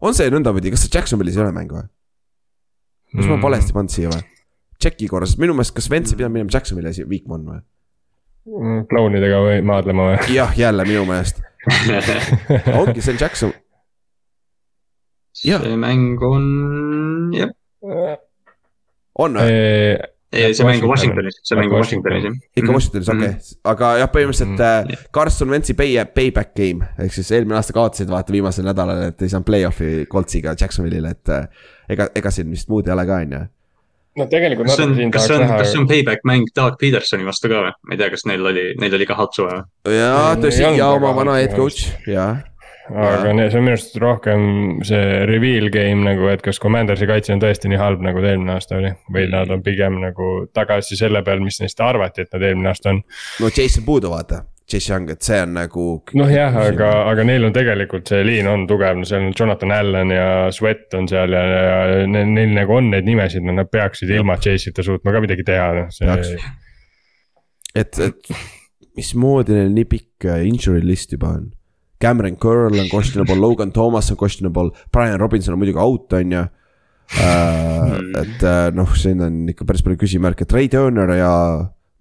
on 0.02 0.14
see 0.16 0.30
nõndapidi, 0.32 0.72
kas 0.74 0.82
see 0.86 0.90
Jacksonville'is 0.98 1.36
ei 1.38 1.44
ole 1.46 1.52
mäng 1.54 1.70
või? 1.72 1.84
kas 3.14 3.28
ma 3.30 3.36
Mm. 3.36 3.42
valesti 3.46 3.72
pannud 3.76 3.92
siia 3.94 4.10
või? 4.10 4.22
tšeki 4.82 5.06
korra, 5.08 5.26
sest 5.26 5.38
minu 5.38 5.54
meelest, 5.54 5.74
kas 5.76 5.86
Vents 5.90 6.10
ei 6.12 6.16
pidanud 6.18 6.34
minema 6.34 6.50
Jacksonville'i 6.52 7.04
week 7.08 7.28
one 7.30 7.44
või? 7.46 7.60
Mm, 8.50 8.82
klounidega 8.90 9.38
või 9.46 9.60
maadlema 9.64 10.08
või? 10.10 10.16
jah, 10.38 10.50
jälle 10.58 10.84
minu 10.88 11.04
meelest, 11.08 11.38
ongi, 12.80 13.00
see 13.00 13.14
on 13.14 13.20
Jackson, 13.22 13.54
Jah. 15.44 15.62
see 15.62 15.76
mäng 15.80 16.20
on, 16.22 16.44
jah, 17.34 17.50
on 19.18 19.38
või? 19.38 19.54
See 20.34 20.66
mäng 20.66 20.82
on 20.82 20.90
Washington. 20.90 21.24
Washingtonis, 21.24 21.40
see 21.42 21.58
mäng 21.58 21.72
on 21.72 21.78
Washingtonis 21.80 22.24
jah. 22.24 22.36
ikka 22.56 22.68
Mhm. 22.68 22.74
Washingtonis, 22.74 23.08
okei 23.08 23.28
okay., 23.28 23.58
aga 23.72 23.90
jah, 24.00 24.12
põhimõtteliselt 24.14 24.62
mm. 24.62 25.08
Carson 25.14 25.50
Wentzi 25.54 25.76
pay, 25.78 25.96
payback 26.14 26.54
game 26.56 26.88
ehk 26.98 27.16
siis 27.16 27.32
eelmine 27.34 27.58
aasta 27.58 27.76
kaotasid 27.76 28.10
vaata 28.10 28.34
viimasel 28.34 28.66
nädalal, 28.68 29.08
et 29.10 29.22
ei 29.22 29.32
saanud 29.32 29.48
play-off'i 29.48 30.06
Coltsiga 30.10 30.56
Jacksonville'ile, 30.60 31.12
et 31.16 31.34
äh, 31.34 31.68
ega, 31.88 32.08
ega 32.14 32.32
siin 32.34 32.50
vist 32.50 32.70
muud 32.72 32.88
ei 32.88 32.96
ole 32.96 33.06
ka, 33.08 33.20
on 33.26 33.36
ju. 33.36 33.42
no 34.20 34.26
tegelikult 34.30 34.70
kas 34.70 34.76
see 34.78 34.86
on 34.86 34.92
natuke, 34.92 35.02
siin 35.02 35.14
kas 35.14 35.28
see 35.28 35.36
on, 35.36 35.46
kas 35.50 35.70
see 35.72 35.82
on 35.82 35.88
payback 35.90 36.26
mäng 36.30 36.50
Doug 36.56 36.78
Petersoni 36.80 37.26
vastu 37.26 37.52
ka 37.52 37.62
või? 37.66 37.76
ma 37.82 37.96
ei 37.96 38.02
tea, 38.02 38.10
kas 38.14 38.26
neil 38.30 38.50
oli, 38.52 38.66
neil 38.80 38.98
oli 39.00 39.08
ka 39.10 39.18
halb 39.18 39.36
suve 39.36 39.54
või? 39.58 39.96
jaa, 39.98 40.34
tõsi 40.40 40.64
ei, 40.64 40.80
ja 40.80 40.90
oma 40.94 41.14
vana 41.16 41.38
head 41.40 41.56
coach, 41.58 41.88
jaa. 42.10 42.32
Aga 42.90 43.32
ne- 43.32 43.46
see 43.50 43.58
on 43.58 43.64
minu 43.64 43.74
arust 43.76 43.94
rohkem 44.02 44.42
see 44.84 45.04
reveal 45.30 45.70
game 45.72 46.04
nagu, 46.04 46.26
et 46.32 46.42
kas 46.44 46.58
Commandersi 46.60 47.06
kaitse 47.08 47.32
on 47.32 47.40
tõesti 47.42 47.70
nii 47.72 47.78
halb, 47.80 48.02
nagu 48.04 48.20
ta 48.20 48.32
eelmine 48.32 48.52
aasta 48.56 48.76
oli. 48.76 48.90
või 49.14 49.28
nad 49.32 49.50
on 49.54 49.62
pigem 49.64 50.00
nagu 50.02 50.32
tagasi 50.52 50.98
selle 51.00 51.22
peal, 51.24 51.40
mis 51.44 51.60
neist 51.62 51.80
arvati, 51.80 52.26
et 52.26 52.34
nad 52.36 52.42
eelmine 52.50 52.68
aasta 52.72 52.92
on. 52.92 53.00
no 53.40 53.48
Jason 53.56 53.86
Puudu 53.86 54.10
vaata, 54.12 54.42
Chase 54.70 54.92
Young, 54.92 55.10
et 55.12 55.22
see 55.22 55.40
on 55.44 55.54
nagu. 55.56 55.86
noh 56.20 56.30
jah, 56.32 56.54
aga, 56.60 56.90
aga 57.10 57.24
neil 57.24 57.44
on 57.48 57.52
tegelikult 57.56 58.08
see 58.12 58.20
liin 58.24 58.46
on 58.48 58.66
tugev, 58.68 58.96
no 59.00 59.08
seal 59.08 59.26
on 59.28 59.32
Jonathan 59.38 59.72
Allan 59.78 60.12
ja 60.12 60.28
Sweat 60.52 60.94
on 61.00 61.08
seal 61.08 61.32
ja, 61.36 61.42
ja 61.54 62.06
ne- 62.06 62.26
neil 62.36 62.52
nagu 62.56 62.76
on 62.76 62.90
neid 62.92 63.08
nimesid, 63.08 63.44
no 63.44 63.56
nad 63.56 63.72
peaksid 63.72 64.12
ilma 64.12 64.36
Chase'ita 64.36 64.84
suutma 64.84 65.12
ka 65.16 65.24
midagi 65.24 65.44
teha, 65.48 65.72
noh 65.80 65.90
see. 65.92 66.38
et, 67.74 67.98
et 67.98 68.32
mismoodi 68.96 69.56
neil 69.56 69.72
nii 69.74 69.88
pikk 69.90 70.28
äh, 70.30 70.44
injury 70.48 70.84
list 70.84 71.12
juba 71.16 71.34
on? 71.40 71.52
Cameron 72.04 72.36
Curl 72.40 72.78
on 72.80 72.90
questionable, 72.92 73.38
Logan 73.46 73.72
Thomas 73.72 74.10
on 74.12 74.20
questionable, 74.20 74.74
Brian 74.92 75.18
Robinson 75.20 75.56
on 75.56 75.62
muidugi 75.62 75.80
out, 75.80 76.12
on 76.12 76.36
ju. 76.36 76.44
et 77.14 78.42
äh, 78.48 78.70
noh, 78.72 78.92
siin 78.96 79.20
on 79.24 79.42
ikka 79.52 79.66
päris 79.68 79.84
palju 79.84 80.00
küsimärke, 80.00 80.46
Trey 80.48 80.70
Turner 80.72 81.10
ja 81.18 81.32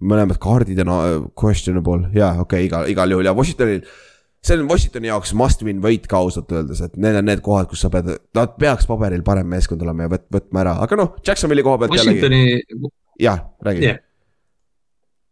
mõlemad 0.04 0.40
kaardid 0.44 0.80
on 0.84 0.92
äh, 0.94 1.12
questionable. 1.40 2.10
Ja 2.16 2.34
okei 2.40 2.66
okay,, 2.66 2.70
igal, 2.70 2.90
igal 2.92 3.16
juhul. 3.16 3.28
Ja 3.28 3.36
Washingtonil. 3.38 3.84
see 4.44 4.60
on 4.60 4.68
Washingtoni 4.68 5.08
jaoks 5.08 5.32
must 5.40 5.62
win 5.64 5.80
võit 5.84 6.08
ka 6.12 6.20
ausalt 6.20 6.50
öeldes, 6.52 6.82
et 6.84 6.98
need 7.00 7.16
on 7.16 7.30
need 7.30 7.44
kohad, 7.44 7.70
kus 7.72 7.84
sa 7.86 7.92
pead, 7.92 8.10
nad 8.36 8.58
peaks 8.60 8.90
paberil 8.90 9.24
parem 9.24 9.48
meeskond 9.48 9.84
olema 9.86 10.04
ja 10.04 10.12
võt-, 10.18 10.28
võtma 10.36 10.66
ära, 10.66 10.74
aga 10.84 10.98
noh, 11.00 11.14
Jacksonville'i 11.24 11.64
koha 11.64 11.80
pealt 11.80 11.96
jällegi, 11.96 12.26
Washingtoni, 12.26 12.90
jah, 13.24 13.40
räägi. 13.64 13.86
Jah. 13.88 14.02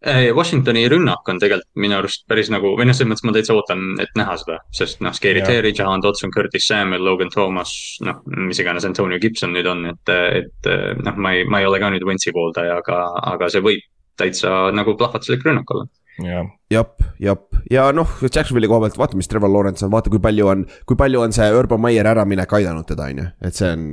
Washingtoni 0.01 0.87
rünnak 0.89 1.27
on 1.29 1.37
tegelikult 1.37 1.69
minu 1.77 1.93
arust 1.99 2.23
päris 2.29 2.49
nagu, 2.49 2.71
või 2.77 2.87
noh, 2.89 2.95
selles 2.97 3.11
mõttes 3.11 3.25
ma 3.27 3.35
täitsa 3.35 3.53
ootan, 3.53 3.83
et 4.01 4.15
näha 4.17 4.33
seda, 4.41 4.57
sest 4.73 5.03
noh, 5.05 5.13
Scary 5.13 5.43
Jah. 5.43 5.51
Terry, 5.51 5.73
Jahan 5.77 6.01
Dodson, 6.01 6.33
Curtis 6.33 6.65
Samuel, 6.71 7.05
Logan 7.05 7.29
Thomas, 7.29 7.73
noh, 8.01 8.23
mis 8.49 8.61
iganes 8.63 8.87
Antonio 8.87 9.21
Gibson 9.21 9.53
nüüd 9.53 9.69
on, 9.69 9.85
et, 9.93 10.13
et 10.41 10.71
noh, 11.05 11.21
ma 11.21 11.35
ei, 11.37 11.45
ma 11.45 11.61
ei 11.61 11.69
ole 11.69 11.81
ka 11.83 11.93
nüüd 11.93 12.05
Wentsi 12.09 12.33
pooldaja, 12.33 12.79
aga, 12.81 13.03
aga 13.35 13.51
see 13.53 13.61
võib 13.61 13.85
täitsa 14.17 14.71
nagu 14.73 14.97
plahvatuslik 14.97 15.45
rünnak 15.45 15.69
olla. 15.75 15.85
jah, 16.21 16.49
jep, 16.73 16.97
jep 17.21 17.51
ja 17.71 17.87
noh, 17.95 18.09
Jacksonville'i 18.25 18.69
koha 18.69 18.85
pealt 18.85 18.97
vaata, 18.99 19.17
mis 19.19 19.29
Trevor 19.31 19.51
Lawrence 19.51 19.85
on, 19.85 19.91
vaata, 19.93 20.11
kui 20.11 20.21
palju 20.23 20.49
on, 20.51 20.65
kui 20.89 20.97
palju 20.99 21.21
on 21.23 21.33
see 21.35 21.47
Urban 21.55 21.81
Meyer 21.81 22.09
äraminek 22.11 22.53
aidanud 22.57 22.87
teda, 22.89 23.09
on 23.11 23.21
ju, 23.23 23.27
et 23.47 23.57
see 23.57 23.69
on. 23.69 23.85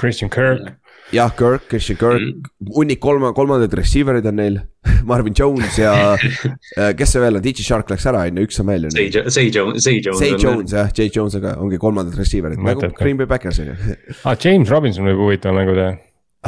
Christian 0.00 0.32
Kirk, 0.32 0.74
jah, 1.14 1.32
Kirk, 1.38 1.66
Christian 1.70 1.98
Kirk 2.00 2.22
mm., 2.22 2.70
hunnik 2.76 3.00
kolme, 3.02 3.30
kolmandad 3.36 3.74
receiver'id 3.78 4.26
on 4.30 4.38
neil, 4.40 4.58
Marvin 5.10 5.36
Jones 5.36 5.78
ja 5.80 5.92
äh, 6.14 6.90
kes 6.98 7.14
see 7.14 7.22
veel 7.22 7.40
on, 7.40 7.44
DJ 7.44 7.66
Shark 7.66 7.92
läks 7.92 8.06
ära, 8.10 8.24
on 8.28 8.40
ju, 8.40 8.48
üks 8.48 8.62
on. 8.62 8.72
Zay, 8.94 9.10
Zay 9.10 9.50
Jones, 9.50 9.84
Zay 9.84 10.00
Jones. 10.00 10.22
Zay 10.22 10.38
Jones 10.38 10.74
jah, 10.76 10.90
Jay 10.94 11.12
Jones 11.12 11.38
on 11.38 11.44
ka, 11.44 11.54
ongi 11.64 11.80
kolmandad 11.82 12.18
receiver'id 12.18 12.62
nagu. 12.62 12.90
Green 12.98 13.20
Bay 13.20 13.30
Packers 13.30 13.62
on 13.62 13.72
ju. 13.72 13.78
ah 14.28 14.34
James 14.34 14.72
Robinson 14.72 15.06
võib 15.10 15.22
huvitava 15.26 15.56
mängu 15.60 15.76
teha. 15.78 15.94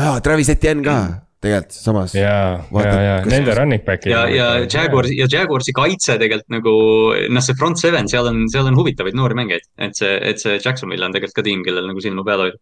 aa, 0.02 0.18
Travis 0.24 0.52
Etienne 0.52 0.84
ka 0.86 0.98
tegelikult 1.46 1.76
samas. 1.76 2.14
ja, 2.16 2.36
Vaata, 2.72 2.94
ja, 2.96 3.02
ja 3.02 3.16
nende 3.28 3.54
running 3.56 3.84
back'id. 3.86 4.10
ja, 4.10 4.24
ja 4.30 4.46
Jaguars 4.64 5.12
ja 5.14 5.28
Jaguarsi 5.30 5.74
kaitse 5.76 6.16
tegelikult 6.20 6.48
nagu 6.52 6.72
noh, 7.32 7.44
see 7.44 7.58
front 7.58 7.80
seven, 7.80 8.08
seal 8.10 8.28
on, 8.30 8.46
seal 8.52 8.68
on 8.70 8.78
huvitavaid 8.78 9.16
noori 9.18 9.36
mängijaid, 9.38 9.68
et 9.86 9.98
see, 9.98 10.14
et 10.30 10.42
see 10.42 10.56
Jacksonville 10.56 11.06
on 11.06 11.14
tegelikult 11.14 11.40
ka 11.40 11.46
tiim, 11.46 11.64
kellel 11.66 11.88
nagu 11.90 12.02
silma 12.02 12.24
peal 12.26 12.46
hoida. 12.46 12.60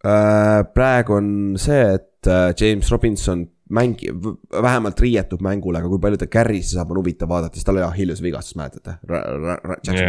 Äh, 0.00 0.62
praegu 0.74 1.18
on 1.18 1.32
see, 1.60 1.80
et 1.98 2.28
äh, 2.30 2.54
James 2.56 2.88
Robinson 2.92 3.44
mängi-, 3.70 4.08
vähemalt 4.50 5.00
riietub 5.00 5.42
mängule, 5.44 5.82
aga 5.82 5.90
kui 5.92 6.00
palju 6.02 6.20
ta 6.22 6.28
carry'sse 6.30 6.78
saab, 6.78 6.94
on 6.94 7.02
huvitav 7.02 7.28
vaadata, 7.30 7.58
sest 7.58 7.68
tal 7.68 7.76
oli 7.76 7.84
Achilles 7.84 8.22
vigastus, 8.24 8.56
mäletate? 8.58 8.96
Jah. 9.04 10.00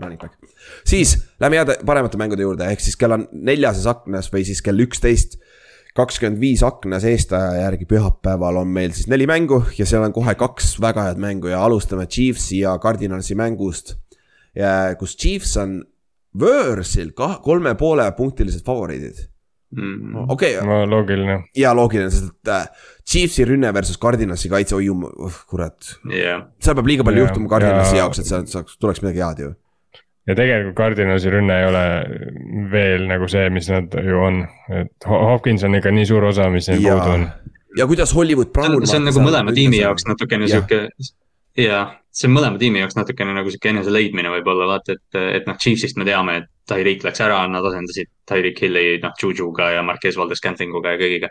running 0.00 0.20
back. 0.20 0.38
siis 0.88 1.18
lähme 1.40 1.60
heade 1.60 1.76
paremate 1.86 2.20
mängude 2.20 2.46
juurde, 2.46 2.70
ehk 2.72 2.80
siis 2.80 2.96
kell 2.96 3.14
on 3.18 3.28
neljases 3.32 3.86
aknas 3.92 4.32
või 4.32 4.46
siis 4.48 4.64
kell 4.64 4.80
üksteist 4.86 5.38
kakskümmend 5.94 6.40
viis 6.42 6.64
aknas 6.66 7.04
eestaja 7.06 7.60
järgi 7.60 7.86
pühapäeval 7.90 8.56
on 8.64 8.72
meil 8.74 8.94
siis 8.96 9.06
neli 9.10 9.28
mängu 9.30 9.60
ja 9.78 9.86
seal 9.86 10.02
on 10.02 10.14
kohe 10.16 10.34
kaks 10.38 10.74
väga 10.82 11.10
head 11.10 11.20
mängu 11.22 11.52
ja 11.52 11.60
alustame 11.62 12.08
Chiefsi 12.10 12.64
ja 12.64 12.74
Cardinalsi 12.82 13.36
mängust. 13.38 13.94
kus 14.98 15.16
Chiefs 15.16 15.56
on 15.56 15.82
võõrsil 16.38 17.12
kah-, 17.16 17.38
kolme 17.44 17.74
poole 17.78 18.06
punktilised 18.16 18.64
favoriidid. 18.66 19.28
Mm. 19.74 20.28
okei 20.30 20.52
okay,, 20.54 20.66
no 20.68 20.84
loogiline, 20.86 21.40
ja 21.58 21.72
loogiline, 21.74 22.06
sest 22.14 22.28
et 22.30 22.50
äh, 22.54 22.66
Chiefsi 23.02 23.42
rünne 23.48 23.72
versus 23.74 23.96
Cardinalsi 23.98 24.46
kaitse, 24.52 24.76
oi 24.76 24.84
jumal, 24.86 25.10
kurat. 25.50 25.96
jah, 26.14 26.44
seal 26.62 26.76
peab 26.78 26.86
liiga 26.86 27.02
palju 27.06 27.24
Jaa, 27.24 27.26
juhtuma 27.32 27.50
Cardinalsi 27.50 27.96
ja- 27.96 28.04
jaoks, 28.04 28.20
et 28.22 28.28
sealt 28.30 28.52
saaks, 28.52 28.76
tuleks 28.78 29.02
midagi 29.02 29.24
head 29.24 29.42
ju. 29.42 29.48
ja 30.30 30.36
tegelikult 30.38 30.76
Cardinalsi 30.78 31.32
rünne 31.34 31.56
ei 31.58 31.66
ole 31.72 31.82
veel 32.70 33.08
nagu 33.10 33.26
see, 33.28 33.48
mis 33.50 33.66
nad 33.72 33.98
ju 33.98 34.22
on, 34.28 34.38
et 34.78 35.08
Ho- 35.10 35.24
Hopkins 35.32 35.66
on 35.66 35.74
ikka 35.80 35.90
nii 35.90 36.06
suur 36.12 36.28
osa, 36.30 36.46
mis 36.54 36.70
neil 36.70 36.86
ja 36.86 36.94
puudu 36.94 37.16
on., 37.18 37.26
ja 37.82 37.88
kuidas 37.90 38.14
Hollywood 38.14 38.52
see 38.52 38.60
Brown. 38.60 38.78
on, 38.78 38.86
see 38.86 39.00
on 39.02 39.10
nagu 39.10 39.26
mõlema 39.26 39.56
tiimi 39.58 39.82
jaoks 39.82 40.06
natukene 40.06 40.46
sihuke. 40.54 40.84
jaa, 41.58 41.84
see 42.14 42.28
on 42.28 42.34
mõlema 42.36 42.58
tiimi 42.58 42.82
jaoks 42.82 42.96
natukene 42.98 43.34
nagu 43.36 43.50
sihuke 43.50 43.70
eneseleidmine 43.72 44.30
võib-olla 44.36 44.68
vaata, 44.74 44.96
et, 44.96 45.20
et 45.38 45.48
noh, 45.50 45.58
Chiefsist 45.60 45.98
me 46.00 46.06
teame, 46.08 46.36
et 46.40 46.50
Tyreek 46.64 47.02
läks 47.04 47.20
ära, 47.20 47.42
nad 47.50 47.66
asendasid 47.68 48.08
Tyreek 48.30 48.62
Hilli 48.64 48.84
noh, 49.02 49.12
Jujuga 49.20 49.68
ja 49.74 49.82
Marquez 49.84 50.16
Valdes 50.16 50.40
Scantlinguga 50.40 50.94
ja 50.94 51.00
kõigiga. 51.00 51.28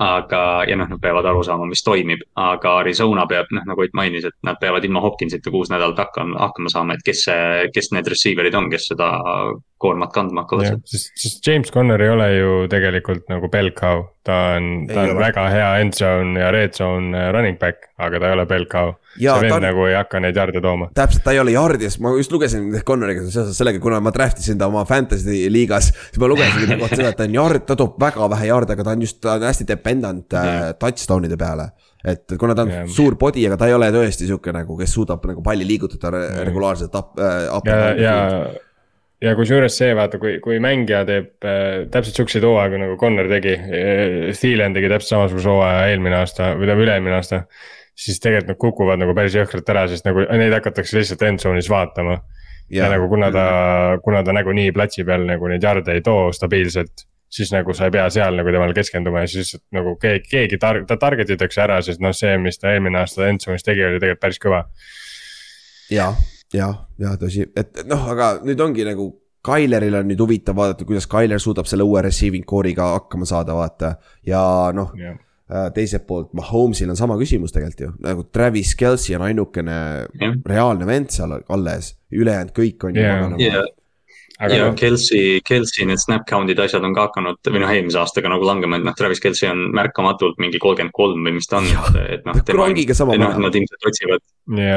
aga, 0.00 0.40
ja 0.68 0.76
noh, 0.78 0.88
nad 0.88 1.00
peavad 1.02 1.26
aru 1.28 1.42
saama, 1.44 1.66
mis 1.68 1.82
toimib, 1.84 2.22
aga 2.38 2.78
Arizona 2.80 3.26
peab 3.28 3.50
noh, 3.52 3.66
nagu 3.68 3.84
Ott 3.84 3.92
mainis, 3.98 4.24
et 4.24 4.38
nad 4.46 4.56
peavad 4.60 4.84
ilma 4.88 5.02
Hopkinsita 5.04 5.50
kuus 5.52 5.68
nädalat 5.70 5.98
hakkama, 6.00 6.38
hakkama 6.46 6.72
saama, 6.72 6.96
et 6.96 7.04
kes 7.04 7.26
see, 7.26 7.68
kes 7.74 7.92
need 7.92 8.08
receiver'id 8.08 8.56
on, 8.56 8.70
kes 8.72 8.88
seda 8.94 9.10
koormat 9.82 10.12
kandma 10.14 10.44
hakkavad. 10.44 10.82
sest, 10.86 11.12
sest 11.18 11.46
James 11.46 11.70
Conner 11.74 12.02
ei 12.02 12.10
ole 12.12 12.28
ju 12.36 12.50
tegelikult 12.70 13.28
nagu 13.32 13.48
bell 13.52 13.72
cow, 13.76 14.04
ta 14.26 14.38
on, 14.56 14.86
ta 14.86 15.02
on 15.02 15.12
ole. 15.16 15.20
väga 15.24 15.46
hea 15.50 15.68
end 15.82 15.96
zone 15.98 16.40
ja 16.40 16.50
red 16.54 16.76
zone 16.78 17.18
äh, 17.18 17.30
running 17.34 17.58
back, 17.58 17.88
aga 17.98 18.20
ta 18.22 18.30
ei 18.30 18.36
ole 18.36 18.46
bell 18.50 18.66
cow. 18.70 18.92
ja 19.18 19.34
see 19.36 19.48
ta 19.50 19.56
vend 19.56 19.58
on, 19.58 19.66
nagu 19.66 19.86
ei 19.88 19.96
hakka 19.98 20.22
neid 20.22 20.38
jarde 20.38 20.62
tooma. 20.64 20.88
täpselt, 20.96 21.24
ta 21.26 21.34
ei 21.34 21.42
ole 21.42 21.54
jardides, 21.56 21.98
ma 22.04 22.14
just 22.16 22.34
lugesin 22.34 22.70
Connoriga 22.86 23.24
seoses 23.26 23.58
sellega, 23.58 23.82
kuna 23.82 24.00
ma 24.04 24.14
draft 24.14 24.42
isin 24.42 24.60
ta 24.60 24.70
oma 24.70 24.84
fantasy 24.88 25.44
liigas. 25.52 25.92
siis 26.08 26.22
ma 26.22 26.30
lugesin 26.30 26.62
tema 26.66 26.80
kohta 26.84 27.00
seda, 27.02 27.12
et 27.14 27.20
ta 27.20 27.28
on 27.28 27.38
yard, 27.40 27.66
ta 27.68 27.78
toob 27.78 27.98
väga 28.02 28.30
vähe 28.36 28.50
jarde, 28.52 28.76
aga 28.76 28.88
ta 28.88 28.96
on 28.96 29.06
just, 29.06 29.20
ta 29.24 29.36
on 29.38 29.48
hästi 29.50 29.68
dependent 29.68 30.38
äh, 30.38 30.66
touchdown'ide 30.78 31.38
peale. 31.40 31.72
et 32.02 32.34
kuna 32.38 32.54
ta 32.58 32.66
on 32.66 32.70
Jah. 32.74 32.90
suur 32.90 33.18
body, 33.18 33.46
aga 33.50 33.58
ta 33.58 33.70
ei 33.70 33.74
ole 33.74 33.90
tõesti 33.94 34.26
sihuke 34.26 34.54
nagu, 34.54 34.78
kes 34.78 34.94
suudab 34.94 35.22
nagu 35.26 35.42
palli 35.42 35.66
liigutada 35.66 36.10
re 36.14 36.26
regulaarselt 36.48 36.94
up 36.98 37.18
äh,, 37.18 37.48
up. 37.54 37.66
ja, 37.66 37.94
ja, 37.98 38.16
ja 39.22 39.34
kusjuures 39.38 39.76
see 39.78 39.92
vaata, 39.96 40.18
kui, 40.22 40.36
kui 40.42 40.58
mängija 40.62 41.02
teeb 41.08 41.46
äh, 41.46 41.84
täpselt 41.92 42.18
siukseid 42.18 42.46
hooaegu 42.46 42.80
nagu 42.80 42.96
Connor 43.00 43.28
tegi 43.30 43.54
äh,, 43.54 44.32
Thielen 44.38 44.74
tegi 44.76 44.90
täpselt 44.90 45.14
samasuguse 45.14 45.52
hooaja 45.52 45.86
eelmine 45.92 46.18
aasta 46.18 46.52
või 46.56 46.66
tähendab 46.66 46.82
üle-eelmine 46.86 47.16
aasta. 47.18 47.44
siis 48.02 48.18
tegelikult 48.24 48.48
nad 48.48 48.58
kukuvad 48.58 49.00
nagu 49.02 49.14
päris 49.14 49.34
jõhkralt 49.36 49.68
ära, 49.68 49.84
sest 49.88 50.06
nagu 50.08 50.24
neid 50.24 50.54
hakatakse 50.56 50.96
lihtsalt 50.96 51.22
end 51.28 51.42
zone'is 51.44 51.70
vaatama. 51.70 52.18
ja 52.72 52.88
nagu 52.90 53.08
kuna 53.08 53.30
ta, 53.30 53.46
kuna 54.02 54.22
ta 54.24 54.32
nagunii 54.32 54.72
platsi 54.72 55.04
peal 55.04 55.26
nagu 55.28 55.48
neid 55.48 55.62
jarde 55.62 55.92
ei 55.92 56.00
too 56.02 56.32
stabiilselt. 56.32 57.06
siis 57.32 57.52
nagu 57.52 57.72
sa 57.72 57.86
ei 57.88 57.94
pea 57.94 58.10
seal 58.10 58.36
nagu 58.36 58.50
temale 58.52 58.74
keskenduma 58.74 59.22
ja 59.22 59.28
siis 59.28 59.54
nagu 59.72 59.94
keegi, 60.00 60.26
keegi 60.30 60.58
tar-, 60.58 60.84
ta 60.88 60.96
target 60.96 61.30
itakse 61.30 61.62
ära, 61.62 61.80
sest 61.82 62.00
noh, 62.00 62.12
see, 62.12 62.34
mis 62.38 62.58
ta 62.58 62.74
eelmine 62.74 62.98
aasta 63.04 63.28
end 63.28 63.44
zone'is 63.44 63.64
tegi, 63.64 63.86
oli 63.86 64.00
tegelikult 64.00 64.26
päris 64.26 64.42
kõva. 64.42 64.64
jah, 65.92 66.16
jah, 66.54 66.78
jah, 67.00 67.18
tõsi, 67.20 67.48
et 67.56 67.82
noh, 67.88 68.06
aga 68.12 68.36
nüüd 68.46 68.60
ongi 68.60 68.86
nagu 68.88 69.10
Tyleril 69.42 69.96
on 69.98 70.06
nüüd 70.06 70.20
huvitav 70.22 70.54
vaadata, 70.54 70.86
kuidas 70.86 71.08
Tyler 71.10 71.40
suudab 71.42 71.66
selle 71.66 71.82
uue 71.82 72.02
receiving 72.06 72.46
core'iga 72.46 72.92
hakkama 72.94 73.26
saada, 73.26 73.56
vaata. 73.58 73.96
ja 74.26 74.42
noh 74.74 74.92
jah. 74.98 75.16
äh, 75.50 75.68
teiselt 75.74 76.06
poolt 76.06 76.30
Mahomes'il 76.38 76.90
on 76.92 76.98
sama 76.98 77.16
küsimus 77.18 77.54
tegelikult 77.54 77.86
ju, 77.86 77.92
nagu 78.06 78.26
Travis 78.30 78.76
Kelci 78.78 79.16
on 79.18 79.26
ainukene 79.26 79.78
Jah. 80.20 80.36
reaalne 80.46 80.86
vend 80.86 81.10
seal 81.10 81.40
alles, 81.48 81.96
ülejäänud 82.14 82.54
kõik 82.54 82.86
on 82.86 83.00
ju 83.00 83.02
Jaa. 83.02 83.66
Aga 84.42 84.56
ja 84.58 84.66
noh, 84.66 84.74
Kelsey, 84.78 85.38
Kelsey 85.46 85.86
need 85.86 86.02
snap 86.02 86.26
count'id, 86.28 86.58
asjad 86.64 86.84
on 86.84 86.94
ka 86.96 87.06
hakanud 87.08 87.38
või 87.46 87.62
noh, 87.62 87.70
eelmise 87.72 88.00
aastaga 88.02 88.32
nagu 88.32 88.46
langema, 88.48 88.80
et 88.80 88.86
noh, 88.88 88.96
Travis 88.98 89.22
Kelsey 89.22 89.48
on 89.52 89.64
märkamatult 89.78 90.40
mingi 90.42 90.58
kolmkümmend 90.62 90.94
kolm 90.96 91.22
või 91.28 91.36
mis 91.38 91.48
ta 91.50 91.60
on, 91.62 91.70
et 92.02 92.26
noh. 92.28 92.42
Krongiga 92.50 92.96
sama 92.98 93.16
noh, 93.20 93.38
nad 93.46 93.54
ilmselt 93.62 93.90
otsivad 93.92 94.22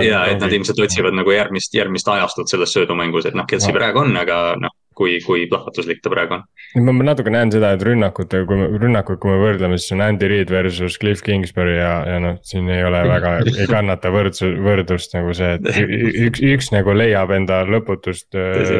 ja 0.06 0.24
et 0.30 0.42
nad 0.44 0.54
ilmselt 0.54 0.80
otsivad 0.86 1.18
nagu 1.18 1.34
järgmist, 1.34 1.74
järgmist 1.76 2.08
ajastut 2.14 2.52
selles 2.52 2.74
söödumängus, 2.78 3.26
et 3.30 3.38
noh, 3.38 3.48
Kelsey 3.50 3.74
Jah. 3.74 3.80
praegu 3.82 4.04
on, 4.06 4.14
aga 4.22 4.42
noh, 4.62 4.74
kui, 4.96 5.18
kui 5.26 5.42
plahvatuslik 5.52 5.98
ta 6.04 6.12
praegu 6.14 6.38
on. 6.38 6.44
ma 6.86 6.94
ma 6.96 7.08
natuke 7.10 7.34
näen 7.34 7.50
seda, 7.52 7.74
et 7.76 7.82
rünnakute, 7.84 8.46
kui 8.48 8.60
me, 8.62 8.70
rünnakuid, 8.80 9.20
kui 9.24 9.34
me 9.34 9.42
võrdleme, 9.42 9.80
siis 9.82 9.92
on 9.98 10.04
Andy 10.06 10.30
Reid 10.32 10.54
versus 10.54 10.96
Cliff 11.02 11.24
Kingsbury 11.26 11.74
ja, 11.82 11.96
ja 12.08 12.22
noh, 12.24 12.38
siin 12.48 12.70
ei 12.72 12.86
ole 12.88 13.02
väga, 13.10 13.34
ei 13.50 13.68
kannata 13.68 14.14
võrdsu-, 14.14 14.54
võrdlust 14.64 15.18
nagu 15.18 15.34
see, 15.36 15.58
et 15.58 15.68
ü- 15.82 15.90
ü- 15.98 16.14
üks, 16.30 16.46
üks 16.54 16.72
nagu 16.76 16.96
leiab 16.96 17.34
enda 17.36 17.64
lõputust 17.68 18.30
Tõsi. 18.36 18.80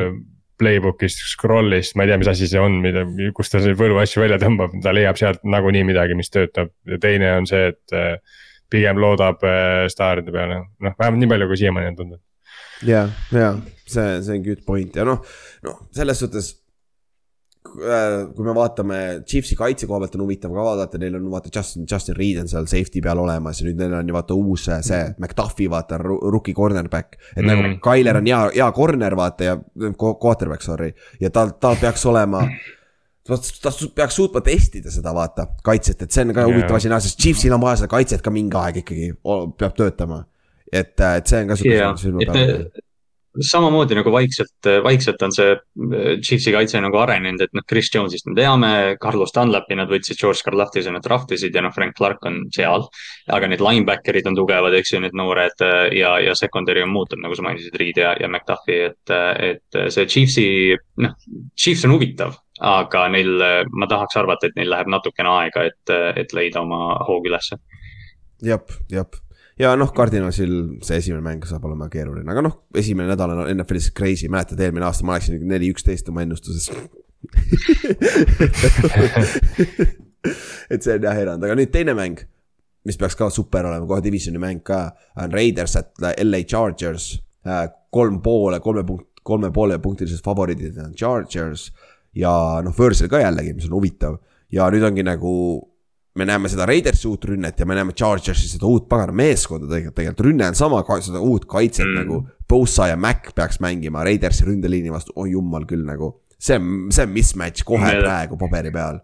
playbook'ist, 0.62 1.22
scroll'ist, 1.34 1.96
ma 1.96 2.06
ei 2.06 2.12
tea, 2.12 2.20
mis 2.22 2.32
asi 2.32 2.50
see 2.50 2.62
on, 2.62 2.80
mida, 2.84 3.06
kust 3.36 3.56
ta 3.56 3.62
see 3.64 3.76
võlu 3.78 4.00
asju 4.02 4.24
välja 4.24 4.40
tõmbab, 4.42 4.76
ta 4.84 4.94
leiab 4.96 5.20
sealt 5.20 5.44
nagunii 5.44 5.84
midagi, 5.88 6.18
mis 6.18 6.32
töötab 6.34 6.72
ja 6.90 7.00
teine 7.02 7.34
on 7.40 7.50
see, 7.50 7.72
et 7.74 7.96
äh, 7.96 8.42
pigem 8.72 9.00
loodab 9.02 9.44
äh, 9.46 9.86
staaride 9.92 10.34
peale, 10.36 10.62
noh 10.84 10.96
vähemalt 11.00 11.22
nii 11.24 11.32
palju, 11.34 11.50
kui 11.52 11.62
siiamaani 11.64 11.92
on 11.92 11.98
tundnud. 12.00 12.22
ja, 12.88 13.08
ja 13.36 13.56
see, 13.86 14.22
see 14.26 14.38
on 14.38 14.46
good 14.46 14.64
point 14.68 14.96
ja 14.96 15.08
noh, 15.08 15.26
noh 15.66 15.82
selles 15.96 16.24
suhtes. 16.24 16.54
Kui 17.66 18.46
me 18.46 18.54
vaatame 18.56 19.00
Chiefsi 19.28 19.58
kaitse 19.60 19.88
koha 19.90 20.00
pealt 20.04 20.16
on 20.18 20.24
huvitav 20.26 20.54
ka 20.54 20.66
vaadata, 20.68 21.02
neil 21.02 21.18
on 21.20 21.28
vaata 21.32 21.52
Justin, 21.56 21.88
Justin 21.92 22.18
Reed 22.20 22.40
on 22.44 22.52
seal 22.52 22.70
safety 22.70 23.02
peal 23.04 23.20
olemas 23.22 23.62
ja 23.62 23.68
nüüd 23.68 23.82
neil 23.82 23.98
on 24.00 24.10
ju 24.12 24.16
vaata 24.16 24.38
uus 24.38 24.68
äh, 24.70 24.82
see 24.86 25.02
McDuffi 25.18 25.68
vaata 25.72 26.00
rookie 26.02 26.56
cornerback. 26.56 27.20
et 27.36 27.44
mm. 27.44 27.50
nagu 27.50 27.66
Mhm. 27.66 27.82
Tyler 27.84 28.18
on 28.22 28.32
hea, 28.32 28.42
hea 28.56 28.72
corner 28.72 29.16
vaata 29.18 29.44
ja 29.44 29.58
quarterback 29.98 30.62
sorry 30.62 30.94
ja 31.20 31.30
tal, 31.30 31.56
tal 31.60 31.78
peaks 31.82 32.06
olema 32.06 32.46
ta 33.28 33.38
ta 33.62 33.72
peaks 33.96 34.16
suutma 34.16 34.42
testida 34.46 34.92
seda 34.94 35.14
vaata 35.16 35.48
kaitset, 35.66 36.02
et 36.06 36.14
see 36.14 36.26
on 36.26 36.34
ka 36.36 36.46
huvitav 36.46 36.78
asi 36.78 36.92
näha, 36.92 37.02
sest 37.02 37.20
Chiefsil 37.22 37.54
on 37.56 37.64
vaja 37.64 37.82
seda 37.82 37.90
kaitset 37.92 38.22
ka 38.26 38.34
mingi 38.34 38.58
aeg 38.60 38.82
ikkagi, 38.84 39.12
peab 39.58 39.78
töötama. 39.78 40.26
et, 40.72 40.94
et 41.00 41.28
see 41.28 41.42
on 41.42 41.50
ka 41.50 41.58
et 41.58 42.32
peal. 42.34 42.68
Samamoodi 43.44 43.98
nagu 43.98 44.12
vaikselt, 44.14 44.68
vaikselt 44.84 45.22
on 45.26 45.34
see 45.36 45.52
äh, 45.54 46.20
Chiefsi 46.24 46.54
kaitse 46.56 46.80
nagu 46.84 47.00
arenenud, 47.02 47.42
et 47.44 47.56
noh, 47.58 47.66
Chris 47.68 47.90
Jones'ist 47.94 48.30
me 48.30 48.36
teame, 48.38 48.70
Carlos 49.02 49.34
Dunlapi 49.36 49.78
nad 49.80 49.92
võtsid, 49.92 50.20
George 50.20 50.46
Karlaftis 50.46 50.88
nad 50.92 51.04
draft 51.06 51.34
isid 51.36 51.56
ja 51.56 51.64
noh, 51.66 51.74
Frank 51.76 51.98
Clark 51.98 52.26
on 52.30 52.44
seal. 52.56 52.88
aga 53.36 53.50
need 53.50 53.64
linebacker'id 53.64 54.28
on 54.30 54.38
tugevad, 54.38 54.76
eks 54.78 54.94
ju, 54.94 55.02
need 55.04 55.18
noored 55.18 55.66
äh, 55.66 55.90
ja, 56.00 56.16
ja 56.24 56.36
secondary 56.38 56.86
on 56.86 56.94
muutunud, 56.94 57.26
nagu 57.26 57.38
sa 57.38 57.48
mainisid, 57.48 57.76
Reed 57.80 58.00
ja, 58.02 58.16
ja 58.22 58.30
McDuffi, 58.30 58.80
et, 58.92 59.16
et 59.50 59.80
see 59.94 60.08
Chiefsi, 60.12 60.48
noh, 61.04 61.16
Chiefs 61.58 61.86
on 61.88 61.96
huvitav. 61.96 62.40
aga 62.64 63.02
neil, 63.12 63.42
ma 63.76 63.88
tahaks 63.92 64.16
arvata, 64.16 64.48
et 64.48 64.56
neil 64.56 64.70
läheb 64.72 64.88
natukene 64.88 65.28
aega, 65.42 65.66
et, 65.68 65.92
et 66.24 66.34
leida 66.34 66.64
oma 66.64 67.02
hoog 67.04 67.28
ülesse. 67.28 67.60
jah, 68.40 68.64
jah 68.92 69.25
ja 69.60 69.76
noh, 69.80 69.92
Cardinalsil 69.96 70.54
see 70.86 70.98
esimene 71.00 71.24
mäng 71.24 71.46
saab 71.48 71.66
olema 71.70 71.88
keeruline, 71.92 72.28
aga 72.32 72.42
noh, 72.44 72.56
esimene 72.76 73.08
nädal 73.14 73.32
on 73.36 73.50
NFL-is 73.54 73.92
crazy, 73.96 74.28
mäletad, 74.32 74.60
eelmine 74.62 74.86
aasta 74.88 75.08
ma 75.08 75.18
läksin 75.18 75.34
neli, 75.48 75.72
üksteist 75.74 76.10
oma 76.12 76.26
ennustuses. 76.26 76.66
et 80.74 80.82
see 80.82 80.94
on 80.98 81.04
jah 81.08 81.18
erand, 81.22 81.44
aga 81.46 81.54
nüüd 81.58 81.72
teine 81.74 81.94
mäng, 81.98 82.18
mis 82.86 83.00
peaks 83.02 83.18
ka 83.18 83.30
super 83.34 83.66
olema, 83.70 83.88
kohe 83.90 84.02
divisioni 84.06 84.40
mäng 84.42 84.62
ka, 84.66 84.80
on 85.22 85.34
Raiders 85.34 85.76
at 85.80 85.90
LA 86.22 86.44
Chargers. 86.44 87.06
kolm 87.96 88.22
poole, 88.22 88.60
kolme 88.60 88.84
punkt, 88.84 89.08
kolme 89.24 89.52
poole 89.54 89.78
punktilised 89.80 90.24
favoriidid 90.26 90.78
on 90.82 90.94
Chargers 90.98 91.70
ja 92.18 92.62
noh, 92.66 92.74
Võõrsil 92.76 93.08
ka 93.10 93.22
jällegi, 93.22 93.54
mis 93.56 93.68
on 93.70 93.78
huvitav 93.78 94.18
ja 94.54 94.68
nüüd 94.74 94.84
ongi 94.86 95.04
nagu 95.06 95.32
me 96.16 96.26
näeme 96.26 96.50
seda 96.50 96.66
Raidersi 96.68 97.08
uut 97.10 97.26
rünnet 97.28 97.60
ja 97.60 97.66
me 97.68 97.76
näeme 97.76 97.94
Chargersi 97.94 98.48
seda 98.48 98.68
uut 98.70 98.88
pagana 98.90 99.14
meeskonda 99.16 99.68
tegelikult, 99.68 99.96
tegelikult 99.98 100.28
rünne 100.30 100.48
on 100.48 100.56
sama, 100.56 100.80
seda 101.04 101.20
uut 101.20 101.48
kaitset 101.52 101.88
mm. 101.88 101.98
Nagu. 102.00 102.22
Bosa 102.50 102.88
ja 102.92 102.96
Mac 103.00 103.34
peaks 103.36 103.60
mängima 103.64 104.04
Raidersi 104.06 104.46
ründeliini 104.48 104.94
vastu, 104.94 105.16
oi 105.20 105.34
jumal 105.34 105.68
küll 105.68 105.84
nagu. 105.88 106.14
see 106.40 106.58
on, 106.60 106.88
see 106.92 107.04
on 107.08 107.12
mismatch 107.16 107.64
kohe 107.66 107.84
Meile- 107.84 108.04
praegu 108.04 108.38
paberi 108.38 108.72
peal. 108.72 109.00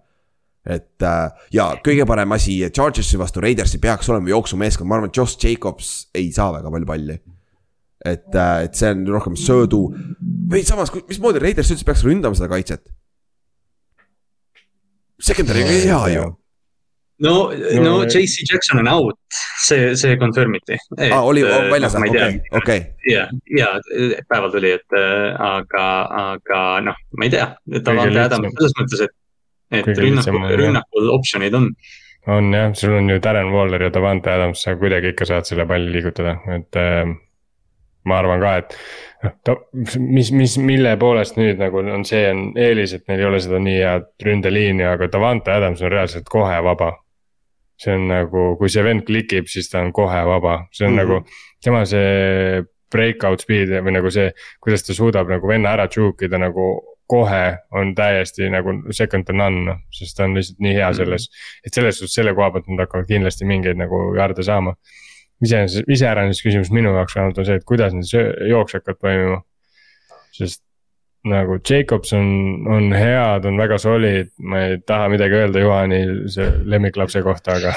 et 0.68 1.04
äh, 1.04 1.46
ja 1.52 1.68
kõige 1.84 2.06
parem 2.08 2.32
asi 2.38 2.60
Chargersi 2.70 3.20
vastu 3.20 3.42
Raidersi 3.44 3.80
peaks 3.82 4.10
olema 4.10 4.30
jooksumeeskond, 4.30 4.88
ma 4.88 5.00
arvan, 5.00 5.12
et 5.12 5.18
Josh 5.18 5.40
Jacobs 5.44 6.12
ei 6.16 6.32
saa 6.32 6.52
väga 6.54 6.72
palju 6.72 6.88
palli. 6.88 7.20
et, 8.06 8.36
et 8.36 8.76
see 8.76 8.92
on 8.96 9.04
rohkem 9.08 9.36
söödu 9.36 9.84
või 10.52 10.64
samas, 10.64 10.94
mismoodi 11.10 11.44
Raiders 11.44 11.76
üldse 11.76 11.86
peaks 11.86 12.06
ründama 12.08 12.40
seda 12.40 12.48
kaitset? 12.52 12.88
Secondary 15.22 15.66
on 15.66 15.76
hea 15.76 16.06
ju 16.16 16.30
no, 17.22 17.36
No, 17.52 17.84
no 17.84 17.94
JC 18.06 18.46
Jackson 18.52 18.80
on 18.80 18.88
out, 18.88 19.18
see, 19.60 19.96
see 19.96 20.18
confirm 20.18 20.56
iti. 20.56 20.78
aa, 21.12 21.22
oli 21.22 21.44
väljas, 21.44 21.96
okei, 21.96 22.42
okei. 22.52 22.84
ja, 23.12 23.28
ja 23.58 23.72
päeval 24.30 24.52
tuli, 24.52 24.76
et 24.80 24.98
äh, 24.98 25.42
aga, 25.48 25.88
aga 26.26 26.62
noh, 26.90 27.02
ma 27.18 27.28
ei 27.28 27.34
tea, 27.34 27.48
Davante. 27.80 28.22
Adams 28.26 28.54
selles 28.58 28.78
mõttes, 28.80 29.04
et, 29.08 29.18
et 29.82 29.92
rünnakul 30.04 30.56
rünnakul 30.64 31.12
optsioonid 31.16 31.58
on. 31.58 31.72
on 32.32 32.54
jah, 32.56 32.72
sul 32.78 32.98
on 33.00 33.10
ju 33.14 33.20
Darren 33.24 33.54
Waller 33.54 33.88
ja 33.88 33.94
Davante 33.94 34.34
Adams, 34.34 34.64
sa 34.66 34.78
kuidagi 34.80 35.14
ikka 35.16 35.30
saad 35.30 35.50
selle 35.50 35.68
palli 35.70 35.94
liigutada, 35.94 36.40
et 36.58 36.82
äh, 36.82 37.06
ma 38.06 38.18
arvan 38.18 38.42
ka, 38.42 38.56
et 38.62 38.76
noh, 39.24 39.36
ta, 39.46 39.56
mis, 40.00 40.32
mis, 40.34 40.58
mille 40.62 40.96
poolest 41.02 41.38
nüüd 41.38 41.62
nagu 41.62 41.84
on 41.84 42.06
see 42.08 42.24
on 42.32 42.44
eelis, 42.60 42.96
et 42.98 43.06
neil 43.10 43.22
ei 43.22 43.30
ole 43.30 43.42
seda 43.44 43.62
nii 43.62 43.80
head 43.80 44.10
ründeliini, 44.26 44.86
aga 44.90 45.10
Davante 45.14 45.54
Adams 45.54 45.84
on 45.86 45.94
reaalselt 45.94 46.30
kohe 46.32 46.58
vaba. 46.66 46.94
See 47.82 47.94
on 47.98 48.08
nagu, 48.12 48.44
kui 48.60 48.70
see 48.70 48.84
vend 48.86 49.02
klikib, 49.08 49.48
siis 49.50 49.70
ta 49.72 49.80
on 49.82 49.92
kohe 49.96 50.22
vaba, 50.28 50.68
see 50.72 50.86
on 50.86 50.94
mm 50.94 51.00
Mhm. 51.00 51.10
-hmm. 51.10 51.24
nagu 51.24 51.26
tema 51.64 51.86
see 51.86 52.64
breakout 52.92 53.42
speed 53.42 53.70
või 53.70 53.94
nagu 53.96 54.10
see, 54.12 54.32
kuidas 54.62 54.84
ta 54.84 54.94
suudab 54.94 55.30
nagu 55.32 55.48
venna 55.48 55.72
ära 55.74 55.88
juke 55.90 56.26
ida 56.28 56.38
nagu 56.38 56.82
kohe 57.12 57.58
on 57.76 57.94
täiesti 57.96 58.50
nagu 58.52 58.72
second 58.92 59.26
to 59.26 59.34
none 59.34 59.66
noh, 59.66 59.78
sest 59.92 60.16
ta 60.18 60.24
on 60.24 60.34
lihtsalt 60.36 60.60
nii 60.60 60.74
hea 60.76 60.94
selles. 60.94 61.30
et 61.66 61.74
selles 61.74 61.98
suhtes 62.00 62.14
selle 62.16 62.34
koha 62.36 62.52
pealt 62.52 62.68
nad 62.68 62.80
hakkavad 62.86 63.08
kindlasti 63.08 63.46
mingeid 63.46 63.78
nagu 63.78 64.16
jarde 64.16 64.44
saama. 64.44 64.76
iseenesest, 65.44 65.84
iseäranis 65.90 66.42
küsimus 66.46 66.70
minu 66.72 66.94
jaoks 66.94 67.16
vähemalt 67.16 67.38
on 67.38 67.46
see, 67.46 67.56
et 67.56 67.64
kuidas 67.66 67.94
need 67.94 68.06
söö- 68.06 68.48
jooks 68.50 68.74
hakkavad 68.74 69.00
toimima. 69.02 69.42
sest 70.32 70.64
nagu 71.24 71.60
Jacobs 71.70 72.14
on, 72.14 72.28
on 72.68 72.94
hea, 72.94 73.40
ta 73.42 73.50
on 73.50 73.60
väga 73.60 73.78
solid, 73.78 74.32
ma 74.42 74.64
ei 74.66 74.80
taha 74.86 75.10
midagi 75.14 75.38
öelda 75.38 75.62
Juhani 75.62 76.02
see 76.34 76.48
lemmiklapse 76.66 77.22
kohta, 77.26 77.60
aga. 77.60 77.74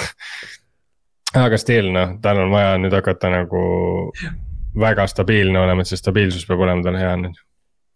aga 1.44 1.58
still 1.58 1.90
noh, 1.92 2.16
tal 2.22 2.40
on 2.44 2.52
vaja 2.52 2.76
nüüd 2.80 2.94
hakata 2.94 3.30
nagu 3.32 3.64
väga 4.80 5.06
stabiilne 5.10 5.60
olema, 5.60 5.84
et 5.84 5.90
see 5.90 6.00
stabiilsus 6.00 6.46
peab 6.48 6.64
olema 6.64 6.84
tal 6.86 6.98
hea 6.98 7.14
nüüd. 7.20 7.40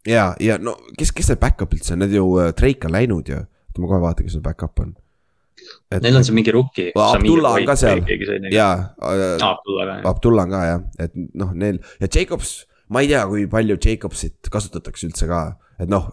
ja, 0.09 0.31
ja 0.43 0.59
no 0.63 0.77
kes, 0.99 1.13
kes 1.15 1.33
see 1.33 1.41
back-up 1.41 1.75
üldse 1.75 1.95
on, 1.95 2.05
need 2.05 2.17
ju 2.19 2.29
äh, 2.43 2.53
Drake 2.59 2.89
on 2.89 2.97
läinud 2.99 3.31
ju, 3.33 3.43
oota 3.43 3.83
ma 3.83 3.93
kohe 3.93 4.03
vaatan, 4.05 4.29
kes 4.29 4.39
see 4.39 4.45
back-up 4.45 4.85
on. 4.85 4.97
Neil 5.91 6.17
on 6.17 6.25
see 6.25 6.37
mingi 6.37 6.53
rookie. 6.55 6.93
Abdullah 6.95 7.57
on 7.59 7.67
ka 7.67 7.75
seal. 7.77 8.05
jaa, 8.53 8.53
ja 8.53 8.69
äh, 9.41 10.03
Abdullah 10.07 10.45
on 10.45 10.55
ka 10.55 10.65
jah, 10.67 10.85
et 11.07 11.17
noh, 11.17 11.55
neil 11.57 11.81
ja 12.03 12.11
Jacobs, 12.11 12.61
ma 12.89 13.03
ei 13.05 13.11
tea, 13.11 13.25
kui 13.29 13.47
palju 13.51 13.79
Jacobsit 13.79 14.51
kasutatakse 14.53 15.09
üldse 15.09 15.29
ka, 15.31 15.47
et 15.81 15.91
noh, 15.91 16.11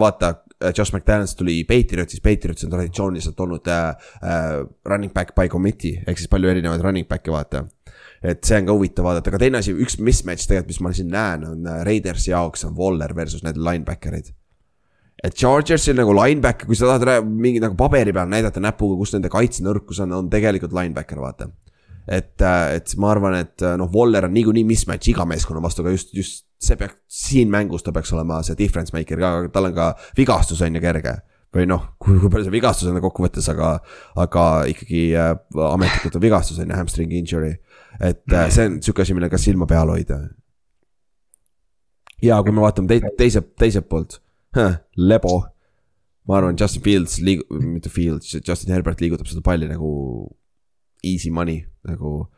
vaata. 0.00 0.38
Josh 0.74 0.90
McDaniels 0.90 1.36
tuli 1.38 1.60
Patriotsist, 1.62 2.18
Patriots 2.18 2.64
on 2.66 2.72
traditsiooniliselt 2.72 3.40
olnud 3.44 3.68
äh, 3.70 4.08
äh, 4.26 4.56
running 4.90 5.12
back 5.14 5.30
by 5.36 5.46
committee 5.46 6.00
ehk 6.02 6.18
siis 6.18 6.30
palju 6.32 6.50
erinevaid 6.50 6.82
running 6.82 7.06
back'e 7.06 7.30
vaata. 7.30 7.60
et 8.26 8.42
see 8.42 8.58
on 8.58 8.66
ka 8.66 8.74
huvitav 8.74 9.06
vaadata, 9.06 9.30
aga 9.30 9.38
teine 9.38 9.60
asi, 9.60 9.70
üks 9.70 10.00
mismatch 10.02 10.48
tegelikult, 10.50 10.72
mis 10.72 10.80
ma 10.82 10.92
siin 10.98 11.12
näen, 11.14 11.44
on 11.46 11.70
äh, 11.70 11.84
Raidersi 11.86 12.32
jaoks 12.32 12.66
on 12.66 12.74
Waller 12.74 13.14
versus 13.14 13.44
need 13.46 13.60
linebacker'id. 13.68 14.32
et 15.22 15.38
Chargersil 15.38 15.94
nagu 16.02 16.16
linebacker, 16.18 16.66
kui 16.66 16.80
sa 16.80 16.90
tahad 16.90 17.30
mingi 17.30 17.62
nagu 17.62 17.78
paberi 17.78 18.16
peal 18.16 18.26
näidata 18.34 18.58
näpuga, 18.58 18.98
kus 18.98 19.14
nende 19.14 19.30
kaitsenõrkus 19.30 20.02
on, 20.02 20.18
on 20.18 20.34
tegelikult 20.34 20.74
linebacker, 20.74 21.22
vaata 21.22 21.52
et, 22.08 22.42
et 22.42 22.92
ma 23.00 23.10
arvan, 23.12 23.36
et 23.42 23.64
äh, 23.64 23.76
noh, 23.80 23.88
Waller 23.92 24.28
on 24.28 24.32
niikuinii 24.34 24.64
mismatch 24.68 25.10
iga 25.12 25.26
meeskonna 25.28 25.60
vastu, 25.64 25.84
aga 25.84 25.92
just, 25.92 26.14
just 26.16 26.46
see 26.62 26.78
peaks, 26.80 26.96
siin 27.06 27.50
mängus 27.52 27.84
ta 27.84 27.92
peaks 27.94 28.12
olema 28.16 28.40
see 28.46 28.56
difference 28.58 28.94
maker 28.96 29.20
ka, 29.20 29.32
tal 29.54 29.68
on 29.68 29.74
ka 29.76 29.90
vigastus 30.16 30.62
on 30.64 30.78
ju 30.78 30.82
kerge. 30.84 31.18
või 31.54 31.64
noh, 31.64 31.84
kui, 31.96 32.18
kui 32.20 32.28
palju 32.28 32.44
see 32.44 32.52
vigastus 32.52 32.90
on 32.90 33.00
kokkuvõttes, 33.00 33.46
aga, 33.52 33.78
aga 34.20 34.42
ikkagi 34.68 35.02
äh, 35.16 35.30
ametlikult 35.68 36.18
on 36.18 36.24
vigastus 36.24 36.58
on 36.60 36.68
ju, 36.68 36.76
hamstring 36.76 37.12
injury. 37.16 37.54
et 38.00 38.24
äh, 38.32 38.48
see 38.52 38.68
on 38.68 38.80
sihuke 38.82 39.04
asi, 39.04 39.16
millele 39.16 39.32
ka 39.32 39.40
silma 39.40 39.68
peal 39.68 39.92
hoida. 39.92 40.22
ja 42.24 42.40
kui 42.42 42.56
me 42.56 42.64
vaatame 42.64 42.88
te 42.88 43.14
teise, 43.20 43.44
teiselt 43.60 43.88
poolt, 43.88 44.20
lebo. 45.12 45.38
ma 46.28 46.40
arvan, 46.40 46.56
Justin 46.60 46.84
Fields 46.84 47.20
liig-, 47.24 47.46
mitte 47.48 47.92
Fields, 47.92 48.36
Justin 48.40 48.74
Herbert 48.74 49.00
liigutab 49.00 49.28
seda 49.28 49.44
palli 49.44 49.68
nagu 49.68 49.92
easy 51.02 51.30
money 51.30 51.62
nagu. 51.88 52.28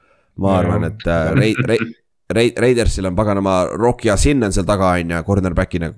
ma 0.40 0.58
arvan, 0.58 0.86
et 0.88 1.06
äh, 1.06 1.32
Rai-, 1.36 1.56
Rai-, 1.68 1.94
Rai-, 2.32 2.54
Raidersil 2.56 3.06
on 3.06 3.16
paganama 3.16 3.64
Rock 3.74 4.04
ja 4.04 4.16
Sin 4.16 4.42
on 4.44 4.52
seal 4.52 4.64
taga, 4.64 4.94
on 4.96 5.10
ju, 5.10 5.22
cornerback'ina, 5.26 5.90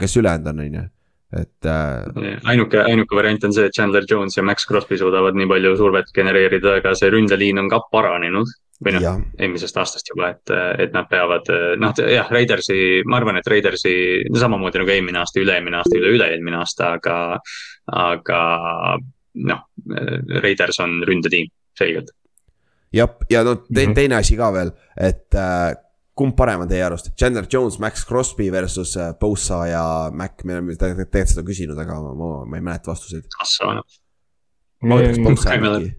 kes 0.00 0.16
ülejäänud 0.16 0.52
on, 0.52 0.60
on 0.64 0.76
ju. 0.78 0.84
Et 1.34 1.66
äh.... 1.66 2.38
ainuke, 2.46 2.78
ainuke 2.78 3.16
variant 3.16 3.44
on 3.44 3.52
see, 3.52 3.66
et 3.66 3.74
Chandler 3.74 4.06
Jones 4.10 4.36
ja 4.36 4.44
Max 4.46 4.66
Crosby 4.68 4.98
suudavad 5.00 5.36
nii 5.36 5.48
palju 5.50 5.74
survet 5.80 6.12
genereerida, 6.14 6.78
aga 6.78 6.94
see 6.98 7.10
ründeliin 7.12 7.58
on 7.60 7.72
ka 7.72 7.82
paranenud. 7.92 8.52
Või 8.84 8.96
noh, 8.96 9.20
eelmisest 9.38 9.76
aastast 9.78 10.08
juba, 10.10 10.32
et, 10.34 10.50
et 10.82 10.94
nad 10.94 11.06
peavad, 11.08 11.46
noh 11.80 11.92
jah, 12.10 12.30
Raidersi, 12.30 12.76
ma 13.06 13.20
arvan, 13.20 13.38
et 13.38 13.46
Raidersi 13.48 13.94
samamoodi 14.34 14.82
nagu 14.82 14.90
eelmine 14.92 15.20
aasta, 15.20 15.40
üle-eelmine 15.40 15.78
aasta, 15.78 15.94
üle-üle-eelmine 16.00 16.58
aasta, 16.58 16.90
aga, 16.98 17.18
aga 18.02 18.40
noh, 19.34 19.64
Raiders 20.42 20.78
on 20.84 21.00
ründetiim, 21.06 21.50
selgelt. 21.78 22.12
jah, 22.94 23.16
ja 23.30 23.42
no 23.46 23.56
te, 23.62 23.86
mhm. 23.86 23.96
teine 23.96 24.20
asi 24.20 24.36
ka 24.38 24.52
veel, 24.54 24.70
et 25.00 25.34
äh, 25.38 25.72
kumb 26.14 26.36
parem 26.38 26.62
on 26.62 26.70
teie 26.70 26.84
arust, 26.86 27.10
Chandler 27.18 27.48
Jones, 27.50 27.80
Max 27.82 28.06
Crosby 28.06 28.50
versus 28.54 28.94
äh, 28.96 29.12
Bosa 29.20 29.64
ja 29.66 29.84
Mac, 30.14 30.44
me 30.44 30.58
oleme 30.58 30.78
tegelikult 30.78 31.32
seda 31.32 31.46
küsinud, 31.46 31.78
aga 31.80 31.98
ma, 32.06 32.30
ma 32.46 32.60
ei 32.60 32.64
mäleta 32.64 32.92
vastuseid. 32.92 33.26
ma 34.84 35.00
ütleks 35.02 35.22
Bosa 35.24 35.56
ja 35.56 35.62
Maci 35.64 35.92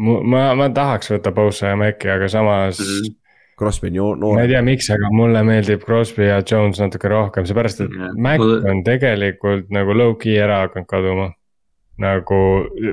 ma, 0.00 0.44
ma 0.56 0.68
tahaks 0.74 1.10
võtta 1.14 1.32
Bosa 1.34 1.72
ja 1.72 1.80
Maci, 1.80 2.10
aga 2.12 2.28
samas 2.30 2.80
mm. 2.80 2.92
-hmm. 2.92 3.16
Crosby 3.60 3.90
on 3.90 3.94
ju 3.94 4.14
noor. 4.14 4.38
ma 4.38 4.46
ei 4.46 4.48
tea, 4.48 4.62
miks, 4.64 4.88
aga 4.94 5.10
mulle 5.12 5.42
meeldib 5.44 5.84
Crosby 5.84 6.30
ja 6.30 6.40
Jones 6.40 6.80
natuke 6.80 7.10
rohkem, 7.12 7.44
seepärast 7.48 7.84
et 7.84 7.92
yeah. 7.92 8.16
Mac 8.16 8.40
on 8.40 8.80
tegelikult 8.86 9.68
nagu 9.74 9.96
low-key 9.96 10.38
ära 10.40 10.64
hakanud 10.64 10.88
kaduma. 10.88 11.28
nagu 12.00 12.36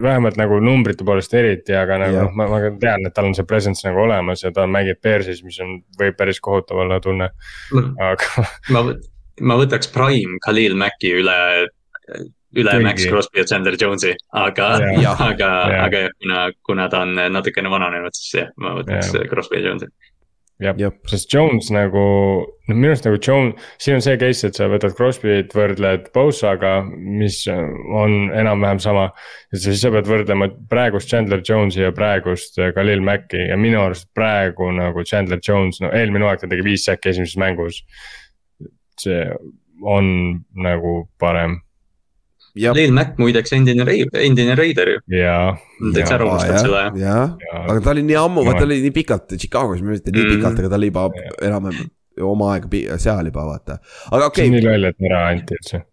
vähemalt 0.03 0.35
nagu 0.35 0.57
numbrite 0.59 1.05
poolest 1.07 1.31
eriti, 1.39 1.71
aga 1.71 2.01
nagu 2.01 2.15
yeah. 2.17 2.25
noh, 2.27 2.33
ma, 2.35 2.47
ma 2.51 2.71
tean, 2.81 3.07
et 3.07 3.13
tal 3.15 3.29
on 3.29 3.35
see 3.37 3.47
presence 3.47 3.87
nagu 3.87 4.01
olemas 4.03 4.43
ja 4.43 4.51
ta 4.51 4.65
mängib 4.67 4.99
Bearsis, 5.03 5.39
mis 5.47 5.61
on, 5.63 5.77
võib 5.99 6.17
päris 6.19 6.41
kohutav 6.43 6.81
olla 6.83 6.99
tunne, 6.99 7.29
aga. 8.03 8.47
ma, 8.75 8.83
ma 9.47 9.57
võtaks 9.61 9.93
prime 9.95 10.41
Khalil 10.43 10.75
Maci 10.75 11.13
üle 11.21 11.37
üle 12.57 12.73
Kõigi. 12.73 12.83
Max 12.83 13.07
Crosby 13.07 13.39
ja 13.39 13.47
Chandler 13.47 13.79
Jones'i, 13.79 14.11
aga, 14.35 14.67
aga, 15.29 15.49
aga 15.85 16.03
jah, 16.03 16.13
kuna, 16.19 16.43
kuna 16.67 16.91
ta 16.91 17.05
on 17.07 17.15
natukene 17.31 17.71
vananenud, 17.71 18.15
siis 18.17 18.41
jah, 18.41 18.51
ma 18.59 18.75
võtaks 18.81 19.15
ja. 19.15 19.23
Crosby 19.31 19.61
ja 19.61 19.69
Jones'i 19.69 19.91
jah, 20.63 20.93
sest 21.09 21.33
Jones 21.33 21.69
nagu, 21.73 22.03
noh 22.67 22.77
minu 22.77 22.89
arust 22.91 23.05
nagu 23.07 23.19
Jones, 23.21 23.67
siin 23.81 23.97
on 23.97 24.03
see 24.05 24.17
case, 24.21 24.47
et 24.47 24.57
sa 24.57 24.69
võtad 24.71 24.95
Crosby't, 24.97 25.53
võrdled 25.57 26.09
Bosaga, 26.15 26.79
mis 26.97 27.43
on 27.47 28.31
enam-vähem 28.33 28.81
sama. 28.83 29.09
ja 29.53 29.61
siis 29.61 29.83
sa 29.83 29.91
pead 29.93 30.09
võrdlema 30.09 30.49
praegust 30.71 31.11
Chandler 31.11 31.43
Jones'i 31.45 31.83
ja 31.85 31.93
praegust 31.95 32.57
Khalil 32.57 33.05
Macki 33.05 33.47
ja 33.51 33.59
minu 33.59 33.83
arust 33.83 34.09
praegu 34.17 34.71
nagu 34.73 35.05
Chandler 35.05 35.41
Jones, 35.43 35.81
no 35.83 35.93
eelmine 35.93 36.25
hooaeg 36.25 36.41
ta 36.41 36.49
tegi 36.49 36.65
viis 36.65 36.87
säkki 36.89 37.13
esimeses 37.13 37.37
mängus. 37.37 37.83
see 38.97 39.29
on 39.85 40.07
nagu 40.57 41.03
parem 41.21 41.59
Neil 42.57 42.95
Mac 42.95 43.19
muideks 43.21 43.53
endine, 43.57 43.85
endine 44.21 44.55
Raider 44.57 44.95
ju. 44.95 45.03
täitsa 45.93 46.17
ära 46.17 46.29
unustad 46.29 46.63
selle. 46.63 46.87
jah, 47.01 47.35
aga 47.63 47.77
ta 47.83 47.93
oli 47.93 48.05
nii 48.07 48.17
ammu, 48.21 48.45
vaata 48.47 48.63
ta 48.63 48.69
oli 48.69 48.81
nii 48.85 48.95
pikalt 48.95 49.37
Chicagos, 49.37 49.83
mitte 49.85 50.13
nii 50.13 50.23
mm. 50.23 50.33
pikalt, 50.37 50.63
aga 50.63 50.73
ta 50.73 50.81
oli 50.81 50.91
juba 50.91 51.09
enam-vähem 51.49 51.93
oma 52.25 52.55
aega 52.55 52.97
seal 53.01 53.29
juba 53.29 53.45
vaata, 53.51 53.77
aga 54.11 54.31
okei. 54.31 54.47
Okay.. 54.47 54.49
see 54.49 54.49
on 54.49 54.57
nii 54.57 54.65
loll, 54.65 54.89
et 54.89 55.07
ära 55.09 55.21
anti 55.33 55.59
üldse. 55.59 55.83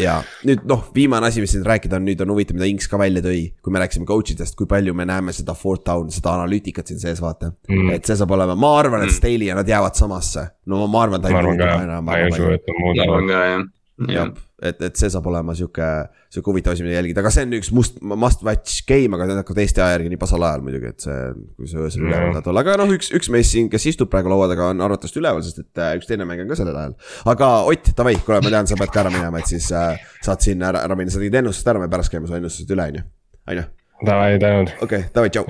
Ja 0.00 0.14
nüüd 0.48 0.62
noh, 0.68 0.86
viimane 0.94 1.28
asi, 1.28 1.42
mis 1.44 1.52
siin 1.52 1.64
rääkida 1.66 1.98
on, 1.98 2.06
nüüd 2.08 2.22
on 2.24 2.30
huvitav, 2.32 2.56
mida 2.56 2.68
Inks 2.70 2.88
ka 2.88 2.96
välja 3.00 3.20
tõi, 3.24 3.42
kui 3.60 3.74
me 3.74 3.82
rääkisime 3.82 4.08
coach 4.08 4.32
idest, 4.32 4.56
kui 4.56 4.68
palju 4.70 4.94
me 4.96 5.04
näeme 5.08 5.34
seda 5.36 5.52
fourth 5.58 5.84
down, 5.84 6.08
seda 6.14 6.32
analüütikat 6.38 6.88
siin 6.88 7.02
sees, 7.02 7.20
vaata. 7.20 7.52
Mm.. 7.68 7.92
et 7.98 8.08
see 8.08 8.16
saab 8.16 8.32
olema, 8.36 8.56
ma 8.58 8.72
arvan, 8.80 9.04
et 9.04 9.12
mm. 9.12 9.18
Staley 9.18 9.50
ja 9.50 9.58
nad 9.58 9.68
jäävad 9.68 9.98
samasse, 9.98 10.46
no 10.72 10.86
ma 10.88 11.02
arvan, 11.04 11.20
ta 11.20 11.32
ei 11.32 11.42
muuda 11.50 11.74
enam. 11.82 12.08
ma 12.08 12.16
ei 12.16 12.30
usu, 12.32 12.48
et 12.56 12.64
nad 12.64 12.80
muudavad 12.80 13.68
jah, 14.06 14.28
et, 14.62 14.80
et 14.86 14.98
see 14.98 15.10
saab 15.10 15.26
olema 15.26 15.54
sihuke, 15.58 15.86
sihuke 16.30 16.52
huvitav 16.52 16.74
asi, 16.74 16.84
mida 16.86 16.98
jälgida, 16.98 17.22
aga 17.22 17.32
see 17.34 17.46
on 17.46 17.54
üks 17.58 17.70
must, 17.74 17.96
must 18.02 18.44
watch 18.46 18.84
game, 18.86 19.16
aga 19.16 19.26
need 19.26 19.40
hakkavad 19.40 19.62
Eesti 19.64 19.82
aja 19.82 19.96
järgi 19.96 20.12
nii 20.12 20.20
pasal 20.22 20.44
ajal 20.46 20.62
muidugi, 20.66 20.92
et 20.92 21.06
see, 21.06 21.16
kui 21.58 21.70
sa 21.70 21.80
öösel 21.82 22.04
üleval 22.06 22.30
tahad 22.36 22.50
olla, 22.52 22.62
aga 22.66 22.76
noh, 22.78 22.92
üks, 22.94 23.10
üks 23.18 23.30
mees 23.34 23.50
siin, 23.54 23.70
kes 23.72 23.88
istub 23.90 24.10
praegu 24.12 24.30
laua 24.30 24.46
taga, 24.52 24.70
on 24.74 24.84
arvatavasti 24.86 25.22
üleval, 25.22 25.42
sest 25.46 25.64
et 25.64 25.82
äh, 25.82 25.96
üks 25.98 26.10
teine 26.10 26.28
mäng 26.28 26.44
on 26.44 26.52
ka 26.52 26.60
sellel 26.60 26.78
ajal. 26.78 26.94
aga 27.34 27.50
Ott, 27.72 27.90
davai, 27.98 28.14
kuule, 28.22 28.38
ma 28.44 28.54
tean, 28.54 28.70
sa 28.70 28.78
pead 28.78 28.94
ka 28.94 29.02
ära 29.02 29.14
minema, 29.14 29.42
et 29.42 29.50
siis 29.50 29.66
äh, 29.74 29.98
saad 30.22 30.46
siin 30.46 30.62
ära, 30.62 30.84
ära 30.86 30.98
minna, 30.98 31.14
sa 31.14 31.22
tegid 31.22 31.40
ennustust 31.42 31.74
ära, 31.74 31.82
me 31.82 31.90
pärast 31.90 32.14
käime 32.14 32.30
su 32.30 32.38
ennustused 32.38 32.70
üle, 32.76 32.86
on 32.92 33.00
ju, 33.00 33.06
on 33.50 33.62
ju. 33.62 33.66
Davai, 34.06 34.38
tänud. 34.38 34.70
okei 34.78 35.08
okay,, 35.08 35.10
davai, 35.14 35.34
tšau. 35.34 35.48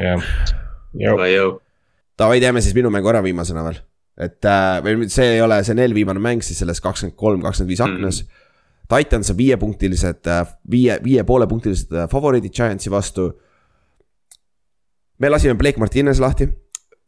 Davai, 2.19 2.41
teeme 2.43 2.65
siis 2.65 2.75
minu 2.75 2.91
mängu 2.91 3.13
ära 3.13 3.21
viimasena 3.23 3.63
veel. 3.69 3.83
Et 4.19 4.49
äh, 4.51 4.81
või 4.83 5.07
see 5.13 5.37
ei 5.37 5.43
ole, 5.45 5.61
see 5.63 5.77
on 5.77 5.85
eelviimane 5.85 6.23
mäng 6.23 6.43
siis 6.43 6.59
selles 6.59 6.81
kakskümmend 6.83 7.15
kolm, 7.19 7.43
kakskümmend 7.45 7.71
viis 7.71 7.83
aknas. 7.85 8.25
Mm 8.25 8.38
Titans 8.89 9.31
on 9.31 9.37
viiepunktilised, 9.37 10.27
äh, 10.27 10.47
viie, 10.71 10.97
viie 11.05 11.25
poolepunktilised 11.29 11.93
äh, 11.93 12.09
favoriidid 12.09 12.55
Giantsi 12.55 12.91
vastu. 12.91 13.33
me 15.19 15.29
lasime 15.29 15.55
Blake 15.59 15.79
Martinez 15.79 16.21
lahti, 16.21 16.49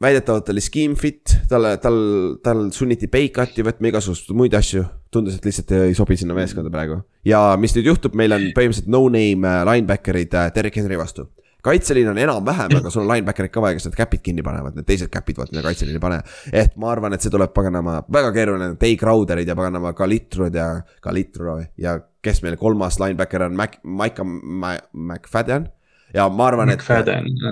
väidetavalt 0.03 0.49
oli 0.49 0.61
scheme 0.61 0.95
fit, 0.95 1.37
talle, 1.49 1.77
tal, 1.79 2.01
tal 2.43 2.71
sunniti 2.75 3.07
pay 3.09 3.31
cut'i 3.31 3.63
võtma 3.63 3.93
igasuguseid 3.93 4.37
muid 4.37 4.55
asju. 4.55 4.85
tundus, 5.11 5.37
et 5.37 5.45
lihtsalt 5.45 5.73
ei 5.75 5.95
sobi 5.95 6.17
sinna 6.17 6.35
meeskonda 6.35 6.71
praegu. 6.71 7.01
Ja 7.25 7.57
mis 7.59 7.75
nüüd 7.75 7.89
juhtub, 7.91 8.15
meil 8.15 8.33
on 8.33 8.51
põhimõtteliselt 8.55 8.91
no-name 8.91 9.49
äh, 9.49 9.65
linebacker'id 9.67 10.37
Derek 10.55 10.77
Henry 10.77 10.99
vastu 11.01 11.31
kaitseliin 11.67 12.13
on 12.13 12.21
enam-vähem, 12.21 12.75
aga 12.81 12.93
sul 12.93 13.05
on 13.05 13.11
linebacker'id 13.15 13.55
ka 13.55 13.65
vaja, 13.65 13.79
kes 13.79 13.89
need 13.89 13.99
cap'id 13.99 14.25
kinni 14.25 14.45
panevad, 14.47 14.79
need 14.79 14.89
teised 14.89 15.13
cap'id 15.13 15.41
vaata, 15.41 15.55
mida 15.55 15.65
kaitseliin 15.67 15.99
ei 15.99 16.05
pane. 16.05 16.21
et 16.53 16.79
ma 16.81 16.93
arvan, 16.95 17.17
et 17.17 17.25
see 17.25 17.33
tuleb 17.33 17.55
paganama, 17.57 18.01
väga 18.13 18.33
keeruline, 18.37 18.73
Day 18.81 18.97
Crowderid 19.01 19.49
ja 19.49 19.59
paganama 19.59 19.93
Kalitrud 19.97 20.57
ja, 20.57 20.71
Kalitro 21.05 21.59
ja 21.81 21.99
kes 22.25 22.43
meil 22.45 22.57
kolmas 22.61 23.01
linebacker 23.01 23.49
on, 23.49 23.57
Mac, 23.57 23.79
Maika 23.85 24.25
McFadden. 24.25 25.71
Ja 26.11 26.25
ma 26.27 26.49
arvan, 26.51 26.73
et 26.73 26.81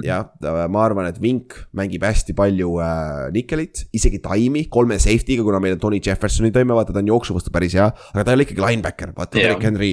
jah, 0.02 0.24
ma 0.42 0.80
arvan, 0.82 1.06
et 1.06 1.20
Vink 1.22 1.54
mängib 1.78 2.02
hästi 2.02 2.34
palju 2.38 2.72
äh, 2.82 3.28
Nickelit, 3.34 3.84
isegi 3.94 4.18
Time'i 4.24 4.64
kolme 4.72 4.98
safety'ga, 4.98 5.44
kuna 5.46 5.60
meil 5.62 5.76
on 5.76 5.82
Tony 5.84 6.00
Jeffersoni 6.02 6.50
toime, 6.54 6.74
vaata 6.74 6.96
ta 6.96 6.98
on 6.98 7.12
jooksu 7.12 7.36
vastu 7.36 7.54
päris 7.54 7.76
hea, 7.78 7.86
aga 7.86 8.24
ta 8.24 8.34
ei 8.34 8.40
ole 8.40 8.48
ikkagi 8.48 8.64
linebacker, 8.64 9.14
vaata. 9.14 9.38
Derek 9.38 9.62
Henry 9.62 9.92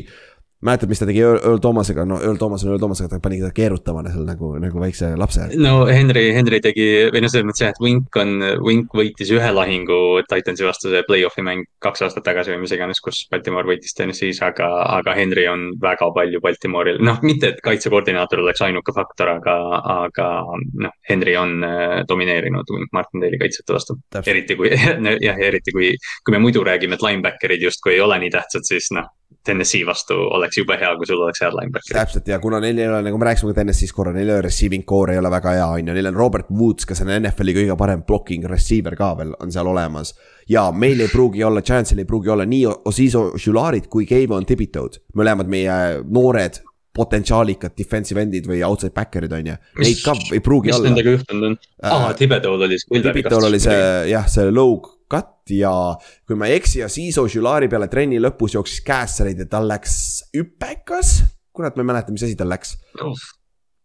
mäletad, 0.66 0.90
mis 0.90 1.00
ta 1.02 1.08
tegi 1.08 1.22
Earl 1.24 1.60
Thomasega, 1.62 2.06
no 2.08 2.18
Earl 2.22 2.40
Thomas 2.42 2.64
on 2.66 2.72
Earl 2.74 2.82
Thomas, 2.82 3.02
aga 3.02 3.16
ta 3.16 3.22
pani 3.24 3.40
teda 3.40 3.52
keerutama 3.56 4.04
seal 4.10 4.26
nagu, 4.28 4.52
nagu 4.62 4.82
väikse 4.82 5.12
lapse. 5.20 5.48
no 5.62 5.86
Henry, 5.90 6.28
Henry 6.36 6.60
tegi, 6.64 6.88
või 7.14 7.24
noh, 7.24 7.32
selles 7.32 7.48
mõttes 7.48 7.64
jah, 7.64 7.74
et 7.74 7.82
Wink 7.84 8.20
on, 8.22 8.34
Wink 8.66 8.96
võitis 8.98 9.32
ühe 9.36 9.52
lahingu 9.56 10.00
Titansi 10.30 10.68
vastu, 10.68 10.92
see 10.94 11.04
play-off'i 11.08 11.46
mäng 11.46 11.68
kaks 11.84 12.06
aastat 12.08 12.26
tagasi 12.28 12.54
või 12.54 12.64
mis 12.66 12.76
iganes, 12.76 13.02
kus 13.04 13.24
Baltimore 13.32 13.70
võitis 13.70 13.96
Tennessee's, 13.98 14.42
aga, 14.46 14.70
aga 14.98 15.16
Henry 15.18 15.48
on 15.52 15.68
väga 15.82 16.10
palju 16.16 16.42
Baltimore'il, 16.44 17.02
noh, 17.06 17.22
mitte 17.26 17.54
et 17.54 17.62
kaitsekoordinaator 17.66 18.44
oleks 18.46 18.64
ainuke 18.66 18.96
faktor, 18.96 19.36
aga, 19.38 19.58
aga 19.98 20.30
noh, 20.86 20.96
Henry 21.10 21.38
on 21.40 21.60
äh, 21.66 22.00
domineerinud 22.10 22.74
Wink 22.76 22.96
Martindale'i 22.96 23.42
kaitsjate 23.42 23.76
vastu. 23.76 24.00
eriti 24.26 24.58
kui, 24.60 24.72
jah, 25.28 25.44
eriti 25.50 25.76
kui, 25.76 25.94
kui 26.26 26.36
me 26.36 26.42
muidu 26.42 26.66
räägime, 26.66 26.98
et 26.98 27.06
linebacker'id 27.06 27.70
justkui 27.70 27.96
ei 27.96 28.04
ole 28.04 28.20
nii 28.24 28.34
tähtsad, 28.34 28.68
siis 28.68 28.92
noh 28.96 29.12
Tennessee 29.46 29.86
vastu 29.86 30.16
oleks 30.18 30.58
jube 30.58 30.74
hea, 30.80 30.90
kui 30.98 31.06
sul 31.06 31.22
oleks 31.22 31.42
head 31.44 31.54
linebacker'id. 31.54 31.94
täpselt 31.94 32.28
ja 32.28 32.40
kuna 32.42 32.60
neil 32.64 32.80
ei 32.82 32.88
ole, 32.90 33.02
nagu 33.06 33.20
me 33.22 33.28
rääkisime 33.28 33.54
ka 33.54 33.60
Tennessee's 33.60 33.94
korra, 33.94 34.14
neil 34.16 34.30
ei 34.30 34.34
ole 34.40 34.46
receiving 34.48 34.86
core 34.90 35.14
ei 35.14 35.22
ole 35.22 35.30
väga 35.34 35.54
hea, 35.54 35.68
on 35.78 35.92
ju, 35.92 35.98
neil 35.98 36.10
on 36.10 36.18
Robert 36.18 36.50
Woods, 36.50 36.88
kes 36.90 37.04
on 37.06 37.12
NFL-i 37.14 37.54
kõige 37.60 37.78
parem 37.78 38.02
blocking 38.08 38.48
receiver 38.50 38.98
ka 38.98 39.12
veel 39.20 39.36
on 39.40 39.54
seal 39.54 39.70
olemas. 39.70 40.16
ja 40.50 40.72
meil 40.72 41.02
ei 41.06 41.12
pruugi 41.14 41.44
olla, 41.44 41.62
Giantsil 41.62 42.02
ei 42.02 42.10
pruugi 42.10 42.34
olla 42.34 42.46
nii 42.46 42.66
Osiso 42.90 43.28
Jularid 43.46 43.90
kui 43.90 44.08
Kevon 44.10 44.46
Thibodeau'd, 44.50 45.02
mõlemad 45.14 45.52
meie 45.52 46.02
noored 46.10 46.62
potentsiaalikad 46.96 47.76
defensive 47.78 48.22
end'id 48.24 48.46
või 48.48 48.62
outside 48.64 48.96
backer'id 48.96 49.34
on 49.36 49.50
ju. 49.52 49.56
Neid 49.84 50.02
ka 50.02 50.16
ei 50.32 50.40
pruugi 50.40 50.72
mis 50.72 50.78
olla. 50.78 50.88
mis 50.88 50.94
nendega 50.94 51.16
juhtunud 51.18 51.48
on? 51.50 51.58
aa, 51.84 52.14
Thibodeau'l 52.18 52.68
oli 52.70 52.80
see. 52.80 53.02
Thibodeau'l 53.02 53.50
oli 53.52 53.60
see 53.62 53.82
jah, 54.14 54.30
see 54.32 54.48
low 54.50 54.80
ja 55.54 55.72
kui 56.28 56.38
ma 56.40 56.50
ei 56.50 56.60
eksi 56.60 56.82
ja 56.82 56.90
Ciso 56.92 57.28
Žulari 57.30 57.70
peale 57.72 57.88
trenni 57.92 58.20
lõpus 58.22 58.56
jooksis 58.58 58.82
Kässarid 58.86 59.44
ja 59.44 59.50
tal 59.50 59.68
läks 59.70 59.98
hüpekas. 60.36 61.18
kurat, 61.56 61.76
ma 61.76 61.86
ei 61.86 61.92
mäleta, 61.92 62.12
mis 62.12 62.24
asi 62.26 62.36
tal 62.36 62.50
läks. 62.52 62.76
Oh.. 63.02 63.14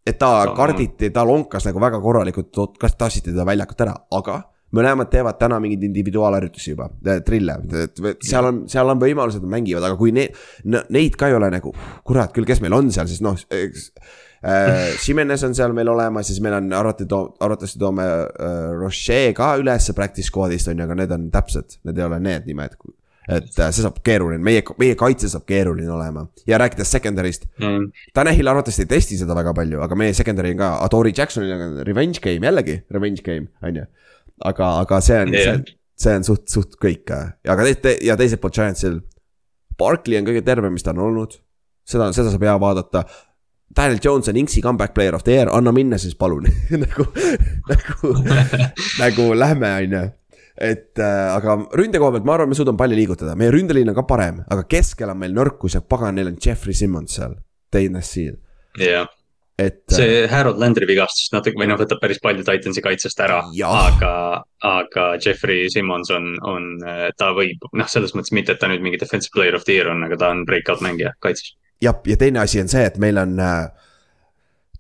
et 0.07 0.19
ta 0.19 0.55
karditi, 0.57 1.11
ta 1.15 1.25
lonkas 1.27 1.67
nagu 1.69 1.81
väga 1.81 2.01
korralikult, 2.01 2.79
kas 2.81 2.97
tassiti 2.99 3.31
teda 3.31 3.45
väljakult 3.47 3.85
ära, 3.85 3.95
aga 4.17 4.41
mõlemad 4.75 5.11
teevad 5.11 5.39
täna 5.39 5.59
mingeid 5.63 5.85
individuaalharjutusi 5.89 6.73
juba, 6.73 6.89
trille, 7.27 7.57
et 7.85 8.01
seal 8.27 8.49
on, 8.49 8.65
seal 8.71 8.91
on 8.91 9.01
võimalused, 9.03 9.43
nad 9.43 9.55
mängivad, 9.59 9.87
aga 9.87 9.99
kui 9.99 10.15
need, 10.15 10.35
neid 10.65 11.19
ka 11.19 11.31
ei 11.31 11.37
ole 11.37 11.51
nagu, 11.53 11.75
kurat 12.07 12.33
küll, 12.35 12.49
kes 12.49 12.63
meil 12.65 12.79
on 12.79 12.91
seal, 12.95 13.11
siis 13.11 13.23
noh 13.25 13.39
äh,. 14.45 14.95
Jimenez 15.05 15.45
on 15.47 15.55
seal 15.57 15.75
meil 15.77 15.91
olemas 15.93 16.29
ja 16.29 16.35
siis 16.35 16.45
meil 16.45 16.57
on 16.59 16.73
arvati 16.77 17.07
too-, 17.11 17.35
arvatavasti 17.41 17.81
toome 17.81 18.07
äh, 18.07 18.71
Roche 18.79 19.21
ka 19.37 19.53
ülesse 19.61 19.95
practice 19.97 20.31
squad'ist 20.31 20.71
on 20.73 20.81
ju, 20.81 20.87
aga 20.87 20.97
need 21.03 21.15
on 21.17 21.29
täpsed, 21.35 21.81
need 21.89 22.01
ei 22.01 22.07
ole 22.07 22.21
need 22.25 22.49
nimed. 22.51 22.77
et 23.31 23.59
äh, 23.61 23.69
see 23.71 23.85
saab 23.85 24.01
keeruline, 24.07 24.43
meie, 24.43 24.63
meie 24.81 24.97
kaitse 24.99 25.29
saab 25.31 25.45
keeruline 25.47 25.93
olema 25.93 26.25
ja 26.49 26.59
rääkides 26.59 26.97
secondary'st 26.97 27.47
Mm. 27.61 27.91
Tanahil 28.17 28.49
arvatavasti 28.49 28.87
ei 28.87 28.89
testi 28.89 29.19
seda 29.21 29.35
väga 29.37 29.53
palju, 29.55 29.83
aga 29.85 29.97
meie 29.99 30.15
secondary 30.17 30.55
on 30.55 30.63
ka, 30.63 30.71
Adori 30.87 31.13
Jacksonil 31.17 31.53
on 31.53 31.77
revenge 31.87 32.23
game 32.25 32.47
jällegi, 32.49 32.81
revenge 32.91 33.23
game, 33.27 33.51
on 33.63 33.77
ju. 33.77 33.85
aga, 34.49 34.73
aga 34.81 35.01
see 35.05 35.21
on 35.21 35.35
yeah., 35.35 35.61
see, 35.61 35.77
see 36.01 36.17
on 36.17 36.27
suht, 36.27 36.49
suht 36.49 36.77
kõik, 36.81 37.13
aga 37.13 37.67
te, 37.69 37.75
te, 37.85 37.95
ja 38.07 38.17
teiselt 38.19 38.41
poolt 38.43 38.57
Giantsil. 38.57 39.01
Barkley 39.81 40.21
on 40.21 40.27
kõige 40.29 40.43
tervem, 40.45 40.75
mis 40.77 40.85
ta 40.85 40.95
on 40.95 41.03
olnud, 41.07 41.37
seda, 41.89 42.11
seda 42.17 42.33
saab 42.33 42.45
hea 42.47 42.57
vaadata. 42.61 43.05
Daniel 43.77 44.01
Jones 44.03 44.29
on 44.29 44.39
Inksi 44.41 44.63
comeback 44.63 44.95
player 44.95 45.15
of 45.15 45.23
the 45.25 45.37
year, 45.37 45.51
anna 45.53 45.73
minna 45.73 45.99
siis 45.99 46.17
palun. 46.19 46.49
Nagu, 46.85 47.07
nagu, 47.71 48.15
nagu 48.99 49.29
lähme, 49.39 49.71
on 49.85 49.95
ju. 49.95 50.09
Et 50.61 50.99
äh, 51.01 51.29
aga 51.33 51.55
ründe 51.79 52.01
koha 52.03 52.13
pealt 52.13 52.27
ma 52.29 52.35
arvan, 52.35 52.51
me 52.51 52.57
suudame 52.59 52.77
palli 52.81 52.99
liigutada, 52.99 53.33
meie 53.39 53.53
ründeliin 53.55 53.89
on 53.93 53.97
ka 53.97 54.05
parem, 54.09 54.43
aga 54.51 54.67
keskel 54.69 55.09
on 55.09 55.17
meil 55.23 55.33
nõrkus 55.33 55.79
ja 55.79 55.81
pagan, 55.81 56.19
neil 56.19 56.29
on 56.29 56.37
Jeffrey 56.37 56.77
Simmons 56.77 57.15
seal, 57.17 57.39
TNS-il, 57.73 58.35
jah, 58.83 59.09
et. 59.57 59.79
see 59.95 60.27
Harold 60.29 60.61
Landry 60.61 60.85
vigastus 60.91 61.31
natuke 61.33 61.57
või 61.57 61.71
noh, 61.71 61.79
võtab 61.81 62.03
päris 62.03 62.21
palju 62.21 62.45
Titansi 62.45 62.85
kaitsest 62.85 63.25
ära, 63.25 63.39
aga, 63.71 64.13
aga 64.69 65.07
Jeffrey 65.17 65.71
Simmons 65.73 66.13
on, 66.13 66.35
on, 66.45 66.69
ta 67.17 67.31
võib, 67.39 67.65
noh, 67.73 67.89
selles 67.89 68.13
mõttes 68.19 68.35
mitte, 68.37 68.53
et 68.53 68.61
ta 68.61 68.69
nüüd 68.69 68.85
mingi 68.85 69.01
defensive 69.01 69.33
player 69.37 69.57
of 69.57 69.65
the 69.65 69.79
year 69.79 69.89
on, 69.95 70.05
aga 70.11 70.21
ta 70.21 70.35
on 70.35 70.45
breakout 70.51 70.85
mängija 70.85 71.15
kaitses. 71.25 71.55
jah, 71.83 72.01
ja 72.07 72.17
teine 72.17 72.43
asi 72.43 72.61
on 72.61 72.69
see, 72.69 72.85
et 72.87 72.99
meil 73.03 73.19
on 73.21 73.39
äh, 73.41 73.71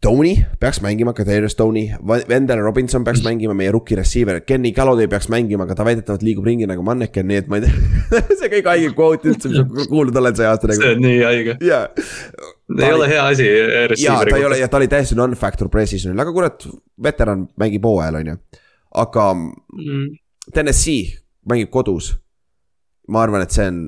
Tony 0.01 0.35
peaks 0.61 0.81
mängima, 0.81 1.13
Kadarius 1.13 1.55
Tony, 1.57 1.91
Wendell 2.29 2.63
Robinson 2.65 3.05
peaks 3.05 3.21
mängima, 3.25 3.55
meie 3.55 3.73
rookie 3.73 3.97
receiver, 3.97 4.41
Kenny 4.41 4.73
Galladay 4.73 5.09
peaks 5.13 5.29
mängima, 5.29 5.67
aga 5.69 5.77
ta 5.77 5.85
väidetavalt 5.85 6.25
liigub 6.25 6.47
ringi 6.49 6.69
nagu 6.69 6.85
manneken, 6.85 7.29
nii 7.29 7.41
et 7.43 7.51
ma 7.53 7.61
ei 7.61 7.67
tea 7.67 8.23
see 8.41 8.49
kõige 8.49 8.73
haigem 8.73 8.95
quote 8.97 9.29
üldse, 9.29 9.53
mis 9.53 9.61
ma 9.61 9.87
kuulnud 9.91 10.17
olen 10.23 10.39
see 10.39 10.49
aasta 10.49 10.71
see 10.73 10.81
nagu, 10.81 10.95
on 10.97 11.05
nii 11.05 11.21
haige, 11.27 11.57
jaa. 11.69 11.83
ei 12.81 12.97
ole 12.97 13.11
hea 13.13 13.27
asi. 13.35 13.51
jaa, 14.07 14.23
ta 14.25 14.41
ei 14.41 14.49
ole, 14.49 14.63
ja 14.63 14.71
ta 14.73 14.81
oli 14.81 14.89
täiesti 14.89 15.21
non-factor 15.21 15.69
precision'il, 15.73 16.25
aga 16.25 16.33
kurat, 16.37 16.65
veteran 17.11 17.45
mängib 17.61 17.85
hooajal, 17.85 18.23
on 18.23 18.35
ju. 18.35 18.41
aga 19.05 19.31
Mm. 19.37 20.09
Tennessee 20.55 21.19
mängib 21.49 21.69
kodus. 21.71 22.15
ma 23.09 23.23
arvan, 23.23 23.43
et 23.43 23.53
see 23.53 23.67
on 23.69 23.85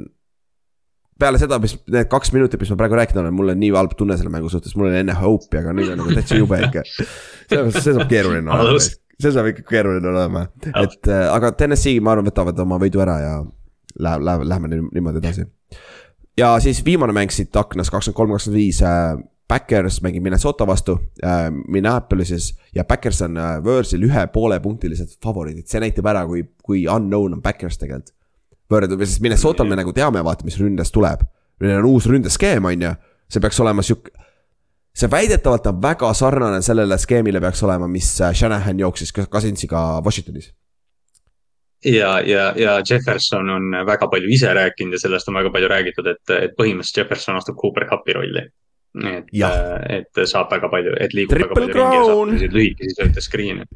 peale 1.23 1.39
seda, 1.41 1.59
mis 1.63 1.77
need 1.95 2.11
kaks 2.13 2.33
minutit, 2.35 2.61
mis 2.61 2.73
ma 2.75 2.79
praegu 2.81 2.99
rääkinud 2.99 3.23
olen, 3.23 3.37
mul 3.39 3.55
on 3.55 3.63
nii 3.63 3.71
halb 3.77 3.95
tunne 3.99 4.19
selle 4.19 4.33
mängu 4.35 4.51
suhtes, 4.53 4.75
mul 4.79 4.91
oli 4.91 5.01
enne 5.05 5.15
hope'i, 5.17 5.61
aga 5.63 5.77
nüüd 5.79 5.95
on 5.95 6.03
nagu 6.03 6.19
täitsa 6.19 6.41
jube 6.41 6.59
ikka. 6.67 6.85
see 6.91 7.95
saab 7.95 8.09
keeruline 8.11 8.51
olema 8.51 8.83
see 9.23 9.33
saab 9.35 9.51
ikka 9.53 9.65
keeruline 9.69 10.09
olema, 10.13 10.47
et 10.67 11.11
äh, 11.11 11.27
aga 11.33 11.53
Tennessee, 11.59 12.01
ma 12.03 12.15
arvan, 12.17 12.27
võtavad 12.31 12.63
oma 12.65 12.79
võidu 12.83 13.03
ära 13.05 13.19
ja 13.23 13.35
läheb, 14.03 14.25
läheb, 14.27 14.47
lähme 14.51 14.71
nii- 14.73 14.89
niimoodi 14.97 15.21
edasi. 15.23 15.47
ja 16.39 16.55
siis 16.65 16.83
viimane 16.85 17.15
mäng 17.17 17.31
siit 17.35 17.57
aknas 17.57 17.91
kakskümmend 17.93 18.19
kolm, 18.19 18.35
kakskümmend 18.37 18.61
viis 18.61 18.83
äh, 18.87 19.15
Backers 19.53 20.01
mängib 20.03 20.25
Minnesota 20.25 20.67
vastu 20.67 20.97
äh, 21.25 21.51
Minneapolises 21.69 22.53
ja 22.75 22.85
Backers 22.89 23.21
on 23.27 23.37
äh, 23.37 23.59
Võõrsil 23.65 24.07
ühe 24.09 24.27
poolepunktilised 24.33 25.19
favoriidid, 25.23 25.69
see 25.69 25.83
näitab 25.83 26.09
ära, 26.09 26.25
kui, 26.27 26.47
kui 26.65 26.87
unknown 26.89 27.37
on 27.39 27.43
Backers 27.45 27.79
tegelikult. 27.79 28.15
võrreldes, 28.73 29.15
sest 29.15 29.23
Minnesotal 29.25 29.69
me 29.69 29.79
nagu 29.79 29.93
teame, 29.97 30.23
vaata, 30.25 30.47
mis 30.49 30.59
ründes 30.61 30.93
tuleb. 30.95 31.23
Neil 31.63 31.79
on 31.79 31.93
uus 31.93 32.09
ründeskeem, 32.11 32.65
on 32.67 32.89
ju, 32.89 32.93
see 33.31 33.43
peaks 33.43 33.61
olema 33.63 33.85
sihuke. 33.87 34.11
see 34.93 35.09
väidetavalt 35.09 35.67
on 35.71 35.79
väga 35.83 36.11
sarnane 36.15 36.59
sellele 36.63 36.99
skeemile 36.99 37.41
peaks 37.41 37.63
olema, 37.63 37.87
mis 37.89 38.09
äh, 38.21 38.35
Shanahan 38.35 38.81
jooksis 38.81 39.13
Cousinsiga 39.13 40.03
Washingtonis. 40.05 40.53
ja, 41.85 42.21
ja, 42.21 42.53
ja 42.57 42.81
Jefferson 42.91 43.51
on 43.51 43.87
väga 43.87 44.09
palju 44.09 44.29
ise 44.29 44.55
rääkinud 44.55 44.93
ja 44.93 44.99
sellest 44.99 45.29
on 45.29 45.35
väga 45.35 45.51
palju 45.51 45.69
räägitud, 45.69 46.07
et, 46.07 46.35
et 46.35 46.59
põhimõtteliselt 46.59 47.05
Jefferson 47.05 47.37
astub 47.37 47.57
Cooper 47.57 47.89
Cupi 47.89 48.13
rolli. 48.13 48.45
Et 49.01 49.31
Jah., 49.33 49.57
et 49.89 50.23
saab 50.29 50.51
väga 50.53 50.69
palju, 50.73 50.93
et 51.01 51.15
liigub 51.17 51.33
Triple 51.33 51.49
väga 51.49 51.59
palju 51.59 51.77
ringi 51.79 51.97
ja 51.97 52.05
saab 52.05 52.19
crown. 52.19 52.55
lühikesi 52.57 52.97
sööte 52.99 53.25
screen'e. 53.25 53.67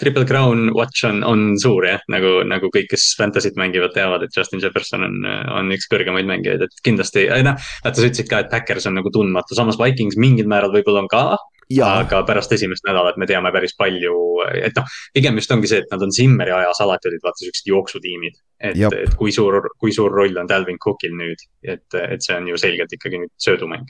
Triple 0.00 0.24
Crown 0.28 0.72
watch 0.76 1.04
on, 1.08 1.22
on 1.26 1.44
suur 1.60 1.86
jah, 1.88 2.02
nagu, 2.12 2.34
nagu 2.48 2.70
kõik, 2.72 2.88
kes 2.94 3.10
Fantasy't 3.18 3.58
mängivad, 3.60 3.92
teavad, 3.96 4.24
et 4.24 4.36
Justin 4.36 4.62
Jefferson 4.62 5.04
on, 5.08 5.22
on 5.58 5.72
üks 5.76 5.88
kõrgemaid 5.92 6.28
mängijaid, 6.28 6.64
et 6.68 6.84
kindlasti, 6.86 7.26
noh. 7.44 7.58
sa 7.84 7.92
ütlesid 7.92 8.30
ka, 8.30 8.44
et 8.44 8.52
Backers 8.52 8.88
on 8.88 8.96
nagu 9.00 9.12
tundmatu, 9.12 9.58
samas 9.58 9.80
Vikings 9.80 10.16
mingil 10.20 10.48
määral 10.50 10.72
võib-olla 10.74 11.04
on 11.04 11.10
ka, 11.12 11.24
aga 11.80 12.22
pärast 12.28 12.52
esimest 12.52 12.84
nädalat 12.86 13.16
me 13.16 13.26
teame 13.26 13.52
päris 13.54 13.74
palju, 13.78 14.14
et 14.60 14.76
noh, 14.76 14.88
pigem 15.14 15.38
just 15.40 15.52
ongi 15.54 15.70
see, 15.70 15.82
et 15.84 15.94
nad 15.94 16.02
on 16.04 16.12
Zimmeri 16.12 16.52
ajas 16.52 16.82
alati 16.84 17.08
olid 17.10 17.24
vaata 17.24 17.44
siuksed 17.44 17.70
jooksutiimid. 17.70 18.38
et 18.60 18.78
et 18.78 19.14
kui 19.18 19.32
suur, 19.32 19.60
kui 19.78 19.92
suur 19.92 20.12
roll 20.12 20.36
on 20.38 20.48
Dalvin 20.48 20.78
Cookil 20.78 21.16
nüüd, 21.16 21.40
et, 21.62 21.86
et 21.94 22.22
see 22.22 22.36
on 22.36 22.48
ju 22.48 22.56
selgelt 22.60 22.92
ikkagi 22.92 23.22
nüüd 23.24 23.32
söödumäng. 23.38 23.88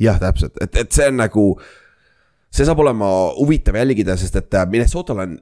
jah, 0.00 0.20
täpselt, 0.20 0.56
et, 0.60 0.76
et 0.76 0.92
see 0.92 1.08
on 1.10 1.18
nagu. 1.20 1.46
see 2.52 2.66
saab 2.68 2.82
olema 2.84 3.08
huvitav 3.38 3.76
jälgida, 3.80 4.16
sest 4.20 4.36
et 4.36 4.54
äh, 4.54 4.66
Minnesotal 4.68 5.22
on 5.24 5.38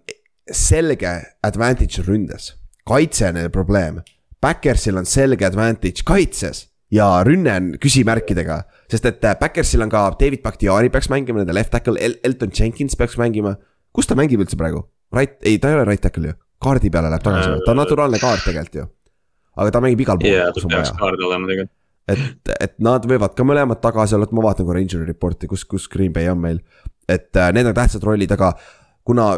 selge 0.55 1.11
advantage 1.47 2.05
ründes, 2.07 2.55
kaitse 2.87 3.29
on 3.29 3.39
neil 3.39 3.51
probleem. 3.51 4.01
Backersil 4.41 4.97
on 4.97 5.07
selge 5.07 5.45
advantage 5.45 6.05
kaitses 6.07 6.69
ja 6.95 7.09
rünne 7.27 7.57
on 7.57 7.73
küsimärkidega, 7.83 8.63
sest 8.91 9.09
et 9.11 9.27
äh, 9.27 9.37
Backersil 9.41 9.83
on 9.85 9.91
ka 9.93 10.05
David 10.21 10.43
Bakhtiari 10.43 10.91
peaks 10.91 11.11
mängima, 11.13 11.43
nende 11.43 11.55
left 11.55 11.75
tackle 11.75 12.01
El, 12.01 12.17
Elton 12.27 12.55
Jenkins 12.55 12.97
peaks 12.99 13.19
mängima. 13.21 13.57
kus 13.93 14.07
ta 14.07 14.15
mängib 14.15 14.43
üldse 14.43 14.55
praegu? 14.59 14.85
Right, 15.15 15.35
ei, 15.43 15.59
ta 15.59 15.71
ei 15.71 15.75
ole 15.75 15.85
right 15.89 16.03
tackle 16.03 16.31
ju, 16.31 16.39
kaardi 16.63 16.91
peale 16.95 17.11
läheb 17.11 17.27
tagasi, 17.27 17.59
ta 17.67 17.75
on 17.75 17.81
naturaalne 17.83 18.23
kaart 18.23 18.47
tegelikult 18.47 18.79
ju. 18.79 18.87
aga 19.59 19.75
ta 19.75 19.83
mängib 19.83 20.07
igal 20.07 20.19
pool 20.19 20.31
ja, 20.31 20.51
kus 20.55 20.63
ta 20.63 20.71
on 20.71 20.77
peaks 20.79 20.95
kaard 20.99 21.27
olema 21.27 21.51
tegelikult. 21.51 21.75
et, 22.11 22.53
et 22.61 22.77
nad 22.83 23.05
võivad 23.09 23.35
ka 23.37 23.47
mõlemad 23.47 23.81
tagasi 23.83 24.17
olla, 24.17 24.29
et 24.29 24.37
ma 24.37 24.45
vaatan 24.45 24.69
korra 24.69 24.83
injury 24.83 25.09
report'i, 25.09 25.49
kus, 25.51 25.65
kus 25.69 25.89
Green 25.93 26.13
Bay 26.15 26.31
on 26.33 26.41
meil. 26.43 26.61
et 27.11 27.37
äh, 27.37 27.51
need 27.57 27.67
on 27.67 27.75
tähtsad 27.75 28.05
rollid, 28.07 28.31
aga 28.37 28.53
kuna 29.07 29.33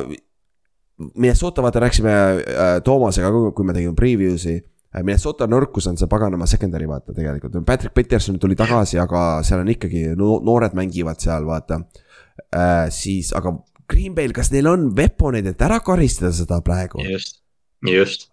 Minnesota, 1.14 1.62
vaata 1.64 1.80
rääkisime 1.80 2.12
äh, 2.12 2.76
Toomasega 2.84 3.30
kui 3.56 3.66
me 3.66 3.74
tegime 3.76 3.96
preview'si. 3.98 4.60
Minnesota 5.00 5.46
nõrkus 5.48 5.86
on 5.88 5.96
see 5.96 6.08
paganama 6.10 6.44
secondary 6.50 6.84
vaata 6.84 7.14
tegelikult, 7.16 7.54
Patrick 7.64 7.94
Peterson 7.96 8.36
tuli 8.38 8.56
tagasi, 8.58 8.98
aga 9.00 9.40
seal 9.46 9.62
on 9.62 9.70
ikkagi 9.72 10.10
no, 10.20 10.34
noored 10.44 10.76
mängivad 10.76 11.22
seal 11.22 11.48
vaata 11.48 11.80
äh,. 12.52 12.90
siis, 12.92 13.32
aga 13.32 13.54
Green 13.88 14.12
Bay'l, 14.16 14.34
kas 14.36 14.52
neil 14.52 14.68
on 14.68 14.90
veponeid, 14.96 15.48
et 15.48 15.64
ära 15.64 15.80
karistada 15.84 16.32
seda 16.36 16.60
praegu, 16.64 17.00
just, 17.08 17.40
just. 17.88 18.28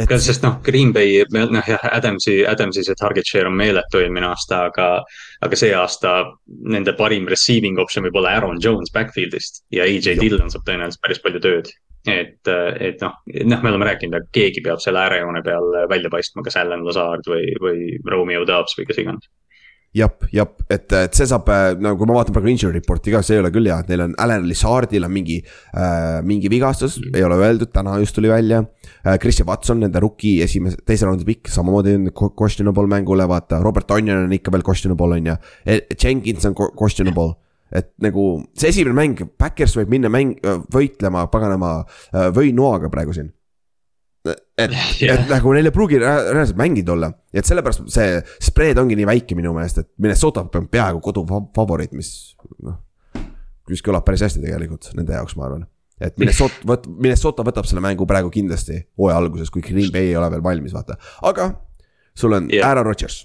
et, 0.00 0.12
sest 0.22 0.44
noh, 0.44 0.58
Green 0.64 0.92
Bay, 0.92 1.22
noh 1.32 1.68
jah, 1.68 1.82
Adamsi, 1.92 2.38
Adamsi 2.48 2.84
see 2.86 2.96
target 2.98 3.28
share 3.28 3.50
on 3.50 3.56
meeletu 3.58 4.00
eelmine 4.00 4.28
aasta, 4.30 4.66
aga, 4.70 4.88
aga 5.44 5.58
see 5.60 5.72
aasta 5.76 6.14
nende 6.74 6.94
parim 6.98 7.28
receiving 7.30 7.80
optsioon 7.82 8.08
võib 8.08 8.20
olla 8.22 8.36
Aaron 8.38 8.60
Jones 8.62 8.92
backfield'ist 8.94 9.64
ja 9.76 9.84
AJ. 9.84 10.16
Dillon 10.22 10.52
saab 10.52 10.64
tõenäoliselt 10.68 11.04
päris 11.04 11.22
palju 11.24 11.42
tööd. 11.44 11.72
et, 12.06 12.48
et 12.86 13.00
noh, 13.02 13.16
noh, 13.50 13.62
me 13.64 13.70
oleme 13.72 13.88
rääkinud, 13.88 14.14
et 14.14 14.28
keegi 14.32 14.62
peab 14.62 14.78
selle 14.78 15.00
äärejoone 15.02 15.42
peal 15.42 15.72
välja 15.90 16.10
paistma, 16.12 16.44
kas 16.46 16.54
Allan 16.60 16.84
Lazard 16.86 17.26
või, 17.26 17.48
või 17.62 17.96
Romeo 18.06 18.44
Dubs 18.46 18.78
või 18.78 18.86
kes 18.86 19.00
iganes. 19.02 19.26
jah, 19.96 20.12
jah, 20.34 20.48
et, 20.68 20.92
et 20.92 21.16
see 21.16 21.26
saab, 21.28 21.48
no 21.80 21.94
kui 21.96 22.08
ma 22.08 22.18
vaatan 22.18 22.34
praegu 22.36 22.50
injury 22.52 22.76
report'i 22.76 23.14
ka, 23.14 23.22
see 23.24 23.38
ei 23.38 23.42
ole 23.42 23.52
küll 23.54 23.68
hea, 23.70 23.78
et 23.80 23.90
neil 23.92 24.04
on 24.06 24.16
Alan 24.22 24.44
Lizardil 24.48 25.06
on 25.08 25.14
mingi 25.14 25.38
äh,, 25.40 26.18
mingi 26.26 26.50
vigastus, 26.52 26.98
ei 27.12 27.24
ole 27.26 27.38
öeldud, 27.40 27.72
täna 27.74 27.96
just 28.02 28.16
tuli 28.18 28.30
välja 28.32 28.62
äh,. 28.62 29.16
Christian 29.22 29.48
Watson, 29.48 29.80
nende 29.84 30.02
rookie 30.02 30.44
esimese, 30.44 30.80
teise 30.86 31.08
raundi 31.08 31.26
pikk, 31.28 31.50
samamoodi 31.52 31.96
on 31.96 32.10
questionable 32.36 32.86
mängule, 32.90 33.28
vaata, 33.30 33.62
Robert 33.64 33.90
Onion 33.96 34.26
on 34.26 34.36
ikka 34.36 34.52
veel 34.54 34.66
questionable 34.66 35.16
on 35.16 35.32
ju. 35.32 35.38
Jenkins 35.96 36.44
on 36.48 36.56
questionable, 36.56 37.36
et 37.72 37.92
nagu 38.04 38.28
see 38.56 38.74
esimene 38.74 38.96
mäng, 38.96 39.24
Backers 39.40 39.78
võib 39.80 39.96
minna 39.96 40.12
mäng, 40.12 40.36
võitlema 40.72 41.26
paganama 41.32 41.78
äh, 41.82 42.28
võinoaga 42.36 42.92
praegu 42.92 43.16
siin. 43.16 43.32
Et, 44.32 44.74
et 45.12 45.28
nagu 45.30 45.52
neil 45.54 45.68
ei 45.70 45.74
pruugi 45.74 46.00
rea- 46.02 46.32
reaalselt 46.32 46.58
mängida 46.60 46.94
olla, 46.96 47.12
et 47.34 47.46
sellepärast 47.48 47.86
see 47.92 48.18
spread 48.48 48.80
ongi 48.82 48.98
nii 48.98 49.08
väike 49.08 49.38
minu 49.38 49.54
meelest, 49.56 49.82
et 49.84 49.90
Minnesota 50.02 50.44
on 50.46 50.68
peaaegu 50.72 51.00
kodufavoriit, 51.04 51.94
mis 51.96 52.10
noh. 52.66 52.80
mis 53.70 53.82
kõlab 53.84 54.04
päris 54.06 54.24
hästi 54.26 54.42
tegelikult 54.44 54.92
nende 54.98 55.16
jaoks, 55.16 55.36
ma 55.38 55.48
arvan. 55.48 55.66
et 56.00 56.18
Minnesota 56.20 56.62
võt-, 56.72 56.90
Minnesota 56.90 57.46
võtab 57.46 57.68
selle 57.68 57.84
mängu 57.84 58.08
praegu 58.08 58.32
kindlasti 58.34 58.82
hooaja 58.98 59.20
alguses, 59.22 59.52
kui 59.54 59.64
Green 59.64 59.92
Bay 59.94 60.10
ei 60.12 60.18
ole 60.18 60.30
veel 60.34 60.44
valmis, 60.44 60.74
vaata, 60.76 60.98
aga 61.22 61.52
sul 62.16 62.36
on 62.36 62.50
Jah. 62.52 62.68
Aaron 62.70 62.86
Rodgers. 62.86 63.24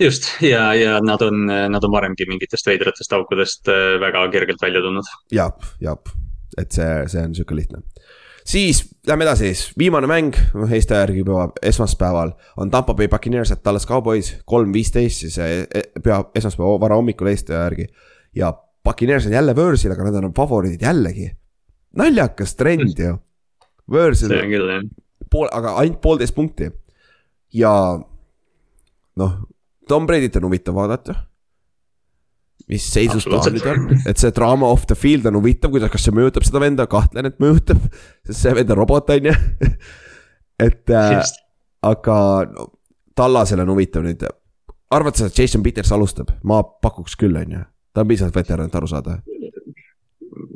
just 0.00 0.26
ja, 0.42 0.72
ja 0.74 0.98
nad 1.04 1.22
on, 1.22 1.46
nad 1.46 1.84
on 1.84 1.92
varemgi 1.92 2.26
mingitest 2.26 2.66
veidratest 2.66 3.12
aukudest 3.14 3.68
äh, 3.70 4.00
väga 4.02 4.24
kergelt 4.34 4.62
välja 4.62 4.82
tulnud. 4.82 5.10
jaap, 5.32 5.62
jaap, 5.80 6.08
et 6.58 6.72
see, 6.74 6.90
see 7.12 7.22
on 7.26 7.34
sihuke 7.38 7.56
lihtne. 7.58 7.82
Siis 8.44 8.82
lähme 9.06 9.24
edasi 9.24 9.50
siis, 9.50 9.72
viimane 9.78 10.06
mäng, 10.06 10.36
noh 10.54 10.72
Eesti 10.72 10.94
aja 10.94 11.06
järgi 11.06 11.22
juba 11.22 11.48
esmaspäeval 11.62 12.32
on 12.56 12.70
Tampa 12.70 12.94
Bay 12.94 13.08
Buccaneers 13.08 13.52
at 13.52 13.64
Dallas 13.64 13.86
Cowboys, 13.86 14.34
kolm 14.46 14.72
viisteist 14.72 15.24
siis 15.24 15.38
e, 15.38 15.66
e, 15.74 15.82
püha, 16.02 16.22
esmaspäeva 16.34 16.80
varahommikul 16.80 17.30
Eesti 17.32 17.54
aja 17.54 17.64
järgi. 17.64 17.86
ja 18.34 18.52
Buccaneers 18.84 19.26
on 19.26 19.36
jälle 19.36 19.54
võõrsil, 19.54 19.94
aga 19.94 20.06
nad 20.08 20.20
on 20.20 20.34
favoriidid 20.34 20.82
jällegi. 20.82 21.30
naljakas 21.96 22.54
trend 22.54 22.98
ju. 22.98 23.16
võõrsil. 23.90 24.28
see 24.28 24.44
on 24.44 24.54
küll 24.54 24.76
jah. 24.76 24.86
pool, 25.30 25.50
aga 25.52 25.76
ainult 25.82 26.00
poolteist 26.00 26.34
punkti. 26.34 26.70
ja 27.52 27.74
noh, 29.16 29.36
Tom 29.88 30.06
Brady't 30.06 30.36
on 30.38 30.50
huvitav 30.50 30.74
vaadata 30.74 31.31
mis 32.70 32.84
seisus 32.92 33.26
ta 33.28 33.50
nüüd 33.52 33.66
on, 33.68 33.88
et 34.08 34.20
see 34.20 34.32
draama 34.34 34.68
off 34.72 34.86
the 34.90 34.96
field 34.98 35.26
on 35.30 35.38
huvitav, 35.40 35.72
kuidas, 35.74 35.90
kas 35.92 36.06
see 36.06 36.14
mõjutab 36.14 36.46
seda 36.46 36.62
venda, 36.62 36.86
kahtlen, 36.90 37.28
et 37.30 37.40
mõjutab. 37.42 37.80
sest 38.26 38.44
see 38.44 38.54
vend 38.58 38.70
on 38.74 38.80
robot, 38.82 39.10
on 39.14 39.30
ju. 39.30 39.34
et 40.68 40.94
äh, 40.94 41.18
aga 41.88 42.16
no, 42.52 42.70
Tallasel 43.18 43.60
on 43.64 43.74
huvitav 43.74 44.06
nüüd. 44.06 44.24
arvad 44.92 45.18
sa, 45.18 45.28
et 45.28 45.38
Jason 45.38 45.64
Peters 45.64 45.92
alustab? 45.92 46.32
ma 46.42 46.62
pakuks 46.62 47.18
küll, 47.18 47.36
on 47.36 47.58
ju. 47.58 47.64
ta 47.92 48.04
on 48.04 48.10
piisavalt 48.12 48.40
veteran, 48.42 48.70
et 48.70 48.80
aru 48.80 48.90
saada 48.90 49.18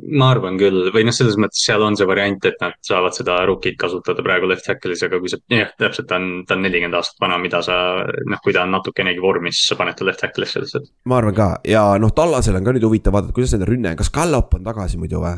ma 0.07 0.29
arvan 0.33 0.57
küll, 0.59 0.87
või 0.93 1.05
noh, 1.07 1.15
selles 1.15 1.37
mõttes 1.41 1.63
seal 1.67 1.83
on 1.83 1.97
see 1.99 2.07
variant, 2.07 2.45
et 2.47 2.57
nad 2.63 2.77
saavad 2.85 3.15
seda 3.17 3.39
rookit 3.47 3.77
kasutada 3.79 4.23
praegu 4.25 4.49
left 4.49 4.67
tackle'is, 4.67 5.03
aga 5.07 5.19
kui 5.23 5.31
sa, 5.31 5.39
jah, 5.51 5.73
täpselt, 5.79 6.07
ta 6.09 6.19
on, 6.21 6.29
ta 6.47 6.55
on 6.55 6.63
nelikümmend 6.65 6.97
aastat 6.99 7.19
vana, 7.23 7.39
mida 7.41 7.61
sa 7.65 7.77
noh, 8.05 8.41
kui 8.43 8.55
ta 8.55 8.63
on 8.63 8.73
natukenegi 8.77 9.23
vormis, 9.23 9.65
sa 9.67 9.79
paned 9.79 9.97
ta 9.97 10.07
left 10.07 10.23
tackle'isse 10.23 10.63
lihtsalt. 10.63 10.89
ma 11.11 11.19
arvan 11.21 11.37
ka 11.37 11.49
ja 11.67 11.83
noh, 12.01 12.13
Tallasel 12.15 12.59
on 12.59 12.67
ka 12.67 12.75
nüüd 12.75 12.87
huvitav 12.87 13.15
vaadata, 13.17 13.35
kuidas 13.35 13.55
nende 13.55 13.69
rünne, 13.69 13.95
kas 13.99 14.13
Kallop 14.13 14.57
on 14.57 14.65
tagasi 14.67 15.01
muidu 15.01 15.21
või? 15.23 15.37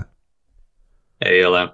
ei 1.26 1.42
ole, 1.44 1.66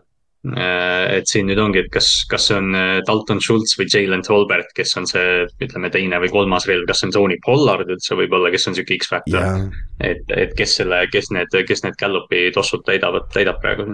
et 0.54 1.30
siin 1.30 1.48
nüüd 1.50 1.60
ongi, 1.62 1.82
et 1.86 1.92
kas, 1.94 2.10
kas 2.30 2.50
see 2.50 2.58
on 2.60 2.76
äh, 2.78 3.00
Dalton 3.08 3.40
Schultz 3.42 3.76
või 3.80 3.88
Jalen 3.90 4.24
Tolbert, 4.26 4.72
kes 4.78 4.94
on 5.00 5.08
see, 5.10 5.46
ütleme, 5.64 5.90
teine 5.94 6.20
või 6.22 6.32
kolmas 6.34 6.68
relv, 6.70 6.86
kas 6.90 7.02
see 7.02 7.10
on 7.10 7.16
Tony 7.16 7.38
Pollard 7.46 7.90
üldse 7.90 8.18
võib-olla, 8.20 8.52
kes 8.54 8.68
on 8.70 8.78
sihuke 8.78 8.98
X-faktor 9.00 9.40
yeah.. 9.40 9.64
et, 10.06 10.22
et 10.36 10.54
kes 10.58 10.78
selle, 10.82 11.02
kes 11.14 11.32
need, 11.36 11.56
kes 11.70 11.86
need 11.86 11.98
Gallupi 12.02 12.50
tossud 12.56 12.86
täidavad, 12.88 13.30
täidab 13.34 13.62
praegu. 13.64 13.88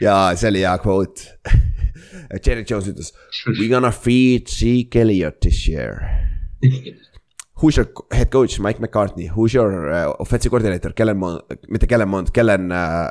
ja 0.00 0.16
see 0.38 0.52
oli 0.52 0.64
hea 0.64 0.76
quote 0.84 1.52
Jerry 2.44 2.64
Jones 2.68 2.88
ütles, 2.92 3.12
we 3.58 3.68
gonna 3.68 3.92
feed 3.92 4.48
Zeke 4.52 5.02
Elliot 5.04 5.42
this 5.44 5.66
year 5.68 6.00
Who's 7.58 7.74
your 7.74 7.88
head 8.14 8.30
coach, 8.30 8.60
Mike 8.60 8.78
McCartney, 8.78 9.26
who's 9.26 9.52
your 9.52 9.90
uh, 9.90 10.12
offensive 10.20 10.52
coordinator, 10.52 10.92
Kellen 10.94 11.18
Mond, 11.18 11.42
mitte 11.66 11.88
Kellen 11.90 12.06
Mond, 12.08 12.30
Kellen 12.30 12.70
uh,, 12.70 13.10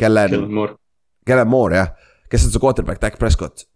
Kellen. 0.00 0.30
Kellen 0.30 0.54
Moore. 0.54 0.76
Kellen 1.26 1.48
Moore 1.48 1.76
jah 1.76 2.07
kes 2.30 2.46
on 2.46 2.54
su 2.54 2.62
quarterback, 2.62 3.00
Dak 3.02 3.18
Prescott. 3.18 3.66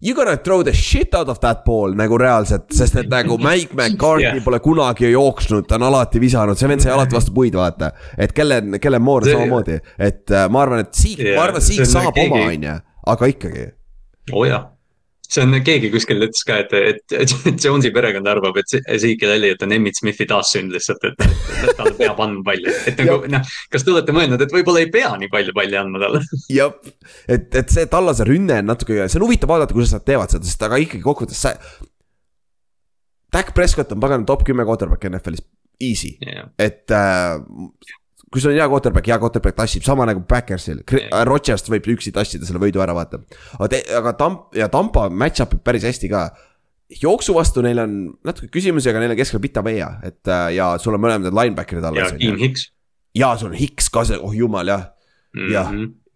You 0.00 0.14
gonna 0.14 0.36
throw 0.36 0.62
the 0.62 0.72
shit 0.72 1.14
out 1.14 1.28
of 1.28 1.40
that 1.42 1.64
ball 1.64 1.94
nagu 1.98 2.18
reaalselt, 2.22 2.68
sest 2.70 3.00
et 3.00 3.08
nagu 3.10 3.34
Mike 3.42 3.74
McCarthy 3.74 4.28
yeah. 4.28 4.44
pole 4.44 4.60
kunagi 4.62 5.10
jooksnud, 5.10 5.66
ta 5.66 5.74
on 5.74 5.88
alati 5.88 6.22
visanud, 6.22 6.58
see 6.58 6.70
vend 6.70 6.84
sai 6.84 6.94
alati 6.94 7.18
vastu 7.18 7.34
puid, 7.34 7.58
vaata. 7.58 7.90
et 8.14 8.32
Kellen, 8.32 8.78
Kellen 8.78 9.02
Moore 9.02 9.26
see, 9.26 9.34
samamoodi, 9.34 9.80
et 9.98 10.30
äh, 10.30 10.46
ma 10.54 10.62
arvan, 10.62 10.86
et 10.86 10.94
Siik 10.94 11.24
yeah,, 11.24 11.34
ma 11.34 11.48
arvan, 11.48 11.66
Siik 11.66 11.82
saab 11.82 12.14
keegi... 12.14 12.30
oma, 12.30 12.46
on 12.54 12.68
ju, 12.70 12.80
aga 13.14 13.30
ikkagi. 13.34 13.70
oo 14.30 14.44
oh, 14.44 14.46
jaa 14.46 14.62
see 15.28 15.44
on, 15.44 15.56
keegi 15.64 15.90
kuskil 15.92 16.22
ütles 16.24 16.44
ka, 16.48 16.60
et, 16.64 16.72
et, 16.72 17.16
et 17.20 17.34
Jones'i 17.64 17.90
perekond 17.94 18.28
arvab, 18.30 18.56
et 18.62 18.76
Ezekiel 18.96 19.34
Elliot 19.36 19.64
on 19.66 19.74
Emmett 19.76 19.98
Smithi 20.00 20.26
taassünd 20.28 20.72
lihtsalt, 20.74 21.04
et, 21.10 21.26
talle 21.76 21.94
peab 21.98 22.22
andma 22.24 22.44
palli. 22.46 22.72
et 22.88 23.02
nagu 23.02 23.28
noh, 23.30 23.52
kas 23.72 23.84
te 23.84 23.92
olete 23.92 24.14
mõelnud, 24.16 24.42
et 24.44 24.54
võib-olla 24.54 24.82
ei 24.84 24.90
pea 24.92 25.12
nii 25.20 25.30
palju 25.32 25.54
palli 25.56 25.78
andma 25.80 26.02
talle? 26.04 26.22
jah, 26.58 26.72
et, 27.28 27.46
et 27.60 27.76
see 27.76 27.86
tallase 27.92 28.26
rünne 28.28 28.62
on 28.62 28.72
natuke, 28.72 29.04
see 29.04 29.20
on 29.20 29.28
huvitav 29.28 29.52
vaadata, 29.52 29.76
kuidas 29.76 29.94
nad 29.96 30.06
teevad 30.08 30.32
seda, 30.32 30.48
sest 30.48 30.66
aga 30.68 30.80
ikkagi 30.84 31.04
kokkuvõttes 31.04 31.44
see. 31.44 31.54
Dak 33.34 33.52
Prescott 33.56 33.92
on 33.92 34.00
pagan 34.00 34.24
top 34.28 34.46
kümme 34.48 34.64
quarterback 34.64 35.04
NFL-is, 35.10 35.44
easy 35.84 36.14
yeah., 36.24 36.48
et 36.56 36.88
äh, 36.96 37.36
kui 38.32 38.42
sul 38.42 38.52
on 38.52 38.58
hea 38.58 38.66
quarterback, 38.68 39.08
hea 39.08 39.18
quarterback 39.20 39.56
tassib, 39.56 39.84
sama 39.86 40.06
nagu 40.08 40.22
Backersil, 40.28 40.82
Rodgers 41.28 41.64
võib 41.72 41.86
üksi 41.94 42.12
tassida 42.14 42.48
selle 42.48 42.60
võidu 42.62 42.82
ära, 42.84 42.94
vaata. 42.96 43.20
aga 43.56 43.68
te, 43.72 43.82
aga 43.98 44.14
Tamp- 44.18 44.56
ja 44.58 44.68
Tampa 44.72 45.06
match-up 45.08 45.54
ib 45.56 45.62
päris 45.64 45.86
hästi 45.88 46.10
ka. 46.12 46.28
jooksu 47.02 47.34
vastu 47.36 47.62
neil 47.64 47.80
on 47.82 47.94
natuke 48.24 48.50
küsimusi, 48.52 48.90
aga 48.90 49.00
neil 49.02 49.14
on 49.14 49.20
keskel 49.20 49.40
Pita 49.44 49.62
Veia, 49.64 49.94
et 50.04 50.28
äh, 50.28 50.50
ja 50.56 50.74
sul 50.80 50.96
on 50.96 51.04
mõlemad 51.04 51.32
linebacker'id 51.32 51.84
alles. 51.84 52.12
ja 52.12 52.18
Kim 52.20 52.36
Hicks. 52.40 52.68
ja 53.16 53.32
sul 53.36 53.52
on 53.52 53.56
Hicks 53.60 53.88
ka 53.92 54.04
see, 54.08 54.20
oh 54.20 54.34
jumal 54.36 54.68
jah 54.68 54.90
mm, 55.32 55.40
-hmm. 55.40 55.52
jah. 55.52 55.72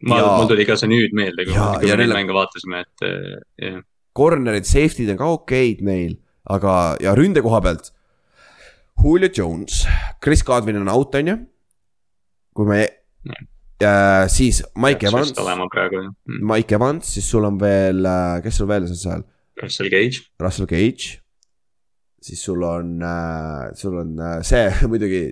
ma 0.08 0.20
mul 0.36 0.50
tuli 0.50 0.68
ka 0.68 0.76
see 0.76 0.92
nüüd 0.92 1.16
meelde, 1.16 1.48
kui 1.48 1.56
me 1.56 1.96
neid 1.96 2.12
mänge 2.12 2.36
vaatasime, 2.36 2.84
et 2.84 3.08
äh, 3.08 3.40
jah. 3.70 3.80
Corner'id, 4.12 4.68
safety'd 4.68 5.14
on 5.14 5.16
ka 5.16 5.30
okeid 5.38 5.80
neil, 5.80 6.18
aga, 6.44 6.98
ja 7.00 7.14
ründe 7.16 7.40
koha 7.40 7.62
pealt. 7.64 7.94
Julio 9.02 9.30
Jones, 9.32 9.86
Chris 10.22 10.44
Godwin 10.44 10.76
on 10.76 10.88
out, 10.92 11.14
on 11.14 11.26
ju 11.26 11.36
kui 12.56 12.68
me 12.68 12.80
äh,, 13.82 14.28
siis 14.32 14.62
Mike 14.76 15.08
Evans. 15.08 15.32
Mm. 15.36 16.40
Mike 16.52 16.74
Evans, 16.74 17.12
siis 17.14 17.28
sul 17.28 17.46
on 17.48 17.58
veel, 17.60 18.04
äh, 18.06 18.38
kes 18.44 18.60
sul 18.60 18.70
veel 18.70 18.86
on 18.88 18.96
seal? 18.96 19.26
Russell 19.62 19.90
Gage. 19.92 20.24
Russell 20.40 20.70
Gage. 20.70 21.18
siis 22.22 22.38
sul 22.44 22.62
on 22.62 23.00
äh,, 23.02 23.72
sul 23.74 23.96
on 23.98 24.18
äh, 24.20 24.40
see 24.46 24.68
muidugi, 24.90 25.24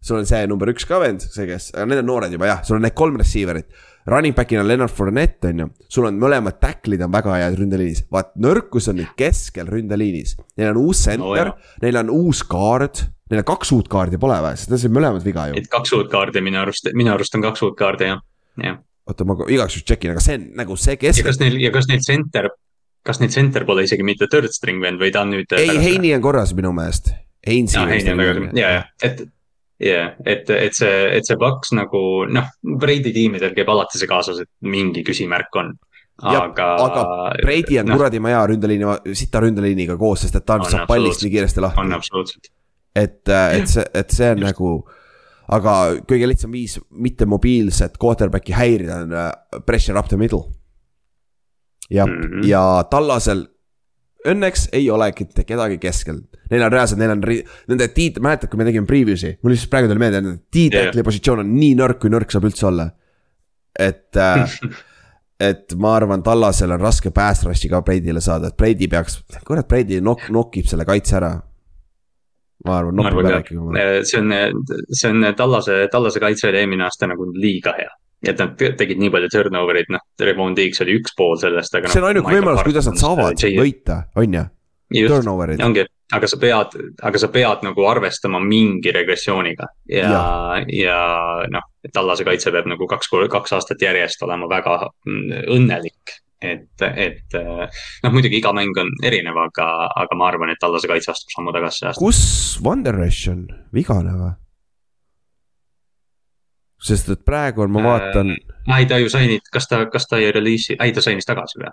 sul 0.00 0.20
on 0.20 0.28
see 0.28 0.46
number 0.46 0.70
üks 0.70 0.86
ka 0.86 1.00
vend, 1.02 1.24
see, 1.24 1.48
kes, 1.48 1.72
need 1.74 2.04
on 2.04 2.06
noored 2.06 2.34
juba 2.34 2.52
jah, 2.52 2.60
sul 2.66 2.78
on 2.78 2.86
need 2.86 2.94
kolm 2.98 3.18
receiver'it. 3.18 3.70
Running 4.08 4.32
back'ina 4.32 4.62
Leonard 4.64 4.94
Fournette 4.94 5.50
on 5.50 5.58
ju, 5.60 5.66
sul 5.92 6.06
on 6.08 6.16
mõlemad 6.20 6.56
tacklid 6.62 7.02
on 7.04 7.10
väga 7.12 7.34
head 7.42 7.58
ründeliinis, 7.58 8.06
vaat 8.14 8.30
nõrkus 8.40 8.86
on 8.88 8.96
nüüd 9.02 9.10
keskel 9.18 9.68
ründeliinis. 9.68 10.38
Neil 10.56 10.70
on 10.70 10.80
uus 10.86 11.02
center 11.04 11.50
no,, 11.50 11.58
neil 11.82 11.98
on 12.00 12.14
uus 12.14 12.40
guard 12.48 13.02
Neil 13.28 13.42
on 13.42 13.48
kaks 13.48 13.72
uut 13.76 13.88
kaardi 13.92 14.20
pole 14.20 14.38
või, 14.44 14.56
sest 14.56 14.72
need 14.72 14.82
said 14.82 14.94
mõlemad 14.94 15.24
viga 15.26 15.48
ju. 15.50 15.58
et 15.60 15.68
kaks 15.72 15.92
uut 15.98 16.08
kaardi 16.12 16.42
minu 16.44 16.62
arust, 16.62 16.88
minu 16.96 17.12
arust 17.12 17.36
on 17.36 17.44
kaks 17.44 17.64
uut 17.66 17.76
kaardi 17.78 18.08
jah, 18.08 18.22
jah. 18.64 18.78
oota, 19.08 19.26
ma 19.28 19.36
igaks 19.44 19.76
juhuks 19.76 19.88
tšekin, 19.90 20.14
aga 20.14 20.24
see 20.24 20.38
on 20.40 20.46
nagu 20.62 20.76
see 20.80 20.96
kes. 21.00 21.20
ja 21.20 21.26
kas 21.26 21.40
neil, 21.42 21.58
ja 21.60 21.72
kas 21.74 21.88
neil 21.90 22.04
center, 22.04 22.50
kas 23.04 23.20
neil 23.22 23.32
center 23.34 23.66
pole 23.68 23.84
isegi 23.88 24.06
mitte 24.06 24.30
third 24.32 24.54
string 24.56 24.80
vend 24.84 25.02
või 25.02 25.12
ta 25.14 25.26
on 25.26 25.34
nüüd. 25.36 25.56
ei, 25.60 25.74
Heini 25.84 26.14
on 26.16 26.24
korras 26.24 26.54
minu 26.56 26.72
meelest. 26.76 27.12
Heinsi. 27.48 27.78
On 27.78 27.90
ja, 28.58 28.70
ja, 28.74 28.80
et 29.04 29.20
jah 29.78 29.88
yeah,, 29.88 30.14
et, 30.26 30.48
et 30.50 30.74
see, 30.74 30.94
et 31.14 31.26
see 31.26 31.38
Paks 31.38 31.70
nagu 31.78 32.00
noh, 32.26 32.48
Brady 32.82 33.12
tiimidel 33.14 33.52
käib 33.54 33.68
alati 33.70 34.00
see 34.00 34.10
kaasas, 34.10 34.40
et 34.42 34.50
mingi 34.66 35.04
küsimärk 35.06 35.54
on. 35.60 35.70
aga. 36.18 36.66
aga 36.82 37.04
Brady 37.44 37.78
on 37.78 37.92
no, 37.92 37.98
kuradi 38.00 38.18
maja 38.18 38.42
ründeliini, 38.50 39.14
sita 39.14 39.44
ründeliiniga 39.44 39.94
koos, 40.00 40.24
sest 40.26 40.40
et 40.40 40.46
ta 40.48 40.58
saab 40.66 40.90
pallist 40.90 41.22
nii 41.22 41.36
kiiresti 41.36 41.62
lahti. 41.62 41.84
on 41.84 41.94
absoluutselt 41.94 42.50
et, 43.02 43.20
äh, 43.28 43.58
et 43.58 43.70
see, 43.70 43.84
et 43.94 44.14
see 44.14 44.30
on 44.34 44.42
nagu 44.46 44.72
aga 45.48 45.74
kõige 46.08 46.28
lihtsam 46.28 46.52
viis 46.52 46.76
mitte 46.90 47.26
mobiilset 47.28 47.96
quarterback'i 48.00 48.56
häirida 48.56 49.02
on 49.04 49.14
äh, 49.16 49.30
pressure 49.66 49.98
up 49.98 50.10
the 50.10 50.18
middle. 50.20 50.44
ja 51.90 52.06
mm, 52.06 52.20
-hmm. 52.20 52.46
ja 52.46 52.84
Tallasel 52.90 53.46
õnneks 54.28 54.68
ei 54.72 54.90
olegi 54.90 55.24
mitte 55.24 55.44
kedagi 55.44 55.78
keskel. 55.78 56.18
Neil 56.50 56.62
on 56.62 56.72
reaalselt, 56.72 56.98
neil 56.98 57.10
on, 57.14 57.22
nende 57.68 57.88
tiit-, 57.94 58.20
mäletad, 58.20 58.50
kui 58.50 58.58
me 58.58 58.66
tegime 58.66 58.86
preview'si, 58.86 59.38
mul 59.42 59.54
lihtsalt 59.54 59.70
praegu 59.70 59.88
tuli 59.88 60.02
meelde, 60.02 60.20
nende 60.20 60.42
tiitli 60.50 60.80
yeah. 60.90 61.04
positsioon 61.04 61.44
on 61.44 61.54
nii 61.54 61.74
nõrk, 61.78 62.00
kui 62.02 62.12
nõrk 62.12 62.32
saab 62.32 62.48
üldse 62.48 62.66
olla. 62.66 62.90
et 63.78 64.16
äh, 64.16 64.58
et 65.50 65.74
ma 65.78 65.94
arvan, 65.96 66.22
Tallasel 66.22 66.74
on 66.74 66.80
raske 66.80 67.12
pass 67.14 67.46
rush'i 67.46 67.70
ka 67.70 67.80
Brady'le 67.86 68.20
saada, 68.20 68.50
et 68.50 68.56
Brady 68.56 68.88
peaks, 68.90 69.20
kurat, 69.46 69.68
Brady 69.68 70.00
nok-, 70.00 70.28
nokib 70.34 70.66
selle 70.66 70.84
kaitse 70.84 71.16
ära 71.20 71.36
ma 72.66 72.80
arvan, 72.80 72.98
nopib 72.98 73.22
ära 73.22 73.40
ikkagi. 73.42 73.78
Äh, 73.78 73.94
see 74.08 74.20
on, 74.22 74.34
see 74.90 75.10
on 75.12 75.30
Tallase, 75.38 75.80
Tallase 75.92 76.22
kaitse 76.22 76.48
oli 76.50 76.62
eelmine 76.62 76.86
aasta 76.88 77.10
nagu 77.10 77.28
liiga 77.36 77.74
hea. 77.78 77.90
et 78.26 78.40
nad 78.42 78.56
tegid 78.58 78.98
nii 78.98 79.12
palju 79.14 79.28
turnover 79.30 79.76
eid, 79.78 79.92
noh, 79.94 80.02
Revon 80.26 80.56
Diggs 80.58 80.82
oli 80.82 80.96
üks 80.98 81.12
pool 81.14 81.36
sellest, 81.38 81.76
aga. 81.78 81.90
see 81.92 82.00
on 82.00 82.08
noh, 82.08 82.10
ainuke 82.10 82.32
võimalus, 82.34 82.64
kuidas 82.66 82.88
nad 82.90 82.98
saavad 82.98 83.44
võita, 83.54 84.00
on 84.18 84.34
ju. 84.34 84.42
just, 84.98 85.28
ongi, 85.62 85.84
aga 86.18 86.30
sa 86.32 86.38
pead, 86.42 86.74
aga 87.06 87.20
sa 87.22 87.28
pead 87.30 87.62
nagu 87.68 87.86
arvestama 87.86 88.40
mingi 88.42 88.90
regressiooniga 88.96 89.68
ja, 89.86 90.10
ja, 90.10 90.24
ja 90.66 90.98
noh, 91.54 91.70
Tallase 91.94 92.26
kaitse 92.26 92.50
peab 92.50 92.66
nagu 92.74 92.90
kaks, 92.90 93.12
kaks 93.30 93.54
aastat 93.54 93.86
järjest 93.86 94.26
olema 94.26 94.50
väga 94.50 94.80
mm, 95.06 95.44
õnnelik 95.54 96.18
et, 96.42 96.82
et 96.86 97.38
noh, 97.38 98.12
muidugi 98.14 98.38
iga 98.38 98.52
mäng 98.54 98.76
on 98.78 98.92
erinev, 99.04 99.38
aga, 99.48 99.68
aga 100.04 100.18
ma 100.18 100.28
arvan, 100.30 100.52
et 100.52 100.60
Tallase 100.62 100.90
kaitse 100.90 101.10
astub 101.10 101.32
sammu 101.34 101.54
tagasi 101.56 101.94
kus 101.98 102.20
Van 102.64 102.84
der 102.84 103.00
Esch 103.06 103.30
on, 103.32 103.46
vigane 103.74 104.14
või? 104.18 104.34
sest 106.88 107.10
et 107.10 107.24
praegu 107.26 107.64
on, 107.64 107.72
ma 107.74 107.82
vaatan 107.82 108.32
äh,. 108.36 108.78
ei, 108.78 108.86
ta 108.86 109.00
ju 109.02 109.10
sai 109.10 109.26
nüüd, 109.30 109.50
kas 109.52 109.66
ta, 109.70 109.82
kas 109.90 110.06
ta 110.06 110.20
ei 110.22 110.30
reliisi, 110.34 110.76
ei 110.78 110.94
ta 110.94 111.02
sai 111.04 111.16
vist 111.18 111.28
tagasi 111.30 111.58
või? 111.62 111.72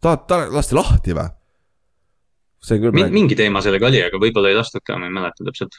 ta, 0.00 0.16
ta 0.16 0.46
lasti 0.48 0.78
lahti 0.78 1.16
või? 1.16 1.28
see 2.64 2.80
küll. 2.80 3.04
mingi 3.12 3.36
teema 3.36 3.62
sellega 3.64 3.88
oli, 3.88 4.00
aga 4.04 4.20
võib-olla 4.20 4.52
ei 4.52 4.58
lastud 4.58 4.84
ka, 4.84 4.96
ma 4.96 5.08
ei 5.08 5.16
mäleta 5.16 5.44
täpselt 5.44 5.76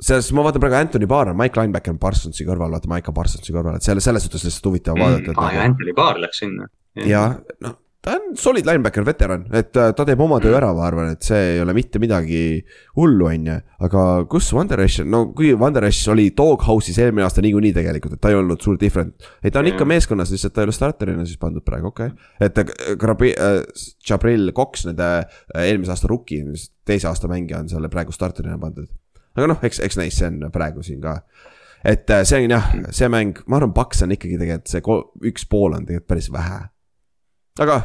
selles 0.00 0.32
ma 0.34 0.44
vaatan 0.46 0.62
praegu 0.62 0.78
Anthony 0.80 1.06
Barr 1.10 1.30
on 1.30 1.38
Mike 1.38 1.60
Linebacker 1.60 1.94
on 1.94 2.00
Parsonsi 2.02 2.46
kõrval, 2.46 2.74
vaata 2.74 2.90
Micah 2.90 3.14
Parsonsi 3.14 3.54
kõrval, 3.54 3.78
et 3.78 3.86
selle, 3.86 4.02
selles 4.04 4.26
suhtes 4.26 4.46
lihtsalt 4.46 4.70
huvitav 4.70 4.98
vaadata, 4.98 5.30
et 5.30 5.38
aa 5.38 5.52
ja 5.52 5.62
nagu. 5.62 5.72
Anthony 5.72 5.96
Barr 5.96 6.20
läks 6.22 6.42
sinna. 6.42 6.68
ja 6.98 7.26
noh, 7.62 7.78
ta 8.04 8.16
on 8.18 8.34
solid 8.36 8.66
linebacker, 8.68 9.04
veteran, 9.06 9.44
et 9.56 9.76
äh, 9.80 9.92
ta 9.96 10.04
teeb 10.06 10.20
oma 10.20 10.36
töö 10.42 10.52
ära, 10.58 10.68
ma 10.76 10.84
arvan, 10.88 11.12
et 11.14 11.24
see 11.24 11.38
ei 11.54 11.60
ole 11.62 11.72
mitte 11.76 12.00
midagi 12.02 12.40
hullu, 12.98 13.28
on 13.30 13.46
ju. 13.48 13.56
aga 13.86 14.02
kus 14.30 14.50
Wonder 14.56 14.82
Esh, 14.84 15.04
no 15.08 15.24
kui 15.36 15.54
Wonder 15.58 15.86
Esh 15.88 16.10
oli 16.12 16.26
Doghouse'is 16.36 16.98
eelmine 17.00 17.24
aasta 17.24 17.44
niikuinii 17.44 17.72
tegelikult, 17.76 18.16
et 18.16 18.22
ta 18.24 18.32
ei 18.32 18.38
olnud 18.40 18.60
suur 18.64 18.76
different. 18.80 19.30
ei, 19.40 19.54
ta 19.54 19.62
on 19.62 19.70
ikka 19.70 19.88
meeskonnas, 19.88 20.34
lihtsalt 20.34 20.56
ta 20.56 20.64
ei 20.64 20.68
ole 20.68 20.76
starterina 20.76 21.24
siis 21.28 21.40
pandud 21.40 21.64
praegu, 21.64 21.94
okei 21.94 22.12
okay.. 22.12 22.34
et 22.44 22.60
äh, 22.60 22.74
Grabi- 23.00 23.36
äh,, 23.38 23.62
Jabril 24.04 24.52
Cox, 24.56 24.84
nende 24.90 25.08
äh, 25.22 25.64
eelmise 25.64 25.94
aasta 25.94 26.10
rookie, 26.10 26.44
teise 26.84 27.08
aasta 27.08 27.30
mängija 27.30 27.62
on 27.64 27.72
selle 27.72 27.88
praegu 27.92 28.12
starterina 28.12 28.60
pandud. 28.60 28.90
Aga 29.36 29.50
noh, 29.50 29.60
eks, 29.66 29.80
eks 29.84 29.98
näis, 30.00 30.18
see 30.18 30.30
on 30.30 30.50
praegu 30.54 30.82
siin 30.86 31.00
ka 31.04 31.18
et 31.84 32.10
äh, 32.10 32.24
see 32.24 32.44
on 32.46 32.54
jah, 32.56 32.70
see 32.96 33.08
mäng, 33.12 33.40
ma 33.46 33.58
arvan, 33.60 33.74
Paks 33.76 34.04
on 34.06 34.14
ikkagi 34.16 34.38
tegelikult 34.40 34.72
see 34.72 34.84
üks 35.30 35.48
pool 35.50 35.76
on 35.76 35.84
tegelikult 35.86 36.08
päris 36.14 36.30
vähe. 36.32 36.60
aga 37.60 37.80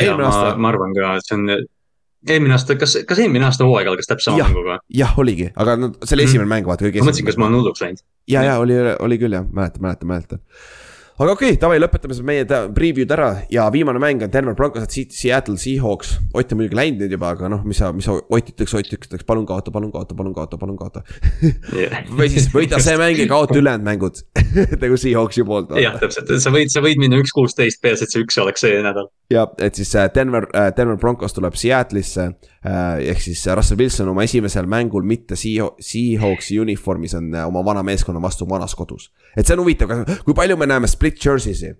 ja 0.00 0.16
ma, 0.18 0.28
aasta, 0.28 0.56
ma 0.58 0.70
arvan 0.70 0.94
ka, 0.96 1.16
et 1.18 1.26
see 1.28 1.38
on 1.38 1.48
eelmine 2.28 2.54
aasta, 2.56 2.76
kas, 2.80 2.96
kas 3.08 3.20
eelmine 3.24 3.44
aasta 3.48 3.66
hooaeg 3.68 3.90
algas 3.90 4.08
täpselt 4.10 4.32
sama 4.32 4.48
mänguga? 4.48 4.78
jah, 5.02 5.18
oligi, 5.20 5.50
aga 5.56 5.76
no 5.80 5.90
see 6.02 6.16
oli 6.16 6.24
Mhm. 6.24 6.30
esimene 6.30 6.50
mäng, 6.54 6.70
vaata 6.70 6.86
kõige 6.86 7.02
ma 7.02 7.10
mõtlesin, 7.10 7.28
kas 7.28 7.38
ma 7.40 7.48
olen 7.48 7.60
hulluks 7.60 7.84
läinud. 7.84 8.04
ja, 8.28 8.42
ja 8.48 8.58
oli, 8.62 8.78
oli 8.98 9.18
küll 9.20 9.36
jah, 9.36 9.44
mäletan, 9.50 9.82
mäletan, 9.82 10.08
mäletan. 10.08 10.42
Aga 11.14 11.30
okei 11.30 11.52
okay,, 11.52 11.58
davai, 11.62 11.76
lõpetame 11.78 12.14
siis 12.16 12.26
meie 12.26 12.44
preview'd 12.74 13.12
ära 13.14 13.28
ja 13.52 13.68
viimane 13.70 14.00
mäng 14.02 14.24
on 14.26 14.32
Denver 14.32 14.56
Broncos 14.58 14.82
at 14.82 14.94
Seattle 15.14 15.54
Seahawks. 15.60 16.16
Ott 16.34 16.50
on 16.50 16.58
muidugi 16.58 16.78
läinud 16.78 17.04
nüüd 17.04 17.14
juba, 17.14 17.30
aga 17.36 17.50
noh, 17.52 17.60
mis 17.62 17.78
sa, 17.78 17.92
mis 17.94 18.08
sa 18.08 18.16
Ott 18.18 18.50
ütleks, 18.50 18.74
Ott 18.74 18.96
ütleks, 18.96 19.22
palun 19.28 19.46
kaota, 19.46 19.70
palun 19.74 19.92
kaota, 19.94 20.16
palun 20.18 20.34
kaota, 20.34 20.58
palun 20.58 20.78
kaota. 20.80 21.04
või 22.18 22.30
siis 22.32 22.48
võida 22.50 22.80
see 22.82 22.98
mäng 22.98 23.20
ja 23.22 23.28
kaota 23.30 23.54
ülejäänud 23.60 23.86
mängud 23.86 24.24
nagu 24.82 24.98
Seahawksi 24.98 25.46
poolt. 25.46 25.76
jah, 25.78 26.00
täpselt, 26.02 26.34
sa 26.42 26.54
võid, 26.54 26.74
sa 26.74 26.82
võid 26.82 26.98
minna 26.98 27.22
üks 27.22 27.34
kuusteist, 27.36 27.78
peaasi, 27.84 28.08
et 28.08 28.16
see 28.16 28.24
üks 28.26 28.40
oleks 28.42 28.66
see 28.66 28.82
nädal. 28.82 29.06
Ja 29.30 29.44
et 29.58 29.74
siis 29.74 29.94
äh, 29.96 30.08
Denver, 30.14 30.46
Denver 30.76 30.96
Broncos 31.00 31.32
tuleb 31.32 31.56
Seattle'isse 31.56 32.26
äh, 32.28 33.00
ehk 33.10 33.22
siis 33.24 33.44
Russell 33.56 33.80
Wilson 33.80 34.10
oma 34.12 34.24
esimesel 34.26 34.68
mängul 34.70 35.06
mitte 35.08 35.38
Seahaw- 35.38 35.80
Seahawksi 35.80 36.58
uniformis 36.60 37.16
on 37.18 37.32
äh, 37.34 37.46
oma 37.48 37.64
vana 37.64 37.82
meeskonna 37.82 38.22
vastu 38.22 38.48
vanas 38.48 38.74
kodus. 38.74 39.10
et 39.36 39.46
see 39.46 39.56
on 39.56 39.64
huvitav, 39.64 39.94
kui 40.26 40.36
palju 40.36 40.58
me 40.60 40.68
näeme 40.68 40.90
split 40.90 41.18
jersey'si. 41.24 41.72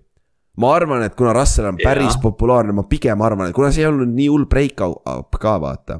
ma 0.57 0.73
arvan, 0.75 1.03
et 1.05 1.15
kuna 1.15 1.33
Russell 1.33 1.69
on 1.69 1.77
päris 1.83 2.15
Jaa. 2.15 2.21
populaarne, 2.23 2.73
ma 2.73 2.83
pigem 2.89 3.21
arvan, 3.21 3.49
et 3.49 3.55
kuna 3.55 3.71
see 3.71 3.85
ei 3.85 3.91
olnud 3.91 4.13
nii 4.15 4.27
hull 4.31 4.49
break-up 4.49 5.39
ka 5.41 5.57
vaata. 5.61 5.99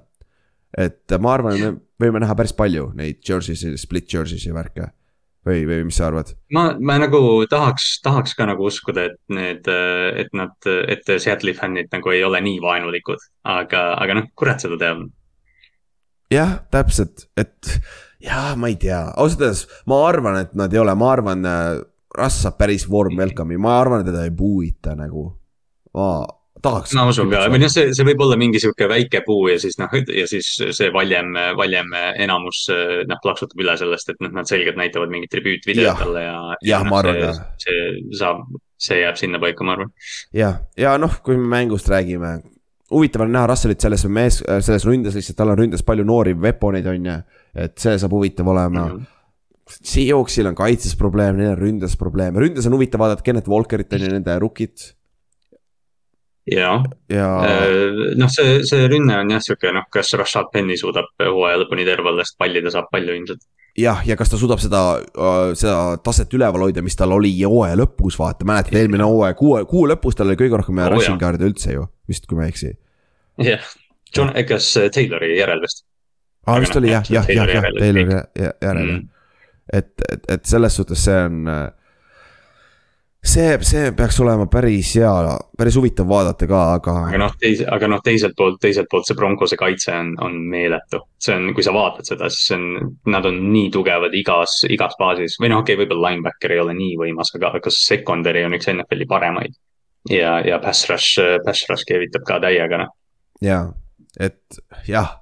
et 0.78 1.20
ma 1.20 1.34
arvan, 1.34 1.56
et 1.56 1.82
me 2.00 2.10
võime 2.10 2.24
näha 2.24 2.36
päris 2.36 2.54
palju 2.58 2.92
neid 2.98 3.22
jersey'si, 3.24 3.78
split 3.78 4.10
jersey'si 4.14 4.54
värke. 4.54 4.90
Või, 5.46 5.66
või 5.70 5.84
mis 5.90 6.00
sa 6.00 6.10
arvad? 6.10 6.34
ma, 6.56 6.68
ma 6.80 6.98
nagu 7.02 7.20
tahaks, 7.50 8.00
tahaks 8.06 8.36
ka 8.38 8.48
nagu 8.50 8.68
uskuda, 8.70 9.10
et 9.12 9.20
need, 9.34 9.70
et 10.22 10.34
nad, 10.38 10.56
et 10.66 11.14
Seattle'i 11.16 11.56
fännid 11.58 11.92
nagu 11.94 12.14
ei 12.14 12.24
ole 12.28 12.42
nii 12.46 12.60
vaenulikud, 12.64 13.30
aga, 13.56 13.88
aga 14.02 14.20
noh, 14.20 14.30
kurat 14.38 14.64
seda 14.64 14.80
teab. 14.82 15.06
jah, 16.34 16.58
täpselt, 16.74 17.28
et 17.38 17.76
jah, 18.24 18.54
ma 18.60 18.72
ei 18.72 18.80
tea, 18.82 19.02
ausalt 19.16 19.46
öeldes 19.46 19.66
ma 19.92 20.02
arvan, 20.08 20.40
et 20.44 20.56
nad 20.58 20.74
ei 20.74 20.82
ole, 20.82 20.96
ma 20.98 21.12
arvan, 21.16 21.46
Russ 22.16 22.46
saab 22.46 22.56
päris 22.56 22.86
warm 22.88 23.18
welcome'i, 23.20 23.58
ma 23.60 23.76
arvan, 23.82 24.02
et 24.02 24.08
teda 24.08 24.24
ei 24.24 24.32
puuita 24.32 24.96
nagu. 24.96 25.28
ma 25.96 26.10
tahaks. 26.66 26.96
ma 26.98 27.06
usun 27.12 27.32
ka, 27.32 27.46
või 27.54 27.62
noh, 27.64 27.72
see, 27.72 27.94
see 27.96 28.08
võib 28.08 28.26
olla 28.26 28.38
mingi 28.42 28.62
sihuke 28.64 28.90
väike 28.92 29.22
puu 29.28 29.50
ja 29.52 29.60
siis 29.62 29.78
noh, 29.82 29.94
ja 29.94 30.26
siis 30.30 30.50
see 30.78 30.92
valjem, 30.94 31.32
valjem 31.60 31.94
enamus 32.26 32.66
noh, 33.10 33.22
plaksutab 33.24 33.62
üle 33.64 33.78
sellest, 33.80 34.14
et 34.14 34.26
noh, 34.26 34.34
nad 34.36 34.50
selgelt 34.50 34.80
näitavad 34.80 35.14
mingit 35.14 35.34
tribüütvideot 35.34 36.02
talle 36.02 36.26
ja. 36.26 36.40
Jah, 36.66 36.84
noh, 36.84 36.92
ma 36.92 37.02
arvan 37.04 37.22
see- 37.22 37.30
ka. 37.30 37.48
see 37.66 38.20
saab, 38.20 38.44
see 38.82 39.00
jääb 39.04 39.22
sinnapaika, 39.22 39.68
ma 39.68 39.78
arvan. 39.78 39.96
jah, 40.36 40.60
ja 40.80 40.98
noh, 41.02 41.22
kui 41.26 41.38
me 41.40 41.50
mängust 41.56 41.90
räägime, 41.92 42.38
huvitav 42.92 43.26
on 43.26 43.34
näha 43.34 43.50
Russellit 43.50 43.82
selles 43.82 44.06
mees, 44.12 44.42
selles 44.44 44.86
ründes 44.88 45.18
lihtsalt, 45.18 45.38
tal 45.40 45.54
on 45.54 45.60
ründes 45.60 45.84
palju 45.86 46.06
noori 46.08 46.36
veponeid, 46.38 46.88
on 46.92 47.12
ju. 47.12 47.18
et 47.66 47.78
see 47.82 47.98
saab 48.02 48.16
huvitav 48.18 48.50
olema 48.54 48.88
mm.. 48.92 49.12
Seahawksil 49.66 50.46
on 50.46 50.54
kaitses 50.54 50.94
probleem, 50.94 51.40
neil 51.40 51.56
on 51.56 51.58
ründes 51.58 51.96
probleem, 51.98 52.36
ründes 52.38 52.68
on 52.70 52.76
huvitav 52.76 53.02
vaadata 53.02 53.26
Kennet 53.26 53.48
Walkerit 53.50 53.96
on 53.98 54.04
ju, 54.04 54.12
nende 54.14 54.36
rookit 54.38 54.92
ja, 56.52 56.72
ja 57.10 57.28
noh, 58.20 58.30
see, 58.32 58.60
see 58.68 58.88
rünne 58.92 59.18
on 59.22 59.34
jah 59.34 59.44
sihuke 59.44 59.72
noh, 59.74 59.88
kas 59.92 60.14
Rashad 60.20 60.52
Penny 60.54 60.78
suudab 60.78 61.10
hooaja 61.22 61.62
lõpuni 61.64 61.86
terve 61.88 62.12
olla, 62.12 62.26
sest 62.26 62.38
palli 62.42 62.62
ta 62.66 62.74
saab 62.74 62.92
palju 62.94 63.16
ilmselt. 63.18 63.42
jah, 63.80 64.04
ja 64.08 64.18
kas 64.20 64.32
ta 64.32 64.40
suudab 64.40 64.62
seda, 64.62 64.84
seda 65.58 65.80
taset 66.06 66.34
üleval 66.38 66.68
hoida, 66.68 66.84
mis 66.86 66.98
tal 67.00 67.16
oli 67.18 67.34
hooaja 67.42 67.80
lõpus, 67.82 68.20
vaata, 68.22 68.48
mäletad 68.48 68.78
eelmine 68.80 69.08
hooaeg, 69.08 69.40
kuu, 69.40 69.58
kuu 69.70 69.88
lõpus 69.90 70.18
tal 70.20 70.30
oli 70.30 70.40
kõige 70.40 70.62
rohkem 70.62 70.84
Oo, 70.84 70.92
rushing 70.94 71.18
jah. 71.18 71.24
card'e 71.26 71.50
üldse 71.50 71.74
ju, 71.76 71.88
vist 72.10 72.30
kui 72.30 72.38
ma 72.38 72.46
ei 72.46 72.54
eksi. 72.54 72.76
jah, 73.50 73.74
John, 74.16 74.32
kas 74.48 74.70
Taylori 74.94 75.34
järel 75.40 75.66
vist 75.66 75.84
aa, 76.46 76.60
vist 76.62 76.76
noh, 76.76 76.84
oli 76.84 76.94
jah, 76.94 77.10
jah, 77.10 77.26
jah, 77.26 77.50
jah, 77.50 77.58
Taylori 77.58 77.58
jah, 77.58 77.64
järel 77.64 77.82
Taylori 77.82 78.20
järel 78.62 78.86
jah 78.86 79.00
mm.. 79.00 79.10
et, 79.74 79.92
et, 80.12 80.30
et 80.38 80.46
selles 80.46 80.78
suhtes 80.78 81.10
see 81.10 81.26
on. 81.26 81.42
See, 83.26 83.58
see 83.66 83.92
peaks 83.98 84.20
olema 84.24 84.46
päris 84.52 84.94
hea, 85.00 85.12
päris 85.58 85.78
huvitav 85.80 86.08
vaadata 86.10 86.48
ka, 86.50 86.62
aga 86.78 86.96
aga 87.08 87.22
noh, 87.22 87.34
teise, 87.42 87.66
aga 87.72 87.90
noh, 87.92 88.02
teiselt 88.06 88.36
poolt, 88.38 88.60
teiselt 88.64 88.90
poolt 88.92 89.10
see 89.10 89.18
Broncose 89.18 89.58
kaitse 89.60 89.94
on, 89.96 90.14
on 90.24 90.38
meeletu. 90.52 91.02
see 91.22 91.36
on, 91.38 91.50
kui 91.58 91.66
sa 91.66 91.74
vaatad 91.76 92.08
seda, 92.12 92.30
siis 92.34 92.50
see 92.52 92.60
on, 92.60 92.94
nad 93.12 93.28
on 93.28 93.40
nii 93.50 93.72
tugevad 93.74 94.16
igas, 94.18 94.62
igas 94.70 94.98
baasis 95.02 95.40
või 95.42 95.52
noh, 95.54 95.64
okei 95.64 95.76
okay,, 95.76 95.84
võib-olla 95.84 96.14
linebacker 96.14 96.56
ei 96.56 96.64
ole 96.64 96.78
nii 96.78 96.96
võimas, 97.02 97.34
aga, 97.38 97.56
aga 97.60 97.74
secondary 97.74 98.46
on 98.46 98.58
üks 98.58 98.70
NFL-i 98.74 99.10
paremaid. 99.10 99.60
ja, 100.12 100.38
ja 100.46 100.62
pass 100.64 100.90
rush, 100.92 101.22
pass 101.46 101.70
rush 101.72 101.88
keevitab 101.90 102.26
ka 102.28 102.40
täiega 102.44 102.86
noh. 102.86 102.96
ja, 103.44 103.64
et 104.20 104.62
jah 104.90 105.16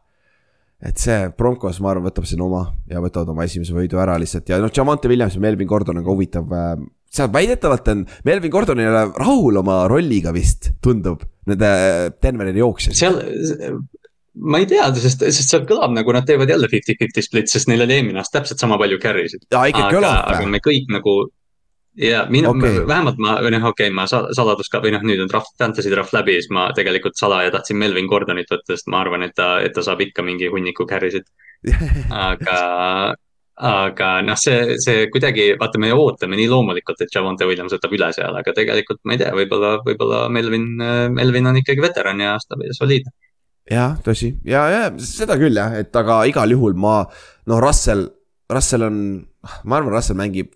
et 0.84 1.00
see 1.00 1.30
Broncos, 1.38 1.80
ma 1.80 1.94
arvan, 1.94 2.10
võtab 2.10 2.26
siin 2.28 2.42
oma 2.44 2.66
ja 2.92 3.00
võtavad 3.00 3.30
oma 3.32 3.46
esimese 3.48 3.72
võidu 3.72 4.02
ära 4.04 4.18
lihtsalt 4.20 4.50
ja 4.52 4.60
noh, 4.60 4.72
Javante 4.76 5.08
Williams 5.08 5.38
ja 5.38 5.44
Melvin 5.44 5.70
Gordon 5.70 6.02
on 6.02 6.04
ka 6.04 6.12
huvitav 6.12 6.52
äh, 6.52 6.74
seal 7.14 7.30
väidetavalt 7.34 7.92
on, 7.94 8.06
Melvin 8.26 8.54
Gordon 8.54 8.82
ei 8.82 8.90
ole 8.90 9.04
rahul 9.20 9.60
oma 9.62 9.84
rolliga 9.92 10.34
vist, 10.36 10.72
tundub, 10.84 11.22
nende 11.50 11.70
Denveri 12.24 12.56
jooksjad. 12.58 12.98
seal, 12.98 13.20
ma 14.42 14.64
ei 14.64 14.68
tea, 14.70 14.88
sest, 14.98 15.26
sest 15.30 15.54
seal 15.54 15.68
kõlab 15.70 15.94
nagu 15.94 16.16
nad 16.16 16.26
teevad 16.28 16.50
jälle 16.50 16.70
fifty-fifty 16.72 17.26
split, 17.26 17.52
sest 17.52 17.70
neil 17.70 17.86
oli 17.86 18.00
eelmine 18.00 18.22
aasta 18.22 18.40
täpselt 18.40 18.64
sama 18.64 18.80
palju 18.82 19.00
carry 19.04 19.28
sid. 19.30 19.46
aga, 19.54 20.04
aga 20.34 20.44
me 20.50 20.62
kõik 20.64 20.90
nagu 20.94 21.22
ja 21.98 22.26
mina 22.30 22.50
okay., 22.50 22.82
vähemalt 22.88 23.20
ma, 23.22 23.38
või 23.46 23.54
noh, 23.54 23.68
okei 23.70 23.88
okay,, 23.88 23.96
ma 23.96 24.08
sa- 24.10 24.26
saladus 24.34 24.70
ka 24.74 24.82
või 24.82 24.94
noh, 24.96 25.04
nüüd 25.06 25.22
on 25.24 25.30
draft, 25.30 25.54
fantasy 25.62 25.92
draft 25.94 26.14
läbi, 26.16 26.40
siis 26.40 26.50
ma 26.54 26.70
tegelikult 26.76 27.18
salaja 27.20 27.54
tahtsin 27.54 27.78
Melvin 27.78 28.10
Gordonit 28.10 28.50
võtta, 28.50 28.74
sest 28.74 28.90
ma 28.90 29.04
arvan, 29.04 29.26
et 29.28 29.36
ta, 29.38 29.56
et 29.62 29.76
ta 29.76 29.86
saab 29.86 30.02
ikka 30.02 30.26
mingi 30.26 30.50
hunniku 30.52 30.88
carry 30.90 31.12
sid. 31.14 31.30
aga, 32.30 32.58
aga 33.62 34.08
noh, 34.26 34.38
see, 34.40 34.78
see 34.82 35.08
kuidagi, 35.14 35.52
vaata, 35.60 35.82
me 35.82 35.92
ootame 35.94 36.38
nii 36.40 36.50
loomulikult, 36.50 37.04
et 37.06 37.14
Javante 37.14 37.46
Williams 37.46 37.76
võtab 37.76 37.94
üle 37.94 38.10
seal, 38.16 38.34
aga 38.40 38.54
tegelikult 38.56 39.04
ma 39.06 39.14
ei 39.14 39.22
tea, 39.22 39.34
võib-olla, 39.38 39.76
võib-olla 39.86 40.24
Melvin, 40.34 40.66
Melvin 41.14 41.52
on 41.52 41.60
ikkagi 41.62 41.84
veteran 41.84 42.24
ja 42.24 42.34
soliidne. 42.42 43.14
jah, 43.70 43.94
tõsi 44.06 44.34
ja, 44.50 44.66
ja 44.74 44.82
seda 44.98 45.38
küll 45.42 45.62
jah, 45.62 45.78
et 45.78 45.94
aga 46.02 46.24
igal 46.30 46.56
juhul 46.56 46.74
ma, 46.74 47.04
noh, 47.52 47.62
Russell, 47.62 48.10
Russell 48.50 48.90
on, 48.90 48.98
ma 49.70 49.78
arvan, 49.78 49.94
Russell 49.94 50.18
mängib. 50.18 50.50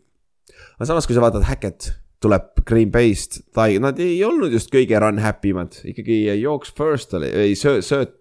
aga 0.79 0.89
samas, 0.89 1.05
kui 1.05 1.17
sa 1.17 1.25
vaatad 1.27 1.45
Hackett 1.45 1.91
tuleb 2.23 2.63
Green 2.65 2.89
Bay'st, 2.89 3.43
ta 3.53 3.67
ei, 3.69 3.77
nad 3.81 3.99
ei 4.01 4.17
olnud 4.25 4.53
just 4.57 4.73
kõige 4.73 4.97
run 5.03 5.21
happy 5.21 5.53
mad, 5.53 5.77
ikkagi 5.85 6.23
jooks 6.41 6.73
first 6.73 7.13
oli, 7.13 7.29
ei 7.29 7.53
sööt, 7.53 7.85
sööt 7.85 8.15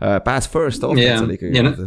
uh,, 0.00 0.16
pass 0.24 0.48
first 0.48 0.86
offense 0.88 1.10
Jah, 1.12 1.24
oli 1.26 1.36
ikkagi 1.36 1.60
ja 1.60 1.68
noh, 1.68 1.84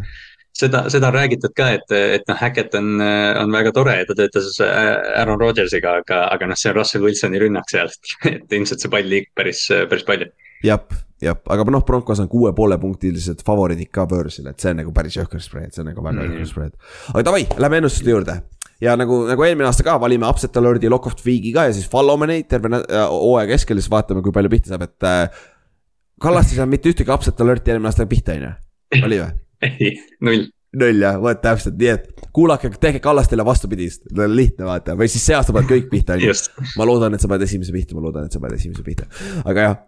seda, 0.57 0.83
seda 0.93 1.09
on 1.11 1.15
räägitud 1.17 1.53
ka, 1.57 1.69
et, 1.77 1.91
et 2.17 2.27
noh, 2.29 2.37
Hackett 2.41 2.75
on, 2.79 2.95
on 3.43 3.51
väga 3.53 3.71
tore 3.75 3.97
ja 3.99 4.05
ta 4.09 4.15
töötas 4.17 4.55
Aaron 4.65 5.39
Rodgersiga, 5.41 5.97
aga, 6.03 6.23
aga 6.33 6.49
noh, 6.51 6.57
see 6.59 6.71
on 6.73 6.79
Russell 6.79 7.05
Wilsoni 7.05 7.41
rünnak 7.43 7.69
seal, 7.71 7.91
et 8.33 8.57
ilmselt 8.59 8.83
see 8.83 8.91
pall 8.93 9.07
liigub 9.07 9.33
päris, 9.37 9.67
päris 9.91 10.05
palju. 10.07 10.29
jah, 10.65 10.81
jah, 11.21 11.37
aga 11.53 11.65
noh, 11.73 11.85
Broncos 11.85 12.19
on 12.23 12.29
kuue 12.31 12.51
poole 12.57 12.77
punktilised 12.81 13.41
favoriidid 13.45 13.91
ka 13.93 14.07
börsil, 14.09 14.49
et 14.51 14.59
see 14.61 14.73
on 14.73 14.81
nagu 14.83 14.93
päris 14.95 15.17
jõhker 15.19 15.41
spread, 15.43 15.73
see 15.73 15.83
on 15.85 15.91
nagu 15.93 16.03
väga 16.05 16.21
Mhm. 16.21 16.35
jõhker 16.37 16.51
spread. 16.53 16.77
aga 17.13 17.25
davai, 17.31 17.43
lähme 17.57 17.81
ennustuste 17.83 18.13
juurde 18.13 18.39
ja 18.81 18.93
nagu, 18.97 19.23
nagu 19.29 19.43
eelmine 19.45 19.65
aasta 19.69 19.83
ka 19.85 19.97
valime 20.01 20.27
upset 20.29 20.57
alert'i 20.57 20.89
lock 20.89 21.07
of 21.09 21.15
the 21.17 21.25
week'i 21.29 21.53
ka 21.53 21.63
ja 21.69 21.73
siis 21.73 21.87
follow 21.89 22.17
me 22.17 22.27
neid 22.29 22.47
terve 22.49 22.69
äh, 22.77 23.05
hooaja 23.09 23.47
keskel, 23.53 23.79
siis 23.81 23.89
vaatame, 23.89 24.21
kui 24.25 24.33
palju 24.33 24.49
pihta 24.53 24.73
saab, 24.75 24.83
et 24.89 25.07
äh,. 25.09 25.29
Kallaste 26.21 26.55
ei 26.55 26.57
saanud 26.57 26.73
mitte 26.73 26.89
ühtegi 26.89 27.11
upset 27.13 27.41
alert'i 27.45 27.69
eelmine 27.69 27.89
aasta 27.91 28.05
pihta, 28.09 28.33
on 28.33 28.45
ju, 28.47 29.03
oli 29.05 29.19
või? 29.21 29.33
ei, 29.65 29.91
null. 30.21 30.47
null 30.77 31.03
jah, 31.05 31.19
vot 31.21 31.41
täpselt, 31.41 31.77
nii 31.79 31.91
et 31.93 32.25
kuulake, 32.35 32.71
tehke 32.81 33.01
Kallastele 33.03 33.45
vastupidist, 33.47 34.05
lihtne 34.27 34.67
vaata, 34.67 34.97
või 34.99 35.09
siis 35.11 35.25
see 35.25 35.37
aasta 35.37 35.55
paned 35.55 35.69
kõik 35.71 35.87
pihta, 35.93 36.17
on 36.17 36.25
ju. 36.27 36.35
ma 36.77 36.89
loodan, 36.89 37.15
et 37.17 37.23
sa 37.23 37.29
paned 37.31 37.47
esimese 37.47 37.75
pihta, 37.75 37.97
ma 37.97 38.03
loodan, 38.05 38.27
et 38.27 38.35
sa 38.35 38.41
paned 38.43 38.59
esimese 38.59 38.85
pihta. 38.85 39.07
aga 39.45 39.69
jah, 39.69 39.79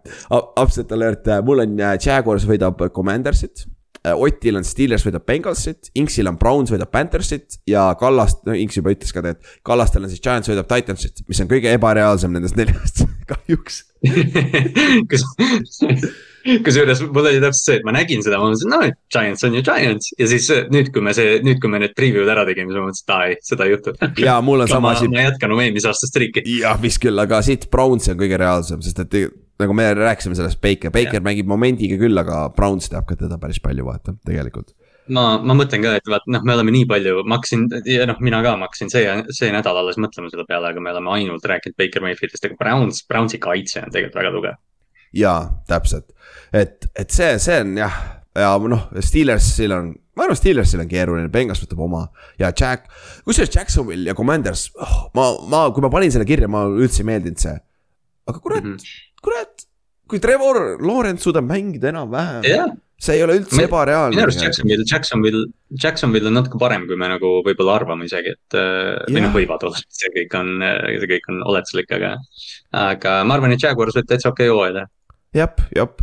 upset 0.62 0.96
alert, 0.96 1.28
mul 1.46 1.66
on 1.66 1.76
äh, 1.78 1.98
Jaguars 2.00 2.48
võidab 2.48 2.88
Commandersit 2.94 3.66
Otil 4.00 4.56
on 4.56 4.64
Steelers 4.64 5.02
võidab 5.04 5.26
Bengalsit, 5.28 5.90
Inksil 6.00 6.28
on 6.30 6.38
Browns 6.40 6.70
võidab 6.72 6.88
Panthersit 6.92 7.58
ja 7.68 7.90
Kallast, 8.00 8.40
no 8.48 8.54
Inks 8.56 8.78
juba 8.78 8.94
ütles 8.94 9.12
ka, 9.12 9.20
et 9.28 9.50
Kallastel 9.66 10.06
on 10.06 10.12
siis 10.12 10.22
Giants 10.24 10.48
võidab 10.48 10.70
Titansit, 10.70 11.20
mis 11.28 11.40
on 11.44 11.50
kõige 11.50 11.72
ebareaalsem 11.76 12.32
nendest 12.32 12.56
neljast 12.56 13.04
kahjuks. 13.30 13.82
kus, 15.10 15.26
kusjuures 16.64 17.02
mul 17.08 17.26
oli 17.26 17.42
täpselt 17.42 17.66
see, 17.66 17.78
et 17.80 17.86
ma 17.86 17.94
nägin 17.96 18.24
seda, 18.24 18.40
ma 18.40 18.48
mõtlesin, 18.48 18.72
no 18.72 18.80
Giants 19.12 19.44
on 19.46 19.58
ju 19.58 19.64
Giants 19.66 20.14
ja 20.18 20.30
siis 20.30 20.48
nüüd, 20.72 20.90
kui 20.94 21.04
me 21.04 21.14
see, 21.16 21.38
nüüd, 21.44 21.60
kui 21.62 21.72
me 21.72 21.82
need 21.82 21.94
preview'd 21.98 22.30
ära 22.32 22.46
tegime, 22.48 22.72
siis 22.72 22.80
ma 22.80 22.88
mõtlesin, 22.88 23.06
et 23.06 23.14
aa 23.16 23.28
ei, 23.28 23.38
seda 23.50 23.68
ei 23.68 23.74
juhtu. 23.74 23.94
ja 24.24 24.38
mul 24.44 24.64
on 24.64 24.70
sama 24.70 24.90
ma, 24.90 24.96
asi, 24.96 25.10
ma 25.12 25.28
jätkan 25.28 25.54
oma 25.54 25.66
eelmise 25.66 25.90
aasta 25.90 26.08
streak'i. 26.10 26.44
jah, 26.62 26.80
vist 26.80 27.02
küll, 27.02 27.20
aga 27.20 27.42
siit 27.46 27.68
Browns 27.72 28.08
on 28.12 28.20
kõige 28.20 28.40
reaalsem, 28.40 28.82
sest 28.84 29.04
et 29.04 29.20
nagu 29.60 29.74
me 29.76 29.94
rääkisime 29.94 30.34
sellest 30.34 30.60
Baker, 30.60 30.92
Baker 30.94 31.24
mängib 31.24 31.48
momendiga 31.50 31.98
küll, 32.00 32.16
aga 32.20 32.46
Browns 32.56 32.88
teab 32.92 33.08
ka 33.08 33.16
teda 33.18 33.38
päris 33.40 33.60
palju, 33.62 33.84
vaata, 33.86 34.14
tegelikult. 34.26 34.72
ma, 35.10 35.24
ma 35.42 35.56
mõtlen 35.58 35.82
ka, 35.84 35.96
et 35.98 36.08
vaat 36.08 36.26
noh, 36.30 36.44
me 36.46 36.54
oleme 36.54 36.72
nii 36.74 36.86
palju, 36.90 37.22
ma 37.26 37.40
hakkasin 37.40 37.66
ja 37.90 38.06
noh, 38.08 38.20
mina 38.24 38.42
ka, 38.46 38.54
ma 38.60 38.68
hakkasin 38.68 38.92
see, 38.92 39.04
see 39.36 39.50
nädal 39.52 39.80
alles 39.82 39.98
mõtlema 40.00 40.30
selle 40.32 40.46
peale, 40.48 40.70
aga 40.70 40.82
me 40.82 40.92
oleme 40.94 41.16
ainult 41.16 41.46
rääkinud 41.52 41.76
Baker 41.80 42.04
Mayfieldist, 42.04 42.46
aga 42.46 42.58
Browns, 42.60 43.02
Brownsi 43.10 43.40
kaitse 43.42 43.82
on 43.84 43.92
tegelikult 43.92 44.20
väga 44.22 44.34
tugev. 44.36 44.60
jaa, 45.16 45.38
täpselt, 45.68 46.10
et, 46.52 46.86
et 46.98 47.14
see, 47.14 47.34
see 47.42 47.60
on 47.64 47.76
jah, 47.80 47.96
ja 48.38 48.50
noh, 48.70 48.86
Steelersil 49.02 49.74
on, 49.74 49.90
ma 50.16 50.26
arvan, 50.26 50.38
Steelersil 50.38 50.82
on 50.82 50.90
keeruline, 50.90 51.30
Bengals 51.32 51.62
võtab 51.64 51.82
oma 51.86 52.04
ja 52.40 52.52
Jack, 52.52 52.90
kusjuures 53.26 53.52
Jacksonville 53.54 54.10
ja 54.10 54.16
Commanders 54.18 54.68
oh,, 54.78 55.08
ma, 55.18 55.32
ma, 55.50 55.64
kui 55.74 55.84
ma 55.84 55.90
panin 55.92 56.14
selle 56.14 56.28
kirja, 56.28 56.50
ma 56.50 56.66
üldse 56.70 57.02
ei 57.02 57.10
meeldinud 57.10 57.42
see. 57.42 57.56
aga 58.30 58.38
kurat 58.38 58.62
mm. 58.62 58.76
-hmm. 58.76 59.08
kurat, 59.24 59.66
kui 60.10 60.22
Trevor 60.22 60.78
Lawrence 60.78 61.26
suudab 61.26 61.48
mängida 61.48 61.90
enam-vähem, 61.90 62.46
jah, 62.46 62.70
see 63.00 63.16
ei 63.16 63.24
ole 63.24 63.40
üldse 63.40 63.64
ebareaalne. 63.64 64.14
minu 64.14 64.26
arust 64.28 64.44
Jacksonville, 64.44 64.86
Jacksonville, 64.92 65.42
Jacksonville 65.82 66.30
on 66.30 66.38
natuke 66.38 66.60
parem, 66.60 66.86
kui 66.86 66.98
me 67.00 67.08
nagu 67.10 67.32
võib-olla 67.46 67.80
arvame 67.80 68.06
isegi, 68.06 68.36
et 68.36 68.58
äh, 68.60 68.94
või 69.08 69.24
noh 69.24 69.34
võivad 69.34 69.66
olla, 69.66 69.82
see 69.88 70.12
kõik 70.14 70.38
on, 70.38 70.54
see 71.00 71.10
kõik 71.16 71.28
on 71.32 71.42
oletuslik, 71.50 71.92
aga. 71.96 72.14
aga 72.86 73.20
ma 73.26 73.38
arvan, 73.38 73.56
et 73.56 73.64
Jaguars 73.64 73.96
võib 73.96 74.10
täitsa 74.10 74.30
okei 74.34 74.52
hooaja 74.52 74.76
teha. 74.78 74.92
jep, 75.34 75.60
jep. 75.76 76.00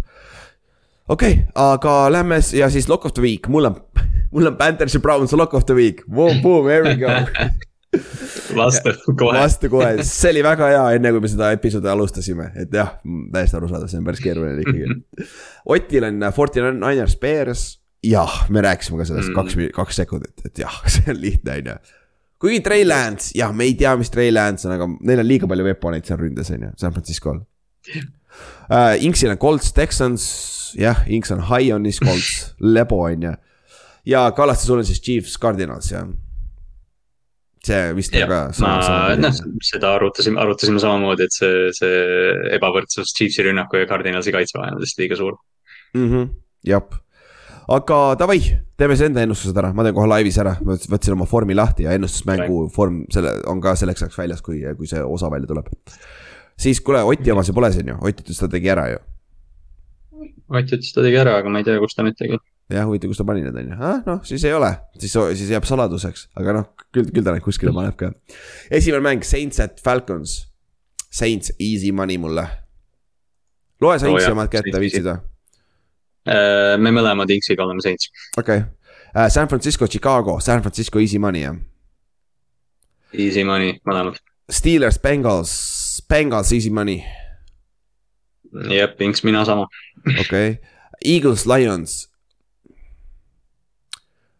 okei 1.07 1.31
okay,, 1.31 1.45
aga 1.55 1.95
lähme 2.11 2.39
ja 2.53 2.69
siis 2.69 2.89
lock 2.89 3.05
of 3.05 3.13
the 3.13 3.21
week, 3.21 3.47
mul 3.47 3.65
on, 3.69 3.79
mul 4.31 4.47
on 4.47 4.57
Panthers 4.57 4.93
ja 4.95 4.99
Browns 4.99 5.33
lock 5.33 5.53
of 5.53 5.65
the 5.65 5.75
week, 5.75 6.03
boom, 6.07 6.41
boom, 6.41 6.67
here 6.69 6.83
we 6.83 6.95
go. 6.95 7.11
vastu 8.57 8.93
kohe. 9.17 9.39
vastu 9.39 9.69
kohe, 9.71 10.03
see 10.03 10.31
oli 10.31 10.43
väga 10.45 10.69
hea, 10.71 10.85
enne 10.97 11.11
kui 11.15 11.23
me 11.23 11.31
seda 11.31 11.51
episoodi 11.55 11.91
alustasime, 11.91 12.51
et 12.59 12.73
jah, 12.73 12.95
täiesti 13.33 13.59
arusaadav, 13.59 13.91
see 13.91 13.99
on 14.01 14.07
päris 14.07 14.23
keeruline 14.23 14.63
ikkagi. 14.63 15.29
Otil 15.75 16.07
on 16.07 16.27
Forty 16.35 16.63
Niners 16.71 17.15
Bears, 17.21 17.67
jah, 18.05 18.41
me 18.53 18.63
rääkisime 18.63 18.99
ka 19.01 19.07
sellest 19.09 19.31
Mm. 19.31 19.37
kaks, 19.39 19.57
kaks 19.75 20.01
sekundit, 20.03 20.45
et 20.45 20.59
jah, 20.63 20.81
see 20.93 21.07
on 21.11 21.19
lihtne, 21.21 21.57
on 21.61 21.71
ju. 21.73 21.77
kuigi 22.39 22.61
Trey 22.63 22.85
Lance, 22.87 23.31
jah, 23.35 23.51
me 23.55 23.67
ei 23.67 23.75
tea, 23.79 23.95
mis 23.99 24.11
Trey 24.13 24.31
Lance 24.31 24.67
on, 24.67 24.75
aga 24.75 24.87
neil 25.01 25.23
on 25.23 25.27
liiga 25.27 25.49
palju 25.49 25.67
veponeid 25.71 26.05
seal 26.07 26.19
ründes, 26.21 26.51
on 26.53 26.67
ju, 26.67 26.71
San 26.77 26.95
Francisco'l 26.95 27.41
uh,. 28.69 28.95
Inksil 29.03 29.31
on 29.31 29.37
Colts 29.41 29.73
Texans, 29.73 30.27
jah, 30.77 31.03
Inks 31.07 31.31
on 31.31 31.43
high 31.49 31.73
on 31.73 31.85
his 31.85 31.99
Colts, 31.99 32.53
lebo 32.75 33.03
on 33.07 33.27
ju. 33.29 33.33
ja 34.05 34.29
Kallaste 34.31 34.65
sul 34.65 34.79
on 34.81 34.85
siis 34.85 35.01
Chiefs 35.01 35.37
Cardinals, 35.39 35.91
jah. 35.91 36.07
see 37.67 37.95
vist 37.97 38.13
on 38.15 38.29
ka, 38.29 38.43
ma 38.63 38.75
sama, 38.85 39.15
noh 39.19 39.39
seda 39.65 39.95
arutasime, 39.97 40.39
arutasime 40.39 40.79
samamoodi, 40.79 41.25
et 41.27 41.35
see, 41.35 41.65
see 41.75 41.97
ebavõrdsus 42.55 43.11
Chiefsi 43.17 43.43
rünnaku 43.47 43.81
ja 43.81 43.89
Cardinalsi 43.89 44.31
kaitse 44.35 44.55
vahel 44.59 44.77
on 44.77 44.83
lihtsalt 44.83 45.03
liiga 45.03 45.19
suur. 45.19 45.35
mhmh, 45.97 46.29
jah. 46.67 46.85
aga 47.67 47.99
davai, 48.19 48.39
teeme 48.79 48.95
siis 48.95 49.09
enda 49.09 49.25
ennustused 49.25 49.57
ära, 49.59 49.73
ma 49.75 49.83
teen 49.83 49.97
kohe 49.97 50.07
laivis 50.07 50.39
ära, 50.43 50.55
ma 50.63 50.77
võtsin 50.77 51.17
oma 51.17 51.27
vormi 51.27 51.57
lahti 51.57 51.89
ja 51.89 51.97
ennustusmängu 51.97 52.69
vorm 52.77 53.03
selle 53.11 53.35
on 53.51 53.59
ka 53.63 53.75
selleks 53.75 54.05
ajaks 54.05 54.21
väljas, 54.21 54.45
kui, 54.45 54.61
kui 54.79 54.87
see 54.87 55.03
osa 55.03 55.31
välja 55.33 55.51
tuleb. 55.51 55.73
Siis 56.59 56.81
kuule, 56.83 57.03
Oti 57.07 57.31
oma 57.33 57.45
see 57.45 57.55
pole 57.55 57.71
siin 57.75 57.93
ju, 57.93 57.97
Ott 58.01 58.21
ütles, 58.23 58.39
ta 58.41 58.49
tegi 58.51 58.71
ära 58.73 58.87
ju. 58.91 58.99
Ott 60.47 60.71
ütles, 60.73 60.93
ta 60.95 61.05
tegi 61.05 61.19
ära, 61.21 61.37
aga 61.41 61.51
ma 61.51 61.61
ei 61.61 61.67
tea, 61.67 61.79
kus 61.83 61.97
ta 61.97 62.05
nüüd 62.05 62.17
tegi. 62.19 62.39
jah, 62.73 62.83
huvitav, 62.83 63.11
kus 63.13 63.21
ta 63.21 63.23
pani 63.27 63.45
need 63.45 63.55
on 63.55 63.69
ju, 63.71 63.79
ah 63.79 64.01
noh, 64.03 64.19
siis 64.27 64.43
ei 64.43 64.51
ole, 64.51 64.73
siis, 64.99 65.13
siis 65.39 65.53
jääb 65.53 65.63
saladuseks, 65.67 66.27
aga 66.35 66.57
noh, 66.57 66.65
küll, 66.91 67.07
küll 67.13 67.23
ta 67.23 67.31
neid 67.31 67.45
kuskile 67.45 67.71
paneb 67.75 67.95
ka. 67.99 68.11
esimene 68.67 69.05
mäng, 69.05 69.23
Saints 69.27 69.61
at 69.63 69.79
Falcons. 69.83 70.41
Saints, 71.07 71.53
easy 71.63 71.93
money 71.95 72.17
mulle. 72.19 72.43
loe 73.79 73.95
Oo 73.95 73.99
Saintsi 74.01 74.25
jah, 74.25 74.35
omad 74.35 74.51
kätte, 74.51 74.75
viitsid 74.81 75.07
või? 75.07 75.21
Äh, 76.27 76.73
me 76.83 76.91
mõlemad 76.91 77.31
Inksiga 77.31 77.63
oleme 77.63 77.81
Saints. 77.85 78.11
okei 78.35 78.65
okay., 78.65 78.73
San 79.31 79.47
Francisco, 79.47 79.87
Chicago, 79.87 80.39
San 80.43 80.61
Francisco 80.61 80.99
easy 80.99 81.17
money 81.17 81.45
jah. 81.45 81.55
Easy 83.15 83.43
money, 83.47 83.77
mõlemad. 83.87 84.19
Steelers, 84.51 84.99
Bengals, 84.99 85.51
Bengals 86.01 86.51
easy 86.53 86.69
money, 86.73 87.01
jep, 88.69 89.01
Inks, 89.01 89.23
mina 89.23 89.45
sama. 89.45 89.67
okei. 90.19 90.57
Eagles, 91.05 91.45
Lions. 91.45 92.07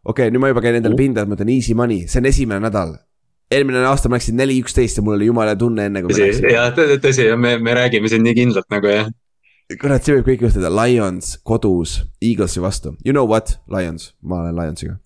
okei 0.04 0.28
okay,, 0.28 0.32
nüüd 0.32 0.42
ma 0.42 0.52
juba 0.52 0.64
käin 0.64 0.80
endale 0.80 0.98
pinda, 0.98 1.24
et 1.24 1.30
ma 1.30 1.36
ütlen 1.38 1.52
easy 1.52 1.76
money, 1.78 2.06
see 2.08 2.22
on 2.22 2.30
esimene 2.30 2.64
nädal. 2.64 2.96
eelmine 3.52 3.84
aasta 3.88 4.10
ma 4.10 4.18
läksin 4.18 4.36
neli, 4.40 4.58
üksteist 4.64 5.00
ja 5.00 5.04
mul 5.04 5.16
oli 5.16 5.30
jumala 5.30 5.56
tunne 5.60 5.86
enne 5.88 6.04
kui 6.04 6.16
jah, 6.18 6.74
tõsi, 6.76 7.30
me, 7.40 7.56
me 7.64 7.76
räägime 7.78 8.10
siin 8.12 8.24
nii 8.26 8.36
kindlalt 8.42 8.70
nagu 8.74 8.92
jah. 8.92 9.12
kurat, 9.82 10.04
see 10.04 10.18
võib 10.18 10.32
kõik 10.32 10.48
juhtuda, 10.48 10.72
Lions 10.82 11.38
kodus 11.48 12.02
Eaglesi 12.24 12.64
vastu, 12.64 12.96
you 13.06 13.16
know 13.16 13.28
what, 13.28 13.58
Lions, 13.72 14.14
ma 14.22 14.44
olen 14.44 14.56
Lionsiga, 14.56 14.98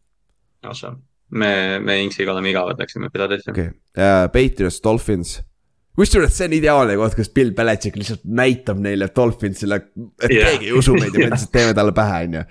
me, 1.32 1.80
me 1.80 2.02
Inksiga 2.04 2.34
oleme 2.34 2.52
igavad, 2.54 2.80
läksime 2.80 3.10
Philadelphia. 3.10 3.52
okei 3.52 3.68
okay. 3.68 3.78
uh,. 3.98 4.28
Patriots, 4.32 4.82
Dolphins. 4.84 5.40
Kusjuures 5.98 6.36
see 6.36 6.48
on 6.48 6.54
ideaalne 6.56 6.96
koht, 7.00 7.16
kus 7.18 7.32
Bill 7.36 7.52
Belichik 7.56 7.98
lihtsalt 8.00 8.22
näitab 8.24 8.80
neile 8.84 9.10
Dolphinsile, 9.16 9.82
et 10.24 10.32
yeah. 10.32 10.52
keegi 10.54 10.70
ei 10.70 10.78
usu 10.78 10.96
meid 10.96 11.16
ja 11.16 11.26
me 11.26 11.34
lihtsalt 11.34 11.52
teeme 11.56 11.74
talle 11.78 11.94
pähe, 11.96 12.22
on 12.28 12.38
ju. 12.40 12.44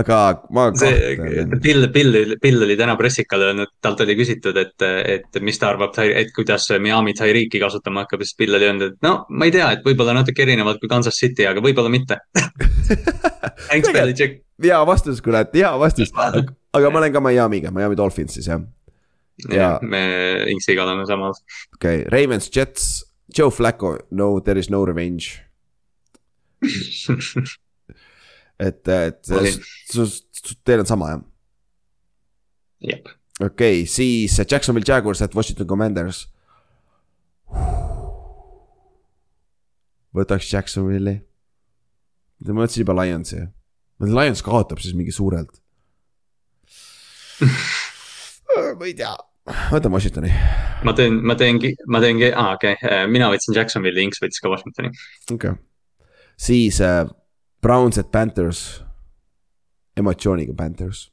aga 0.00 0.18
ma 0.56 0.66
see 0.78 1.14
Bill, 1.62 1.86
Bill, 1.94 2.34
Bill 2.42 2.66
oli 2.66 2.76
täna 2.78 2.96
pressikal 2.98 3.46
öelnud, 3.46 3.72
talt 3.82 4.02
oli 4.04 4.16
küsitud, 4.18 4.58
et, 4.58 4.86
et 5.14 5.40
mis 5.46 5.58
ta 5.62 5.70
arvab, 5.70 5.94
et 6.02 6.34
kuidas 6.34 6.66
Miami 6.82 7.14
Tyreeki 7.18 7.62
kasutama 7.62 8.04
hakkab 8.04 8.26
siis 8.26 8.36
Bill 8.42 8.58
oli 8.58 8.70
öelnud, 8.70 8.96
et 8.96 9.06
no 9.06 9.16
ma 9.30 9.48
ei 9.48 9.54
tea, 9.54 9.70
et 9.76 9.86
võib-olla 9.86 10.16
natuke 10.18 10.46
erinevalt 10.46 10.82
kui 10.82 10.90
Kansas 10.90 11.18
City, 11.18 11.46
aga 11.50 11.62
võib-olla 11.62 11.92
mitte. 11.92 12.18
Thanks, 13.70 13.92
Belichik. 13.94 14.40
hea 14.62 14.82
vastus, 14.86 15.22
kurat, 15.22 15.54
hea 15.54 15.70
vastus, 15.78 16.10
aga 16.16 16.90
ma 16.90 17.02
olen 17.04 17.14
ka 17.14 17.22
Miami'ga, 17.22 17.74
Miami 17.74 17.98
Dolphins 17.98 18.34
siis 18.38 18.50
jah. 18.50 18.62
Jaa. 19.48 19.78
me 19.82 20.02
Inksiga 20.52 20.84
oleme 20.84 21.06
samal. 21.08 21.32
okei 21.76 22.02
okay., 22.02 22.10
Ravens, 22.12 22.50
Jets, 22.56 23.04
Joe 23.36 23.50
Flacco, 23.50 23.96
no 24.10 24.40
there 24.40 24.60
is 24.60 24.70
no 24.70 24.84
revenge. 24.84 25.40
et, 28.60 28.88
et 28.88 29.22
teil 30.64 30.82
on 30.82 30.86
sama 30.86 31.14
jah? 31.14 31.22
jep, 32.80 33.08
okei 33.40 33.82
okay,, 33.82 33.86
siis 33.88 34.36
Jacksonville 34.44 34.86
Jaguars 34.88 35.22
at 35.22 35.34
Washington 35.34 35.66
Commanders. 35.66 36.26
võtaks 40.16 40.50
Jacksonville'i. 40.52 41.20
ma 42.48 42.56
mõtlesin 42.62 42.84
juba 42.84 42.96
Lionsi. 42.98 43.42
Lions 44.00 44.42
kaotab 44.42 44.80
siis 44.80 44.96
mingi 44.96 45.12
suurelt. 45.12 45.60
ma 48.80 48.86
ei 48.86 48.94
tea, 48.96 49.12
võtan 49.48 49.94
Washingtoni, 49.94 50.30
ma 50.84 50.94
teen, 50.96 51.20
ma 51.26 51.36
teengi, 51.38 51.72
ma 51.88 52.00
teengi, 52.02 52.28
aa 52.32 52.54
okei 52.56 52.76
okay., 52.76 53.06
mina 53.10 53.30
võtsin 53.32 53.56
Jacksonville'i, 53.56 54.08
Inks 54.08 54.22
võttis 54.22 54.42
ka 54.42 54.52
Washingtoni. 54.52 54.92
okei 55.32 55.54
okay.. 55.54 55.56
siis 56.40 56.80
äh, 56.84 57.06
Browns 57.62 57.98
at 58.00 58.10
Panthers. 58.12 58.82
emotsiooniga 59.96 60.54
Panthers. 60.56 61.10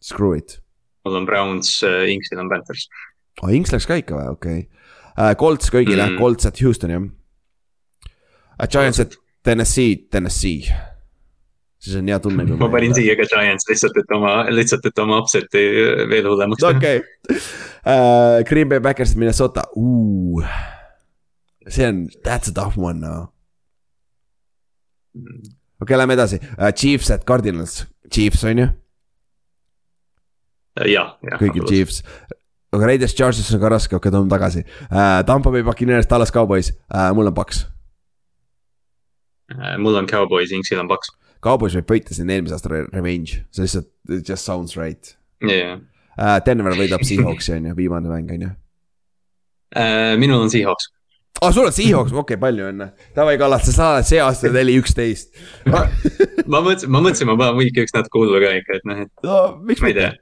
Screw 0.00 0.36
it. 0.36 0.60
mul 1.04 1.16
on 1.16 1.26
Browns, 1.26 1.80
Inksil 1.82 2.40
on 2.40 2.48
Panthers. 2.52 2.88
aa, 3.42 3.50
Inks 3.50 3.72
läks 3.72 3.88
ka 3.88 3.98
ikka 4.00 4.18
või, 4.18 4.30
okei 4.36 4.62
okay.. 4.62 5.34
Colts 5.36 5.68
kõigile 5.72 6.06
mm. 6.06 6.20
Colts 6.20 6.46
at 6.48 6.60
Houston 6.60 6.90
jah 6.94 7.02
uh,. 7.02 8.68
Giants 8.70 9.00
at 9.00 9.16
Tennessee, 9.42 9.96
Tennessee. 10.10 10.91
Siis 11.82 11.96
on 11.98 12.08
hea 12.08 12.18
tunne. 12.22 12.46
ma 12.58 12.68
panin 12.72 12.94
siia 12.94 13.16
ka 13.18 13.26
Giants 13.30 13.66
lihtsalt, 13.68 13.96
et 13.98 14.14
oma, 14.14 14.34
lihtsalt, 14.54 14.86
et 14.86 15.02
oma 15.02 15.18
upset'i 15.22 15.62
veel 16.10 16.28
hullemaks 16.30 16.62
teha. 16.62 16.78
okei 16.78 17.00
uh,, 17.02 18.42
Green 18.48 18.70
Bay 18.70 18.82
Packers, 18.84 19.16
Minnesota 19.18 19.64
uh.. 19.76 20.44
see 21.68 21.88
on, 21.88 22.04
that's 22.22 22.52
a 22.52 22.54
tough 22.54 22.78
one 22.78 23.00
now. 23.02 23.32
okei 25.16 25.50
okay,, 25.82 25.98
lähme 25.98 26.18
edasi 26.18 26.38
uh,, 26.42 26.70
Chiefs 26.70 27.10
at 27.14 27.26
Cardinals, 27.28 27.82
Chiefs 28.10 28.44
on 28.46 28.62
ju, 28.62 28.68
jah, 30.86 31.16
jah. 31.26 31.40
kõigil. 31.40 31.66
Chiefs. 31.68 32.04
aga 32.72 32.86
Raiders, 32.88 33.16
Chargers 33.18 33.50
on 33.52 33.62
ka 33.62 33.72
raske, 33.74 33.96
okei 33.96 34.06
okay,, 34.06 34.14
toome 34.14 34.30
tagasi 34.32 34.62
uh,. 34.86 35.18
Tampa 35.26 35.50
Bay 35.50 35.66
Buccaneers, 35.66 36.06
Dallas 36.10 36.30
Cowboys 36.34 36.70
uh,, 36.94 37.10
mul 37.16 37.32
on 37.32 37.34
Paks. 37.34 37.66
mul 39.82 39.98
on 39.98 40.06
Cowboys, 40.06 40.54
Inksil 40.54 40.78
on 40.80 40.88
Paks. 40.88 41.10
Cowboys 41.42 41.76
võib 41.78 41.90
võita 41.96 42.14
siin 42.14 42.30
eelmise 42.30 42.56
aasta 42.56 42.70
re- 42.70 42.86
revenge, 42.92 43.42
see 43.50 43.66
lihtsalt, 43.66 43.90
it 44.14 44.28
just 44.28 44.46
sounds 44.46 44.76
right 44.78 45.14
yeah.. 45.42 45.80
uh,. 46.16 46.38
Denver 46.46 46.76
võidab 46.78 47.04
Seahawksi 47.06 47.56
on 47.58 47.70
ju, 47.70 47.76
viimane 47.78 48.10
mäng 48.10 48.30
on 48.34 48.48
ju. 48.48 48.50
Uh, 49.72 50.12
minul 50.20 50.44
on 50.44 50.52
Seahawks. 50.52 50.90
aa 51.40 51.48
oh,, 51.48 51.54
sul 51.54 51.66
on 51.66 51.74
Seahawks, 51.74 52.12
okei 52.12 52.36
okay,, 52.36 52.40
palju 52.40 52.68
õnne. 52.70 52.92
Davai, 53.16 53.38
Kallas, 53.40 53.66
sa 53.68 53.76
saad 53.76 54.08
see 54.08 54.20
aasta 54.22 54.52
neli, 54.54 54.76
üksteist. 54.80 55.32
ma 55.72 56.60
mõtlesin, 56.60 56.92
ma 56.92 57.00
mõtlesin, 57.00 57.30
ma 57.30 57.38
panen 57.40 57.58
week 57.58 57.80
üks 57.82 57.96
natuke 57.96 58.22
hullu 58.22 58.42
ka 58.42 58.52
ikka, 58.60 58.78
et 58.78 58.90
noh, 58.90 59.06
et 59.06 59.26
no 59.26 59.40
miks 59.66 59.82
mitte 59.84 60.12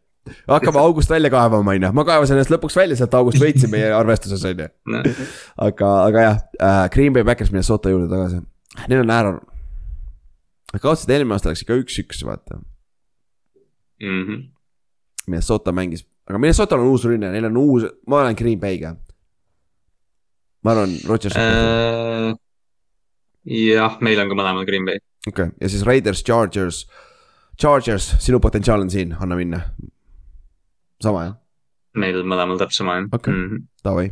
hakkame 0.47 0.79
august 0.79 1.11
välja 1.11 1.31
kaevama, 1.33 1.73
on 1.75 1.83
ju, 1.83 1.93
ma 1.97 2.05
kaevasin 2.07 2.37
ennast 2.37 2.53
lõpuks 2.53 2.77
välja 2.77 2.97
sealt 2.99 3.15
august, 3.19 3.41
võitsin 3.43 3.73
meie 3.73 3.89
arvestuses, 3.97 4.45
on 4.47 4.65
ju. 4.65 4.69
no,. 4.93 5.01
aga, 5.69 5.93
aga 6.07 6.27
jah 6.27 6.43
äh,, 6.61 6.83
Green 6.95 7.17
Bay 7.17 7.27
Packers 7.27 7.51
Minnesota 7.53 7.93
juurde 7.93 8.09
tagasi. 8.13 8.43
Neil 8.87 9.03
on 9.03 9.41
äär. 10.73 10.81
kaotasid 10.81 11.11
eelmine 11.11 11.37
aasta 11.37 11.53
läks 11.53 11.65
ikka 11.65 11.79
üks-üks, 11.83 12.25
vaata. 12.27 12.61
Mm 14.01 14.23
-hmm. 14.25 14.49
Minnesota 15.27 15.73
mängis, 15.73 16.07
aga 16.27 16.39
Minnesotal 16.39 16.81
on 16.81 16.93
uus 16.95 17.05
rünne, 17.05 17.31
neil 17.33 17.45
on 17.51 17.57
uus, 17.57 17.87
ma 18.07 18.23
olen 18.23 18.37
Green 18.37 18.61
Bay'ga. 18.61 18.97
ma 20.65 20.71
arvan, 20.71 20.97
Rodgers, 21.09 21.37
uh,. 21.37 22.37
jah, 23.45 23.97
meil 24.01 24.21
on 24.21 24.29
ka 24.29 24.35
mõlemal 24.35 24.67
Green 24.69 24.85
Bay. 24.85 25.01
okei 25.29 25.45
okay., 25.45 25.57
ja 25.61 25.69
siis 25.69 25.87
Raiders, 25.87 26.25
Chargers. 26.25 26.87
Chargers, 27.61 28.15
sinu 28.19 28.41
potentsiaal 28.41 28.81
on 28.81 28.91
siin, 28.91 29.17
anna 29.21 29.37
minna. 29.37 29.61
sama 31.03 31.25
jah, 31.25 31.37
meil 31.95 32.23
mõlemal 32.23 32.61
täpselt 32.61 32.85
sama 32.85 32.97
jah 33.01 33.09
Okei. 33.13 33.35
mm. 33.35 33.49
-hmm. 33.49 33.67
davai, 33.85 34.11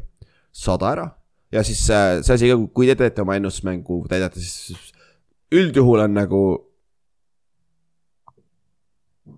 saada 0.52 0.92
ära. 0.92 1.08
ja 1.52 1.62
siis 1.62 1.90
äh, 1.90 2.20
see 2.22 2.34
asi 2.34 2.52
ka, 2.52 2.60
kui 2.74 2.86
te 2.86 2.94
teete 2.94 3.22
oma 3.22 3.36
ennustusmängu, 3.36 4.04
täidate, 4.08 4.40
siis 4.40 4.92
üldjuhul 5.54 6.04
on 6.04 6.14
nagu. 6.14 6.42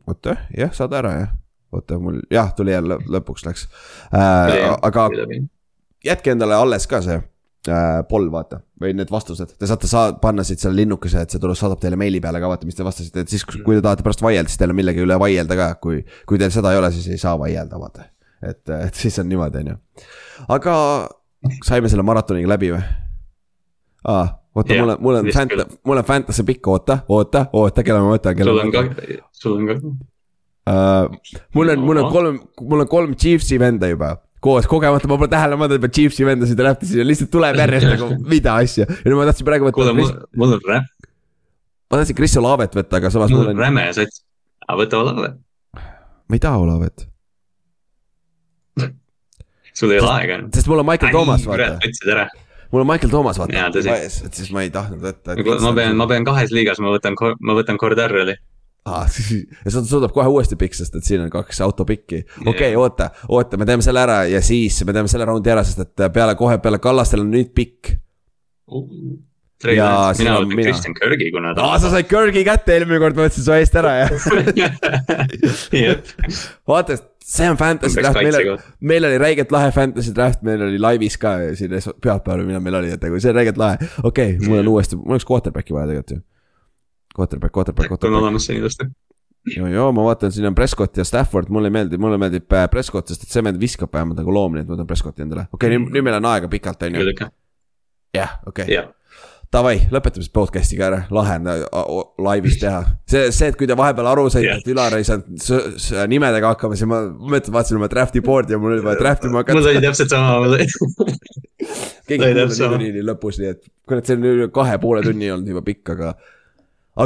oota, 0.07 0.37
jah, 0.57 0.73
saad 0.75 0.95
ära 0.99 1.13
jah. 1.19 1.35
oota, 1.73 1.99
mul 1.99 2.21
jah, 2.31 2.55
tuli 2.57 2.73
jälle 2.73 2.99
lõpuks 3.07 3.47
läks 3.47 3.69
äh,. 4.15 4.75
aga 4.83 5.09
jätke 6.05 6.33
endale 6.35 6.57
alles 6.59 6.87
ka 6.91 7.03
see 7.05 7.21
äh, 7.69 8.01
poll, 8.09 8.31
vaata, 8.33 8.61
või 8.81 8.95
need 8.97 9.11
vastused, 9.13 9.53
te 9.59 9.69
saate 9.69 9.91
saa-, 9.91 10.15
panna 10.23 10.45
siit 10.47 10.63
selle 10.63 10.81
linnukese, 10.81 11.25
et 11.25 11.35
see 11.35 11.43
tuleb, 11.43 11.59
saadab 11.59 11.83
teile 11.83 11.99
meili 12.01 12.23
peale 12.23 12.41
ka, 12.43 12.51
vaata, 12.51 12.69
mis 12.69 12.79
te 12.79 12.87
vastasite, 12.87 13.25
et 13.25 13.33
siis, 13.33 13.45
kui 13.45 13.77
te 13.77 13.85
tahate 13.85 14.07
pärast 14.07 14.25
vaielda, 14.25 14.51
siis 14.51 14.61
teil 14.61 14.75
on 14.75 14.81
millegi 14.81 15.05
üle 15.05 15.19
vaielda 15.21 15.59
ka, 15.59 15.69
kui, 15.83 16.01
kui 16.29 16.41
teil 16.41 16.55
seda 16.55 16.73
ei 16.73 16.81
ole, 16.81 16.93
siis 16.95 17.11
ei 17.13 17.21
saa 17.21 17.37
vaielda, 17.41 17.81
vaata. 17.81 18.09
et, 18.41 18.63
et 18.81 18.97
siis 18.97 19.19
on 19.21 19.29
niimoodi, 19.29 19.65
on 19.65 19.73
ju. 19.75 20.05
aga 20.57 20.75
saime 21.67 21.93
selle 21.93 22.05
maratoniga 22.07 22.55
läbi 22.55 22.73
või? 22.75 22.83
aa, 24.09 24.27
oota 24.57 24.75
Jah, 24.75 24.83
mul 24.83 24.95
on, 24.95 25.03
mul 25.05 25.21
on 25.21 25.29
küll., 25.31 25.67
mul 25.87 26.01
on 26.03 26.09
fantasy 26.09 26.47
pikk, 26.47 26.71
oota, 26.73 27.01
oota, 27.09 27.45
oota, 27.53 27.85
kelle 27.87 28.01
ma 28.05 28.17
võtan, 28.17 28.39
kelle 28.39 28.51
sul 28.51 28.59
ma 28.59 28.65
on 28.67 28.73
ka 28.75 28.87
võtan., 28.87 29.21
sul 29.43 29.59
on 29.59 29.69
ka. 29.69 29.77
uh,. 30.71 31.37
mul 31.59 31.75
on, 31.75 31.87
mul 31.87 32.03
on 32.03 32.11
kolm, 32.15 32.43
mul 32.73 32.85
on 32.87 32.91
kolm 32.91 33.15
Chiefsi 33.21 33.61
venda 33.63 33.91
juba 33.91 34.17
koos, 34.41 34.67
kogemata 34.67 35.09
ma 35.09 35.19
pole 35.21 35.31
tähele 35.31 35.59
pannud, 35.61 35.77
et 35.77 35.85
ma 35.85 35.91
Chiefsi 35.93 36.27
vendasid 36.27 36.59
draftisin 36.59 37.03
ja 37.03 37.07
lihtsalt 37.07 37.31
tuleb 37.33 37.61
järjest 37.61 37.91
nagu 37.93 38.09
mida 38.33 38.57
asja. 38.65 38.87
ja 38.89 39.05
nüüd 39.05 39.19
ma 39.21 39.29
tahtsin 39.29 39.49
praegu 39.49 39.71
kuule, 39.77 39.95
mul 39.97 40.09
võtta, 40.09 40.29
mul 40.41 40.57
on 40.57 40.67
rä-, 40.71 40.83
ma 41.93 42.01
tahtsin 42.01 42.19
Chris 42.19 42.37
Olavet 42.41 42.77
võtta, 42.81 43.01
aga 43.01 43.13
samas 43.13 43.33
mul 43.33 43.43
mul 43.43 43.53
on 43.53 43.59
on, 43.59 43.65
räme 43.67 43.87
sats. 43.97 44.25
aga 44.67 44.79
võta 44.81 45.03
Olave, 45.05 45.33
ma 45.77 46.39
ei 46.39 46.43
taha 46.43 46.63
Olavet, 46.65 47.07
sul 49.77 49.93
ei 49.93 50.01
ole 50.01 50.13
aega. 50.17 50.41
sest 50.57 50.73
mul 50.73 50.83
on 50.83 50.89
Michael 50.89 51.13
Thomas, 51.15 51.45
vaata. 51.49 51.77
võtsid 51.85 52.15
ära. 52.17 52.29
Mul 52.71 52.85
on 52.85 52.89
Michael 52.89 53.13
Thomas, 53.13 53.41
vaata 53.41 53.69
tõsi., 53.75 53.91
et 54.27 54.39
siis 54.39 54.53
ma 54.55 54.65
ei 54.67 54.73
tahtnud 54.75 55.03
võtta. 55.05 55.37
ma 55.65 55.75
pean, 55.77 55.99
ma 55.99 56.07
pean 56.11 56.27
kahes 56.27 56.55
liigas, 56.55 56.81
ma 56.83 56.93
võtan, 56.95 57.19
ma 57.41 57.57
võtan 57.59 57.81
Cordarreli. 57.81 58.37
ah. 58.91 59.07
ja 59.65 59.75
sa 59.75 59.85
suudab 59.87 60.15
kohe 60.17 60.29
uuesti 60.31 60.59
pikk, 60.61 60.79
sest 60.79 60.97
et 60.99 61.07
siin 61.07 61.25
on 61.25 61.33
kaks 61.33 61.61
autopikki. 61.67 62.25
okei 62.45 62.53
okay,, 62.53 62.77
oota, 62.81 63.11
oota, 63.29 63.61
me 63.61 63.69
teeme 63.69 63.87
selle 63.87 64.05
ära 64.05 64.23
ja 64.31 64.43
siis 64.45 64.83
me 64.85 64.97
teeme 64.97 65.11
selle 65.13 65.29
raundi 65.29 65.53
ära, 65.53 65.65
sest 65.67 65.85
et 65.87 66.07
peale 66.15 66.37
kohe 66.39 66.59
peale 66.63 66.83
Kallastel 66.83 67.27
on 67.27 67.35
nüüd 67.35 67.55
pikk. 67.57 67.97
Ja 69.77 69.89
siin 70.17 70.25
mina 70.25 70.39
on 70.39 70.47
võtan 70.47 70.57
mina. 70.57 70.71
Kristjan 70.71 70.95
Kirgi, 70.97 71.27
kuna 71.35 71.53
aa, 71.53 71.77
sa 71.83 71.91
said 71.93 72.09
Kirgi 72.09 72.45
kätte 72.47 72.73
eelmine 72.79 73.01
kord, 73.03 73.19
ma 73.19 73.27
võtsin 73.27 73.45
su 73.45 73.53
eest 73.53 73.75
ära 73.77 73.93
ja 73.99 74.07
vaata, 76.71 76.97
see 77.21 77.51
on 77.51 77.59
fantasy 77.61 78.01
draft, 78.01 78.23
meil 78.25 78.39
oli 78.39 78.55
meil 78.81 79.09
oli 79.11 79.19
räigelt 79.21 79.53
lahe 79.55 79.69
fantasy 79.75 80.15
draft, 80.17 80.41
meil 80.47 80.65
oli 80.65 80.81
laivis 80.81 81.19
ka 81.21 81.37
siin 81.59 81.77
pühapäeval 81.77 82.47
millal 82.47 82.65
meil 82.65 82.79
oli, 82.81 82.95
et 82.97 83.05
nagu 83.05 83.21
see 83.21 83.33
on 83.33 83.37
räigelt 83.37 83.61
lahe. 83.61 83.91
okei 84.03 84.35
okay,, 84.37 84.49
mul 84.49 84.63
on 84.63 84.73
uuesti, 84.75 84.99
mul 84.99 85.19
oleks 85.19 85.29
quarterback'i 85.29 85.77
vaja 85.77 85.91
tegelikult 85.93 86.17
ju. 86.17 86.25
Quarterback, 87.11 87.53
quarterback, 87.53 87.91
on 87.91 87.99
quarterback. 87.99 88.23
olemas 88.23 88.47
see 88.47 88.57
ilusti. 88.57 88.87
joo, 89.57 89.69
joo, 89.73 89.91
ma 89.97 90.07
vaatan, 90.07 90.33
siin 90.33 90.47
on 90.49 90.55
Prescott 90.55 90.97
ja 90.97 91.05
Stafford, 91.05 91.51
mulle 91.53 91.71
meeldib, 91.75 92.01
mulle 92.01 92.19
meeldib 92.21 92.49
äh, 92.57 92.65
Prescott, 92.71 93.13
sest 93.13 93.27
et 93.27 93.35
see 93.35 93.45
vend 93.45 93.61
viskab 93.61 93.93
vähemalt 93.93 94.21
nagu 94.21 94.33
loom, 94.35 94.57
nii 94.57 94.65
et 94.65 94.71
ma 94.71 94.79
võtan 94.79 94.89
Prescotti 94.89 95.27
endale. 95.27 95.51
okei 95.53 95.69
okay,, 95.69 95.77
nüüd, 95.77 95.93
nüüd 95.99 96.09
meil 96.09 96.19
on 96.23 96.31
aega 96.33 96.51
pikalt, 96.53 96.89
on 96.89 96.97
ju. 96.97 97.29
jah, 98.17 98.41
okei 98.47 98.65
okay.. 98.65 98.89
davai, 99.51 99.81
lõpetame 99.91 100.23
siis 100.23 100.33
podcast'iga 100.35 100.85
ära, 100.87 100.99
lahe 101.15 101.37
on 101.41 101.49
äh, 101.51 101.63
laivis 102.23 102.59
teha. 102.61 102.81
see, 103.11 103.31
see, 103.35 103.49
et 103.51 103.57
kui 103.59 103.67
te 103.67 103.75
vahepeal 103.79 104.07
aru 104.13 104.29
saite 104.31 104.47
yeah., 104.47 104.61
et 104.63 104.69
Ülar 104.71 104.95
ei 104.95 105.07
saanud 105.07 106.07
nimedega 106.11 106.53
hakkama, 106.53 106.77
siis 106.79 106.87
ma 106.91 107.01
mõtlesin, 107.09 107.55
vaatasin 107.57 107.81
oma 107.81 107.89
draft'i 107.91 108.23
board'i 108.25 108.55
ja 108.55 108.61
mul 108.63 108.77
oli 108.77 108.85
vaja 108.85 109.01
draft 109.01 109.27
ima 109.27 109.35
mul 109.35 109.43
hakata. 109.43 109.65
oli 109.73 109.83
täpselt 109.83 110.13
sama, 110.15 110.37
mul 110.39 110.55
oli. 110.55 110.69
keegi 112.09 112.29
ei 112.29 112.37
sama. 112.55 112.79
niikuinii 112.79 113.03
lõpus, 113.09 113.41
nii 113.43 113.51
et 113.51 113.65
kurat, 113.91 114.07
see 114.07 114.19
on 114.19 114.29
üle 114.31 114.47
kahe 114.55 114.77
poole 114.83 115.03
tunni 115.07 115.31
olnud 115.35 115.51
juba 115.51 115.63
pikk, 115.67 115.95
aga. 115.97 116.13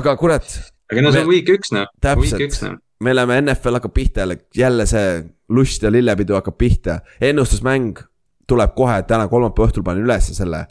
aga 0.00 0.14
kurat, 0.20 0.56
aga 0.92 1.04
no 1.06 1.12
see 1.14 1.24
on 1.24 1.30
week 1.30 1.48
üks 1.54 1.72
noh, 1.72 1.88
täpselt 2.04 2.44
üks, 2.44 2.60
noh. 2.66 2.74
me 3.04 3.14
oleme, 3.16 3.38
NFL 3.46 3.78
hakkab 3.80 3.94
pihta 3.96 4.26
jälle, 4.26 4.36
jälle 4.58 4.86
see 4.90 5.14
lust 5.56 5.86
ja 5.86 5.92
lillepidu 5.92 6.36
hakkab 6.36 6.60
pihta. 6.60 6.98
ennustusmäng 7.24 8.04
tuleb 8.44 8.76
kohe, 8.76 9.00
täna 9.08 9.30
kolmapäeva 9.32 9.70
õhtul 9.70 9.86
panen 9.86 10.04
ülesse 10.04 10.36
selle, 10.36 10.66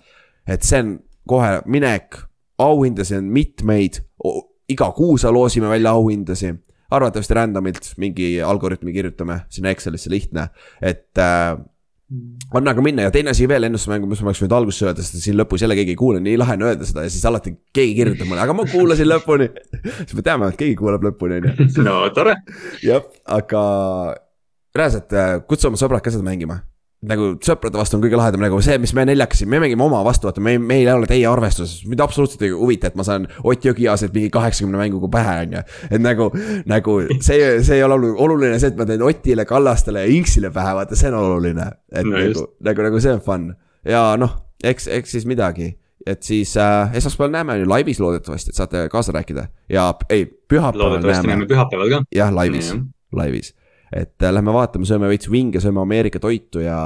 et 0.45 0.61
see 0.61 0.83
on 0.83 0.93
kohe 1.27 1.61
minek, 1.65 2.17
auhindasid 2.61 3.21
on 3.21 3.31
mitmeid, 3.33 4.01
iga 4.69 4.91
kuu 4.95 5.17
sa 5.17 5.33
loosime 5.33 5.69
välja 5.71 5.95
auhindasi. 5.97 6.53
arvatavasti 6.93 7.33
random'ilt 7.33 7.87
mingi 7.97 8.41
algoritmi 8.41 8.91
kirjutame 8.93 9.39
sinna 9.49 9.71
Excelisse 9.73 10.11
lihtne, 10.13 10.43
et 10.81 11.17
äh, 11.17 11.57
on 12.53 12.67
aga 12.69 12.83
minna 12.85 13.07
ja 13.07 13.11
teine 13.13 13.31
asi 13.33 13.47
veel 13.49 13.65
ennustusmängu, 13.67 14.07
mis 14.09 14.21
ma 14.21 14.29
oleks 14.29 14.41
võinud 14.43 14.55
alguses 14.57 14.85
öelda, 14.85 15.05
sest 15.05 15.23
siin 15.23 15.37
lõpus 15.39 15.63
jälle 15.63 15.77
keegi 15.79 15.95
ei 15.95 15.99
kuule, 15.99 16.19
nii 16.23 16.35
lahe 16.37 16.57
on 16.59 16.65
öelda 16.67 16.85
seda 16.87 17.05
ja 17.05 17.13
siis 17.13 17.23
alati 17.25 17.55
keegi 17.73 17.95
kirjutab 17.97 18.29
mulle, 18.29 18.43
aga 18.43 18.55
ma 18.57 18.65
kuulasin 18.69 19.09
lõpuni. 19.09 19.49
siis 20.03 20.13
me 20.17 20.25
teame, 20.25 20.51
et 20.51 20.59
keegi 20.59 20.75
kuulab 20.79 21.07
lõpuni, 21.07 21.39
on 21.39 21.49
ju. 21.49 21.71
no 21.87 21.95
tore, 22.13 22.35
jah, 22.85 23.07
aga 23.39 23.63
reaalselt 24.77 25.17
äh, 25.17 25.33
kutsu 25.49 25.71
oma 25.71 25.81
sõbrad 25.81 26.05
ka 26.05 26.13
seda 26.13 26.25
mängima. 26.27 26.61
Nagu 27.09 27.33
sõprade 27.43 27.79
vastu 27.79 27.97
on 27.97 28.03
kõige 28.05 28.17
lahedam 28.19 28.43
nagu 28.43 28.59
see, 28.63 28.77
mis 28.81 28.93
me 28.95 29.05
neljakesi, 29.07 29.47
me 29.49 29.59
mängime 29.63 29.83
oma 29.85 29.99
vastu, 30.05 30.29
vaata, 30.29 30.43
me, 30.43 30.55
meil 30.61 30.87
ei 30.87 30.93
ole 30.93 31.09
teie 31.09 31.27
arvestuses, 31.29 31.83
mind 31.89 32.03
absoluutselt 32.05 32.45
ei 32.47 32.53
huvita, 32.55 32.91
et 32.91 32.97
ma 32.99 33.05
saan 33.07 33.27
Ott 33.43 33.65
Jõgiaaselt 33.67 34.15
mingi 34.15 34.31
kaheksakümne 34.33 34.79
mänguga 34.79 35.09
pähe, 35.11 35.35
on 35.43 35.57
ju. 35.57 35.63
et 35.89 36.03
nagu, 36.03 36.29
nagu 36.69 36.97
see, 37.19 37.39
see 37.65 37.77
ei 37.79 37.85
ole 37.85 37.99
oluline, 38.13 38.55
see, 38.61 38.71
et 38.73 38.79
ma 38.79 38.87
teen 38.89 39.03
Otile, 39.05 39.47
Kallastele 39.49 40.05
ja 40.05 40.15
Inksile 40.15 40.53
pähe, 40.55 40.75
vaata, 40.79 40.97
see 40.99 41.11
on 41.11 41.19
oluline. 41.19 41.69
et 41.91 42.07
No 42.07 42.17
nagu, 42.17 42.47
nagu, 42.63 42.87
nagu 42.89 43.03
see 43.03 43.15
on 43.15 43.23
fun 43.23 43.51
ja 43.87 44.13
noh, 44.19 44.35
eks, 44.63 44.87
eks 44.91 45.17
siis 45.17 45.27
midagi 45.29 45.73
et 46.05 46.23
siis 46.23 46.55
äh, 46.59 46.95
esmaspäeval 46.95 47.31
näeme 47.31 47.57
ju 47.57 47.69
laivis 47.69 47.99
loodetavasti, 47.99 48.51
et 48.51 48.59
saate 48.59 48.87
kaasa 48.91 49.11
rääkida 49.15 49.47
ja 49.71 49.93
ei, 50.09 50.25
pühapäeval 50.25 50.79
loodetavasti 50.79 51.27
näeme 51.27 51.35
näeme 51.37 51.47
pühapäeval 51.47 51.89
ka. 51.89 52.01
jah, 52.15 52.33
laivis 52.33 52.73
Jah., 52.73 52.81
laivis, 53.11 53.53
et 53.95 54.23
äh, 54.23 54.33
lähme 54.33 54.53
vaatame, 54.55 54.85
sööme 54.89 55.09
veits 55.11 55.29
vinge, 55.31 55.59
sööme 55.63 55.81
Ameerika 55.83 56.19
toitu 56.23 56.63
ja, 56.63 56.77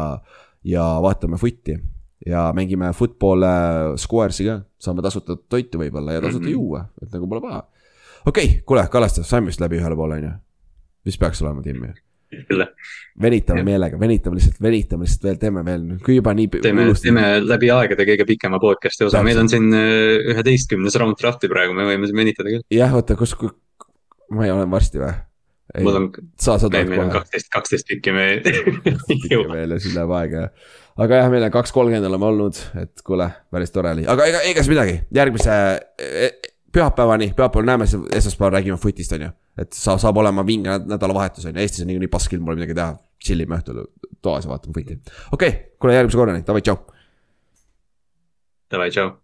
ja 0.63 0.87
vaatame 1.03 1.37
footi. 1.41 1.77
ja 2.25 2.47
mängime 2.55 2.89
football 2.97 3.43
äh, 3.45 3.93
squares'i 4.01 4.45
ka, 4.47 4.57
saame 4.81 5.01
tasuta 5.05 5.35
toitu 5.49 5.79
võib-olla 5.79 6.17
ja 6.17 6.21
tasuta 6.21 6.45
Mhm. 6.47 6.51
juua, 6.53 6.85
et 7.01 7.11
nagu 7.13 7.27
pole 7.29 7.41
paha. 7.41 7.61
okei 8.25 8.45
okay,, 8.45 8.61
kuule, 8.65 8.87
Kallaste, 8.91 9.23
saime 9.23 9.47
vist 9.47 9.61
läbi 9.61 9.77
ühele 9.79 9.95
poole, 9.95 10.17
on 10.17 10.23
ju? 10.23 10.33
mis 11.05 11.17
peaks 11.17 11.41
olema, 11.41 11.61
Tim 11.63 11.85
küll, 12.27 12.65
venitame 13.21 13.61
Jah. 13.61 13.65
meelega, 13.69 13.99
venitame 13.99 14.35
lihtsalt, 14.35 14.57
venitame 14.61 15.05
lihtsalt 15.05 15.23
veel, 15.23 15.37
teeme 15.39 15.61
veel, 15.63 15.85
kui 16.03 16.17
juba 16.17 16.33
nii. 16.35 16.49
teeme, 16.59 16.87
teeme 16.99 17.21
läbi 17.45 17.69
aegade 17.71 18.03
kõige 18.09 18.25
pikema 18.27 18.59
podcast'i 18.59 19.05
osa, 19.07 19.21
meil 19.23 19.39
on 19.39 19.47
siin 19.47 19.69
äh, 19.71 20.33
üheteistkümnes 20.33 20.97
round 20.99 21.15
draft'i 21.21 21.47
praegu, 21.47 21.71
me 21.77 21.85
võime 21.87 22.09
siin 22.09 22.19
venitada 22.19 22.51
küll. 22.51 22.65
jah, 22.73 22.91
oota, 22.99 23.15
kus, 23.15 23.31
ma 24.35 24.43
ei 24.43 24.51
ole 24.51 24.67
varsti 24.69 24.99
või? 24.99 25.13
Mul 25.75 25.99
on, 25.99 26.09
sa 26.39 26.57
meil 26.71 26.99
on 27.03 27.13
kaksteist, 27.13 27.49
kaksteist 27.53 27.95
ikka 27.97 28.13
jõuame. 29.31 29.53
veel 29.53 29.75
ja 29.75 29.79
siis 29.83 29.95
läheb 29.95 30.13
aega 30.19 30.43
ja. 30.45 30.51
aga 31.03 31.21
jah, 31.21 31.31
meil 31.33 31.47
on 31.47 31.55
kaks 31.57 31.75
kolmkümmend 31.75 32.07
oleme 32.09 32.29
olnud, 32.29 32.61
et 32.83 33.03
kuule, 33.07 33.27
päris 33.51 33.73
tore 33.75 33.91
oli, 33.97 34.07
aga 34.09 34.29
ega, 34.31 34.43
ega 34.47 34.63
siis 34.63 34.71
midagi, 34.71 34.95
järgmise 35.17 35.57
eh, 35.99 36.31
pühapäevani, 36.73 37.31
pühapäeval 37.35 37.67
näeme, 37.67 37.89
siis 37.89 38.07
esmaspäeval 38.21 38.57
räägime 38.57 38.79
footist, 38.81 39.15
on 39.17 39.27
ju. 39.27 39.33
et 39.59 39.73
sa, 39.75 39.97
saab 40.01 40.23
olema 40.23 40.45
vinge 40.47 40.71
näd- 40.71 40.87
nädalavahetus 40.93 41.49
on 41.49 41.55
ju, 41.55 41.61
Eestis 41.63 41.83
on 41.83 41.91
niikuinii 41.91 42.11
pask 42.15 42.33
ilm, 42.37 42.47
pole 42.47 42.59
midagi 42.61 42.77
teha. 42.77 42.97
chill 43.23 43.41
ime 43.41 43.57
õhtul 43.57 43.87
toas 44.21 44.45
ja 44.45 44.51
vaatame 44.53 44.75
footi. 44.77 44.99
okei 45.31 45.49
okay,, 45.49 45.63
kuule 45.81 45.95
järgmise 45.97 46.19
korrani, 46.19 46.43
davai, 46.47 46.61
tšau. 46.61 46.77
Davai, 48.71 48.91
tšau. 48.91 49.15